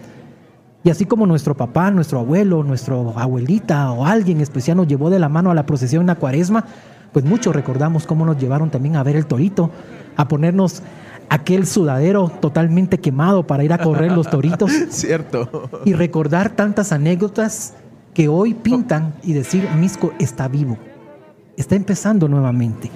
Y 0.85 0.91
así 0.91 1.07
como 1.07 1.27
nuestro 1.27 1.57
papá, 1.57 1.91
nuestro 1.91 2.21
abuelo, 2.21 2.63
nuestro 2.63 3.15
abuelita 3.17 3.91
o 3.93 4.05
alguien 4.05 4.43
especial 4.43 4.77
nos 4.77 4.87
llevó 4.87 5.09
de 5.09 5.19
la 5.19 5.31
mano 5.31 5.51
a 5.51 5.55
la 5.55 5.65
procesión 5.65 6.03
en 6.03 6.09
la 6.09 6.17
cuaresma, 6.17 6.67
pues 7.11 7.25
muchos 7.25 7.55
recordamos 7.55 8.07
cómo 8.07 8.27
nos 8.27 8.39
llevaron 8.39 8.71
también 8.71 8.97
a 8.97 9.03
ver 9.03 9.17
el 9.17 9.25
torito, 9.25 9.71
a 10.17 10.29
ponernos 10.29 10.83
aquel 11.35 11.67
sudadero 11.67 12.29
totalmente 12.29 12.99
quemado 12.99 13.45
para 13.45 13.65
ir 13.65 13.73
a 13.73 13.79
correr 13.79 14.13
los 14.13 14.31
toritos. 14.31 14.71
Cierto. 14.91 15.69
Y 15.85 15.93
recordar 15.93 16.55
tantas 16.55 16.93
anécdotas 16.93 17.75
que 18.15 18.29
hoy 18.29 18.55
pintan 18.55 19.15
y 19.25 19.33
decir, 19.33 19.69
Misco 19.77 20.13
está 20.21 20.47
vivo, 20.47 20.79
está 21.57 21.75
empezando 21.75 22.29
nuevamente. 22.29 22.89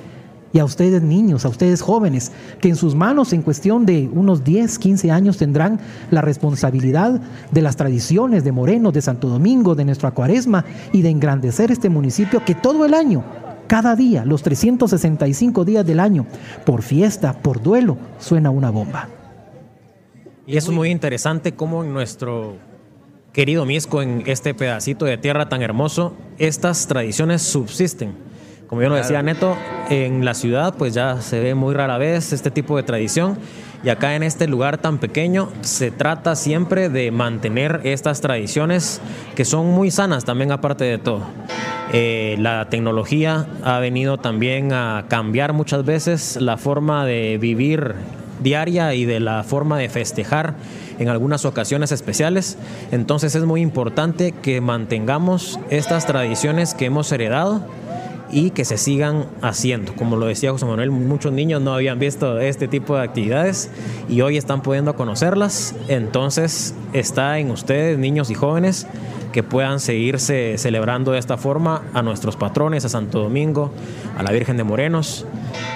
Y 0.53 0.61
a 0.61 0.65
ustedes 0.65 1.03
niños, 1.03 1.45
a 1.45 1.49
ustedes 1.49 1.83
jóvenes, 1.83 2.31
que 2.61 2.69
en 2.69 2.77
sus 2.77 2.95
manos 2.95 3.33
en 3.33 3.43
cuestión 3.43 3.85
de 3.85 4.09
unos 4.11 4.45
10, 4.45 4.79
15 4.79 5.11
años 5.11 5.37
tendrán 5.37 5.81
la 6.13 6.23
responsabilidad 6.23 7.21
de 7.51 7.61
las 7.61 7.77
tradiciones 7.77 8.45
de 8.45 8.53
Moreno, 8.53 8.93
de 8.93 9.03
Santo 9.03 9.29
Domingo, 9.29 9.75
de 9.75 9.85
nuestra 9.85 10.13
cuaresma 10.13 10.65
y 10.93 11.03
de 11.03 11.11
engrandecer 11.11 11.73
este 11.73 11.91
municipio 11.91 12.45
que 12.45 12.55
todo 12.55 12.87
el 12.87 12.95
año 12.95 13.25
cada 13.69 13.95
día, 13.95 14.25
los 14.25 14.43
365 14.43 15.65
días 15.65 15.87
del 15.87 16.01
año, 16.01 16.27
por 16.65 16.83
fiesta, 16.83 17.35
por 17.35 17.63
duelo, 17.63 17.97
suena 18.19 18.51
una 18.51 18.71
bomba. 18.71 19.09
Y 20.47 20.57
es 20.57 20.69
muy 20.71 20.91
interesante 20.91 21.53
cómo 21.53 21.85
en 21.85 21.93
nuestro 21.93 22.57
querido 23.33 23.67
Misco, 23.67 24.03
en 24.03 24.25
este 24.27 24.55
pedacito 24.55 25.05
de 25.05 25.19
tierra 25.19 25.49
tan 25.49 25.63
hermoso, 25.63 26.17
estas 26.39 26.87
tradiciones 26.87 27.43
subsisten. 27.43 28.15
Como 28.67 28.83
yo 28.83 28.89
lo 28.89 28.97
decía 28.97 29.23
Neto, 29.23 29.57
en 29.89 30.25
la 30.25 30.35
ciudad 30.35 30.75
pues 30.77 30.93
ya 30.93 31.21
se 31.23 31.41
ve 31.41 31.55
muy 31.55 31.75
rara 31.75 31.99
vez 31.99 32.33
este 32.33 32.51
tipo 32.51 32.77
de 32.77 32.83
tradición 32.83 33.39
y 33.85 33.91
acá 33.91 34.17
en 34.17 34.23
este 34.23 34.49
lugar 34.49 34.79
tan 34.79 34.99
pequeño 34.99 35.51
se 35.61 35.91
trata 35.91 36.35
siempre 36.37 36.89
de 36.89 37.11
mantener 37.11 37.81
estas 37.85 38.21
tradiciones 38.21 39.01
que 39.37 39.45
son 39.45 39.67
muy 39.67 39.91
sanas 39.91 40.25
también 40.25 40.53
aparte 40.53 40.85
de 40.85 40.99
todo. 40.99 41.23
Eh, 41.93 42.37
la 42.39 42.69
tecnología 42.69 43.47
ha 43.65 43.79
venido 43.79 44.19
también 44.19 44.73
a 44.73 45.07
cambiar 45.09 45.53
muchas 45.53 45.85
veces 45.85 46.37
la 46.37 46.57
forma 46.57 47.07
de 47.07 47.39
vivir 47.41 47.95
diaria 48.43 48.95
y 48.95 49.05
de 49.05 49.21
la 49.21 49.43
forma 49.43 49.79
de 49.79 49.89
festejar 49.89 50.55
en 50.99 51.09
algunas 51.09 51.45
ocasiones 51.45 51.93
especiales. 51.93 52.59
Entonces 52.91 53.35
es 53.35 53.45
muy 53.45 53.61
importante 53.61 54.33
que 54.33 54.61
mantengamos 54.61 55.59
estas 55.71 56.07
tradiciones 56.07 56.75
que 56.75 56.87
hemos 56.87 57.11
heredado 57.13 57.65
y 58.31 58.51
que 58.51 58.65
se 58.65 58.79
sigan 58.79 59.27
haciendo. 59.43 59.95
Como 59.95 60.17
lo 60.17 60.27
decía 60.27 60.51
José 60.51 60.67
Manuel, 60.67 60.91
muchos 60.91 61.33
niños 61.33 61.63
no 61.63 61.75
habían 61.75 61.99
visto 61.99 62.39
este 62.41 62.69
tipo 62.69 62.97
de 62.97 63.03
actividades 63.03 63.71
y 64.09 64.21
hoy 64.21 64.37
están 64.37 64.63
pudiendo 64.63 64.95
conocerlas. 64.97 65.75
Entonces 65.89 66.75
está 66.93 67.39
en 67.39 67.51
ustedes, 67.51 67.99
niños 67.99 68.31
y 68.31 68.35
jóvenes, 68.35 68.87
que 69.33 69.43
puedan 69.43 69.81
seguirse 69.81 70.57
celebrando 70.59 71.13
de 71.13 71.19
esta 71.19 71.37
forma 71.37 71.83
a 71.95 72.03
nuestros 72.03 72.37
patrones, 72.37 72.85
a 72.85 72.89
Santo 72.89 73.21
Domingo, 73.21 73.71
a 74.17 74.23
la 74.23 74.33
Virgen 74.33 74.57
de 74.57 74.65
Morenos 74.65 75.27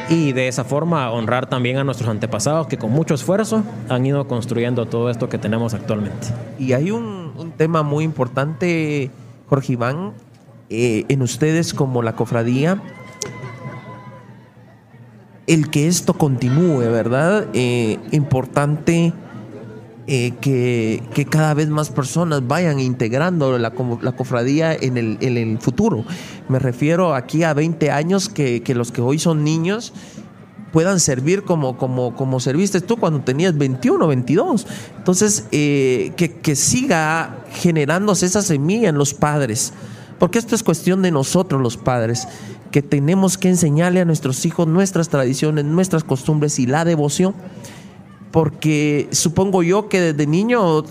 y 0.09 0.33
de 0.33 0.49
esa 0.49 0.65
forma 0.65 1.11
honrar 1.11 1.49
también 1.49 1.77
a 1.79 1.85
nuestros 1.85 2.09
antepasados 2.09 2.67
que 2.67 2.77
con 2.77 2.91
mucho 2.91 3.15
esfuerzo 3.15 3.63
han 3.89 4.05
ido 4.05 4.27
construyendo 4.27 4.87
todo 4.87 5.11
esto 5.11 5.29
que 5.29 5.39
tenemos 5.39 5.75
actualmente. 5.75 6.29
Y 6.59 6.73
hay 6.73 6.91
un, 6.91 7.53
tema 7.57 7.83
muy 7.83 8.05
importante, 8.05 9.11
Jorge 9.49 9.75
Iván, 9.75 10.13
eh, 10.73 11.05
en 11.09 11.23
ustedes 11.23 11.75
como 11.75 12.03
la 12.03 12.17
cofradía, 12.17 12.83
el 15.47 15.71
que 15.71 15.89
esto 15.89 16.15
continúe, 16.15 16.79
¿verdad? 16.79 17.47
Eh, 17.53 17.99
importante 18.13 19.13
eh, 20.07 20.33
que, 20.41 21.27
cada 21.31 21.55
vez 21.55 21.69
más 21.69 21.91
personas 21.91 22.47
vayan 22.47 22.81
integrando 22.81 23.59
la, 23.59 23.73
la 24.01 24.13
cofradía 24.13 24.75
en 24.75 24.97
el, 24.97 25.19
en 25.21 25.37
el, 25.37 25.59
futuro. 25.59 26.05
Me 26.49 26.59
refiero 26.59 27.15
aquí 27.15 27.45
a 27.45 27.55
20 27.55 27.91
años 27.91 28.29
que, 28.29 28.63
que, 28.63 28.75
los 28.75 28.93
que 28.93 29.01
hoy 29.01 29.19
son 29.19 29.45
niños 29.45 29.93
puedan 30.73 30.99
servir 30.99 31.45
como, 31.45 31.77
como, 31.77 32.17
como 32.17 32.41
serviste 32.41 32.81
tú 32.81 32.97
cuando 32.97 33.21
tenías 33.21 33.57
21, 33.57 34.07
22. 34.07 34.67
Entonces, 34.97 35.47
eh, 35.53 36.13
que, 36.17 36.33
que 36.33 36.57
siga 36.57 37.45
generándose 37.53 38.27
esa 38.27 38.43
semilla 38.43 38.89
en 38.89 38.97
los 38.97 39.15
padres. 39.15 39.73
Porque 40.23 40.39
esto 40.39 40.55
es 40.55 40.63
cuestión 40.63 41.03
de 41.03 41.11
nosotros 41.11 41.61
los 41.61 41.77
padres, 41.77 42.29
que 42.71 42.81
tenemos 42.81 43.37
que 43.37 43.49
enseñarle 43.49 44.03
a 44.03 44.05
nuestros 44.05 44.47
hijos 44.47 44.69
nuestras 44.69 45.09
tradiciones, 45.09 45.65
nuestras 45.65 46.05
costumbres 46.05 46.61
y 46.61 46.67
la 46.67 46.85
devoción 46.85 47.35
porque 48.31 49.09
supongo 49.11 49.63
yo 49.63 49.89
que 49.89 50.01
desde 50.01 50.27
niño 50.27 50.85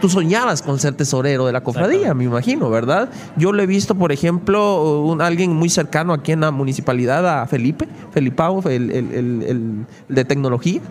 tú 0.00 0.08
soñabas 0.08 0.60
con 0.60 0.78
ser 0.78 0.94
tesorero 0.94 1.46
de 1.46 1.52
la 1.52 1.62
cofradía, 1.62 2.14
me 2.14 2.24
imagino, 2.24 2.68
¿verdad? 2.68 3.10
Yo 3.36 3.52
le 3.52 3.62
he 3.62 3.66
visto, 3.66 3.94
por 3.94 4.12
ejemplo, 4.12 5.00
un, 5.02 5.22
alguien 5.22 5.52
muy 5.52 5.70
cercano 5.70 6.12
aquí 6.12 6.32
en 6.32 6.40
la 6.40 6.50
municipalidad, 6.50 7.42
a 7.42 7.46
Felipe, 7.46 7.88
Felipao, 8.12 8.68
el, 8.68 8.90
el, 8.90 9.12
el, 9.14 9.86
de 10.08 10.24
tecnología. 10.24 10.82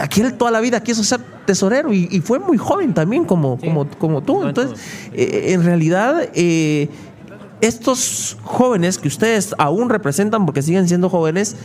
Aquel 0.00 0.34
toda 0.34 0.50
la 0.50 0.60
vida 0.60 0.82
quiso 0.82 1.02
ser 1.04 1.20
tesorero 1.46 1.92
y, 1.92 2.20
fue 2.20 2.38
muy 2.38 2.56
joven 2.56 2.94
también 2.94 3.24
como, 3.24 3.58
como, 3.58 3.88
como 3.98 4.22
tú. 4.22 4.44
Entonces, 4.44 4.78
eh, 5.12 5.52
en 5.52 5.64
realidad, 5.64 6.28
eh, 6.34 6.88
estos 7.60 8.36
jóvenes 8.42 8.98
que 8.98 9.08
ustedes 9.08 9.54
aún 9.58 9.88
representan 9.88 10.46
porque 10.46 10.62
siguen 10.62 10.88
siendo 10.88 11.08
jóvenes, 11.08 11.56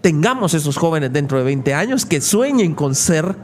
tengamos 0.00 0.54
esos 0.54 0.76
jóvenes 0.76 1.12
dentro 1.12 1.38
de 1.38 1.44
20 1.44 1.74
años 1.74 2.06
que 2.06 2.20
sueñen 2.20 2.74
con 2.74 2.94
ser 2.94 3.36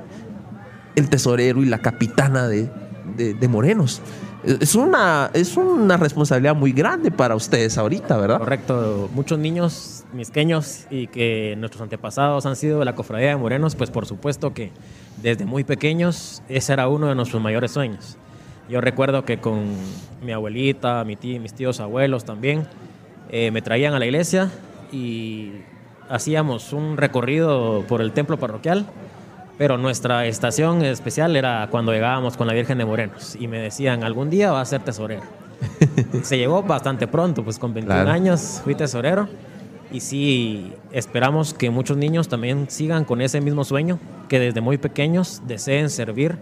el 0.94 1.08
tesorero 1.08 1.62
y 1.62 1.66
la 1.66 1.78
capitana 1.78 2.46
de, 2.48 2.70
de 3.16 3.48
Morenos 3.48 4.02
es 4.44 4.74
una, 4.74 5.30
es 5.32 5.56
una 5.56 5.96
responsabilidad 5.96 6.54
muy 6.54 6.72
grande 6.72 7.10
para 7.10 7.36
ustedes 7.36 7.78
ahorita, 7.78 8.16
¿verdad? 8.16 8.38
Correcto. 8.38 9.08
Muchos 9.14 9.38
niños 9.38 10.01
misqueños 10.12 10.86
y 10.90 11.06
que 11.06 11.54
nuestros 11.58 11.82
antepasados 11.82 12.46
han 12.46 12.56
sido 12.56 12.78
de 12.78 12.84
la 12.84 12.94
cofradía 12.94 13.28
de 13.28 13.36
morenos, 13.36 13.76
pues 13.76 13.90
por 13.90 14.06
supuesto 14.06 14.54
que 14.54 14.70
desde 15.20 15.44
muy 15.44 15.64
pequeños 15.64 16.42
ese 16.48 16.72
era 16.72 16.88
uno 16.88 17.08
de 17.08 17.14
nuestros 17.14 17.42
mayores 17.42 17.72
sueños. 17.72 18.16
Yo 18.68 18.80
recuerdo 18.80 19.24
que 19.24 19.38
con 19.38 19.64
mi 20.24 20.32
abuelita, 20.32 21.04
mi 21.04 21.16
mis 21.16 21.54
tíos 21.54 21.80
abuelos 21.80 22.24
también, 22.24 22.66
eh, 23.30 23.50
me 23.50 23.62
traían 23.62 23.94
a 23.94 23.98
la 23.98 24.06
iglesia 24.06 24.50
y 24.92 25.52
hacíamos 26.08 26.72
un 26.72 26.96
recorrido 26.96 27.84
por 27.88 28.00
el 28.00 28.12
templo 28.12 28.38
parroquial 28.38 28.86
pero 29.58 29.78
nuestra 29.78 30.26
estación 30.26 30.84
especial 30.84 31.36
era 31.36 31.68
cuando 31.70 31.92
llegábamos 31.92 32.36
con 32.36 32.46
la 32.46 32.52
Virgen 32.52 32.78
de 32.78 32.84
Morenos 32.84 33.36
y 33.38 33.46
me 33.46 33.58
decían, 33.58 34.02
algún 34.02 34.30
día 34.30 34.50
va 34.50 34.60
a 34.60 34.64
ser 34.64 34.82
tesorero. 34.82 35.22
Se 36.22 36.36
llegó 36.36 36.62
bastante 36.62 37.06
pronto, 37.06 37.44
pues 37.44 37.58
con 37.60 37.72
21 37.72 38.10
años 38.10 38.60
fui 38.64 38.74
tesorero 38.74 39.28
y 39.92 40.00
sí 40.00 40.72
esperamos 40.90 41.54
que 41.54 41.70
muchos 41.70 41.96
niños 41.96 42.28
también 42.28 42.66
sigan 42.68 43.04
con 43.04 43.20
ese 43.20 43.40
mismo 43.40 43.64
sueño, 43.64 43.98
que 44.28 44.40
desde 44.40 44.60
muy 44.60 44.78
pequeños 44.78 45.42
deseen 45.46 45.90
servir 45.90 46.38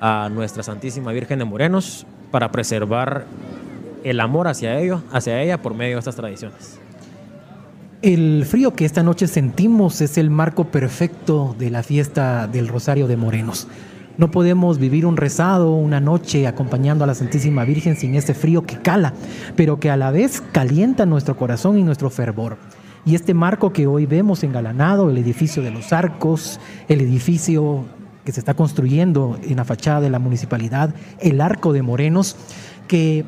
a 0.00 0.28
nuestra 0.30 0.62
Santísima 0.62 1.12
Virgen 1.12 1.40
de 1.40 1.44
Morenos 1.44 2.06
para 2.30 2.52
preservar 2.52 3.26
el 4.04 4.20
amor 4.20 4.46
hacia 4.46 4.78
ello, 4.78 5.02
hacia 5.12 5.42
ella 5.42 5.60
por 5.60 5.74
medio 5.74 5.96
de 5.96 5.98
estas 5.98 6.16
tradiciones. 6.16 6.78
El 8.02 8.44
frío 8.46 8.74
que 8.74 8.84
esta 8.84 9.02
noche 9.02 9.26
sentimos 9.26 10.00
es 10.00 10.16
el 10.16 10.30
marco 10.30 10.66
perfecto 10.66 11.56
de 11.58 11.70
la 11.70 11.82
fiesta 11.82 12.46
del 12.46 12.68
Rosario 12.68 13.08
de 13.08 13.16
Morenos. 13.16 13.66
No 14.18 14.30
podemos 14.30 14.78
vivir 14.78 15.06
un 15.06 15.16
rezado 15.16 15.72
una 15.72 16.00
noche 16.00 16.46
acompañando 16.46 17.04
a 17.04 17.06
la 17.06 17.14
Santísima 17.14 17.64
Virgen 17.64 17.96
sin 17.96 18.14
ese 18.14 18.32
frío 18.32 18.62
que 18.62 18.78
cala, 18.78 19.12
pero 19.56 19.80
que 19.80 19.90
a 19.90 19.96
la 19.96 20.10
vez 20.10 20.42
calienta 20.52 21.04
nuestro 21.04 21.36
corazón 21.36 21.78
y 21.78 21.82
nuestro 21.82 22.08
fervor. 22.08 22.58
Y 23.06 23.14
este 23.14 23.34
marco 23.34 23.72
que 23.72 23.86
hoy 23.86 24.04
vemos 24.04 24.42
engalanado, 24.42 25.08
el 25.08 25.16
edificio 25.16 25.62
de 25.62 25.70
los 25.70 25.92
arcos, 25.92 26.58
el 26.88 27.00
edificio 27.00 27.84
que 28.24 28.32
se 28.32 28.40
está 28.40 28.54
construyendo 28.54 29.38
en 29.44 29.56
la 29.58 29.64
fachada 29.64 30.00
de 30.00 30.10
la 30.10 30.18
municipalidad, 30.18 30.92
el 31.20 31.40
arco 31.40 31.72
de 31.72 31.82
Morenos, 31.82 32.34
que 32.88 33.24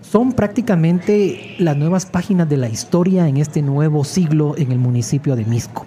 son 0.00 0.32
prácticamente 0.32 1.54
las 1.60 1.76
nuevas 1.76 2.04
páginas 2.04 2.48
de 2.48 2.56
la 2.56 2.68
historia 2.68 3.28
en 3.28 3.36
este 3.36 3.62
nuevo 3.62 4.02
siglo 4.02 4.56
en 4.58 4.72
el 4.72 4.80
municipio 4.80 5.36
de 5.36 5.44
Misco. 5.44 5.86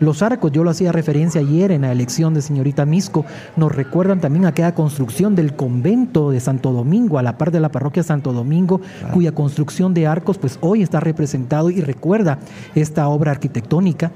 Los 0.00 0.22
arcos, 0.22 0.50
yo 0.52 0.64
lo 0.64 0.70
hacía 0.70 0.92
referencia 0.92 1.40
ayer 1.40 1.70
en 1.70 1.82
la 1.82 1.92
elección 1.92 2.34
de 2.34 2.42
señorita 2.42 2.84
Misco, 2.84 3.24
nos 3.56 3.74
recuerdan 3.74 4.20
también 4.20 4.44
aquella 4.44 4.74
construcción 4.74 5.34
del 5.34 5.54
convento 5.54 6.30
de 6.30 6.40
Santo 6.40 6.72
Domingo, 6.72 7.18
a 7.18 7.22
la 7.22 7.38
par 7.38 7.52
de 7.52 7.60
la 7.60 7.70
parroquia 7.70 8.02
Santo 8.02 8.32
Domingo, 8.32 8.80
cuya 9.12 9.32
construcción 9.32 9.94
de 9.94 10.06
arcos 10.06 10.38
pues 10.38 10.58
hoy 10.60 10.82
está 10.82 11.00
representado 11.00 11.70
y 11.70 11.80
recuerda 11.80 12.38
esta 12.74 13.08
obra 13.08 13.30
arquitectónica. 13.30 14.10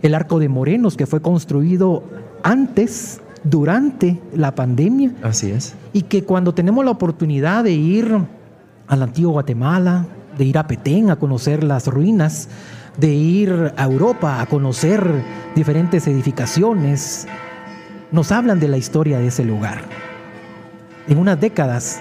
El 0.00 0.14
arco 0.14 0.38
de 0.38 0.48
Morenos, 0.48 0.96
que 0.96 1.06
fue 1.06 1.20
construido 1.20 2.02
antes, 2.42 3.20
durante 3.44 4.20
la 4.34 4.54
pandemia. 4.54 5.12
Así 5.22 5.50
es. 5.50 5.74
Y 5.92 6.02
que 6.02 6.24
cuando 6.24 6.54
tenemos 6.54 6.84
la 6.84 6.90
oportunidad 6.90 7.64
de 7.64 7.72
ir 7.72 8.16
al 8.86 9.02
antiguo 9.02 9.32
Guatemala, 9.32 10.06
de 10.36 10.44
ir 10.44 10.58
a 10.58 10.66
Petén 10.66 11.10
a 11.10 11.16
conocer 11.16 11.64
las 11.64 11.86
ruinas, 11.86 12.48
de 12.96 13.08
ir 13.08 13.72
a 13.76 13.84
Europa 13.84 14.40
a 14.40 14.46
conocer 14.46 15.04
diferentes 15.54 16.06
edificaciones, 16.06 17.26
nos 18.10 18.32
hablan 18.32 18.60
de 18.60 18.68
la 18.68 18.76
historia 18.76 19.18
de 19.18 19.28
ese 19.28 19.44
lugar. 19.44 19.82
En 21.08 21.18
unas 21.18 21.40
décadas, 21.40 22.00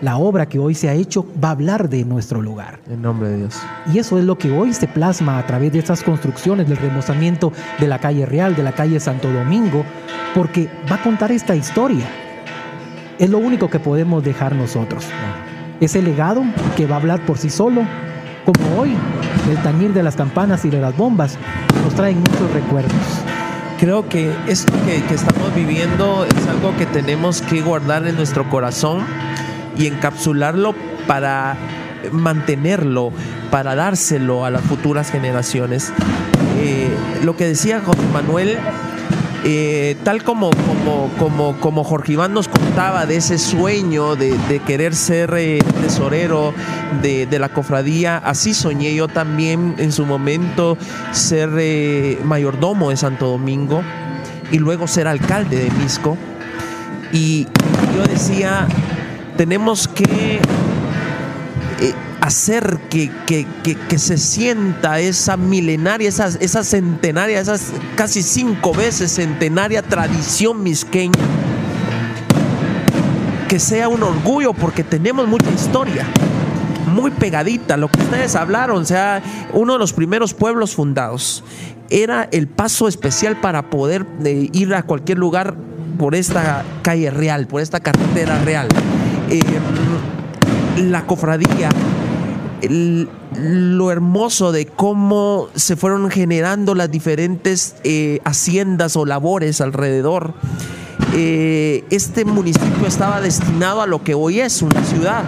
la 0.00 0.16
obra 0.16 0.46
que 0.46 0.58
hoy 0.58 0.74
se 0.74 0.88
ha 0.88 0.94
hecho 0.94 1.26
va 1.42 1.48
a 1.48 1.52
hablar 1.52 1.88
de 1.88 2.04
nuestro 2.04 2.42
lugar. 2.42 2.80
En 2.90 3.02
nombre 3.02 3.28
de 3.28 3.36
Dios. 3.38 3.60
Y 3.92 3.98
eso 3.98 4.18
es 4.18 4.24
lo 4.24 4.36
que 4.36 4.50
hoy 4.50 4.74
se 4.74 4.88
plasma 4.88 5.38
a 5.38 5.46
través 5.46 5.72
de 5.72 5.78
estas 5.78 6.02
construcciones, 6.02 6.68
del 6.68 6.76
remozamiento 6.76 7.52
de 7.78 7.86
la 7.86 7.98
calle 7.98 8.26
Real, 8.26 8.56
de 8.56 8.64
la 8.64 8.72
calle 8.72 8.98
Santo 8.98 9.32
Domingo, 9.32 9.84
porque 10.34 10.68
va 10.90 10.96
a 10.96 11.02
contar 11.02 11.30
esta 11.30 11.54
historia. 11.54 12.06
Es 13.18 13.30
lo 13.30 13.38
único 13.38 13.70
que 13.70 13.78
podemos 13.78 14.24
dejar 14.24 14.54
nosotros 14.56 15.06
ese 15.84 16.00
legado 16.00 16.44
que 16.76 16.86
va 16.86 16.96
a 16.96 16.98
hablar 17.00 17.26
por 17.26 17.38
sí 17.38 17.50
solo, 17.50 17.82
como 18.44 18.80
hoy, 18.80 18.96
el 19.50 19.62
tañir 19.62 19.92
de 19.92 20.02
las 20.02 20.16
campanas 20.16 20.64
y 20.64 20.70
de 20.70 20.80
las 20.80 20.96
bombas, 20.96 21.38
nos 21.84 21.94
traen 21.94 22.18
muchos 22.18 22.52
recuerdos. 22.52 22.92
Creo 23.78 24.08
que 24.08 24.32
esto 24.46 24.72
que, 24.84 24.96
estamos 25.12 25.54
viviendo 25.54 26.24
es 26.24 26.46
algo 26.46 26.76
que 26.76 26.86
tenemos 26.86 27.42
que 27.42 27.62
guardar 27.62 28.06
en 28.06 28.16
nuestro 28.16 28.48
corazón 28.48 29.00
y 29.76 29.86
encapsularlo 29.86 30.74
para 31.06 31.56
mantenerlo, 32.12 33.12
para 33.50 33.74
dárselo 33.74 34.44
a 34.44 34.50
las 34.50 34.62
futuras 34.62 35.10
generaciones. 35.10 35.92
Eh, 36.58 36.88
lo 37.24 37.36
que 37.36 37.46
decía 37.46 37.80
José 37.84 38.02
Manuel 38.12 38.56
eh, 39.44 39.96
tal 40.04 40.22
como, 40.22 40.50
como, 40.50 41.10
como, 41.18 41.58
como 41.58 41.82
Jorge 41.84 42.12
Iván 42.12 42.32
nos 42.32 42.46
contaba 42.46 43.06
de 43.06 43.16
ese 43.16 43.38
sueño 43.38 44.14
de, 44.14 44.60
querer 44.66 44.94
ser 44.94 45.34
eh, 45.36 45.58
tesorero 45.80 46.54
de, 47.02 47.26
la 47.40 47.48
cofradía, 47.48 48.18
así 48.18 48.54
soñé 48.54 48.94
yo 48.94 49.08
también 49.08 49.74
en 49.78 49.90
su 49.90 50.06
momento 50.06 50.78
ser 51.10 51.50
eh, 51.58 52.20
mayordomo 52.24 52.90
de 52.90 52.96
Santo 52.96 53.26
Domingo 53.26 53.82
y 54.52 54.58
luego 54.58 54.86
ser 54.86 55.08
alcalde 55.08 55.56
de 55.64 55.70
Misco. 55.72 56.16
Y 57.12 57.48
yo 57.96 58.04
decía, 58.04 58.68
tenemos 59.36 59.88
que 59.88 60.40
hacer 62.22 62.78
que, 62.88 63.10
que, 63.26 63.98
se 63.98 64.16
sienta 64.16 65.00
esa 65.00 65.36
milenaria, 65.36 66.08
esa, 66.08 66.28
esa 66.28 66.62
centenaria, 66.62 67.40
esas 67.40 67.72
casi 67.96 68.22
cinco 68.22 68.72
veces 68.72 69.12
centenaria 69.12 69.82
tradición 69.82 70.62
misqueña. 70.62 71.18
Que 73.48 73.58
sea 73.58 73.88
un 73.88 74.04
orgullo 74.04 74.52
porque 74.52 74.84
tenemos 74.84 75.26
mucha 75.26 75.50
historia, 75.50 76.06
muy 76.86 77.10
pegadita, 77.10 77.76
lo 77.76 77.88
que 77.88 78.00
ustedes 78.00 78.36
hablaron, 78.36 78.82
o 78.82 78.84
sea, 78.84 79.20
uno 79.52 79.72
de 79.72 79.80
los 79.80 79.92
primeros 79.92 80.32
pueblos 80.32 80.76
fundados. 80.76 81.42
Era 81.90 82.28
el 82.30 82.46
paso 82.46 82.86
especial 82.86 83.40
para 83.40 83.68
poder 83.68 84.06
eh, 84.24 84.48
ir 84.52 84.72
a 84.74 84.84
cualquier 84.84 85.18
lugar 85.18 85.56
por 85.98 86.14
esta 86.14 86.62
calle 86.82 87.10
real, 87.10 87.48
por 87.48 87.60
esta 87.60 87.80
carretera 87.80 88.38
real. 88.44 88.68
Em, 89.28 90.90
la 90.90 91.04
cofradía 91.04 91.68
lo 92.68 93.90
hermoso 93.90 94.52
de 94.52 94.66
cómo 94.66 95.48
se 95.54 95.76
fueron 95.76 96.10
generando 96.10 96.74
las 96.74 96.90
diferentes 96.90 97.76
eh, 97.84 98.20
haciendas 98.24 98.96
o 98.96 99.04
labores 99.04 99.60
alrededor. 99.60 100.34
Eh, 101.14 101.84
este 101.90 102.24
municipio 102.24 102.86
estaba 102.86 103.20
destinado 103.20 103.82
a 103.82 103.86
lo 103.86 104.02
que 104.02 104.14
hoy 104.14 104.40
es 104.40 104.62
una 104.62 104.84
ciudad. 104.84 105.24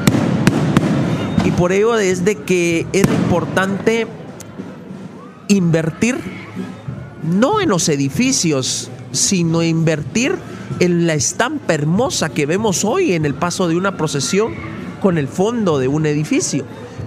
Y 1.44 1.50
por 1.50 1.72
ello 1.72 1.98
es 1.98 2.24
de 2.24 2.36
que 2.36 2.86
era 2.92 3.12
importante 3.12 4.06
invertir 5.48 6.18
no 7.22 7.60
en 7.60 7.68
los 7.68 7.88
edificios, 7.88 8.90
sino 9.12 9.62
invertir 9.62 10.36
en 10.80 11.06
la 11.06 11.14
estampa 11.14 11.74
hermosa 11.74 12.30
que 12.30 12.46
vemos 12.46 12.84
hoy 12.84 13.12
en 13.12 13.24
el 13.24 13.34
paso 13.34 13.68
de 13.68 13.76
una 13.76 13.96
procesión 13.96 14.54
con 15.00 15.18
el 15.18 15.28
fondo 15.28 15.78
de 15.78 15.88
un 15.88 16.06
edificio. 16.06 16.64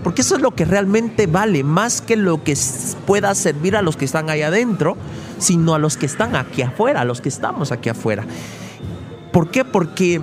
Porque 0.08 0.22
eso 0.22 0.38
es 0.38 0.42
lo 0.42 0.52
que 0.52 0.64
realmente 0.64 1.28
vale, 1.28 1.66
más 1.66 2.00
que 2.00 2.16
lo 2.16 2.42
que 2.42 2.58
pueda 3.06 3.36
servir 3.36 3.76
a 3.76 3.82
los 3.82 3.98
que 3.98 4.06
están 4.06 4.30
ahí 4.30 4.42
adentro, 4.42 4.96
sino 5.38 5.76
a 5.76 5.80
los 5.80 5.98
que 5.98 6.06
están 6.06 6.38
aquí 6.38 6.62
afuera, 6.62 7.02
a 7.02 7.04
los 7.04 7.20
que 7.20 7.28
estamos 7.28 7.74
aquí 7.74 7.90
afuera. 7.90 8.24
¿Por 9.34 9.52
qué? 9.52 9.66
Porque 9.66 10.22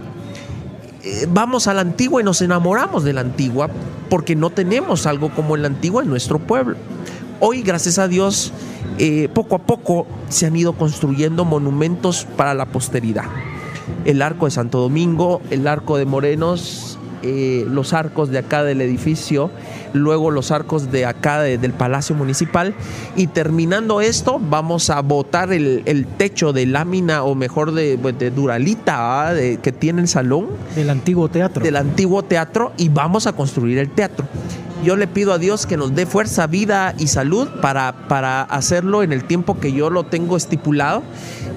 eh, 1.03 1.27
vamos 1.29 1.67
a 1.67 1.75
la 1.75 1.83
antigua 1.83 2.23
y 2.23 2.25
nos 2.25 2.41
enamoramos 2.41 3.05
de 3.05 3.13
la 3.13 3.21
antigua 3.21 3.69
porque 4.09 4.35
no 4.35 4.49
tenemos 4.49 5.05
algo 5.05 5.29
como 5.35 5.55
la 5.55 5.67
antigua 5.67 6.03
en 6.03 6.09
nuestro 6.09 6.39
pueblo. 6.39 6.79
Hoy, 7.41 7.61
gracias 7.61 7.99
a 7.99 8.09
Dios, 8.09 8.55
eh, 8.97 9.29
poco 9.35 9.57
a 9.57 9.59
poco 9.59 10.07
se 10.31 10.47
han 10.47 10.57
ido 10.57 10.73
construyendo 10.73 11.45
monumentos 11.45 12.27
para 12.39 12.55
la 12.55 12.65
posteridad. 12.65 13.27
El 14.07 14.23
arco 14.23 14.47
de 14.47 14.51
Santo 14.51 14.81
Domingo, 14.81 15.43
el 15.51 15.67
arco 15.67 15.99
de 15.99 16.07
Morenos, 16.07 16.99
eh, 17.27 17.65
los 17.69 17.95
arcos 17.95 18.29
de 18.29 18.39
acá 18.39 18.63
del 18.65 18.83
edificio, 18.83 19.51
luego 19.95 20.31
los 20.31 20.51
arcos 20.51 20.93
de 20.93 21.07
acá 21.07 21.41
del 21.41 21.73
Palacio 21.73 22.15
Municipal 22.15 22.75
y 23.17 23.29
terminando 23.29 24.03
esto 24.03 24.39
vamos 24.39 24.91
a 24.91 25.01
botar 25.01 25.51
el, 25.53 26.07
techo 26.19 26.53
de 26.53 26.67
lámina 26.67 27.25
o 27.25 27.35
mejor 27.35 27.73
de, 27.73 27.99
pues, 28.01 28.15
duralita 28.35 29.33
que 29.63 29.73
tiene 29.73 30.03
el 30.03 30.09
salón. 30.09 30.49
Del 30.77 30.91
antiguo 30.91 31.31
teatro. 31.31 31.65
Del 31.65 31.77
antiguo 31.77 32.23
teatro 32.23 32.73
y 32.77 32.91
vamos 32.91 33.27
a 33.27 33.33
construir 33.33 33.79
el 33.79 33.89
teatro 33.89 34.27
yo 34.85 34.97
le 34.97 35.07
pido 35.07 35.33
a 35.33 35.39
Dios 35.39 35.65
que 35.65 35.79
nos 35.79 35.95
dé 35.95 36.05
fuerza, 36.05 36.47
vida 36.47 36.95
y 36.99 37.07
salud 37.07 37.49
para, 37.63 38.07
para 38.07 38.43
hacerlo 38.43 39.03
en 39.03 39.13
el 39.13 39.25
tiempo 39.25 39.59
que 39.59 39.73
yo 39.73 39.89
lo 39.89 40.05
tengo 40.05 40.37
estipulado 40.37 41.03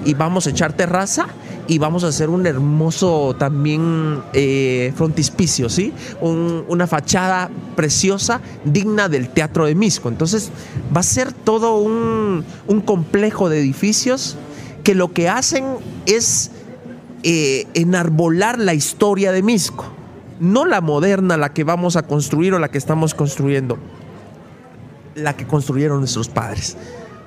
y 0.06 0.14
vamos 0.14 0.46
a 0.46 0.50
echar 0.50 0.72
terraza 0.72 1.26
y 1.68 1.78
vamos 1.78 2.02
a 2.02 2.08
hacer 2.08 2.30
un 2.30 2.46
hermoso 2.46 3.36
también 3.38 4.22
eh, 4.32 4.92
frontispicio, 4.96 5.68
¿sí? 5.68 5.92
una 6.20 6.86
fachada 6.86 7.50
preciosa, 7.76 8.40
digna 8.64 9.08
del 9.08 9.28
Teatro 9.28 9.66
de 9.66 9.74
Misco. 9.74 10.08
Entonces 10.08 10.50
va 10.94 11.00
a 11.00 11.04
ser 11.04 11.32
todo 11.32 11.76
un, 11.76 12.44
complejo 12.84 13.48
de 13.48 13.60
edificios 13.60 14.36
que 14.82 14.94
lo 14.94 15.12
que 15.12 15.28
hacen 15.28 15.64
es 16.06 16.50
eh, 17.22 17.66
enarbolar 17.74 18.58
la 18.58 18.74
historia 18.74 19.30
de 19.30 19.42
Misco 19.42 19.98
no 20.40 20.64
la 20.64 20.80
moderna, 20.80 21.36
la 21.36 21.52
que 21.52 21.64
vamos 21.64 21.96
a 21.96 22.02
construir 22.02 22.54
o 22.54 22.58
la 22.58 22.70
que 22.70 22.78
estamos 22.78 23.14
construyendo, 23.14 23.78
la 25.14 25.36
que 25.36 25.46
construyeron 25.46 25.98
nuestros 25.98 26.28
padres, 26.28 26.76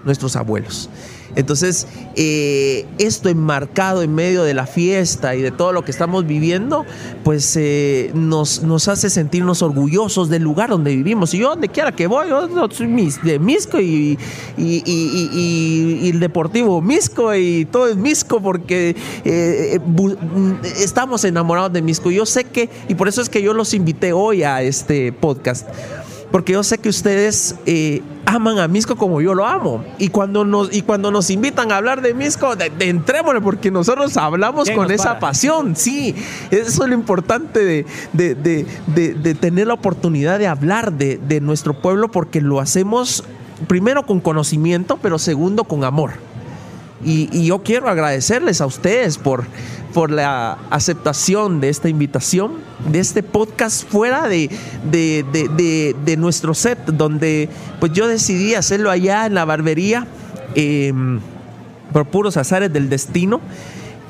nuestros 0.04 0.36
abuelos. 0.36 0.90
Entonces, 1.36 1.88
eh, 2.16 2.86
esto 2.98 3.30
enmarcado 3.30 4.02
en 4.04 4.14
medio 4.14 4.44
de 4.44 4.54
la 4.54 4.66
fiesta 4.66 5.36
y 5.36 5.42
de 5.42 5.52
todo 5.52 5.72
lo 5.72 5.84
que 5.84 5.92
estamos 5.92 6.28
viviendo, 6.28 6.86
pues 7.24 7.56
eh, 7.56 8.12
nos, 8.14 8.64
nos 8.64 8.88
hace 8.88 9.10
sentirnos 9.10 9.62
orgullosos 9.62 10.30
del 10.30 10.44
lugar 10.44 10.70
donde 10.70 10.96
vivimos. 10.96 11.34
Y 11.34 11.40
yo 11.40 11.50
donde 11.50 11.70
quiera 11.70 11.94
que 11.94 12.08
voy, 12.08 12.28
soy 12.72 13.12
de 13.24 13.40
Misco 13.40 13.80
y, 13.80 14.18
y, 14.58 16.10
el 16.10 16.20
Deportivo 16.20 16.82
Misco 16.82 17.34
y 17.34 17.66
todo 17.66 17.88
es 17.88 17.96
Misco 17.96 18.42
porque 18.42 18.96
eh, 19.24 19.80
estamos 20.80 21.24
enamorados 21.24 21.72
de 21.72 21.82
Misco. 21.82 22.12
Yo 22.12 22.26
sé 22.26 22.44
que, 22.44 22.70
y 22.90 22.96
por 22.96 23.08
eso 23.08 23.22
es 23.22 23.30
que 23.30 23.42
yo 23.42 23.54
los 23.54 23.74
invité 23.74 24.12
hoy 24.12 24.44
a 24.44 24.62
este 24.62 25.14
podcast 25.14 25.68
porque 26.32 26.54
yo 26.54 26.64
sé 26.64 26.78
que 26.78 26.90
ustedes 26.90 27.56
eh, 27.66 28.02
aman 28.26 28.60
a 28.60 28.68
Misco 28.68 28.96
como 28.96 29.22
yo 29.22 29.34
lo 29.34 29.46
amo. 29.46 29.84
Y 29.98 30.08
cuando 30.08 30.46
nos, 30.46 30.74
y 30.74 30.82
cuando 30.82 31.12
nos 31.12 31.30
invitan 31.30 31.72
a 31.72 31.78
hablar 31.78 32.02
de 32.02 32.14
Misco, 32.14 32.56
de, 32.56 32.72
entrémosle, 32.80 33.42
porque 33.42 33.70
nosotros 33.70 34.16
hablamos 34.18 34.70
con 34.70 34.90
esa 34.92 35.20
pasión. 35.20 35.76
Sí, 35.76 36.16
eso 36.50 36.84
es 36.84 36.90
lo 36.90 36.94
importante 36.94 37.86
de, 38.14 39.36
tener 39.40 39.68
la 39.68 39.74
oportunidad 39.74 40.40
de 40.40 40.48
hablar 40.48 40.94
de 40.94 41.42
nuestro 41.42 41.74
pueblo, 41.74 42.10
porque 42.10 42.42
lo 42.42 42.60
hacemos 42.60 43.24
primero 43.68 44.06
con 44.06 44.20
conocimiento, 44.20 44.98
pero 45.02 45.20
segundo 45.20 45.66
con 45.66 45.84
amor. 45.84 46.31
Y, 47.04 47.46
yo 47.46 47.64
quiero 47.64 47.90
agradecerles 47.90 48.62
a 48.62 48.66
ustedes 48.66 49.18
por, 49.18 49.46
por 49.94 50.12
la 50.12 50.58
aceptación 50.70 51.60
de 51.60 51.70
esta 51.70 51.90
invitación, 51.90 52.54
de 52.90 53.00
este 53.00 53.24
podcast 53.24 53.88
fuera 53.88 54.28
de, 54.28 54.50
de, 54.92 56.18
nuestro 56.18 56.54
set, 56.54 56.80
donde 56.86 57.50
pues 57.80 57.92
yo 57.94 58.08
decidí 58.08 58.54
hacerlo 58.54 58.92
allá 58.92 59.26
en 59.26 59.34
la 59.34 59.46
barbería 59.46 60.06
em, 60.56 61.20
por 61.92 62.06
puros 62.06 62.38
azares 62.38 62.72
del 62.72 62.90
destino. 62.90 63.42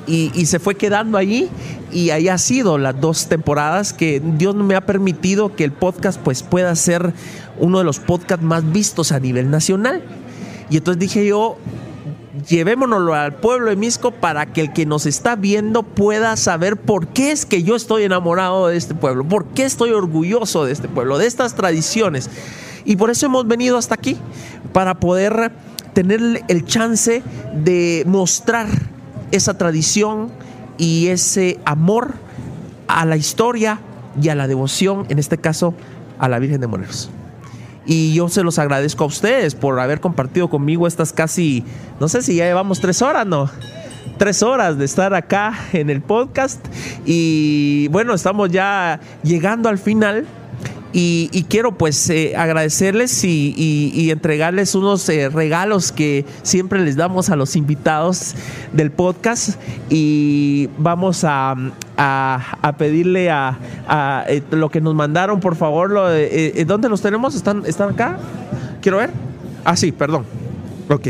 Y, 0.08 0.32
y, 0.34 0.48
se 0.48 0.60
fue 0.60 0.76
quedando 0.76 1.18
allí 1.18 1.48
y 1.92 2.10
ahí 2.10 2.28
ha 2.28 2.40
sido 2.40 2.80
las 2.80 3.00
dos 3.00 3.28
temporadas 3.28 3.94
que 3.94 4.20
Dios 4.20 4.56
me 4.56 4.74
ha 4.74 4.82
permitido 4.82 5.56
que 5.56 5.64
el 5.64 5.72
podcast 5.72 6.20
pues 6.20 6.42
pueda 6.42 6.76
ser 6.76 7.14
uno 7.60 7.78
de 7.78 7.84
los 7.84 8.00
podcasts 8.00 8.44
más 8.44 8.70
vistos 8.72 9.12
a 9.12 9.20
nivel 9.20 9.52
nacional. 9.52 10.02
Y 10.72 10.78
entonces 10.78 11.00
dije 11.00 11.26
yo, 11.28 11.58
llevémonoslo 12.48 13.14
al 13.14 13.36
pueblo 13.36 13.70
de 13.70 13.76
Misco 13.76 14.12
para 14.12 14.46
que 14.46 14.62
el 14.62 14.74
que 14.74 14.86
nos 14.86 15.06
está 15.06 15.36
viendo 15.36 15.84
pueda 15.84 16.38
saber 16.38 16.78
por 16.78 17.08
qué 17.08 17.32
es 17.32 17.46
que 17.46 17.64
yo 17.64 17.76
estoy 17.76 18.04
enamorado 18.04 18.68
de 18.68 18.78
este 18.78 18.96
pueblo, 18.96 19.24
por 19.24 19.48
qué 19.48 19.64
estoy 19.66 19.92
orgulloso 19.92 20.66
de 20.66 20.72
este 20.72 20.88
pueblo, 20.88 21.18
de 21.18 21.28
estas 21.28 21.56
tradiciones. 21.56 22.30
Y 22.86 22.96
por 22.96 23.10
eso 23.10 23.26
hemos 23.26 23.48
venido 23.48 23.78
hasta 23.78 23.96
aquí, 23.96 24.18
para 24.74 25.00
poder 25.00 25.52
tener 25.94 26.44
el 26.48 26.66
chance 26.66 27.22
de 27.54 28.04
mostrar 28.08 28.68
esa 29.32 29.58
tradición 29.58 30.32
y 30.78 31.08
ese 31.08 31.60
amor 31.66 32.14
a 32.88 33.06
la 33.06 33.18
historia 33.18 33.80
y 34.22 34.30
a 34.30 34.36
la 34.36 34.48
devoción, 34.48 35.06
en 35.10 35.20
este 35.20 35.38
caso 35.38 35.74
a 36.18 36.28
la 36.28 36.40
Virgen 36.40 36.62
de 36.62 36.68
Morelos. 36.68 37.10
Y 37.92 38.14
yo 38.14 38.30
se 38.30 38.42
los 38.42 38.58
agradezco 38.58 39.04
a 39.04 39.08
ustedes 39.08 39.54
por 39.54 39.78
haber 39.78 40.00
compartido 40.00 40.50
conmigo 40.50 40.88
estas 40.88 41.12
casi, 41.12 41.66
no 42.00 42.08
sé 42.08 42.22
si 42.22 42.38
ya 42.38 42.46
llevamos 42.46 42.80
tres 42.80 43.02
horas, 43.02 43.28
¿no? 43.28 43.50
Tres 44.18 44.44
horas 44.44 44.78
de 44.78 44.86
estar 44.86 45.14
acá 45.14 45.54
en 45.74 45.90
el 45.90 46.02
podcast. 46.02 46.66
Y 47.06 47.90
bueno, 47.90 48.14
estamos 48.14 48.50
ya 48.50 49.02
llegando 49.24 49.68
al 49.68 49.78
final. 49.78 50.26
Y, 50.94 51.46
quiero 51.48 51.78
pues 51.78 52.10
eh, 52.10 52.36
agradecerles 52.36 53.24
y, 53.24 54.10
entregarles 54.12 54.76
unos 54.76 55.08
eh, 55.08 55.30
regalos 55.30 55.92
que 55.92 56.26
siempre 56.44 56.80
les 56.82 56.98
damos 56.98 57.30
a 57.30 57.36
los 57.36 57.56
invitados 57.56 58.36
del 58.74 58.92
podcast 58.92 59.58
y 59.90 60.70
vamos 60.78 61.24
a, 61.24 61.56
pedirle 62.78 63.30
a, 63.30 64.26
eh, 64.28 64.42
lo 64.52 64.70
que 64.70 64.82
nos 64.82 64.94
mandaron, 64.94 65.40
por 65.40 65.56
favor, 65.56 65.94
¿dónde 66.66 66.90
los 66.90 67.02
tenemos? 67.02 67.36
¿Están, 67.36 67.64
¿Están 67.66 67.92
acá? 67.92 68.18
Quiero 68.82 68.98
ver. 68.98 69.12
Ah, 69.64 69.78
sí, 69.78 69.92
perdón. 69.92 70.26
Ok, 70.90 71.08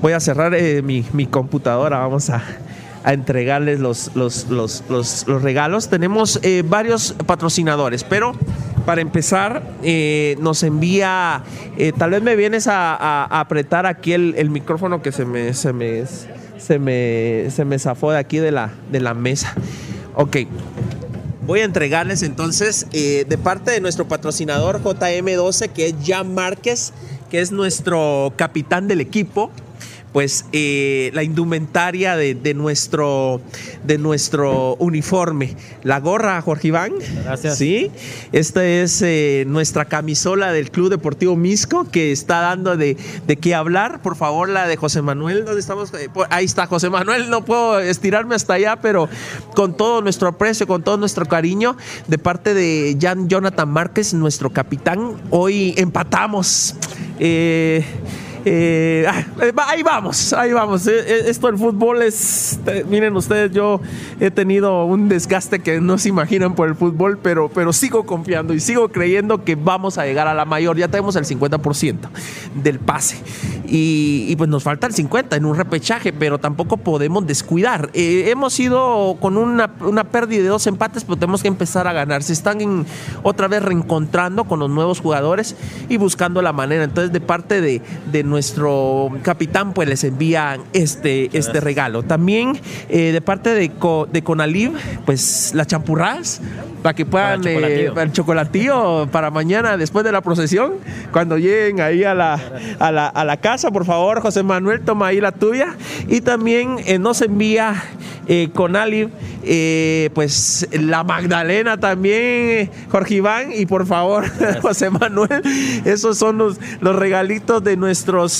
voy 0.00 0.14
a 0.14 0.20
cerrar 0.20 0.56
mi, 0.82 1.26
computadora, 1.26 1.98
vamos 1.98 2.30
a, 2.30 2.42
entregarles 3.04 3.78
los, 3.78 4.10
los, 4.14 4.46
los, 4.48 5.42
regalos. 5.42 5.88
Tenemos 5.88 6.40
varios 6.64 7.14
patrocinadores, 7.26 8.04
pero 8.04 8.32
para 8.88 9.02
empezar, 9.02 9.62
eh, 9.82 10.38
nos 10.40 10.62
envía, 10.62 11.42
eh, 11.76 11.92
tal 11.98 12.12
vez 12.12 12.22
me 12.22 12.36
vienes 12.36 12.68
a, 12.68 13.24
apretar 13.38 13.84
aquí 13.84 14.14
el, 14.14 14.48
micrófono 14.48 15.02
que 15.02 15.12
se 15.12 15.26
me, 15.26 15.52
se 15.52 15.74
me, 15.74 16.04
se 16.56 16.78
me, 16.78 17.50
se 17.50 17.66
me 17.66 17.78
zafó 17.78 18.12
de 18.12 18.16
aquí 18.16 18.38
de 18.38 18.50
la, 18.50 18.72
de 18.90 19.00
la 19.00 19.12
mesa. 19.12 19.52
Ok. 20.14 20.38
Voy 21.46 21.60
a 21.60 21.64
entregarles 21.64 22.22
entonces 22.22 22.86
eh, 22.92 23.26
de 23.28 23.36
parte 23.36 23.72
de 23.72 23.82
nuestro 23.82 24.08
patrocinador 24.08 24.82
JM12, 24.82 25.68
que 25.68 25.88
es 25.88 25.94
Jan 26.02 26.32
Márquez, 26.32 26.94
que 27.30 27.42
es 27.42 27.52
nuestro 27.52 28.32
capitán 28.36 28.88
del 28.88 29.02
equipo 29.02 29.50
pues 30.12 30.46
eh, 30.52 31.10
la 31.14 31.22
indumentaria 31.22 32.16
de, 32.16 32.54
nuestro, 32.54 33.40
de 33.84 33.98
nuestro 33.98 34.76
uniforme. 34.76 35.56
La 35.82 36.00
gorra, 36.00 36.40
Jorge 36.40 36.68
Iván. 36.68 36.92
Gracias. 37.24 37.58
Sí, 37.58 37.90
esta 38.32 38.64
es 38.64 39.02
eh, 39.02 39.44
nuestra 39.46 39.84
camisola 39.84 40.52
del 40.52 40.70
Club 40.70 40.90
Deportivo 40.90 41.36
Misco 41.36 41.86
que 41.90 42.12
está 42.12 42.40
dando 42.40 42.76
de, 42.76 42.96
de 43.26 43.36
qué 43.36 43.54
hablar. 43.54 44.00
Por 44.02 44.16
favor, 44.16 44.48
la 44.48 44.66
de 44.66 44.76
José 44.76 45.02
Manuel, 45.02 45.44
¿dónde 45.44 45.60
estamos? 45.60 45.92
Eh, 45.94 46.08
ahí 46.30 46.44
está 46.44 46.66
José 46.66 46.90
Manuel, 46.90 47.30
no 47.30 47.44
puedo 47.44 47.78
estirarme 47.80 48.34
hasta 48.34 48.54
allá, 48.54 48.76
pero 48.76 49.08
con 49.54 49.76
todo 49.76 50.00
nuestro 50.02 50.28
aprecio, 50.28 50.66
con 50.66 50.82
todo 50.82 50.96
nuestro 50.96 51.26
cariño, 51.26 51.76
de 52.06 52.18
parte 52.18 52.54
de 52.54 52.96
Jan 53.00 53.28
Jonathan 53.28 53.68
Márquez, 53.68 54.14
nuestro 54.14 54.50
capitán, 54.50 55.16
hoy 55.30 55.74
empatamos. 55.76 56.74
Eh, 57.18 57.84
eh, 58.44 59.04
ah, 59.08 59.24
eh, 59.42 59.52
ahí 59.66 59.82
vamos, 59.82 60.32
ahí 60.32 60.52
vamos. 60.52 60.86
Eh, 60.86 61.28
esto 61.28 61.48
del 61.48 61.58
fútbol 61.58 62.02
es, 62.02 62.58
miren 62.88 63.16
ustedes, 63.16 63.52
yo 63.52 63.80
he 64.20 64.30
tenido 64.30 64.84
un 64.84 65.08
desgaste 65.08 65.60
que 65.60 65.80
no 65.80 65.98
se 65.98 66.08
imaginan 66.08 66.54
por 66.54 66.68
el 66.68 66.74
fútbol, 66.74 67.18
pero, 67.18 67.48
pero 67.48 67.72
sigo 67.72 68.06
confiando 68.06 68.54
y 68.54 68.60
sigo 68.60 68.88
creyendo 68.88 69.44
que 69.44 69.56
vamos 69.56 69.98
a 69.98 70.04
llegar 70.04 70.28
a 70.28 70.34
la 70.34 70.44
mayor. 70.44 70.76
Ya 70.76 70.88
tenemos 70.88 71.16
el 71.16 71.24
50% 71.24 71.96
del 72.62 72.78
pase 72.78 73.16
y, 73.66 74.34
pues 74.36 74.48
nos 74.48 74.62
falta 74.62 74.86
el 74.86 74.94
50% 74.94 75.36
en 75.36 75.44
un 75.44 75.56
repechaje, 75.56 76.12
pero 76.12 76.38
tampoco 76.38 76.76
podemos 76.76 77.26
descuidar. 77.26 77.90
hemos 77.94 78.58
ido 78.60 79.16
con 79.20 79.36
una, 79.36 79.70
una, 79.80 80.04
pérdida 80.04 80.42
de 80.42 80.48
dos 80.48 80.66
empates, 80.66 81.04
pero 81.04 81.16
tenemos 81.16 81.42
que 81.42 81.48
empezar 81.48 81.86
a 81.86 81.92
ganar. 81.92 82.22
Se 82.22 82.32
están 82.32 82.86
otra 83.22 83.48
vez 83.48 83.62
reencontrando 83.62 84.44
con 84.44 84.60
los 84.60 84.70
nuevos 84.70 85.00
jugadores 85.00 85.56
y 85.88 85.96
buscando 85.96 86.40
la 86.40 86.52
manera. 86.52 86.84
Entonces, 86.84 87.12
de 87.12 87.20
parte 87.20 87.60
de, 87.60 87.82
de 88.10 88.24
nuestro 88.28 89.10
capitán 89.22 89.72
pues 89.72 89.88
les 89.88 90.04
envía 90.04 90.58
este, 90.72 91.36
este 91.36 91.60
regalo. 91.60 92.02
También 92.02 92.58
eh, 92.88 93.12
de 93.12 93.20
parte 93.20 93.54
de, 93.54 93.70
de 94.12 94.22
Conaliv, 94.22 94.72
pues 95.04 95.52
las 95.54 95.66
champurras 95.66 96.40
para 96.82 96.94
que 96.94 97.04
puedan 97.04 97.46
eh, 97.46 97.90
el, 97.94 98.12
chocolatillo 98.12 99.08
para 99.10 99.30
mañana 99.30 99.76
después 99.76 100.04
de 100.04 100.12
la 100.12 100.20
procesión, 100.20 100.74
cuando 101.12 101.36
lleguen 101.38 101.80
ahí 101.80 102.04
a 102.04 102.14
la, 102.14 102.40
a 102.78 103.24
la, 103.24 103.36
casa, 103.38 103.70
por 103.70 103.84
favor, 103.84 104.20
José 104.20 104.42
Manuel, 104.42 104.82
toma 104.82 105.08
ahí 105.08 105.20
la 105.20 105.32
tuya. 105.32 105.76
Y 106.08 106.20
también 106.20 106.76
eh, 106.86 106.98
nos 106.98 107.20
envía 107.22 107.82
eh, 108.30 108.50
con 108.54 108.76
Ali, 108.76 109.08
eh, 109.42 110.10
pues 110.12 110.68
la 110.72 111.02
Magdalena 111.02 111.78
también, 111.78 112.70
Jorge 112.90 113.14
Iván, 113.14 113.52
y 113.54 113.64
por 113.64 113.86
favor, 113.86 114.26
José 114.62 114.90
Manuel, 114.90 115.42
esos 115.86 116.18
son 116.18 116.36
los, 116.36 116.58
los 116.80 116.94
regalitos 116.94 117.64
de 117.64 117.76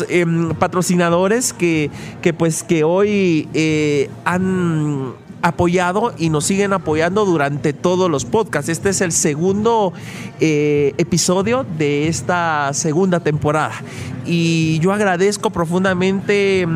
em, 0.08 0.50
patrocinadores 0.54 1.52
que, 1.52 1.90
que, 2.22 2.32
pues 2.32 2.62
que 2.62 2.84
hoy 2.84 3.48
eh, 3.54 4.10
han 4.24 5.14
apoyado 5.42 6.12
y 6.18 6.30
nos 6.30 6.44
siguen 6.44 6.72
apoyando 6.72 7.24
durante 7.24 7.72
todos 7.72 8.10
los 8.10 8.24
podcasts. 8.24 8.68
Este 8.68 8.90
es 8.90 9.00
el 9.00 9.12
segundo 9.12 9.92
eh, 10.40 10.94
episodio 10.98 11.64
de 11.78 12.08
esta 12.08 12.72
segunda 12.72 13.20
temporada. 13.20 13.74
Y 14.26 14.78
yo 14.80 14.92
agradezco 14.92 15.50
profundamente... 15.50 16.66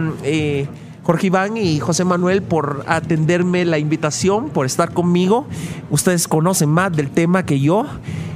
Eh, 1.03 1.05
Jorge 1.05 1.27
Iván 1.27 1.57
y 1.57 1.81
José 1.81 2.05
Manuel 2.05 2.43
por 2.43 2.85
atenderme 2.87 3.65
la 3.65 3.79
invitación, 3.79 4.51
por 4.51 4.67
estar 4.67 4.93
conmigo. 4.93 5.47
Ustedes 5.91 6.29
conocen 6.29 6.69
más 6.69 6.93
del 6.93 7.11
tema 7.11 7.45
que 7.45 7.61
yo. 7.61 7.87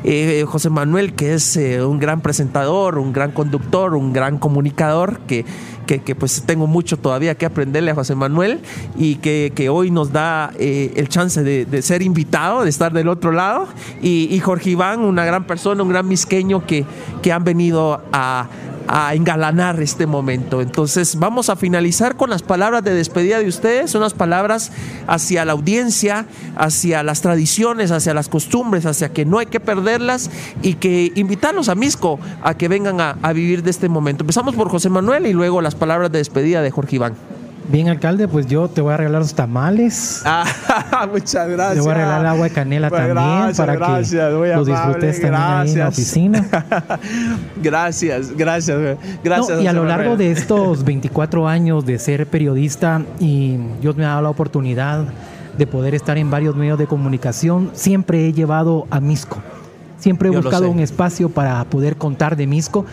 Eh, 0.04 0.44
José 0.46 0.70
Manuel, 0.70 1.14
que 1.14 1.34
es 1.34 1.56
un 1.56 1.98
gran 1.98 2.20
presentador, 2.20 2.98
un 2.98 3.12
gran 3.12 3.32
conductor, 3.32 3.94
un 3.94 4.12
gran 4.12 4.38
comunicador, 4.38 5.20
que 5.20 5.44
que, 5.86 6.14
pues 6.14 6.42
tengo 6.44 6.66
mucho 6.66 6.98
todavía 6.98 7.36
que 7.36 7.46
aprenderle 7.46 7.92
a 7.92 7.94
José 7.94 8.14
Manuel 8.14 8.60
y 8.96 9.16
que, 9.16 9.68
hoy 9.70 9.90
nos 9.90 10.12
da 10.12 10.52
eh, 10.58 10.92
el 10.96 11.08
chance 11.08 11.42
de, 11.42 11.82
ser 11.82 12.02
invitado, 12.02 12.64
de 12.64 12.70
estar 12.70 12.92
del 12.92 13.08
otro 13.08 13.32
lado. 13.32 13.68
Y, 14.02 14.38
Jorge 14.40 14.70
Iván, 14.70 15.00
una 15.00 15.24
gran 15.24 15.46
persona, 15.46 15.82
un 15.82 15.88
gran 15.88 16.06
misqueño 16.06 16.66
que, 16.66 16.84
que 17.22 17.32
han 17.32 17.44
venido 17.44 18.02
a, 18.12 18.48
a 18.88 19.14
engalanar 19.14 19.80
este 19.80 20.06
momento. 20.06 20.60
Entonces 20.60 21.18
vamos 21.18 21.50
a 21.50 21.56
finalizar 21.56 22.16
con 22.16 22.30
las 22.30 22.42
palabras 22.42 22.84
de 22.84 22.94
despedida 22.94 23.38
de 23.38 23.48
ustedes, 23.48 23.94
unas 23.94 24.14
palabras 24.14 24.72
hacia 25.06 25.44
la 25.44 25.52
audiencia, 25.52 26.26
hacia 26.56 27.02
las 27.02 27.20
tradiciones, 27.20 27.90
hacia 27.90 28.14
las 28.14 28.28
costumbres, 28.28 28.86
hacia 28.86 29.12
que 29.12 29.24
no 29.24 29.38
hay 29.38 29.46
que 29.46 29.60
perderlas 29.60 30.30
y 30.62 30.74
que 30.74 31.12
invitarlos 31.14 31.68
a 31.68 31.74
Misco 31.74 32.18
a 32.42 32.54
que 32.54 32.68
vengan 32.68 33.00
a, 33.00 33.18
a 33.22 33.32
vivir 33.32 33.62
de 33.62 33.70
este 33.70 33.88
momento. 33.88 34.22
Empezamos 34.22 34.54
por 34.54 34.68
José 34.68 34.88
Manuel 34.88 35.26
y 35.26 35.32
luego 35.32 35.60
las 35.60 35.74
palabras 35.76 36.10
de 36.12 36.18
despedida 36.18 36.62
de 36.62 36.70
Jorge 36.70 36.96
Iván. 36.96 37.14
Bien, 37.68 37.88
alcalde, 37.88 38.28
pues 38.28 38.46
yo 38.46 38.68
te 38.68 38.80
voy 38.80 38.94
a 38.94 38.96
regalar 38.96 39.22
los 39.22 39.34
tamales. 39.34 40.22
Ah, 40.24 40.44
muchas 41.12 41.48
gracias. 41.48 41.74
Te 41.74 41.80
voy 41.80 41.90
a 41.90 41.94
regalar 41.94 42.20
el 42.20 42.26
agua 42.26 42.44
de 42.44 42.50
canela 42.50 42.88
pues 42.88 43.00
también 43.00 43.56
para 43.56 43.72
que 43.72 44.16
lo 44.54 44.64
disfrutes 44.64 45.20
también 45.20 45.34
ahí 45.34 45.70
en 45.72 45.78
la 45.78 45.88
oficina. 45.88 46.46
gracias, 47.62 48.36
gracias, 48.36 48.98
gracias. 49.24 49.60
y 49.60 49.66
a 49.66 49.72
lo 49.72 49.84
largo 49.84 50.16
de 50.16 50.30
estos 50.30 50.84
24 50.84 51.48
años 51.48 51.84
de 51.84 51.98
ser 51.98 52.26
periodista 52.28 53.02
y 53.18 53.56
Dios 53.80 53.96
me 53.96 54.04
ha 54.04 54.08
dado 54.08 54.22
la 54.22 54.30
oportunidad 54.30 55.04
de 55.58 55.66
poder 55.66 55.94
estar 55.94 56.18
en 56.18 56.30
varios 56.30 56.54
medios 56.54 56.78
de 56.78 56.86
comunicación, 56.86 57.70
siempre 57.72 58.26
he 58.26 58.32
llevado 58.32 58.86
a 58.90 59.00
Misco. 59.00 59.38
Siempre 59.98 60.28
he 60.28 60.30
buscado 60.30 60.70
un 60.70 60.78
espacio 60.78 61.30
para 61.30 61.64
poder 61.64 61.96
contar 61.96 62.36
de 62.36 62.46
Misco 62.46 62.84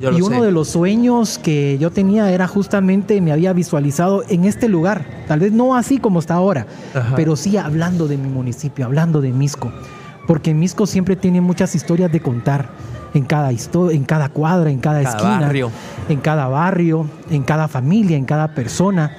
y 0.00 0.22
uno 0.22 0.42
de 0.42 0.52
los 0.52 0.68
sueños 0.68 1.38
que 1.38 1.76
yo 1.78 1.90
tenía 1.90 2.30
era 2.30 2.46
justamente, 2.46 3.20
me 3.20 3.32
había 3.32 3.52
visualizado 3.52 4.24
en 4.28 4.44
este 4.44 4.68
lugar, 4.68 5.04
tal 5.28 5.40
vez 5.40 5.52
no 5.52 5.76
así 5.76 5.98
como 5.98 6.18
está 6.18 6.34
ahora, 6.34 6.66
pero 7.16 7.36
sí 7.36 7.56
hablando 7.56 8.08
de 8.08 8.16
mi 8.16 8.28
municipio, 8.28 8.86
hablando 8.86 9.20
de 9.20 9.32
Misco, 9.32 9.72
porque 10.26 10.54
Misco 10.54 10.86
siempre 10.86 11.16
tiene 11.16 11.40
muchas 11.40 11.74
historias 11.74 12.10
de 12.10 12.20
contar 12.20 12.70
en 13.14 13.24
cada, 13.24 13.50
en 13.50 14.04
cada 14.04 14.28
cuadra, 14.28 14.70
en 14.70 14.78
cada, 14.78 15.02
esquina, 15.02 15.52
en 16.08 16.20
cada 16.20 16.46
barrio, 16.48 17.06
en 17.30 17.42
cada 17.42 17.68
familia, 17.68 18.16
en 18.16 18.24
cada 18.24 18.54
persona. 18.54 19.16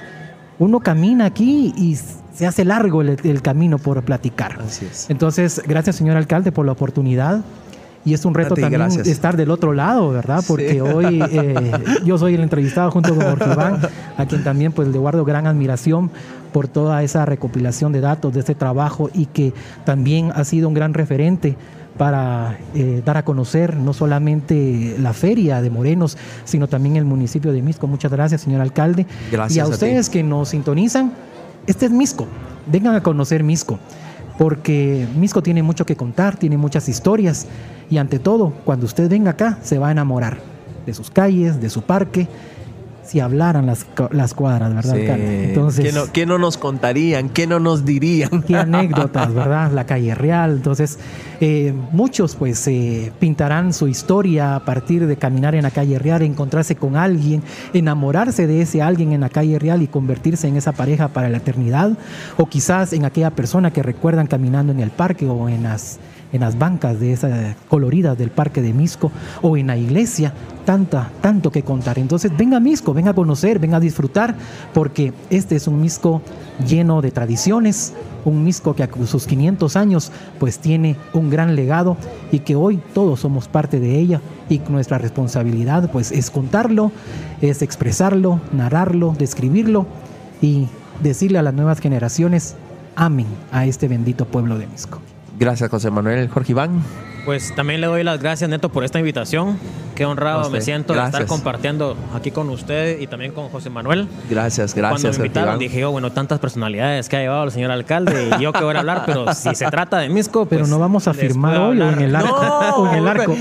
Uno 0.58 0.80
camina 0.80 1.26
aquí 1.26 1.74
y 1.76 1.98
se 2.32 2.46
hace 2.46 2.64
largo 2.64 3.02
el, 3.02 3.42
camino 3.42 3.78
por 3.78 4.02
platicar. 4.02 4.58
Entonces, 5.08 5.62
gracias 5.66 5.96
señor 5.96 6.16
alcalde 6.16 6.52
por 6.52 6.64
la 6.64 6.72
oportunidad 6.72 7.42
y 8.04 8.14
es 8.14 8.24
un 8.24 8.34
reto 8.34 8.54
también 8.54 8.82
estar 8.82 9.36
del 9.36 9.50
otro 9.50 9.72
lado, 9.72 10.10
¿verdad? 10.10 10.42
Porque 10.46 10.82
hoy 10.82 11.22
eh, 11.30 11.72
yo 12.04 12.18
soy 12.18 12.34
el 12.34 12.42
entrevistado 12.42 12.90
junto 12.90 13.14
con 13.14 13.24
Jorge 13.24 13.52
Iván, 13.52 13.80
a 14.16 14.26
quien 14.26 14.42
también 14.42 14.72
pues 14.72 14.88
le 14.88 14.98
guardo 14.98 15.24
gran 15.24 15.46
admiración 15.46 16.10
por 16.52 16.68
toda 16.68 17.02
esa 17.02 17.24
recopilación 17.24 17.92
de 17.92 18.00
datos 18.00 18.34
de 18.34 18.40
este 18.40 18.54
trabajo 18.54 19.10
y 19.14 19.26
que 19.26 19.54
también 19.84 20.32
ha 20.34 20.44
sido 20.44 20.68
un 20.68 20.74
gran 20.74 20.94
referente 20.94 21.56
para 21.96 22.58
eh, 22.74 23.02
dar 23.04 23.16
a 23.18 23.24
conocer 23.24 23.76
no 23.76 23.92
solamente 23.92 24.96
la 24.98 25.12
feria 25.12 25.60
de 25.60 25.70
Morenos, 25.70 26.16
sino 26.44 26.66
también 26.66 26.96
el 26.96 27.04
municipio 27.04 27.52
de 27.52 27.62
Misco. 27.62 27.86
Muchas 27.86 28.10
gracias, 28.10 28.40
señor 28.40 28.60
alcalde. 28.60 29.06
Gracias 29.30 29.56
y 29.56 29.60
a, 29.60 29.66
ustedes 29.66 30.08
que 30.08 30.22
nos 30.22 30.50
sintonizan, 30.50 31.12
este 31.66 31.86
es 31.86 31.92
Misco. 31.92 32.26
Vengan 32.66 32.94
a 32.94 33.02
conocer 33.02 33.42
Misco, 33.42 33.78
porque 34.38 35.06
Misco 35.16 35.42
tiene 35.42 35.62
mucho 35.62 35.86
que 35.86 35.96
contar, 35.96 36.36
tiene 36.36 36.56
muchas 36.56 36.88
historias 36.88 37.46
y 37.90 37.98
ante 37.98 38.18
todo, 38.18 38.52
cuando 38.64 38.86
usted 38.86 39.08
venga 39.08 39.32
acá, 39.32 39.58
se 39.62 39.78
va 39.78 39.88
a 39.88 39.92
enamorar 39.92 40.38
de 40.86 40.94
sus 40.94 41.10
calles, 41.10 41.60
de 41.60 41.70
su 41.70 41.82
parque, 41.82 42.26
si 43.04 43.20
hablaran 43.20 43.66
las, 43.66 43.86
las 44.10 44.32
cuadras, 44.32 44.74
¿verdad? 44.74 44.96
Entonces, 44.98 46.08
¿Qué 46.12 46.24
no, 46.24 46.38
nos 46.38 46.56
contarían? 46.56 47.28
¿Qué 47.28 47.46
no 47.46 47.58
nos 47.58 47.84
dirían? 47.84 48.42
Qué 48.46 48.56
anécdotas, 48.56 49.34
¿verdad? 49.34 49.72
La 49.72 49.86
calle 49.86 50.14
real. 50.14 50.52
Entonces, 50.52 50.98
eh, 51.40 51.74
muchos 51.90 52.36
pues 52.36 52.66
eh, 52.68 53.12
pintarán 53.18 53.72
su 53.72 53.88
historia 53.88 54.54
a 54.56 54.64
partir 54.64 55.06
de 55.06 55.16
caminar 55.16 55.54
en 55.54 55.64
la 55.64 55.70
calle 55.70 55.98
real, 55.98 56.22
encontrarse 56.22 56.76
con 56.76 56.96
alguien, 56.96 57.42
enamorarse 57.72 58.46
de 58.46 58.62
ese 58.62 58.82
alguien 58.82 59.12
en 59.12 59.20
la 59.22 59.28
calle 59.28 59.58
real 59.58 59.82
y 59.82 59.88
convertirse 59.88 60.46
en 60.46 60.56
esa 60.56 60.72
pareja 60.72 61.08
para 61.08 61.28
la 61.28 61.38
eternidad, 61.38 61.92
o 62.36 62.46
quizás 62.46 62.92
en 62.92 63.04
aquella 63.04 63.30
persona 63.30 63.72
que 63.72 63.82
recuerdan 63.82 64.26
caminando 64.26 64.72
en 64.72 64.80
el 64.80 64.90
parque 64.90 65.26
o 65.26 65.48
en 65.48 65.64
las 65.64 65.98
en 66.32 66.40
las 66.40 66.58
bancas 66.58 66.98
de 66.98 67.12
esa 67.12 67.54
colorida 67.68 68.14
del 68.14 68.30
Parque 68.30 68.62
de 68.62 68.72
Misco 68.72 69.12
o 69.42 69.56
en 69.56 69.68
la 69.68 69.76
iglesia, 69.76 70.32
tanta, 70.64 71.10
tanto 71.20 71.50
que 71.50 71.62
contar. 71.62 71.98
Entonces, 71.98 72.32
venga 72.36 72.56
a 72.56 72.60
Misco, 72.60 72.94
venga 72.94 73.10
a 73.10 73.14
conocer, 73.14 73.58
venga 73.58 73.76
a 73.76 73.80
disfrutar, 73.80 74.34
porque 74.72 75.12
este 75.30 75.56
es 75.56 75.66
un 75.66 75.80
Misco 75.80 76.22
lleno 76.66 77.02
de 77.02 77.10
tradiciones, 77.10 77.92
un 78.24 78.44
Misco 78.44 78.74
que 78.74 78.82
a 78.84 78.88
sus 79.06 79.26
500 79.26 79.76
años 79.76 80.12
pues 80.38 80.58
tiene 80.58 80.96
un 81.12 81.30
gran 81.30 81.56
legado 81.56 81.96
y 82.30 82.40
que 82.40 82.56
hoy 82.56 82.80
todos 82.94 83.20
somos 83.20 83.48
parte 83.48 83.80
de 83.80 83.98
ella 83.98 84.20
y 84.48 84.60
nuestra 84.68 84.98
responsabilidad 84.98 85.90
pues 85.90 86.12
es 86.12 86.30
contarlo, 86.30 86.92
es 87.40 87.62
expresarlo, 87.62 88.40
narrarlo, 88.52 89.14
describirlo 89.18 89.86
y 90.40 90.68
decirle 91.02 91.38
a 91.38 91.42
las 91.42 91.54
nuevas 91.54 91.80
generaciones, 91.80 92.54
amen 92.94 93.26
a 93.50 93.66
este 93.66 93.88
bendito 93.88 94.26
pueblo 94.26 94.58
de 94.58 94.66
Misco. 94.66 95.00
Gracias, 95.42 95.68
José 95.70 95.90
Manuel. 95.90 96.28
Jorge 96.28 96.52
Iván. 96.52 96.84
Pues 97.24 97.52
también 97.56 97.80
le 97.80 97.88
doy 97.88 98.04
las 98.04 98.20
gracias, 98.20 98.48
Neto, 98.48 98.68
por 98.68 98.84
esta 98.84 99.00
invitación. 99.00 99.58
Qué 99.94 100.06
honrado 100.06 100.48
me 100.50 100.60
siento 100.60 100.94
de 100.94 101.04
estar 101.04 101.26
compartiendo 101.26 101.96
aquí 102.14 102.30
con 102.30 102.48
usted 102.48 102.98
y 102.98 103.06
también 103.06 103.32
con 103.32 103.48
José 103.50 103.68
Manuel. 103.68 104.08
Gracias, 104.30 104.74
gracias. 104.74 105.00
Cuando 105.02 105.18
me 105.18 105.26
invitaron 105.26 105.58
dije, 105.58 105.84
oh, 105.84 105.90
bueno, 105.90 106.10
tantas 106.12 106.38
personalidades 106.38 107.08
que 107.08 107.16
ha 107.16 107.20
llevado 107.20 107.44
el 107.44 107.50
señor 107.50 107.70
alcalde 107.70 108.30
y 108.38 108.42
yo 108.42 108.52
que 108.52 108.64
voy 108.64 108.74
a 108.74 108.78
hablar, 108.78 109.02
pero 109.06 109.32
si 109.34 109.54
se 109.54 109.66
trata 109.66 109.98
de 109.98 110.08
Misco, 110.08 110.46
Pero 110.46 110.66
no 110.66 110.78
vamos 110.78 111.08
a 111.08 111.14
firmar 111.14 111.58
hoy 111.58 111.80
en 111.80 112.00
el 112.00 112.16
arco. 112.16 112.42
No, 112.42 112.92
en 112.92 112.98
el 112.98 113.08
arco. 113.08 113.36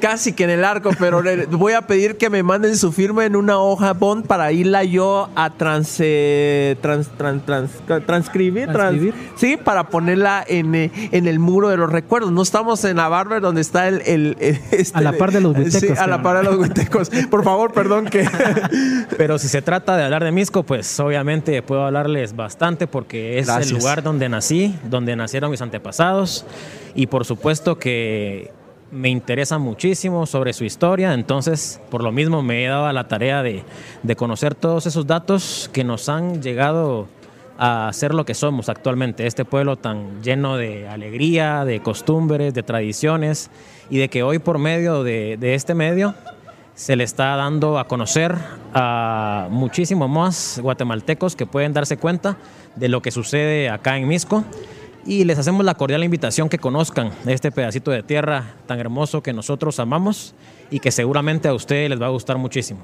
casi 0.00 0.32
que 0.32 0.44
en 0.44 0.50
el 0.50 0.64
arco, 0.64 0.90
pero 0.98 1.22
voy 1.50 1.72
a 1.72 1.82
pedir 1.82 2.16
que 2.16 2.30
me 2.30 2.42
manden 2.42 2.76
su 2.76 2.92
firma 2.92 3.26
en 3.26 3.34
una 3.34 3.58
hoja 3.58 3.92
bond 3.92 4.26
para 4.26 4.52
irla 4.52 4.84
yo 4.84 5.28
a 5.34 5.50
trans, 5.50 5.96
eh, 5.98 6.76
trans, 6.80 7.08
trans, 7.16 7.42
transcribir, 8.06 8.68
¿Transcribir? 8.68 9.14
sí, 9.36 9.56
para 9.56 9.88
ponerla 9.88 10.44
en, 10.46 10.74
eh, 10.74 10.92
en 11.12 11.26
el 11.26 11.38
muro 11.38 11.68
de 11.68 11.76
los 11.76 11.90
recuerdos. 11.90 12.32
No 12.32 12.42
estamos 12.42 12.84
en 12.84 12.96
la 12.96 13.08
Barber 13.08 13.40
donde 13.40 13.60
está 13.60 13.88
el... 13.88 14.02
el, 14.06 14.36
a 14.94 15.00
la 15.00 15.12
par 15.12 15.32
de 15.32 15.40
los 15.40 15.56
Sí, 15.72 15.88
a 15.96 16.06
la 16.06 16.22
par 16.22 16.38
de 16.38 16.44
los 16.44 16.56
huitecos. 16.56 17.10
Por 17.30 17.44
favor, 17.44 17.72
perdón 17.72 18.06
que... 18.06 18.28
Pero 19.16 19.38
si 19.38 19.48
se 19.48 19.62
trata 19.62 19.96
de 19.96 20.04
hablar 20.04 20.24
de 20.24 20.32
Misco, 20.32 20.62
pues 20.62 20.98
obviamente 21.00 21.62
puedo 21.62 21.84
hablarles 21.84 22.36
bastante 22.36 22.86
porque 22.86 23.38
es 23.38 23.48
el 23.48 23.70
lugar 23.70 24.02
donde 24.02 24.28
nací, 24.28 24.74
donde 24.84 25.16
nacieron 25.16 25.50
mis 25.50 25.62
antepasados 25.62 26.44
y 26.94 27.06
por 27.06 27.24
supuesto 27.24 27.78
que 27.78 28.52
me 28.90 29.08
interesa 29.08 29.58
muchísimo 29.58 30.26
sobre 30.26 30.52
su 30.52 30.64
historia, 30.64 31.12
entonces 31.12 31.80
por 31.90 32.02
lo 32.02 32.10
mismo 32.10 32.42
me 32.42 32.64
he 32.64 32.68
dado 32.68 32.86
a 32.86 32.92
la 32.92 33.06
tarea 33.06 33.42
de, 33.42 33.62
de 34.02 34.16
conocer 34.16 34.54
todos 34.54 34.86
esos 34.86 35.06
datos 35.06 35.68
que 35.72 35.84
nos 35.84 36.08
han 36.08 36.42
llegado 36.42 37.06
a 37.58 37.90
ser 37.92 38.14
lo 38.14 38.24
que 38.24 38.34
somos 38.34 38.68
actualmente, 38.68 39.26
este 39.26 39.44
pueblo 39.44 39.76
tan 39.76 40.22
lleno 40.22 40.56
de 40.56 40.88
alegría, 40.88 41.64
de 41.64 41.80
costumbres, 41.80 42.54
de 42.54 42.62
tradiciones, 42.62 43.50
y 43.90 43.98
de 43.98 44.08
que 44.08 44.22
hoy 44.22 44.38
por 44.38 44.58
medio 44.58 45.02
de, 45.02 45.36
este 45.40 45.74
medio 45.74 46.14
se 46.74 46.94
le 46.94 47.02
está 47.02 47.34
dando 47.34 47.78
a 47.78 47.88
conocer 47.88 48.36
a 48.72 49.48
muchísimos 49.50 50.08
más 50.08 50.60
guatemaltecos 50.62 51.34
que 51.34 51.46
pueden 51.46 51.72
darse 51.72 51.96
cuenta 51.96 52.36
de 52.76 52.88
lo 52.88 53.02
que 53.02 53.10
sucede 53.10 53.68
acá 53.68 53.96
en 53.96 54.06
Misco. 54.06 54.44
Y 55.04 55.24
les 55.24 55.38
hacemos 55.38 55.64
la 55.64 55.74
cordial 55.74 56.04
invitación 56.04 56.48
que 56.48 56.58
conozcan 56.58 57.10
este 57.26 57.50
pedacito 57.50 57.90
de 57.90 58.02
tierra 58.02 58.54
tan 58.66 58.78
hermoso 58.78 59.22
que 59.22 59.32
nosotros 59.32 59.80
amamos 59.80 60.34
y 60.70 60.80
que 60.80 60.92
seguramente 60.92 61.48
a 61.48 61.54
ustedes 61.54 61.90
les 61.90 62.00
va 62.00 62.06
a 62.06 62.10
gustar 62.10 62.36
muchísimo. 62.36 62.80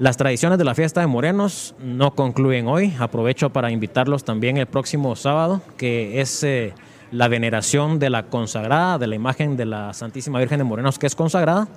Las 0.00 0.16
tradiciones 0.16 0.56
de 0.56 0.64
la 0.64 0.74
fiesta 0.74 1.02
de 1.02 1.06
Morenos 1.06 1.74
no 1.78 2.14
concluyen 2.14 2.68
hoy. 2.68 2.94
Aprovecho 2.98 3.50
para 3.50 3.70
invitarlos 3.70 4.24
también 4.24 4.56
el 4.56 4.64
próximo 4.64 5.14
sábado, 5.14 5.60
que 5.76 6.22
es 6.22 6.42
eh, 6.42 6.72
la 7.10 7.28
veneración 7.28 7.98
de 7.98 8.08
la 8.08 8.22
consagrada, 8.22 8.96
de 8.96 9.06
la 9.06 9.14
imagen 9.14 9.58
de 9.58 9.66
la 9.66 9.92
Santísima 9.92 10.38
Virgen 10.38 10.56
de 10.56 10.64
Morenos, 10.64 10.98
que 10.98 11.06
es 11.06 11.14
consagrada, 11.14 11.68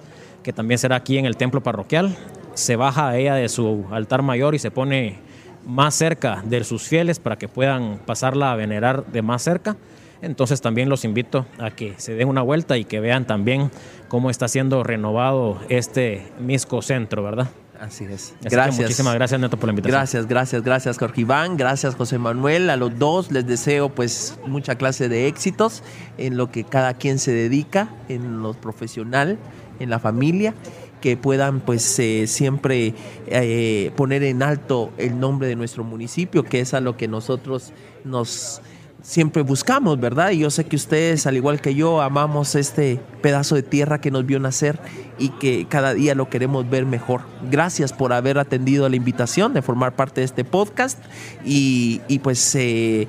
que 0.41 0.53
también 0.53 0.77
será 0.77 0.95
aquí 0.95 1.17
en 1.17 1.25
el 1.25 1.35
templo 1.35 1.61
parroquial. 1.61 2.15
Se 2.53 2.77
baja 2.77 3.09
a 3.09 3.17
ella 3.17 3.35
de 3.35 3.49
su 3.49 3.87
altar 3.91 4.21
mayor 4.21 4.55
y 4.55 4.59
se 4.59 4.71
pone 4.71 5.17
más 5.65 5.93
cerca 5.93 6.41
de 6.45 6.63
sus 6.63 6.83
fieles 6.83 7.19
para 7.19 7.35
que 7.35 7.49
puedan 7.49 7.99
pasarla 8.05 8.53
a 8.53 8.55
venerar 8.55 9.05
de 9.07 9.21
más 9.21 9.41
cerca. 9.41 9.75
Entonces 10.21 10.61
también 10.61 10.87
los 10.87 11.03
invito 11.03 11.45
a 11.59 11.71
que 11.71 11.95
se 11.97 12.15
den 12.15 12.29
una 12.29 12.41
vuelta 12.41 12.77
y 12.77 12.85
que 12.85 13.01
vean 13.01 13.27
también 13.27 13.69
cómo 14.07 14.29
está 14.29 14.47
siendo 14.47 14.81
renovado 14.81 15.59
este 15.67 16.31
Misco 16.39 16.81
Centro, 16.81 17.21
¿verdad? 17.21 17.49
Así 17.83 18.05
es. 18.05 18.33
gracias. 18.41 18.79
muchísimas 18.79 19.13
gracias, 19.15 19.41
Neto, 19.41 19.57
por 19.57 19.67
la 19.67 19.71
invitación. 19.71 19.99
Gracias, 19.99 20.27
gracias, 20.27 20.63
gracias, 20.63 20.97
Jorge 20.97 21.21
Iván. 21.21 21.57
Gracias, 21.57 21.95
José 21.95 22.17
Manuel. 22.17 22.69
A 22.69 22.77
los 22.77 22.97
dos 22.97 23.29
les 23.31 23.45
deseo 23.45 23.89
pues 23.89 24.39
mucha 24.47 24.75
clase 24.75 25.09
de 25.09 25.27
éxitos 25.27 25.83
en 26.17 26.37
lo 26.37 26.49
que 26.49 26.63
cada 26.63 26.93
quien 26.93 27.19
se 27.19 27.33
dedica, 27.33 27.89
en 28.07 28.41
lo 28.41 28.53
profesional, 28.53 29.37
en 29.79 29.89
la 29.89 29.99
familia 29.99 30.53
que 31.01 31.17
puedan 31.17 31.59
pues 31.59 31.99
eh, 31.99 32.27
siempre 32.27 32.93
eh, 33.27 33.91
poner 33.97 34.23
en 34.23 34.41
alto 34.41 34.93
el 34.97 35.19
nombre 35.19 35.49
de 35.49 35.57
nuestro 35.57 35.83
municipio, 35.83 36.43
que 36.43 36.61
es 36.61 36.73
a 36.73 36.79
lo 36.79 36.95
que 36.95 37.09
nosotros 37.09 37.73
nos 38.05 38.61
siempre 39.03 39.43
buscamos, 39.43 39.99
¿verdad? 39.99 40.31
Y 40.31 40.39
yo 40.39 40.49
sé 40.49 40.65
que 40.65 40.75
ustedes, 40.75 41.27
al 41.27 41.35
igual 41.35 41.61
que 41.61 41.75
yo, 41.75 42.01
amamos 42.01 42.55
este 42.55 42.99
pedazo 43.21 43.53
de 43.53 43.61
tierra 43.61 44.01
que 44.01 44.09
nos 44.09 44.25
vio 44.25 44.39
nacer 44.39 44.79
y 45.19 45.29
que 45.29 45.67
cada 45.69 45.93
día 45.93 46.15
lo 46.15 46.29
queremos 46.29 46.67
ver 46.67 46.87
mejor. 46.87 47.21
Gracias 47.51 47.93
por 47.93 48.13
haber 48.13 48.39
atendido 48.39 48.85
a 48.85 48.89
la 48.89 48.95
invitación 48.95 49.53
de 49.53 49.61
formar 49.61 49.95
parte 49.95 50.21
de 50.21 50.25
este 50.25 50.43
podcast 50.43 50.97
y, 51.45 52.01
pues 52.23 52.55
eh, 52.55 53.07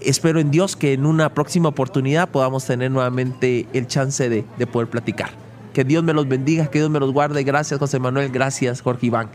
espero 0.00 0.38
en 0.38 0.50
Dios 0.50 0.76
que 0.76 0.92
en 0.92 1.06
una 1.06 1.34
próxima 1.34 1.70
oportunidad 1.70 2.28
podamos 2.28 2.66
tener 2.66 2.90
nuevamente 2.90 3.66
el 3.72 3.86
chance 3.88 4.28
de 4.28 4.66
poder 4.66 4.88
platicar. 4.88 5.49
Que 5.72 5.84
Dios 5.84 6.02
me 6.02 6.12
los 6.12 6.26
bendiga, 6.28 6.66
que 6.66 6.78
Dios 6.78 6.90
me 6.90 6.98
los 6.98 7.12
guarde. 7.12 7.44
Gracias, 7.44 7.78
José 7.78 7.98
Manuel. 7.98 8.30
Gracias, 8.30 8.80
Jorge 8.80 9.06
Iván. 9.06 9.30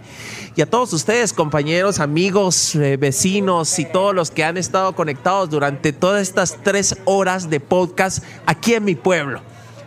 Y 0.55 0.61
a 0.61 0.69
todos 0.69 0.91
ustedes, 0.93 1.31
compañeros, 1.31 1.99
amigos, 1.99 2.75
eh, 2.75 2.97
vecinos 2.97 3.79
y 3.79 3.85
todos 3.85 4.13
los 4.13 4.31
que 4.31 4.43
han 4.43 4.57
estado 4.57 4.95
conectados 4.95 5.49
durante 5.49 5.93
todas 5.93 6.21
estas 6.21 6.57
tres 6.63 6.97
horas 7.05 7.49
de 7.49 7.59
podcast 7.59 8.23
aquí 8.45 8.73
en 8.73 8.83
mi 8.83 8.95
pueblo, 8.95 9.41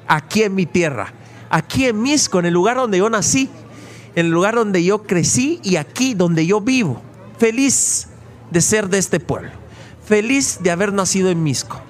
aquí 0.06 0.42
en 0.42 0.54
mi 0.54 0.64
tierra, 0.64 1.12
aquí 1.50 1.86
en 1.86 2.00
Misco, 2.00 2.38
en 2.38 2.46
el 2.46 2.54
lugar 2.54 2.76
donde 2.76 2.98
yo 2.98 3.10
nací, 3.10 3.50
en 4.14 4.26
el 4.26 4.32
lugar 4.32 4.54
donde 4.54 4.82
yo 4.82 5.02
crecí 5.02 5.60
y 5.62 5.76
aquí 5.76 6.14
donde 6.14 6.46
yo 6.46 6.60
vivo. 6.60 7.02
Feliz 7.38 8.08
de 8.50 8.60
ser 8.60 8.88
de 8.88 8.98
este 8.98 9.20
pueblo. 9.20 9.50
Feliz 10.04 10.58
de 10.62 10.70
haber 10.70 10.92
nacido 10.94 11.28
en 11.30 11.42
Misco 11.42 11.82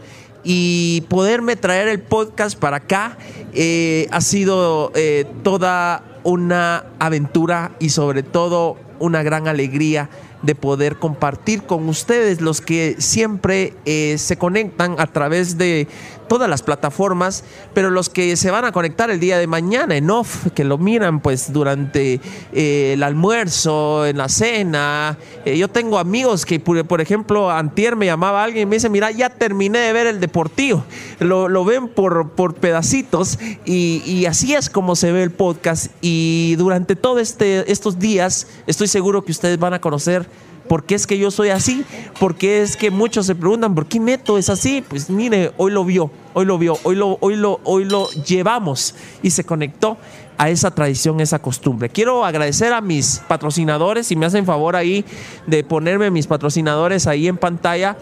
y 0.44 1.02
poderme 1.08 1.56
traer 1.56 1.88
el 1.88 2.00
podcast 2.00 2.58
para 2.58 2.78
acá 2.78 3.18
eh, 3.52 4.06
ha 4.10 4.20
sido 4.20 4.92
eh, 4.94 5.26
toda 5.42 6.04
una 6.24 6.84
aventura 6.98 7.72
y 7.78 7.90
sobre 7.90 8.22
todo 8.22 8.76
una 8.98 9.22
gran 9.22 9.48
alegría 9.48 10.10
de 10.42 10.54
poder 10.54 10.96
compartir 10.96 11.64
con 11.64 11.88
ustedes 11.88 12.40
los 12.40 12.60
que 12.60 12.96
siempre 12.98 13.74
eh, 13.84 14.16
se 14.18 14.36
conectan 14.36 14.96
a 14.98 15.06
través 15.06 15.58
de 15.58 15.88
todas 16.28 16.48
las 16.48 16.62
plataformas, 16.62 17.44
pero 17.74 17.90
los 17.90 18.08
que 18.08 18.36
se 18.36 18.50
van 18.50 18.64
a 18.64 18.72
conectar 18.72 19.10
el 19.10 19.18
día 19.18 19.38
de 19.38 19.46
mañana 19.46 19.96
en 19.96 20.10
off, 20.10 20.46
que 20.54 20.64
lo 20.64 20.78
miran 20.78 21.20
pues 21.20 21.52
durante 21.52 22.20
eh, 22.52 22.92
el 22.94 23.02
almuerzo, 23.02 24.06
en 24.06 24.18
la 24.18 24.28
cena. 24.28 25.18
Eh, 25.44 25.58
yo 25.58 25.68
tengo 25.68 25.98
amigos 25.98 26.44
que, 26.46 26.60
por, 26.60 27.00
ejemplo, 27.00 27.50
antier 27.50 27.96
me 27.96 28.06
llamaba 28.06 28.44
alguien 28.44 28.62
y 28.62 28.66
me 28.66 28.76
dice, 28.76 28.88
mira, 28.88 29.10
ya 29.10 29.30
terminé 29.30 29.78
de 29.78 29.92
ver 29.92 30.06
el 30.06 30.20
deportivo. 30.20 30.84
Lo, 31.18 31.64
ven 31.64 31.88
por, 31.88 32.30
por 32.30 32.54
pedacitos 32.54 33.38
y, 33.64 34.02
y, 34.06 34.26
así 34.26 34.54
es 34.54 34.70
como 34.70 34.94
se 34.96 35.12
ve 35.12 35.22
el 35.22 35.30
podcast. 35.30 35.86
Y 36.00 36.54
durante 36.56 36.96
todos 36.96 37.20
este, 37.20 37.70
estos 37.70 37.98
días 37.98 38.46
estoy 38.66 38.88
seguro 38.88 39.24
que 39.24 39.32
ustedes 39.32 39.58
van 39.58 39.74
a 39.74 39.80
conocer 39.80 40.28
¿Por 40.68 40.84
qué 40.84 40.94
es 40.94 41.06
que 41.06 41.18
yo 41.18 41.30
soy 41.30 41.48
así? 41.48 41.84
¿Por 42.20 42.36
qué 42.36 42.62
es 42.62 42.76
que 42.76 42.90
muchos 42.90 43.26
se 43.26 43.34
preguntan, 43.34 43.74
¿por 43.74 43.86
qué 43.86 43.98
Neto 43.98 44.38
es 44.38 44.48
así? 44.50 44.84
Pues 44.86 45.10
mire, 45.10 45.52
hoy 45.56 45.72
lo 45.72 45.84
vio, 45.84 46.10
hoy 46.34 46.44
lo 46.44 46.58
vio, 46.58 46.78
hoy 46.82 46.96
lo, 46.96 47.18
hoy 47.20 47.36
lo, 47.36 47.60
hoy 47.64 47.84
lo 47.84 48.10
llevamos 48.10 48.94
y 49.22 49.30
se 49.30 49.44
conectó 49.44 49.96
a 50.36 50.50
esa 50.50 50.70
tradición, 50.70 51.20
esa 51.20 51.40
costumbre. 51.40 51.88
Quiero 51.88 52.24
agradecer 52.24 52.72
a 52.72 52.80
mis 52.80 53.20
patrocinadores, 53.26 54.06
si 54.06 54.14
me 54.14 54.26
hacen 54.26 54.46
favor 54.46 54.76
ahí 54.76 55.04
de 55.46 55.64
ponerme 55.64 56.10
mis 56.10 56.28
patrocinadores 56.28 57.06
ahí 57.06 57.26
en 57.26 57.36
pantalla 57.36 57.96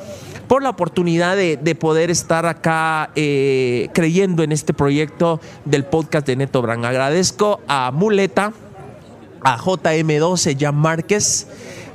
por 0.46 0.62
la 0.62 0.70
oportunidad 0.70 1.36
de, 1.36 1.74
poder 1.74 2.10
estar 2.10 2.46
acá 2.46 3.10
eh, 3.16 3.88
creyendo 3.92 4.42
en 4.42 4.52
este 4.52 4.74
proyecto 4.74 5.40
del 5.64 5.84
podcast 5.84 6.26
de 6.26 6.36
Neto 6.36 6.62
Brand. 6.62 6.84
Agradezco 6.84 7.60
a 7.66 7.90
Muleta, 7.90 8.52
a 9.42 9.58
JM12, 9.58 10.56
Jan 10.58 10.76
Márquez, 10.76 11.48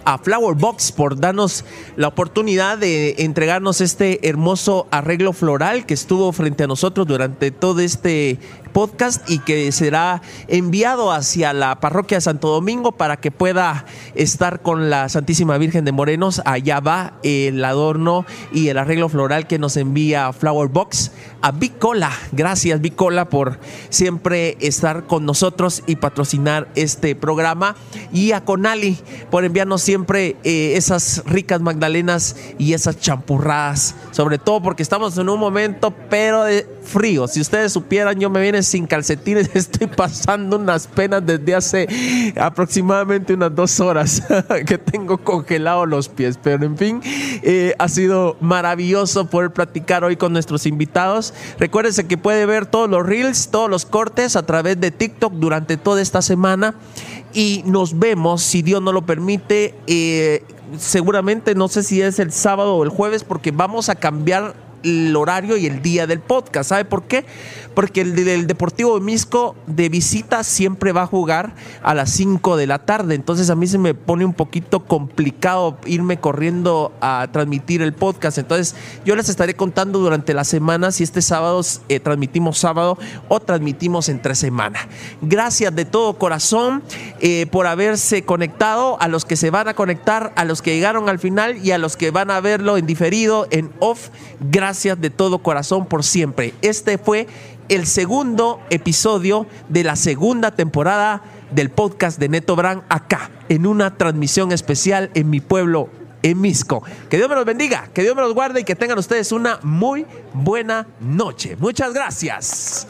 a 0.06 0.18
Flower 0.18 0.56
Box 0.56 0.92
por 0.92 1.20
darnos 1.20 1.66
la 1.96 2.08
oportunidad 2.08 2.78
de 2.78 3.16
entregarnos 3.20 3.82
este 3.82 4.28
hermoso 4.28 4.88
arreglo 4.92 5.34
floral 5.34 5.86
que 5.86 5.94
estuvo 5.94 6.32
frente 6.32 6.64
a 6.64 6.68
nosotros 6.68 7.08
durante 7.08 7.52
todo 7.52 7.80
este 7.82 8.40
podcast 8.72 9.30
y 9.30 9.40
que 9.40 9.72
será 9.72 10.22
enviado 10.48 11.12
hacia 11.12 11.54
la 11.54 11.80
parroquia 11.80 12.18
de 12.18 12.22
Santo 12.22 12.50
Domingo 12.50 12.92
para 12.92 13.18
que 13.18 13.32
pueda 13.32 13.86
estar 14.16 14.62
con 14.62 14.90
la 14.90 15.10
Santísima 15.10 15.58
Virgen 15.58 15.86
de 15.86 15.92
Morenos. 15.92 16.42
Allá 16.46 16.80
va 16.80 17.14
el 17.24 17.64
adorno 17.64 18.26
y 18.52 18.70
el 18.70 18.78
arreglo 18.78 19.10
floral 19.10 19.48
que 19.48 19.60
nos 19.60 19.78
envía 19.78 20.32
Flower 20.34 20.70
Box 20.70 21.12
a 21.42 21.52
Bicola. 21.52 22.12
Gracias 22.32 22.82
Bicola 22.82 23.30
por 23.30 23.60
siempre 23.90 24.58
estar 24.60 25.06
con 25.06 25.26
nosotros 25.26 25.84
y 25.88 25.96
patrocinar 25.96 26.68
este 26.76 27.16
programa 27.16 27.76
y 28.12 28.32
a 28.32 28.44
Conali 28.44 28.98
por 29.30 29.44
enviarnos 29.46 29.82
siempre 29.82 30.36
eh, 30.44 30.74
esas 30.76 31.24
ricas 31.26 31.62
magdalenas 31.62 32.36
y 32.58 32.74
esas 32.74 33.00
champurradas, 33.00 33.96
sobre 34.12 34.38
todo 34.38 34.62
porque 34.62 34.84
estamos 34.84 35.18
en 35.18 35.30
un 35.30 35.40
momento 35.40 35.94
pero 36.10 36.44
de 36.44 36.68
frío. 36.82 37.28
Si 37.28 37.42
ustedes 37.42 37.72
supieran, 37.72 38.20
yo 38.20 38.30
me 38.30 38.42
viene 38.42 38.64
sin 38.64 38.88
calcetines, 38.88 39.50
estoy 39.56 39.88
pasando 39.88 40.58
unas 40.58 40.88
penas 40.88 41.26
desde 41.26 41.56
hace 41.56 42.34
aproximadamente 42.40 43.34
unas 43.34 43.56
dos 43.56 43.80
horas 43.80 44.24
que 44.66 44.78
tengo 44.78 45.18
congelados 45.18 45.88
los 45.88 46.10
pies. 46.10 46.40
Pero 46.42 46.66
en 46.66 46.78
fin, 46.78 47.02
eh, 47.04 47.74
ha 47.80 47.88
sido 47.88 48.38
maravilloso 48.40 49.26
poder 49.26 49.52
platicar 49.52 50.04
hoy 50.04 50.16
con 50.16 50.34
nuestros 50.34 50.66
invitados. 50.66 51.34
Recuérdense 51.60 52.08
que 52.08 52.18
puede 52.18 52.46
ver 52.46 52.66
todos 52.66 52.90
los 52.90 53.06
reels, 53.06 53.50
todos 53.50 53.70
los 53.70 53.86
cortes 53.86 54.36
a 54.36 54.46
través 54.46 54.80
de 54.80 54.92
TikTok 54.92 55.34
durante 55.34 55.78
toda 55.78 56.02
esta 56.02 56.22
semana. 56.22 56.76
Y 57.34 57.64
nos 57.66 57.98
vemos, 57.98 58.42
si 58.42 58.62
Dios 58.62 58.82
no 58.82 58.92
lo 58.92 59.06
permite, 59.06 59.76
eh, 59.88 60.44
seguramente 60.78 61.56
no 61.56 61.68
sé 61.68 61.84
si 61.84 62.02
es 62.02 62.20
el 62.20 62.32
sábado 62.32 62.76
o 62.76 62.84
el 62.84 62.90
jueves, 62.90 63.24
porque 63.24 63.52
vamos 63.52 63.90
a 63.90 63.96
cambiar 63.96 64.54
el 64.84 65.16
horario 65.16 65.58
y 65.58 65.66
el 65.66 65.82
día 65.82 66.08
del 66.08 66.20
podcast. 66.20 66.70
¿Sabe 66.70 66.86
por 66.86 67.04
qué? 67.04 67.26
Porque 67.74 68.02
el, 68.02 68.16
del 68.16 68.48
Deportivo 68.48 69.00
de 69.00 69.06
Misco 69.06 69.56
de 69.68 69.90
visita 69.90 70.44
siempre 70.44 70.92
va 70.92 71.04
a 71.04 71.08
jugar 71.08 71.56
a 71.84 71.94
las 71.94 72.12
5 72.12 72.58
de 72.58 72.68
la 72.68 72.80
tarde. 72.80 73.16
Entonces 73.16 73.50
a 73.50 73.56
mí 73.56 73.68
se 73.68 73.78
me 73.78 73.94
pone 73.94 74.26
un 74.26 74.34
poquito 74.34 74.86
complicado 74.86 75.78
irme 75.86 76.20
corriendo 76.20 76.94
a 77.02 77.28
transmitir 77.32 77.82
el 77.82 77.94
podcast. 77.94 78.38
Entonces 78.38 78.76
yo 79.06 79.16
les 79.16 79.30
estaré 79.30 79.56
contando 79.56 80.00
durante 80.00 80.34
la 80.34 80.44
semana 80.44 80.92
si 80.92 81.04
este 81.04 81.22
sábado 81.22 81.62
eh, 81.90 82.00
transmitimos 82.00 82.58
sábado 82.58 82.98
o 83.28 83.40
transmitimos 83.40 84.10
entre 84.10 84.36
semana. 84.36 84.88
Gracias 85.22 85.76
de 85.76 85.86
todo 85.86 86.18
corazón 86.18 86.84
eh, 87.20 87.46
por 87.52 87.68
haberse 87.68 88.24
conectado, 88.24 89.00
a 89.02 89.08
los 89.08 89.26
que 89.26 89.36
se 89.36 89.50
van 89.50 89.68
a 89.68 89.74
conectar, 89.74 90.34
a 90.36 90.46
los 90.46 90.62
que 90.62 90.76
llegaron 90.76 91.10
al 91.10 91.20
final 91.20 91.58
y 91.58 91.72
a 91.72 91.78
los 91.78 91.98
que 91.98 92.12
van 92.12 92.32
a 92.32 92.40
verlo 92.40 92.78
en 92.78 92.86
diferido, 92.86 93.48
en 93.52 93.72
off. 93.80 94.10
Gracias 94.72 95.02
de 95.02 95.10
todo 95.10 95.40
corazón 95.40 95.86
por 95.86 96.02
siempre. 96.02 96.54
Este 96.62 96.98
fue 96.98 97.28
el 97.68 97.86
segundo 97.86 98.62
episodio 98.70 99.46
de 99.68 99.84
la 99.84 99.98
segunda 99.98 100.52
temporada 100.52 101.24
del 101.52 101.70
podcast 101.70 102.18
de 102.18 102.30
Neto 102.30 102.56
Brand 102.56 102.82
acá, 102.88 103.30
en 103.50 103.68
una 103.68 103.98
transmisión 103.98 104.54
especial 104.54 105.12
en 105.14 105.30
mi 105.30 105.42
pueblo, 105.42 105.90
en 106.24 106.40
Misco. 106.40 106.84
Que 107.10 107.18
Dios 107.18 107.28
me 107.28 107.36
los 107.36 107.44
bendiga, 107.44 107.90
que 107.94 108.02
Dios 108.02 108.16
me 108.16 108.22
los 108.22 108.34
guarde 108.34 108.62
y 108.62 108.64
que 108.64 108.78
tengan 108.78 108.98
ustedes 108.98 109.34
una 109.34 109.60
muy 109.62 110.06
buena 110.34 110.88
noche. 111.02 111.58
Muchas 111.60 111.94
gracias. 111.94 112.88